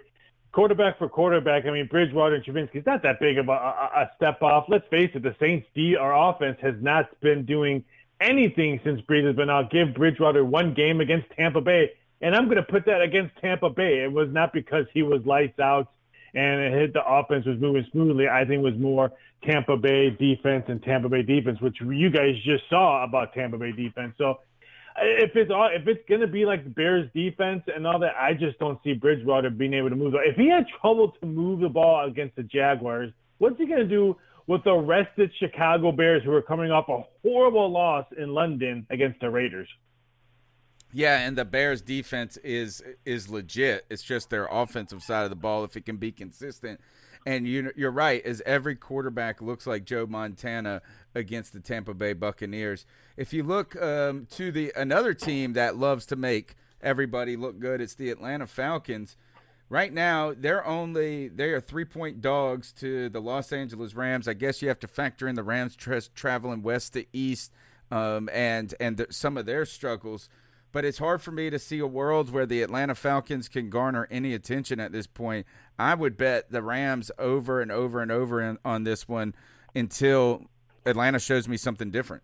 quarterback 0.52 0.98
for 0.98 1.08
quarterback. 1.08 1.68
I 1.68 1.70
mean, 1.70 1.86
Bridgewater 1.86 2.34
and 2.34 2.44
Trubisky's 2.44 2.88
not 2.88 3.04
that 3.04 3.20
big 3.20 3.38
of 3.38 3.50
a, 3.50 3.52
a, 3.52 3.92
a 3.98 4.12
step 4.16 4.42
off. 4.42 4.66
Let's 4.68 4.88
face 4.88 5.12
it, 5.14 5.22
the 5.22 5.36
Saints 5.40 5.68
D 5.76 5.96
our 5.96 6.32
offense 6.32 6.58
has 6.64 6.74
not 6.82 7.06
been 7.22 7.46
doing 7.46 7.84
anything 8.22 8.80
since 8.84 9.02
Brees 9.02 9.26
has 9.26 9.36
been 9.36 9.50
out. 9.50 9.72
Give 9.72 9.94
Bridgewater 9.94 10.44
one 10.44 10.74
game 10.74 11.02
against 11.02 11.30
Tampa 11.32 11.62
Bay, 11.62 11.92
and 12.22 12.36
I'm 12.36 12.46
going 12.46 12.58
to 12.58 12.64
put 12.64 12.86
that 12.86 13.02
against 13.02 13.36
Tampa 13.38 13.70
Bay. 13.70 14.04
It 14.04 14.12
was 14.12 14.30
not 14.32 14.54
because 14.54 14.86
he 14.94 15.04
was 15.04 15.26
lights 15.26 15.60
out 15.60 15.90
and 16.36 16.62
it 16.62 16.74
hit 16.74 16.94
the 16.94 17.06
offense 17.06 17.46
was 17.46 17.60
moving 17.60 17.86
smoothly. 17.92 18.28
I 18.28 18.40
think 18.40 18.60
it 18.60 18.64
was 18.64 18.78
more 18.78 19.12
Tampa 19.44 19.78
Bay 19.78 20.10
defense 20.10 20.66
and 20.68 20.84
Tampa 20.84 21.08
Bay 21.08 21.24
defense, 21.24 21.62
which 21.62 21.78
you 21.82 22.10
guys 22.10 22.36
just 22.44 22.64
saw 22.70 23.04
about 23.04 23.34
Tampa 23.34 23.58
Bay 23.58 23.72
defense. 23.72 24.14
So 24.18 24.32
uh, 24.32 24.36
if 25.02 25.36
it's 25.36 25.50
all, 25.50 25.70
if 25.74 25.88
it's 25.88 26.08
going 26.10 26.22
to 26.22 26.28
be 26.28 26.46
like 26.46 26.66
the 26.66 26.70
Bears 26.70 27.10
defense 27.14 27.64
and 27.74 27.88
all 27.88 28.00
that, 28.00 28.16
I 28.20 28.34
just 28.34 28.60
don't 28.60 28.80
see 28.84 28.94
Bridgewater 28.94 29.50
being 29.50 29.74
able 29.74 29.90
to 29.90 29.96
move. 29.96 30.14
If 30.18 30.36
he 30.36 30.50
had 30.50 30.66
trouble 30.82 31.12
to 31.22 31.26
move 31.26 31.62
the 31.62 31.70
ball 31.70 32.06
against 32.06 32.36
the 32.36 32.44
Jaguars, 32.44 33.14
what's 33.38 33.58
he 33.58 33.66
going 33.66 33.80
to 33.80 33.88
do 33.88 34.18
with 34.48 34.64
the 34.64 34.74
rested 34.74 35.32
Chicago 35.40 35.92
Bears 35.92 36.24
who 36.24 36.32
are 36.32 36.42
coming 36.42 36.72
off 36.72 36.88
a 36.90 37.02
horrible 37.22 37.72
loss 37.72 38.06
in 38.18 38.34
London 38.34 38.86
against 38.90 39.20
the 39.20 39.30
Raiders? 39.30 39.68
Yeah, 40.94 41.20
and 41.20 41.38
the 41.38 41.44
Bears 41.46 41.82
defense 41.82 42.38
is 42.38 42.82
is 43.06 43.28
legit. 43.28 43.86
It's 43.90 44.04
just 44.04 44.30
their 44.30 44.48
offensive 44.50 45.04
side 45.04 45.24
of 45.24 45.30
the 45.30 45.36
ball 45.36 45.64
if 45.64 45.76
it 45.76 45.86
can 45.86 45.98
be 45.98 46.12
consistent. 46.12 46.80
And 47.26 47.48
you 47.48 47.72
you're 47.76 47.92
right, 47.92 48.24
as 48.24 48.42
every 48.46 48.76
quarterback 48.76 49.42
looks 49.42 49.68
like 49.68 49.84
Joe 49.84 50.06
Montana 50.06 50.82
against 51.14 51.54
the 51.54 51.60
Tampa 51.60 51.94
Bay 51.94 52.14
Buccaneers. 52.14 52.86
If 53.18 53.34
you 53.34 53.44
look 53.44 53.76
um, 53.82 54.28
to 54.32 54.52
the 54.52 54.72
another 54.76 55.14
team 55.14 55.54
that 55.54 55.76
loves 55.76 56.06
to 56.06 56.16
make 56.16 56.56
everybody 56.82 57.36
look 57.36 57.60
good, 57.60 57.82
it's 57.82 57.96
the 57.96 58.10
Atlanta 58.10 58.48
Falcons. 58.48 59.18
Right 59.68 59.92
now, 59.92 60.34
they're 60.36 60.66
only 60.66 61.28
they 61.28 61.52
are 61.52 61.60
three 61.60 61.86
point 61.86 62.22
dogs 62.22 62.72
to 62.74 63.10
the 63.10 63.20
Los 63.20 63.52
Angeles 63.52 63.96
Rams. 63.96 64.28
I 64.28 64.34
guess 64.34 64.62
you 64.62 64.68
have 64.68 64.80
to 64.80 64.88
factor 64.88 65.28
in 65.28 65.36
the 65.36 65.44
Rams 65.44 65.76
tra- 65.76 66.02
traveling 66.02 66.62
west 66.62 66.94
to 66.94 67.06
east 67.14 67.52
um, 67.90 68.30
and 68.32 68.74
and 68.80 69.06
some 69.10 69.38
of 69.38 69.46
their 69.46 69.66
struggles 69.66 70.30
but 70.76 70.84
it's 70.84 70.98
hard 70.98 71.22
for 71.22 71.32
me 71.32 71.50
to 71.50 71.58
see 71.58 71.80
a 71.80 71.88
world 71.88 72.34
where 72.34 72.46
the 72.46 72.62
Atlanta 72.62 72.94
Falcons 72.96 73.48
can 73.48 73.70
garner 73.70 74.10
any 74.12 74.34
attention 74.34 74.78
at 74.82 74.92
this 74.92 75.08
point. 75.08 75.48
I 75.80 75.96
would 75.96 76.18
bet 76.18 76.52
the 76.52 76.62
Rams 76.62 77.10
over 77.18 77.62
and 77.62 77.72
over 77.72 78.02
and 78.02 78.12
over 78.12 78.42
in, 78.42 78.58
on 78.66 78.84
this 78.84 79.08
one 79.08 79.36
until 79.74 80.44
Atlanta 80.86 81.18
shows 81.18 81.48
me 81.48 81.56
something 81.56 81.92
different. 81.92 82.24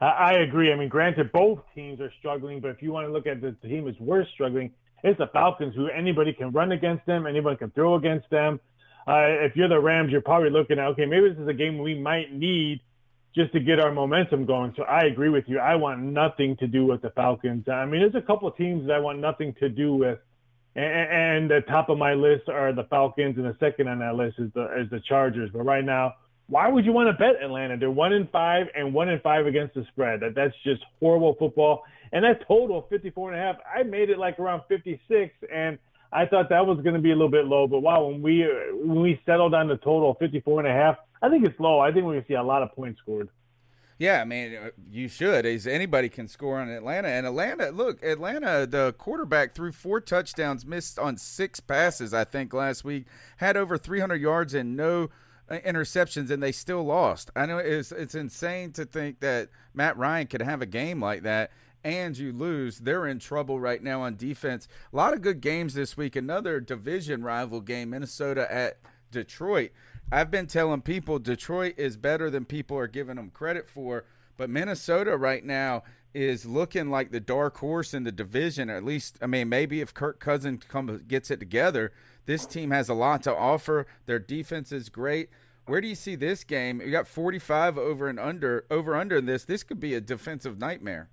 I 0.00 0.36
agree. 0.36 0.72
I 0.72 0.76
mean, 0.76 0.88
granted, 0.88 1.30
both 1.30 1.60
teams 1.74 2.00
are 2.00 2.10
struggling, 2.18 2.60
but 2.60 2.70
if 2.70 2.80
you 2.80 2.90
want 2.90 3.06
to 3.06 3.12
look 3.12 3.26
at 3.26 3.42
the 3.42 3.52
team 3.52 3.84
that's 3.84 4.00
worse 4.00 4.28
struggling, 4.32 4.72
it's 5.04 5.18
the 5.18 5.28
Falcons, 5.28 5.76
who 5.76 5.86
anybody 5.86 6.32
can 6.32 6.50
run 6.50 6.72
against 6.72 7.06
them, 7.06 7.28
anyone 7.28 7.56
can 7.56 7.70
throw 7.70 7.94
against 7.94 8.28
them. 8.30 8.58
Uh, 9.06 9.46
if 9.46 9.54
you're 9.54 9.68
the 9.68 9.78
Rams, 9.78 10.10
you're 10.10 10.20
probably 10.22 10.50
looking 10.50 10.80
at, 10.80 10.86
okay, 10.88 11.06
maybe 11.06 11.28
this 11.28 11.38
is 11.38 11.46
a 11.46 11.54
game 11.54 11.78
we 11.78 11.94
might 11.94 12.32
need– 12.32 12.80
just 13.34 13.52
to 13.52 13.60
get 13.60 13.80
our 13.80 13.92
momentum 13.92 14.46
going. 14.46 14.72
So 14.76 14.84
I 14.84 15.02
agree 15.02 15.28
with 15.28 15.44
you. 15.48 15.58
I 15.58 15.74
want 15.74 16.00
nothing 16.00 16.56
to 16.58 16.66
do 16.66 16.86
with 16.86 17.02
the 17.02 17.10
Falcons. 17.10 17.68
I 17.68 17.84
mean, 17.84 18.00
there's 18.00 18.14
a 18.14 18.24
couple 18.24 18.48
of 18.48 18.56
teams 18.56 18.86
that 18.86 18.94
I 18.94 18.98
want 19.00 19.18
nothing 19.18 19.54
to 19.58 19.68
do 19.68 19.94
with, 19.94 20.18
and, 20.76 20.84
and 20.84 21.50
the 21.50 21.60
top 21.68 21.88
of 21.88 21.98
my 21.98 22.14
list 22.14 22.48
are 22.48 22.72
the 22.72 22.84
Falcons, 22.84 23.36
and 23.36 23.44
the 23.44 23.56
second 23.58 23.88
on 23.88 23.98
that 23.98 24.14
list 24.14 24.38
is 24.38 24.52
the 24.54 24.80
is 24.80 24.90
the 24.90 25.00
Chargers. 25.00 25.50
But 25.52 25.64
right 25.64 25.84
now, 25.84 26.14
why 26.46 26.68
would 26.68 26.84
you 26.84 26.92
want 26.92 27.08
to 27.08 27.12
bet 27.12 27.42
Atlanta? 27.42 27.76
They're 27.76 27.90
one 27.90 28.12
in 28.12 28.28
five 28.28 28.66
and 28.76 28.94
one 28.94 29.08
in 29.08 29.18
five 29.20 29.46
against 29.46 29.74
the 29.74 29.84
spread. 29.90 30.20
That 30.20 30.34
that's 30.36 30.54
just 30.62 30.82
horrible 31.00 31.34
football. 31.34 31.82
And 32.14 32.24
that 32.24 32.46
total 32.48 32.86
54 32.88 33.32
and 33.32 33.40
a 33.40 33.44
half, 33.44 33.56
I 33.66 33.82
made 33.82 34.08
it 34.08 34.18
like 34.18 34.38
around 34.38 34.62
56, 34.68 35.34
and 35.52 35.78
I 36.10 36.24
thought 36.24 36.48
that 36.48 36.64
was 36.64 36.78
going 36.82 36.94
to 36.94 37.02
be 37.02 37.10
a 37.10 37.14
little 37.14 37.28
bit 37.28 37.44
low. 37.44 37.66
But 37.66 37.80
wow, 37.80 38.06
when 38.06 38.22
we 38.22 38.48
when 38.72 39.02
we 39.02 39.20
settled 39.26 39.52
on 39.52 39.68
the 39.68 39.76
total 39.76 40.16
54 40.18 40.60
and 40.60 40.68
a 40.68 40.72
half 40.72 40.96
I 41.24 41.30
think 41.30 41.46
it's 41.46 41.58
low. 41.58 41.80
I 41.80 41.90
think 41.90 42.04
we're 42.04 42.12
going 42.12 42.22
to 42.22 42.28
see 42.28 42.34
a 42.34 42.42
lot 42.42 42.62
of 42.62 42.74
points 42.74 43.00
scored. 43.00 43.30
Yeah, 43.96 44.20
I 44.20 44.24
mean, 44.24 44.56
uh, 44.56 44.70
you 44.90 45.08
should. 45.08 45.46
Is 45.46 45.66
anybody 45.66 46.10
can 46.10 46.28
score 46.28 46.60
on 46.60 46.68
Atlanta, 46.68 47.08
and 47.08 47.26
Atlanta. 47.26 47.70
Look, 47.70 48.02
Atlanta, 48.02 48.66
the 48.66 48.94
quarterback 48.98 49.54
threw 49.54 49.72
four 49.72 50.00
touchdowns, 50.00 50.66
missed 50.66 50.98
on 50.98 51.16
six 51.16 51.60
passes. 51.60 52.12
I 52.12 52.24
think 52.24 52.52
last 52.52 52.84
week 52.84 53.06
had 53.38 53.56
over 53.56 53.78
300 53.78 54.20
yards 54.20 54.52
and 54.52 54.76
no 54.76 55.08
uh, 55.48 55.58
interceptions, 55.64 56.30
and 56.30 56.42
they 56.42 56.52
still 56.52 56.84
lost. 56.84 57.30
I 57.34 57.46
know 57.46 57.56
it's 57.56 57.90
it's 57.90 58.14
insane 58.14 58.72
to 58.72 58.84
think 58.84 59.20
that 59.20 59.48
Matt 59.72 59.96
Ryan 59.96 60.26
could 60.26 60.42
have 60.42 60.60
a 60.60 60.66
game 60.66 61.00
like 61.00 61.22
that 61.22 61.52
and 61.84 62.16
you 62.16 62.32
lose, 62.32 62.78
they're 62.78 63.06
in 63.06 63.18
trouble 63.18 63.60
right 63.60 63.82
now 63.82 64.02
on 64.02 64.16
defense. 64.16 64.66
A 64.92 64.96
lot 64.96 65.12
of 65.12 65.20
good 65.22 65.40
games 65.40 65.74
this 65.74 65.96
week. 65.96 66.16
Another 66.16 66.58
division 66.58 67.22
rival 67.22 67.60
game, 67.60 67.90
Minnesota 67.90 68.50
at 68.52 68.78
Detroit. 69.10 69.70
I've 70.10 70.30
been 70.30 70.46
telling 70.46 70.82
people 70.82 71.18
Detroit 71.18 71.74
is 71.76 71.96
better 71.96 72.30
than 72.30 72.44
people 72.44 72.76
are 72.76 72.86
giving 72.86 73.16
them 73.16 73.30
credit 73.30 73.68
for, 73.68 74.04
but 74.36 74.50
Minnesota 74.50 75.16
right 75.16 75.44
now 75.44 75.82
is 76.14 76.46
looking 76.46 76.90
like 76.90 77.10
the 77.10 77.20
dark 77.20 77.58
horse 77.58 77.92
in 77.92 78.04
the 78.04 78.12
division. 78.12 78.70
At 78.70 78.84
least, 78.84 79.18
I 79.20 79.26
mean, 79.26 79.48
maybe 79.48 79.80
if 79.80 79.92
Kirk 79.92 80.20
Cousins 80.20 80.64
comes 80.64 81.02
gets 81.02 81.30
it 81.30 81.40
together, 81.40 81.92
this 82.26 82.46
team 82.46 82.70
has 82.70 82.88
a 82.88 82.94
lot 82.94 83.22
to 83.24 83.34
offer. 83.34 83.86
Their 84.06 84.18
defense 84.18 84.72
is 84.72 84.88
great. 84.88 85.28
Where 85.66 85.80
do 85.80 85.88
you 85.88 85.94
see 85.94 86.14
this 86.14 86.44
game? 86.44 86.80
You 86.80 86.90
got 86.90 87.08
45 87.08 87.78
over 87.78 88.08
and 88.08 88.20
under 88.20 88.66
over 88.70 88.94
under 88.94 89.16
in 89.16 89.26
this. 89.26 89.44
This 89.44 89.62
could 89.62 89.80
be 89.80 89.94
a 89.94 90.00
defensive 90.00 90.58
nightmare. 90.58 91.08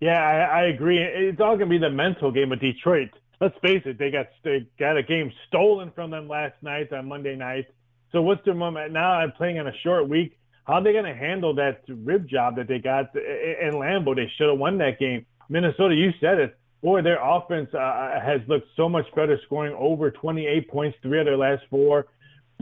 Yeah, 0.00 0.18
I, 0.18 0.60
I 0.60 0.62
agree. 0.68 0.98
It's 0.98 1.40
all 1.40 1.58
to 1.58 1.66
be 1.66 1.78
the 1.78 1.90
mental 1.90 2.32
game 2.32 2.52
of 2.52 2.60
Detroit 2.60 3.10
let's 3.40 3.56
face 3.62 3.82
it, 3.86 3.98
they 3.98 4.10
got 4.10 4.26
they 4.44 4.66
got 4.78 4.96
a 4.96 5.02
game 5.02 5.32
stolen 5.48 5.90
from 5.94 6.10
them 6.10 6.28
last 6.28 6.54
night 6.62 6.92
on 6.92 7.08
Monday 7.08 7.34
night. 7.34 7.66
So 8.12 8.22
what's 8.22 8.44
their 8.44 8.54
moment 8.54 8.92
now? 8.92 9.12
I'm 9.12 9.32
playing 9.32 9.58
on 9.58 9.66
a 9.66 9.72
short 9.82 10.08
week. 10.08 10.38
How 10.64 10.74
are 10.74 10.82
they 10.82 10.92
to 10.92 11.14
handle 11.14 11.54
that 11.54 11.82
rib 11.88 12.28
job 12.28 12.56
that 12.56 12.68
they 12.68 12.78
got 12.78 13.14
in 13.16 13.72
Lambeau? 13.72 14.14
They 14.14 14.30
should 14.36 14.48
have 14.48 14.58
won 14.58 14.78
that 14.78 14.98
game. 14.98 15.26
Minnesota, 15.48 15.94
you 15.94 16.10
said 16.20 16.38
it. 16.38 16.56
Boy, 16.82 17.02
their 17.02 17.18
offense 17.22 17.68
uh, 17.74 18.20
has 18.22 18.40
looked 18.46 18.68
so 18.76 18.88
much 18.88 19.04
better, 19.14 19.38
scoring 19.46 19.74
over 19.78 20.10
28 20.10 20.68
points 20.68 20.96
three 21.02 21.18
of 21.18 21.26
their 21.26 21.36
last 21.36 21.62
four, 21.70 22.06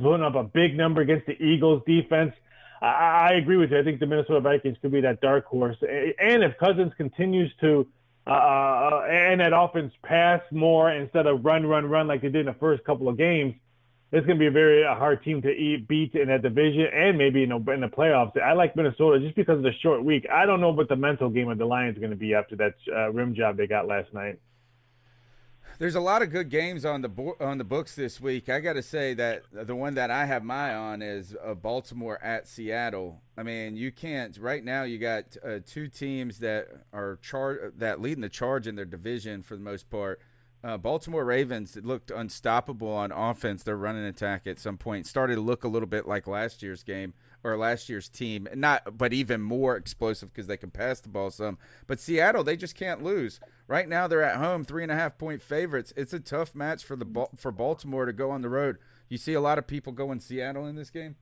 putting 0.02 0.24
up 0.24 0.34
a 0.34 0.42
big 0.42 0.76
number 0.76 1.02
against 1.02 1.26
the 1.26 1.40
Eagles 1.42 1.82
defense. 1.86 2.32
I, 2.80 3.30
I 3.30 3.34
agree 3.34 3.56
with 3.56 3.70
you. 3.70 3.78
I 3.78 3.82
think 3.82 4.00
the 4.00 4.06
Minnesota 4.06 4.40
Vikings 4.40 4.76
could 4.80 4.92
be 4.92 5.00
that 5.02 5.20
dark 5.20 5.46
horse. 5.46 5.76
And 5.82 6.42
if 6.42 6.56
Cousins 6.58 6.92
continues 6.96 7.50
to 7.60 7.86
uh, 8.28 8.30
uh, 8.30 9.06
and 9.08 9.40
that 9.40 9.52
offense 9.54 9.90
pass 10.02 10.42
more 10.50 10.92
instead 10.92 11.26
of 11.26 11.42
run, 11.44 11.64
run, 11.64 11.86
run 11.86 12.06
like 12.06 12.20
they 12.20 12.28
did 12.28 12.40
in 12.40 12.46
the 12.46 12.58
first 12.60 12.84
couple 12.84 13.08
of 13.08 13.16
games, 13.16 13.54
it's 14.12 14.26
going 14.26 14.38
to 14.38 14.40
be 14.40 14.46
a 14.46 14.50
very 14.50 14.84
uh, 14.84 14.94
hard 14.94 15.22
team 15.24 15.40
to 15.42 15.48
eat, 15.48 15.88
beat 15.88 16.14
in 16.14 16.28
that 16.28 16.42
division 16.42 16.86
and 16.92 17.16
maybe 17.16 17.42
in 17.42 17.48
the, 17.48 17.72
in 17.72 17.80
the 17.80 17.86
playoffs. 17.86 18.38
I 18.40 18.52
like 18.52 18.76
Minnesota 18.76 19.20
just 19.20 19.34
because 19.34 19.56
of 19.56 19.62
the 19.62 19.72
short 19.82 20.04
week. 20.04 20.26
I 20.30 20.44
don't 20.44 20.60
know 20.60 20.70
what 20.70 20.90
the 20.90 20.96
mental 20.96 21.30
game 21.30 21.48
of 21.48 21.56
the 21.56 21.64
Lions 21.64 21.96
is 21.96 22.00
going 22.00 22.10
to 22.10 22.16
be 22.16 22.34
after 22.34 22.54
that 22.56 22.74
uh, 22.94 23.10
rim 23.12 23.34
job 23.34 23.56
they 23.56 23.66
got 23.66 23.86
last 23.86 24.12
night. 24.12 24.38
There's 25.78 25.94
a 25.94 26.00
lot 26.00 26.22
of 26.22 26.30
good 26.30 26.48
games 26.50 26.84
on 26.84 27.02
the 27.02 27.08
bo- 27.08 27.36
on 27.38 27.58
the 27.58 27.64
books 27.64 27.94
this 27.94 28.20
week. 28.20 28.48
I 28.48 28.58
got 28.58 28.72
to 28.72 28.82
say 28.82 29.14
that 29.14 29.44
the 29.52 29.76
one 29.76 29.94
that 29.94 30.10
I 30.10 30.24
have 30.24 30.42
my 30.42 30.72
eye 30.72 30.74
on 30.74 31.02
is 31.02 31.36
uh, 31.40 31.54
Baltimore 31.54 32.20
at 32.20 32.48
Seattle. 32.48 33.22
I 33.36 33.44
mean, 33.44 33.76
you 33.76 33.92
can't 33.92 34.36
right 34.38 34.64
now. 34.64 34.82
You 34.82 34.98
got 34.98 35.36
uh, 35.44 35.60
two 35.64 35.86
teams 35.86 36.40
that 36.40 36.66
are 36.92 37.20
char- 37.22 37.72
that 37.76 38.00
leading 38.00 38.22
the 38.22 38.28
charge 38.28 38.66
in 38.66 38.74
their 38.74 38.84
division 38.84 39.44
for 39.44 39.54
the 39.54 39.62
most 39.62 39.88
part. 39.88 40.20
Uh, 40.64 40.78
Baltimore 40.78 41.24
Ravens 41.24 41.78
looked 41.80 42.10
unstoppable 42.10 42.90
on 42.90 43.12
offense. 43.12 43.62
Their 43.62 43.76
running 43.76 44.04
attack 44.04 44.48
at 44.48 44.58
some 44.58 44.78
point 44.78 45.06
started 45.06 45.36
to 45.36 45.40
look 45.40 45.62
a 45.62 45.68
little 45.68 45.86
bit 45.86 46.08
like 46.08 46.26
last 46.26 46.60
year's 46.60 46.82
game 46.82 47.14
or 47.44 47.56
last 47.56 47.88
year's 47.88 48.08
team, 48.08 48.48
not 48.54 48.98
but 48.98 49.12
even 49.12 49.40
more 49.40 49.76
explosive 49.76 50.32
because 50.32 50.46
they 50.46 50.56
can 50.56 50.70
pass 50.70 51.00
the 51.00 51.08
ball 51.08 51.30
some. 51.30 51.58
But 51.86 52.00
Seattle, 52.00 52.44
they 52.44 52.56
just 52.56 52.74
can't 52.74 53.02
lose. 53.02 53.40
Right 53.66 53.88
now, 53.88 54.06
they're 54.06 54.22
at 54.22 54.38
home, 54.38 54.64
three 54.64 54.82
and 54.82 54.92
a 54.92 54.96
half 54.96 55.18
point 55.18 55.42
favorites. 55.42 55.92
It's 55.96 56.12
a 56.12 56.20
tough 56.20 56.54
match 56.54 56.84
for 56.84 56.96
the 56.96 57.26
for 57.36 57.52
Baltimore 57.52 58.06
to 58.06 58.12
go 58.12 58.30
on 58.30 58.42
the 58.42 58.48
road. 58.48 58.78
You 59.08 59.18
see 59.18 59.34
a 59.34 59.40
lot 59.40 59.58
of 59.58 59.66
people 59.66 59.92
going 59.92 60.20
Seattle 60.20 60.66
in 60.66 60.76
this 60.76 60.90
game. 60.90 61.16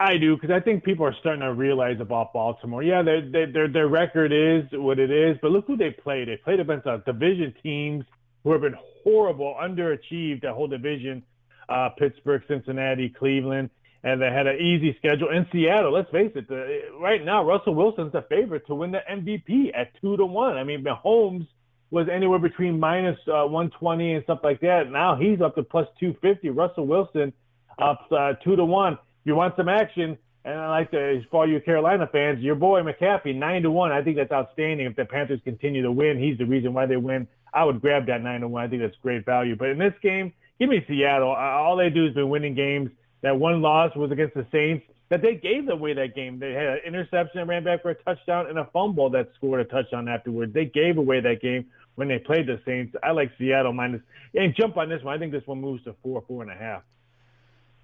I 0.00 0.16
do 0.16 0.36
because 0.36 0.50
I 0.50 0.58
think 0.58 0.82
people 0.82 1.06
are 1.06 1.14
starting 1.20 1.42
to 1.42 1.54
realize 1.54 2.00
about 2.00 2.32
Baltimore. 2.32 2.82
Yeah, 2.82 3.02
their 3.02 3.46
their 3.46 3.68
their 3.68 3.88
record 3.88 4.32
is 4.32 4.64
what 4.72 4.98
it 4.98 5.10
is, 5.10 5.36
but 5.40 5.52
look 5.52 5.66
who 5.66 5.76
they 5.76 5.90
played. 5.90 6.28
They 6.28 6.36
played 6.36 6.58
against 6.58 6.86
uh, 6.86 6.98
division 7.06 7.54
teams 7.62 8.04
who 8.42 8.52
have 8.52 8.62
been 8.62 8.76
horrible, 9.04 9.56
underachieved 9.62 10.42
that 10.42 10.54
whole 10.54 10.66
division. 10.66 11.22
Uh, 11.68 11.90
Pittsburgh, 11.90 12.42
Cincinnati, 12.48 13.08
Cleveland, 13.08 13.70
and 14.04 14.20
they 14.20 14.30
had 14.30 14.46
an 14.46 14.56
easy 14.56 14.96
schedule 14.98 15.30
in 15.30 15.46
Seattle. 15.52 15.92
Let's 15.92 16.10
face 16.10 16.32
it, 16.34 16.48
the, 16.48 16.80
right 17.00 17.24
now 17.24 17.44
Russell 17.44 17.74
Wilson's 17.74 18.12
the 18.12 18.22
favorite 18.28 18.66
to 18.66 18.74
win 18.74 18.90
the 18.90 19.00
MVP 19.10 19.70
at 19.74 19.92
two 20.00 20.16
to 20.16 20.26
one. 20.26 20.56
I 20.56 20.64
mean, 20.64 20.84
Mahomes 20.84 21.46
was 21.90 22.08
anywhere 22.12 22.38
between 22.38 22.80
minus, 22.80 23.18
uh, 23.28 23.44
120 23.44 24.14
and 24.14 24.24
stuff 24.24 24.40
like 24.42 24.60
that. 24.60 24.90
Now 24.90 25.14
he's 25.14 25.40
up 25.40 25.54
to 25.54 25.62
plus 25.62 25.86
250. 26.00 26.50
Russell 26.50 26.86
Wilson 26.86 27.32
up 27.78 28.06
uh, 28.10 28.32
two 28.44 28.56
to 28.56 28.64
one 28.64 28.94
If 28.94 28.98
you 29.24 29.34
want 29.34 29.54
some 29.56 29.68
action, 29.68 30.18
and 30.44 30.58
I 30.58 30.68
like 30.70 30.90
to, 30.90 31.22
for 31.30 31.46
you 31.46 31.60
Carolina 31.60 32.08
fans, 32.10 32.40
your 32.40 32.56
boy 32.56 32.80
McCaffrey, 32.80 33.34
nine 33.36 33.62
to 33.62 33.70
one. 33.70 33.92
I 33.92 34.02
think 34.02 34.16
that's 34.16 34.32
outstanding. 34.32 34.86
If 34.86 34.96
the 34.96 35.04
Panthers 35.04 35.40
continue 35.44 35.82
to 35.82 35.92
win, 35.92 36.18
he's 36.18 36.38
the 36.38 36.46
reason 36.46 36.74
why 36.74 36.86
they 36.86 36.96
win. 36.96 37.28
I 37.54 37.64
would 37.64 37.80
grab 37.80 38.06
that 38.06 38.22
nine 38.22 38.40
to 38.40 38.48
one. 38.48 38.64
I 38.64 38.68
think 38.68 38.82
that's 38.82 38.96
great 39.02 39.24
value. 39.24 39.54
But 39.54 39.68
in 39.68 39.78
this 39.78 39.94
game, 40.02 40.32
give 40.58 40.68
me 40.68 40.84
Seattle. 40.88 41.30
All 41.30 41.76
they 41.76 41.90
do 41.90 42.06
has 42.06 42.14
been 42.14 42.28
winning 42.28 42.54
games. 42.54 42.90
That 43.22 43.38
one 43.38 43.62
loss 43.62 43.94
was 43.96 44.10
against 44.10 44.34
the 44.34 44.46
Saints. 44.52 44.84
That 45.08 45.20
they 45.20 45.34
gave 45.34 45.68
away 45.68 45.92
that 45.94 46.14
game. 46.14 46.38
They 46.38 46.52
had 46.52 46.66
an 46.66 46.78
interception 46.86 47.46
ran 47.46 47.64
back 47.64 47.82
for 47.82 47.90
a 47.90 47.94
touchdown 47.94 48.46
and 48.46 48.58
a 48.58 48.64
fumble 48.72 49.10
that 49.10 49.28
scored 49.36 49.60
a 49.60 49.64
touchdown 49.64 50.08
afterwards. 50.08 50.54
They 50.54 50.64
gave 50.64 50.96
away 50.96 51.20
that 51.20 51.42
game 51.42 51.66
when 51.96 52.08
they 52.08 52.18
played 52.18 52.46
the 52.46 52.58
Saints. 52.64 52.96
I 53.02 53.10
like 53.10 53.30
Seattle 53.38 53.72
minus. 53.72 54.00
minus 54.00 54.06
and 54.34 54.54
jump 54.54 54.76
on 54.76 54.88
this 54.88 55.02
one. 55.02 55.14
I 55.14 55.18
think 55.18 55.32
this 55.32 55.46
one 55.46 55.60
moves 55.60 55.84
to 55.84 55.94
four, 56.02 56.22
four 56.26 56.42
and 56.42 56.50
a 56.50 56.54
half. 56.54 56.82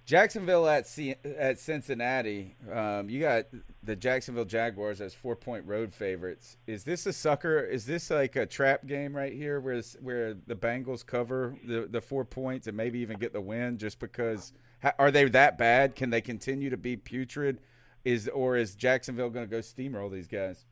Jacksonville 0.05 0.67
at 0.67 0.87
C- 0.87 1.13
at 1.23 1.59
Cincinnati. 1.59 2.55
Um, 2.71 3.11
you 3.11 3.19
got 3.19 3.45
the 3.83 3.95
Jacksonville 3.95 4.45
Jaguars 4.45 5.01
as 5.01 5.13
four 5.13 5.35
point 5.35 5.65
road 5.67 5.93
favorites. 5.93 6.57
Is 6.65 6.83
this 6.83 7.05
a 7.05 7.13
sucker? 7.13 7.59
Is 7.59 7.85
this 7.85 8.09
like 8.09 8.35
a 8.35 8.47
trap 8.47 8.87
game 8.87 9.15
right 9.15 9.33
here, 9.33 9.59
where 9.59 9.79
where 10.01 10.33
the 10.33 10.55
Bengals 10.55 11.05
cover 11.05 11.55
the 11.63 11.87
the 11.87 12.01
four 12.01 12.25
points 12.25 12.65
and 12.65 12.75
maybe 12.75 12.97
even 12.99 13.19
get 13.19 13.33
the 13.33 13.41
win 13.41 13.77
just 13.77 13.99
because? 13.99 14.51
Are 14.97 15.11
they 15.11 15.25
that 15.25 15.57
bad? 15.57 15.95
Can 15.95 16.09
they 16.09 16.21
continue 16.21 16.69
to 16.69 16.77
be 16.77 16.95
putrid? 16.95 17.59
Is 18.05 18.29
or 18.29 18.55
is 18.55 18.75
Jacksonville 18.75 19.29
going 19.29 19.45
to 19.45 19.51
go 19.51 19.59
steamroll 19.59 20.11
these 20.11 20.27
guys? 20.27 20.65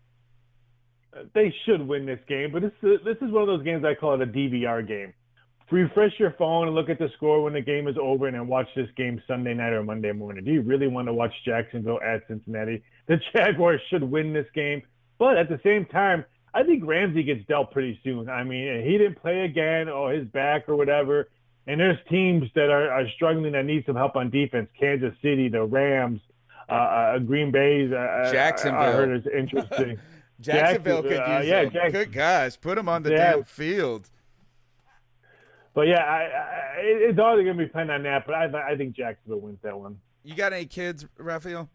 Uh, 1.13 1.23
they 1.33 1.53
should 1.65 1.85
win 1.85 2.05
this 2.05 2.19
game, 2.27 2.51
but 2.51 2.61
this 2.61 2.71
is, 2.81 2.99
uh, 3.01 3.03
this 3.03 3.17
is 3.17 3.31
one 3.31 3.41
of 3.41 3.47
those 3.47 3.63
games 3.63 3.83
I 3.83 3.95
call 3.95 4.13
it 4.13 4.21
a 4.21 4.31
DVR 4.31 4.87
game 4.87 5.13
refresh 5.71 6.13
your 6.17 6.33
phone 6.37 6.67
and 6.67 6.75
look 6.75 6.89
at 6.89 6.99
the 6.99 7.09
score 7.17 7.43
when 7.43 7.53
the 7.53 7.61
game 7.61 7.87
is 7.87 7.95
over 8.01 8.27
and 8.27 8.35
then 8.35 8.47
watch 8.47 8.67
this 8.75 8.89
game 8.95 9.21
Sunday 9.27 9.53
night 9.53 9.73
or 9.73 9.83
Monday 9.83 10.11
morning. 10.11 10.45
Do 10.45 10.51
you 10.51 10.61
really 10.61 10.87
want 10.87 11.07
to 11.07 11.13
watch 11.13 11.33
Jacksonville 11.45 11.99
at 12.01 12.21
Cincinnati? 12.27 12.83
The 13.07 13.19
Jaguars 13.35 13.81
should 13.89 14.03
win 14.03 14.33
this 14.33 14.47
game. 14.53 14.81
But 15.17 15.37
at 15.37 15.49
the 15.49 15.59
same 15.63 15.85
time, 15.85 16.25
I 16.53 16.63
think 16.63 16.83
Ramsey 16.85 17.23
gets 17.23 17.45
dealt 17.47 17.71
pretty 17.71 17.99
soon. 18.03 18.29
I 18.29 18.43
mean, 18.43 18.83
he 18.85 18.97
didn't 18.97 19.21
play 19.21 19.41
again 19.41 19.89
or 19.89 20.11
his 20.11 20.27
back 20.27 20.69
or 20.69 20.75
whatever. 20.75 21.29
And 21.67 21.79
there's 21.79 21.97
teams 22.09 22.49
that 22.55 22.69
are, 22.69 22.89
are 22.89 23.09
struggling 23.15 23.51
that 23.51 23.65
need 23.65 23.85
some 23.85 23.95
help 23.95 24.15
on 24.15 24.29
defense. 24.29 24.69
Kansas 24.79 25.13
City, 25.21 25.49
the 25.49 25.63
Rams, 25.63 26.21
uh, 26.69 26.73
uh, 26.73 27.19
Green 27.19 27.51
Bay. 27.51 27.85
Uh, 27.85 28.31
Jacksonville. 28.31 28.79
I 28.79 28.91
heard 28.91 29.17
is 29.17 29.27
interesting. 29.27 29.99
Jacksonville 30.39 31.03
could 31.03 31.17
uh, 31.17 31.39
use 31.39 31.47
yeah, 31.47 31.65
Jackson- 31.65 31.91
good 31.91 32.13
guys. 32.13 32.55
Put 32.55 32.75
them 32.75 32.87
on 32.87 33.03
the 33.03 33.11
yeah. 33.11 33.33
damn 33.33 33.43
field. 33.43 34.09
But 35.73 35.87
yeah, 35.87 35.99
I, 35.99 36.21
I, 36.21 36.75
it's 36.79 37.19
all 37.19 37.35
going 37.35 37.45
to 37.45 37.53
be 37.53 37.67
playing 37.67 37.89
on 37.89 38.03
that. 38.03 38.25
But 38.25 38.35
I, 38.35 38.71
I 38.71 38.77
think 38.77 38.95
Jacksonville 38.95 39.41
wins 39.41 39.59
that 39.61 39.77
one. 39.77 39.99
You 40.23 40.35
got 40.35 40.53
any 40.53 40.65
kids, 40.65 41.05
Raphael? 41.17 41.69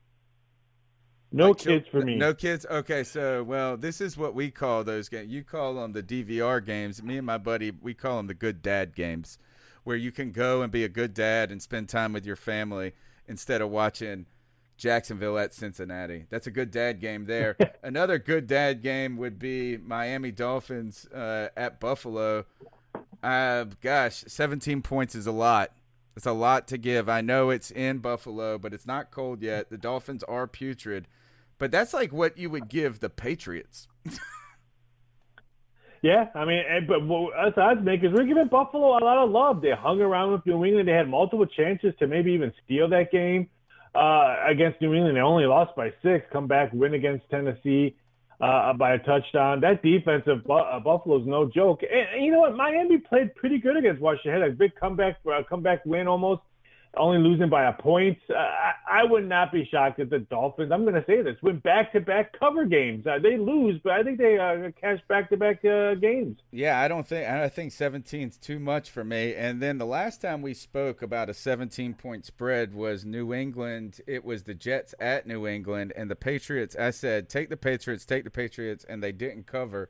No 1.32 1.48
like, 1.48 1.58
kids 1.58 1.86
for 1.90 2.02
me. 2.02 2.16
No 2.16 2.34
kids. 2.34 2.66
Okay, 2.70 3.04
so 3.04 3.42
well, 3.42 3.76
this 3.76 4.00
is 4.00 4.18
what 4.18 4.34
we 4.34 4.50
call 4.50 4.84
those 4.84 5.08
games. 5.08 5.30
You 5.30 5.42
call 5.42 5.74
them 5.74 5.92
the 5.92 6.02
DVR 6.02 6.64
games. 6.64 7.02
Me 7.02 7.16
and 7.16 7.26
my 7.26 7.38
buddy, 7.38 7.70
we 7.70 7.94
call 7.94 8.18
them 8.18 8.26
the 8.26 8.34
good 8.34 8.60
dad 8.60 8.94
games, 8.94 9.38
where 9.84 9.96
you 9.96 10.12
can 10.12 10.32
go 10.32 10.62
and 10.62 10.70
be 10.70 10.84
a 10.84 10.88
good 10.88 11.14
dad 11.14 11.50
and 11.50 11.60
spend 11.60 11.88
time 11.88 12.12
with 12.12 12.24
your 12.24 12.36
family 12.36 12.92
instead 13.26 13.60
of 13.60 13.70
watching 13.70 14.26
Jacksonville 14.76 15.38
at 15.38 15.54
Cincinnati. 15.54 16.26
That's 16.30 16.46
a 16.46 16.50
good 16.50 16.70
dad 16.70 17.00
game 17.00 17.24
there. 17.24 17.56
Another 17.82 18.18
good 18.18 18.46
dad 18.46 18.82
game 18.82 19.16
would 19.16 19.38
be 19.38 19.76
Miami 19.76 20.30
Dolphins 20.32 21.06
uh, 21.06 21.48
at 21.56 21.80
Buffalo. 21.80 22.46
Uh, 23.22 23.66
gosh, 23.80 24.24
17 24.26 24.82
points 24.82 25.14
is 25.14 25.26
a 25.26 25.32
lot. 25.32 25.72
It's 26.16 26.26
a 26.26 26.32
lot 26.32 26.68
to 26.68 26.78
give. 26.78 27.08
I 27.08 27.20
know 27.20 27.50
it's 27.50 27.70
in 27.70 27.98
Buffalo, 27.98 28.58
but 28.58 28.74
it's 28.74 28.86
not 28.86 29.10
cold 29.10 29.40
yet. 29.40 29.70
The 29.70 29.78
Dolphins 29.78 30.22
are 30.24 30.46
putrid, 30.46 31.08
but 31.58 31.70
that's 31.70 31.94
like 31.94 32.12
what 32.12 32.36
you 32.36 32.50
would 32.50 32.68
give 32.68 33.00
the 33.00 33.08
Patriots. 33.08 33.88
yeah, 36.02 36.26
I 36.34 36.44
mean, 36.44 36.62
but 36.88 37.00
us 37.00 37.54
odds 37.56 37.80
makers, 37.84 38.12
we're 38.12 38.24
giving 38.26 38.48
Buffalo 38.48 38.98
a 38.98 39.02
lot 39.04 39.18
of 39.18 39.30
love. 39.30 39.62
They 39.62 39.70
hung 39.70 40.00
around 40.00 40.32
with 40.32 40.44
New 40.44 40.64
England. 40.64 40.88
They 40.88 40.92
had 40.92 41.08
multiple 41.08 41.46
chances 41.46 41.94
to 42.00 42.08
maybe 42.08 42.32
even 42.32 42.52
steal 42.64 42.88
that 42.88 43.12
game 43.12 43.48
uh, 43.94 44.36
against 44.48 44.80
New 44.80 44.94
England. 44.94 45.16
They 45.16 45.20
only 45.20 45.46
lost 45.46 45.76
by 45.76 45.92
six. 46.02 46.26
Come 46.32 46.48
back, 46.48 46.72
win 46.72 46.94
against 46.94 47.30
Tennessee 47.30 47.96
uh, 48.40 48.72
by 48.72 48.94
a 48.94 48.98
touchdown. 48.98 49.60
That 49.60 49.80
defense 49.82 50.24
of 50.26 50.42
Bu- 50.44 50.54
uh, 50.54 50.80
Buffalo's 50.80 51.26
no 51.26 51.48
joke. 51.48 51.82
And, 51.82 52.16
and, 52.16 52.24
you 52.24 52.32
know 52.32 52.40
what? 52.40 52.56
Miami 52.56 52.98
played 52.98 53.34
pretty 53.36 53.58
good 53.58 53.76
against 53.76 54.02
Washington. 54.02 54.42
Had 54.42 54.50
a 54.50 54.52
big 54.52 54.74
comeback, 54.74 55.18
uh, 55.26 55.42
comeback 55.48 55.86
win 55.86 56.08
almost 56.08 56.42
only 56.96 57.18
losing 57.18 57.48
by 57.48 57.64
a 57.64 57.72
point. 57.72 58.18
Uh, 58.28 58.34
I, 58.90 59.04
would 59.04 59.28
not 59.28 59.50
be 59.50 59.66
shocked 59.70 59.98
if 59.98 60.10
the 60.10 60.18
Dolphins, 60.18 60.70
I'm 60.72 60.82
going 60.82 60.94
to 60.94 61.04
say 61.06 61.22
this, 61.22 61.36
win 61.42 61.58
back-to-back 61.58 62.38
cover 62.38 62.64
games. 62.64 63.06
Uh, 63.06 63.18
they 63.18 63.36
lose, 63.36 63.80
but 63.82 63.92
I 63.92 64.02
think 64.02 64.18
they 64.18 64.38
uh, 64.38 64.70
cash 64.80 65.00
back-to-back 65.08 65.64
uh, 65.64 65.94
games. 65.94 66.38
Yeah, 66.50 66.80
I 66.80 66.88
don't 66.88 67.06
think 67.06 67.28
I 67.28 67.48
think 67.48 67.72
17 67.72 68.28
is 68.28 68.36
too 68.36 68.58
much 68.58 68.90
for 68.90 69.04
me. 69.04 69.34
And 69.34 69.62
then 69.62 69.78
the 69.78 69.86
last 69.86 70.20
time 70.20 70.42
we 70.42 70.54
spoke 70.54 71.02
about 71.02 71.28
a 71.28 71.32
17-point 71.32 72.24
spread 72.24 72.74
was 72.74 73.04
New 73.04 73.32
England. 73.32 74.00
It 74.06 74.24
was 74.24 74.44
the 74.44 74.54
Jets 74.54 74.94
at 75.00 75.26
New 75.26 75.46
England 75.46 75.92
and 75.96 76.10
the 76.10 76.16
Patriots. 76.16 76.76
I 76.76 76.90
said 76.90 77.28
take 77.28 77.48
the 77.48 77.56
Patriots, 77.56 78.04
take 78.04 78.24
the 78.24 78.30
Patriots, 78.30 78.84
and 78.88 79.02
they 79.02 79.12
didn't 79.12 79.46
cover. 79.46 79.88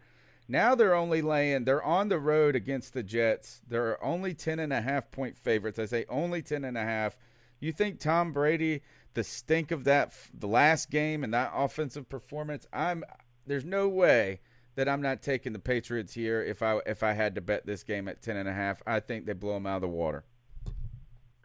Now 0.53 0.75
they're 0.75 0.95
only 0.95 1.23
laying, 1.23 1.65
they're 1.65 1.83
on 1.83 2.11
the 2.11 2.19
road 2.19 2.57
against 2.57 2.93
the 2.93 3.03
Jets. 3.03 3.63
They're 3.67 4.05
only 4.05 4.35
10 4.35 4.59
and 4.59 4.71
a 4.71 4.83
half 4.83 5.11
point 5.11 5.35
favorites. 5.39 5.79
I 5.79 5.87
say 5.87 6.05
only 6.11 6.43
10 6.43 6.67
and 6.67 6.77
a 6.77 6.83
half. 6.83 7.17
You 7.59 7.73
think 7.73 8.01
Tom 8.01 8.35
Brady, 8.35 8.83
the 9.15 9.25
stink 9.25 9.71
of 9.71 9.85
that, 9.85 10.13
the 10.39 10.47
last 10.47 10.91
game 10.91 11.25
and 11.25 11.33
that 11.33 11.53
offensive 11.55 12.07
performance, 12.07 12.67
I'm, 12.71 13.03
there's 13.47 13.65
no 13.65 13.89
way 13.89 14.41
that 14.75 14.91
I'm 14.91 15.01
not 15.01 15.23
taking 15.23 15.55
the 15.55 15.59
Patriots 15.59 16.13
here 16.13 16.43
if 16.43 16.63
I, 16.63 16.81
if 16.85 17.03
I 17.03 17.15
had 17.15 17.35
to 17.37 17.41
bet 17.41 17.65
this 17.65 17.83
game 17.83 18.07
at 18.07 18.21
10 18.21 18.37
and 18.37 18.47
a 18.47 18.53
half. 18.53 18.83
I 18.87 19.01
think 19.01 19.25
they 19.25 19.33
blow 19.33 19.55
them 19.55 19.67
out 19.67 19.77
of 19.77 19.83
the 19.83 19.89
water. 19.89 20.23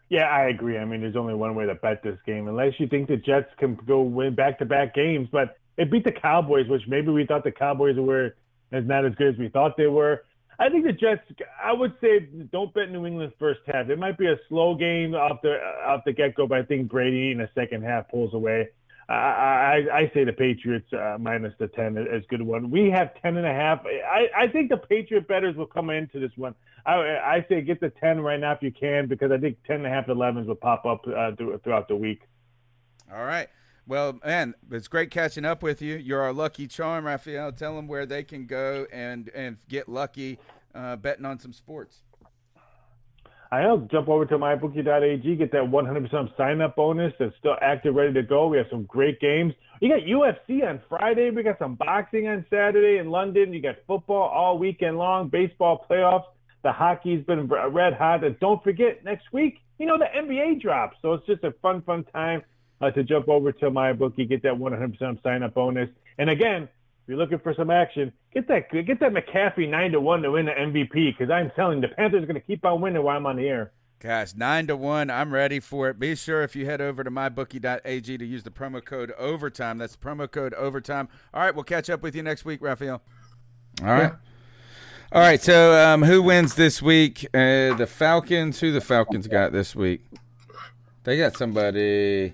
Yeah, 0.09 0.25
I 0.25 0.49
agree. 0.49 0.77
I 0.77 0.83
mean, 0.83 0.99
there's 0.99 1.15
only 1.15 1.33
one 1.33 1.55
way 1.55 1.65
to 1.65 1.75
bet 1.75 2.03
this 2.03 2.19
game, 2.25 2.49
unless 2.49 2.73
you 2.77 2.87
think 2.87 3.07
the 3.07 3.15
Jets 3.15 3.53
can 3.57 3.75
go 3.87 4.01
win 4.01 4.35
back 4.35 4.59
to 4.59 4.65
back 4.65 4.93
games. 4.93 5.29
But 5.31 5.57
it 5.77 5.89
beat 5.89 6.03
the 6.03 6.11
Cowboys, 6.11 6.67
which 6.67 6.81
maybe 6.89 7.09
we 7.09 7.25
thought 7.25 7.45
the 7.45 7.53
Cowboys 7.53 7.95
were 7.95 8.35
is 8.71 8.87
not 8.87 9.05
as 9.05 9.13
good 9.15 9.33
as 9.33 9.39
we 9.39 9.49
thought 9.49 9.77
they 9.77 9.87
were. 9.87 10.23
I 10.59 10.69
think 10.69 10.85
the 10.85 10.93
Jets. 10.93 11.21
I 11.63 11.71
would 11.71 11.93
say 12.01 12.27
don't 12.51 12.73
bet 12.73 12.91
New 12.91 13.05
England 13.05 13.33
first 13.37 13.59
half. 13.67 13.89
It 13.89 13.99
might 13.99 14.17
be 14.17 14.27
a 14.27 14.37
slow 14.49 14.75
game 14.75 15.13
off 15.13 15.41
the 15.43 15.57
off 15.85 16.01
the 16.05 16.13
get 16.13 16.35
go, 16.35 16.47
but 16.47 16.57
I 16.57 16.63
think 16.63 16.89
Brady 16.89 17.31
in 17.31 17.37
the 17.37 17.49
second 17.53 17.83
half 17.83 18.09
pulls 18.09 18.33
away. 18.33 18.69
I, 19.09 19.13
I, 19.13 19.75
I 19.93 20.11
say 20.13 20.25
the 20.25 20.33
Patriots 20.33 20.91
uh, 20.91 21.17
minus 21.17 21.53
the 21.59 21.67
10 21.69 21.97
is 21.97 22.25
good 22.29 22.41
one. 22.41 22.69
We 22.69 22.89
have 22.89 23.11
10 23.21 23.37
and 23.37 23.47
a 23.47 23.53
half. 23.53 23.85
I, 23.85 24.27
I 24.35 24.47
think 24.49 24.69
the 24.69 24.77
Patriot 24.77 25.27
betters 25.29 25.55
will 25.55 25.65
come 25.65 25.89
into 25.89 26.19
this 26.19 26.31
one. 26.35 26.55
I, 26.85 26.93
I 26.93 27.45
say 27.47 27.61
get 27.61 27.79
the 27.79 27.89
10 27.89 28.19
right 28.19 28.39
now 28.39 28.51
if 28.51 28.61
you 28.61 28.71
can 28.71 29.07
because 29.07 29.31
I 29.31 29.37
think 29.37 29.57
10 29.65 29.77
and 29.77 29.85
a 29.85 29.89
half 29.89 30.07
11s 30.07 30.45
will 30.45 30.55
pop 30.55 30.85
up 30.85 31.05
uh, 31.07 31.31
throughout 31.63 31.87
the 31.87 31.95
week. 31.95 32.21
All 33.13 33.23
right. 33.23 33.47
Well, 33.87 34.19
man, 34.25 34.53
it's 34.69 34.89
great 34.89 35.11
catching 35.11 35.45
up 35.45 35.63
with 35.63 35.81
you. 35.81 35.95
You're 35.95 36.21
our 36.21 36.33
lucky 36.33 36.67
charm, 36.67 37.05
Raphael. 37.05 37.53
Tell 37.53 37.77
them 37.77 37.87
where 37.87 38.05
they 38.05 38.23
can 38.23 38.45
go 38.45 38.85
and 38.91 39.29
and 39.33 39.57
get 39.69 39.87
lucky 39.87 40.39
uh, 40.75 40.97
betting 40.97 41.25
on 41.25 41.39
some 41.39 41.53
sports. 41.53 42.03
I 43.49 43.61
know. 43.61 43.87
Jump 43.89 44.09
over 44.09 44.25
to 44.25 44.37
mybookie.ag, 44.37 45.35
get 45.37 45.51
that 45.53 45.63
100% 45.63 46.35
sign 46.35 46.59
up 46.59 46.75
bonus 46.75 47.13
that's 47.17 47.33
still 47.39 47.55
active, 47.61 47.95
ready 47.95 48.13
to 48.13 48.23
go. 48.23 48.47
We 48.47 48.57
have 48.57 48.67
some 48.69 48.83
great 48.83 49.21
games. 49.21 49.53
You 49.79 49.87
got 49.87 50.01
UFC 50.01 50.67
on 50.67 50.81
Friday. 50.89 51.29
We 51.29 51.43
got 51.43 51.57
some 51.57 51.75
boxing 51.75 52.27
on 52.27 52.45
Saturday 52.49 52.97
in 52.97 53.09
London. 53.09 53.53
You 53.53 53.61
got 53.61 53.75
football 53.87 54.23
all 54.23 54.57
weekend 54.57 54.97
long, 54.97 55.29
baseball 55.29 55.85
playoffs. 55.89 56.25
The 56.63 56.73
hockey's 56.73 57.25
been 57.25 57.47
red 57.47 57.93
hot. 57.93 58.25
And 58.25 58.37
don't 58.41 58.61
forget, 58.65 59.05
next 59.05 59.31
week, 59.31 59.59
you 59.77 59.85
know, 59.85 59.97
the 59.97 60.07
NBA 60.13 60.59
drops. 60.59 60.97
So 61.01 61.13
it's 61.13 61.25
just 61.25 61.45
a 61.45 61.53
fun, 61.61 61.81
fun 61.83 62.03
time 62.11 62.43
uh, 62.81 62.91
to 62.91 63.03
jump 63.03 63.29
over 63.29 63.51
to 63.51 63.71
MyBookie, 63.71 64.29
get 64.29 64.43
that 64.43 64.53
100% 64.53 65.23
sign 65.23 65.43
up 65.43 65.53
bonus. 65.53 65.89
And 66.17 66.29
again, 66.29 66.63
if 66.63 66.69
you're 67.07 67.17
looking 67.17 67.39
for 67.39 67.53
some 67.53 67.69
action, 67.69 68.11
get 68.33 68.47
that 68.49 68.69
get 68.71 68.99
that 68.99 69.13
McCaffrey 69.13 69.69
nine 69.69 69.91
to 69.91 70.01
one 70.01 70.21
to 70.21 70.31
win 70.31 70.45
the 70.45 70.51
MVP 70.51 71.17
because 71.17 71.31
I'm 71.31 71.51
telling 71.55 71.81
you, 71.81 71.87
the 71.87 71.95
Panthers 71.95 72.23
are 72.23 72.25
going 72.27 72.35
to 72.35 72.45
keep 72.45 72.65
on 72.65 72.81
winning 72.81 73.01
while 73.01 73.17
I'm 73.17 73.25
on 73.25 73.37
the 73.37 73.47
air. 73.47 73.71
Gosh, 73.99 74.35
nine 74.35 74.67
to 74.67 74.75
one. 74.75 75.09
I'm 75.09 75.33
ready 75.33 75.59
for 75.59 75.89
it. 75.89 75.97
Be 75.97 76.15
sure 76.15 76.43
if 76.43 76.55
you 76.55 76.65
head 76.65 76.81
over 76.81 77.03
to 77.03 77.09
mybookie.ag 77.09 78.17
to 78.17 78.25
use 78.25 78.43
the 78.43 78.51
promo 78.51 78.83
code 78.83 79.11
overtime. 79.17 79.79
That's 79.79 79.95
the 79.95 80.05
promo 80.05 80.29
code 80.29 80.53
overtime. 80.53 81.07
All 81.33 81.41
right, 81.41 81.55
we'll 81.55 81.63
catch 81.63 81.89
up 81.89 82.03
with 82.03 82.15
you 82.15 82.21
next 82.21 82.45
week, 82.45 82.61
Raphael. 82.61 83.01
All 83.81 83.87
right. 83.87 84.11
All 85.11 85.21
right. 85.21 85.41
So, 85.41 85.73
um, 85.73 86.03
who 86.03 86.21
wins 86.21 86.55
this 86.55 86.81
week? 86.81 87.25
Uh, 87.33 87.73
the 87.75 87.87
Falcons. 87.89 88.59
Who 88.59 88.71
the 88.71 88.81
Falcons 88.81 89.27
got 89.27 89.51
this 89.51 89.75
week? 89.75 90.01
They 91.03 91.17
got 91.17 91.37
somebody. 91.37 92.33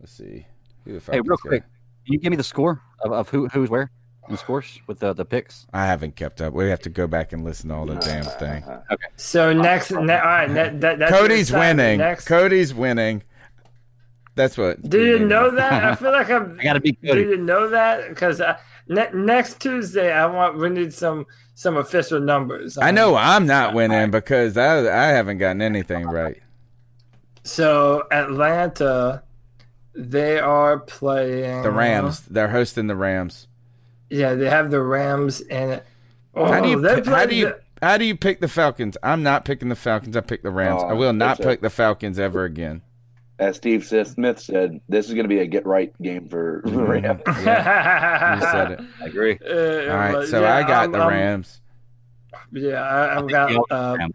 Let's 0.00 0.12
see. 0.12 0.46
Who 0.84 0.98
the 0.98 1.12
Hey, 1.12 1.20
real 1.20 1.36
got. 1.36 1.40
quick, 1.40 1.62
can 2.04 2.12
you 2.12 2.18
give 2.18 2.30
me 2.30 2.36
the 2.36 2.44
score 2.44 2.80
of, 3.04 3.12
of 3.12 3.28
who 3.28 3.48
who's 3.48 3.70
where 3.70 3.90
in 4.28 4.32
the 4.32 4.38
scores 4.38 4.80
with 4.86 4.98
the 5.00 5.12
the 5.12 5.24
picks? 5.24 5.66
I 5.72 5.86
haven't 5.86 6.16
kept 6.16 6.40
up. 6.40 6.52
We 6.52 6.68
have 6.68 6.80
to 6.80 6.90
go 6.90 7.06
back 7.06 7.32
and 7.32 7.44
listen 7.44 7.68
to 7.70 7.74
all 7.76 7.86
the 7.86 7.96
damn 7.96 8.24
thing. 8.24 8.64
Okay. 8.90 9.06
So 9.16 9.52
next, 9.52 9.90
ne- 9.90 9.98
all 9.98 10.04
right, 10.24 10.50
ne- 10.50 10.78
that, 10.78 10.98
that's 10.98 11.12
Cody's 11.12 11.52
winning. 11.52 11.98
Next, 11.98 12.26
Cody's 12.26 12.72
winning. 12.74 13.22
That's 14.34 14.58
what. 14.58 14.82
do 14.88 15.02
you 15.02 15.18
know 15.18 15.50
that? 15.50 15.84
I 15.84 15.94
feel 15.94 16.12
like 16.12 16.28
I'm. 16.30 16.56
I 16.60 16.62
gotta 16.64 16.80
be 16.80 16.92
Do 16.92 17.18
you 17.18 17.38
know 17.38 17.68
that? 17.70 18.10
Because 18.10 18.40
uh, 18.40 18.58
ne- 18.86 19.10
next 19.14 19.60
Tuesday, 19.60 20.12
I 20.12 20.26
want 20.26 20.58
we 20.58 20.68
need 20.68 20.92
some 20.92 21.24
some 21.54 21.78
official 21.78 22.20
numbers. 22.20 22.76
I 22.76 22.90
know 22.90 23.16
I'm 23.16 23.46
not 23.46 23.72
winning 23.74 24.10
because 24.10 24.58
I 24.58 24.80
I 24.80 25.06
haven't 25.06 25.38
gotten 25.38 25.62
anything 25.62 26.06
right. 26.06 26.36
So 27.44 28.04
Atlanta, 28.10 29.22
they 29.96 30.38
are 30.38 30.78
playing 30.80 31.62
The 31.62 31.70
Rams. 31.70 32.20
They're 32.22 32.48
hosting 32.48 32.86
the 32.86 32.96
Rams. 32.96 33.48
Yeah, 34.10 34.34
they 34.34 34.48
have 34.50 34.70
the 34.70 34.82
Rams 34.82 35.40
and. 35.42 35.82
Oh, 36.34 36.44
how 36.44 36.60
do 36.60 36.68
you 36.68 36.82
how 37.04 37.26
do 37.26 37.34
you 37.34 37.46
the- 37.46 37.60
how 37.82 37.98
do 37.98 38.04
you 38.04 38.16
pick 38.16 38.40
the 38.40 38.48
Falcons? 38.48 38.96
I'm 39.02 39.22
not 39.22 39.44
picking 39.44 39.68
the 39.68 39.76
Falcons. 39.76 40.16
I 40.16 40.20
pick 40.20 40.42
the 40.42 40.50
Rams. 40.50 40.82
Oh, 40.82 40.88
I 40.88 40.92
will 40.94 41.12
not 41.12 41.38
that's 41.38 41.40
it. 41.40 41.44
pick 41.44 41.60
the 41.62 41.70
Falcons 41.70 42.18
ever 42.18 42.44
again. 42.44 42.82
As 43.38 43.56
Steve 43.56 43.84
Smith 43.84 44.40
said, 44.40 44.80
this 44.88 45.08
is 45.08 45.12
going 45.14 45.24
to 45.24 45.28
be 45.28 45.40
a 45.40 45.46
get 45.46 45.66
right 45.66 45.92
game 46.00 46.26
for 46.28 46.62
the 46.64 46.70
Rams. 46.82 47.20
You 47.26 47.34
said 47.34 48.70
it. 48.72 48.80
I 49.02 49.04
agree. 49.06 49.38
Uh, 49.46 49.90
All 49.90 49.96
right, 49.98 50.26
so 50.28 50.40
yeah, 50.40 50.56
I 50.56 50.62
got 50.62 50.70
I'm- 50.82 50.92
the 50.92 50.98
I'm- 50.98 51.08
Rams. 51.08 51.60
Yeah, 52.52 52.80
I, 52.82 53.18
I've 53.18 53.28
got. 53.28 53.70
Um, 53.72 54.12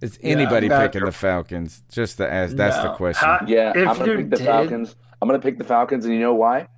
Is 0.00 0.18
anybody 0.22 0.66
I've 0.66 0.70
got- 0.70 0.92
picking 0.92 1.04
the 1.06 1.12
Falcons? 1.12 1.82
Just 1.90 2.18
to 2.18 2.32
ask. 2.32 2.54
That's 2.56 2.76
the 2.82 2.92
question. 2.94 3.26
How- 3.26 3.44
Yeah, 3.46 3.72
If 3.74 3.88
I'm 3.88 3.96
going 3.98 4.08
you 4.10 4.16
to 4.16 4.18
pick 4.22 4.30
the 4.30 4.36
did- 4.36 4.46
Falcons. 4.46 4.96
I'm 5.20 5.28
going 5.28 5.40
to 5.40 5.44
pick 5.44 5.58
the 5.58 5.64
Falcons, 5.64 6.04
and 6.04 6.14
you 6.14 6.20
know 6.20 6.34
why? 6.34 6.68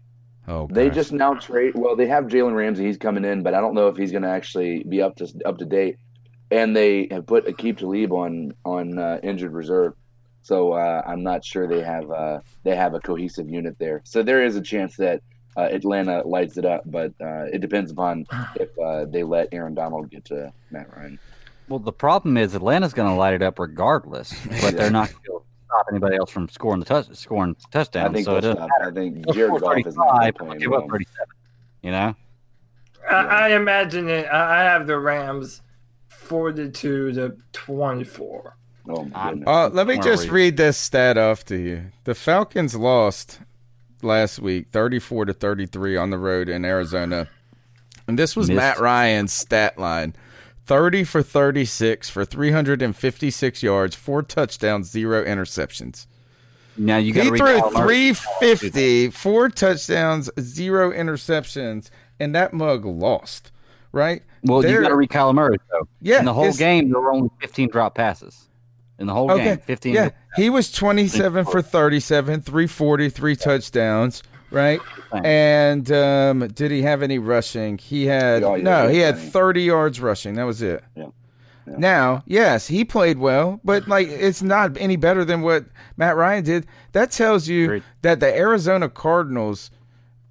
oh, 0.49 0.67
They 0.71 0.87
gosh. 0.89 0.95
just 0.97 1.13
now 1.13 1.35
trade. 1.35 1.73
Well, 1.75 1.95
they 1.97 2.07
have 2.07 2.25
Jalen 2.25 2.55
Ramsey. 2.55 2.85
He's 2.85 2.97
coming 2.99 3.25
in, 3.25 3.43
but 3.43 3.55
I 3.55 3.61
don't 3.61 3.75
know 3.75 3.89
if 3.89 3.97
he's 3.97 4.11
going 4.11 4.23
to 4.23 4.29
actually 4.31 4.83
be 4.85 5.01
up 5.03 5.17
to 5.17 5.29
up 5.45 5.59
to 5.59 5.65
date. 5.65 5.97
And 6.51 6.77
they 6.77 7.09
have 7.11 7.27
put 7.27 7.47
Aqib 7.47 7.79
Talib 7.79 8.13
on 8.13 8.53
on 8.65 8.99
uh, 8.99 9.19
injured 9.23 9.53
reserve, 9.53 9.95
so 10.43 10.73
uh, 10.73 11.01
I'm 11.07 11.23
not 11.23 11.45
sure 11.45 11.67
they 11.67 11.81
have 11.83 12.11
uh, 12.11 12.41
they 12.63 12.77
have 12.77 12.93
a 12.93 13.01
cohesive 13.01 13.49
unit 13.49 13.77
there. 13.79 14.03
So 14.05 14.23
there 14.23 14.45
is 14.45 14.55
a 14.57 14.61
chance 14.61 14.97
that 14.97 15.23
uh, 15.57 15.69
Atlanta 15.71 16.27
lights 16.27 16.59
it 16.59 16.67
up, 16.67 16.83
but 16.85 17.13
uh, 17.23 17.45
it 17.51 17.61
depends 17.63 17.91
upon 17.91 18.27
if 18.57 18.69
uh, 18.79 19.07
they 19.07 19.23
let 19.23 19.49
Aaron 19.53 19.73
Donald 19.75 20.11
get 20.11 20.27
to 20.27 20.53
Matt 20.71 20.95
Ryan. 20.95 21.19
Well, 21.69 21.79
the 21.79 21.93
problem 21.93 22.37
is 22.37 22.55
Atlanta's 22.55 22.93
going 22.93 23.09
to 23.09 23.15
light 23.15 23.33
it 23.33 23.41
up 23.43 23.59
regardless, 23.59 24.35
but 24.61 24.77
they're 24.77 24.91
not 24.91 25.11
stop 25.73 25.87
anybody 25.91 26.17
else 26.17 26.31
from 26.31 26.49
scoring 26.49 26.81
the 26.81 26.87
touch 26.87 27.07
scoring 27.15 27.57
touchdowns. 27.71 28.11
I 28.11 28.13
think 28.13 28.25
so 28.25 28.37
it 28.37 28.41
they'll 28.43 28.55
doesn't 28.55 28.69
stop. 28.69 28.87
I 28.87 28.91
think 28.91 29.25
They'll 29.25 29.35
Jared 29.35 29.61
Goff 29.61 29.87
is 29.87 29.97
not 29.97 30.35
playing 30.37 30.59
give 30.59 30.73
up 30.73 30.89
37. 30.89 31.27
You 31.83 31.91
know, 31.91 32.15
I, 33.11 33.15
I 33.15 33.49
imagine 33.57 34.09
it. 34.09 34.27
I 34.27 34.61
I 34.61 34.65
have 34.65 34.87
the 34.87 34.99
Rams 34.99 35.63
forty-two 36.09 37.13
to 37.13 37.37
twenty-four. 37.53 38.57
Oh 38.89 39.05
my. 39.05 39.33
Uh, 39.47 39.69
let 39.73 39.87
me 39.87 39.99
just 39.99 40.29
read 40.29 40.57
this 40.57 40.77
stat 40.77 41.19
off 41.19 41.45
to 41.47 41.57
you. 41.57 41.87
The 42.05 42.15
Falcons 42.15 42.75
lost 42.75 43.41
last 44.03 44.39
week, 44.39 44.69
thirty-four 44.71 45.25
to 45.25 45.33
thirty-three 45.33 45.97
on 45.97 46.11
the 46.11 46.19
road 46.19 46.49
in 46.49 46.65
Arizona, 46.65 47.29
and 48.07 48.19
this 48.19 48.37
was 48.37 48.49
Missed. 48.49 48.57
Matt 48.57 48.79
Ryan's 48.81 49.33
stat 49.33 49.79
line: 49.79 50.15
thirty 50.67 51.05
for 51.05 51.23
thirty-six 51.23 52.09
for 52.11 52.25
three 52.25 52.51
hundred 52.51 52.83
and 52.83 52.97
fifty-six 52.97 53.63
yards, 53.63 53.95
four 53.95 54.23
touchdowns, 54.23 54.91
zero 54.91 55.25
interceptions. 55.25 56.07
now 56.77 56.97
you 56.97 57.13
got 57.13 57.25
He 57.25 57.31
to 57.31 57.37
threw 57.37 57.61
350, 57.71 59.11
four 59.11 59.49
touchdowns, 59.49 60.31
zero 60.41 60.91
interceptions, 60.93 61.91
and 62.21 62.35
that 62.35 62.53
mug 62.53 62.85
lost. 62.85 63.51
Right? 63.93 64.23
Well, 64.45 64.63
you 64.63 64.69
They're- 64.69 64.83
got 64.83 64.89
to 64.89 64.97
read 64.97 65.11
Kyler 65.11 65.35
Murray 65.35 65.59
though. 65.71 65.87
Yeah, 66.01 66.21
in 66.21 66.25
the 66.25 66.33
whole 66.35 66.53
game 66.53 66.91
there 66.91 67.01
were 67.01 67.13
only 67.13 67.29
15 67.41 67.69
drop 67.69 67.95
passes. 67.95 68.49
In 68.99 69.07
the 69.07 69.15
whole 69.15 69.29
game, 69.37 69.59
15. 69.59 69.95
Yeah, 69.95 70.11
he 70.37 70.49
was 70.49 70.71
27 70.71 71.45
for 71.47 71.61
37, 71.61 72.43
340, 72.43 73.09
three 73.09 73.35
touchdowns, 73.35 74.23
right? 74.53 74.81
And 75.13 75.91
um, 75.93 76.49
did 76.49 76.71
he 76.71 76.83
have 76.83 77.03
any 77.03 77.19
rushing? 77.19 77.79
He 77.79 78.07
had 78.07 78.43
Oh, 78.43 78.55
yeah, 78.55 78.63
no, 78.63 78.89
he 78.89 78.95
he 78.97 79.01
had 79.01 79.17
had 79.19 79.33
30 79.33 79.63
yards 79.63 80.01
rushing. 80.01 80.35
That 80.35 80.45
was 80.45 80.63
it. 80.63 80.83
Yeah. 80.97 81.07
Yeah. 81.67 81.75
Now, 81.79 82.23
yes, 82.27 82.67
he 82.67 82.85
played 82.85 83.19
well, 83.19 83.61
but 83.63 83.87
like 83.87 84.09
it's 84.09 84.43
not 84.43 84.77
any 84.79 84.97
better 84.97 85.25
than 85.25 85.43
what 85.43 85.65
Matt 85.97 86.17
Ryan 86.17 86.43
did. 86.43 86.67
That 86.91 87.13
tells 87.13 87.47
you 87.47 87.65
Agreed. 87.65 87.83
that 88.03 88.19
the 88.21 88.37
Arizona 88.37 88.89
Cardinals. 88.89 89.71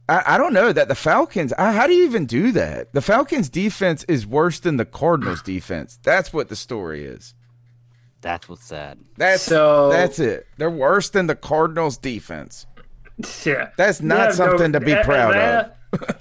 I, 0.09 0.23
I 0.25 0.37
don't 0.37 0.51
know 0.51 0.73
that 0.73 0.89
the 0.89 0.95
Falcons. 0.95 1.53
I, 1.53 1.71
how 1.71 1.87
do 1.87 1.93
you 1.93 2.03
even 2.03 2.25
do 2.25 2.51
that? 2.51 2.91
The 2.91 3.01
Falcons' 3.01 3.49
defense 3.49 4.03
is 4.09 4.27
worse 4.27 4.59
than 4.59 4.75
the 4.75 4.83
Cardinals' 4.83 5.41
defense. 5.41 5.97
That's 6.03 6.33
what 6.33 6.49
the 6.49 6.55
story 6.57 7.05
is. 7.05 7.33
That's 8.19 8.49
what's 8.49 8.65
sad. 8.65 8.99
That's 9.17 9.41
So- 9.41 9.89
that's 9.89 10.19
it. 10.19 10.47
They're 10.57 10.69
worse 10.69 11.09
than 11.09 11.27
the 11.27 11.35
Cardinals 11.35 11.97
defense. 11.97 12.65
Yeah, 13.45 13.69
That's 13.77 14.01
not 14.01 14.17
Yeah, 14.19 14.25
no, 14.25 14.31
something 14.31 14.71
to 14.73 14.79
be 14.79 14.91
A- 14.93 15.03
proud 15.03 15.35
of. 15.37 15.71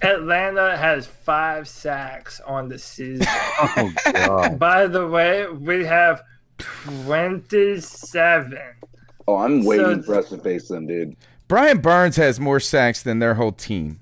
Atlanta 0.03 0.77
has 0.77 1.07
five 1.07 1.69
sacks 1.69 2.41
on 2.47 2.69
the 2.69 2.79
season. 2.79 3.27
Oh 3.77 3.93
god. 4.13 4.59
By 4.59 4.87
the 4.87 5.07
way, 5.07 5.47
we 5.49 5.85
have 5.85 6.23
twenty-seven. 6.59 8.59
Oh, 9.29 9.37
I'm 9.37 9.65
waiting 9.65 10.03
So- 10.03 10.05
for 10.13 10.15
us 10.19 10.29
to 10.31 10.39
face 10.39 10.69
them, 10.69 10.87
dude. 10.87 11.17
Brian 11.49 11.79
Burns 11.79 12.17
has 12.17 12.39
more 12.41 12.61
sacks 12.61 13.03
than 13.03 13.19
their 13.19 13.35
whole 13.35 13.53
team. 13.53 14.01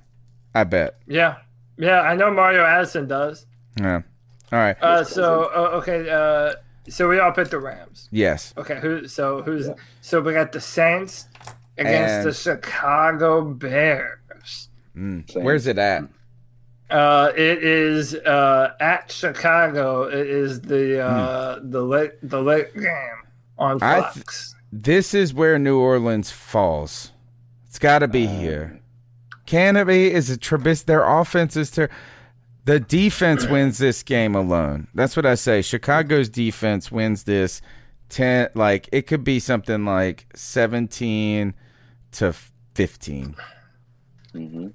I 0.55 0.65
bet. 0.65 0.99
Yeah, 1.07 1.36
yeah, 1.77 2.01
I 2.02 2.15
know 2.15 2.31
Mario 2.31 2.65
Addison 2.65 3.09
does. 3.09 3.47
Yeah. 3.78 4.02
All 4.52 4.59
right. 4.59 4.77
Uh, 4.83 5.05
so 5.05 5.44
uh, 5.55 5.77
okay, 5.78 6.09
uh, 6.10 6.55
so 6.89 7.09
we 7.09 7.18
all 7.20 7.33
picked 7.33 7.51
the 7.51 7.59
Rams. 7.59 8.09
yes. 8.10 8.55
Okay, 8.57 8.78
who? 8.81 9.07
So 9.09 9.43
who's? 9.43 9.68
So 10.01 10.20
we 10.20 10.33
got 10.33 10.52
the 10.52 10.60
Saints 10.60 11.27
against 11.78 12.15
And- 12.15 12.26
the 12.26 12.32
Chicago 12.34 13.42
Bears. 13.42 14.68
Mm. 14.97 15.42
Where's 15.42 15.66
it 15.66 15.78
at? 15.78 16.05
Uh, 16.90 17.31
it 17.36 17.62
is 17.62 18.15
uh, 18.15 18.73
at 18.81 19.12
Chicago. 19.12 20.05
It 20.05 20.26
is 20.26 20.60
the 20.62 21.00
uh, 21.05 21.60
the 21.62 21.82
late 21.82 22.12
the 22.23 22.40
late 22.42 22.74
game 22.74 23.18
on. 23.58 23.78
I 23.82 24.00
th- 24.00 24.15
Fox. 24.15 24.55
This 24.73 25.12
is 25.15 25.34
where 25.34 25.58
New 25.58 25.78
Orleans 25.78 26.31
falls. 26.31 27.12
It's 27.66 27.78
got 27.78 27.98
to 28.00 28.08
be 28.08 28.26
here. 28.26 28.81
Can 29.47 29.76
it 29.76 29.86
be? 29.86 30.10
Is 30.10 30.31
a 30.31 30.39
Trubis? 30.39 30.84
Their 30.86 31.05
offense 31.05 31.57
is 31.57 31.70
ter- 31.70 31.90
The 32.65 32.81
defense 32.81 33.47
wins 33.50 33.76
this 33.78 34.02
game 34.02 34.34
alone. 34.34 34.89
That's 34.94 35.15
what 35.15 35.26
I 35.26 35.34
say. 35.34 35.60
Chicago's 35.62 36.31
defense 36.31 36.90
wins 36.90 37.24
this. 37.24 37.60
Ten, 38.08 38.48
like 38.55 38.89
it 38.92 39.07
could 39.07 39.24
be 39.24 39.39
something 39.40 39.84
like 39.84 40.26
seventeen 40.34 41.52
to 42.12 42.35
fifteen. 42.75 43.37
Mm-hmm. 44.35 44.69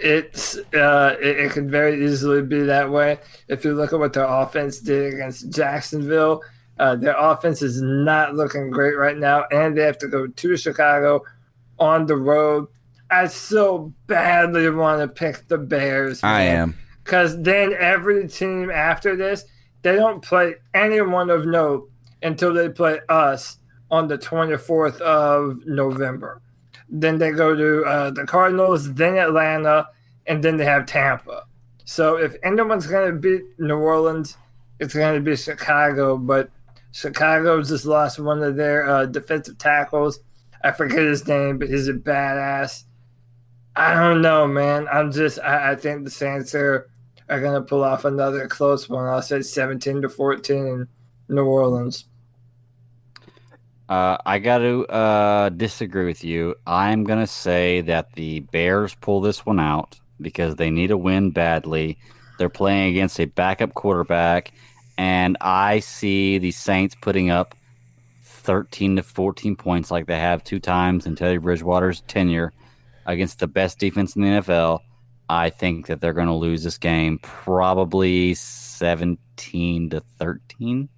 It's 0.00 0.56
uh, 0.74 1.16
it, 1.20 1.38
it 1.38 1.52
could 1.52 1.70
very 1.70 2.04
easily 2.04 2.42
be 2.42 2.62
that 2.62 2.90
way. 2.90 3.18
If 3.48 3.64
you 3.64 3.74
look 3.74 3.92
at 3.92 3.98
what 3.98 4.12
their 4.12 4.24
offense 4.24 4.80
did 4.80 5.14
against 5.14 5.50
Jacksonville, 5.50 6.42
uh, 6.78 6.96
their 6.96 7.16
offense 7.16 7.60
is 7.60 7.82
not 7.82 8.34
looking 8.34 8.70
great 8.70 8.96
right 8.96 9.16
now, 9.16 9.44
and 9.50 9.76
they 9.76 9.82
have 9.82 9.98
to 9.98 10.08
go 10.08 10.26
to 10.26 10.56
Chicago 10.56 11.22
on 11.78 12.06
the 12.06 12.16
road. 12.16 12.66
I 13.10 13.26
so 13.26 13.92
badly 14.06 14.68
want 14.70 15.00
to 15.00 15.08
pick 15.08 15.48
the 15.48 15.58
Bears. 15.58 16.22
I 16.22 16.42
am. 16.42 16.76
because 17.04 17.40
then 17.40 17.72
every 17.72 18.28
team 18.28 18.70
after 18.70 19.16
this, 19.16 19.44
they 19.82 19.96
don't 19.96 20.22
play 20.22 20.56
anyone 20.74 21.30
of 21.30 21.46
note 21.46 21.90
until 22.22 22.52
they 22.52 22.68
play 22.68 23.00
us 23.08 23.58
on 23.90 24.08
the 24.08 24.18
24th 24.18 25.00
of 25.00 25.64
November. 25.66 26.42
Then 26.90 27.18
they 27.18 27.30
go 27.30 27.54
to 27.54 27.84
uh, 27.84 28.10
the 28.10 28.24
Cardinals, 28.24 28.94
then 28.94 29.18
Atlanta, 29.18 29.88
and 30.26 30.42
then 30.42 30.56
they 30.56 30.64
have 30.64 30.86
Tampa. 30.86 31.44
So 31.84 32.16
if 32.16 32.36
anyone's 32.42 32.86
going 32.86 33.10
to 33.10 33.18
beat 33.18 33.42
New 33.58 33.76
Orleans, 33.76 34.36
it's 34.78 34.94
going 34.94 35.14
to 35.14 35.20
be 35.20 35.36
Chicago. 35.36 36.16
But 36.16 36.50
Chicago 36.92 37.62
just 37.62 37.84
lost 37.84 38.18
one 38.18 38.42
of 38.42 38.56
their 38.56 38.88
uh, 38.88 39.06
defensive 39.06 39.58
tackles. 39.58 40.20
I 40.62 40.72
forget 40.72 41.00
his 41.00 41.26
name, 41.26 41.58
but 41.58 41.68
he's 41.68 41.88
a 41.88 41.94
badass. 41.94 42.84
I 43.76 43.94
don't 43.94 44.22
know, 44.22 44.46
man. 44.46 44.88
I'm 44.90 45.12
just 45.12 45.38
I, 45.38 45.72
I 45.72 45.76
think 45.76 46.04
the 46.04 46.10
Saints 46.10 46.54
are 46.54 46.90
are 47.28 47.40
gonna 47.40 47.62
pull 47.62 47.84
off 47.84 48.04
another 48.04 48.48
close 48.48 48.88
one. 48.88 49.06
I'll 49.06 49.22
say 49.22 49.40
17 49.42 50.02
to 50.02 50.08
14 50.08 50.56
in 50.66 50.88
New 51.28 51.44
Orleans. 51.44 52.06
Uh, 53.88 54.18
I 54.26 54.38
got 54.38 54.58
to 54.58 54.86
uh, 54.86 55.48
disagree 55.48 56.04
with 56.04 56.22
you. 56.22 56.54
I'm 56.66 57.04
going 57.04 57.20
to 57.20 57.26
say 57.26 57.80
that 57.82 58.12
the 58.14 58.40
Bears 58.40 58.94
pull 58.94 59.20
this 59.20 59.46
one 59.46 59.58
out 59.58 59.98
because 60.20 60.56
they 60.56 60.70
need 60.70 60.90
a 60.90 60.96
win 60.96 61.30
badly. 61.30 61.98
They're 62.38 62.50
playing 62.50 62.90
against 62.90 63.18
a 63.18 63.24
backup 63.24 63.74
quarterback, 63.74 64.52
and 64.98 65.38
I 65.40 65.80
see 65.80 66.38
the 66.38 66.50
Saints 66.50 66.94
putting 67.00 67.30
up 67.30 67.54
13 68.22 68.96
to 68.96 69.02
14 69.02 69.56
points 69.56 69.90
like 69.90 70.06
they 70.06 70.18
have 70.18 70.44
two 70.44 70.60
times 70.60 71.06
in 71.06 71.16
Teddy 71.16 71.38
Bridgewater's 71.38 72.02
tenure 72.02 72.52
against 73.06 73.38
the 73.38 73.48
best 73.48 73.78
defense 73.78 74.16
in 74.16 74.22
the 74.22 74.28
NFL. 74.28 74.80
I 75.30 75.50
think 75.50 75.86
that 75.86 76.00
they're 76.00 76.12
going 76.12 76.28
to 76.28 76.34
lose 76.34 76.62
this 76.62 76.78
game 76.78 77.18
probably 77.22 78.34
17 78.34 79.90
to 79.90 80.00
13. 80.18 80.88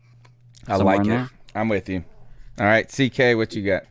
I 0.68 0.76
like 0.76 1.06
it. 1.06 1.28
I'm 1.54 1.68
with 1.68 1.88
you. 1.88 2.04
All 2.58 2.66
right, 2.66 2.86
CK, 2.88 3.36
what 3.36 3.54
you 3.54 3.64
got? 3.64 3.84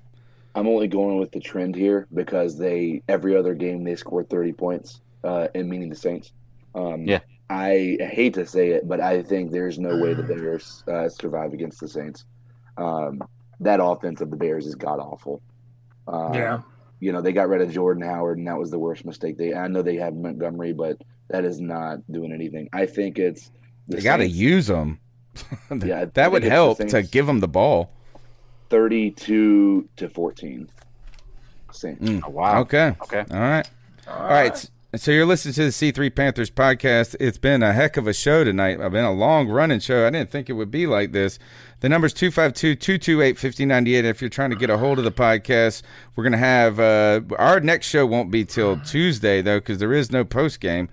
I'm 0.56 0.68
only 0.68 0.88
going 0.88 1.20
with 1.20 1.32
the 1.32 1.40
trend 1.40 1.76
here 1.76 2.08
because 2.14 2.58
they 2.58 3.02
every 3.08 3.36
other 3.36 3.54
game 3.54 3.84
they 3.84 3.96
score 3.96 4.24
30 4.24 4.54
points, 4.54 5.02
uh, 5.24 5.48
and 5.56 5.70
meaning 5.70 5.90
the 5.90 5.96
Saints. 5.96 6.32
Um, 6.76 7.04
Yeah. 7.04 7.20
I 7.52 7.98
hate 8.00 8.36
to 8.36 8.46
say 8.46 8.70
it, 8.72 8.88
but 8.88 9.00
I 9.00 9.24
think 9.24 9.52
there's 9.52 9.80
no 9.80 9.98
way 9.98 10.14
the 10.14 10.22
Bears 10.22 10.84
uh, 10.88 11.10
survive 11.10 11.54
against 11.54 11.80
the 11.80 11.88
Saints. 11.88 12.26
Um, 12.78 13.24
that 13.60 13.80
offense 13.84 14.22
of 14.22 14.30
the 14.30 14.38
Bears 14.38 14.68
is 14.68 14.76
god 14.76 15.00
awful. 15.00 15.42
Uh, 16.08 16.32
Yeah. 16.34 16.62
You 17.00 17.14
know 17.14 17.22
they 17.22 17.32
got 17.32 17.48
rid 17.48 17.62
of 17.62 17.72
Jordan 17.72 18.04
Howard, 18.04 18.38
and 18.38 18.48
that 18.48 18.58
was 18.58 18.72
the 18.72 18.80
worst 18.80 19.06
mistake. 19.06 19.38
They 19.38 19.54
I 19.54 19.68
know 19.68 19.82
they 19.82 19.96
have 19.96 20.14
Montgomery, 20.16 20.74
but 20.74 21.02
that 21.30 21.46
is 21.46 21.62
not 21.62 22.00
doing 22.12 22.34
anything. 22.34 22.68
I 22.74 22.86
think 22.86 23.18
it's 23.18 23.52
the 23.88 23.98
They 23.98 24.04
got 24.04 24.18
to 24.18 24.28
use 24.28 24.68
them. 24.68 25.00
Yeah, 25.72 26.06
that 26.14 26.32
would 26.32 26.42
think 26.42 26.50
the 26.50 26.56
help 26.56 26.78
to 26.80 27.02
give 27.04 27.26
them 27.26 27.40
the 27.40 27.48
ball. 27.48 27.92
32 28.70 29.88
to 29.98 30.10
14. 30.10 30.70
Saints. 31.72 32.02
Mm. 32.02 32.22
Oh, 32.26 32.30
wow. 32.30 32.62
Okay. 32.62 32.96
Okay. 33.04 33.24
All 33.32 33.40
right. 33.40 33.70
All 34.08 34.24
right. 34.30 34.52
s- 34.52 34.72
So 34.98 35.12
you're 35.12 35.26
listening 35.26 35.54
to 35.54 35.64
the 35.66 35.70
C3 35.72 36.10
Panthers 36.16 36.50
podcast. 36.50 37.16
It's 37.20 37.38
been 37.38 37.62
a 37.62 37.74
heck 37.74 37.96
of 37.98 38.08
a 38.08 38.14
show 38.14 38.44
tonight. 38.44 38.82
I've 38.82 38.92
been 38.92 39.06
a 39.06 39.14
long 39.14 39.48
running 39.48 39.80
show. 39.80 40.08
I 40.08 40.10
didn't 40.10 40.32
think 40.32 40.50
it 40.50 40.54
would 40.54 40.72
be 40.72 40.88
like 40.88 41.12
this. 41.12 41.38
The 41.82 41.90
number's 41.90 42.14
252-228-5098. 42.16 44.04
If 44.04 44.22
you're 44.22 44.30
trying 44.30 44.50
to 44.50 44.56
get 44.56 44.70
a 44.70 44.78
hold 44.78 44.98
of 44.98 45.06
the 45.06 45.12
podcast, 45.12 45.84
we're 46.16 46.24
going 46.24 46.32
to 46.34 46.38
have 46.40 46.80
uh, 46.80 47.22
our 47.38 47.60
next 47.60 47.88
show 47.88 48.06
won't 48.06 48.32
be 48.32 48.46
till 48.46 48.78
Tuesday 48.82 49.42
though 49.42 49.62
cuz 49.62 49.78
there 49.80 49.94
is 49.94 50.12
no 50.12 50.26
post 50.26 50.60
game, 50.60 50.90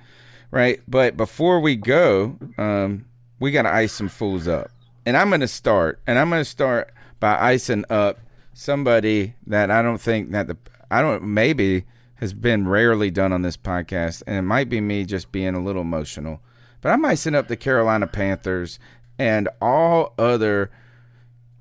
right? 0.51 0.81
But 0.87 1.17
before 1.17 1.61
we 1.61 1.75
go, 1.77 2.37
um, 2.59 3.07
we 3.41 3.51
got 3.51 3.63
to 3.63 3.73
ice 3.73 3.93
some 3.93 4.09
fools 4.09 4.47
up. 4.47 4.71
And 5.05 5.17
I'm 5.17 5.29
going 5.29 5.41
to 5.41 5.49
start. 5.49 6.01
And 6.07 6.19
I'm 6.19 6.29
going 6.31 6.41
to 6.43 6.45
start 6.51 6.91
by 7.21 7.39
icing 7.41 7.85
up 7.91 8.19
somebody 8.53 9.35
that 9.47 9.71
I 9.71 9.83
don't 9.83 10.01
think 10.01 10.31
that 10.33 10.47
the 10.47 10.57
I 10.91 11.03
don't 11.03 11.23
maybe 11.25 11.85
has 12.17 12.33
been 12.33 12.67
rarely 12.69 13.11
done 13.11 13.33
on 13.33 13.43
this 13.43 13.57
podcast, 13.57 14.23
and 14.27 14.37
it 14.37 14.43
might 14.43 14.69
be 14.69 14.81
me 14.81 15.05
just 15.05 15.33
being 15.33 15.55
a 15.55 15.63
little 15.63 15.83
emotional. 15.83 16.41
But 16.81 16.93
I'm 16.93 17.05
icing 17.05 17.35
up 17.35 17.49
the 17.49 17.57
Carolina 17.57 18.07
Panthers 18.07 18.79
and 19.19 19.49
all 19.61 20.15
other 20.19 20.71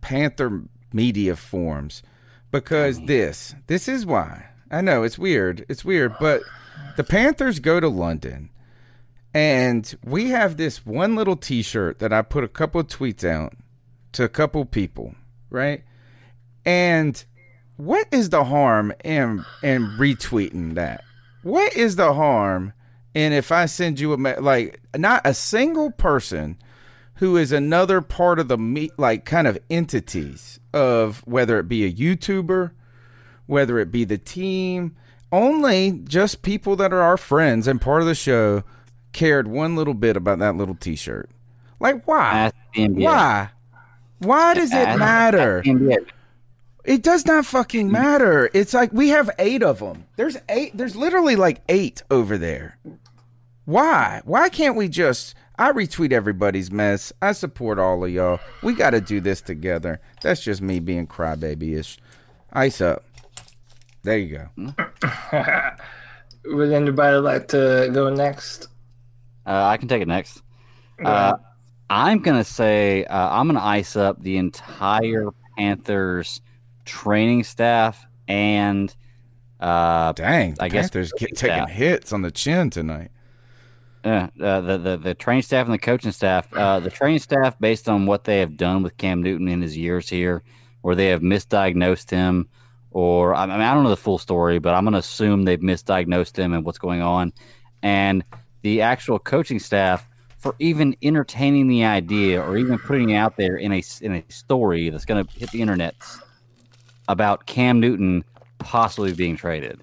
Panther 0.01 0.63
media 0.93 1.35
forms 1.35 2.03
because 2.51 3.01
this 3.01 3.55
this 3.67 3.87
is 3.87 4.05
why 4.05 4.45
I 4.71 4.81
know 4.81 5.03
it's 5.03 5.17
weird 5.17 5.65
it's 5.67 5.83
weird 5.83 6.15
but 6.19 6.41
the 6.95 7.03
Panthers 7.03 7.59
go 7.59 7.79
to 7.79 7.87
London 7.89 8.49
and 9.33 9.93
we 10.05 10.29
have 10.29 10.55
this 10.55 10.85
one 10.85 11.15
little 11.15 11.35
T-shirt 11.35 11.99
that 11.99 12.13
I 12.13 12.21
put 12.21 12.45
a 12.45 12.47
couple 12.47 12.79
of 12.79 12.87
tweets 12.87 13.27
out 13.27 13.53
to 14.13 14.23
a 14.23 14.29
couple 14.29 14.63
people 14.63 15.15
right 15.55 15.83
and 16.65 17.25
what 17.77 18.07
is 18.11 18.29
the 18.29 18.43
harm 18.43 18.93
in 19.03 19.45
in 19.61 19.87
retweeting 19.97 20.75
that? 20.75 21.03
What 21.43 21.75
is 21.75 21.95
the 21.95 22.13
harm 22.13 22.73
in 23.13 23.33
if 23.33 23.51
I 23.51 23.65
send 23.65 23.99
you 23.99 24.13
a 24.13 24.17
like 24.39 24.79
not 24.95 25.21
a 25.25 25.33
single 25.33 25.91
person 25.91 26.57
who 27.15 27.37
is 27.37 27.51
another 27.51 28.01
part 28.01 28.39
of 28.39 28.47
the 28.47 28.89
like 28.97 29.25
kind 29.25 29.47
of 29.47 29.57
entities 29.69 30.59
of 30.73 31.19
whether 31.25 31.59
it 31.59 31.67
be 31.67 31.85
a 31.85 31.91
YouTuber, 31.91 32.71
whether 33.45 33.77
it 33.79 33.91
be 33.91 34.03
the 34.03 34.17
team, 34.17 34.95
only 35.31 36.01
just 36.05 36.41
people 36.41 36.75
that 36.77 36.93
are 36.93 37.01
our 37.01 37.17
friends 37.17 37.67
and 37.67 37.79
part 37.81 38.01
of 38.01 38.07
the 38.07 38.15
show 38.15 38.63
cared 39.13 39.47
one 39.47 39.75
little 39.75 39.93
bit 39.93 40.17
about 40.17 40.39
that 40.39 40.55
little 40.55 40.75
T-shirt. 40.75 41.29
Like 41.79 42.05
why? 42.07 42.31
Ask 42.31 42.55
the 42.73 42.87
NBA. 42.87 43.03
Why? 43.03 43.49
Why 44.19 44.53
does 44.53 44.71
it 44.71 44.75
Ask- 44.87 44.99
matter? 44.99 45.63
ask. 45.65 46.11
It 46.85 47.01
does 47.01 47.25
not 47.25 47.45
fucking 47.45 47.91
matter. 47.91 48.49
It's 48.53 48.73
like 48.73 48.93
we 48.93 49.09
have 49.09 49.29
eight 49.39 49.63
of 49.63 49.79
them. 49.79 50.05
There's 50.17 50.37
eight. 50.49 50.77
There's 50.77 50.95
literally 50.95 51.35
like 51.35 51.61
eight 51.67 52.03
over 52.11 52.37
there. 52.37 52.77
Why? 53.65 54.21
Why 54.25 54.49
can't 54.49 54.75
we 54.75 54.87
just? 54.87 55.33
I 55.57 55.71
retweet 55.71 56.11
everybody's 56.11 56.71
mess. 56.71 57.11
I 57.21 57.31
support 57.31 57.79
all 57.79 58.03
of 58.03 58.11
y'all. 58.11 58.39
We 58.61 58.73
got 58.73 58.91
to 58.91 59.01
do 59.01 59.19
this 59.19 59.41
together. 59.41 59.99
That's 60.21 60.43
just 60.43 60.61
me 60.61 60.79
being 60.79 61.07
crybaby-ish. 61.07 61.97
Ice 62.53 62.81
up. 62.81 63.03
There 64.03 64.17
you 64.17 64.47
go. 64.55 64.73
Would 66.45 66.71
anybody 66.71 67.17
like 67.17 67.47
to 67.49 67.89
go 67.93 68.13
next? 68.13 68.67
Uh, 69.47 69.63
I 69.65 69.77
can 69.77 69.87
take 69.87 70.01
it 70.01 70.07
next. 70.07 70.41
Uh, 71.03 71.37
I'm 71.89 72.19
gonna 72.19 72.43
say 72.43 73.05
uh, 73.05 73.29
I'm 73.29 73.47
gonna 73.47 73.59
ice 73.59 73.95
up 73.95 74.21
the 74.21 74.37
entire 74.37 75.29
Panthers 75.57 76.41
training 76.85 77.43
staff 77.43 78.05
and 78.27 78.95
uh, 79.59 80.11
Dang, 80.13 80.57
I 80.59 80.69
guess 80.69 80.85
Panthers 80.85 81.11
get, 81.13 81.35
taking 81.35 81.67
hits 81.67 82.11
on 82.11 82.21
the 82.21 82.31
chin 82.31 82.69
tonight. 82.69 83.11
Yeah, 84.03 84.29
uh, 84.39 84.61
the, 84.61 84.77
the 84.77 84.97
the 84.97 85.13
training 85.15 85.43
staff 85.43 85.65
and 85.65 85.73
the 85.73 85.79
coaching 85.79 86.11
staff. 86.11 86.51
Uh, 86.53 86.79
the 86.79 86.91
training 86.91 87.19
staff, 87.19 87.57
based 87.59 87.89
on 87.89 88.05
what 88.05 88.23
they 88.23 88.39
have 88.39 88.55
done 88.55 88.83
with 88.83 88.97
Cam 88.97 89.23
Newton 89.23 89.47
in 89.47 89.61
his 89.61 89.75
years 89.75 90.07
here, 90.07 90.43
where 90.81 90.95
they 90.95 91.07
have 91.07 91.21
misdiagnosed 91.21 92.11
him, 92.11 92.47
or 92.91 93.33
I 93.33 93.47
mean, 93.47 93.61
I 93.61 93.73
don't 93.73 93.83
know 93.83 93.89
the 93.89 93.97
full 93.97 94.19
story, 94.19 94.59
but 94.59 94.75
I'm 94.75 94.83
going 94.83 94.93
to 94.93 94.99
assume 94.99 95.43
they've 95.43 95.59
misdiagnosed 95.59 96.37
him 96.37 96.53
and 96.53 96.63
what's 96.63 96.77
going 96.77 97.01
on, 97.01 97.33
and 97.81 98.23
the 98.61 98.81
actual 98.81 99.17
coaching 99.17 99.57
staff 99.59 100.07
for 100.45 100.55
even 100.59 100.95
entertaining 101.01 101.67
the 101.67 101.83
idea 101.83 102.39
or 102.39 102.55
even 102.55 102.77
putting 102.77 103.09
it 103.09 103.15
out 103.15 103.35
there 103.35 103.57
in 103.57 103.71
a 103.71 103.81
in 104.01 104.13
a 104.13 104.23
story 104.29 104.91
that's 104.91 105.03
going 105.03 105.25
to 105.25 105.39
hit 105.39 105.49
the 105.49 105.59
internet 105.59 105.95
about 107.07 107.47
Cam 107.47 107.79
Newton 107.79 108.23
possibly 108.59 109.11
being 109.11 109.35
traded. 109.35 109.81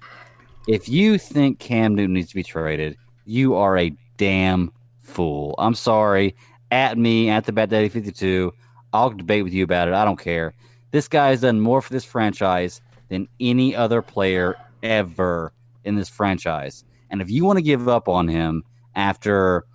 If 0.69 0.87
you 0.87 1.17
think 1.17 1.59
Cam 1.59 1.95
Newton 1.95 2.13
needs 2.13 2.29
to 2.29 2.35
be 2.35 2.43
traded, 2.43 2.95
you 3.25 3.55
are 3.55 3.77
a 3.77 3.93
damn 4.15 4.71
fool. 5.01 5.53
I'm 5.57 5.75
sorry. 5.75 6.33
At 6.71 6.97
me, 6.97 7.29
at 7.29 7.43
the 7.43 7.51
Bat 7.51 7.69
Daddy 7.69 7.89
52. 7.89 8.53
I'll 8.93 9.09
debate 9.09 9.43
with 9.43 9.51
you 9.51 9.65
about 9.65 9.89
it. 9.89 9.93
I 9.93 10.05
don't 10.05 10.19
care. 10.19 10.53
This 10.91 11.09
guy 11.09 11.31
has 11.31 11.41
done 11.41 11.59
more 11.59 11.81
for 11.81 11.91
this 11.91 12.05
franchise 12.05 12.79
than 13.09 13.27
any 13.41 13.75
other 13.75 14.01
player 14.01 14.55
ever 14.81 15.51
in 15.83 15.95
this 15.95 16.07
franchise. 16.07 16.85
And 17.09 17.21
if 17.21 17.29
you 17.29 17.43
want 17.43 17.57
to 17.57 17.63
give 17.63 17.89
up 17.89 18.07
on 18.07 18.29
him 18.29 18.63
after 18.95 19.65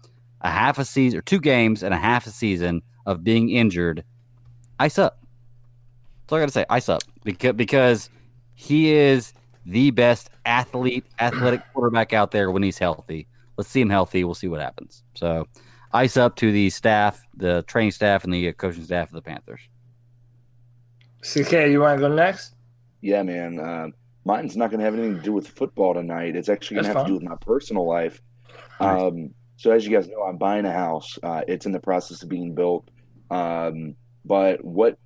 a 0.41 0.51
half 0.51 0.79
a 0.79 0.85
season 0.85 1.19
or 1.19 1.23
two 1.23 1.41
games 1.41 1.83
and 1.83 1.93
a 1.93 1.99
half 1.99 2.27
a 2.27 2.31
season 2.31 2.83
of 3.07 3.25
being 3.25 3.51
injured, 3.51 4.05
ice 4.79 4.99
up. 4.99 5.21
That's 6.23 6.33
all 6.33 6.39
I 6.39 6.43
got 6.43 6.47
to 6.47 6.53
say. 6.53 6.67
Ice 6.71 6.89
up 6.89 7.03
because 7.25 7.55
because 7.55 8.11
he 8.55 8.93
is 8.93 9.33
the 9.65 9.91
best 9.91 10.31
athlete, 10.45 11.05
athletic 11.21 11.63
quarterback 11.73 12.13
out 12.13 12.31
there 12.31 12.51
when 12.51 12.63
he's 12.63 12.79
healthy. 12.79 13.27
Let's 13.57 13.71
see 13.71 13.81
him 13.81 13.91
healthy. 13.91 14.25
We'll 14.25 14.35
see 14.35 14.49
what 14.49 14.61
happens. 14.61 15.03
So, 15.15 15.47
ice 15.93 16.17
up 16.17 16.37
to 16.37 16.53
the 16.53 16.71
staff, 16.71 17.27
the 17.37 17.65
training 17.67 17.91
staff, 17.91 18.25
and 18.25 18.33
the 18.33 18.49
uh, 18.49 18.53
coaching 18.53 18.85
staff 18.85 19.09
of 19.09 19.15
the 19.15 19.23
Panthers. 19.23 19.61
CK, 21.23 21.71
you 21.71 21.81
want 21.81 21.99
to 21.99 22.09
go 22.09 22.15
next? 22.15 22.55
Yeah, 23.01 23.23
man. 23.23 23.59
Um, 23.59 23.95
mine's 24.25 24.57
not 24.57 24.71
going 24.71 24.79
to 24.79 24.85
have 24.85 24.95
anything 24.95 25.17
to 25.17 25.23
do 25.23 25.33
with 25.33 25.49
football 25.49 25.95
tonight. 25.95 26.37
It's 26.37 26.49
actually 26.49 26.77
going 26.77 26.85
to 26.85 26.89
That's 26.89 26.99
have 26.99 27.07
to 27.07 27.11
do 27.11 27.15
with 27.15 27.25
my 27.25 27.37
personal 27.37 27.87
life. 27.87 28.21
Um, 28.81 29.35
so, 29.59 29.73
as 29.73 29.85
you 29.85 29.91
guys 29.91 30.07
know, 30.07 30.23
I'm 30.23 30.39
buying 30.39 30.65
a 30.67 30.73
house. 30.73 31.19
Uh, 31.21 31.43
it's 31.49 31.67
in 31.67 31.73
the 31.73 31.81
process 31.81 32.23
of 32.23 32.29
being 32.29 32.55
built. 32.55 32.89
Um, 33.29 33.97
but 34.25 34.65
what 34.65 34.97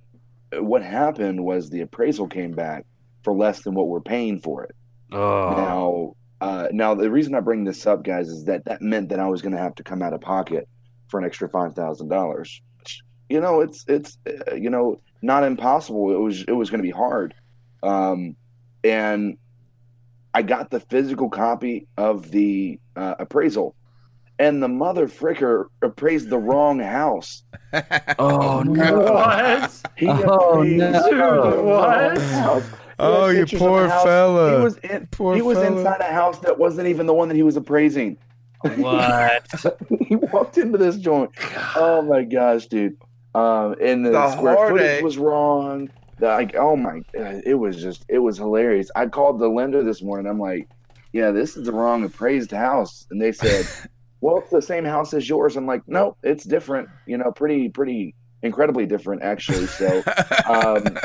what 0.59 0.83
happened 0.83 1.43
was 1.43 1.69
the 1.69 1.81
appraisal 1.81 2.27
came 2.27 2.51
back 2.51 2.85
for 3.23 3.33
less 3.33 3.63
than 3.63 3.73
what 3.73 3.87
we're 3.87 3.99
paying 3.99 4.39
for 4.39 4.63
it. 4.63 4.75
Oh. 5.11 6.15
Now, 6.39 6.47
uh, 6.47 6.67
now 6.71 6.93
the 6.93 7.09
reason 7.09 7.33
I 7.33 7.39
bring 7.39 7.63
this 7.63 7.87
up, 7.87 8.03
guys, 8.03 8.29
is 8.29 8.45
that 8.45 8.63
that 8.65 8.83
meant 8.83 9.09
that 9.09 9.19
I 9.19 9.27
was 9.27 9.41
going 9.41 9.53
to 9.53 9.57
have 9.57 9.73
to 9.75 9.83
come 9.83 10.03
out 10.03 10.13
of 10.13 10.21
pocket 10.21 10.69
for 11.07 11.19
an 11.19 11.25
extra 11.25 11.49
five 11.49 11.73
thousand 11.73 12.09
dollars. 12.09 12.61
You 13.29 13.41
know, 13.41 13.61
it's 13.61 13.83
it's 13.87 14.19
uh, 14.27 14.53
you 14.53 14.69
know 14.69 15.01
not 15.23 15.43
impossible. 15.43 16.13
It 16.13 16.19
was 16.19 16.43
it 16.43 16.51
was 16.51 16.69
going 16.69 16.79
to 16.79 16.87
be 16.87 16.91
hard, 16.91 17.33
um, 17.81 18.35
and 18.83 19.39
I 20.31 20.43
got 20.43 20.69
the 20.69 20.79
physical 20.79 21.31
copy 21.31 21.87
of 21.97 22.29
the 22.29 22.79
uh, 22.95 23.15
appraisal, 23.17 23.75
and 24.39 24.61
the 24.61 24.67
mother 24.67 25.07
fricker 25.07 25.65
appraised 25.81 26.29
the 26.29 26.37
wrong 26.39 26.79
house. 26.79 27.43
Oh 28.19 28.61
no! 28.63 28.99
What? 29.01 29.81
He 29.97 30.07
Oh, 30.07 30.61
no. 30.61 30.91
the 31.55 31.61
What? 31.63 32.17
house. 32.19 32.63
Oh, 32.99 33.29
you 33.29 33.45
poor 33.47 33.85
a 33.85 33.89
fella. 33.89 34.57
He 34.57 34.63
was 34.63 34.77
in, 34.77 35.07
Poor 35.11 35.35
he 35.35 35.41
was 35.41 35.57
fella. 35.57 35.77
inside 35.77 36.01
a 36.01 36.13
house 36.13 36.37
that 36.39 36.57
wasn't 36.59 36.87
even 36.87 37.07
the 37.07 37.13
one 37.15 37.27
that 37.29 37.35
he 37.35 37.41
was 37.43 37.57
appraising. 37.57 38.17
What? 38.77 39.47
he 40.07 40.15
walked 40.15 40.57
into 40.57 40.77
this 40.77 40.97
joint. 40.97 41.31
Oh 41.75 42.01
my 42.03 42.23
gosh, 42.23 42.67
dude! 42.67 42.95
Um, 43.35 43.75
and 43.81 44.05
the, 44.05 44.11
The 44.11 44.31
square 44.35 44.55
footage 44.69 44.69
heartache. 44.87 45.03
was 45.03 45.17
wrong. 45.17 45.89
The, 46.19 46.27
like, 46.27 46.55
oh 46.55 46.75
my, 46.75 46.99
uh, 47.17 47.41
it 47.43 47.55
was 47.55 47.81
just, 47.81 48.05
it 48.07 48.19
was 48.19 48.37
hilarious. 48.37 48.91
I 48.95 49.07
called 49.07 49.39
the 49.39 49.47
lender 49.49 49.83
this 49.83 50.01
morning. 50.03 50.27
I'm 50.29 50.39
like, 50.39 50.69
yeah, 51.11 51.31
this 51.31 51.57
is 51.57 51.65
the 51.65 51.71
wrong 51.73 52.03
appraised 52.03 52.51
house, 52.51 53.05
and 53.09 53.19
they 53.19 53.31
said, 53.31 53.65
well, 54.23 54.37
it's 54.37 54.49
the 54.51 54.61
same 54.61 54.85
house 54.85 55.13
as 55.13 55.27
yours. 55.27 55.57
I'm 55.57 55.65
like, 55.65 55.81
nope, 55.85 56.17
it's 56.23 56.45
different. 56.45 56.87
You 57.05 57.17
know, 57.17 57.31
pretty, 57.31 57.67
pretty, 57.67 58.15
incredibly 58.41 58.85
different 58.85 59.21
actually. 59.21 59.67
So, 59.67 60.01
um, 60.47 60.97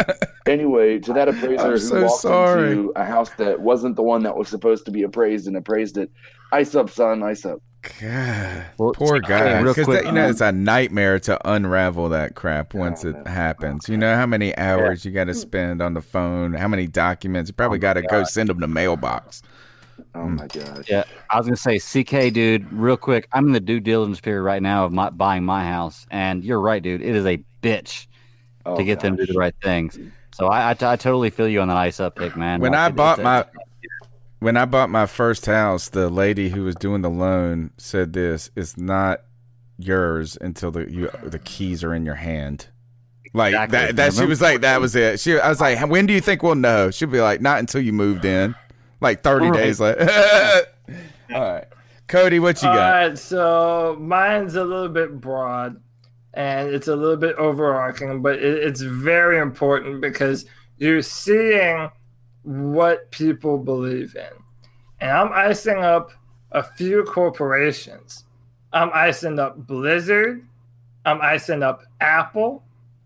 anyway, 0.47 0.99
to 1.01 1.13
that 1.15 1.29
appraiser 1.29 1.65
I'm 1.65 1.71
who 1.73 1.79
so 1.79 2.03
walked 2.05 2.21
sorry. 2.21 2.73
into 2.73 2.93
a 2.97 3.05
house 3.05 3.31
that 3.39 3.61
wasn't 3.61 3.97
the 3.97 4.03
one 4.03 4.23
that 4.23 4.37
was 4.37 4.49
supposed 4.49 4.85
to 4.87 4.93
be 4.93 5.03
appraised 5.03 5.49
and 5.49 5.57
appraised 5.57 5.99
it, 5.99 6.11
ice 6.53 6.75
up, 6.75 6.91
son, 6.91 7.23
ice 7.23 7.45
up. 7.45 7.61
God, 8.01 8.67
Well, 8.77 8.93
poor 8.93 9.21
guy. 9.21 9.61
real 9.61 9.73
Because 9.73 9.85
quick, 9.85 10.05
you 10.05 10.13
know 10.13 10.25
um, 10.25 10.31
it's 10.31 10.41
a 10.41 10.51
nightmare 10.53 11.19
to 11.21 11.39
unravel 11.49 12.09
that 12.11 12.35
crap 12.35 12.75
once 12.75 13.05
it 13.05 13.17
happens. 13.27 13.89
You 13.89 13.97
know 13.97 14.15
how 14.17 14.27
many 14.27 14.57
hours 14.59 15.05
you 15.05 15.13
got 15.13 15.25
to 15.25 15.35
spend 15.35 15.81
on 15.81 15.95
the 15.95 16.03
phone, 16.03 16.55
how 16.55 16.69
many 16.69 16.87
documents. 16.89 17.51
You 17.51 17.55
probably 17.55 17.79
got 17.79 17.95
to 17.95 18.03
go 18.03 18.25
send 18.25 18.49
them 18.49 18.61
to 18.61 18.69
mailbox. 18.69 19.43
Oh 20.19 20.27
mm. 20.27 20.39
my 20.39 20.47
gosh. 20.47 20.87
Yeah, 20.89 21.05
I 21.31 21.39
was 21.39 21.47
gonna 21.47 21.57
say, 21.57 21.79
CK, 21.79 22.33
dude. 22.33 22.73
Real 22.73 22.97
quick, 22.97 23.29
I'm 23.33 23.47
in 23.47 23.53
the 23.53 23.61
due 23.61 23.81
diligence 23.81 24.21
period 24.21 24.43
right 24.43 24.63
now 24.63 24.85
of 24.85 24.93
my, 24.93 25.11
buying 25.11 25.45
my 25.45 25.65
house, 25.65 26.07
and 26.11 26.45
you're 26.45 26.61
right, 26.61 26.83
dude. 26.83 27.03
It 27.03 27.15
is 27.15 27.25
a 27.25 27.43
bitch 27.63 28.07
Oh, 28.67 28.77
to 28.77 28.85
get 28.85 29.01
them 29.01 29.17
to 29.17 29.25
do 29.25 29.33
the 29.33 29.39
right 29.39 29.55
things. 29.63 29.99
So 30.35 30.47
I, 30.47 30.71
I, 30.71 30.71
I 30.71 30.97
totally 30.97 31.31
feel 31.31 31.49
you 31.49 31.61
on 31.61 31.69
that 31.69 31.77
ice 31.77 32.01
up 32.01 32.17
pick, 32.17 32.37
man. 32.37 32.61
When 32.61 32.73
Like, 32.73 32.81
I 32.81 32.89
bought 32.91 33.23
my 33.23 33.45
when 34.41 34.57
I 34.57 34.67
bought 34.67 34.91
my 34.91 35.07
first 35.07 35.47
house, 35.47 35.89
the 35.89 36.09
lady 36.09 36.49
who 36.51 36.65
was 36.65 36.75
doing 36.75 37.03
the 37.03 37.11
loan 37.11 37.71
said 37.79 38.13
this: 38.13 38.51
"It's 38.57 38.77
not 38.77 39.23
yours 39.79 40.37
until 40.41 40.71
the 40.71 40.91
you 40.91 41.11
the 41.23 41.39
keys 41.39 41.83
are 41.83 41.95
in 41.95 42.05
your 42.05 42.17
hand." 42.17 42.67
Like 43.35 43.55
Exactly. 43.55 43.79
that. 43.79 43.97
That 43.97 44.15
she 44.15 44.27
was 44.27 44.41
like, 44.41 44.63
that 44.63 44.81
was 44.81 44.97
it. 44.97 45.21
She, 45.21 45.39
I 45.39 45.49
was 45.49 45.61
like, 45.61 45.79
when 45.89 46.07
do 46.07 46.15
you 46.15 46.21
think 46.21 46.43
we'll 46.43 46.55
know? 46.55 46.91
She'd 46.91 47.11
be 47.13 47.21
like, 47.21 47.43
not 47.43 47.59
until 47.59 47.81
you 47.81 47.93
moved 47.93 48.25
in, 48.25 48.55
like 49.01 49.23
thirty 49.23 49.51
Right. 49.51 49.53
days 49.53 49.81
later. 49.81 50.09
All 51.35 51.41
right, 51.43 51.67
Cody, 52.07 52.39
what 52.41 52.63
you 52.63 52.69
All 52.69 52.75
got? 52.75 52.91
right, 52.93 53.19
so 53.19 53.97
mine's 54.01 54.55
a 54.55 54.65
little 54.65 54.89
bit 54.89 55.21
broad 55.21 55.81
and 56.35 56.69
it's 56.71 56.89
a 56.89 56.97
little 56.97 57.17
bit 57.17 57.37
overarching, 57.37 58.23
but 58.23 58.37
it, 58.39 58.59
it's 58.65 58.81
very 58.81 59.39
important 59.39 60.01
because 60.01 60.47
you're 60.79 61.03
seeing 61.03 61.91
what 62.43 63.11
people 63.11 63.59
believe 63.59 64.15
in. 64.17 64.43
And 65.01 65.11
I'm 65.11 65.33
icing 65.33 65.79
up 65.79 66.13
a 66.53 66.63
few 66.63 67.05
corporations. 67.05 68.25
I'm 68.73 68.91
icing 68.95 69.39
up 69.39 69.67
Blizzard, 69.67 70.47
I'm 71.05 71.21
icing 71.21 71.63
up 71.63 71.83
Apple, 72.01 72.63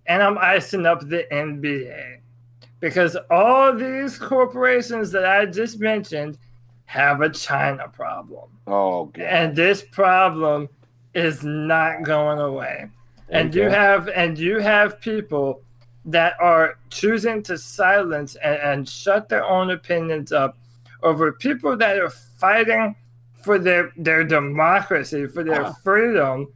and 0.07 0.23
I'm 0.23 0.39
icing 0.39 0.87
up 0.87 1.01
the 1.09 1.27
NBA. 1.33 2.12
Because 2.83 3.17
all 3.31 3.73
these 3.75 4.19
corporations 4.19 5.13
that 5.13 5.25
I 5.25 5.47
just 5.47 5.79
mentioned 5.79 6.37
have 6.85 7.23
a 7.23 7.31
China 7.31 7.89
problem. 7.89 8.51
Oh 8.67 9.05
god. 9.07 9.25
And 9.25 9.57
this 9.57 9.83
problem 9.83 10.69
is 11.15 11.43
not 11.45 12.03
going 12.03 12.41
away. 12.41 12.89
And 13.31 13.55
you 13.55 13.71
have 13.71 14.09
and 14.09 14.37
you 14.37 14.59
have 14.59 15.01
people 15.01 15.63
that 16.05 16.35
are 16.41 16.77
choosing 16.91 17.41
to 17.45 17.57
silence 17.57 18.35
and, 18.43 18.57
and 18.57 18.89
shut 18.89 19.29
their 19.29 19.45
own 19.45 19.71
opinions 19.71 20.33
up 20.33 20.59
over 21.05 21.33
people 21.33 21.77
that 21.77 21.99
are 21.99 22.11
fighting 22.11 22.97
for 23.45 23.59
their 23.61 23.93
their 23.97 24.25
democracy, 24.25 25.27
for 25.27 25.45
their 25.45 25.73
freedom. 25.85 26.49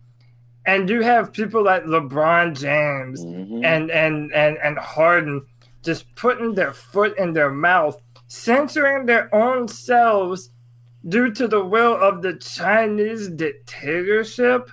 And 0.67 0.91
you 0.91 1.03
have 1.03 1.33
people 1.33 1.63
like 1.63 1.85
LeBron 1.85 2.59
James 2.59 3.25
Mm-hmm. 3.25 3.65
and, 3.65 3.91
and 3.93 4.33
and 4.33 4.59
and 4.59 4.77
Harden 4.77 5.47
just 5.87 6.15
putting 6.17 6.55
their 6.55 6.73
foot 6.75 7.17
in 7.17 7.33
their 7.33 7.51
mouth, 7.51 7.99
censoring 8.27 9.07
their 9.07 9.35
own 9.35 9.69
selves 9.69 10.51
due 11.09 11.31
to 11.33 11.47
the 11.49 11.65
will 11.65 11.95
of 11.95 12.21
the 12.21 12.35
Chinese 12.35 13.29
dictatorship. 13.29 14.71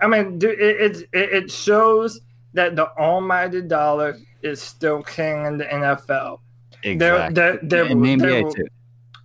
I 0.00 0.06
mean, 0.06 0.38
it, 0.42 0.60
it, 0.60 1.08
it 1.12 1.50
shows 1.50 2.20
that 2.54 2.76
the 2.76 2.88
almighty 2.96 3.62
dollar 3.62 4.16
is 4.42 4.62
still 4.62 5.02
king 5.02 5.44
in 5.44 5.58
the 5.58 5.64
NFL. 5.64 6.38
Exactly. 6.84 7.34
there, 7.34 7.58
there, 7.62 7.84
And 7.86 8.04
the 8.04 8.16
NBA 8.16 8.44
will- 8.44 8.52
too. 8.52 8.66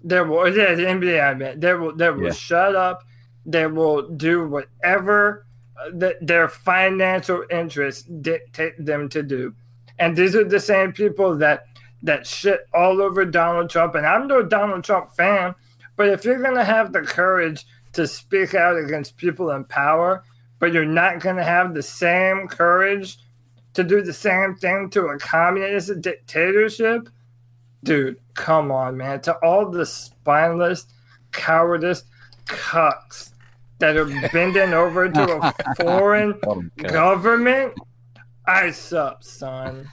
There 0.06 0.26
will, 0.26 0.50
yeah, 0.54 0.74
the 0.76 0.84
NBA, 0.84 1.24
I 1.24 1.34
mean, 1.34 1.60
they 1.62 1.74
will, 1.76 1.96
they 1.96 2.10
will 2.10 2.24
Yeah. 2.26 2.32
shut 2.34 2.76
up. 2.76 3.04
They 3.46 3.68
will 3.68 4.10
do 4.10 4.46
whatever 4.48 5.46
uh, 5.80 5.92
th- 5.98 6.18
their 6.22 6.48
financial 6.50 7.44
interests 7.50 8.04
dictate 8.04 8.74
them 8.84 9.08
to 9.10 9.24
do. 9.24 9.54
And 10.00 10.16
these 10.16 10.36
are 10.36 10.44
the 10.44 10.60
same 10.60 10.92
people 10.92 11.36
that 11.38 11.66
that 12.02 12.28
shit 12.28 12.68
all 12.74 13.02
over 13.02 13.24
Donald 13.26 13.70
Trump. 13.70 13.96
And 13.96 14.06
I'm 14.06 14.28
no 14.28 14.44
Donald 14.44 14.84
Trump 14.84 15.16
fan, 15.16 15.56
but 15.96 16.10
if 16.10 16.26
you're 16.26 16.42
gonna 16.42 16.66
have 16.66 16.92
the 16.92 17.02
courage 17.02 17.66
to 17.94 18.08
speak 18.08 18.54
out 18.54 18.78
against 18.78 19.18
people 19.18 19.52
in 19.52 19.64
power, 19.64 20.24
but 20.60 20.74
you're 20.74 20.86
not 20.86 21.22
gonna 21.22 21.44
have 21.44 21.74
the 21.74 21.84
same 21.84 22.48
courage 22.48 23.18
to 23.74 23.84
do 23.84 24.02
the 24.02 24.14
same 24.14 24.56
thing 24.56 24.90
to 24.92 25.08
a 25.08 25.18
communist 25.18 26.02
dictatorship, 26.02 27.10
dude, 27.84 28.20
come 28.34 28.72
on, 28.72 28.98
man. 28.98 29.22
To 29.22 29.34
all 29.44 29.70
the 29.70 29.86
spineless, 29.86 30.86
cowardice 31.32 32.04
cucks 32.46 33.32
that 33.80 33.98
are 33.98 34.06
bending 34.32 34.74
over 34.74 35.10
to 35.10 35.38
a 35.38 35.76
foreign 35.82 36.40
government, 36.78 37.74
ice 38.46 38.94
up, 38.94 39.24
son. 39.24 39.90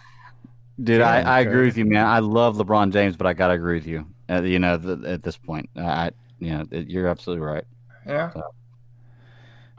Dude, 0.82 1.02
I, 1.02 1.20
I 1.20 1.40
agree 1.40 1.66
with 1.66 1.76
you, 1.76 1.84
man. 1.84 2.06
I 2.06 2.20
love 2.20 2.56
LeBron 2.56 2.92
James, 2.92 3.16
but 3.16 3.26
I 3.26 3.32
gotta 3.34 3.54
agree 3.54 3.74
with 3.74 3.86
you. 3.86 4.06
Uh, 4.30 4.42
you 4.42 4.58
know, 4.58 4.78
th- 4.78 5.04
at 5.04 5.22
this 5.22 5.36
point, 5.36 5.68
I, 5.76 5.82
I 5.82 6.10
you 6.38 6.50
know, 6.50 6.64
it, 6.70 6.88
you're 6.88 7.06
absolutely 7.06 7.44
right. 7.44 7.64
Yeah. 8.06 8.32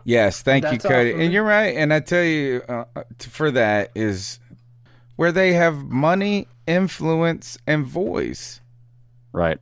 Yes, 0.03 0.41
thank 0.41 0.63
you, 0.65 0.71
That's 0.71 0.85
all 0.85 0.91
Cody. 0.91 1.11
for 1.13 1.19
And 1.19 1.33
you're 1.33 1.43
right. 1.43 1.75
And 1.75 1.93
I 1.93 1.99
tell 1.99 2.23
you, 2.23 2.61
uh, 2.67 2.85
for 3.19 3.51
that 3.51 3.91
is 3.95 4.39
where 5.15 5.31
they 5.31 5.53
have 5.53 5.83
money, 5.85 6.47
influence, 6.67 7.57
and 7.67 7.85
voice. 7.85 8.61
Right. 9.31 9.59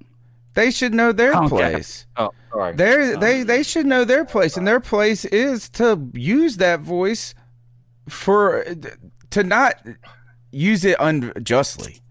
They 0.53 0.71
should 0.71 0.93
know 0.93 1.11
their 1.11 1.33
Okay. 1.35 1.47
place. 1.47 2.05
Oh, 2.17 2.31
sorry. 2.51 2.75
They 2.75 3.15
they 3.19 3.43
they 3.43 3.63
should 3.63 3.85
know 3.85 4.03
their 4.03 4.25
place, 4.25 4.57
and 4.57 4.67
their 4.67 4.79
place 4.79 5.23
is 5.25 5.69
to 5.71 6.09
use 6.13 6.57
that 6.57 6.81
voice 6.81 7.33
for 8.09 8.65
to 9.29 9.43
not 9.43 9.75
use 10.51 10.83
it 10.85 10.97
unjustly, 10.99 12.01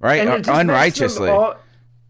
right? 0.00 0.26
It 0.26 0.48
unrighteously. 0.48 1.30
all- 1.30 1.56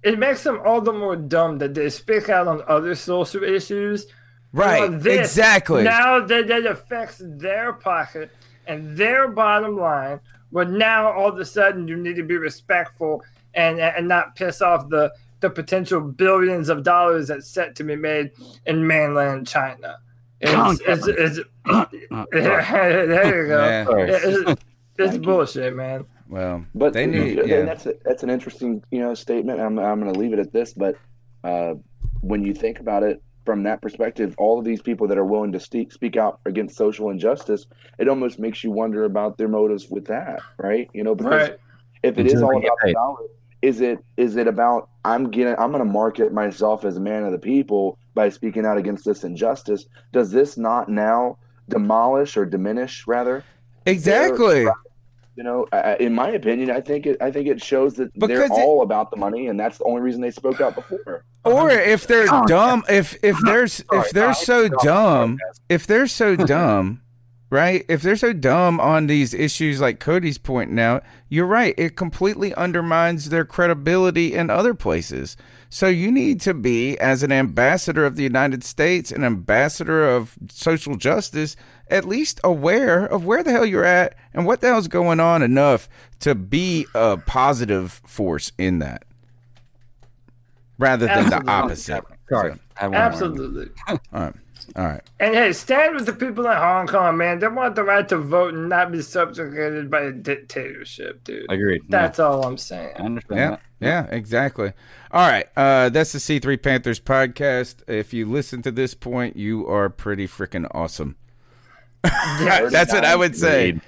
it 0.02 0.18
makes 0.18 0.42
them 0.42 0.60
all 0.64 0.80
the 0.80 0.92
more 0.92 1.14
dumb 1.14 1.58
that 1.58 1.74
they 1.74 1.88
speak 1.88 2.28
out 2.28 2.48
on 2.48 2.62
other 2.66 2.94
social 2.94 3.44
issues. 3.44 4.06
Right, 4.52 4.88
this, 5.00 5.30
exactly. 5.30 5.82
Now 5.82 6.20
that 6.26 6.50
it 6.50 6.66
affects 6.66 7.22
their 7.24 7.72
pocket 7.72 8.30
and 8.66 8.96
their 8.96 9.28
bottom 9.28 9.78
line, 9.78 10.20
but 10.50 10.70
now 10.70 11.10
all 11.10 11.28
of 11.28 11.38
a 11.38 11.44
sudden 11.44 11.88
you 11.88 11.96
need 11.96 12.16
to 12.16 12.22
be 12.22 12.36
respectful 12.36 13.22
and 13.54 13.78
and 13.78 14.08
not 14.08 14.34
piss 14.36 14.60
off 14.60 14.88
the 14.88 15.12
the 15.40 15.50
potential 15.50 16.00
billions 16.00 16.68
of 16.68 16.82
dollars 16.82 17.28
that's 17.28 17.48
set 17.48 17.74
to 17.76 17.84
be 17.84 17.96
made 17.96 18.30
in 18.66 18.86
mainland 18.86 19.46
China. 19.46 19.98
It's, 20.42 20.80
it's, 20.86 21.06
it's, 21.06 21.40
there 22.32 23.42
you 23.42 23.48
go. 23.48 23.58
Man. 23.58 24.08
It's, 24.08 24.62
it's 24.98 25.18
bullshit, 25.18 25.74
man. 25.74 26.04
Well, 26.28 26.64
But 26.74 26.92
they 26.92 27.06
need. 27.06 27.38
and 27.38 27.48
Yeah. 27.48 27.62
that's 27.62 27.86
a, 27.86 27.94
that's 28.04 28.22
an 28.22 28.30
interesting 28.30 28.82
you 28.90 29.00
know 29.00 29.14
statement. 29.14 29.60
I'm 29.60 29.78
I'm 29.78 30.00
going 30.00 30.12
to 30.12 30.18
leave 30.18 30.32
it 30.32 30.38
at 30.38 30.52
this. 30.52 30.72
But 30.72 30.96
uh, 31.44 31.74
when 32.20 32.42
you 32.44 32.54
think 32.54 32.80
about 32.80 33.02
it 33.02 33.22
from 33.44 33.62
that 33.64 33.82
perspective, 33.82 34.34
all 34.38 34.58
of 34.58 34.64
these 34.64 34.80
people 34.80 35.06
that 35.08 35.18
are 35.18 35.24
willing 35.24 35.52
to 35.52 35.60
speak 35.60 35.92
speak 35.92 36.16
out 36.16 36.40
against 36.46 36.76
social 36.76 37.10
injustice, 37.10 37.66
it 37.98 38.08
almost 38.08 38.38
makes 38.38 38.64
you 38.64 38.70
wonder 38.70 39.04
about 39.04 39.36
their 39.38 39.48
motives 39.48 39.88
with 39.90 40.06
that, 40.06 40.40
right? 40.58 40.88
You 40.94 41.04
know, 41.04 41.14
because 41.14 41.48
Right. 41.50 41.58
if 42.02 42.18
it 42.18 42.22
Until 42.22 42.36
is 42.36 42.42
all 42.42 42.56
about 42.58 42.78
the 42.82 42.92
dollar, 42.92 43.18
is 43.60 43.80
it 43.80 43.98
is 44.16 44.36
it 44.36 44.46
about 44.48 44.88
I'm 45.04 45.30
getting 45.30 45.54
I'm 45.58 45.70
going 45.72 45.84
to 45.84 45.92
market 45.92 46.32
myself 46.32 46.84
as 46.84 46.96
a 46.96 47.00
man 47.00 47.24
of 47.24 47.32
the 47.32 47.38
people 47.38 47.98
by 48.15 48.28
speaking 48.28 48.65
out 48.66 48.76
against 48.78 49.05
this 49.05 49.24
injustice? 49.24 49.86
Does 50.12 50.31
this 50.31 50.57
not 50.57 50.89
now 50.89 51.39
demolish 51.68 52.36
or 52.36 52.44
diminish 52.44 53.07
rather? 53.07 53.44
Exactly. 53.86 54.66
You 55.34 55.42
know, 55.44 55.66
I- 55.73 55.97
in 55.99 56.15
my 56.15 56.28
opinion, 56.31 56.70
I 56.70 56.81
think 56.82 57.07
it. 57.07 57.16
I 57.23 57.31
think 57.31 57.49
it 57.49 57.62
shows 57.62 57.94
that 57.94 58.10
they're 58.15 58.28
Because 58.28 58.50
it- 58.50 58.62
all 58.62 58.82
about 58.82 59.10
the 59.10 59.16
money, 59.16 59.47
and 59.47 59.58
that's 59.58 59.78
the 59.78 59.84
only 59.84 60.02
reason 60.02 60.20
they 60.20 60.31
spoke 60.31 60.60
out 60.60 60.74
before. 60.74 61.24
Or 61.44 61.70
if 61.70 62.07
they're 62.07 62.26
dumb, 62.47 62.84
if 62.89 63.16
if 63.24 63.36
there's 63.44 63.82
if 63.92 64.10
they're 64.10 64.34
so 64.34 64.68
dumb, 64.82 65.39
if 65.70 65.86
they're 65.86 66.07
so 66.07 66.36
dumb, 66.36 67.00
right? 67.50 67.84
If 67.89 68.02
they're 68.02 68.15
so 68.16 68.34
dumb 68.34 68.78
on 68.78 69.07
these 69.07 69.32
issues 69.32 69.81
like 69.81 69.99
Cody's 70.00 70.36
pointing 70.39 70.78
out, 70.78 71.02
you're 71.31 71.47
right. 71.47 71.74
It 71.78 71.97
completely 71.97 72.55
undermines 72.55 73.31
their 73.31 73.47
credibility 73.47 74.34
in 74.34 74.50
other 74.50 74.74
places. 74.74 75.36
So 75.75 75.86
you 75.86 76.12
need 76.12 76.39
to 76.42 76.52
be, 76.52 76.99
as 76.99 77.23
an 77.23 77.33
ambassador 77.33 78.05
of 78.05 78.17
the 78.17 78.23
United 78.23 78.62
States, 78.62 79.10
an 79.10 79.25
ambassador 79.25 80.07
of 80.07 80.36
social 80.51 80.97
justice, 80.97 81.57
at 81.89 82.05
least 82.05 82.39
aware 82.44 83.07
of 83.07 83.25
where 83.25 83.42
the 83.42 83.52
hell 83.52 83.65
you're 83.65 83.83
at 83.83 84.15
and 84.34 84.44
what 84.44 84.60
the 84.60 84.67
hell's 84.67 84.86
going 84.86 85.18
on 85.18 85.41
enough 85.42 85.89
to 86.20 86.34
be 86.34 86.84
a 86.94 87.17
positive 87.17 88.02
force 88.07 88.52
in 88.59 88.81
that. 88.81 89.07
Rather 90.76 91.07
than 91.07 91.31
the 91.31 91.42
opposite. 91.51 92.05
Sorry. 92.28 92.52
So, 92.52 92.59
I 92.76 92.81
have 92.83 92.91
one 92.91 93.01
more. 93.01 93.09
Absolutely. 93.09 93.68
all 93.89 93.99
right. 94.12 94.34
All 94.75 94.86
right. 94.86 95.02
And 95.20 95.34
hey, 95.34 95.52
stand 95.52 95.94
with 95.97 96.07
the 96.07 96.15
people 96.15 96.47
in 96.47 96.57
Hong 96.57 96.86
Kong, 96.86 97.18
man. 97.18 97.39
They 97.41 97.49
want 97.49 97.75
the 97.75 97.83
right 97.84 98.09
to 98.09 98.17
vote 98.17 98.55
and 98.55 98.70
not 98.70 98.91
be 98.91 99.02
subjugated 99.02 99.91
by 99.91 100.01
a 100.02 100.12
dictatorship, 100.12 101.23
dude. 101.25 101.51
Agreed. 101.52 101.83
That's 101.91 102.18
all 102.18 102.42
I'm 102.47 102.57
saying. 102.57 102.94
I 102.97 103.02
understand 103.02 103.39
Yeah, 103.39 103.51
that. 103.51 103.60
yeah, 103.81 104.07
exactly. 104.17 104.73
All 105.10 105.28
right, 105.28 105.47
uh, 105.57 105.91
that's 105.91 106.12
the 106.12 106.18
C3 106.18 106.62
Panthers 106.62 107.01
podcast. 107.01 107.86
If 107.86 108.15
you 108.15 108.25
listen 108.25 108.62
to 108.62 108.70
this 108.70 108.94
point, 108.94 109.36
you 109.36 109.67
are 109.68 109.91
pretty 109.91 110.26
freaking 110.26 110.67
awesome. 110.70 111.17
that's 112.02 112.92
what 112.92 113.05
I 113.05 113.15
would 113.15 113.36
say. 113.36 113.78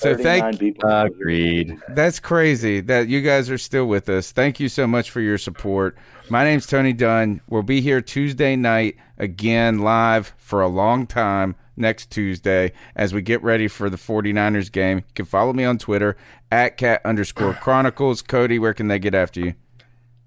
Agreed. 0.00 0.16
So 0.16 0.22
thank. 0.22 0.58
people. 0.58 0.90
Uh, 0.90 1.06
agreed. 1.06 1.78
That's 1.88 2.20
crazy 2.20 2.80
that 2.82 3.08
you 3.08 3.22
guys 3.22 3.50
are 3.50 3.58
still 3.58 3.86
with 3.86 4.08
us. 4.08 4.30
Thank 4.30 4.60
you 4.60 4.68
so 4.68 4.86
much 4.86 5.10
for 5.10 5.20
your 5.20 5.38
support. 5.38 5.96
My 6.28 6.44
name's 6.44 6.66
Tony 6.66 6.92
Dunn. 6.92 7.40
We'll 7.48 7.62
be 7.62 7.80
here 7.80 8.02
Tuesday 8.02 8.56
night 8.56 8.96
again 9.16 9.78
live 9.78 10.34
for 10.36 10.60
a 10.60 10.68
long 10.68 11.06
time 11.06 11.56
next 11.78 12.10
Tuesday 12.10 12.72
as 12.94 13.14
we 13.14 13.22
get 13.22 13.42
ready 13.42 13.68
for 13.68 13.88
the 13.88 13.96
49ers 13.96 14.70
game. 14.70 14.98
You 14.98 15.14
can 15.14 15.24
follow 15.24 15.52
me 15.52 15.64
on 15.64 15.78
Twitter 15.78 16.16
at 16.50 16.76
cat 16.76 17.00
underscore 17.04 17.54
chronicles. 17.60 18.20
Cody, 18.20 18.58
where 18.58 18.74
can 18.74 18.88
they 18.88 18.98
get 18.98 19.14
after 19.14 19.40
you? 19.40 19.54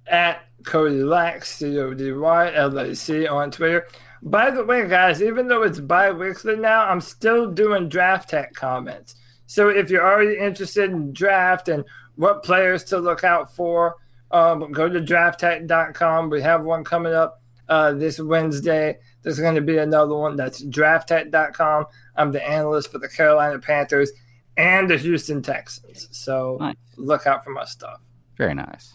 At 0.07 0.45
Cody 0.65 1.03
Lac, 1.03 1.45
C 1.45 1.77
O 1.77 1.93
D 1.93 2.11
Y 2.11 2.53
L 2.55 2.77
A 2.79 2.95
C 2.95 3.27
on 3.27 3.51
Twitter. 3.51 3.87
By 4.21 4.49
the 4.51 4.65
way, 4.65 4.87
guys, 4.87 5.21
even 5.21 5.47
though 5.47 5.63
it's 5.63 5.79
bi 5.79 6.11
weekly 6.11 6.55
now, 6.55 6.87
I'm 6.87 7.01
still 7.01 7.51
doing 7.51 7.87
draft 7.87 8.29
tech 8.29 8.53
comments. 8.53 9.15
So 9.49 9.67
if 9.69 9.89
you're 9.89 10.05
already 10.05 10.37
interested 10.37 10.91
in 10.91 11.11
draft 11.11 11.69
and 11.69 11.83
what 12.17 12.43
players 12.43 12.83
to 12.85 12.99
look 12.99 13.23
out 13.23 13.55
for, 13.55 13.95
um, 14.29 14.71
go 14.71 14.87
to 14.87 15.01
drafttek.com. 15.01 16.29
We 16.29 16.43
have 16.43 16.63
one 16.63 16.83
coming 16.83 17.13
up 17.13 17.41
uh, 17.67 17.93
this 17.93 18.19
Wednesday. 18.19 18.99
There's 19.23 19.39
going 19.39 19.55
to 19.55 19.61
be 19.61 19.79
another 19.79 20.13
one. 20.13 20.35
That's 20.35 20.63
drafttek.com. 20.63 21.85
I'm 22.15 22.31
the 22.31 22.47
analyst 22.47 22.91
for 22.91 22.99
the 22.99 23.09
Carolina 23.09 23.57
Panthers 23.57 24.11
and 24.55 24.87
the 24.87 24.97
Houston 24.97 25.41
Texans. 25.41 26.07
So 26.11 26.57
Nice. 26.59 26.75
look 26.97 27.25
out 27.25 27.43
for 27.43 27.49
my 27.49 27.65
stuff. 27.65 28.01
Very 28.37 28.53
nice. 28.53 28.93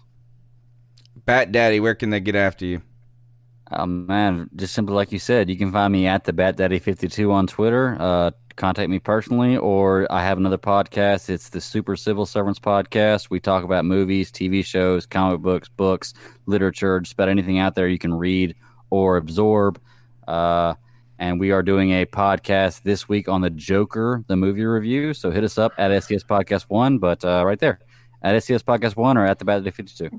Bat 1.24 1.50
Daddy, 1.50 1.80
where 1.80 1.96
can 1.96 2.10
they 2.10 2.20
get 2.20 2.36
after 2.36 2.64
you? 2.64 2.80
Oh 3.72 3.86
man, 3.86 4.48
just 4.54 4.72
simply 4.72 4.94
like 4.94 5.10
you 5.10 5.18
said, 5.18 5.50
you 5.50 5.56
can 5.56 5.72
find 5.72 5.92
me 5.92 6.06
at 6.06 6.22
the 6.22 6.32
Bat 6.32 6.58
Daddy 6.58 6.78
52 6.78 7.32
on 7.32 7.48
Twitter. 7.48 7.96
Uh, 7.98 8.30
contact 8.56 8.90
me 8.90 8.98
personally, 8.98 9.56
or 9.56 10.06
I 10.10 10.22
have 10.22 10.38
another 10.38 10.58
podcast. 10.58 11.28
It's 11.28 11.48
the 11.48 11.60
Super 11.60 11.96
Civil 11.96 12.26
Servants 12.26 12.58
podcast. 12.60 13.30
We 13.30 13.40
talk 13.40 13.64
about 13.64 13.84
movies, 13.84 14.30
TV 14.30 14.64
shows, 14.64 15.06
comic 15.06 15.40
books, 15.40 15.68
books, 15.68 16.14
literature, 16.46 17.00
just 17.00 17.14
about 17.14 17.28
anything 17.28 17.58
out 17.58 17.74
there 17.74 17.88
you 17.88 17.98
can 17.98 18.14
read 18.14 18.54
or 18.90 19.16
absorb. 19.16 19.80
Uh, 20.28 20.74
and 21.18 21.38
we 21.38 21.50
are 21.50 21.62
doing 21.62 21.92
a 21.92 22.06
podcast 22.06 22.82
this 22.82 23.08
week 23.08 23.28
on 23.28 23.40
the 23.40 23.50
Joker, 23.50 24.24
the 24.26 24.36
movie 24.36 24.64
review. 24.64 25.14
So 25.14 25.30
hit 25.30 25.44
us 25.44 25.58
up 25.58 25.72
at 25.78 25.90
SCS 25.90 26.24
Podcast 26.24 26.64
One, 26.68 26.98
but 26.98 27.24
uh, 27.24 27.44
right 27.46 27.58
there 27.58 27.80
at 28.22 28.34
SCS 28.36 28.62
Podcast 28.62 28.96
One 28.96 29.16
or 29.16 29.26
at 29.26 29.38
the 29.38 29.44
Bat 29.44 29.64
Daddy 29.64 29.70
52. 29.70 30.10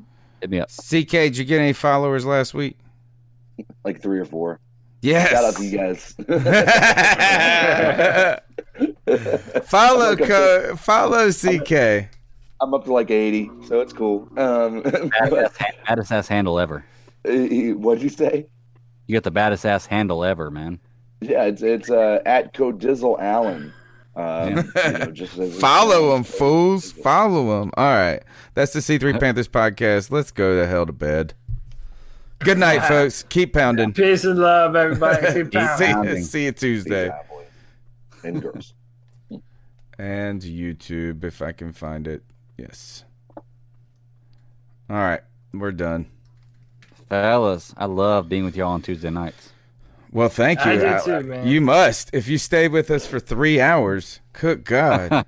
Hit 0.41 0.49
me 0.49 0.59
up. 0.59 0.69
CK, 0.69 1.09
did 1.09 1.37
you 1.37 1.45
get 1.45 1.59
any 1.59 1.73
followers 1.73 2.25
last 2.25 2.53
week? 2.53 2.77
like 3.83 4.01
three 4.01 4.19
or 4.19 4.25
four. 4.25 4.59
Yes. 5.05 5.29
Shout 5.29 5.43
out 5.43 5.55
to 5.55 5.65
you 5.65 5.77
guys. 5.77 6.15
follow 9.67 10.11
I'm 10.11 10.17
to- 10.17 10.25
co- 10.25 10.75
follow 10.75 11.31
CK. 11.31 12.09
I'm 12.61 12.73
up 12.73 12.85
to 12.85 12.93
like 12.93 13.11
80, 13.11 13.49
so 13.67 13.81
it's 13.81 13.93
cool. 13.93 14.27
Um, 14.37 14.81
Baddest, 15.19 15.59
baddest 15.87 16.11
ass 16.11 16.27
handle 16.27 16.57
ever. 16.59 16.83
what'd 17.23 18.01
you 18.03 18.09
say? 18.09 18.47
You 19.07 19.13
got 19.15 19.23
the 19.23 19.31
baddest 19.31 19.65
ass 19.65 19.85
handle 19.85 20.23
ever, 20.23 20.49
man. 20.49 20.79
Yeah, 21.21 21.43
it's 21.43 21.61
it's 21.61 21.89
uh, 21.89 22.21
at 22.25 22.53
Codizzle 22.53 23.17
Allen. 23.19 23.71
Um, 24.15 24.49
you 24.85 24.91
know, 24.97 25.11
just 25.11 25.37
as- 25.37 25.59
Follow 25.59 26.13
them, 26.13 26.23
fools. 26.23 26.91
Follow 26.93 27.59
them. 27.59 27.71
All 27.77 27.93
right. 27.93 28.23
That's 28.53 28.73
the 28.73 28.79
C3 28.79 29.19
Panthers 29.19 29.49
podcast. 29.49 30.09
Let's 30.09 30.31
go 30.31 30.55
the 30.55 30.65
hell 30.65 30.85
to 30.85 30.93
bed. 30.93 31.33
Good 32.39 32.57
night, 32.57 32.83
folks. 32.87 33.23
Keep 33.23 33.53
pounding. 33.53 33.93
Peace 33.93 34.23
and 34.23 34.37
love, 34.39 34.75
everybody. 34.75 35.25
Keep 35.49 35.53
See, 35.53 35.85
pounding. 35.85 36.23
see 36.23 36.45
you 36.45 36.51
Tuesday. 36.51 37.09
and 38.23 38.41
girls. 38.41 38.73
And 39.97 40.41
YouTube, 40.41 41.23
if 41.23 41.41
I 41.41 41.53
can 41.53 41.71
find 41.71 42.07
it. 42.07 42.21
Yes. 42.57 43.05
All 43.37 43.43
right. 44.89 45.21
We're 45.53 45.71
done. 45.71 46.07
Fellas, 47.09 47.73
I 47.77 47.85
love 47.85 48.27
being 48.27 48.43
with 48.43 48.55
y'all 48.57 48.71
on 48.73 48.81
Tuesday 48.81 49.09
nights. 49.09 49.51
Well, 50.11 50.29
thank 50.29 50.63
you. 50.65 50.71
I 50.71 50.77
do 50.77 51.03
too, 51.03 51.27
man. 51.27 51.47
You 51.47 51.61
must. 51.61 52.09
If 52.13 52.27
you 52.27 52.37
stayed 52.37 52.71
with 52.71 52.89
us 52.91 53.05
for 53.07 53.19
three 53.19 53.59
hours, 53.61 54.19
good 54.33 54.63
God. 54.63 55.11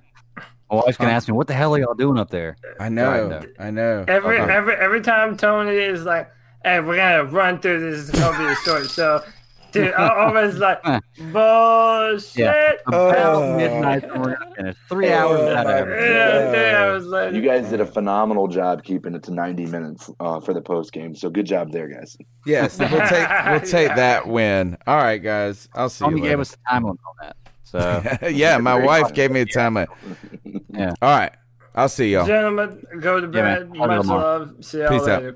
My 0.69 0.75
wife's 0.75 0.97
gonna 0.97 1.11
ask 1.11 1.27
me, 1.29 1.33
"What 1.33 1.47
the 1.47 1.53
hell 1.53 1.73
are 1.75 1.79
y'all 1.79 1.93
doing 1.93 2.17
up 2.17 2.29
there?" 2.29 2.57
I 2.79 2.89
know. 2.89 3.41
I 3.57 3.71
know. 3.71 4.03
Every 4.07 4.39
Okay. 4.39 4.51
every 4.51 4.75
every 4.75 5.01
time 5.01 5.37
Tony 5.37 5.75
is 5.75 6.03
like, 6.03 6.29
"Hey, 6.63 6.79
we're 6.79 6.95
gonna 6.95 7.25
run 7.25 7.59
through 7.59 7.79
this. 7.91 8.09
It's 8.09 8.19
gonna 8.19 8.37
be 8.37 8.45
a 8.45 8.55
short 8.55 8.89
show." 8.89 9.21
Dude, 9.73 9.93
I 9.93 10.25
always 10.25 10.55
like 10.57 10.81
bullshit. 11.33 12.37
Yeah, 12.37 12.71
Oh. 12.87 13.09
about 13.09 13.57
midnight, 13.57 14.03
and 14.05 14.21
we're 14.25 14.37
gonna 14.37 14.55
finish. 14.55 14.77
Three 14.89 15.11
hours 15.11 15.39
Oh, 15.41 15.55
out 15.55 15.65
my 15.65 15.73
of 15.79 15.89
Yeah, 15.89 16.51
three 16.51 16.69
hours 16.75 17.05
later. 17.05 17.35
You 17.35 17.41
guys 17.41 17.69
did 17.69 17.81
a 17.81 17.85
phenomenal 17.85 18.47
job 18.47 18.83
keeping 18.83 19.13
it 19.13 19.23
to 19.23 19.33
90 19.33 19.65
minutes 19.65 20.09
uh, 20.21 20.39
for 20.39 20.53
the 20.53 20.61
post 20.61 20.93
game. 20.93 21.15
So 21.15 21.29
good 21.29 21.45
job 21.45 21.71
there, 21.73 21.87
guys. 21.89 22.17
Yes, 22.45 22.79
we'll 22.79 22.89
take 22.89 23.27
we'll 23.45 23.59
take 23.69 23.95
that 23.95 24.27
win. 24.27 24.77
All 24.87 24.97
right, 24.97 25.21
guys. 25.21 25.67
I'll 25.75 25.89
see 25.89 26.05
Tony 26.05 26.21
you 26.21 26.23
gave 26.23 26.39
us 26.39 26.51
the 26.51 26.57
time 26.69 26.85
on 26.85 26.97
that. 27.21 27.35
So 27.63 28.01
yeah, 28.29 28.57
my 28.59 28.75
wife 28.75 29.13
gave 29.13 29.31
me 29.31 29.41
a 29.41 29.45
time. 29.45 29.73
limit. 29.75 29.89
Yeah. 30.69 30.93
All 31.01 31.17
right. 31.17 31.33
I'll 31.75 31.89
see 31.89 32.13
y'all. 32.13 32.25
Gentlemen, 32.25 32.81
go 33.01 33.19
to 33.19 33.27
bed. 33.27 33.69
man. 33.69 33.77
Much 33.77 34.05
love. 34.05 34.55
See 34.61 34.79
y'all 34.79 34.89
Peace 34.97 35.07
out. 35.07 35.35